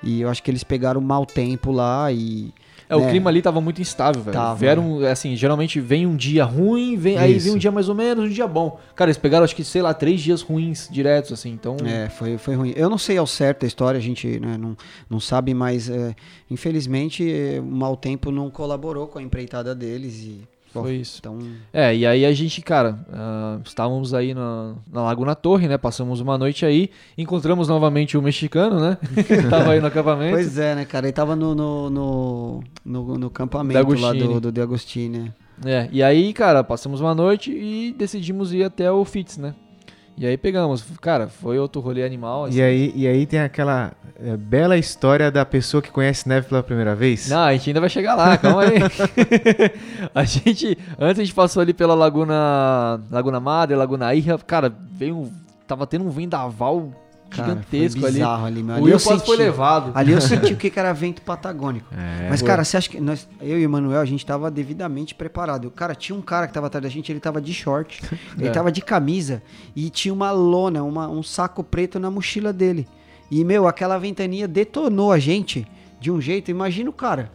E 0.04 0.22
eu 0.22 0.30
acho 0.30 0.44
que 0.44 0.52
eles 0.52 0.64
pegaram 0.64 1.02
mau 1.02 1.26
tempo 1.26 1.72
lá 1.72 2.12
e. 2.12 2.54
É, 2.90 2.96
o 2.96 3.02
né? 3.02 3.10
clima 3.10 3.30
ali 3.30 3.42
tava 3.42 3.60
muito 3.60 3.82
instável, 3.82 4.22
velho. 4.22 4.34
Tava, 4.34 4.56
Vieram, 4.56 5.06
assim, 5.06 5.36
geralmente 5.36 5.80
vem 5.80 6.06
um 6.06 6.16
dia 6.16 6.46
ruim, 6.46 6.96
vem, 6.96 7.18
aí 7.18 7.36
Isso. 7.36 7.46
vem 7.46 7.56
um 7.56 7.58
dia 7.58 7.72
mais 7.72 7.90
ou 7.90 7.96
menos, 7.96 8.26
um 8.26 8.30
dia 8.30 8.48
bom. 8.48 8.80
Cara, 8.96 9.10
eles 9.10 9.18
pegaram, 9.18 9.44
acho 9.44 9.56
que, 9.56 9.64
sei 9.64 9.82
lá, 9.82 9.94
três 9.94 10.22
dias 10.22 10.42
ruins 10.42 10.88
diretos, 10.90 11.34
assim, 11.34 11.50
então... 11.52 11.76
É, 11.86 12.10
foi, 12.10 12.38
foi 12.38 12.56
ruim. 12.56 12.74
Eu 12.76 12.90
não 12.90 12.98
sei 12.98 13.18
ao 13.18 13.28
certo 13.28 13.66
a 13.66 13.68
história, 13.68 13.98
a 13.98 14.02
gente 14.02 14.40
né, 14.40 14.58
não, 14.58 14.78
não 15.10 15.20
sabe, 15.20 15.54
mas 15.54 15.90
é, 15.90 16.16
infelizmente 16.50 17.30
é, 17.30 17.60
o 17.60 17.64
mau 17.64 17.98
tempo 17.98 18.32
não 18.32 18.50
colaborou 18.50 19.08
com 19.08 19.20
a 19.20 19.22
empreitada 19.22 19.76
deles 19.76 20.16
e. 20.24 20.57
Foi 20.74 20.96
isso. 20.96 21.18
Então, 21.20 21.40
É, 21.74 21.96
e 21.96 22.06
aí 22.06 22.26
a 22.26 22.32
gente, 22.34 22.62
cara, 22.62 23.00
ah, 23.12 23.60
estávamos 23.66 24.14
aí 24.14 24.34
na, 24.34 24.76
na 24.92 25.04
Laguna 25.04 25.36
Torre, 25.36 25.68
né? 25.68 25.78
Passamos 25.78 26.20
uma 26.20 26.38
noite 26.38 26.66
aí, 26.66 26.90
encontramos 27.18 27.68
novamente 27.68 28.18
o 28.18 28.22
mexicano, 28.22 28.80
né? 28.80 28.98
Que 29.28 29.50
tava 29.50 29.72
aí 29.72 29.80
no 29.80 29.88
acampamento. 29.88 30.34
pois 30.34 30.58
é, 30.58 30.76
né, 30.76 30.86
cara? 30.86 31.08
Ele 31.08 31.14
tava 31.14 31.36
no, 31.36 31.56
no, 31.56 31.90
no, 31.90 32.64
no, 32.86 33.18
no 33.18 33.28
acampamento 33.28 33.94
lá 33.96 34.14
do, 34.14 34.40
do 34.40 34.52
De 34.52 34.62
Agostini. 34.62 35.34
É, 35.66 35.90
e 35.92 36.04
aí, 36.04 36.34
cara, 36.34 36.64
passamos 36.64 37.02
uma 37.02 37.16
noite 37.16 37.52
e 37.52 37.94
decidimos 37.98 38.54
ir 38.54 38.64
até 38.64 38.92
o 38.92 39.04
FITS, 39.04 39.38
né? 39.38 39.56
E 40.18 40.26
aí 40.26 40.36
pegamos. 40.36 40.84
Cara, 41.00 41.28
foi 41.28 41.60
outro 41.60 41.80
rolê 41.80 42.04
animal. 42.04 42.46
assim. 42.46 42.58
E 42.58 42.62
aí, 42.62 42.92
e 42.96 43.08
aí 43.08 43.26
tem 43.28 43.40
aquela 43.40 43.92
é, 44.20 44.36
bela 44.36 44.76
história 44.76 45.30
da 45.30 45.46
pessoa 45.46 45.80
que 45.82 45.92
conhece 45.92 46.28
neve 46.28 46.48
pela 46.48 46.64
primeira 46.64 46.96
vez. 46.96 47.30
Não, 47.30 47.38
a 47.44 47.54
gente 47.54 47.70
ainda 47.70 47.80
vai 47.80 47.90
chegar 47.90 48.16
lá, 48.16 48.36
calma 48.38 48.64
aí. 48.64 48.80
a 50.16 50.24
gente, 50.24 50.76
antes 51.00 51.20
a 51.20 51.24
gente 51.24 51.36
passou 51.36 51.62
ali 51.62 51.72
pela 51.74 51.94
Laguna, 51.94 53.00
Laguna 53.12 53.40
Madre, 53.40 53.76
Laguna 53.76 54.14
Irra, 54.16 54.40
cara, 54.40 54.74
veio, 54.92 55.18
um- 55.18 55.32
tava 55.68 55.86
tendo 55.86 56.06
um 56.06 56.10
vendaval 56.10 56.90
Cara, 57.30 57.50
gigantesco 57.50 58.00
foi 58.00 58.10
ali. 58.10 58.18
bizarro 58.20 58.46
ali, 58.46 58.64
meu. 58.64 58.74
O 58.74 58.78
Ali 58.78 58.84
Will 58.86 58.94
eu 58.94 59.00
quase 59.00 59.26
foi 59.26 59.38
levado. 59.38 59.92
Ali 59.94 60.12
eu 60.14 60.22
senti 60.22 60.54
o 60.54 60.58
que 60.58 60.72
era 60.80 60.94
vento 60.94 61.22
patagônico. 61.22 61.88
É, 61.94 62.30
Mas, 62.30 62.40
foi. 62.40 62.48
cara, 62.48 62.64
você 62.64 62.78
acha 62.78 62.90
que 62.90 63.00
nós, 63.02 63.28
eu 63.42 63.60
e 63.60 63.62
o 63.62 63.66
Emanuel, 63.66 64.00
a 64.02 64.06
gente 64.06 64.26
tava 64.26 64.50
devidamente 64.50 65.14
preparado. 65.16 65.70
Cara, 65.72 65.94
tinha 65.96 66.18
um 66.18 66.22
cara 66.22 66.48
que 66.48 66.54
tava 66.54 66.68
atrás 66.68 66.84
da 66.84 66.90
gente, 66.90 67.12
ele 67.12 67.20
tava 67.20 67.42
de 67.42 67.54
short, 67.54 68.02
ele 68.38 68.48
É. 68.48 68.52
tava 68.52 68.72
de 68.72 68.82
camisa 68.82 69.42
e 69.76 69.90
tinha 69.90 70.14
uma 70.14 70.32
lona, 70.32 70.84
uma- 70.84 71.08
um 71.10 71.22
saco 71.24 71.64
preto 71.64 72.00
na 72.00 72.10
mochila 72.12 72.52
dele. 72.54 72.88
E, 73.30 73.44
meu, 73.44 73.68
aquela 73.68 73.98
ventania 73.98 74.48
detonou 74.48 75.12
a 75.12 75.20
gente 75.20 75.68
de 76.00 76.10
um 76.12 76.22
jeito. 76.22 76.50
Imagina 76.50 76.90
o 76.90 76.94
cara. 76.94 77.30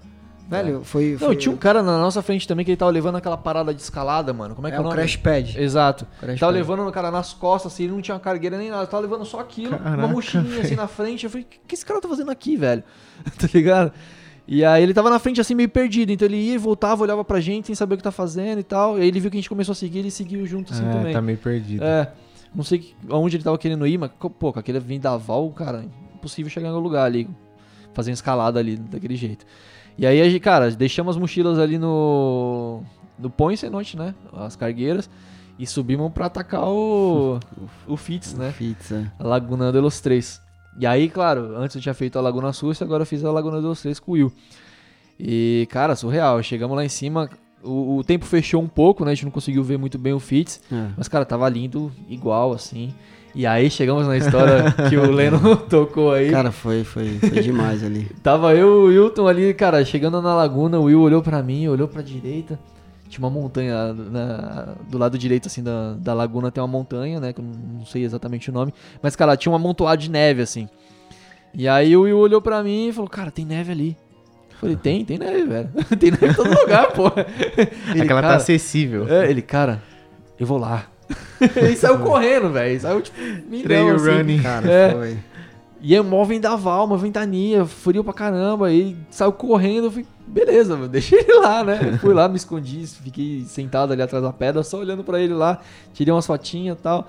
Velho, 0.53 0.85
foi. 0.85 1.13
Não, 1.13 1.19
foi 1.19 1.37
tinha 1.37 1.53
um 1.53 1.57
cara 1.57 1.83
na 1.83 1.99
nossa 1.99 2.23
frente 2.23 2.47
também 2.47 2.65
que 2.65 2.71
ele 2.71 2.77
tava 2.77 2.91
levando 2.91 3.17
aquela 3.17 3.37
parada 3.37 3.73
de 3.73 3.81
escalada, 3.81 4.33
mano. 4.33 4.55
Como 4.55 4.67
é 4.67 4.71
que 4.71 4.77
é, 4.77 4.79
é, 4.79 4.81
o 4.81 4.85
nome? 4.85 4.95
crash 4.97 5.17
pad. 5.17 5.59
Exato. 5.61 6.07
Crash 6.21 6.39
tava 6.39 6.53
pad. 6.53 6.59
levando 6.63 6.87
o 6.89 6.93
cara 6.93 7.11
nas 7.11 7.33
costas, 7.33 7.73
assim, 7.73 7.85
ele 7.85 7.93
não 7.93 8.03
tinha 8.03 8.19
cargueira 8.19 8.57
nem 8.59 8.71
nada. 8.71 8.87
Tava 8.87 9.03
levando 9.03 9.25
só 9.25 9.41
aquilo, 9.41 9.77
uma 9.77 9.79
Caraca, 9.79 10.09
mochilinha 10.09 10.61
assim 10.61 10.75
na 10.75 10.87
frente. 10.87 11.25
Eu 11.25 11.31
falei, 11.31 11.45
o 11.45 11.49
que, 11.49 11.61
que 11.67 11.75
esse 11.75 11.85
cara 11.85 12.01
tá 12.01 12.09
fazendo 12.09 12.31
aqui, 12.31 12.57
velho? 12.57 12.83
tá 13.39 13.49
ligado? 13.53 13.93
E 14.47 14.65
aí 14.65 14.83
ele 14.83 14.93
tava 14.93 15.09
na 15.09 15.19
frente 15.19 15.41
assim, 15.41 15.55
meio 15.55 15.69
perdido. 15.69 16.11
Então 16.13 16.27
ele 16.27 16.37
ia 16.37 16.55
e 16.55 16.59
voltava, 16.59 17.03
olhava 17.03 17.25
pra 17.25 17.41
gente 17.41 17.67
sem 17.67 17.75
saber 17.75 17.95
o 17.95 17.97
que 17.97 18.03
tá 18.03 18.11
fazendo 18.11 18.59
e 18.59 18.65
tal. 18.65 18.99
E 18.99 19.03
aí 19.03 19.09
ele 19.09 19.21
viu 19.21 19.31
que 19.31 19.37
a 19.37 19.41
gente 19.41 19.49
começou 19.49 19.73
a 19.73 19.77
seguir, 19.77 20.01
ele 20.01 20.11
seguiu 20.11 20.45
junto 20.47 20.73
assim 20.73 20.87
É, 20.87 20.93
também. 20.93 21.13
tá 21.13 21.23
meio 21.23 21.39
perdido. 21.39 21.85
É, 21.85 22.11
não 22.55 22.65
sei 22.65 22.95
aonde 23.09 23.37
ele 23.37 23.45
tava 23.45 23.57
querendo 23.57 23.87
ir, 23.87 23.97
mas, 23.99 24.11
pô, 24.39 24.53
com 24.53 24.59
aquele 24.59 24.79
vendaval, 24.81 25.49
cara, 25.51 25.85
impossível 26.15 26.51
chegar 26.51 26.71
no 26.71 26.81
lugar 26.81 27.05
ali, 27.05 27.29
fazer 27.95 28.11
uma 28.11 28.15
escalada 28.15 28.59
ali, 28.59 28.77
daquele 28.77 29.17
jeito. 29.17 29.47
E 29.99 30.07
aí, 30.07 30.41
cara, 30.41 30.71
deixamos 30.71 31.17
as 31.17 31.21
mochilas 31.21 31.59
ali 31.59 31.79
no, 31.79 32.83
no 33.19 33.31
Põe 33.31 33.57
Cenote, 33.57 33.97
né, 33.97 34.15
as 34.33 34.57
cargueiras, 34.57 35.09
e 35.59 35.67
subimos 35.67 36.11
pra 36.13 36.27
atacar 36.27 36.65
o, 36.65 37.39
o 37.87 37.97
Fitz, 37.97 38.35
né, 38.35 38.53
Pizza. 38.57 39.13
a 39.19 39.27
Laguna 39.27 39.71
de 39.71 39.79
los 39.79 40.01
Três. 40.01 40.41
E 40.79 40.87
aí, 40.87 41.09
claro, 41.09 41.57
antes 41.57 41.77
eu 41.77 41.83
tinha 41.83 41.95
feito 41.95 42.19
a 42.19 42.23
Laguna 42.23 42.53
Sul, 42.53 42.73
agora 42.81 43.03
eu 43.03 43.07
fiz 43.07 43.25
a 43.25 43.31
Laguna 43.31 43.61
de 43.61 43.67
los 43.67 43.81
Três 43.81 44.01
com 44.01 44.13
o 44.13 44.15
Will. 44.15 44.33
E, 45.21 45.69
cara, 45.71 45.95
surreal, 45.95 46.43
chegamos 46.43 46.77
lá 46.77 46.85
em 46.85 46.89
cima... 46.89 47.29
O, 47.65 47.99
o 47.99 48.03
tempo 48.03 48.25
fechou 48.25 48.61
um 48.61 48.67
pouco, 48.67 49.05
né? 49.05 49.13
A 49.13 49.15
gente 49.15 49.25
não 49.25 49.31
conseguiu 49.31 49.63
ver 49.63 49.79
muito 49.79 49.97
bem 49.97 50.13
o 50.13 50.19
Fitz. 50.19 50.61
É. 50.73 50.89
Mas, 50.97 51.07
cara, 51.07 51.25
tava 51.25 51.49
lindo, 51.49 51.93
igual, 52.09 52.53
assim. 52.53 52.93
E 53.35 53.47
aí 53.47 53.71
chegamos 53.71 54.07
na 54.07 54.17
história 54.17 54.73
que 54.89 54.97
o 54.97 55.11
Leno 55.11 55.57
tocou 55.69 56.13
aí. 56.13 56.31
Cara, 56.31 56.53
foi, 56.53 56.85
foi, 56.85 57.19
foi 57.19 57.41
demais 57.41 57.83
ali. 57.83 58.05
Tava 58.23 58.55
eu 58.55 58.93
e 58.93 58.99
o 58.99 59.05
Wilton 59.05 59.27
ali, 59.27 59.55
cara, 59.55 59.83
chegando 59.85 60.21
na 60.21 60.35
laguna, 60.35 60.79
o 60.79 60.85
Will 60.85 61.01
olhou 61.01 61.23
pra 61.23 61.43
mim, 61.43 61.67
olhou 61.69 61.89
pra 61.89 62.03
direita. 62.03 62.59
Tinha 63.09 63.25
uma 63.27 63.31
montanha 63.31 63.93
na- 63.93 64.75
do 64.89 64.97
lado 64.99 65.17
direito, 65.19 65.47
assim, 65.47 65.63
da, 65.63 65.95
da 65.99 66.15
laguna 66.15 66.51
tem 66.51 66.63
uma 66.63 66.69
montanha, 66.69 67.21
né? 67.21 67.33
Que 67.33 67.41
eu 67.41 67.45
não 67.45 67.85
sei 67.87 68.05
exatamente 68.05 68.51
o 68.51 68.53
nome. 68.53 68.73
Mas, 69.03 69.15
cara, 69.17 69.37
tinha 69.37 69.53
um 69.53 69.55
amontoado 69.57 70.01
de 70.01 70.11
neve, 70.11 70.41
assim. 70.43 70.69
E 71.55 71.69
aí 71.69 71.95
o 71.97 72.03
Will 72.03 72.19
olhou 72.19 72.41
pra 72.41 72.63
mim 72.63 72.89
e 72.89 72.93
falou, 72.93 73.09
cara, 73.11 73.31
tem 73.31 73.45
neve 73.45 73.73
ali. 73.73 73.97
Eu 74.53 74.57
falei, 74.59 74.77
tem, 74.77 75.05
tem 75.05 75.19
neve, 75.19 75.45
velho. 75.45 75.69
tem 75.99 76.11
neve 76.11 76.27
em 76.29 76.35
todo 76.35 76.49
lugar, 76.59 76.91
pô. 76.93 77.05
Ele, 77.91 78.03
Aquela 78.03 78.21
tá 78.23 78.29
cara, 78.29 78.37
acessível. 78.37 79.07
é, 79.09 79.29
ele, 79.31 79.43
cara, 79.43 79.83
eu 80.39 80.47
vou 80.47 80.57
lá. 80.59 80.87
ele 81.57 81.77
saiu 81.77 81.99
correndo, 81.99 82.51
velho. 82.51 82.81
Saiu, 82.81 83.01
tipo, 83.01 83.19
milhão, 83.49 83.65
Trail 83.65 83.95
assim. 83.97 84.11
running. 84.11 84.43
Cara, 84.43 84.71
É. 84.71 84.91
foi. 84.93 85.19
E 85.85 85.97
é 85.97 86.01
mó 86.01 86.23
vendaval, 86.23 86.85
uma 86.87 86.97
ventania, 86.97 87.65
frio 87.65 88.05
pra 88.05 88.13
caramba. 88.13 88.71
E 88.73 88.97
saiu 89.11 89.33
correndo, 89.33 89.87
eu 89.87 89.91
falei, 89.91 90.07
beleza, 90.27 90.77
mano, 90.77 90.87
deixa 90.89 91.17
ele 91.17 91.33
lá, 91.41 91.65
né? 91.65 91.99
Fui 92.01 92.15
lá, 92.15 92.29
me 92.29 92.37
escondi, 92.37 92.87
fiquei 92.87 93.45
sentado 93.49 93.93
ali 93.93 94.01
atrás 94.01 94.23
da 94.23 94.33
pedra, 94.33 94.63
só 94.63 94.79
olhando 94.79 95.03
pra 95.03 95.21
ele 95.21 95.35
lá, 95.35 95.61
tirei 95.93 96.13
umas 96.15 96.25
fotinhas 96.27 96.79
e 96.79 96.81
tal. 96.81 97.09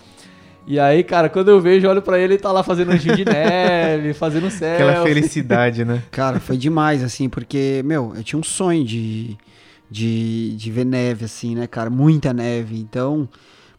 E 0.65 0.79
aí, 0.79 1.03
cara, 1.03 1.29
quando 1.29 1.49
eu 1.49 1.59
vejo, 1.61 1.87
olho 1.87 2.01
pra 2.01 2.17
ele, 2.17 2.33
ele 2.33 2.41
tá 2.41 2.51
lá 2.51 2.63
fazendo 2.63 2.91
anjinho 2.93 3.15
de 3.17 3.25
neve, 3.29 4.13
fazendo 4.13 4.49
céu. 4.49 4.73
Aquela 4.73 5.03
felicidade, 5.03 5.85
né? 5.85 6.01
Cara, 6.09 6.39
foi 6.39 6.57
demais, 6.57 7.03
assim, 7.03 7.29
porque, 7.29 7.81
meu, 7.85 8.13
eu 8.15 8.23
tinha 8.23 8.39
um 8.39 8.43
sonho 8.43 8.83
de, 8.83 9.37
de, 9.91 10.55
de 10.55 10.71
ver 10.71 10.85
neve, 10.85 11.25
assim, 11.25 11.53
né, 11.53 11.67
cara? 11.67 11.89
Muita 11.91 12.33
neve. 12.33 12.79
Então, 12.79 13.27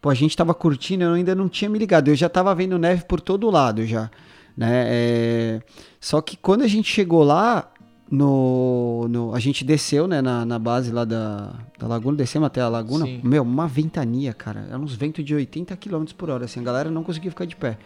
pô, 0.05 0.11
a 0.11 0.15
gente 0.15 0.37
tava 0.37 0.53
curtindo, 0.53 1.03
eu 1.03 1.15
ainda 1.15 1.35
não 1.35 1.49
tinha 1.49 1.71
me 1.71 1.79
ligado. 1.79 2.09
Eu 2.09 2.15
já 2.15 2.29
tava 2.29 2.55
vendo 2.55 2.79
neve 2.79 3.05
por 3.05 3.23
todo 3.23 3.49
lado 3.49 3.87
já, 3.87 4.11
né? 4.55 4.85
É, 4.87 5.63
Só 5.99 6.21
que 6.21 6.37
quando 6.37 6.61
a 6.61 6.69
gente 6.69 6.91
chegou 6.93 7.23
lá, 7.25 7.71
no, 8.11 9.07
no- 9.09 9.35
a 9.35 9.41
gente 9.41 9.65
desceu, 9.65 10.07
né, 10.07 10.21
na, 10.21 10.45
na 10.45 10.59
base 10.59 10.93
lá 10.93 11.07
da, 11.07 11.55
da 11.79 11.87
laguna, 11.87 12.17
descemos 12.19 12.47
até 12.47 12.61
a 12.61 12.69
laguna. 12.69 13.07
Sim. 13.07 13.21
Meu, 13.25 13.43
uma 13.43 13.67
ventania, 13.67 14.33
cara. 14.35 14.67
Eram 14.71 14.83
uns 14.83 14.95
ventos 14.95 15.25
de 15.25 15.35
80 15.35 15.75
km 15.77 16.05
por 16.17 16.29
hora, 16.31 16.45
assim. 16.45 16.61
A 16.61 16.63
galera 16.63 16.91
não 16.91 17.03
conseguia 17.03 17.31
ficar 17.31 17.47
de 17.47 17.57
pé. 17.57 17.79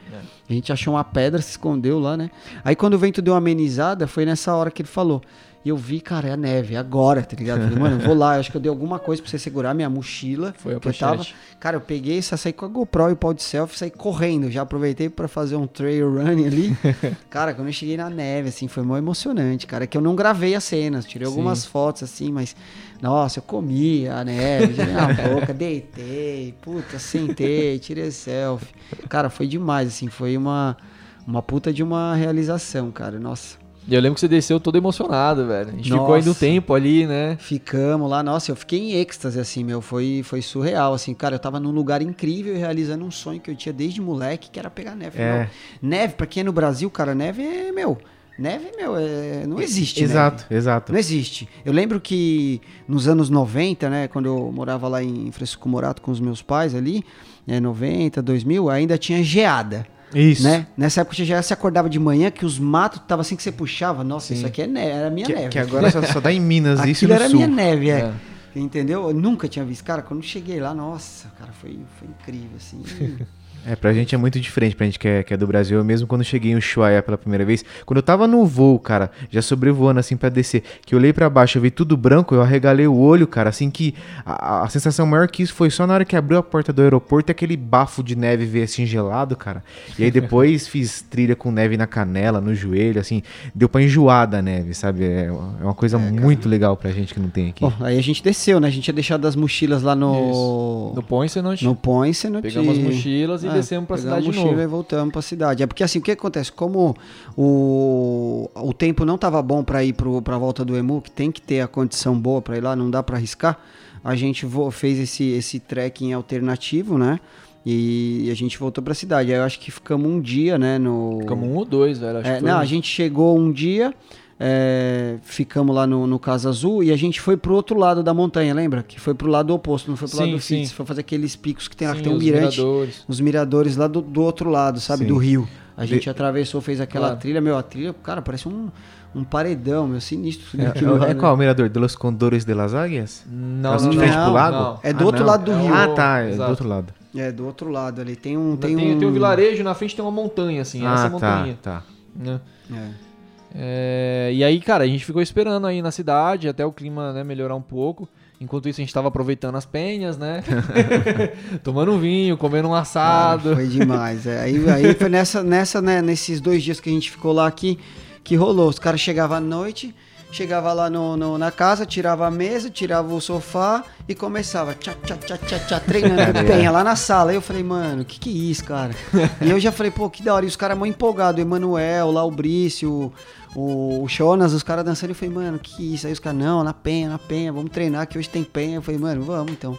A 0.49 0.53
gente 0.53 0.73
achou 0.73 0.95
uma 0.95 1.05
pedra, 1.05 1.41
se 1.41 1.51
escondeu 1.51 2.01
lá, 2.01 2.17
né? 2.17 2.31
Aí 2.65 2.75
quando 2.75 2.95
o 2.95 2.99
vento 2.99 3.23
deu 3.23 3.33
uma 3.35 3.39
amenizada, 3.39 4.07
foi 4.09 4.25
nessa 4.27 4.55
hora 4.55 4.71
que 4.73 4.83
ele 4.83 4.89
falou. 4.89 5.23
E 5.69 5.71
eu 5.71 5.77
vi, 5.77 6.01
cara, 6.01 6.29
é 6.29 6.33
a 6.33 6.37
neve, 6.37 6.77
agora, 6.77 7.21
tá 7.21 7.37
ligado? 7.37 7.61
Falei, 7.61 7.79
mano, 7.79 8.01
eu 8.01 8.07
vou 8.07 8.17
lá, 8.17 8.37
acho 8.39 8.51
que 8.51 8.57
eu 8.57 8.61
dei 8.61 8.71
alguma 8.71 8.99
coisa 8.99 9.21
pra 9.21 9.31
você 9.31 9.39
segurar 9.39 9.75
minha 9.75 9.91
mochila. 9.91 10.55
Foi 10.57 10.75
a 10.75 10.81
que 10.81 10.89
eu 10.89 10.95
tava. 10.95 11.27
Cara, 11.61 11.77
eu 11.77 11.81
peguei, 11.83 12.23
só 12.23 12.39
saí 12.39 12.55
com 12.55 12.65
a 12.65 12.69
GoPro 12.69 13.11
e 13.11 13.13
o 13.13 13.17
pau 13.17 13.35
de 13.35 13.43
selfie, 13.43 13.77
saí 13.77 13.91
correndo. 13.91 14.51
Já 14.51 14.63
aproveitei 14.63 15.11
pra 15.11 15.29
fazer 15.29 15.57
um 15.57 15.67
trail 15.67 16.11
run 16.11 16.47
ali. 16.47 16.75
cara, 17.29 17.53
quando 17.53 17.67
eu 17.67 17.73
cheguei 17.75 17.99
na 17.99 18.09
neve, 18.09 18.49
assim, 18.49 18.67
foi 18.67 18.83
mó 18.83 18.97
emocionante, 18.97 19.67
cara. 19.67 19.87
Que 19.87 19.99
eu 19.99 20.01
não 20.01 20.17
gravei 20.17 20.55
as 20.55 20.65
cenas, 20.65 21.05
tirei 21.05 21.27
algumas 21.27 21.67
fotos, 21.67 22.03
assim, 22.03 22.33
mas. 22.33 22.57
Nossa, 23.03 23.41
eu 23.41 23.43
comi 23.43 24.09
a 24.09 24.25
neve, 24.25 24.73
tirei 24.73 24.95
na 24.95 25.13
boca, 25.13 25.53
deitei, 25.53 26.55
puta, 26.63 26.99
sentei, 26.99 27.79
tirei 27.79 28.11
selfie. 28.11 28.75
Cara, 29.07 29.29
foi 29.29 29.47
demais, 29.47 29.89
assim, 29.89 30.09
foi 30.09 30.35
uma, 30.35 30.79
uma 31.27 31.43
puta 31.43 31.71
de 31.75 31.83
uma 31.83 32.15
realização, 32.15 32.91
cara. 32.91 33.19
Nossa. 33.19 33.68
E 33.89 33.95
eu 33.95 34.01
lembro 34.03 34.17
que 34.17 34.21
você 34.21 34.29
desceu 34.29 34.61
todo 34.61 34.77
emocionado, 34.77 35.47
velho. 35.47 35.71
A 35.71 35.73
gente 35.73 35.91
ficou 35.91 36.13
ainda 36.13 36.27
um 36.27 36.29
Nossa. 36.29 36.41
tempo 36.41 36.75
ali, 36.75 37.07
né? 37.07 37.39
Ficamos 37.41 38.11
lá, 38.11 38.23
nossa, 38.23 38.53
eu 38.53 38.57
fiquei 38.57 38.79
em 38.79 38.93
êxtase, 38.93 39.41
assim, 39.41 39.65
meu, 39.65 39.81
foi, 39.81 40.21
foi 40.23 40.43
surreal, 40.43 40.93
assim, 40.93 41.15
cara, 41.15 41.37
eu 41.37 41.39
tava 41.39 41.59
num 41.59 41.71
lugar 41.71 42.03
incrível 42.03 42.55
e 42.55 42.59
realizando 42.59 43.03
um 43.03 43.11
sonho 43.11 43.41
que 43.41 43.51
eu 43.51 43.57
tinha 43.57 43.73
desde 43.73 44.03
moleque, 44.03 44.51
que 44.51 44.59
era 44.59 44.69
pegar 44.69 44.95
neve. 44.95 45.19
É. 45.19 45.39
Meu, 45.39 45.49
neve, 45.81 46.15
pra 46.15 46.27
quem 46.27 46.43
é 46.43 46.45
no 46.45 46.53
Brasil, 46.53 46.91
cara, 46.91 47.15
neve 47.15 47.43
é, 47.43 47.73
meu, 47.73 47.97
neve, 48.39 48.71
meu, 48.77 48.95
é, 48.95 49.47
não 49.47 49.59
existe 49.59 50.05
Exato, 50.05 50.43
neve. 50.43 50.55
exato. 50.55 50.93
Não 50.93 50.99
existe. 50.99 51.49
Eu 51.65 51.73
lembro 51.73 51.99
que 51.99 52.61
nos 52.87 53.09
anos 53.09 53.31
90, 53.31 53.89
né, 53.89 54.07
quando 54.07 54.27
eu 54.27 54.53
morava 54.53 54.87
lá 54.87 55.03
em 55.03 55.33
Francisco 55.33 55.67
Morato 55.67 56.03
com 56.03 56.11
os 56.11 56.21
meus 56.21 56.43
pais 56.43 56.75
ali, 56.75 57.03
né, 57.47 57.59
90, 57.59 58.21
2000, 58.21 58.69
ainda 58.69 58.99
tinha 58.99 59.25
geada. 59.25 59.87
Isso. 60.15 60.43
Né? 60.43 60.67
Nessa 60.77 61.03
época 61.03 61.17
você 61.17 61.25
já 61.25 61.41
se 61.43 61.53
acordava 61.53 61.89
de 61.89 61.99
manhã 61.99 62.31
que 62.31 62.45
os 62.47 62.59
matos 62.59 63.01
tava 63.07 63.23
assim 63.23 63.37
que 63.37 63.43
você 63.43 63.53
puxava. 63.53 64.03
Nossa, 64.03 64.33
isso 64.33 64.47
aqui 64.47 64.63
é 64.63 64.67
neve, 64.67 64.91
era 64.91 65.11
minha 65.11 65.27
Que, 65.27 65.35
neve. 65.35 65.49
que 65.51 65.59
agora 65.59 65.91
só, 65.91 66.03
só 66.03 66.21
dá 66.21 66.33
em 66.33 66.41
Minas, 66.41 66.81
isso 66.85 67.05
e 67.05 67.07
Aquilo 67.07 67.09
no 67.11 67.15
era 67.15 67.29
sul. 67.29 67.37
minha 67.37 67.49
neve, 67.49 67.91
é. 67.91 68.01
É. 68.01 68.13
Entendeu? 68.59 69.09
Eu 69.09 69.15
nunca 69.15 69.47
tinha 69.47 69.65
visto. 69.65 69.85
Cara, 69.85 70.03
quando 70.03 70.23
cheguei 70.23 70.59
lá, 70.59 70.75
nossa, 70.75 71.29
cara, 71.39 71.53
foi, 71.53 71.79
foi 71.99 72.09
incrível, 72.09 72.57
assim. 72.57 72.83
É, 73.69 73.77
pra 73.77 73.93
gente 73.93 74.15
é 74.15 74.19
muito 74.19 74.41
diferente, 74.41 74.75
pra 74.75 74.87
gente 74.87 74.99
que 74.99 75.07
é, 75.07 75.23
que 75.23 75.35
é 75.35 75.37
do 75.37 75.47
Brasil. 75.47 75.77
Eu 75.79 75.85
mesmo 75.85 76.07
quando 76.07 76.25
cheguei 76.25 76.53
em 76.53 76.57
Ushuaia 76.57 77.03
pela 77.03 77.19
primeira 77.19 77.45
vez, 77.45 77.65
quando 77.85 77.99
eu 77.99 78.03
tava 78.03 78.27
no 78.27 78.47
voo, 78.47 78.79
cara, 78.79 79.11
já 79.31 79.43
sobrevoando 79.43 80.01
assim 80.01 80.17
pra 80.17 80.29
descer, 80.31 80.63
que 80.87 80.95
eu 80.95 80.99
olhei 80.99 81.13
pra 81.13 81.29
baixo, 81.29 81.59
eu 81.59 81.63
vi 81.63 81.71
tudo 81.71 81.97
branco, 81.97 82.35
eu 82.35 82.41
arregalei 82.41 82.87
o 82.87 82.97
olho, 82.97 83.27
cara, 83.27 83.51
assim 83.51 83.69
que 83.71 83.95
a, 84.25 84.63
a 84.63 84.69
sensação 84.71 85.05
maior 85.07 85.29
que 85.29 85.43
isso 85.43 85.53
foi 85.53 85.69
só 85.71 85.87
na 85.87 85.93
hora 85.95 86.05
que 86.05 86.17
abriu 86.17 86.39
a 86.39 86.43
porta 86.43 86.73
do 86.73 86.81
aeroporto 86.81 87.31
e 87.31 87.33
aquele 87.33 87.57
bafo 87.57 88.03
de 88.03 88.17
neve 88.17 88.47
veio 88.47 88.65
assim 88.65 88.87
gelado, 88.87 89.37
cara. 89.37 89.63
E 89.99 90.05
aí 90.05 90.11
depois 90.11 90.67
fiz 90.69 91.03
trilha 91.03 91.37
com 91.37 91.51
neve 91.53 91.77
na 91.77 91.87
canela, 91.87 92.41
no 92.41 92.55
joelho, 92.55 92.99
assim, 93.01 93.23
deu 93.55 93.69
pra 93.69 93.83
enjoar 93.83 94.27
da 94.27 94.41
neve, 94.41 94.73
sabe? 94.73 95.05
É, 95.05 95.27
é 95.27 95.31
uma 95.65 95.75
coisa 95.75 95.99
muito 95.99 96.49
legal 96.49 96.75
pra 96.77 96.91
gente 96.91 97.13
que 97.13 97.21
não 97.21 97.29
tem 97.29 97.51
aqui. 97.51 97.61
Bom, 97.61 97.73
aí 97.81 97.99
a 97.99 98.03
gente 98.03 98.23
desceu, 98.23 98.61
né? 98.61 98.69
A 98.69 98.71
gente 98.71 98.85
tinha 98.85 98.95
deixado 98.95 99.27
as 99.27 99.37
mochilas 99.37 99.83
lá 99.83 99.95
no. 99.95 100.93
No 100.95 101.03
Poinsonot, 101.03 101.63
No 101.65 101.75
Poinsonot. 101.75 102.43
pegamos 102.43 102.79
as 102.79 102.83
mochilas 102.83 103.45
e 103.45 103.49
É, 103.49 103.58
descemos 103.61 103.87
pra 103.87 103.97
cidade 103.99 104.29
a 104.29 104.31
de 104.31 104.37
novo. 104.37 104.61
e 104.61 104.67
voltamos 104.67 105.13
pra 105.13 105.23
cidade. 105.23 105.63
É 105.63 105.67
porque 105.67 105.83
assim, 105.85 105.99
o 105.99 106.03
que 106.03 106.11
acontece? 106.13 106.51
Como 106.53 106.97
o, 107.37 108.51
o 108.55 108.73
tempo 108.73 109.05
não 109.05 109.17
tava 109.17 109.41
bom 109.43 109.63
pra 109.63 109.85
ir 109.85 109.93
pro, 109.93 110.21
pra 110.23 110.37
volta 110.39 110.65
do 110.65 110.77
Emu, 110.77 111.01
que 111.01 111.11
tem 111.11 111.31
que 111.31 111.41
ter 111.41 111.61
a 111.61 111.69
condição 111.69 112.19
boa 112.19 112.43
pra 112.43 112.57
ir 112.57 112.61
lá, 112.63 112.75
não 112.75 112.91
dá 112.91 113.03
pra 113.03 113.17
arriscar, 113.17 113.59
a 114.03 114.15
gente 114.15 114.47
fez 114.73 114.99
esse, 114.99 115.25
esse 115.31 115.59
trekking 115.59 116.13
alternativo, 116.13 116.97
né? 116.99 117.19
E 117.67 118.31
a 118.31 118.35
gente 118.35 118.59
voltou 118.59 118.83
pra 118.83 118.95
cidade. 118.95 119.31
Aí 119.33 119.39
eu 119.39 119.45
acho 119.45 119.61
que 119.61 119.71
ficamos 119.71 120.11
um 120.11 120.21
dia, 120.21 120.57
né? 120.57 120.79
No... 120.79 121.19
Ficamos 121.21 121.47
um 121.49 121.55
ou 121.55 121.65
dois, 121.65 121.99
velho. 121.99 122.19
Acho 122.19 122.29
É, 122.31 122.41
não, 122.41 122.57
um. 122.57 122.61
a 122.61 122.65
gente 122.65 122.89
chegou 122.89 123.39
um 123.39 123.53
dia, 123.53 123.93
é, 124.41 125.17
ficamos 125.23 125.75
lá 125.75 125.87
no, 125.87 126.07
no 126.07 126.19
Casa 126.19 126.49
Azul 126.49 126.83
e 126.85 126.93
a 126.93 126.97
gente 126.97 127.21
foi 127.21 127.37
pro 127.37 127.55
outro 127.55 127.79
lado 127.79 128.03
da 128.03 128.15
montanha, 128.15 128.55
lembra? 128.55 128.83
Que 128.83 129.01
foi 129.01 129.15
pro 129.15 129.29
lado 129.29 129.53
oposto, 129.53 129.91
não 129.91 129.97
foi 129.97 130.09
pro 130.09 130.17
lado 130.19 130.27
Sim, 130.29 130.35
do 130.37 130.41
Fitz, 130.41 130.69
sim. 130.71 130.75
foi 130.75 130.87
fazer 130.87 131.01
aqueles 131.01 131.35
picos 131.37 131.67
que 131.69 131.77
tem 131.77 131.89
lá, 131.89 131.95
que 131.95 131.99
Sim, 132.01 132.05
tem 132.05 132.13
um 132.13 132.17
os 132.17 132.23
mirante, 132.25 132.61
miradores. 132.61 133.05
os 133.09 133.21
miradores 133.21 133.77
lá 133.77 133.87
do, 133.89 134.01
do 134.01 134.23
outro 134.23 134.49
lado, 134.51 134.81
sabe? 134.81 135.03
Sim. 135.03 135.09
Do 135.09 135.17
rio. 135.19 135.49
A 135.77 135.85
gente 135.87 136.05
De- 136.05 136.11
atravessou, 136.11 136.61
fez 136.61 136.81
aquela 136.81 137.07
Claro. 137.09 137.21
trilha, 137.21 137.41
meu, 137.41 137.57
a 137.57 137.63
trilha, 137.63 137.95
cara, 138.03 138.21
parece 138.21 138.49
um, 138.49 138.69
um 139.15 139.23
paredão, 139.25 139.87
meu, 139.87 140.01
sinistro. 140.01 140.61
É, 140.61 140.67
aquilo 140.67 140.97
lá, 140.99 141.07
é 141.07 141.15
né? 141.15 141.21
qual 141.21 141.35
o 141.35 141.37
mirador? 141.37 141.69
De 141.69 141.79
los 141.79 141.95
Condores 141.95 142.45
de 142.45 142.53
las 142.55 142.75
Águias? 142.75 143.25
Não, 143.31 143.75
Assim, 143.75 143.87
não, 143.87 143.93
não. 143.95 144.01
frente 144.01 144.15
pro 144.15 144.33
lago? 144.33 144.57
Não. 144.57 144.81
É 144.83 144.93
do 144.93 145.03
Ah, 145.03 145.07
outro 145.07 145.21
não. 145.21 145.27
lado 145.29 145.45
do 145.45 145.53
É 145.53 145.63
rio. 145.63 145.75
Ah, 145.75 145.89
tá, 145.95 146.19
é 146.21 146.27
do 146.29 146.33
Exato. 146.35 146.51
outro 146.51 146.69
lado. 146.69 146.95
É, 147.17 147.33
do 147.33 147.47
outro 147.47 147.71
lado 147.71 148.01
ali. 148.01 148.15
Tem 148.17 148.37
um. 148.37 148.57
Tem, 148.57 148.77
Tem, 148.77 148.95
um... 148.95 148.99
tem 148.99 149.09
um 149.09 149.13
vilarejo, 149.13 149.63
na 149.65 149.73
frente 149.75 149.95
tem 149.97 150.05
uma 150.05 150.11
montanha, 150.11 150.63
assim, 150.63 150.81
essa 150.85 150.93
ah, 150.93 151.05
tá, 151.05 151.11
montanha. 151.11 151.59
tá. 151.63 151.83
né? 152.15 152.41
É. 152.73 153.08
É, 153.55 154.31
e 154.33 154.45
aí, 154.45 154.61
cara, 154.61 154.85
a 154.85 154.87
gente 154.87 155.05
ficou 155.05 155.23
esperando 155.23 155.67
aí 155.67 155.81
na 155.81 155.91
cidade 155.91 156.49
até 156.49 156.65
o 156.65 156.73
clima 156.73 157.13
né, 157.13 157.25
melhorar 157.25 157.55
um 157.55 157.63
pouco. 157.63 158.09
Enquanto 158.41 158.69
isso, 158.69 158.81
a 158.81 158.85
gente 158.85 158.95
tava 158.95 159.09
aproveitando 159.09 159.57
as 159.57 159.67
penhas, 159.67 160.17
né? 160.17 160.45
Tomando 161.65 161.93
um 161.93 161.99
vinho, 161.99 162.37
comendo 162.37 162.69
um 162.69 162.75
assado. 162.75 163.55
foi 163.55 163.67
demais. 163.67 164.27
é. 164.27 164.43
Aí, 164.43 164.71
aí 164.71 164.95
foi 164.95 165.09
nessa, 165.09 165.43
nessa, 165.43 165.83
né, 165.83 166.01
nesses 166.01 166.41
dois 166.41 166.63
dias 166.63 166.79
que 166.79 166.89
a 166.89 166.93
gente 166.93 167.11
ficou 167.11 167.33
lá 167.33 167.51
que, 167.51 167.79
que 168.23 168.37
rolou. 168.37 168.69
Os 168.69 168.79
caras 168.79 169.01
chegavam 169.01 169.39
à 169.39 169.41
noite, 169.41 169.95
chegava 170.31 170.73
lá 170.73 170.89
no, 170.91 171.17
no- 171.17 171.39
na 171.39 171.51
casa, 171.51 171.87
tirava 171.87 172.27
a 172.27 172.31
mesa, 172.31 172.69
tirava 172.71 173.13
o 173.15 173.21
sofá 173.21 173.83
e 174.09 174.15
começava 174.15 174.75
tchá, 174.75 174.95
tchá, 175.05 175.17
tchá, 175.17 175.39
tchá, 175.39 175.59
tchá, 175.59 175.81
treinando 175.81 176.33
de 176.39 176.45
penha 176.45 176.71
lá 176.71 176.85
na 176.85 176.95
sala. 176.97 177.31
Aí 177.31 177.37
eu 177.37 177.41
falei, 177.43 177.63
mano, 177.63 178.05
que 178.05 178.19
que 178.21 178.29
é 178.31 178.33
isso, 178.51 178.65
cara? 178.65 178.93
e 179.41 179.51
eu 179.51 179.59
já 179.59 179.73
falei, 179.73 179.91
pô, 179.91 180.09
que 180.11 180.23
da 180.23 180.35
hora. 180.35 180.45
E 180.45 180.49
os 180.49 180.57
caras 180.57 180.77
mó 180.77 180.85
empolgados, 180.87 181.39
o 181.39 181.43
Emanuel, 181.43 182.11
lá 182.11 182.25
o 182.25 182.31
Brício, 182.31 183.13
o, 183.55 184.03
o 184.03 184.09
Jonas, 184.09 184.53
os 184.53 184.63
caras 184.63 184.85
dançando. 184.85 185.11
Eu 185.11 185.15
falei, 185.15 185.35
mano, 185.35 185.59
que 185.59 185.95
isso? 185.95 186.07
Aí 186.07 186.13
os 186.13 186.19
caras, 186.21 186.39
não, 186.39 186.63
na 186.63 186.75
penha, 186.75 187.09
na 187.09 187.19
penha, 187.19 187.53
vamos 187.53 187.71
treinar, 187.71 188.07
que 188.07 188.19
hoje 188.19 188.29
tem 188.29 188.45
penha. 188.45 188.77
Eu 188.77 188.83
falei, 188.83 189.01
mano, 189.01 189.23
vamos 189.23 189.53
então. 189.53 189.79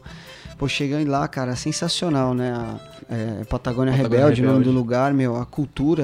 Pô, 0.57 0.67
chegando 0.67 1.09
lá, 1.09 1.25
cara, 1.27 1.55
sensacional, 1.55 2.33
né? 2.33 2.51
A, 2.51 3.13
é, 3.13 3.43
Patagônia, 3.45 3.45
Patagônia 3.45 3.93
Rebelde, 3.93 4.41
o 4.41 4.45
nome 4.45 4.57
Rebelde. 4.59 4.63
do 4.63 4.71
lugar, 4.77 5.13
meu, 5.13 5.37
a 5.37 5.45
cultura, 5.45 6.03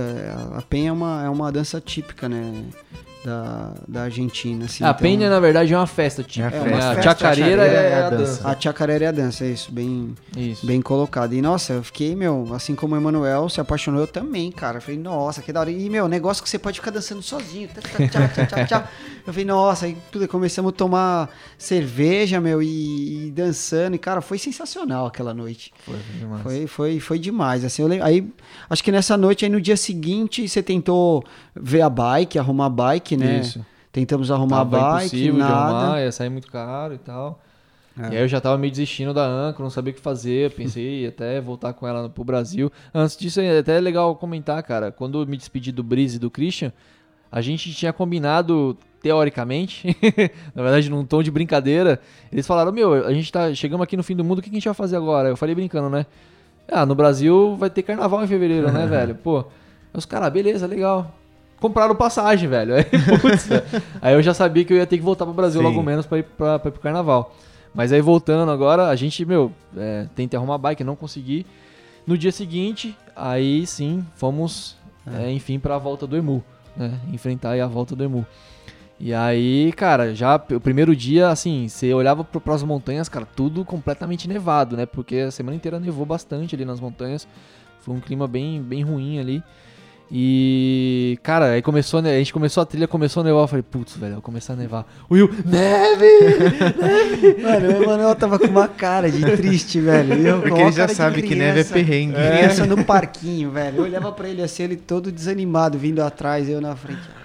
a, 0.53 0.59
a 0.59 0.61
penha 0.61 0.89
é 0.89 0.91
uma, 0.93 1.23
é 1.26 1.30
uma 1.30 1.51
dança 1.51 1.81
típica, 1.81 2.30
né? 2.30 2.63
Da, 3.26 3.72
da 3.88 4.03
Argentina. 4.03 4.65
Assim, 4.65 4.84
a 4.84 4.89
então- 4.91 5.02
Penha, 5.02 5.30
na 5.30 5.39
verdade, 5.39 5.73
é 5.73 5.77
uma 5.77 5.88
festa, 5.88 6.22
tipo. 6.23 6.45
É 6.45 6.52
né? 6.52 6.60
uma 6.60 6.77
a 6.77 6.95
festa, 6.95 7.02
chacareira 7.02 7.64
chacareira 7.64 7.65
é, 7.65 7.89
é 7.89 7.93
a 7.95 8.07
a 8.07 8.10
dança. 8.11 8.47
A 8.47 8.60
chacareira 8.60 9.06
é 9.06 9.07
a 9.07 9.11
dança, 9.11 9.43
é 9.45 9.49
isso, 9.49 9.72
bem, 9.72 10.15
Isso. 10.38 10.65
bem 10.65 10.81
colocado. 10.81 11.34
E 11.34 11.41
nossa, 11.41 11.73
eu 11.73 11.84
fiquei, 11.84 12.15
meu, 12.15 12.47
assim 12.53 12.76
como 12.76 12.93
o 12.93 12.97
Emanuel 12.97 13.49
se 13.49 13.60
apaixonou, 13.60 14.02
eu 14.02 14.07
também, 14.07 14.52
cara. 14.52 14.77
Eu 14.77 14.81
falei, 14.81 14.99
nossa, 14.99 15.41
que 15.41 15.52
da 15.52 15.61
hora. 15.61 15.72
E, 15.72 15.89
meu, 15.89 16.07
negócio 16.07 16.43
que 16.43 16.49
você 16.49 16.60
pode 16.60 16.80
ficar 16.80 16.91
dançando 16.91 17.23
sozinho. 17.23 17.68
Tchá, 17.68 18.27
tchá, 18.27 18.45
tchá, 18.45 18.65
tchá. 18.65 18.89
Eu 19.26 19.34
falei, 19.34 19.45
nossa, 19.45 19.88
aí 19.88 19.97
tudo, 20.11 20.27
começamos 20.27 20.69
a 20.69 20.76
tomar 20.76 21.30
cerveja, 21.57 22.39
meu, 22.39 22.61
e, 22.61 23.27
e 23.27 23.31
dançando. 23.31 23.95
E, 23.95 23.99
cara, 23.99 24.22
foi 24.22 24.38
sensacional 24.38 25.07
aquela 25.07 25.34
noite. 25.34 25.73
Foi, 25.80 25.95
foi 25.95 26.19
demais. 26.19 26.41
Foi, 26.43 26.68
foi, 26.68 26.99
foi 26.99 27.19
demais. 27.19 27.65
Assim, 27.65 27.84
lembro, 27.84 28.06
aí, 28.06 28.31
acho 28.69 28.84
que 28.84 28.91
nessa 28.91 29.18
noite, 29.18 29.43
aí 29.43 29.52
no 29.52 29.60
dia 29.60 29.76
seguinte, 29.76 30.47
você 30.47 30.61
tentou 30.61 31.23
ver 31.56 31.81
a 31.81 31.89
bike, 31.89 32.38
arrumar 32.38 32.68
a 32.68 32.69
bike, 32.69 33.18
né? 33.18 33.39
Isso. 33.39 33.65
Tentamos 33.91 34.30
arrumar 34.30 34.57
Tava 34.57 34.77
a 34.77 34.91
bike, 34.93 35.06
impossível 35.07 35.34
de 35.34 35.39
nada. 35.39 35.53
arrumar, 35.56 36.02
ia 36.02 36.11
sair 36.11 36.30
muito 36.30 36.52
caro 36.52 36.93
e 36.93 36.97
tal. 36.99 37.41
É. 37.97 38.14
E 38.14 38.18
aí 38.18 38.23
eu 38.23 38.27
já 38.27 38.41
tava 38.41 38.57
meio 38.57 38.72
desistindo 38.72 39.14
da 39.14 39.26
Anchor, 39.26 39.64
não 39.64 39.69
sabia 39.69 39.91
o 39.91 39.95
que 39.95 40.02
fazer, 40.02 40.52
pensei 40.52 41.07
até 41.07 41.39
voltar 41.39 41.73
com 41.73 41.88
ela 41.88 42.10
pro 42.10 42.23
Brasil. 42.23 42.72
Antes 42.93 43.15
disso, 43.15 43.39
é 43.39 43.57
até 43.57 43.80
legal 43.80 44.15
comentar, 44.18 44.61
cara, 44.64 44.91
quando 44.91 45.22
eu 45.22 45.26
me 45.26 45.38
despedi 45.38 45.72
do 45.72 45.81
Breeze 45.81 46.18
e 46.18 46.19
do 46.19 46.30
Christian, 46.30 46.73
a 47.31 47.41
gente 47.41 47.73
tinha 47.73 47.93
combinado, 47.93 48.77
teoricamente, 49.06 49.95
na 50.56 50.64
verdade 50.64 50.90
num 50.90 51.06
tom 51.06 51.22
de 51.22 51.30
brincadeira, 51.30 51.99
eles 52.32 52.48
falaram, 52.48 52.72
meu, 52.72 53.06
a 53.06 53.14
gente 53.14 53.32
tá, 53.32 53.53
chegamos 53.53 53.84
aqui 53.84 53.95
no 53.95 54.02
fim 54.02 54.15
do 54.15 54.23
mundo, 54.23 54.40
o 54.40 54.41
que 54.41 54.49
a 54.49 54.52
gente 54.53 54.65
vai 54.65 54.73
fazer 54.73 54.95
agora? 54.95 55.30
Eu 55.30 55.38
falei 55.38 55.53
brincando, 55.53 55.91
né? 55.91 56.07
Ah, 56.68 56.88
no 56.88 56.95
Brasil 56.95 57.56
vai 57.56 57.69
ter 57.69 57.84
carnaval 57.84 58.23
em 58.23 58.27
fevereiro, 58.27 58.72
né, 58.72 58.84
velho? 58.90 59.14
Pô, 59.14 59.45
os 59.94 60.07
caras, 60.07 60.34
beleza, 60.34 60.65
legal. 60.65 61.14
Compraram 61.60 61.94
passagem, 61.94 62.49
velho. 62.49 62.73
Aí, 62.73 62.84
putz, 63.22 63.48
aí 64.02 64.15
eu 64.15 64.23
já 64.23 64.34
sabia 64.34 64.65
que 64.65 64.73
eu 64.73 64.77
ia 64.77 64.88
ter 64.88 64.98
que 64.98 65.03
voltar 65.03 65.23
pro 65.26 65.36
Brasil 65.36 65.61
Sim. 65.61 65.68
logo 65.68 65.84
menos 65.84 66.07
pra 66.07 66.18
ir, 66.18 66.23
pra, 66.23 66.57
pra 66.57 66.69
ir 66.69 66.72
pro 66.72 66.82
carnaval. 66.82 67.36
Mas 67.76 67.94
aí 67.94 68.02
voltando 68.02 68.52
agora, 68.52 68.88
a 68.88 68.95
gente, 68.95 69.23
meu, 69.23 69.52
é, 69.77 70.07
tentei 70.15 70.36
arrumar 70.36 70.57
bike, 70.57 70.84
não 70.84 70.95
consegui. 70.95 71.45
No 72.07 72.18
dia 72.18 72.32
seguinte, 72.32 72.98
aí 73.15 73.68
sim, 73.68 74.03
fomos, 74.15 74.76
é, 75.06 75.30
enfim, 75.32 75.60
pra 75.60 75.77
volta 75.77 76.07
do 76.07 76.18
Emu, 76.18 76.44
né? 76.76 76.99
Enfrentar 77.14 77.52
aí 77.52 77.61
a 77.61 77.68
volta 77.68 77.95
do 77.95 78.03
Emu. 78.03 78.26
E 78.99 79.13
aí, 79.13 79.73
cara, 79.73 80.15
já 80.15 80.35
o 80.35 80.59
primeiro 80.59 80.95
dia, 80.95 81.27
assim, 81.27 81.67
você 81.67 81.93
olhava 81.93 82.23
pro, 82.23 82.39
pras 82.39 82.63
montanhas, 82.63 83.09
cara, 83.09 83.26
tudo 83.26 83.65
completamente 83.65 84.27
nevado, 84.27 84.77
né? 84.77 84.85
Porque 84.85 85.17
a 85.17 85.31
semana 85.31 85.55
inteira 85.55 85.80
nevou 85.80 86.05
bastante 86.05 86.55
ali 86.55 86.63
nas 86.63 86.80
montanhas. 86.80 87.27
Foi 87.81 87.93
um 87.93 87.99
clima 87.99 88.27
bem, 88.27 88.61
bem 88.61 88.84
ruim 88.84 89.19
ali. 89.19 89.43
E, 90.11 91.17
cara, 91.23 91.51
aí 91.51 91.61
começou, 91.61 92.01
né? 92.01 92.15
A 92.15 92.17
gente 92.19 92.31
começou 92.31 92.61
a 92.61 92.65
trilha, 92.65 92.88
começou 92.88 93.22
a 93.22 93.23
nevar. 93.23 93.41
Eu 93.41 93.47
falei, 93.47 93.63
putz, 93.63 93.97
velho, 93.97 94.13
vai 94.13 94.22
começar 94.22 94.53
a 94.53 94.55
nevar. 94.55 94.85
Will, 95.11 95.30
neve! 95.43 97.41
Mano, 97.41 97.67
o 97.67 97.84
Emanuel 97.84 98.15
tava 98.15 98.39
com 98.39 98.47
uma 98.47 98.67
cara 98.67 99.11
de 99.11 99.23
triste, 99.35 99.81
velho. 99.81 100.13
Eu 100.13 100.41
Porque 100.41 100.61
ele 100.61 100.72
já 100.72 100.88
sabe 100.88 101.22
que 101.22 101.35
neve 101.35 101.61
é 101.61 101.63
perrengue. 101.63 102.13
Criança 102.13 102.65
no 102.65 102.84
parquinho, 102.85 103.51
velho. 103.51 103.77
Eu 103.77 103.84
olhava 103.84 104.11
pra 104.11 104.30
ele 104.30 104.41
assim, 104.41 104.63
ele 104.63 104.77
todo 104.77 105.11
desanimado, 105.11 105.77
vindo 105.77 106.01
atrás, 106.01 106.47
eu 106.47 106.61
na 106.61 106.76
frente. 106.76 107.24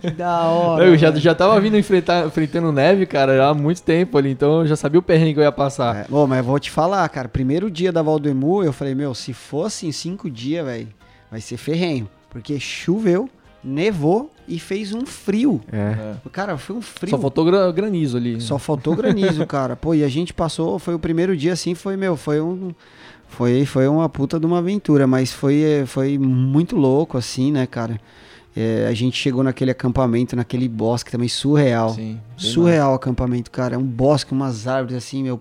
Que 0.00 0.10
da 0.10 0.42
hora. 0.44 0.84
Eu 0.84 0.96
já, 0.96 1.10
velho. 1.10 1.22
já 1.22 1.34
tava 1.34 1.58
vindo 1.60 1.76
enfrentar, 1.76 2.26
enfrentando 2.26 2.70
neve, 2.72 3.06
cara, 3.06 3.48
há 3.48 3.54
muito 3.54 3.82
tempo 3.82 4.16
ali, 4.18 4.30
então 4.30 4.60
eu 4.60 4.66
já 4.66 4.76
sabia 4.76 4.98
o 4.98 5.02
perrengue 5.02 5.34
que 5.34 5.40
eu 5.40 5.44
ia 5.44 5.52
passar. 5.52 5.96
É, 5.96 6.06
bom, 6.08 6.26
mas 6.26 6.44
vou 6.44 6.58
te 6.58 6.70
falar, 6.70 7.08
cara. 7.08 7.28
Primeiro 7.28 7.70
dia 7.70 7.90
da 7.92 8.02
Valdemu, 8.02 8.62
eu 8.62 8.72
falei, 8.72 8.94
meu, 8.94 9.14
se 9.14 9.32
fosse 9.32 9.86
em 9.86 9.92
cinco 9.92 10.30
dias, 10.30 10.64
velho, 10.64 10.88
vai 11.30 11.40
ser 11.40 11.56
ferrenho. 11.56 12.08
Porque 12.30 12.58
choveu, 12.60 13.28
nevou 13.64 14.30
e 14.46 14.58
fez 14.58 14.92
um 14.92 15.04
frio. 15.06 15.60
É. 15.72 16.14
Cara, 16.30 16.56
foi 16.58 16.76
um 16.76 16.82
frio. 16.82 17.10
Só 17.10 17.18
faltou 17.18 17.44
gra- 17.44 17.72
granizo 17.72 18.16
ali. 18.16 18.34
né? 18.34 18.40
Só 18.40 18.58
faltou 18.58 18.94
granizo, 18.94 19.44
cara. 19.48 19.74
Pô, 19.74 19.94
e 19.94 20.04
a 20.04 20.08
gente 20.08 20.32
passou, 20.34 20.78
foi 20.78 20.94
o 20.94 20.98
primeiro 20.98 21.36
dia 21.36 21.52
assim, 21.52 21.74
foi, 21.74 21.96
meu, 21.96 22.16
foi 22.16 22.40
um. 22.40 22.72
Foi, 23.28 23.66
foi 23.66 23.88
uma 23.88 24.08
puta 24.08 24.38
de 24.38 24.46
uma 24.46 24.58
aventura, 24.58 25.04
mas 25.04 25.32
foi, 25.32 25.60
eh, 25.60 25.84
foi 25.84 26.16
muito 26.16 26.76
louco, 26.76 27.18
assim, 27.18 27.50
né, 27.50 27.66
cara? 27.66 28.00
É, 28.56 28.86
a 28.88 28.94
gente 28.94 29.16
chegou 29.18 29.42
naquele 29.42 29.70
acampamento, 29.70 30.34
naquele 30.34 30.66
bosque 30.68 31.10
também 31.10 31.28
surreal. 31.28 31.90
Sim, 31.94 32.18
Surreal 32.36 32.92
o 32.92 32.94
acampamento, 32.94 33.50
cara. 33.50 33.74
É 33.74 33.78
um 33.78 33.84
bosque, 33.84 34.32
umas 34.32 34.66
árvores 34.66 34.96
assim, 34.96 35.22
meu. 35.22 35.40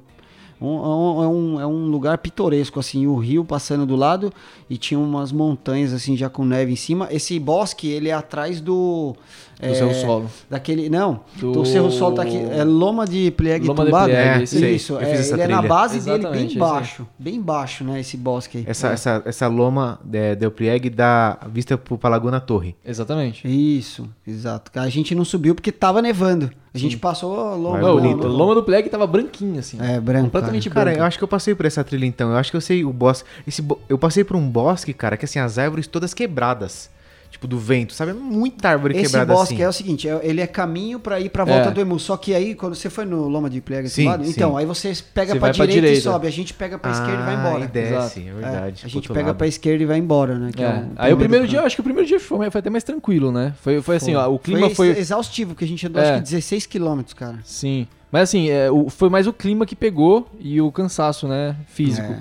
Um- 0.60 0.68
um- 0.68 1.24
é, 1.24 1.28
um, 1.28 1.62
é 1.62 1.68
um 1.68 1.86
lugar 1.88 2.18
pitoresco, 2.18 2.80
assim, 2.80 3.06
o 3.08 3.18
rio 3.18 3.44
passando 3.44 3.86
do 3.86 3.96
lado 3.96 4.32
e 4.70 4.78
tinha 4.78 4.98
umas 5.00 5.32
montanhas, 5.32 5.92
assim, 5.94 6.16
já 6.16 6.30
com 6.30 6.46
neve 6.46 6.72
em 6.72 6.76
cima. 6.78 7.08
Esse 7.12 7.38
bosque, 7.40 7.88
ele 7.90 8.10
é 8.10 8.14
atrás 8.14 8.60
do. 8.62 9.16
Do 9.60 9.74
seu 9.76 9.90
é, 9.90 9.94
solo. 9.94 10.30
Daquele. 10.50 10.90
Não, 10.90 11.22
Do- 11.36 11.52
do 11.54 11.66
Cerro 11.66 11.90
Sol 11.90 12.12
tá 12.12 12.24
aqui. 12.24 12.36
É 12.38 12.64
Loma 12.64 13.06
de 13.06 13.32
Pliegue 13.32 13.66
Loma 13.68 13.84
de 13.84 13.90
Tumbado? 13.90 14.10
Pliegue, 14.12 14.40
é, 14.40 14.44
isso 14.44 14.58
aí. 14.58 14.76
isso. 14.76 14.94
Eu 14.94 15.00
é, 15.00 15.06
fiz 15.06 15.20
essa 15.22 15.34
ele 15.36 15.42
é 15.44 15.48
na 15.48 15.58
trilha. 15.60 15.70
base 15.70 16.00
dele, 16.02 16.18
Exatamente, 16.18 16.38
bem 16.38 16.46
esse 16.48 16.54
aí. 16.56 16.60
baixo. 16.60 17.08
Bem 17.18 17.42
baixo, 17.42 17.84
né? 17.84 18.00
Esse 18.00 18.18
bosque 18.18 18.58
aí. 18.58 18.64
Essa, 18.68 18.90
essa, 18.90 19.22
essa 19.26 19.48
loma 19.48 20.00
de 20.04 20.36
Del 20.36 20.52
Prieg 20.52 20.90
dá 20.90 21.38
vista 21.50 21.78
pro 21.78 21.98
Palaguna 21.98 22.40
Torre. 22.42 22.76
Exatamente. 22.86 23.48
Isso, 23.48 24.10
exato. 24.28 24.72
A 24.78 24.90
gente 24.90 25.16
não 25.16 25.24
subiu 25.24 25.56
porque 25.56 25.72
tava 25.72 26.02
nevando. 26.02 26.52
A 26.74 26.78
gente 26.78 26.98
passou 26.98 27.40
a 27.40 27.56
loma. 27.56 27.80
Não, 27.80 27.96
bonito. 27.96 28.28
o 28.28 28.28
loma 28.28 28.54
do 28.54 28.62
Plague 28.62 28.90
tava 28.90 29.08
branquinho, 29.08 29.60
assim. 29.60 29.78
É, 29.82 29.98
branco. 30.02 30.26
Completamente 30.26 30.70
Cara, 30.70 30.86
branco. 30.88 31.00
eu 31.00 31.06
acho 31.06 31.18
que 31.18 31.24
eu 31.24 31.28
passei 31.30 31.56
por 31.56 31.66
essa 31.66 31.82
trilha 31.86 32.06
então. 32.06 32.32
Eu 32.32 32.36
acho 32.36 32.52
que 32.52 32.58
eu 32.58 32.62
sei 32.62 32.84
o 32.84 32.92
bosque. 32.92 33.28
Esse 33.48 33.62
bo- 33.62 33.80
Eu 33.88 33.98
passei 33.98 34.26
por 34.26 34.36
um 34.36 34.46
bosque, 34.50 34.94
cara, 34.94 35.16
que 35.16 35.24
assim, 35.24 35.40
as 35.40 35.58
árvores 35.58 35.88
todas 35.88 36.14
quebradas. 36.14 36.90
Tipo, 37.36 37.48
do 37.48 37.60
vento, 37.60 37.92
sabe? 37.94 38.14
Muita 38.14 38.70
árvore 38.70 38.96
Esse 38.96 39.04
quebrada 39.12 39.34
bosque 39.34 39.56
assim. 39.56 39.64
é 39.64 39.68
o 39.68 39.74
seguinte, 39.74 40.08
é- 40.08 40.22
ele 40.24 40.40
é 40.40 40.48
caminho 40.48 41.02
pra 41.02 41.20
ir 41.20 41.28
pra 41.30 41.44
volta 41.44 41.68
É. 41.68 41.72
do 41.72 41.82
Emu. 41.82 42.00
Só 42.00 42.16
que 42.16 42.34
aí, 42.34 42.56
quando 42.56 42.76
você 42.76 42.90
foi 42.90 43.04
no 43.04 43.28
Loma 43.28 43.50
de 43.50 43.60
Pliegue, 43.60 43.90
Sim, 43.90 44.06
lado, 44.08 44.24
sim. 44.24 44.30
então, 44.30 44.56
aí 44.56 44.66
você 44.66 44.94
pega 45.14 45.34
vai 45.38 45.52
pra 45.54 45.66
direita, 45.66 45.72
e 45.74 45.82
direita. 45.82 46.02
sobe. 46.12 46.28
A 46.28 46.32
gente 46.32 46.54
pega 46.54 46.80
pra 46.80 46.92
esquerda 46.92 47.14
e 47.22 47.26
vai 47.26 47.36
Ah, 47.36 47.40
embora. 47.40 47.66
E 47.66 47.68
desce, 47.68 47.94
Exato. 47.94 48.20
é 48.20 48.22
É, 48.22 48.34
verdade. 48.34 48.74
a 48.78 48.80
pro 48.82 48.90
gente 48.90 49.10
pega 49.12 49.34
pra 49.34 49.48
esquerda 49.48 49.84
e 49.84 49.86
vai 49.86 49.98
embora, 49.98 50.40
né? 50.40 50.50
É. 50.58 50.62
é 50.64 50.86
Aí 50.96 51.14
o 51.14 51.18
primeiro 51.18 51.46
dia, 51.46 51.60
eu 51.60 51.66
acho 51.66 51.76
que 51.76 51.82
o 51.82 51.84
primeiro 51.84 52.08
dia 52.08 52.22
foi, 52.22 52.50
foi 52.50 52.60
até 52.60 52.70
mais 52.70 52.86
tranquilo, 52.86 53.34
né? 53.34 53.54
Foi, 53.62 53.82
foi 53.82 53.98
assim, 53.98 54.16
ó, 54.16 54.30
o 54.30 54.40
clima 54.40 54.70
foi, 54.70 54.94
foi. 54.94 54.98
exaustivo, 54.98 55.52
porque 55.56 55.66
a 55.66 55.68
gente 55.68 55.86
andou 55.86 56.02
É. 56.02 56.06
acho 56.12 56.18
que 56.20 56.24
16 56.24 56.66
quilômetros, 56.66 57.14
cara. 57.14 57.40
Sim. 57.44 57.86
Mas 58.10 58.24
assim, 58.30 58.50
é, 58.50 58.72
o- 58.72 58.90
foi 58.90 59.10
mais 59.10 59.28
o 59.28 59.34
clima 59.34 59.66
que 59.66 59.76
pegou 59.76 60.26
e 60.40 60.62
o 60.62 60.72
cansaço, 60.72 61.28
né? 61.28 61.54
Físico. 61.68 62.16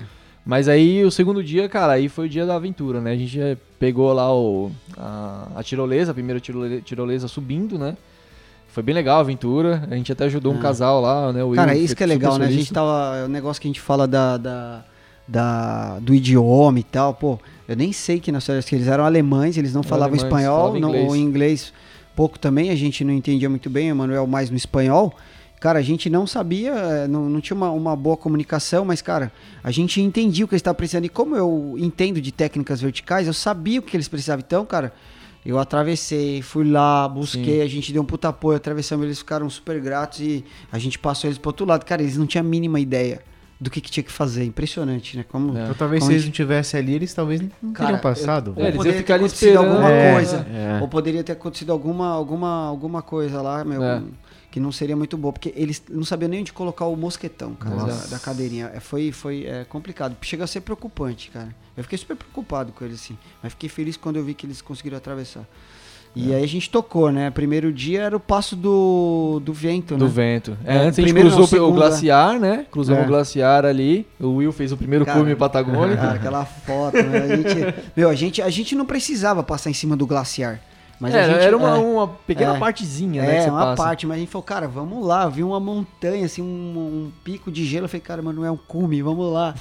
É. 0.45 0.49
Mas 0.49 0.67
aí 0.69 1.03
o 1.03 1.09
segundo 1.11 1.43
dia, 1.43 1.67
cara, 1.67 1.93
aí 1.93 2.07
foi 2.07 2.27
o 2.27 2.29
dia 2.29 2.45
da 2.45 2.55
aventura, 2.55 3.01
né? 3.01 3.11
A 3.11 3.15
gente 3.17 3.39
eh, 3.39 3.57
pegou 3.79 4.13
lá 4.13 4.33
o, 4.33 4.71
a, 4.97 5.47
a 5.55 5.63
tirolesa, 5.63 6.11
a 6.11 6.13
primeira 6.13 6.39
tirole- 6.39 6.81
tirolesa 6.81 7.27
subindo, 7.27 7.77
né? 7.79 7.97
Foi 8.67 8.83
bem 8.83 8.93
legal 8.93 9.17
a 9.17 9.21
aventura. 9.21 9.87
A 9.89 9.95
gente 9.95 10.11
até 10.11 10.25
ajudou 10.25 10.53
um 10.53 10.57
Ah. 10.57 10.61
casal 10.61 11.01
lá, 11.01 11.31
né? 11.33 11.43
O 11.43 11.51
Cara, 11.53 11.71
Will 11.73 11.83
isso 11.83 11.95
que 11.95 12.03
é 12.03 12.05
legal, 12.05 12.37
né? 12.37 12.45
A 12.45 12.51
gente 12.51 12.71
tava. 12.73 13.17
É 13.17 13.25
o 13.25 13.29
negócio 13.29 13.61
que 13.61 13.67
a 13.67 13.69
gente 13.69 13.79
fala 13.81 14.05
da, 14.07 14.37
da, 14.37 14.83
da- 15.27 15.99
do 15.99 16.13
idioma 16.13 16.79
e 16.79 16.83
tal, 16.83 17.13
pô. 17.13 17.39
Eu 17.67 17.75
nem 17.75 17.91
sei 17.91 18.19
que 18.19 18.31
nós 18.31 18.45
que 18.65 18.75
eles 18.75 18.87
eram 18.87 19.03
alemães, 19.05 19.57
eles 19.57 19.73
não 19.73 19.79
Eram 19.81 19.89
falavam 19.89 20.13
alemães, 20.13 20.23
espanhol, 20.23 20.57
falavam 20.71 20.79
não, 20.79 20.89
inglês. 20.89 21.07
ou 21.09 21.15
inglês 21.15 21.73
pouco 22.15 22.37
também, 22.37 22.69
a 22.69 22.75
gente 22.75 23.03
não 23.03 23.13
entendia 23.13 23.49
muito 23.49 23.69
bem, 23.69 23.91
o 23.91 23.95
Manuel 23.95 24.27
mais 24.27 24.49
no 24.49 24.55
espanhol. 24.55 25.13
Cara, 25.65 25.79
a 25.79 25.81
gente 25.81 26.11
não 26.11 26.27
sabia, 26.27 26.73
eh, 26.73 27.07
não, 27.07 27.27
não 27.27 27.41
tinha 27.41 27.57
uma, 27.57 27.71
uma 27.71 27.95
boa 27.95 28.15
comunicação, 28.15 28.85
mas, 28.85 29.01
cara, 29.01 29.31
a 29.63 29.71
gente 29.71 29.99
entendia 29.99 30.45
o 30.45 30.47
que 30.47 30.53
eles 30.53 30.59
estavam 30.59 30.77
precisando. 30.77 31.05
E 31.05 31.09
como 31.09 31.35
eu 31.35 31.73
entendo 31.79 32.21
de 32.21 32.31
técnicas 32.31 32.81
verticais, 32.81 33.25
eu 33.25 33.33
sabia 33.33 33.79
o 33.79 33.81
que 33.81 33.97
eles 33.97 34.07
precisavam. 34.07 34.43
Então, 34.45 34.63
cara, 34.63 34.93
eu 35.43 35.57
atravessei, 35.57 36.43
fui 36.43 36.69
lá, 36.69 37.07
busquei, 37.09 37.63
a 37.63 37.67
gente 37.67 37.91
deu 37.91 38.03
um 38.03 38.05
puta 38.05 38.29
apoio, 38.29 38.57
atravessamos, 38.57 39.05
eles 39.05 39.17
ficaram 39.17 39.49
super 39.49 39.81
gratos 39.81 40.19
e 40.19 40.45
a 40.71 40.77
gente 40.77 40.99
passou 40.99 41.27
eles 41.27 41.39
pro 41.39 41.49
outro 41.49 41.65
lado. 41.65 41.83
Cara, 41.83 42.03
eles 42.03 42.15
não 42.15 42.27
tinham 42.27 42.45
a 42.45 42.47
mínima 42.47 42.79
ideia 42.79 43.21
do 43.59 43.71
que, 43.71 43.81
que 43.81 43.89
tinha 43.89 44.03
que 44.03 44.11
fazer. 44.11 44.43
Impressionante, 44.45 45.17
né? 45.17 45.25
Como, 45.27 45.57
É. 45.57 45.63
Então, 45.63 45.73
talvez 45.73 46.01
como 46.01 46.11
se 46.11 46.13
eles 46.13 46.25
gente- 46.25 46.39
não 46.39 46.45
tivessem 46.45 46.79
ali, 46.79 46.93
eles 46.93 47.11
talvez 47.11 47.41
não 47.41 47.71
Cara, 47.73 47.87
teriam 47.97 48.01
passado. 48.03 48.53
É, 48.55 48.59
eles 48.61 48.67
iam 48.73 48.77
poderia 48.77 48.97
ficar 48.99 49.13
ter 49.15 49.19
acontecido 49.19 49.47
esperando. 49.49 49.71
alguma 49.71 49.91
É, 49.91 50.13
coisa. 50.13 50.47
é. 50.47 50.79
Ou 50.79 50.87
poderia 50.87 51.23
ter 51.23 51.31
acontecido 51.31 51.71
alguma, 51.71 52.09
alguma, 52.09 52.67
alguma 52.67 53.01
coisa 53.01 53.41
lá, 53.41 53.65
meu, 53.65 53.81
É. 53.83 54.03
que 54.55 54.59
não 54.61 54.71
seria 54.71 54.95
muito 54.95 55.17
boa. 55.17 55.33
Porque 55.33 55.51
eles 55.53 55.83
não 55.89 56.05
sabiam 56.05 56.29
nem 56.29 56.39
onde 56.39 56.53
colocar 56.53 56.85
o 56.85 56.95
mosquetão, 56.95 57.53
cara, 57.55 57.75
da, 57.75 57.93
da 58.11 58.19
cadeirinha. 58.19 58.71
É, 58.73 58.79
Foi, 58.79 59.11
foi 59.11 59.43
é, 59.45 59.65
complicado. 59.65 60.15
Chega 60.21 60.45
a 60.45 60.47
ser 60.47 60.61
preocupante, 60.61 61.29
cara. 61.29 61.49
Eu 61.75 61.83
fiquei 61.83 61.97
super 61.97 62.15
preocupado 62.15 62.71
com 62.71 62.85
eles, 62.85 63.01
assim. 63.01 63.17
Mas 63.43 63.51
fiquei 63.51 63.67
feliz 63.67 63.97
quando 63.97 64.15
eu 64.15 64.23
vi 64.23 64.33
que 64.33 64.45
eles 64.45 64.61
conseguiram 64.61 64.95
atravessar. 64.95 65.43
E 66.15 66.31
É. 66.31 66.37
aí 66.37 66.43
a 66.45 66.47
gente 66.47 66.69
tocou, 66.69 67.11
né? 67.11 67.29
Primeiro 67.31 67.73
dia 67.73 68.03
era 68.03 68.15
o 68.15 68.19
passo 68.21 68.55
do, 68.55 69.41
do 69.43 69.51
vento, 69.51 69.97
Do 69.97 70.05
né? 70.05 70.11
vento. 70.13 70.57
É, 70.63 70.75
É, 70.75 70.77
antes 70.77 70.99
a 70.99 71.01
gente 71.01 71.07
primeiro 71.07 71.27
não, 71.27 71.35
cruzou 71.35 71.59
o 71.59 71.61
segundo, 71.65 71.75
glaciar, 71.75 72.39
né? 72.39 72.65
Cruzamos 72.71 73.01
É. 73.01 73.03
o 73.05 73.07
glaciar 73.09 73.65
ali. 73.65 74.07
O 74.17 74.35
Will 74.35 74.53
fez 74.53 74.71
o 74.71 74.77
primeiro 74.77 75.03
Cara, 75.03 75.19
cume 75.19 75.35
patagônico. 75.35 76.01
Cara, 76.01 76.13
aquela 76.13 76.45
foto, 76.45 76.95
né? 76.95 77.17
A 77.23 77.35
gente, 77.35 77.75
meu, 77.93 78.09
a 78.09 78.15
gente, 78.15 78.41
a 78.41 78.49
gente 78.49 78.73
não 78.73 78.85
precisava 78.85 79.43
passar 79.43 79.69
em 79.69 79.73
cima 79.73 79.97
do 79.97 80.07
glaciar. 80.07 80.61
Mas 80.99 81.13
É, 81.13 81.25
gente, 81.25 81.39
era 81.43 81.57
uma, 81.57 81.75
é, 81.75 81.79
uma 81.79 82.07
pequena 82.07 82.55
é. 82.55 82.59
partezinha, 82.59 83.21
né? 83.21 83.45
É, 83.45 83.51
uma 83.51 83.59
passa. 83.65 83.83
parte, 83.83 84.07
mas 84.07 84.15
a 84.15 84.19
gente 84.21 84.29
falou, 84.31 84.43
cara, 84.43 84.65
vamos 84.67 85.05
lá, 85.05 85.27
viu 85.27 85.47
uma 85.49 85.59
montanha, 85.59 86.25
assim, 86.25 86.41
um, 86.41 86.45
um 86.45 87.11
pico 87.23 87.51
de 87.51 87.65
gelo. 87.65 87.85
Eu 87.85 87.89
falei, 87.89 88.01
cara, 88.01 88.21
Emanuel, 88.21 88.57
cume, 88.67 89.01
vamos 89.01 89.31
lá. 89.31 89.53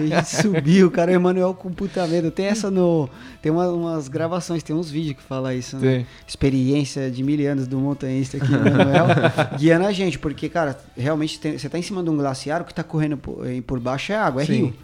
E 0.00 0.12
a 0.12 0.16
gente 0.16 0.28
subiu, 0.42 0.90
cara, 0.90 1.12
Emanuel 1.12 1.54
com 1.54 1.70
puta 1.72 2.04
medo. 2.08 2.30
Tem 2.32 2.46
essa 2.46 2.70
no. 2.70 3.08
Tem 3.40 3.52
uma- 3.52 3.68
umas 3.68 4.08
gravações, 4.08 4.62
tem 4.64 4.74
uns 4.74 4.90
vídeos 4.90 5.16
que 5.16 5.22
fala 5.22 5.54
isso, 5.54 5.76
né? 5.76 5.98
Tem. 5.98 6.06
Experiência 6.26 7.10
de 7.10 7.22
mil 7.22 7.50
anos 7.50 7.66
do 7.68 7.78
montanhista 7.78 8.36
aqui, 8.38 8.50
Emanuel, 8.52 9.06
guiando 9.58 9.86
a 9.86 9.92
gente, 9.92 10.18
porque, 10.18 10.48
cara, 10.48 10.76
realmente 10.96 11.38
tem- 11.38 11.56
você 11.56 11.68
tá 11.68 11.78
em 11.78 11.82
cima 11.82 12.02
de 12.02 12.10
um 12.10 12.16
glaciar, 12.16 12.62
o 12.62 12.64
que 12.64 12.74
tá 12.74 12.82
correndo 12.82 13.16
por, 13.16 13.46
eh, 13.46 13.60
por 13.64 13.78
baixo 13.78 14.10
é 14.12 14.16
água, 14.16 14.42
é 14.42 14.46
Sim. 14.46 14.52
rio. 14.54 14.74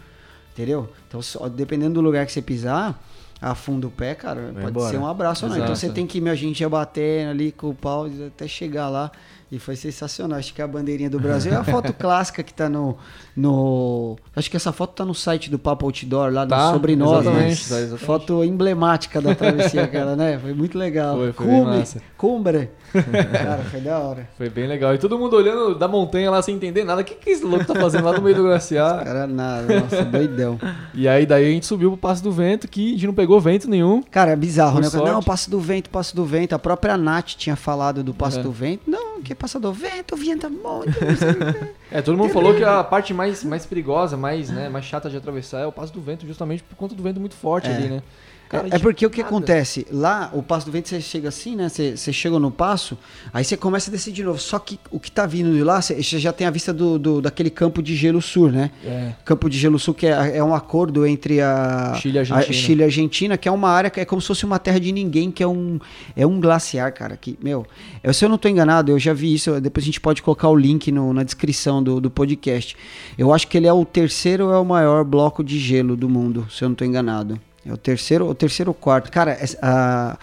Entendeu? 0.53 0.89
Então, 1.07 1.21
só- 1.21 1.47
dependendo 1.49 1.95
do 1.95 2.01
lugar 2.01 2.25
que 2.25 2.31
você 2.31 2.41
pisar, 2.41 2.97
afunda 3.41 3.87
o 3.87 3.91
pé, 3.91 4.15
cara, 4.15 4.51
Vai 4.53 4.63
pode 4.63 4.67
embora. 4.69 4.89
ser 4.91 4.97
um 4.97 5.05
abraço 5.07 5.45
ou 5.45 5.51
não. 5.51 5.57
Então 5.57 5.75
você 5.75 5.89
tem 5.89 6.07
que, 6.07 6.19
meu, 6.19 6.33
a 6.33 6.35
gente 6.35 6.61
ia 6.61 6.69
batendo 6.69 7.31
ali 7.31 7.51
com 7.51 7.69
o 7.69 7.73
pau 7.75 8.07
até 8.27 8.47
chegar 8.47 8.89
lá. 8.89 9.11
E 9.49 9.57
foi 9.59 9.77
sensacional. 9.77 10.37
Acho 10.37 10.53
que 10.53 10.61
a 10.61 10.67
bandeirinha 10.67 11.09
do 11.09 11.21
Brasil 11.21 11.53
é 11.53 11.55
a 11.55 11.63
foto 11.63 11.93
clássica 11.95 12.43
que 12.43 12.53
tá 12.53 12.67
no, 12.67 12.97
no. 13.33 14.17
Acho 14.35 14.51
que 14.51 14.57
essa 14.57 14.73
foto 14.73 14.93
tá 14.93 15.05
no 15.05 15.15
site 15.15 15.49
do 15.49 15.57
Papo 15.57 15.85
Outdoor, 15.85 16.33
lá 16.33 16.45
Tá, 16.45 16.67
no 16.67 16.73
Sobre 16.73 16.97
Nós, 16.97 17.25
né? 17.25 17.55
tá. 17.89 17.97
Foto 17.97 18.43
emblemática 18.43 19.21
da 19.21 19.33
travessia, 19.33 19.83
aquela, 19.85 20.17
né? 20.17 20.37
Foi 20.37 20.53
muito 20.53 20.77
legal. 20.77 21.15
Foi, 21.15 21.31
foi 21.31 21.61
massa. 21.61 22.01
Cumbre. 22.17 22.69
Cara, 22.93 23.63
foi 23.63 23.81
da 23.81 23.99
hora. 23.99 24.27
Foi 24.37 24.49
bem 24.49 24.67
legal. 24.67 24.93
E 24.93 24.97
todo 24.97 25.17
mundo 25.17 25.35
olhando 25.35 25.75
da 25.75 25.87
montanha 25.87 26.29
lá 26.31 26.41
sem 26.41 26.55
entender 26.55 26.83
nada. 26.83 27.01
O 27.01 27.03
que, 27.03 27.15
que 27.15 27.29
esse 27.29 27.43
louco 27.43 27.65
tá 27.65 27.75
fazendo 27.75 28.05
lá 28.05 28.13
no 28.13 28.21
meio 28.21 28.35
do 28.35 28.43
glaciar? 28.43 29.03
Cara, 29.03 29.27
nada. 29.27 29.79
Nossa, 29.81 30.03
doidão. 30.05 30.59
E 30.93 31.07
aí 31.07 31.25
daí 31.25 31.45
a 31.45 31.49
gente 31.49 31.65
subiu 31.65 31.89
pro 31.91 31.97
Passo 31.97 32.23
do 32.23 32.31
Vento, 32.31 32.67
que 32.67 32.89
a 32.89 32.91
gente 32.93 33.07
não 33.07 33.13
pegou 33.13 33.39
vento 33.41 33.69
nenhum. 33.69 34.01
Cara, 34.03 34.31
é 34.31 34.35
bizarro, 34.35 34.79
né? 34.79 34.89
sorte. 34.89 35.11
Não, 35.11 35.21
Passo 35.21 35.49
do 35.49 35.59
Vento, 35.59 35.89
Passo 35.89 36.15
do 36.15 36.25
Vento. 36.25 36.53
A 36.53 36.59
própria 36.59 36.97
Nath 36.97 37.29
tinha 37.35 37.55
falado 37.55 38.03
do 38.03 38.13
Passo 38.13 38.39
É. 38.39 38.43
do 38.43 38.51
Vento. 38.51 38.83
Não, 38.87 39.21
que 39.21 39.33
Passo 39.35 39.59
do 39.59 39.71
Vento, 39.73 40.15
venta 40.15 40.49
muito. 40.49 40.91
É, 41.89 42.01
todo 42.01 42.17
mundo 42.17 42.33
falou 42.33 42.53
que 42.53 42.63
a 42.65 42.83
parte 42.83 43.13
mais, 43.13 43.45
mais 43.45 43.65
perigosa, 43.65 44.17
mais, 44.17 44.49
né, 44.49 44.67
mais 44.67 44.83
chata 44.83 45.09
de 45.09 45.15
atravessar 45.15 45.61
é 45.61 45.65
o 45.65 45.71
Passo 45.71 45.93
do 45.93 46.01
Vento, 46.01 46.27
justamente 46.27 46.61
por 46.61 46.75
conta 46.75 46.93
do 46.93 47.01
vento 47.01 47.17
muito 47.17 47.33
forte 47.33 47.69
É. 47.69 47.75
ali, 47.75 47.87
né? 47.87 48.03
Cara, 48.49 48.67
é 48.67 48.71
gente- 48.71 48.81
porque 48.81 49.05
o 49.05 49.09
que 49.09 49.21
acontece? 49.21 49.85
Lá, 49.91 50.29
o 50.33 50.41
passo 50.41 50.65
do 50.65 50.71
vento, 50.71 50.87
você 50.87 51.01
chega 51.01 51.29
assim, 51.29 51.55
né? 51.55 51.67
Você, 51.69 51.97
você 51.97 52.13
chega 52.13 52.39
no 52.39 52.49
passo, 52.49 52.97
aí 53.33 53.43
você 53.43 53.57
começa 53.57 53.89
a 53.89 53.91
descer 53.91 54.13
de 54.13 54.23
novo. 54.23 54.39
Só 54.39 54.57
que 54.59 54.79
o 54.89 54.99
que 54.99 55.11
tá 55.11 55.25
vindo 55.25 55.51
de 55.53 55.63
lá, 55.63 55.81
você 55.81 56.01
já 56.01 56.31
tem 56.31 56.47
a 56.47 56.49
vista 56.49 56.71
do, 56.73 56.97
do- 56.97 57.21
daquele 57.21 57.49
campo 57.49 57.81
de 57.83 57.95
gelo 57.95 58.21
sul, 58.21 58.49
né? 58.51 58.71
É. 58.85 59.13
Campo 59.25 59.49
de 59.49 59.57
gelo 59.57 59.77
sul, 59.77 59.93
que 59.93 60.07
é, 60.07 60.37
é 60.37 60.43
um 60.43 60.53
acordo 60.55 61.05
entre 61.05 61.41
a 61.41 61.93
Chile 62.01 62.15
e 62.15 62.19
Argentina. 62.19 62.49
a 62.49 62.53
Chile 62.53 62.81
e 62.81 62.83
Argentina, 62.85 63.37
que 63.37 63.47
é 63.49 63.51
uma 63.51 63.69
área 63.69 63.89
que 63.89 63.99
é 63.99 64.05
como 64.05 64.21
se 64.21 64.27
fosse 64.27 64.45
uma 64.45 64.59
terra 64.59 64.79
de 64.79 64.91
ninguém, 64.91 65.29
que 65.29 65.43
é 65.43 65.47
um, 65.47 65.79
é 66.15 66.25
um 66.25 66.39
glaciar, 66.39 66.93
cara. 66.93 67.17
Que, 67.17 67.37
meu, 67.43 67.65
eu, 68.03 68.13
se 68.13 68.23
eu 68.23 68.29
não 68.29 68.37
tô 68.37 68.47
enganado, 68.47 68.91
eu 68.91 68.99
já 68.99 69.13
vi 69.13 69.33
isso, 69.33 69.59
depois 69.59 69.83
a 69.83 69.87
gente 69.87 69.99
pode 69.99 70.21
colocar 70.21 70.47
o 70.49 70.55
link 70.55 70.91
no- 70.91 71.13
na 71.13 71.23
descrição 71.23 71.83
do, 71.83 71.99
do 71.99 72.09
podcast. 72.09 72.75
Eu 73.17 73.33
acho 73.33 73.47
que 73.47 73.57
ele 73.57 73.67
é 73.67 73.73
o 73.73 73.83
terceiro 73.83 74.45
ou 74.47 74.53
é 74.53 74.57
o 74.59 74.65
maior 74.65 75.03
bloco 75.03 75.43
de 75.43 75.59
gelo 75.59 75.95
do 75.97 76.07
mundo, 76.07 76.47
se 76.49 76.63
eu 76.63 76.69
não 76.69 76.75
tô 76.75 76.85
enganado. 76.85 77.39
É 77.67 77.73
o 77.73 77.77
terceiro 77.77 78.27
o 78.29 78.33
terceiro 78.35 78.71
ou 78.71 78.75
quarto. 78.75 79.11
Cara, 79.11 79.31
essa- 79.31 79.57
a- 79.61 80.17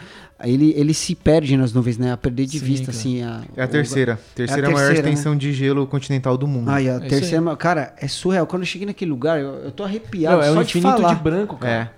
ele, 0.48 0.72
ele 0.76 0.92
se 0.92 1.14
perde 1.14 1.56
nas 1.56 1.72
nuvens, 1.72 1.96
né? 1.98 2.12
A 2.12 2.16
perder 2.16 2.46
de 2.46 2.58
Sim, 2.58 2.64
vista, 2.64 2.86
cara. 2.86 2.98
assim. 2.98 3.22
A, 3.22 3.42
É 3.56 3.62
a 3.62 3.64
o- 3.64 3.68
terceira. 3.68 4.20
Terceira 4.34 4.66
é 4.66 4.70
a 4.70 4.72
maior 4.72 4.86
terceira, 4.88 5.08
né? 5.08 5.12
extensão 5.12 5.36
de 5.36 5.52
gelo 5.52 5.86
continental 5.86 6.36
do 6.36 6.46
mundo. 6.46 6.68
Ai, 6.70 6.88
a 6.88 6.94
É 6.94 7.00
terceira. 7.00 7.56
Cara, 7.56 7.94
é 7.98 8.08
surreal. 8.08 8.46
Quando 8.46 8.62
eu 8.62 8.66
cheguei 8.66 8.86
naquele 8.86 9.10
lugar, 9.10 9.38
eu, 9.40 9.54
eu 9.56 9.70
tô 9.70 9.84
arrepiado 9.84 10.36
Não, 10.36 10.42
é 10.42 10.46
só 10.52 10.58
um 10.58 10.62
de 10.62 10.68
infinito 10.70 10.96
falar. 11.00 11.14
de 11.14 11.20
branco, 11.22 11.56
cara. 11.56 11.72
É. 11.72 11.90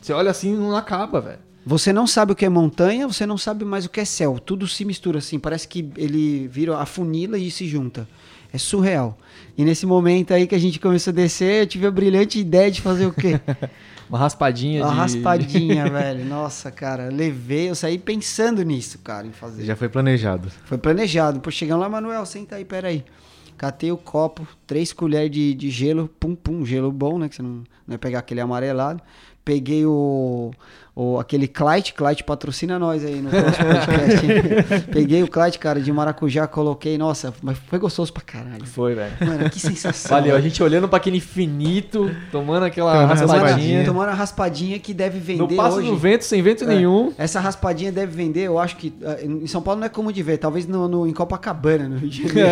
Você 0.00 0.12
olha 0.12 0.30
assim 0.30 0.54
e 0.54 0.56
não 0.56 0.76
acaba, 0.76 1.20
velho. 1.20 1.38
Você 1.68 1.92
não 1.92 2.06
sabe 2.06 2.30
o 2.32 2.34
que 2.36 2.44
é 2.44 2.48
montanha, 2.48 3.08
você 3.08 3.26
não 3.26 3.36
sabe 3.36 3.64
mais 3.64 3.84
o 3.84 3.88
que 3.90 3.98
é 4.00 4.04
céu. 4.04 4.38
Tudo 4.38 4.68
se 4.68 4.84
mistura 4.84 5.18
assim. 5.18 5.36
Parece 5.38 5.66
que 5.66 5.90
ele 5.96 6.46
vira 6.48 6.78
a 6.78 6.86
funila 6.86 7.36
e 7.36 7.50
se 7.50 7.66
junta. 7.66 8.06
É 8.52 8.58
surreal. 8.58 9.18
E 9.58 9.64
nesse 9.64 9.84
momento 9.84 10.32
aí 10.32 10.46
que 10.46 10.54
a 10.54 10.58
gente 10.58 10.78
começou 10.78 11.10
a 11.10 11.14
descer, 11.14 11.62
eu 11.62 11.66
tive 11.66 11.86
a 11.86 11.90
brilhante 11.90 12.38
ideia 12.38 12.70
de 12.70 12.80
fazer 12.80 13.06
o 13.06 13.12
quê? 13.12 13.40
Uma 14.08 14.18
raspadinha 14.18 14.84
Uma 14.84 14.92
de... 14.92 14.96
raspadinha, 14.98 15.88
velho. 15.90 16.24
Nossa, 16.24 16.70
cara. 16.70 17.08
Levei, 17.08 17.68
eu 17.68 17.74
saí 17.74 17.98
pensando 17.98 18.62
nisso, 18.62 18.98
cara, 18.98 19.26
em 19.26 19.32
fazer. 19.32 19.64
Já 19.64 19.74
foi 19.74 19.88
planejado. 19.88 20.50
Foi 20.64 20.78
planejado. 20.78 21.40
Pô, 21.40 21.50
chegando 21.50 21.80
lá, 21.80 21.88
Manuel, 21.88 22.24
senta 22.24 22.56
aí, 22.56 22.64
peraí. 22.64 23.04
Catei 23.56 23.90
o 23.90 23.96
copo, 23.96 24.46
três 24.66 24.92
colheres 24.92 25.30
de, 25.30 25.54
de 25.54 25.70
gelo, 25.70 26.08
pum, 26.20 26.34
pum, 26.34 26.64
gelo 26.64 26.92
bom, 26.92 27.18
né? 27.18 27.28
Que 27.28 27.36
você 27.36 27.42
não, 27.42 27.64
não 27.86 27.94
ia 27.94 27.98
pegar 27.98 28.18
aquele 28.18 28.40
amarelado. 28.40 29.00
Peguei 29.44 29.86
o, 29.86 30.50
o 30.98 31.18
aquele 31.18 31.46
Clyde, 31.46 31.92
Clyde 31.92 32.24
patrocina 32.24 32.78
nós 32.78 33.04
aí 33.04 33.16
no 33.20 33.28
próximo 33.28 33.66
podcast. 33.66 34.86
Peguei 34.90 35.22
o 35.22 35.28
Clyde, 35.28 35.58
cara, 35.58 35.78
de 35.78 35.92
maracujá, 35.92 36.46
coloquei, 36.46 36.96
nossa, 36.96 37.34
mas 37.42 37.58
foi 37.58 37.78
gostoso 37.78 38.10
pra 38.10 38.22
caralho. 38.22 38.64
Foi, 38.64 38.94
velho. 38.94 39.12
Mano, 39.20 39.50
que 39.50 39.60
sensação. 39.60 40.16
Valeu, 40.16 40.34
a 40.34 40.40
gente 40.40 40.62
olhando 40.62 40.88
pra 40.88 40.96
aquele 40.96 41.18
infinito, 41.18 42.10
tomando 42.32 42.62
aquela 42.64 42.92
Tomando 42.94 43.08
raspadinha. 43.10 43.42
raspadinha. 43.42 43.84
Tomando 43.84 44.08
a 44.08 44.14
raspadinha 44.14 44.78
que 44.78 44.94
deve 44.94 45.18
vender 45.18 45.42
No 45.42 45.54
passo 45.54 45.76
hoje. 45.78 45.88
do 45.90 45.96
vento, 45.98 46.24
sem 46.24 46.40
vento 46.40 46.64
É, 46.64 46.66
nenhum. 46.68 47.12
Essa 47.18 47.40
raspadinha 47.40 47.92
deve 47.92 48.12
vender, 48.16 48.44
eu 48.44 48.58
acho 48.58 48.76
que 48.78 48.94
ah, 49.04 49.18
em 49.22 49.46
São 49.46 49.60
Paulo 49.60 49.80
não 49.80 49.86
é 49.86 49.90
comum 49.90 50.10
de 50.10 50.22
ver, 50.22 50.38
talvez 50.38 50.66
no, 50.66 50.88
no- 50.88 51.06
em 51.06 51.12
Copacabana, 51.12 51.88
no 51.90 51.98
Rio 51.98 52.08
de 52.08 52.22
Janeiro. 52.26 52.48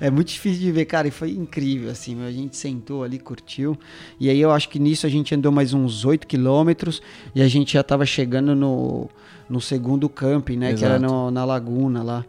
É. 0.00 0.10
muito 0.10 0.28
difícil 0.28 0.60
de 0.60 0.72
ver, 0.72 0.84
cara, 0.86 1.06
e 1.06 1.10
foi 1.10 1.32
incrível, 1.32 1.90
assim, 1.90 2.24
a 2.26 2.30
gente 2.30 2.56
sentou 2.56 3.04
ali, 3.04 3.18
curtiu, 3.18 3.78
e 4.18 4.30
aí 4.30 4.40
eu 4.40 4.50
acho 4.50 4.68
que 4.68 4.78
nisso 4.78 5.06
a 5.06 5.10
gente 5.10 5.34
andou 5.34 5.52
mais 5.52 5.74
uns 5.74 6.04
8 6.04 6.26
quilômetros, 6.26 6.77
e 7.34 7.42
a 7.42 7.48
gente 7.48 7.72
já 7.72 7.82
tava 7.82 8.04
chegando 8.06 8.54
no, 8.54 9.08
no 9.48 9.60
segundo 9.60 10.08
camping, 10.08 10.56
né, 10.56 10.74
que 10.74 10.84
era 10.84 10.96
Exato. 10.96 11.12
no- 11.12 11.30
na 11.30 11.44
laguna 11.44 12.02
lá, 12.02 12.24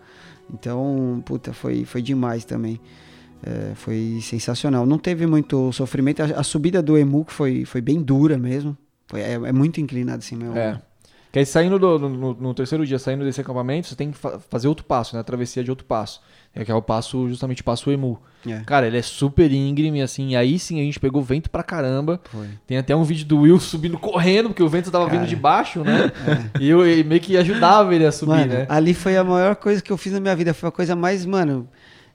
então, 0.53 1.21
puta, 1.25 1.53
foi, 1.53 1.85
foi 1.85 2.01
demais 2.01 2.43
também. 2.45 2.79
É, 3.41 3.71
foi 3.75 4.19
sensacional. 4.21 4.85
Não 4.85 4.97
teve 4.97 5.25
muito 5.25 5.71
sofrimento. 5.71 6.21
A, 6.21 6.25
a 6.25 6.43
subida 6.43 6.81
do 6.81 6.97
Emu 6.97 7.25
foi, 7.29 7.63
foi 7.63 7.79
bem 7.81 8.01
dura 8.01 8.37
mesmo. 8.37 8.75
Foi, 9.07 9.21
é, 9.21 9.33
é 9.33 9.51
muito 9.53 9.79
inclinado 9.79 10.17
assim, 10.19 10.35
meu. 10.35 10.55
É. 10.57 10.81
Que 11.31 11.37
aí 11.39 11.45
saindo 11.45 11.77
do, 11.77 11.99
no, 11.99 12.33
no 12.33 12.53
terceiro 12.55 12.85
dia, 12.85 12.97
saindo 12.97 13.23
desse 13.23 13.39
acampamento, 13.39 13.87
você 13.87 13.95
tem 13.95 14.09
que 14.09 14.17
fa- 14.17 14.39
fazer 14.49 14.67
outro 14.67 14.83
passo, 14.85 15.13
né? 15.15 15.21
A 15.21 15.23
travessia 15.23 15.63
de 15.63 15.69
outro 15.69 15.85
passo. 15.85 16.21
É 16.55 16.65
que 16.65 16.71
é 16.71 16.73
o 16.75 16.81
passo, 16.81 17.29
justamente 17.29 17.61
o 17.61 17.63
passo 17.63 17.91
Emu. 17.91 18.19
É. 18.47 18.61
Cara, 18.65 18.87
ele 18.87 18.97
é 18.97 19.01
super 19.03 19.51
íngreme, 19.51 20.01
assim, 20.01 20.29
e 20.29 20.35
aí 20.35 20.57
sim 20.57 20.79
a 20.79 20.83
gente 20.83 20.99
pegou 20.99 21.21
vento 21.21 21.47
pra 21.51 21.61
caramba. 21.61 22.19
Foi. 22.31 22.47
Tem 22.65 22.77
até 22.79 22.95
um 22.95 23.03
vídeo 23.03 23.27
do 23.27 23.41
Will 23.41 23.59
subindo 23.59 23.99
correndo, 23.99 24.49
porque 24.49 24.63
o 24.63 24.67
vento 24.67 24.89
tava 24.89 25.07
vindo 25.07 25.27
de 25.27 25.35
baixo, 25.35 25.83
né? 25.83 26.11
E 26.59 26.67
eu 26.67 26.87
e 26.87 27.03
meio 27.03 27.21
que 27.21 27.37
ajudava 27.37 27.93
ele 27.93 28.07
a 28.07 28.11
subir, 28.11 28.31
Mano, 28.31 28.53
né? 28.53 28.65
ali 28.67 28.95
foi 28.95 29.15
a 29.15 29.23
maior 29.23 29.55
coisa 29.57 29.83
que 29.83 29.91
eu 29.91 29.97
fiz 29.97 30.11
na 30.13 30.19
minha 30.19 30.35
vida. 30.35 30.51
Foi 30.55 30.69
a 30.69 30.71
coisa 30.71 30.95
mais, 30.95 31.23
mano. 31.27 31.67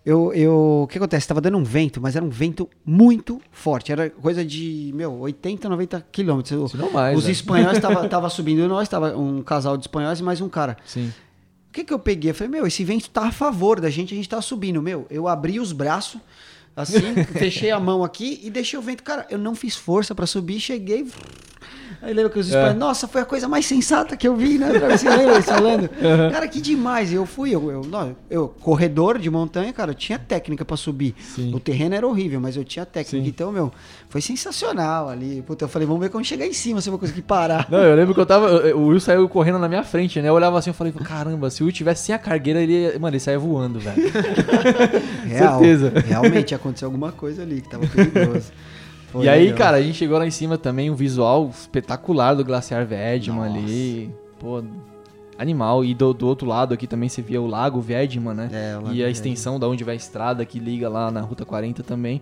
Eu, 0.04 0.34
eu, 0.34 0.82
o 0.84 0.86
que 0.86 0.98
acontece? 0.98 1.26
Tava 1.26 1.40
dando 1.40 1.56
um 1.56 1.64
vento, 1.64 1.98
mas 1.98 2.14
era 2.14 2.24
um 2.24 2.28
vento 2.28 2.68
muito 2.84 3.40
forte. 3.50 3.90
Era 3.90 4.10
coisa 4.10 4.44
de, 4.44 4.92
meu, 4.94 5.12
80, 5.20 5.66
90 5.66 6.06
quilômetros. 6.12 6.70
Se 6.70 6.76
não 6.76 6.90
mais, 6.90 7.16
Os 7.16 7.24
né? 7.24 7.30
espanhóis 7.30 7.78
tava, 7.78 8.06
tava 8.08 8.28
subindo 8.28 8.68
nós, 8.68 8.86
tava 8.86 9.16
um 9.16 9.42
casal 9.42 9.78
de 9.78 9.84
espanhóis 9.84 10.20
e 10.20 10.22
mais 10.22 10.42
um 10.42 10.48
cara. 10.48 10.76
Sim. 10.84 11.10
O 11.70 11.72
que 11.72 11.84
que 11.84 11.92
eu 11.92 11.98
peguei? 11.98 12.30
Eu 12.30 12.34
falei, 12.34 12.50
meu, 12.50 12.66
esse 12.66 12.84
vento 12.84 13.08
tá 13.08 13.28
a 13.28 13.32
favor 13.32 13.80
da 13.80 13.88
gente, 13.88 14.12
a 14.12 14.16
gente 14.16 14.28
tá 14.28 14.42
subindo. 14.42 14.82
Meu, 14.82 15.06
eu 15.08 15.26
abri 15.26 15.58
os 15.58 15.72
braços, 15.72 16.20
assim, 16.76 17.14
fechei 17.32 17.70
a 17.70 17.80
mão 17.80 18.04
aqui 18.04 18.40
e 18.44 18.50
deixei 18.50 18.78
o 18.78 18.82
vento. 18.82 19.02
Cara, 19.02 19.26
eu 19.30 19.38
não 19.38 19.54
fiz 19.54 19.74
força 19.74 20.14
pra 20.14 20.26
subir, 20.26 20.60
cheguei. 20.60 21.06
Aí 22.02 22.12
lembra 22.12 22.30
que 22.30 22.38
os 22.38 22.46
espanhóis, 22.48 22.76
nossa, 22.76 23.08
foi 23.08 23.20
a 23.20 23.24
coisa 23.24 23.48
mais 23.48 23.64
sensata 23.66 24.16
que 24.16 24.26
eu 24.26 24.36
vi, 24.36 24.58
né? 24.58 24.68
Você 24.90 25.08
lembra 25.08 25.34
eles 25.34 25.44
falando? 25.46 25.88
Cara, 26.32 26.46
que 26.48 26.60
demais. 26.60 27.12
Eu 27.12 27.24
fui, 27.26 27.50
eu, 27.54 27.70
eu, 27.70 27.82
não, 27.82 28.14
eu, 28.30 28.48
corredor 28.48 29.18
de 29.18 29.30
montanha, 29.30 29.72
cara, 29.72 29.90
eu 29.90 29.94
tinha 29.94 30.18
técnica 30.18 30.64
pra 30.64 30.76
subir. 30.76 31.14
Sim. 31.18 31.54
O 31.54 31.60
terreno 31.60 31.94
era 31.94 32.06
horrível, 32.06 32.40
mas 32.40 32.56
eu 32.56 32.64
tinha 32.64 32.84
técnica. 32.84 33.24
Sim. 33.24 33.28
Então, 33.28 33.50
meu, 33.52 33.72
foi 34.08 34.20
sensacional 34.20 35.08
ali. 35.08 35.42
Puta, 35.42 35.64
eu 35.64 35.68
falei, 35.68 35.86
vamos 35.86 36.02
ver 36.02 36.10
quando 36.10 36.24
chegar 36.24 36.46
em 36.46 36.52
cima 36.52 36.80
se 36.80 36.88
eu 36.88 36.92
vou 36.92 36.98
conseguir 37.00 37.22
parar. 37.22 37.66
Não, 37.70 37.78
eu 37.78 37.94
lembro 37.96 38.14
que 38.14 38.20
eu 38.20 38.26
tava. 38.26 38.74
O 38.76 38.86
Will 38.88 39.00
saiu 39.00 39.28
correndo 39.28 39.58
na 39.58 39.68
minha 39.68 39.82
frente, 39.82 40.20
né? 40.20 40.28
Eu 40.28 40.34
olhava 40.34 40.58
assim 40.58 40.70
e 40.70 40.72
falei, 40.72 40.92
caramba, 40.92 41.50
se 41.50 41.62
o 41.62 41.66
Will 41.66 41.72
tivesse 41.72 42.04
sem 42.06 42.14
a 42.14 42.18
cargueira, 42.18 42.60
ele. 42.60 42.72
ia- 42.72 42.98
Mano, 42.98 43.14
ele 43.14 43.20
saia 43.20 43.38
voando, 43.38 43.78
velho. 43.80 43.96
Real, 45.26 45.58
certeza. 45.58 45.92
Realmente 46.06 46.54
aconteceu 46.54 46.86
alguma 46.86 47.12
coisa 47.12 47.42
ali 47.42 47.60
que 47.60 47.68
tava 47.68 47.86
perigoso. 47.86 48.52
Foi 49.14 49.26
e 49.26 49.28
aí, 49.28 49.44
legal. 49.44 49.58
cara, 49.58 49.76
a 49.76 49.80
gente 49.80 49.96
chegou 49.96 50.18
lá 50.18 50.26
em 50.26 50.30
cima 50.32 50.58
também, 50.58 50.90
um 50.90 50.96
visual 50.96 51.48
espetacular 51.48 52.34
do 52.34 52.44
Glaciar 52.44 52.84
Vedman 52.84 53.48
Nossa. 53.48 53.58
ali. 53.58 54.12
Pô, 54.40 54.60
animal. 55.38 55.84
E 55.84 55.94
do, 55.94 56.12
do 56.12 56.26
outro 56.26 56.48
lado 56.48 56.74
aqui 56.74 56.88
também 56.88 57.08
você 57.08 57.22
via 57.22 57.40
o 57.40 57.46
Lago 57.46 57.80
Vedman, 57.80 58.34
né? 58.34 58.50
É, 58.52 58.72
e 58.72 58.76
a 58.76 58.88
Vedman. 58.88 59.10
extensão 59.10 59.60
da 59.60 59.68
onde 59.68 59.84
vai 59.84 59.94
a 59.94 59.96
estrada 59.96 60.44
que 60.44 60.58
liga 60.58 60.88
lá 60.88 61.12
na 61.12 61.20
Ruta 61.20 61.44
40 61.44 61.84
também. 61.84 62.20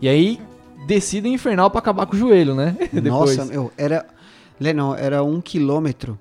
E 0.00 0.08
aí, 0.08 0.40
descida 0.86 1.28
infernal 1.28 1.70
pra 1.70 1.80
acabar 1.80 2.06
com 2.06 2.16
o 2.16 2.18
joelho, 2.18 2.54
né? 2.54 2.78
Nossa, 3.04 3.44
meu, 3.44 3.70
era. 3.76 4.06
Lennon, 4.58 4.94
era 4.94 5.22
um 5.22 5.38
quilômetro 5.38 6.18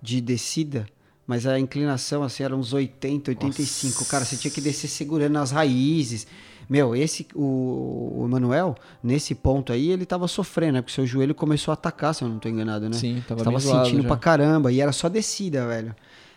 de 0.00 0.20
descida, 0.20 0.86
mas 1.24 1.46
a 1.46 1.56
inclinação 1.56 2.24
assim 2.24 2.42
era 2.42 2.56
uns 2.56 2.72
80, 2.72 3.30
85. 3.30 4.06
Cara, 4.06 4.24
você 4.24 4.36
tinha 4.36 4.50
que 4.50 4.60
descer 4.60 4.88
segurando 4.88 5.38
as 5.38 5.52
raízes. 5.52 6.26
Meu, 6.68 6.94
esse, 6.96 7.26
o, 7.34 8.20
o 8.20 8.24
Emanuel, 8.24 8.74
nesse 9.02 9.34
ponto 9.34 9.72
aí, 9.72 9.90
ele 9.90 10.06
tava 10.06 10.26
sofrendo, 10.28 10.74
né? 10.74 10.82
Porque 10.82 10.94
seu 10.94 11.06
joelho 11.06 11.34
começou 11.34 11.72
a 11.72 11.74
atacar, 11.74 12.14
se 12.14 12.22
eu 12.22 12.28
não 12.28 12.38
tô 12.38 12.48
enganado, 12.48 12.88
né? 12.88 12.94
Sim, 12.96 13.22
tava, 13.26 13.40
Você 13.40 13.44
tava 13.44 13.60
sentindo 13.84 14.02
já. 14.02 14.08
pra 14.08 14.16
caramba. 14.16 14.72
E 14.72 14.80
era 14.80 14.92
só 14.92 15.08
descida, 15.08 15.66
velho. 15.66 15.94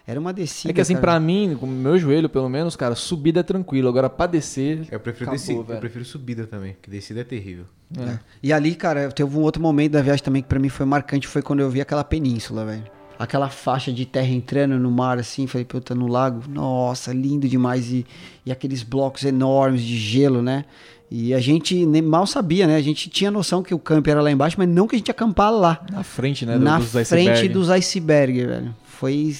Era 0.07 0.19
uma 0.19 0.31
descida. 0.31 0.71
É 0.71 0.73
que 0.73 0.79
assim, 0.81 0.93
cara. 0.93 1.01
pra 1.01 1.19
mim, 1.19 1.57
com 1.59 1.65
o 1.65 1.69
meu 1.69 1.97
joelho, 1.97 2.29
pelo 2.29 2.47
menos, 2.47 2.75
cara, 2.75 2.93
subida 2.93 3.39
é 3.39 3.43
tranquilo. 3.43 3.89
Agora, 3.89 4.07
pra 4.09 4.27
descer. 4.27 4.87
Eu 4.91 4.99
prefiro 4.99 5.31
Acabou, 5.31 5.37
descida, 5.39 5.63
velho. 5.63 5.77
eu 5.77 5.79
prefiro 5.79 6.05
subida 6.05 6.45
também, 6.45 6.75
que 6.81 6.89
descida 6.91 7.21
é 7.21 7.23
terrível. 7.23 7.65
É. 7.97 8.19
E 8.43 8.53
ali, 8.53 8.75
cara, 8.75 9.11
teve 9.11 9.35
um 9.35 9.41
outro 9.41 9.61
momento 9.61 9.93
da 9.93 10.01
viagem 10.01 10.23
também 10.23 10.41
que 10.43 10.47
pra 10.47 10.59
mim 10.59 10.69
foi 10.69 10.85
marcante, 10.85 11.27
foi 11.27 11.41
quando 11.41 11.61
eu 11.61 11.69
vi 11.71 11.81
aquela 11.81 12.03
península, 12.03 12.65
velho. 12.65 12.83
Aquela 13.17 13.49
faixa 13.49 13.91
de 13.91 14.05
terra 14.05 14.27
entrando 14.27 14.77
no 14.77 14.91
mar, 14.91 15.17
assim, 15.17 15.47
falei, 15.47 15.63
puta, 15.65 15.95
no 15.95 16.07
lago, 16.07 16.43
nossa, 16.49 17.13
lindo 17.13 17.47
demais. 17.47 17.91
E, 17.91 18.05
e 18.45 18.51
aqueles 18.51 18.83
blocos 18.83 19.23
enormes 19.23 19.81
de 19.81 19.97
gelo, 19.97 20.41
né? 20.41 20.65
E 21.09 21.33
a 21.33 21.39
gente 21.39 21.85
nem 21.85 22.01
mal 22.01 22.25
sabia, 22.25 22.65
né? 22.67 22.75
A 22.75 22.81
gente 22.81 23.09
tinha 23.09 23.29
noção 23.31 23.61
que 23.61 23.73
o 23.73 23.79
camp 23.79 24.07
era 24.07 24.21
lá 24.21 24.31
embaixo, 24.31 24.55
mas 24.57 24.67
não 24.67 24.87
que 24.87 24.95
a 24.95 24.97
gente 24.97 25.07
ia 25.07 25.11
acampar 25.11 25.51
lá. 25.51 25.85
Na 25.91 26.03
frente, 26.03 26.45
né? 26.45 26.57
do- 26.57 26.63
na 26.63 26.77
dos 26.79 26.91
frente 27.09 27.47
dos 27.53 27.69
iceberg, 27.69 28.45
velho. 28.45 28.75
Foi, 28.85 29.35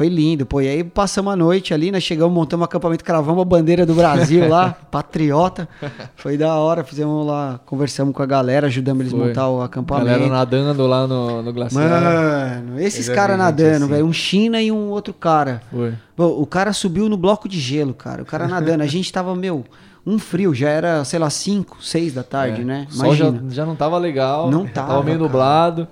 foi 0.00 0.08
lindo, 0.08 0.46
pô. 0.46 0.62
E 0.62 0.66
aí 0.68 0.82
passamos 0.82 1.30
a 1.30 1.36
noite 1.36 1.74
ali, 1.74 1.92
né? 1.92 2.00
Chegamos, 2.00 2.32
montamos 2.32 2.62
um 2.62 2.64
acampamento, 2.64 3.04
cravamos 3.04 3.42
a 3.42 3.44
bandeira 3.44 3.84
do 3.84 3.92
Brasil 3.92 4.48
lá, 4.48 4.70
patriota. 4.90 5.68
Foi 6.16 6.38
da 6.38 6.54
hora, 6.54 6.82
fizemos 6.82 7.26
lá, 7.26 7.60
conversamos 7.66 8.14
com 8.14 8.22
a 8.22 8.24
galera, 8.24 8.68
ajudamos 8.68 9.02
eles 9.02 9.12
a 9.12 9.16
montar 9.18 9.50
o 9.50 9.60
acampamento. 9.60 10.06
Galera 10.06 10.30
nadando 10.30 10.86
lá 10.86 11.06
no, 11.06 11.42
no 11.42 11.52
glaciar. 11.52 11.84
Mano, 11.90 12.80
esses 12.80 13.10
caras 13.10 13.36
nadando, 13.36 13.84
assim. 13.84 13.92
velho. 13.92 14.06
Um 14.06 14.12
China 14.14 14.62
e 14.62 14.72
um 14.72 14.88
outro 14.88 15.12
cara. 15.12 15.60
Foi. 15.70 15.92
Pô, 16.16 16.28
o 16.40 16.46
cara 16.46 16.72
subiu 16.72 17.06
no 17.06 17.18
bloco 17.18 17.46
de 17.46 17.60
gelo, 17.60 17.92
cara. 17.92 18.22
O 18.22 18.24
cara 18.24 18.48
nadando. 18.48 18.82
A 18.82 18.86
gente 18.86 19.12
tava, 19.12 19.36
meu, 19.36 19.66
um 20.06 20.18
frio. 20.18 20.54
Já 20.54 20.70
era, 20.70 21.04
sei 21.04 21.18
lá, 21.18 21.28
5, 21.28 21.76
6 21.84 22.14
da 22.14 22.22
tarde, 22.22 22.62
É. 22.62 22.64
né? 22.64 22.86
Sol 22.88 23.14
já, 23.14 23.26
Imagina. 23.26 23.50
já 23.50 23.66
não 23.66 23.76
tava 23.76 23.98
legal. 23.98 24.50
Não 24.50 24.66
Tava 24.66 24.88
tava, 24.94 25.02
meio 25.02 25.18
cara. 25.18 25.28
nublado. 25.28 25.88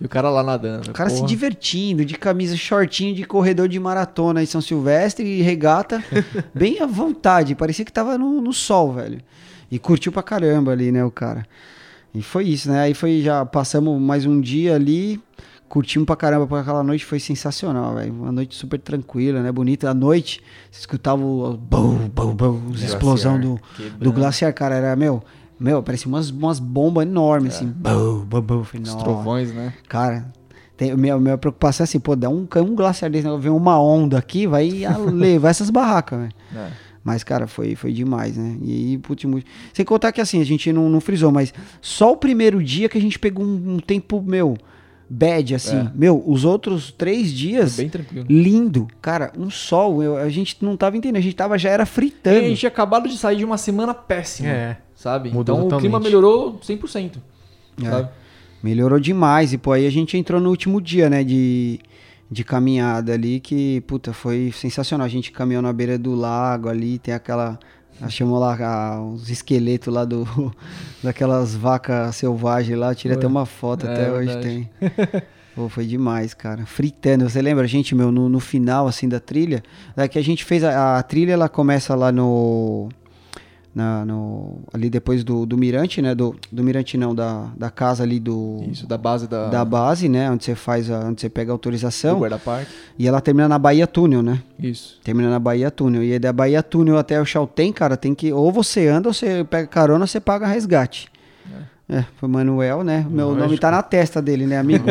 E 0.00 0.06
o 0.06 0.08
cara 0.08 0.30
lá 0.30 0.42
nadando. 0.42 0.90
O 0.90 0.92
cara 0.92 1.10
se 1.10 1.16
Porra. 1.16 1.28
divertindo, 1.28 2.04
de 2.04 2.14
camisa 2.14 2.56
shortinho 2.56 3.14
de 3.14 3.24
corredor 3.24 3.68
de 3.68 3.80
maratona 3.80 4.42
em 4.42 4.46
São 4.46 4.60
Silvestre 4.60 5.26
e 5.26 5.42
regata, 5.42 6.02
bem 6.54 6.80
à 6.80 6.86
vontade. 6.86 7.54
Parecia 7.54 7.84
que 7.84 7.92
tava 7.92 8.16
no, 8.16 8.40
no 8.40 8.52
sol, 8.52 8.92
velho. 8.92 9.20
E 9.70 9.78
curtiu 9.78 10.12
pra 10.12 10.22
caramba 10.22 10.72
ali, 10.72 10.92
né, 10.92 11.04
o 11.04 11.10
cara. 11.10 11.44
E 12.14 12.22
foi 12.22 12.44
isso, 12.44 12.70
né? 12.70 12.80
Aí 12.80 12.94
foi 12.94 13.20
já 13.20 13.44
passamos 13.44 14.00
mais 14.00 14.24
um 14.24 14.40
dia 14.40 14.74
ali, 14.74 15.20
curtimos 15.68 16.06
pra 16.06 16.16
caramba 16.16 16.46
por 16.46 16.58
aquela 16.58 16.82
noite, 16.82 17.04
foi 17.04 17.20
sensacional, 17.20 17.94
velho. 17.94 18.12
Uma 18.12 18.32
noite 18.32 18.54
super 18.54 18.78
tranquila, 18.80 19.42
né? 19.42 19.52
Bonita. 19.52 19.90
À 19.90 19.94
noite, 19.94 20.40
você 20.70 20.80
escutava 20.80 21.22
o 21.22 21.56
bum, 21.56 22.08
bum, 22.08 22.34
bum, 22.34 22.60
Glaciar, 22.68 22.88
explosão 22.88 23.38
do, 23.38 23.60
do 23.98 24.12
glaciar, 24.12 24.54
cara. 24.54 24.76
Era, 24.76 24.96
meu, 24.96 25.22
meu, 25.58 25.82
parecia 25.82 26.08
umas, 26.08 26.30
umas 26.30 26.60
bombas 26.60 27.06
enormes, 27.06 27.56
assim. 27.56 27.66
Bum, 27.66 28.24
bum, 28.24 28.40
bum. 28.40 28.60
Os 28.60 28.94
trovões, 28.94 29.52
né? 29.52 29.74
Cara, 29.88 30.32
tem, 30.76 30.96
minha, 30.96 31.18
minha 31.18 31.36
preocupação 31.36 31.82
é 31.82 31.86
assim, 31.86 31.98
pô, 31.98 32.14
dá 32.14 32.28
um, 32.28 32.46
um 32.56 32.74
glaciar 32.74 33.10
desse, 33.10 33.28
vem 33.38 33.50
uma 33.50 33.80
onda 33.80 34.16
aqui, 34.16 34.46
vai 34.46 34.70
levar 35.12 35.50
essas 35.50 35.70
barracas, 35.70 36.20
velho. 36.20 36.32
É. 36.54 36.70
Mas, 37.02 37.24
cara, 37.24 37.46
foi, 37.46 37.74
foi 37.74 37.92
demais, 37.92 38.36
né? 38.36 38.56
E 38.62 38.98
putz, 38.98 39.24
muito... 39.24 39.46
Sem 39.72 39.84
contar 39.84 40.12
que, 40.12 40.20
assim, 40.20 40.40
a 40.40 40.44
gente 40.44 40.72
não, 40.72 40.88
não 40.88 41.00
frisou, 41.00 41.32
mas 41.32 41.52
só 41.80 42.12
o 42.12 42.16
primeiro 42.16 42.62
dia 42.62 42.88
que 42.88 42.98
a 42.98 43.00
gente 43.00 43.18
pegou 43.18 43.44
um, 43.44 43.74
um 43.74 43.78
tempo, 43.78 44.22
meu, 44.22 44.56
bad, 45.10 45.54
assim. 45.54 45.76
É. 45.78 45.90
Meu, 45.94 46.22
os 46.26 46.44
outros 46.44 46.92
três 46.92 47.32
dias, 47.32 47.76
Foi 47.76 47.84
bem 47.84 47.90
tranquilo. 47.90 48.26
lindo. 48.28 48.88
Cara, 49.00 49.32
um 49.38 49.48
sol, 49.50 50.02
eu- 50.02 50.16
a 50.16 50.28
gente 50.28 50.56
não 50.60 50.76
tava 50.76 50.96
entendendo, 50.96 51.16
a 51.16 51.20
gente 51.22 51.34
tava, 51.36 51.56
já 51.58 51.70
era 51.70 51.82
E 51.84 51.86
fritando. 51.86 52.38
a 52.38 52.42
gente 52.42 52.58
tinha 52.58 52.68
acabado 52.68 53.08
de 53.08 53.16
sair 53.16 53.36
de 53.36 53.44
uma 53.44 53.56
semana 53.58 53.94
péssima. 53.94 54.48
É. 54.48 54.76
Sabe? 54.94 55.28
Mudou 55.30 55.40
então 55.54 55.54
o 55.56 55.62
totalmente. 55.64 55.82
clima 55.82 56.00
melhorou 56.00 56.58
100%. 56.62 57.18
É. 57.82 57.88
Sabe? 57.90 58.08
Melhorou 58.62 58.98
demais. 58.98 59.52
E, 59.52 59.58
pô, 59.58 59.72
aí 59.72 59.86
a 59.86 59.90
gente 59.90 60.16
entrou 60.18 60.40
no 60.40 60.50
último 60.50 60.80
dia, 60.80 61.08
né, 61.08 61.22
de, 61.22 61.78
de 62.30 62.42
caminhada 62.42 63.12
ali, 63.12 63.38
que, 63.38 63.80
puta, 63.82 64.12
foi 64.12 64.52
sensacional. 64.52 65.06
A 65.06 65.08
gente 65.08 65.30
caminhou 65.30 65.62
na 65.62 65.72
beira 65.72 65.96
do 65.96 66.14
lago 66.14 66.68
ali, 66.68 66.98
tem 66.98 67.14
aquela. 67.14 67.58
Achamos 68.00 68.38
lá 68.40 68.56
ah, 68.60 69.02
os 69.02 69.28
esqueletos 69.28 69.92
lá 69.92 70.04
do, 70.04 70.26
daquelas 71.02 71.54
vacas 71.54 72.14
selvagens 72.16 72.78
lá. 72.78 72.94
Tirei 72.94 73.16
até 73.16 73.26
uma 73.26 73.44
foto, 73.46 73.86
É, 73.86 73.92
até 73.92 74.10
hoje 74.12 74.26
verdade. 74.26 74.46
tem. 74.80 75.22
Pô, 75.54 75.68
foi 75.68 75.86
demais, 75.86 76.34
cara. 76.34 76.64
Fritando. 76.66 77.28
Você 77.28 77.42
lembra, 77.42 77.66
gente, 77.66 77.92
meu, 77.92 78.12
no, 78.12 78.28
no 78.28 78.38
final, 78.38 78.86
assim, 78.86 79.08
da 79.08 79.18
trilha? 79.18 79.62
É 79.96 80.06
que 80.06 80.16
a 80.16 80.22
gente 80.22 80.44
fez. 80.44 80.62
A, 80.62 80.98
a 80.98 81.02
trilha, 81.02 81.32
ela 81.32 81.48
começa 81.48 81.96
lá 81.96 82.12
no. 82.12 82.88
Na, 83.78 84.04
no, 84.04 84.58
ali 84.74 84.90
depois 84.90 85.22
do, 85.22 85.46
do 85.46 85.56
Mirante, 85.56 86.02
né? 86.02 86.12
Do, 86.12 86.34
do 86.50 86.64
Mirante 86.64 86.98
não, 86.98 87.14
da, 87.14 87.46
da 87.56 87.70
casa 87.70 88.02
ali 88.02 88.18
do, 88.18 88.64
Isso, 88.68 88.88
da 88.88 88.98
base 88.98 89.28
da, 89.28 89.46
da 89.46 89.64
base, 89.64 90.08
né? 90.08 90.28
Onde 90.28 90.44
você 90.44 90.56
faz, 90.56 90.90
a, 90.90 90.98
onde 91.06 91.20
você 91.20 91.28
pega 91.28 91.52
a 91.52 91.52
do 91.52 91.52
autorização. 91.52 92.18
guarda-parque. 92.18 92.72
E 92.98 93.06
ela 93.06 93.20
termina 93.20 93.48
na 93.48 93.56
Bahia 93.56 93.86
Túnel, 93.86 94.20
né? 94.20 94.42
Isso. 94.58 94.98
Termina 95.04 95.30
na 95.30 95.38
Bahia 95.38 95.70
Túnel. 95.70 96.02
E 96.02 96.18
da 96.18 96.32
Bahia 96.32 96.60
Túnel 96.60 96.98
até 96.98 97.20
o 97.20 97.24
Chaltén, 97.24 97.72
cara, 97.72 97.96
tem 97.96 98.16
que. 98.16 98.32
Ou 98.32 98.50
você 98.50 98.88
anda, 98.88 99.08
ou 99.08 99.14
você 99.14 99.44
pega 99.44 99.68
carona, 99.68 100.00
ou 100.02 100.08
você 100.08 100.18
paga 100.18 100.48
resgate. 100.48 101.08
É, 101.88 102.04
foi 102.16 102.28
Manuel, 102.28 102.82
né? 102.82 103.06
Meu 103.08 103.34
nome 103.34 103.56
tá 103.58 103.70
na 103.70 103.82
testa 103.82 104.20
dele, 104.20 104.44
né, 104.44 104.58
amigo? 104.58 104.86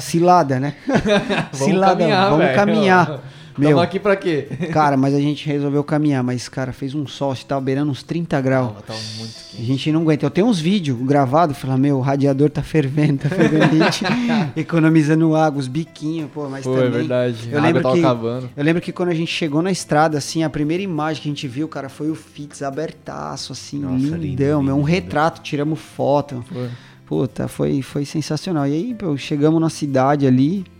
Cilada, 0.00 0.58
né? 0.58 0.74
Cilada, 1.52 2.06
vamos 2.06 2.38
velho. 2.38 2.56
caminhar. 2.56 3.20
Meu, 3.58 3.70
Tamo 3.70 3.80
aqui 3.82 3.98
pra 3.98 4.16
quê? 4.16 4.46
cara, 4.72 4.96
mas 4.96 5.14
a 5.14 5.20
gente 5.20 5.46
resolveu 5.46 5.82
caminhar. 5.84 6.22
Mas, 6.22 6.48
cara, 6.48 6.72
fez 6.72 6.94
um 6.94 7.06
sol, 7.06 7.34
você 7.34 7.44
tava 7.44 7.60
beirando 7.60 7.90
uns 7.90 8.02
30 8.02 8.40
graus. 8.40 8.72
Tava 8.86 8.98
muito 9.18 9.30
A 9.30 9.56
quente. 9.56 9.64
gente 9.64 9.92
não 9.92 10.02
aguenta. 10.02 10.24
Eu 10.26 10.30
tenho 10.30 10.46
uns 10.46 10.58
vídeos 10.60 10.98
gravados, 11.02 11.56
falando, 11.58 11.80
meu, 11.80 11.98
o 11.98 12.00
radiador 12.00 12.48
tá 12.50 12.62
fervendo, 12.62 13.18
tá 13.18 13.28
fervendo. 13.28 13.64
A 13.64 13.90
gente 13.90 14.04
economizando 14.56 15.34
água, 15.34 15.58
os 15.60 15.68
biquinhos, 15.68 16.30
pô, 16.32 16.48
mas 16.48 16.64
Foi, 16.64 16.76
também... 16.76 16.90
verdade. 16.90 17.48
Eu 17.50 17.58
a 17.58 17.62
lembro 17.62 17.80
água 17.80 17.92
que- 17.92 17.98
acabando. 18.00 18.50
Eu 18.56 18.64
lembro 18.64 18.80
que 18.82 18.92
quando 18.92 19.08
a 19.10 19.14
gente 19.14 19.32
chegou 19.32 19.62
na 19.62 19.70
estrada, 19.70 20.18
assim, 20.18 20.42
a 20.42 20.50
primeira 20.50 20.82
imagem 20.82 21.22
que 21.22 21.28
a 21.28 21.32
gente 21.32 21.48
viu, 21.48 21.68
cara, 21.68 21.88
foi 21.88 22.10
o 22.10 22.14
Fitz 22.14 22.62
abertaço, 22.62 23.52
assim, 23.52 23.78
Nossa, 23.80 23.94
lindão, 23.96 24.18
lindo, 24.18 24.42
meu, 24.42 24.60
lindo, 24.60 24.72
um 24.74 24.76
lindo. 24.78 24.82
retrato, 24.88 25.40
tiramos 25.42 25.78
foto. 25.80 26.44
Foi. 26.48 26.68
Puta, 27.06 27.48
foi, 27.48 27.82
foi 27.82 28.04
sensacional. 28.04 28.66
E 28.68 28.72
aí, 28.72 28.94
pô, 28.94 29.16
chegamos 29.16 29.60
na 29.60 29.68
cidade 29.68 30.28
ali, 30.28 30.64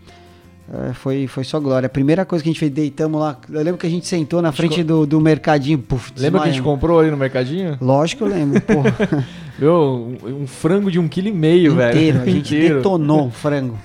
foi, 0.93 1.27
foi 1.27 1.43
só 1.43 1.59
glória. 1.59 1.87
A 1.87 1.89
primeira 1.89 2.25
coisa 2.25 2.41
que 2.43 2.49
a 2.49 2.51
gente 2.51 2.59
fez, 2.59 2.71
deitamos 2.71 3.19
lá, 3.19 3.37
eu 3.49 3.61
lembro 3.61 3.77
que 3.77 3.87
a 3.87 3.89
gente 3.89 4.07
sentou 4.07 4.41
na 4.41 4.51
frente 4.51 4.83
do, 4.83 5.05
do 5.05 5.19
mercadinho, 5.19 5.79
puf, 5.79 6.11
Lembra 6.17 6.41
que 6.41 6.49
a 6.49 6.51
gente 6.51 6.61
comprou 6.61 6.99
ali 6.99 7.11
no 7.11 7.17
mercadinho? 7.17 7.77
Lógico 7.81 8.23
que 8.23 8.31
eu 8.31 8.35
lembro. 8.35 8.61
Meu, 9.59 10.15
um, 10.23 10.41
um 10.43 10.47
frango 10.47 10.89
de 10.91 10.99
um 10.99 11.07
quilo 11.07 11.27
e 11.27 11.31
meio, 11.31 11.75
velho. 11.75 11.91
inteiro, 11.97 12.21
a 12.21 12.25
gente 12.25 12.55
Inteiro. 12.55 12.75
detonou 12.77 13.27
o 13.27 13.31
frango. 13.31 13.77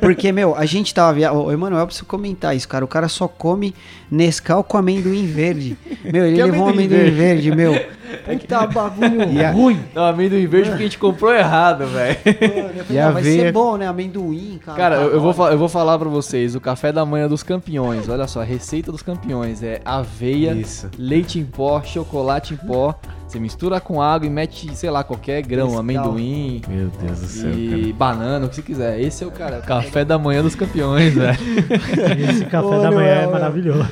Porque, 0.00 0.30
meu, 0.32 0.54
a 0.54 0.64
gente 0.66 0.94
tava 0.94 1.12
viajando. 1.14 1.42
Ô, 1.44 1.52
Emanuel, 1.52 1.86
preciso 1.86 2.06
comentar 2.06 2.54
isso, 2.54 2.68
cara. 2.68 2.84
O 2.84 2.88
cara 2.88 3.08
só 3.08 3.26
come 3.26 3.74
Nescau 4.10 4.62
com 4.62 4.76
amendoim 4.76 5.26
verde. 5.26 5.76
Meu, 6.04 6.26
ele 6.26 6.36
Que 6.36 6.42
levou 6.42 6.66
um 6.66 6.68
amendoim 6.68 6.98
amendoim 7.00 7.14
verde, 7.16 7.50
meu. 7.54 7.74
Puta 8.24 8.66
bagulho 8.68 9.52
ruim. 9.52 9.80
Não, 9.92 10.04
amendoim 10.04 10.46
verde 10.46 10.68
porque 10.70 10.82
a 10.84 10.86
gente 10.86 10.98
comprou 10.98 11.34
errado, 11.34 11.84
velho. 11.86 12.16
E 12.88 12.96
ah, 12.98 13.08
a 13.08 13.10
vai 13.10 13.22
ser 13.24 13.38
aveia- 13.40 13.52
bom, 13.52 13.76
né? 13.76 13.88
Amendoim, 13.88 14.60
cara. 14.64 14.78
Cara, 14.78 14.94
eu, 14.96 15.14
eu 15.14 15.20
vou, 15.20 15.34
Tá 15.34 15.50
eu 15.50 15.58
vou 15.58 15.68
falar 15.68 15.98
pra 15.98 16.08
vocês, 16.08 16.54
o 16.54 16.60
café 16.60 16.92
da 16.92 17.04
manhã 17.04 17.26
dos 17.26 17.42
campeões, 17.42 18.08
olha 18.08 18.28
só, 18.28 18.42
a 18.42 18.44
receita 18.44 18.92
dos 18.92 19.02
campeões 19.02 19.62
é 19.64 19.80
aveia, 19.84 20.52
Isso. 20.52 20.88
leite 20.96 21.40
em 21.40 21.44
pó, 21.44 21.82
chocolate 21.82 22.54
em 22.54 22.56
pó, 22.56 22.94
você 23.34 23.40
mistura 23.40 23.80
com 23.80 24.00
água 24.00 24.26
e 24.26 24.30
mete, 24.30 24.74
sei 24.76 24.90
lá, 24.90 25.02
qualquer 25.02 25.42
grão, 25.42 25.76
amendoim 25.76 26.62
Meu 26.68 26.88
Deus 26.88 27.20
do 27.20 27.26
céu, 27.26 27.52
e 27.52 27.92
banana, 27.92 28.46
o 28.46 28.48
que 28.48 28.56
você 28.56 28.62
quiser. 28.62 29.00
Esse 29.00 29.24
é 29.24 29.26
o 29.26 29.30
cara, 29.30 29.60
café 29.60 30.04
da 30.04 30.16
manhã 30.16 30.42
dos 30.42 30.54
campeões, 30.54 31.14
velho. 31.14 31.36
Esse 32.30 32.44
café 32.44 32.66
Ô, 32.66 32.80
da 32.80 32.92
manhã 32.92 33.08
é 33.08 33.14
Noel, 33.22 33.30
maravilhoso. 33.32 33.88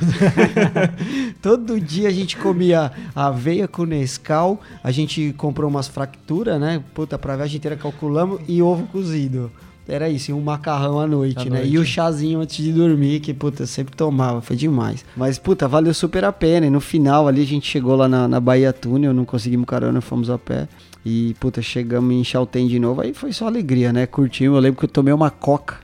Todo 1.41 1.79
dia 1.79 2.07
a 2.07 2.11
gente 2.11 2.37
comia 2.37 2.91
aveia 3.13 3.67
com 3.67 3.83
Nescau. 3.83 4.61
A 4.81 4.91
gente 4.91 5.33
comprou 5.37 5.69
umas 5.69 5.87
fracturas, 5.87 6.59
né? 6.59 6.81
Puta, 6.93 7.17
pra 7.17 7.35
viagem 7.35 7.57
inteira 7.57 7.75
calculamos. 7.75 8.39
E 8.47 8.61
ovo 8.61 8.87
cozido. 8.87 9.51
Era 9.87 10.09
isso, 10.09 10.33
um 10.33 10.39
macarrão 10.41 10.97
à 10.99 11.05
noite, 11.05 11.39
À 11.47 11.51
né? 11.51 11.57
noite. 11.59 11.73
E 11.73 11.77
o 11.77 11.83
chazinho 11.85 12.39
antes 12.39 12.55
de 12.63 12.71
dormir, 12.71 13.19
que, 13.19 13.33
puta, 13.33 13.63
eu 13.63 13.67
sempre 13.67 13.93
tomava, 13.95 14.39
foi 14.41 14.55
demais. 14.55 15.03
Mas, 15.15 15.37
puta, 15.37 15.67
valeu 15.67 15.93
super 15.93 16.23
a 16.23 16.31
pena. 16.31 16.65
E 16.65 16.69
no 16.69 16.79
final 16.79 17.27
ali 17.27 17.41
a 17.41 17.45
gente 17.45 17.67
chegou 17.67 17.95
lá 17.95 18.07
na, 18.07 18.25
na 18.27 18.39
Bahia 18.39 18.71
Túnel, 18.71 19.13
não 19.13 19.25
conseguimos 19.25 19.65
carona, 19.65 19.99
fomos 19.99 20.29
a 20.29 20.37
pé. 20.37 20.69
E, 21.05 21.35
puta, 21.37 21.61
chegamos 21.61 22.13
em 22.15 22.23
Chaltén 22.23 22.65
de 22.67 22.79
novo. 22.79 23.01
Aí 23.01 23.13
foi 23.13 23.33
só 23.33 23.45
alegria, 23.45 23.91
né? 23.91 24.05
Curtimos. 24.05 24.55
Eu 24.55 24.61
lembro 24.61 24.79
que 24.79 24.85
eu 24.85 24.89
tomei 24.89 25.13
uma 25.13 25.29
coca. 25.29 25.75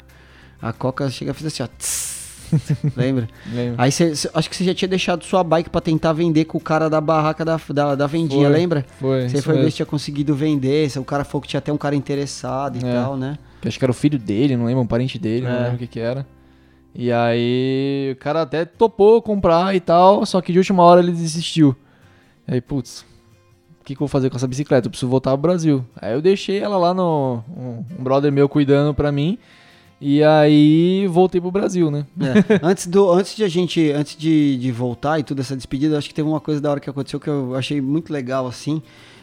A 0.62 0.72
coca 0.72 1.10
chega 1.10 1.32
e 1.32 1.34
fez 1.34 1.48
assim, 1.54 1.64
ó. 1.64 1.68
tss. 1.68 2.20
Lembra? 2.96 3.28
Lembra? 3.54 3.76
Aí 3.84 3.92
você, 3.92 4.16
cê- 4.16 4.30
acho 4.34 4.50
que 4.50 4.56
você 4.56 4.64
já 4.64 4.74
tinha 4.74 4.88
deixado 4.90 5.24
sua 5.26 5.44
bike 5.44 5.70
pra 5.70 5.82
tentar 5.82 6.14
vender 6.14 6.46
com 6.46 6.58
o 6.58 6.62
cara 6.62 6.90
da 6.90 7.00
barraca 7.02 7.44
da, 7.46 7.60
da, 7.70 7.96
da 7.96 8.08
vendinha, 8.08 8.48
Foi, 8.50 8.58
lembra? 8.58 8.86
Foi, 9.00 9.30
Você 9.30 9.42
foi 9.42 9.58
ver 9.58 9.70
se 9.70 9.76
tinha 9.76 9.86
conseguido 9.86 10.34
vender, 10.34 10.90
se 10.90 10.98
o 10.98 11.04
cara 11.04 11.24
falou 11.24 11.42
que 11.42 11.48
tinha 11.50 11.60
até 11.60 11.72
um 11.72 11.78
cara 11.78 11.96
interessado 11.96 12.78
e 12.78 12.86
É. 12.86 12.94
tal, 12.94 13.16
né? 13.18 13.38
Que 13.62 13.68
acho 13.68 13.78
que 13.78 13.86
era 13.86 13.92
o 13.92 13.96
filho 13.96 14.18
dele, 14.18 14.56
não 14.56 14.66
lembro, 14.66 14.82
um 14.82 14.88
parente 14.88 15.18
dele, 15.20 15.46
não 15.46 15.52
É. 15.56 15.60
lembro 15.64 15.76
o 15.76 15.80
que 15.80 15.88
que 15.88 16.00
era. 16.00 16.26
E 16.96 17.12
aí 17.12 18.10
o 18.14 18.16
cara 18.18 18.42
até 18.42 18.66
topou 18.66 19.22
comprar 19.22 19.76
e 19.76 19.80
tal, 19.80 20.26
só 20.26 20.42
que 20.42 20.52
de 20.52 20.58
última 20.58 20.84
hora 20.84 21.02
ele 21.02 21.12
desistiu. 21.12 21.76
Aí, 22.48 22.60
putz, 22.62 23.06
que, 23.90 23.96
que 23.96 24.02
eu 24.02 24.06
vou 24.06 24.08
fazer 24.08 24.30
com 24.30 24.38
essa 24.38 24.48
bicicleta? 24.48 24.88
Eu 24.88 24.92
preciso 24.92 25.10
voltar 25.10 25.32
pro 25.32 25.42
Brasil. 25.42 25.84
Aí 26.00 26.14
eu 26.14 26.22
deixei 26.22 26.60
ela 26.60 26.78
lá 26.78 26.94
no. 26.94 27.44
Um, 27.58 27.84
um 28.00 28.04
brother 28.04 28.32
meu 28.32 28.48
cuidando 28.48 28.94
pra 28.94 29.12
mim. 29.12 29.38
E 30.02 30.24
aí 30.24 31.08
voltei 31.08 31.42
pro 31.42 31.52
Brasil, 31.52 31.90
né? 31.92 32.06
É. 32.22 32.60
antes, 32.64 32.88
do, 32.88 33.12
antes 33.12 33.36
de 33.36 33.44
a 33.44 33.48
gente, 33.50 33.92
antes 33.92 34.16
de, 34.16 34.58
de 34.58 34.72
voltar 34.72 35.20
e 35.20 35.24
toda 35.24 35.42
essa 35.42 35.56
despedida, 35.58 35.98
acho 35.98 36.08
que 36.08 36.14
teve 36.14 36.28
uma 36.28 36.40
coisa 36.40 36.62
da 36.62 36.72
hora 36.72 36.80
que 36.80 36.90
aconteceu 36.90 37.20
que 37.20 37.28
eu 37.28 37.56
achei 37.56 37.82
muito 37.82 38.14
legal, 38.14 38.48
assim. 38.48 38.82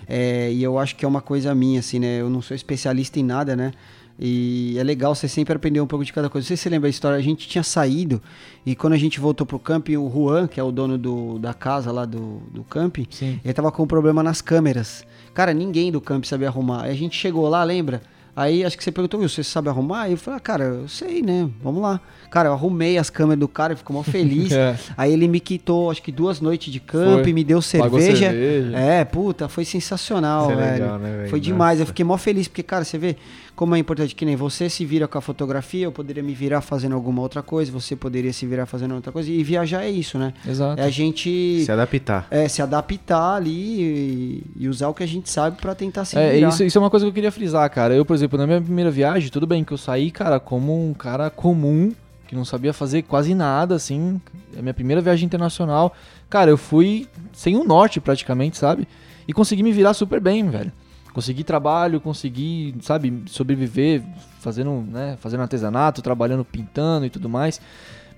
É, 0.08 0.52
e 0.52 0.62
eu 0.62 0.78
acho 0.78 0.94
que 0.96 1.04
é 1.04 1.08
uma 1.08 1.20
coisa 1.22 1.54
minha, 1.54 1.80
assim, 1.80 1.98
né? 1.98 2.20
Eu 2.20 2.28
não 2.28 2.42
sou 2.42 2.54
especialista 2.54 3.18
em 3.18 3.22
nada, 3.24 3.56
né? 3.56 3.72
E 4.18 4.76
é 4.78 4.82
legal 4.82 5.14
você 5.14 5.28
sempre 5.28 5.54
aprender 5.54 5.80
um 5.80 5.86
pouco 5.86 6.04
de 6.04 6.12
cada 6.12 6.30
coisa. 6.30 6.44
Não 6.44 6.48
sei 6.48 6.56
se 6.56 6.62
você 6.62 6.70
lembra 6.70 6.88
a 6.88 6.90
história, 6.90 7.18
a 7.18 7.22
gente 7.22 7.46
tinha 7.46 7.62
saído 7.62 8.22
e 8.64 8.74
quando 8.74 8.94
a 8.94 8.98
gente 8.98 9.20
voltou 9.20 9.46
pro 9.46 9.58
camping, 9.58 9.96
o 9.96 10.10
Juan, 10.10 10.46
que 10.46 10.58
é 10.58 10.62
o 10.62 10.72
dono 10.72 10.96
do, 10.96 11.38
da 11.38 11.52
casa 11.52 11.92
lá 11.92 12.04
do, 12.04 12.40
do 12.50 12.64
camping, 12.64 13.06
Sim. 13.10 13.38
ele 13.44 13.52
tava 13.52 13.70
com 13.70 13.82
um 13.82 13.86
problema 13.86 14.22
nas 14.22 14.40
câmeras. 14.40 15.04
Cara, 15.34 15.52
ninguém 15.52 15.92
do 15.92 16.00
camping 16.00 16.26
sabia 16.26 16.48
arrumar. 16.48 16.84
Aí 16.84 16.92
a 16.92 16.94
gente 16.94 17.16
chegou 17.16 17.46
lá, 17.48 17.62
lembra? 17.62 18.00
Aí 18.36 18.62
acho 18.62 18.76
que 18.76 18.84
você 18.84 18.92
perguntou, 18.92 19.18
Will, 19.18 19.30
você 19.30 19.42
sabe 19.42 19.70
arrumar? 19.70 20.02
Aí 20.02 20.12
eu 20.12 20.18
falei, 20.18 20.36
ah, 20.36 20.40
cara, 20.40 20.64
eu 20.64 20.88
sei, 20.88 21.22
né? 21.22 21.48
Vamos 21.62 21.80
lá. 21.80 21.98
Cara, 22.30 22.50
eu 22.50 22.52
arrumei 22.52 22.98
as 22.98 23.08
câmeras 23.08 23.40
do 23.40 23.48
cara 23.48 23.72
e 23.72 23.76
ficou 23.76 23.96
mó 23.96 24.02
feliz. 24.02 24.52
É. 24.56 24.76
Aí 24.96 25.12
ele 25.12 25.28
me 25.28 25.38
quitou, 25.38 25.90
acho 25.90 26.02
que 26.02 26.10
duas 26.10 26.40
noites 26.40 26.72
de 26.72 26.80
camp, 26.80 27.22
Foi. 27.22 27.32
me 27.32 27.44
deu 27.44 27.60
cerveja. 27.60 28.30
cerveja. 28.30 28.76
É, 28.76 29.04
puta, 29.04 29.48
foi 29.48 29.64
sensacional, 29.64 30.50
é 30.50 30.56
velho. 30.56 30.72
legal, 30.72 30.98
né, 30.98 31.16
velho? 31.16 31.30
Foi 31.30 31.40
demais, 31.40 31.78
eu 31.78 31.82
Nossa. 31.82 31.92
fiquei 31.92 32.04
mó 32.04 32.16
feliz, 32.16 32.48
porque, 32.48 32.62
cara, 32.62 32.84
você 32.84 32.96
vê 32.96 33.16
como 33.56 33.74
é 33.74 33.78
importante 33.78 34.14
que 34.14 34.24
nem 34.26 34.36
você 34.36 34.68
se 34.68 34.84
vira 34.84 35.08
com 35.08 35.16
a 35.16 35.20
fotografia, 35.20 35.84
eu 35.86 35.90
poderia 35.90 36.22
me 36.22 36.34
virar 36.34 36.60
fazendo 36.60 36.94
alguma 36.94 37.22
outra 37.22 37.42
coisa, 37.42 37.72
você 37.72 37.96
poderia 37.96 38.32
se 38.32 38.44
virar 38.46 38.66
fazendo 38.66 38.94
outra 38.94 39.10
coisa. 39.10 39.30
E 39.30 39.42
viajar 39.42 39.82
é 39.82 39.90
isso, 39.90 40.18
né? 40.18 40.34
Exato. 40.46 40.80
É 40.80 40.84
a 40.84 40.90
gente 40.90 41.64
Se 41.64 41.72
adaptar. 41.72 42.26
é, 42.30 42.46
se 42.48 42.60
adaptar 42.60 43.36
ali 43.36 43.80
e, 43.80 44.42
e 44.56 44.68
usar 44.68 44.88
o 44.88 44.94
que 44.94 45.02
a 45.02 45.06
gente 45.08 45.30
sabe 45.30 45.56
pra 45.60 45.74
tentar 45.74 46.04
se 46.04 46.18
É, 46.18 46.34
virar. 46.34 46.48
isso, 46.50 46.62
isso 46.62 46.76
é 46.76 46.80
uma 46.80 46.90
coisa 46.90 47.06
que 47.06 47.10
eu 47.10 47.14
queria 47.14 47.32
frisar, 47.32 47.68
cara. 47.70 47.94
Eu, 47.94 48.04
por 48.04 48.14
exemplo, 48.14 48.38
na 48.38 48.46
minha 48.46 48.60
primeira 48.60 48.90
viagem, 48.90 49.30
tudo 49.30 49.46
bem 49.46 49.64
que 49.64 49.72
eu 49.72 49.78
saí, 49.78 50.10
cara, 50.10 50.38
como 50.38 50.88
um 50.88 50.92
cara 50.92 51.30
comum, 51.30 51.92
que 52.28 52.34
não 52.36 52.44
sabia 52.44 52.72
fazer 52.74 53.02
quase 53.02 53.34
nada, 53.34 53.74
assim. 53.74 54.20
É 54.54 54.58
a 54.58 54.62
minha 54.62 54.74
primeira 54.74 55.00
viagem 55.00 55.24
internacional. 55.24 55.94
Cara, 56.28 56.50
eu 56.50 56.58
fui 56.58 57.06
sem 57.32 57.56
o 57.56 57.64
norte 57.64 58.00
praticamente, 58.00 58.58
sabe? 58.58 58.86
E 59.26 59.32
consegui 59.32 59.62
me 59.62 59.72
virar 59.72 59.94
super 59.94 60.20
bem, 60.20 60.48
velho. 60.50 60.70
Consegui 61.16 61.44
trabalho, 61.44 61.98
consegui, 61.98 62.74
sabe, 62.82 63.22
sobreviver 63.24 64.02
fazendo, 64.38 64.84
né, 64.86 65.16
fazendo 65.18 65.40
artesanato, 65.40 66.02
trabalhando 66.02 66.44
pintando 66.44 67.06
e 67.06 67.08
tudo 67.10 67.26
mais. 67.26 67.58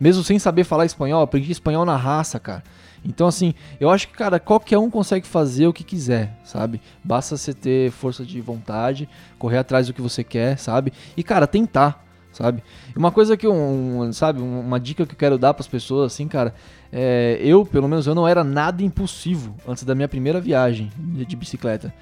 Mesmo 0.00 0.24
sem 0.24 0.36
saber 0.36 0.64
falar 0.64 0.84
espanhol, 0.84 1.22
aprendi 1.22 1.52
espanhol 1.52 1.84
na 1.84 1.94
raça, 1.94 2.40
cara. 2.40 2.64
Então, 3.04 3.28
assim, 3.28 3.54
eu 3.78 3.88
acho 3.88 4.08
que, 4.08 4.14
cara, 4.14 4.40
qualquer 4.40 4.78
um 4.78 4.90
consegue 4.90 5.28
fazer 5.28 5.68
o 5.68 5.72
que 5.72 5.84
quiser, 5.84 6.36
sabe? 6.42 6.80
Basta 7.04 7.36
você 7.36 7.54
ter 7.54 7.92
força 7.92 8.24
de 8.24 8.40
vontade, 8.40 9.08
correr 9.38 9.58
atrás 9.58 9.86
do 9.86 9.92
que 9.92 10.02
você 10.02 10.24
quer, 10.24 10.58
sabe? 10.58 10.92
E, 11.16 11.22
cara, 11.22 11.46
tentar, 11.46 12.04
sabe? 12.32 12.64
Uma 12.96 13.12
coisa 13.12 13.36
que, 13.36 13.46
um, 13.46 14.12
sabe, 14.12 14.42
um- 14.42 14.58
uma 14.58 14.80
dica 14.80 15.06
que 15.06 15.14
eu 15.14 15.18
quero 15.18 15.38
dar 15.38 15.54
pras 15.54 15.68
pessoas, 15.68 16.12
assim, 16.12 16.26
cara, 16.26 16.52
é, 16.92 17.38
eu, 17.40 17.64
pelo 17.64 17.86
menos, 17.86 18.08
eu 18.08 18.14
não 18.16 18.26
era 18.26 18.42
nada 18.42 18.82
impulsivo 18.82 19.54
antes 19.68 19.84
da 19.84 19.94
minha 19.94 20.08
primeira 20.08 20.40
viagem 20.40 20.90
de 20.98 21.36
bicicleta. 21.36 21.94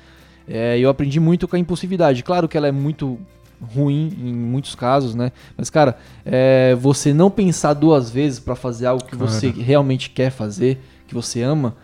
É, 0.48 0.78
eu 0.78 0.88
aprendi 0.88 1.18
muito 1.20 1.46
com 1.48 1.56
a 1.56 1.58
impulsividade. 1.58 2.22
Claro 2.22 2.48
que 2.48 2.56
ela 2.56 2.68
é 2.68 2.72
muito 2.72 3.18
ruim 3.74 4.12
em 4.18 4.34
muitos 4.34 4.74
casos, 4.74 5.14
né? 5.14 5.32
Mas, 5.56 5.70
cara, 5.70 5.96
é, 6.24 6.74
você 6.74 7.12
não 7.14 7.30
pensar 7.30 7.72
duas 7.74 8.10
vezes 8.10 8.38
pra 8.38 8.54
fazer 8.54 8.86
algo 8.86 9.02
que 9.04 9.16
Claro. 9.16 9.32
você 9.32 9.48
realmente 9.50 10.10
quer 10.10 10.30
fazer, 10.30 10.78
que 11.08 11.14
você 11.14 11.40
ama, 11.42 11.74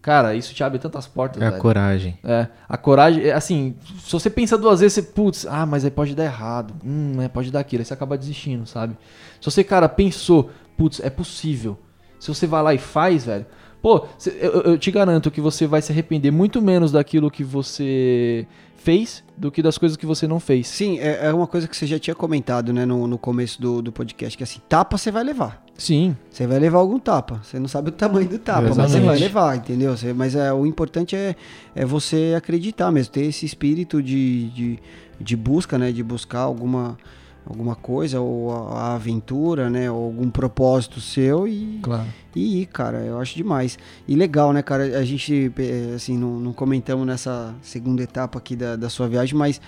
cara, 0.00 0.36
isso 0.36 0.54
te 0.54 0.62
abre 0.62 0.78
tantas 0.78 1.06
portas, 1.08 1.42
É 1.42 1.46
a 1.46 1.50
velho. 1.50 1.60
coragem. 1.62 2.16
É, 2.22 2.46
a 2.68 2.76
coragem, 2.76 3.24
é, 3.24 3.32
assim, 3.32 3.74
se 3.98 4.12
você 4.12 4.30
pensa 4.30 4.56
duas 4.56 4.78
vezes, 4.80 4.94
você, 4.94 5.02
putz, 5.02 5.44
ah, 5.48 5.66
mas 5.66 5.84
aí 5.84 5.90
pode 5.90 6.14
dar 6.14 6.24
errado, 6.24 6.72
hum, 6.84 7.20
é, 7.20 7.26
pode 7.28 7.50
dar 7.50 7.58
aquilo, 7.60 7.80
aí 7.80 7.84
você 7.84 7.92
acaba 7.94 8.16
desistindo, 8.16 8.64
sabe? 8.66 8.96
Se 9.40 9.50
você, 9.50 9.64
cara, 9.64 9.88
pensou, 9.88 10.50
putz, 10.76 11.00
é 11.00 11.10
possível, 11.10 11.76
se 12.20 12.28
você 12.28 12.46
vai 12.46 12.62
lá 12.62 12.72
e 12.72 12.78
faz, 12.78 13.24
velho, 13.24 13.46
pô, 13.82 14.06
eu, 14.40 14.60
eu- 14.62 14.78
te 14.78 14.90
garanto 14.90 15.30
que 15.30 15.40
você 15.40 15.66
vai 15.66 15.80
se 15.82 15.92
arrepender 15.92 16.30
muito 16.30 16.60
menos 16.62 16.92
daquilo 16.92 17.30
que 17.30 17.44
você 17.44 18.46
fez 18.76 19.24
do 19.36 19.50
que 19.50 19.60
das 19.62 19.76
coisas 19.76 19.96
que 19.96 20.06
você 20.06 20.28
não 20.28 20.38
fez. 20.38 20.68
Sim, 20.68 20.98
é, 21.00 21.26
é 21.26 21.32
uma 21.34 21.46
coisa 21.46 21.66
que 21.66 21.76
você 21.76 21.86
já 21.86 21.98
tinha 21.98 22.14
comentado, 22.14 22.72
né, 22.72 22.86
no, 22.86 23.06
no 23.08 23.18
começo 23.18 23.60
do, 23.60 23.82
do 23.82 23.90
podcast, 23.90 24.36
que 24.38 24.44
assim, 24.44 24.60
tapa 24.68 24.96
você 24.96 25.10
vai 25.10 25.24
levar. 25.24 25.64
Sim, 25.76 26.16
Você 26.30 26.46
vai 26.46 26.58
levar 26.58 26.78
algum 26.78 26.98
tapa. 26.98 27.40
Você 27.42 27.58
não 27.58 27.68
sabe 27.68 27.88
o 27.90 27.92
tamanho 27.92 28.26
do 28.28 28.38
tapa, 28.38 28.62
mas 28.62 28.74
você 28.76 28.80
Exatamente. 28.82 29.06
vai 29.06 29.18
levar, 29.18 29.56
entendeu? 29.56 29.94
Você- 29.96 30.12
mas 30.14 30.34
é, 30.34 30.50
o 30.52 30.64
importante 30.64 31.14
é, 31.16 31.34
é 31.74 31.84
você 31.84 32.32
acreditar 32.36 32.90
mesmo, 32.90 33.12
ter 33.12 33.22
esse 33.26 33.44
espírito 33.44 34.02
de, 34.02 34.48
de, 34.50 34.78
de 35.20 35.36
busca, 35.36 35.76
né? 35.76 35.92
De 35.92 36.02
buscar 36.02 36.40
alguma, 36.40 36.96
alguma 37.48 37.74
coisa, 37.76 38.20
ou 38.20 38.52
a, 38.52 38.80
a 38.80 38.94
aventura, 38.94 39.70
né? 39.70 39.90
Ou 39.90 40.04
algum 40.06 40.28
propósito 40.28 41.00
seu 41.00 41.46
e, 41.46 41.78
claro. 41.82 42.06
e 42.34 42.62
ir, 42.62 42.66
cara. 42.66 42.98
Eu 42.98 43.18
acho 43.20 43.36
demais. 43.36 43.78
E 44.06 44.14
legal, 44.16 44.52
né, 44.52 44.62
cara? 44.62 44.98
A 44.98 45.04
gente, 45.04 45.52
eh, 45.58 45.92
assim, 45.94 46.18
não, 46.18 46.38
não 46.40 46.52
comentamos 46.52 47.06
nessa 47.06 47.54
segunda 47.62 48.02
etapa 48.02 48.38
aqui 48.38 48.56
da, 48.56 48.76
da 48.76 48.88
sua 48.88 49.08
viagem, 49.08 49.36
mas 49.36 49.60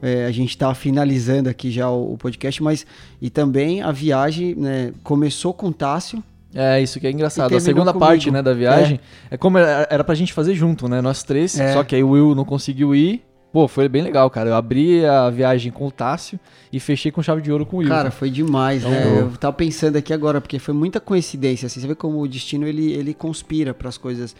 eh, 0.00 0.26
a 0.26 0.30
gente 0.30 0.56
tá 0.56 0.72
finalizando 0.74 1.48
aqui 1.48 1.70
já 1.70 1.90
o, 1.90 2.12
o 2.14 2.16
podcast, 2.16 2.62
mas 2.62 2.86
e 3.20 3.28
também 3.30 3.82
a 3.82 3.90
viagem, 3.90 4.54
né? 4.54 4.92
Começou 5.02 5.52
com 5.52 5.68
o 5.68 5.72
Tássio. 5.72 6.22
É, 6.56 6.80
isso 6.80 7.00
que 7.00 7.06
é 7.08 7.10
engraçado. 7.10 7.54
A 7.56 7.58
segunda 7.60 7.92
comigo. 7.92 8.06
parte, 8.06 8.30
né, 8.30 8.40
da 8.40 8.54
viagem, 8.54 9.00
é, 9.28 9.36
como 9.36 9.58
era, 9.58 9.88
era 9.90 10.04
pra 10.04 10.14
gente 10.14 10.32
fazer 10.32 10.54
junto, 10.54 10.88
né, 10.88 11.00
nós 11.00 11.24
três, 11.24 11.58
É. 11.58 11.72
só 11.72 11.82
que 11.82 11.96
aí 11.96 12.04
o 12.04 12.10
Will 12.10 12.32
não 12.32 12.44
conseguiu 12.44 12.94
ir. 12.94 13.24
Pô, 13.54 13.68
foi 13.68 13.88
bem 13.88 14.02
legal, 14.02 14.28
cara. 14.30 14.50
Eu 14.50 14.56
abri 14.56 15.06
a 15.06 15.30
viagem 15.30 15.70
com 15.70 15.86
o 15.86 15.90
Tássio 15.92 16.40
e 16.72 16.80
fechei 16.80 17.12
com 17.12 17.22
chave 17.22 17.40
de 17.40 17.52
ouro 17.52 17.64
com 17.64 17.76
o 17.76 17.78
Will. 17.78 17.88
Cara, 17.88 18.10
foi 18.10 18.28
demais, 18.28 18.78
Então, 18.82 18.90
né? 18.90 19.04
eu- 19.06 19.30
tava 19.38 19.52
pensando 19.52 19.94
aqui 19.94 20.12
agora, 20.12 20.40
porque 20.40 20.58
foi 20.58 20.74
muita 20.74 20.98
coincidência, 20.98 21.66
assim, 21.66 21.78
você 21.78 21.86
vê 21.86 21.94
como 21.94 22.20
o 22.20 22.26
destino 22.26 22.66
ele, 22.66 22.92
ele 22.92 23.14
conspira 23.14 23.72
para 23.72 23.88
as 23.88 23.96
coisas 23.96 24.34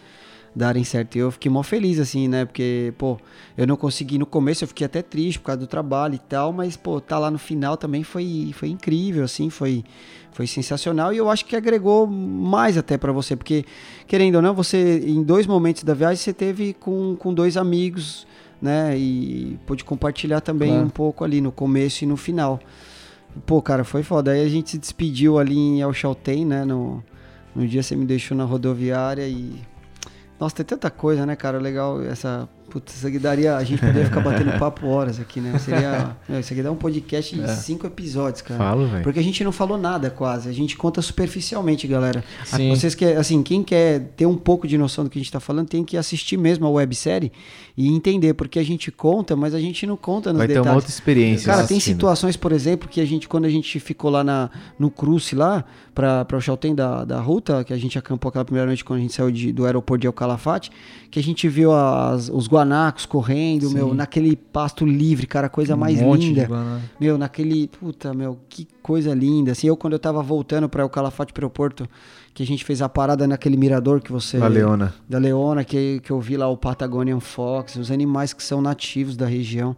darem 0.53 0.83
certo. 0.83 1.15
E 1.15 1.19
eu 1.19 1.31
fiquei 1.31 1.49
mó 1.49 1.63
feliz, 1.63 1.97
assim, 1.97 2.27
né? 2.27 2.43
Porque, 2.43 2.93
pô, 2.97 3.17
eu 3.57 3.65
não 3.65 3.77
consegui 3.77 4.17
no 4.17 4.25
começo, 4.25 4.65
eu 4.65 4.67
fiquei 4.67 4.83
até 4.83 5.01
triste 5.01 5.39
por 5.39 5.45
causa 5.45 5.61
do 5.61 5.67
trabalho 5.67 6.15
e 6.15 6.19
tal, 6.19 6.51
mas, 6.51 6.75
pô, 6.75 6.99
tá 6.99 7.17
lá 7.17 7.31
no 7.31 7.37
final 7.39 7.77
também 7.77 8.03
foi, 8.03 8.51
foi 8.53 8.67
incrível, 8.67 9.23
assim, 9.23 9.49
foi, 9.49 9.85
foi 10.33 10.45
sensacional 10.45 11.13
e 11.13 11.17
eu 11.17 11.29
acho 11.29 11.45
que 11.45 11.55
agregou 11.55 12.05
mais 12.05 12.77
até 12.77 12.97
para 12.97 13.13
você, 13.13 13.33
porque, 13.37 13.63
querendo 14.07 14.35
ou 14.35 14.41
não, 14.41 14.53
você, 14.53 15.01
em 15.07 15.23
dois 15.23 15.47
momentos 15.47 15.83
da 15.85 15.93
viagem, 15.93 16.17
você 16.17 16.33
teve 16.33 16.73
com, 16.73 17.15
com 17.15 17.33
dois 17.33 17.55
amigos, 17.55 18.27
né? 18.61 18.97
E 18.97 19.59
pôde 19.65 19.83
compartilhar 19.83 20.41
também 20.41 20.69
Claro. 20.69 20.85
um 20.85 20.89
pouco 20.89 21.23
ali 21.23 21.41
no 21.41 21.51
começo 21.51 22.03
e 22.03 22.07
no 22.07 22.17
final. 22.17 22.59
Pô, 23.45 23.61
cara, 23.61 23.83
foi 23.83 24.01
foda. 24.03 24.31
Aí 24.31 24.45
a 24.45 24.49
gente 24.49 24.71
se 24.71 24.77
despediu 24.77 25.37
ali 25.37 25.57
em 25.57 25.81
El 25.81 25.91
Chaltén, 25.93 26.45
né? 26.45 26.63
No, 26.63 27.03
no 27.55 27.67
dia 27.67 27.83
você 27.83 27.95
me 27.95 28.05
deixou 28.05 28.35
na 28.37 28.43
rodoviária 28.45 29.27
e. 29.27 29.53
Nossa, 30.39 30.55
tem 30.55 30.65
tanta 30.65 30.89
coisa, 30.89 31.25
né, 31.25 31.35
cara? 31.35 31.57
Legal 31.59 32.01
essa. 32.01 32.47
Putz, 32.75 32.93
isso 32.97 33.07
aqui 33.07 33.17
daria. 33.17 33.55
A 33.55 33.63
gente 33.63 33.79
poderia 33.79 34.03
ficar 34.03 34.19
batendo 34.19 34.51
papo 34.59 34.85
horas 34.87 35.17
aqui, 35.17 35.39
né? 35.39 35.57
Seria. 35.59 36.17
Meu, 36.27 36.41
isso 36.41 36.51
aqui 36.51 36.61
dá 36.61 36.69
um 36.69 36.75
podcast 36.75 37.33
de 37.33 37.51
cinco 37.55 37.87
episódios, 37.87 38.41
cara. 38.41 38.57
Falo, 38.57 38.85
velho. 38.85 39.01
Porque 39.01 39.17
a 39.17 39.23
gente 39.23 39.41
não 39.45 39.51
falou 39.53 39.77
nada 39.77 40.09
quase, 40.09 40.49
a 40.49 40.51
gente 40.51 40.75
conta 40.75 41.01
superficialmente, 41.01 41.87
galera. 41.87 42.21
Sim. 42.43 42.69
Vocês 42.69 42.93
que, 42.93 43.05
assim, 43.05 43.41
quem 43.41 43.63
quer 43.63 44.11
ter 44.17 44.25
um 44.25 44.35
pouco 44.35 44.67
de 44.67 44.77
noção 44.77 45.05
do 45.05 45.09
que 45.09 45.17
a 45.17 45.21
gente 45.21 45.31
tá 45.31 45.39
falando, 45.39 45.69
tem 45.69 45.85
que 45.85 45.95
assistir 45.95 46.35
mesmo 46.35 46.65
a 46.65 46.69
websérie 46.69 47.31
e 47.77 47.87
entender, 47.87 48.33
porque 48.33 48.59
a 48.59 48.63
gente 48.63 48.91
conta, 48.91 49.35
mas 49.37 49.53
a 49.53 49.59
gente 49.59 49.87
não 49.87 49.95
conta 49.95 50.31
nos 50.33 50.39
Vai 50.39 50.47
ter 50.47 50.55
detalhes. 50.55 50.69
uma 50.71 50.75
outra 50.75 50.89
experiência. 50.91 51.45
Cara, 51.45 51.65
tem 51.65 51.77
assistindo. 51.77 51.95
situações, 51.95 52.35
por 52.35 52.51
exemplo, 52.51 52.89
que 52.89 52.99
a 52.99 53.05
gente, 53.05 53.27
quando 53.27 53.45
a 53.45 53.49
gente 53.49 53.79
ficou 53.79 54.11
lá 54.11 54.21
na, 54.23 54.49
no 54.77 54.89
cruze 54.91 55.33
lá, 55.33 55.63
pra, 55.93 56.25
pra 56.25 56.37
o 56.37 56.41
Chaltén 56.41 56.75
da, 56.75 57.05
da 57.05 57.21
Ruta, 57.21 57.63
que 57.63 57.71
a 57.71 57.77
gente 57.77 57.97
acampou 57.97 58.27
aquela 58.29 58.43
primeira 58.43 58.67
noite 58.67 58.83
quando 58.83 58.99
a 58.99 59.01
gente 59.01 59.13
saiu 59.13 59.31
de- 59.31 59.53
do 59.53 59.65
aeroporto 59.65 60.01
de 60.01 60.07
El 60.07 60.13
Calafate, 60.13 60.69
que 61.09 61.17
a 61.19 61.23
gente 61.23 61.47
viu 61.47 61.71
as- 61.73 62.29
os 62.29 62.47
guanacos 62.65 63.05
correndo, 63.05 63.69
meu, 63.69 63.93
naquele 63.93 64.35
pasto 64.35 64.85
livre, 64.85 65.27
cara, 65.27 65.47
coisa 65.47 65.75
mais 65.75 66.01
um 66.01 66.17
de 66.17 66.27
linda. 66.27 66.49
Meu, 66.99 67.17
naquele. 67.17 67.67
Puta, 67.67 68.13
meu, 68.13 68.39
que 68.49 68.67
coisa 68.81 69.13
linda. 69.13 69.51
Assim, 69.51 69.67
eu 69.67 69.77
quando 69.77 69.93
eu 69.93 69.99
tava 69.99 70.21
voltando 70.23 70.67
para 70.67 70.83
o 70.83 70.89
Calafate 70.89 71.31
pro 71.31 71.43
aeroporto, 71.43 71.87
que 72.33 72.41
a 72.41 72.45
gente 72.45 72.65
fez 72.65 72.81
a 72.81 72.89
parada 72.89 73.27
naquele 73.27 73.55
mirador 73.55 74.01
que 74.01 74.11
você. 74.11 74.37
A 74.37 74.47
Leona. 74.47 74.93
Da 75.07 75.19
Leona, 75.19 75.63
que, 75.63 75.99
que 76.01 76.11
eu 76.11 76.19
vi 76.19 76.35
lá 76.35 76.47
o 76.49 76.57
Patagonian 76.57 77.19
Fox, 77.19 77.75
os 77.75 77.91
animais 77.91 78.33
que 78.33 78.43
são 78.43 78.61
nativos 78.61 79.15
da 79.15 79.27
região. 79.27 79.75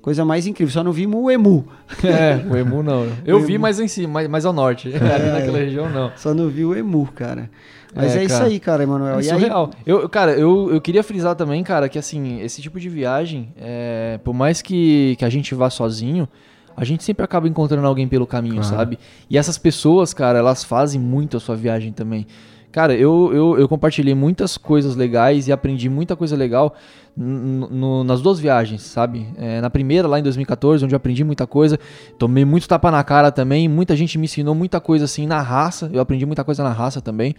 Coisa 0.00 0.24
mais 0.24 0.46
incrível. 0.46 0.72
Só 0.72 0.82
não 0.82 0.92
vimos 0.92 1.20
o 1.22 1.30
emu. 1.30 1.66
É, 2.02 2.42
o 2.50 2.56
Emu 2.56 2.82
não. 2.82 3.06
Eu 3.22 3.36
O 3.36 3.40
vi 3.40 3.54
Emu. 3.54 3.62
mais 3.62 3.78
em 3.78 3.86
cima, 3.86 4.14
mais, 4.14 4.28
mais 4.28 4.46
ao 4.46 4.52
norte. 4.52 4.88
Ali 4.88 4.98
naquela 5.30 5.58
região 5.58 5.90
não. 5.90 6.10
Só 6.16 6.32
não 6.32 6.48
vi 6.48 6.64
o 6.64 6.74
emu, 6.74 7.06
cara. 7.14 7.50
Mas 7.94 8.14
é, 8.14 8.20
É, 8.20 8.24
isso 8.24 8.42
aí, 8.42 8.60
cara, 8.60 8.82
Emanuel. 8.82 9.18
É 9.18 9.22
e 9.22 9.30
aí, 9.30 9.40
surreal. 9.40 9.70
Eu, 9.84 10.08
cara, 10.08 10.32
eu, 10.32 10.70
eu 10.72 10.80
queria 10.80 11.02
frisar 11.02 11.34
também, 11.34 11.62
cara, 11.64 11.88
que 11.88 11.98
assim, 11.98 12.40
esse 12.40 12.62
tipo 12.62 12.78
de 12.78 12.88
viagem, 12.88 13.52
é, 13.56 14.18
por 14.22 14.32
mais 14.32 14.62
que, 14.62 15.16
que 15.18 15.24
a 15.24 15.28
gente 15.30 15.54
vá 15.54 15.68
sozinho, 15.70 16.28
a 16.76 16.84
gente 16.84 17.02
sempre 17.02 17.24
acaba 17.24 17.48
encontrando 17.48 17.86
alguém 17.86 18.06
pelo 18.06 18.26
caminho, 18.26 18.56
Claro. 18.62 18.68
sabe? 18.76 18.98
E 19.28 19.36
essas 19.36 19.58
pessoas, 19.58 20.14
cara, 20.14 20.38
elas 20.38 20.62
fazem 20.64 21.00
muito 21.00 21.36
a 21.36 21.40
sua 21.40 21.56
viagem 21.56 21.92
também. 21.92 22.26
Cara, 22.72 22.94
eu, 22.94 23.32
eu, 23.34 23.58
eu 23.58 23.68
compartilhei 23.68 24.14
muitas 24.14 24.56
coisas 24.56 24.94
legais 24.94 25.48
e 25.48 25.52
aprendi 25.52 25.88
muita 25.88 26.14
coisa 26.14 26.36
legal 26.36 26.72
no- 27.16 28.04
nas 28.04 28.22
duas 28.22 28.38
viagens, 28.38 28.82
sabe? 28.82 29.26
É, 29.36 29.60
na 29.60 29.68
primeira, 29.68 30.06
lá 30.06 30.20
em 30.20 30.22
2014, 30.22 30.84
onde 30.84 30.94
eu 30.94 30.96
aprendi 30.96 31.24
muita 31.24 31.46
coisa, 31.48 31.78
tomei 32.16 32.44
muito 32.44 32.68
tapa 32.68 32.90
na 32.90 33.02
cara 33.02 33.32
também, 33.32 33.68
muita 33.68 33.96
gente 33.96 34.16
me 34.16 34.26
ensinou 34.26 34.54
muita 34.54 34.80
coisa 34.80 35.04
assim 35.04 35.26
na 35.26 35.40
raça, 35.42 35.90
eu 35.92 36.00
aprendi 36.00 36.24
muita 36.24 36.44
coisa 36.44 36.62
na 36.62 36.70
raça 36.72 37.00
também. 37.00 37.34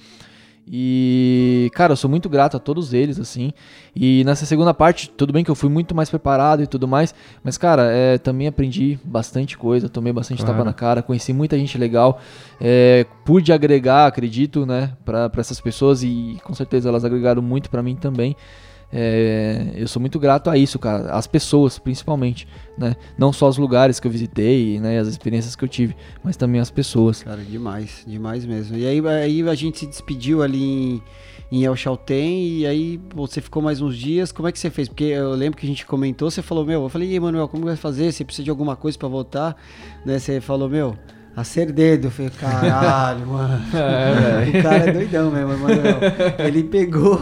E, 0.68 1.70
cara, 1.74 1.94
eu 1.94 1.98
sou 1.98 2.10
muito 2.10 2.30
grato 2.30 2.56
a 2.56 2.60
todos 2.60 2.94
eles, 2.94 3.20
assim. 3.20 3.52
E 3.96 4.24
nessa 4.24 4.46
segunda 4.46 4.74
parte, 4.74 5.10
tudo 5.10 5.34
bem 5.34 5.44
que 5.44 5.52
eu 5.52 5.56
fui 5.56 5.70
muito 5.70 5.94
mais 5.94 6.10
preparado 6.10 6.64
e 6.64 6.68
tudo 6.68 6.88
mais, 6.88 7.14
mas, 7.44 7.58
cara, 7.58 7.92
é, 7.92 8.18
também 8.18 8.48
aprendi 8.48 9.00
bastante 9.04 9.58
coisa, 9.58 9.90
tomei 9.90 10.14
bastante 10.14 10.40
Claro. 10.40 10.54
tapa 10.54 10.64
na 10.66 10.74
cara, 10.74 11.02
conheci 11.02 11.34
muita 11.34 11.58
gente 11.58 11.78
legal, 11.78 12.20
é, 12.60 13.06
pude 13.26 13.52
agregar, 13.52 14.08
acredito, 14.08 14.66
né, 14.66 14.94
pra, 15.04 15.30
pra 15.30 15.42
essas 15.42 15.60
pessoas 15.60 16.04
e 16.04 16.38
com 16.44 16.54
certeza 16.54 16.90
elas 16.90 17.04
agregaram 17.04 17.42
muito 17.42 17.70
pra 17.70 17.84
mim 17.84 17.96
também. 17.96 18.36
É, 18.94 19.72
eu 19.76 19.88
sou 19.88 20.00
muito 20.00 20.20
grato 20.20 20.50
a 20.50 20.58
isso, 20.58 20.78
cara, 20.78 21.12
as 21.14 21.26
pessoas 21.26 21.80
principalmente, 21.80 22.48
né, 22.78 22.96
não 23.18 23.32
só 23.32 23.48
os 23.48 23.58
lugares 23.58 24.00
que 24.00 24.08
eu 24.08 24.12
visitei, 24.12 24.80
né, 24.80 25.00
as 25.00 25.08
experiências 25.08 25.56
que 25.56 25.64
eu 25.64 25.70
tive, 25.70 25.96
mas 26.24 26.36
também 26.36 26.60
as 26.60 26.70
pessoas. 26.70 27.24
Cara, 27.24 27.42
demais, 27.42 28.04
demais 28.06 28.46
mesmo. 28.46 28.78
E 28.78 28.86
aí, 28.86 29.00
aí 29.08 29.48
a 29.48 29.56
gente 29.56 29.80
se 29.80 29.88
despediu 29.88 30.44
ali 30.44 30.62
em, 30.62 31.04
em 31.52 31.64
El 31.64 31.76
Chaltén 31.76 32.46
e 32.46 32.66
aí 32.66 33.00
você 33.16 33.40
ficou 33.40 33.62
mais 33.62 33.82
uns 33.82 33.98
dias. 33.98 34.32
Como 34.32 34.48
é 34.48 34.52
que 34.52 34.60
você 34.60 34.70
fez? 34.70 34.90
Porque 34.90 35.06
eu 35.06 35.32
lembro 35.32 35.58
que 35.58 35.66
a 35.66 35.70
gente 35.70 35.86
comentou, 35.86 36.30
você 36.30 36.42
falou, 36.42 36.66
meu, 36.66 36.84
eu 36.84 36.90
falei, 36.90 37.10
e 37.10 37.14
aí, 37.14 37.20
Manuel, 37.20 37.48
como 37.48 37.66
vai 37.66 37.78
fazer? 37.78 38.12
Você 38.12 38.26
precisa 38.26 38.44
de 38.44 38.50
alguma 38.50 38.76
coisa 38.76 38.98
pra 38.98 39.08
voltar? 39.08 39.56
Né? 40.06 40.20
Você 40.20 40.42
falou, 40.42 40.68
meu, 40.68 40.98
a 41.36 41.44
ser 41.44 41.72
dedo. 41.72 42.08
Eu 42.08 42.12
falei, 42.12 42.32
caralho, 42.32 43.26
mano. 43.28 43.62
o 44.60 44.64
cara 44.64 44.90
é 44.90 44.92
doidão 44.92 45.32
mesmo, 45.32 45.58
Manuel. 45.58 45.98
Ele 46.46 46.64
pegou 46.64 47.20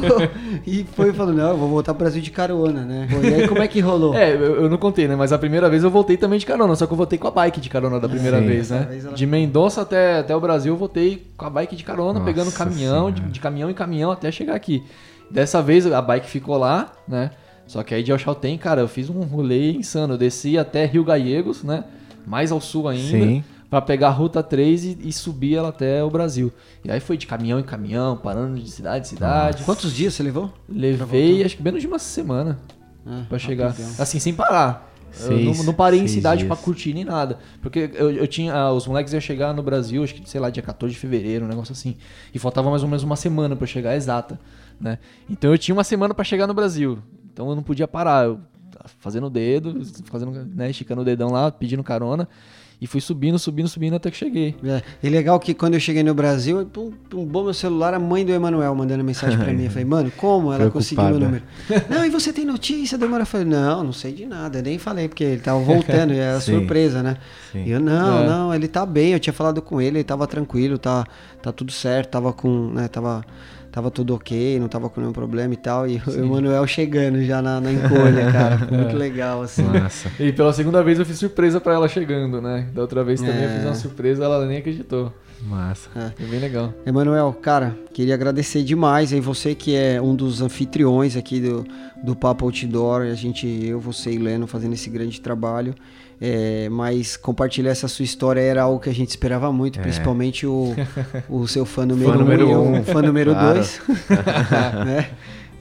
e 0.65 0.83
foi 0.95 1.09
e 1.09 1.13
falou, 1.13 1.33
não, 1.33 1.49
eu 1.51 1.57
vou 1.57 1.69
voltar 1.69 1.93
pro 1.93 2.03
Brasil 2.03 2.21
de 2.21 2.31
carona, 2.31 2.81
né? 2.81 3.07
E 3.23 3.33
aí 3.33 3.47
como 3.47 3.61
é 3.61 3.67
que 3.67 3.79
rolou? 3.79 4.15
É, 4.15 4.33
eu, 4.33 4.63
eu 4.63 4.69
não 4.69 4.77
contei, 4.77 5.07
né? 5.07 5.15
Mas 5.15 5.31
a 5.31 5.37
primeira 5.37 5.69
vez 5.69 5.83
eu 5.83 5.89
voltei 5.89 6.17
também 6.17 6.39
de 6.39 6.45
carona, 6.45 6.75
só 6.75 6.85
que 6.87 6.93
eu 6.93 6.97
voltei 6.97 7.19
com 7.19 7.27
a 7.27 7.31
bike 7.31 7.59
de 7.61 7.69
carona 7.69 7.99
da 7.99 8.09
primeira 8.09 8.39
Sim. 8.39 8.47
vez, 8.47 8.69
né? 8.69 8.85
Vez 8.89 9.05
ela- 9.05 9.15
De 9.15 9.25
Mendonça 9.25 9.81
até, 9.81 10.19
até 10.19 10.35
o 10.35 10.39
Brasil 10.39 10.73
eu 10.73 10.77
voltei 10.77 11.27
com 11.37 11.45
a 11.45 11.49
bike 11.49 11.75
de 11.75 11.83
carona, 11.83 12.13
Nossa 12.19 12.25
pegando 12.25 12.51
caminhão, 12.51 13.11
de, 13.11 13.21
de 13.21 13.39
caminhão 13.39 13.69
em 13.69 13.73
caminhão 13.73 14.11
até 14.11 14.31
chegar 14.31 14.55
aqui. 14.55 14.83
Dessa 15.29 15.61
vez 15.61 15.85
a 15.85 16.01
bike 16.01 16.27
ficou 16.29 16.57
lá, 16.57 16.91
né? 17.07 17.29
Só 17.67 17.83
que 17.83 17.93
aí 17.93 18.01
de 18.01 18.11
El 18.11 18.17
Chaltén, 18.17 18.57
cara, 18.57 18.81
eu 18.81 18.87
fiz 18.87 19.11
um 19.11 19.21
rolê 19.21 19.73
insano. 19.73 20.15
Eu 20.15 20.17
desci 20.17 20.57
até 20.57 20.85
Rio 20.85 21.03
Gallegos, 21.03 21.63
né? 21.63 21.83
Mais 22.25 22.51
ao 22.51 22.59
sul 22.59 22.87
ainda. 22.87 23.07
Sim. 23.25 23.43
Pra 23.69 23.79
pegar 23.81 24.07
a 24.07 24.11
Ruta 24.11 24.41
3 24.41 24.83
e, 24.83 24.97
e 25.03 25.13
subir 25.13 25.55
ela 25.55 25.69
até 25.69 26.03
o 26.03 26.09
Brasil. 26.09 26.51
E 26.83 26.89
aí 26.91 26.99
foi 26.99 27.17
de 27.17 27.27
caminhão 27.27 27.59
em 27.59 27.63
caminhão, 27.63 28.17
parando 28.17 28.59
de 28.59 28.69
cidade 28.69 29.05
em 29.05 29.09
cidade. 29.09 29.63
Quantos 29.63 29.93
dias 29.93 30.13
você 30.15 30.23
levou? 30.23 30.51
Levei 30.67 31.43
acho 31.43 31.55
que 31.55 31.61
menos 31.63 31.79
de 31.81 31.87
uma 31.87 31.99
semana 31.99 32.57
Ah, 33.05 33.25
pra 33.29 33.37
chegar. 33.37 33.67
rapidão. 33.67 33.91
Assim, 33.99 34.17
sem 34.19 34.33
parar. 34.33 34.87
Eu 35.21 35.27
Seis- 35.27 35.57
não, 35.57 35.65
não 35.65 35.73
parei 35.73 35.99
em 35.99 36.07
cidade 36.07 36.45
pra 36.45 36.55
curtir 36.55 36.93
nem 36.93 37.03
nada. 37.03 37.37
Porque 37.61 37.91
eu, 37.93 38.11
eu 38.11 38.27
tinha. 38.27 38.53
ah, 38.55 38.71
Os 38.71 38.85
moleques 38.87 39.11
iam 39.13 39.19
chegar 39.21 39.53
no 39.53 39.61
Brasil, 39.63 40.03
acho 40.03 40.13
que, 40.15 40.27
sei 40.29 40.39
lá, 40.39 40.49
dia 40.49 40.61
14 40.63 40.93
de 40.93 40.99
fevereiro, 40.99 41.45
um 41.45 41.47
negócio 41.47 41.71
assim. 41.71 41.95
E 42.33 42.37
faltava 42.39 42.69
mais 42.71 42.81
ou 42.83 42.89
menos 42.89 43.03
uma 43.03 43.15
semana 43.15 43.55
pra 43.55 43.63
eu 43.63 43.67
chegar 43.67 43.95
exata. 43.95 44.39
Né? 44.81 44.97
Então 45.29 45.51
eu 45.51 45.57
tinha 45.57 45.75
uma 45.75 45.83
semana 45.83 46.13
pra 46.13 46.23
chegar 46.23 46.47
no 46.47 46.53
Brasil. 46.53 46.99
Então 47.33 47.49
eu 47.49 47.55
não 47.55 47.61
podia 47.63 47.87
parar. 47.87 48.25
Eu 48.25 48.39
tava 48.71 48.89
fazendo 48.99 49.27
o 49.27 49.29
dedo, 49.29 49.79
fazendo, 50.05 50.31
né, 50.55 50.69
esticando 50.69 51.01
o 51.01 51.05
dedão 51.05 51.29
lá, 51.31 51.51
pedindo 51.51 51.83
carona. 51.83 52.27
E 52.81 52.87
fui 52.87 53.01
subindo, 53.01 53.37
subindo, 53.37 53.67
subindo 53.67 53.95
até 53.95 54.09
que 54.09 54.15
cheguei. 54.15 54.55
É, 54.63 54.81
e 55.03 55.09
legal 55.09 55.37
que 55.37 55.53
quando 55.53 55.73
eu 55.73 55.81
cheguei 55.81 56.01
no 56.01 56.13
Brasil, 56.13 56.65
pum, 56.65 56.93
bom 57.25 57.43
meu 57.43 57.53
celular, 57.53 57.93
a 57.93 57.99
mãe 57.99 58.25
do 58.25 58.31
Emanuel 58.31 58.73
mandando 58.73 59.03
mensagem 59.03 59.37
pra 59.37 59.51
mim. 59.51 59.65
Eu 59.65 59.69
falei, 59.69 59.83
mano, 59.83 60.11
como 60.15 60.53
ela 60.53 60.69
conseguiu 60.71 61.03
meu 61.09 61.19
número? 61.19 61.43
Não, 61.89 62.05
e 62.05 62.09
você 62.09 62.31
tem 62.31 62.45
notícia 62.45 62.97
do 62.97 63.03
Emanuel? 63.03 63.23
Eu 63.23 63.25
falei, 63.25 63.45
não, 63.45 63.83
não 63.83 63.91
sei 63.91 64.13
de 64.13 64.25
nada. 64.25 64.59
Eu 64.59 64.63
nem 64.63 64.77
falei, 64.77 65.09
porque 65.09 65.25
ele 65.25 65.41
tava 65.41 65.59
voltando, 65.59 66.13
e 66.13 66.17
era 66.19 66.39
Sim. 66.41 66.53
surpresa, 66.59 67.03
né? 67.03 67.17
Sim. 67.51 67.65
E 67.65 67.71
eu, 67.71 67.81
não, 67.81 68.23
É. 68.23 68.27
não, 68.27 68.55
ele 68.55 68.67
tá 68.69 68.85
bem, 68.85 69.11
eu 69.11 69.19
tinha 69.19 69.33
falado 69.33 69.61
com 69.61 69.81
ele, 69.81 69.97
ele 69.97 70.03
tava 70.05 70.25
tranquilo, 70.25 70.77
tá, 70.77 71.05
tá 71.41 71.51
tudo 71.51 71.73
certo, 71.73 72.09
tava 72.11 72.31
com, 72.31 72.69
né, 72.71 72.87
tava... 72.87 73.25
Tava 73.71 73.91
tudo 73.91 74.15
ok, 74.15 74.59
não 74.59 74.67
tava 74.67 74.89
com 74.89 74.99
nenhum 74.99 75.13
problema 75.13 75.53
e 75.53 75.57
tal. 75.57 75.87
E 75.87 76.01
o 76.07 76.11
Emanuel 76.11 76.65
chegando 76.65 77.21
já 77.23 77.41
na, 77.41 77.61
na 77.61 77.71
encolha, 77.71 78.31
cara. 78.31 78.57
Foi 78.57 78.77
muito 78.77 78.95
legal, 78.97 79.41
assim. 79.43 79.63
Massa. 79.63 80.09
E 80.19 80.31
pela 80.33 80.51
segunda 80.53 80.83
vez 80.83 80.97
eu 80.97 81.05
fiz 81.05 81.17
surpresa 81.19 81.61
pra 81.61 81.73
ela 81.73 81.87
chegando, 81.87 82.41
né? 82.41 82.67
Da 82.73 82.81
outra 82.81 83.03
vez 83.03 83.21
também 83.21 83.43
eu 83.43 83.49
É. 83.49 83.55
fiz 83.57 83.65
uma 83.65 83.75
surpresa, 83.75 84.23
ela 84.23 84.45
nem 84.45 84.57
acreditou. 84.57 85.13
Massa. 85.43 85.89
Foi 86.17 86.25
bem 86.25 86.39
legal. 86.39 86.73
Emanuel, 86.85 87.31
cara, 87.41 87.77
queria 87.93 88.13
agradecer 88.13 88.61
demais 88.63 89.13
aí 89.13 89.21
você 89.21 89.55
que 89.55 89.73
é 89.75 90.01
um 90.01 90.13
dos 90.13 90.41
anfitriões 90.41 91.15
aqui 91.15 91.39
do, 91.39 91.63
do 92.03 92.13
Papo 92.15 92.43
Outdoor, 92.45 93.03
a 93.03 93.13
gente, 93.13 93.47
eu, 93.47 93.79
você 93.79 94.11
e 94.11 94.17
Leno 94.17 94.47
fazendo 94.47 94.73
esse 94.73 94.89
grande 94.89 95.21
trabalho, 95.21 95.73
é, 96.21 96.67
mas 96.69 97.15
compartilhar 97.15 97.71
essa 97.71 97.87
sua 97.87 98.03
história 98.03 98.41
era 98.41 98.63
algo 98.63 98.79
que 98.79 98.89
a 98.89 98.93
gente 98.93 99.09
esperava 99.09 99.51
muito, 99.51 99.79
principalmente 99.79 100.45
o, 100.45 100.75
o 101.29 101.47
seu 101.47 101.65
fã 101.65 101.85
número 101.85 102.11
Fã 102.11 102.15
um 102.15 102.19
número 102.19 102.49
e 102.49 102.55
um. 102.55 102.83
fã 102.83 103.01
número 103.01 103.31
Claro. 103.31 103.53
dois, 103.55 103.81
né? 104.85 105.09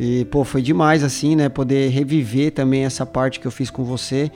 E, 0.01 0.25
pô, 0.27 0.45
foi 0.45 0.63
demais, 0.63 1.03
assim, 1.03 1.35
né? 1.35 1.49
Poder 1.49 1.91
reviver 1.91 2.53
também 2.53 2.85
essa 2.85 3.05
parte 3.05 3.41
que 3.41 3.47
eu 3.47 3.51
fiz 3.51 3.69
com 3.71 3.85
você 3.85 4.31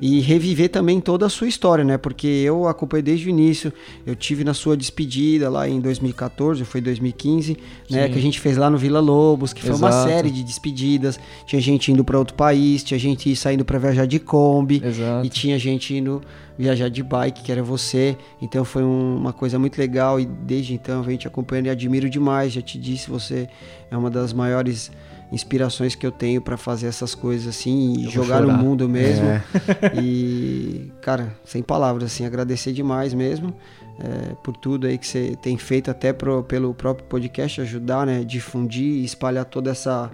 e 0.00 0.20
reviver 0.20 0.68
também 0.68 1.00
toda 1.00 1.26
a 1.26 1.28
sua 1.28 1.48
história, 1.48 1.84
né? 1.84 1.98
Porque 1.98 2.26
eu 2.26 2.68
acompanhei 2.68 3.02
desde 3.02 3.26
o 3.26 3.30
início, 3.30 3.72
eu 4.06 4.14
tive 4.14 4.44
na 4.44 4.54
sua 4.54 4.76
despedida 4.76 5.48
lá 5.50 5.68
em 5.68 5.80
2014, 5.80 6.64
foi 6.64 6.80
2015, 6.80 7.56
né? 7.90 8.06
Sim. 8.06 8.12
Que 8.12 8.18
a 8.18 8.22
gente 8.22 8.38
fez 8.40 8.56
lá 8.56 8.70
no 8.70 8.78
Vila 8.78 9.00
Lobos, 9.00 9.52
que 9.52 9.60
foi 9.62 9.74
uma 9.74 9.88
Exato. 9.88 10.08
série 10.08 10.30
de 10.30 10.42
despedidas. 10.42 11.18
Tinha 11.46 11.60
gente 11.60 11.90
indo 11.92 12.04
para 12.04 12.18
outro 12.18 12.34
país, 12.34 12.82
tinha 12.84 12.98
gente 12.98 13.34
saindo 13.34 13.64
para 13.64 13.78
viajar 13.78 14.06
de 14.06 14.18
Kombi. 14.18 14.82
Exato. 14.84 15.26
E 15.26 15.28
tinha 15.28 15.58
gente 15.58 15.94
indo 15.94 16.20
viajar 16.58 16.88
de 16.88 17.02
bike, 17.02 17.42
que 17.42 17.52
era 17.52 17.62
você. 17.62 18.16
Então 18.42 18.64
foi 18.64 18.82
um- 18.82 19.16
uma 19.16 19.32
coisa 19.32 19.58
muito 19.58 19.78
legal 19.78 20.18
e 20.18 20.26
desde 20.26 20.74
então 20.74 20.98
eu 20.98 21.02
venho 21.02 21.18
te 21.18 21.26
acompanhando 21.26 21.66
e 21.66 21.70
admiro 21.70 22.08
demais. 22.10 22.52
Já 22.52 22.60
te 22.62 22.78
disse, 22.78 23.08
você 23.08 23.48
é 23.90 23.96
uma 23.96 24.10
das 24.10 24.32
maiores 24.32 24.90
inspirações 25.30 25.94
que 25.94 26.06
eu 26.06 26.10
tenho 26.12 26.40
para 26.40 26.56
fazer 26.56 26.86
essas 26.86 27.14
coisas 27.14 27.46
assim 27.48 28.00
e 28.00 28.08
jogar 28.08 28.40
no 28.40 28.48
chorar. 28.48 28.58
mundo 28.62 28.88
mesmo. 28.88 29.26
É. 29.26 29.42
E, 30.02 30.90
cara, 31.02 31.34
sem 31.44 31.62
palavras, 31.62 32.04
assim, 32.04 32.24
agradecer 32.24 32.72
demais 32.72 33.12
mesmo 33.14 33.54
é, 34.00 34.34
por 34.42 34.56
tudo 34.56 34.86
aí 34.86 34.96
que 34.96 35.06
você 35.06 35.36
tem 35.42 35.56
feito, 35.58 35.90
até 35.90 36.12
pro- 36.12 36.42
pelo 36.42 36.72
próprio 36.74 37.06
podcast, 37.06 37.60
ajudar, 37.60 38.06
né? 38.06 38.24
Difundir 38.24 38.84
e 38.84 39.04
espalhar 39.04 39.44
toda 39.44 39.70
essa, 39.70 40.10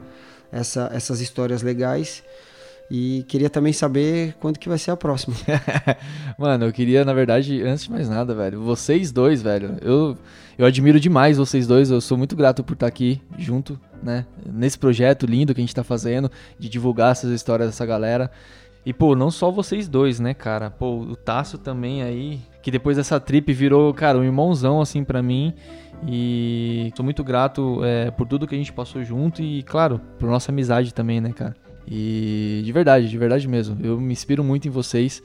essa, 0.50 0.90
essas 0.92 1.20
histórias 1.20 1.62
legais. 1.62 2.22
E 2.90 3.24
queria 3.28 3.48
também 3.48 3.72
saber 3.72 4.34
quando 4.40 4.58
que 4.58 4.68
vai 4.68 4.78
ser 4.78 4.90
a 4.90 4.96
próxima. 4.96 5.34
Mano, 6.38 6.66
eu 6.66 6.72
queria, 6.72 7.04
na 7.04 7.14
verdade, 7.14 7.62
antes 7.62 7.84
de 7.84 7.90
mais 7.90 8.08
nada, 8.08 8.34
velho, 8.34 8.60
vocês 8.60 9.10
dois, 9.10 9.40
velho, 9.40 9.76
eu, 9.80 10.16
eu 10.58 10.66
admiro 10.66 11.00
demais 11.00 11.36
vocês 11.38 11.66
dois, 11.66 11.90
eu 11.90 12.00
sou 12.00 12.18
muito 12.18 12.36
grato 12.36 12.62
por 12.62 12.74
estar 12.74 12.86
aqui 12.86 13.20
junto, 13.38 13.80
né, 14.04 14.26
nesse 14.44 14.78
projeto 14.78 15.26
lindo 15.26 15.54
que 15.54 15.60
a 15.60 15.64
gente 15.64 15.74
tá 15.74 15.82
fazendo, 15.82 16.30
de 16.58 16.68
divulgar 16.68 17.12
essas 17.12 17.30
histórias 17.30 17.70
dessa 17.70 17.86
galera. 17.86 18.30
E, 18.86 18.92
pô, 18.92 19.16
não 19.16 19.30
só 19.30 19.50
vocês 19.50 19.88
dois, 19.88 20.20
né, 20.20 20.34
cara, 20.34 20.70
pô, 20.70 20.98
o 20.98 21.16
Tássio 21.16 21.58
também 21.58 22.02
aí, 22.02 22.38
que 22.62 22.70
depois 22.70 22.98
dessa 22.98 23.18
trip 23.18 23.50
virou, 23.52 23.94
cara, 23.94 24.18
um 24.18 24.24
irmãozão, 24.24 24.80
assim, 24.80 25.02
pra 25.02 25.22
mim. 25.22 25.54
E 26.06 26.92
sou 26.94 27.02
muito 27.02 27.24
grato 27.24 27.82
é, 27.82 28.10
por 28.10 28.26
tudo 28.26 28.46
que 28.46 28.54
a 28.54 28.58
gente 28.58 28.72
passou 28.72 29.02
junto 29.02 29.40
e, 29.40 29.62
claro, 29.62 29.98
por 30.18 30.28
nossa 30.28 30.52
amizade 30.52 30.92
também, 30.92 31.18
né, 31.18 31.32
cara. 31.32 31.56
E 31.88 32.62
de 32.64 32.72
verdade, 32.72 33.08
de 33.08 33.18
verdade 33.18 33.48
mesmo, 33.48 33.78
eu 33.82 33.98
me 34.00 34.12
inspiro 34.12 34.44
muito 34.44 34.68
em 34.68 34.70
vocês. 34.70 35.22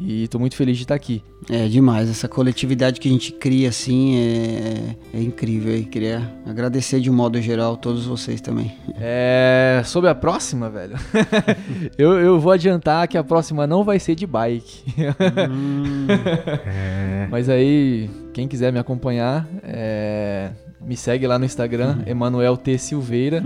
E 0.00 0.26
tô 0.28 0.38
muito 0.38 0.56
feliz 0.56 0.76
de 0.76 0.84
estar 0.84 0.94
aqui. 0.94 1.22
É 1.48 1.68
demais, 1.68 2.08
essa 2.08 2.26
coletividade 2.26 2.98
que 3.00 3.08
a 3.08 3.12
gente 3.12 3.32
cria 3.32 3.68
assim 3.68 4.16
é, 4.16 4.96
é 5.14 5.20
incrível. 5.22 5.76
E 5.76 5.84
queria 5.84 6.22
agradecer 6.46 7.00
de 7.00 7.10
um 7.10 7.14
modo 7.14 7.40
geral 7.40 7.76
todos 7.76 8.06
vocês 8.06 8.40
também. 8.40 8.72
É, 8.98 9.82
sobre 9.84 10.08
a 10.08 10.14
próxima, 10.14 10.70
velho, 10.70 10.96
eu, 11.98 12.12
eu 12.18 12.40
vou 12.40 12.52
adiantar 12.52 13.06
que 13.08 13.18
a 13.18 13.24
próxima 13.24 13.66
não 13.66 13.84
vai 13.84 13.98
ser 13.98 14.14
de 14.14 14.26
bike. 14.26 14.84
É. 16.66 17.26
Mas 17.30 17.48
aí, 17.48 18.08
quem 18.32 18.48
quiser 18.48 18.72
me 18.72 18.78
acompanhar, 18.78 19.46
é, 19.62 20.50
me 20.80 20.96
segue 20.96 21.26
lá 21.26 21.38
no 21.38 21.44
Instagram, 21.44 21.98
Emanuel 22.06 22.56
T. 22.56 22.76
Silveira. 22.78 23.42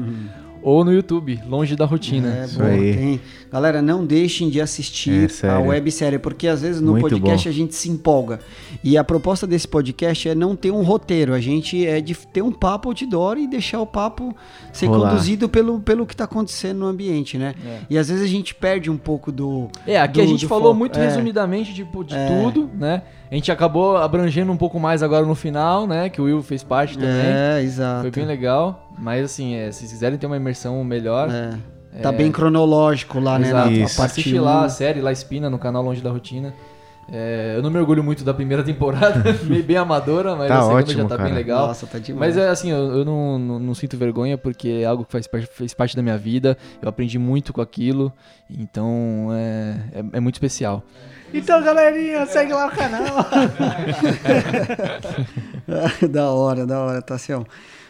ou 0.63 0.83
no 0.85 0.93
YouTube, 0.93 1.39
Longe 1.47 1.77
da 1.77 1.85
Rotina. 1.85 2.39
É, 2.39 2.45
Isso 2.47 2.59
boa, 2.59 2.71
aí. 2.71 2.97
tem. 2.97 3.21
Galera, 3.55 3.81
não 3.81 4.05
deixem 4.05 4.51
de 4.51 4.59
É, 4.59 4.63
assistir 4.65 5.27
a 5.27 5.29
sério. 5.29 5.67
websérie, 5.69 6.19
porque 6.19 6.49
às 6.49 6.61
vezes 6.61 6.81
no 6.81 6.91
Muito 6.91 7.03
podcast 7.09 7.47
bom. 7.49 7.51
a 7.51 7.57
gente 7.57 7.75
se 7.77 7.89
empolga. 7.89 8.41
E 8.83 8.99
a 8.99 9.05
proposta 9.05 9.47
desse 9.47 9.69
podcast 9.69 10.29
é 10.29 10.35
não 10.35 10.57
ter 10.57 10.73
um 10.73 10.83
roteiro, 10.83 11.33
a 11.33 11.41
gente 11.41 11.87
é 11.87 12.01
de 12.01 12.15
ter 12.17 12.43
um 12.43 12.51
papo 12.51 12.89
outdoor 12.89 13.39
e 13.39 13.47
deixar 13.47 13.81
o 13.81 13.87
papo 13.87 14.35
ser 14.73 14.87
Rolar. 14.87 15.11
conduzido 15.11 15.49
pelo, 15.49 15.79
pelo 15.79 16.05
que 16.05 16.17
tá 16.17 16.25
acontecendo 16.25 16.79
no 16.81 16.87
ambiente, 16.87 17.39
né? 17.39 17.55
É. 17.65 17.79
E 17.89 17.97
às 17.97 18.09
vezes 18.09 18.25
a 18.25 18.27
gente 18.27 18.53
perde 18.57 18.91
um 18.91 18.97
pouco 18.97 19.31
do. 19.31 19.69
É, 19.87 20.01
aqui 20.01 20.15
do- 20.15 20.23
a 20.23 20.27
gente 20.27 20.49
falou 20.49 20.65
foco. 20.71 20.79
muito 20.81 20.99
É. 20.99 21.05
resumidamente 21.07 21.73
tipo, 21.73 22.03
de 22.03 22.17
É. 22.17 22.27
tudo, 22.27 22.69
né? 22.75 23.03
A 23.31 23.35
gente 23.37 23.53
acabou 23.53 23.97
abrangendo 23.97 24.51
um 24.51 24.57
pouco 24.57 24.81
mais 24.81 25.01
agora 25.01 25.25
no 25.25 25.35
final, 25.37 25.87
né? 25.87 26.09
Que 26.09 26.21
o 26.21 26.25
Will 26.25 26.43
fez 26.43 26.65
parte 26.65 26.99
também. 26.99 27.09
É, 27.09 27.61
exato. 27.63 28.03
Foi 28.03 28.11
bem 28.11 28.27
legal. 28.27 28.91
Mas 28.99 29.25
assim, 29.25 29.55
é, 29.55 29.71
se 29.71 29.79
vocês 29.81 29.93
quiserem 29.93 30.19
ter 30.19 30.27
uma 30.27 30.37
imersão 30.37 30.83
melhor, 30.85 31.29
É. 31.31 31.51
Tá 32.03 32.13
bem 32.13 32.31
cronológico 32.33 33.21
lá, 33.21 33.39
né? 33.39 33.49
Exato. 33.49 33.71
Na, 33.71 33.87
a 33.87 33.91
parte 33.91 34.39
lá 34.39 34.65
a 34.65 34.69
série 34.69 35.01
La 35.01 35.13
Espina 35.13 35.49
no 35.49 35.59
canal 35.59 35.83
Longe 35.83 36.01
da 36.01 36.11
Rotina. 36.11 36.53
É, 37.13 37.53
eu 37.57 37.63
não 37.63 37.71
me 37.71 37.79
orgulho 37.79 38.03
muito 38.03 38.25
da 38.25 38.33
primeira 38.33 38.63
temporada, 38.65 39.23
meio 39.45 39.63
bem 39.63 39.77
amadora, 39.77 40.35
mas 40.35 40.49
Tá 40.49 40.59
a 40.59 40.63
segunda 40.63 40.79
ótimo, 40.79 41.03
já 41.03 41.09
tá 41.09 41.17
cara. 41.17 41.29
bem 41.29 41.35
legal. 41.35 41.67
Nossa, 41.69 41.87
tá 41.87 41.99
demais. 41.99 42.35
Mas 42.35 42.43
é 42.43 42.49
assim, 42.49 42.71
eu, 42.71 42.99
eu 42.99 43.05
não, 43.05 43.39
não, 43.39 43.59
não 43.59 43.75
sinto 43.75 43.97
vergonha 43.97 44.39
porque 44.39 44.81
é 44.83 44.87
algo 44.87 45.05
que 45.05 45.13
faz, 45.13 45.29
fez 45.53 45.75
parte 45.75 45.95
da 45.95 46.03
minha 46.03 46.17
vida. 46.17 46.57
Eu 46.81 46.89
aprendi 46.89 47.19
muito 47.19 47.53
com 47.53 47.61
aquilo, 47.61 48.11
então 48.51 49.29
é, 49.33 49.99
é, 49.99 50.05
é 50.15 50.21
muito 50.21 50.37
especial. 50.37 50.83
Então, 51.33 51.63
galerinha, 51.63 52.25
segue 52.27 52.53
lá 52.53 52.67
o 52.67 52.71
canal. 52.71 53.05
da 56.11 56.31
hora, 56.31 56.67
da 56.67 56.81
hora, 56.81 57.03
Tassião. 57.03 57.45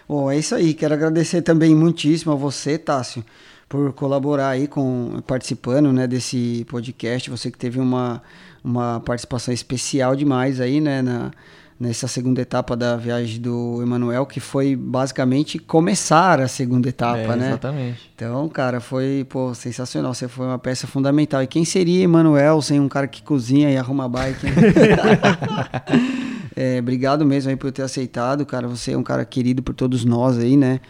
Bom, 0.08 0.30
é 0.30 0.38
isso 0.38 0.54
aí. 0.54 0.74
Quero 0.74 0.94
agradecer 0.94 1.42
também 1.42 1.74
muitíssimo 1.74 2.32
a 2.32 2.36
você, 2.36 2.78
Tássio, 2.78 3.24
por 3.68 3.92
colaborar 3.92 4.48
aí 4.50 4.66
com 4.66 5.22
participando, 5.26 5.92
né, 5.92 6.06
desse 6.06 6.66
podcast. 6.68 7.30
Você 7.30 7.50
que 7.50 7.58
teve 7.58 7.80
uma, 7.80 8.22
uma 8.62 9.00
participação 9.00 9.52
especial 9.52 10.14
demais 10.14 10.60
aí, 10.60 10.80
né, 10.80 11.02
na, 11.02 11.30
nessa 11.78 12.06
segunda 12.06 12.40
etapa 12.40 12.76
da 12.76 12.96
viagem 12.96 13.40
do 13.40 13.80
Emanuel, 13.82 14.26
que 14.26 14.40
foi 14.40 14.76
basicamente 14.76 15.58
começar 15.58 16.40
a 16.40 16.48
segunda 16.48 16.88
etapa, 16.88 17.18
É, 17.18 17.36
né? 17.36 17.48
Exatamente. 17.48 18.10
Então, 18.14 18.48
cara, 18.48 18.80
foi 18.80 19.26
pô, 19.28 19.54
sensacional. 19.54 20.14
Você 20.14 20.28
foi 20.28 20.46
uma 20.46 20.58
peça 20.58 20.86
fundamental. 20.86 21.42
E 21.42 21.46
quem 21.46 21.64
seria 21.64 22.04
Emanuel 22.04 22.62
sem 22.62 22.78
um 22.80 22.88
cara 22.88 23.08
que 23.08 23.22
cozinha 23.22 23.70
e 23.70 23.76
arruma 23.76 24.08
bike? 24.08 24.46
né? 24.46 24.52
É, 26.56 26.78
obrigado 26.78 27.24
mesmo 27.24 27.50
aí 27.50 27.56
por 27.56 27.72
ter 27.72 27.82
aceitado, 27.82 28.46
cara. 28.46 28.68
Você 28.68 28.92
é 28.92 28.96
um 28.96 29.02
cara 29.02 29.24
querido 29.24 29.62
por 29.62 29.74
todos 29.74 30.04
nós 30.04 30.38
aí, 30.38 30.56
né? 30.56 30.80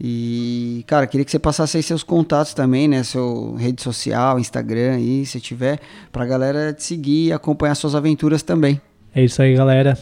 E, 0.00 0.84
cara, 0.86 1.06
queria 1.06 1.24
que 1.24 1.30
você 1.30 1.38
passasse 1.38 1.76
aí 1.76 1.82
seus 1.82 2.04
contatos 2.04 2.54
também, 2.54 2.86
né? 2.86 3.02
Seu 3.02 3.54
rede 3.56 3.82
social, 3.82 4.38
Instagram 4.38 4.94
aí, 4.94 5.26
se 5.26 5.40
tiver, 5.40 5.80
pra 6.12 6.24
galera 6.24 6.72
te 6.72 6.84
seguir 6.84 7.26
e 7.26 7.32
acompanhar 7.32 7.74
suas 7.74 7.94
aventuras 7.94 8.42
também. 8.42 8.80
É 9.14 9.24
isso 9.24 9.42
aí, 9.42 9.54
galera. 9.54 9.98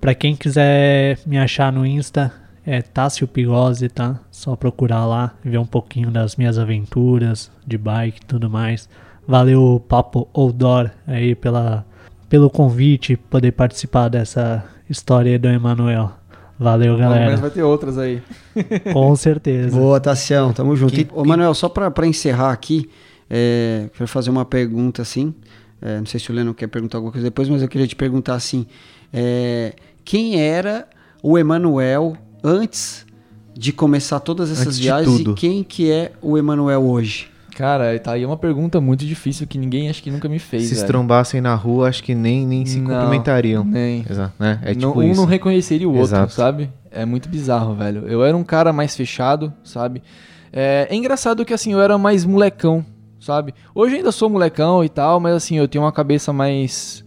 Pra 0.00 0.14
quem 0.14 0.34
quiser 0.34 1.18
me 1.24 1.38
achar 1.38 1.72
no 1.72 1.86
Insta, 1.86 2.32
é 2.66 2.82
Tássio 2.82 3.28
Pigose, 3.28 3.88
tá? 3.88 4.20
Só 4.30 4.56
procurar 4.56 5.06
lá, 5.06 5.34
ver 5.44 5.58
um 5.58 5.66
pouquinho 5.66 6.10
das 6.10 6.36
minhas 6.36 6.58
aventuras 6.58 7.50
de 7.66 7.78
bike 7.78 8.20
e 8.22 8.26
tudo 8.26 8.50
mais. 8.50 8.88
Valeu, 9.26 9.82
Papo 9.88 10.28
Outdoor, 10.34 10.90
aí 11.06 11.34
pela, 11.34 11.86
pelo 12.28 12.50
convite, 12.50 13.16
poder 13.16 13.52
participar 13.52 14.08
dessa 14.08 14.64
história 14.88 15.38
do 15.38 15.48
Emanuel. 15.48 16.12
Valeu, 16.58 16.92
Mas 16.92 17.00
galera. 17.00 17.36
vai 17.36 17.50
ter 17.50 17.62
outras 17.62 17.96
aí. 17.98 18.20
Com 18.92 19.14
certeza. 19.14 19.76
Boa, 19.78 20.00
Tassião, 20.00 20.52
tamo 20.52 20.74
junto. 20.74 20.92
Que- 20.92 21.02
E, 21.02 21.08
ô, 21.14 21.24
Manuel, 21.24 21.54
só 21.54 21.68
pra, 21.68 21.90
pra 21.90 22.06
encerrar 22.06 22.50
aqui, 22.52 22.88
é, 23.30 23.88
quero 23.96 24.08
fazer 24.08 24.30
uma 24.30 24.44
pergunta 24.44 25.02
assim. 25.02 25.32
É, 25.80 25.98
não 25.98 26.06
sei 26.06 26.18
se 26.18 26.30
o 26.32 26.34
Leno 26.34 26.52
quer 26.52 26.66
perguntar 26.66 26.98
alguma 26.98 27.12
coisa 27.12 27.24
depois, 27.26 27.48
mas 27.48 27.62
eu 27.62 27.68
queria 27.68 27.86
te 27.86 27.94
perguntar 27.94 28.34
assim: 28.34 28.66
é, 29.12 29.74
quem 30.04 30.40
era 30.40 30.88
o 31.22 31.38
Emanuel 31.38 32.16
antes 32.42 33.06
de 33.54 33.72
começar 33.72 34.18
todas 34.20 34.50
essas 34.50 34.78
viagens 34.78 35.20
e 35.20 35.34
quem 35.34 35.62
que 35.62 35.90
é 35.90 36.12
o 36.22 36.36
Emanuel 36.36 36.82
hoje? 36.84 37.28
Cara, 37.58 37.98
tá 37.98 38.12
aí 38.12 38.24
uma 38.24 38.36
pergunta 38.36 38.80
muito 38.80 39.04
difícil 39.04 39.44
que 39.44 39.58
ninguém 39.58 39.90
acho 39.90 40.00
que 40.00 40.12
nunca 40.12 40.28
me 40.28 40.38
fez. 40.38 40.62
Se 40.62 40.74
velho. 40.76 40.80
estrombassem 40.80 41.40
na 41.40 41.56
rua, 41.56 41.88
acho 41.88 42.04
que 42.04 42.14
nem, 42.14 42.46
nem 42.46 42.64
se 42.64 42.78
Não, 42.78 42.88
cumprimentariam. 42.94 43.64
Nem. 43.64 44.04
Exato, 44.08 44.32
né? 44.38 44.60
É 44.62 44.74
Não- 44.74 44.90
tipo 44.92 45.00
um 45.00 45.10
isso. 45.10 45.20
não 45.20 45.26
reconheceria 45.26 45.88
o 45.88 45.90
outro, 45.90 46.04
Exato. 46.06 46.32
sabe? 46.34 46.70
É 46.88 47.04
muito 47.04 47.28
bizarro, 47.28 47.74
velho. 47.74 48.06
Eu 48.06 48.24
era 48.24 48.36
um 48.36 48.44
cara 48.44 48.72
mais 48.72 48.94
fechado, 48.94 49.52
sabe? 49.64 50.04
É, 50.52 50.86
é 50.88 50.94
engraçado 50.94 51.44
que 51.44 51.52
assim, 51.52 51.72
eu 51.72 51.80
era 51.80 51.98
mais 51.98 52.24
molecão, 52.24 52.86
sabe? 53.18 53.52
Hoje 53.74 53.96
ainda 53.96 54.12
sou 54.12 54.30
molecão 54.30 54.84
e 54.84 54.88
tal, 54.88 55.18
mas 55.18 55.34
assim, 55.34 55.58
eu 55.58 55.66
tenho 55.66 55.82
uma 55.82 55.90
cabeça 55.92 56.32
mais 56.32 57.04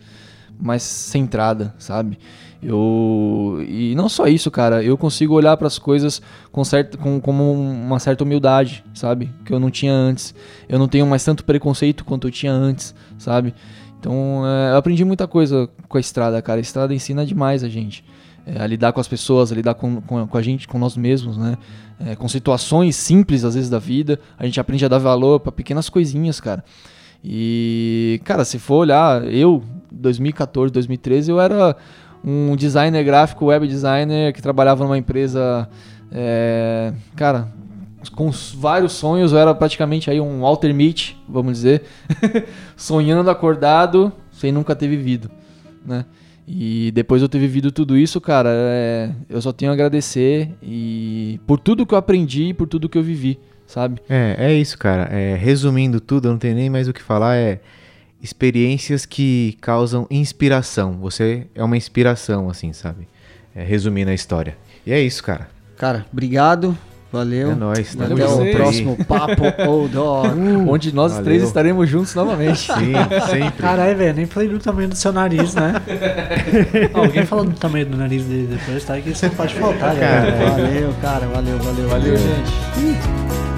mais 0.60 0.84
centrada, 0.84 1.74
sabe? 1.80 2.20
Eu 2.64 3.66
e 3.68 3.96
não 3.96 4.08
só 4.08 4.28
isso, 4.28 4.52
cara, 4.52 4.84
eu 4.84 4.96
consigo 4.96 5.34
olhar 5.34 5.58
para 5.58 5.66
as 5.66 5.80
coisas 5.80 6.22
com 6.52 6.64
certo 6.64 6.98
com 6.98 7.20
como 7.20 7.52
uma 7.54 8.00
certa 8.00 8.24
humildade, 8.24 8.84
sabe? 8.94 9.32
Que 9.44 9.52
eu 9.52 9.60
não 9.60 9.72
tinha 9.72 9.94
antes. 9.94 10.36
Eu 10.70 10.78
não 10.78 10.88
tenho 10.88 11.08
mais 11.08 11.24
tanto 11.26 11.44
preconceito 11.44 12.06
quanto 12.06 12.28
eu 12.28 12.32
tinha 12.32 12.54
antes, 12.54 12.94
sabe? 13.18 13.56
Então, 14.00 14.44
é, 14.46 14.72
eu 14.74 14.78
aprendi 14.78 15.04
muita 15.04 15.28
coisa 15.28 15.70
com 15.88 15.98
a 15.98 16.02
estrada, 16.02 16.42
cara. 16.42 16.60
A 16.60 16.62
estrada 16.62 16.94
ensina 16.94 17.26
demais 17.26 17.64
a 17.64 17.70
gente. 17.70 18.04
É, 18.46 18.62
a 18.62 18.66
lidar 18.66 18.92
com 18.94 19.00
as 19.00 19.08
pessoas, 19.08 19.52
a 19.52 19.56
lidar 19.56 19.76
com, 19.76 20.02
com, 20.02 20.26
com 20.28 20.38
a 20.38 20.42
gente, 20.42 20.68
com 20.68 20.80
nós 20.80 20.98
mesmos, 20.98 21.38
né? 21.38 21.58
É, 22.00 22.16
com 22.16 22.28
situações 22.28 22.96
simples, 22.96 23.44
às 23.44 23.54
vezes, 23.56 23.70
da 23.70 23.78
vida. 23.78 24.20
A 24.38 24.46
gente 24.46 24.60
aprende 24.60 24.84
a 24.86 24.88
dar 24.88 24.98
valor 24.98 25.40
para 25.40 25.52
pequenas 25.52 25.90
coisinhas, 25.90 26.40
cara. 26.40 26.64
E, 27.24 28.20
cara, 28.24 28.44
se 28.44 28.58
for 28.58 28.78
olhar, 28.78 29.24
eu, 29.32 29.64
2014, 29.92 30.74
2013, 30.74 31.30
eu 31.30 31.40
era 31.40 31.76
um 32.24 32.56
designer 32.56 33.04
gráfico, 33.04 33.46
web 33.46 33.68
designer, 33.68 34.34
que 34.34 34.42
trabalhava 34.42 34.84
numa 34.84 34.98
empresa, 34.98 35.68
é, 36.12 36.94
cara, 37.16 37.52
com 38.16 38.32
vários 38.56 38.94
sonhos. 38.94 39.32
Eu 39.32 39.40
era 39.40 39.54
praticamente 39.54 40.10
aí 40.10 40.20
um 40.20 40.42
Walter 40.42 40.74
Mitty, 40.74 41.18
vamos 41.28 41.54
dizer. 41.54 41.84
Sonhando 42.76 43.30
acordado, 43.30 44.12
sem 44.32 44.52
nunca 44.52 44.76
ter 44.76 44.88
vivido, 44.88 45.30
né? 45.86 46.06
E 46.48 46.92
depois 46.92 47.22
de 47.22 47.26
eu 47.26 47.30
ter 47.30 47.40
vivido 47.40 47.72
tudo 47.72 47.98
isso, 47.98 48.20
cara, 48.20 48.50
é, 48.52 49.12
eu 49.30 49.42
só 49.42 49.54
tenho 49.54 49.72
a 49.72 49.74
agradecer 49.74 50.52
e 50.62 51.40
por 51.48 51.60
tudo 51.60 51.86
que 51.86 51.94
eu 51.94 51.98
aprendi 51.98 52.46
e 52.46 52.54
por 52.54 52.68
tudo 52.68 52.90
que 52.90 52.98
eu 52.98 53.04
vivi, 53.04 53.40
sabe? 53.66 54.02
É, 54.10 54.36
é 54.38 54.54
isso, 54.54 54.78
cara. 54.78 55.04
É, 55.04 55.36
resumindo 55.36 56.02
tudo, 56.02 56.28
eu 56.28 56.32
não 56.32 56.40
tenho 56.40 56.56
nem 56.56 56.70
mais 56.70 56.88
o 56.88 56.94
que 56.94 57.02
falar. 57.02 57.38
É 57.38 57.62
experiências 58.22 59.06
que 59.06 59.58
causam 59.62 60.06
inspiração. 60.10 60.94
Você 61.02 61.48
é 61.56 61.64
uma 61.64 61.78
inspiração, 61.78 62.50
assim, 62.50 62.72
sabe? 62.74 63.08
É, 63.56 63.64
resumindo 63.64 64.12
a 64.12 64.14
história. 64.14 64.56
E 64.86 64.92
é 64.92 65.00
isso, 65.00 65.24
cara. 65.24 65.50
Cara, 65.78 66.06
obrigado, 66.12 66.78
valeu. 67.12 67.52
É 67.52 67.56
nóis. 67.56 67.96
Valeu 67.96 68.16
Até 68.16 68.26
o 68.28 68.56
próximo 68.56 69.06
Papo 69.06 69.44
Outdoor. 69.68 70.28
Onde 70.70 70.94
nós 70.94 71.12
valeu. 71.14 71.26
três 71.26 71.44
estaremos 71.44 71.90
juntos 71.90 72.14
novamente. 72.14 72.60
Sim, 72.60 72.94
sempre. 73.30 73.62
Caralho, 73.62 73.98
velho, 73.98 74.16
nem 74.16 74.26
falei 74.26 74.48
do 74.48 74.60
tamanho 74.60 74.90
do 74.90 74.96
seu 74.96 75.12
nariz, 75.12 75.56
né? 75.56 75.74
Alguém 76.94 77.26
falou 77.26 77.46
do 77.46 77.56
tamanho 77.56 77.88
do 77.88 77.98
nariz 77.98 78.24
dele 78.26 78.56
depois, 78.56 78.84
tá? 78.84 79.00
Que 79.02 79.10
isso 79.10 79.26
não 79.26 79.34
pode 79.34 79.56
faltar, 79.56 79.96
Cara. 79.98 80.32
Valeu, 80.32 80.94
cara, 81.02 81.28
valeu, 81.28 81.58
valeu. 81.58 81.90
Valeu, 81.90 82.18
gente. 82.18 83.51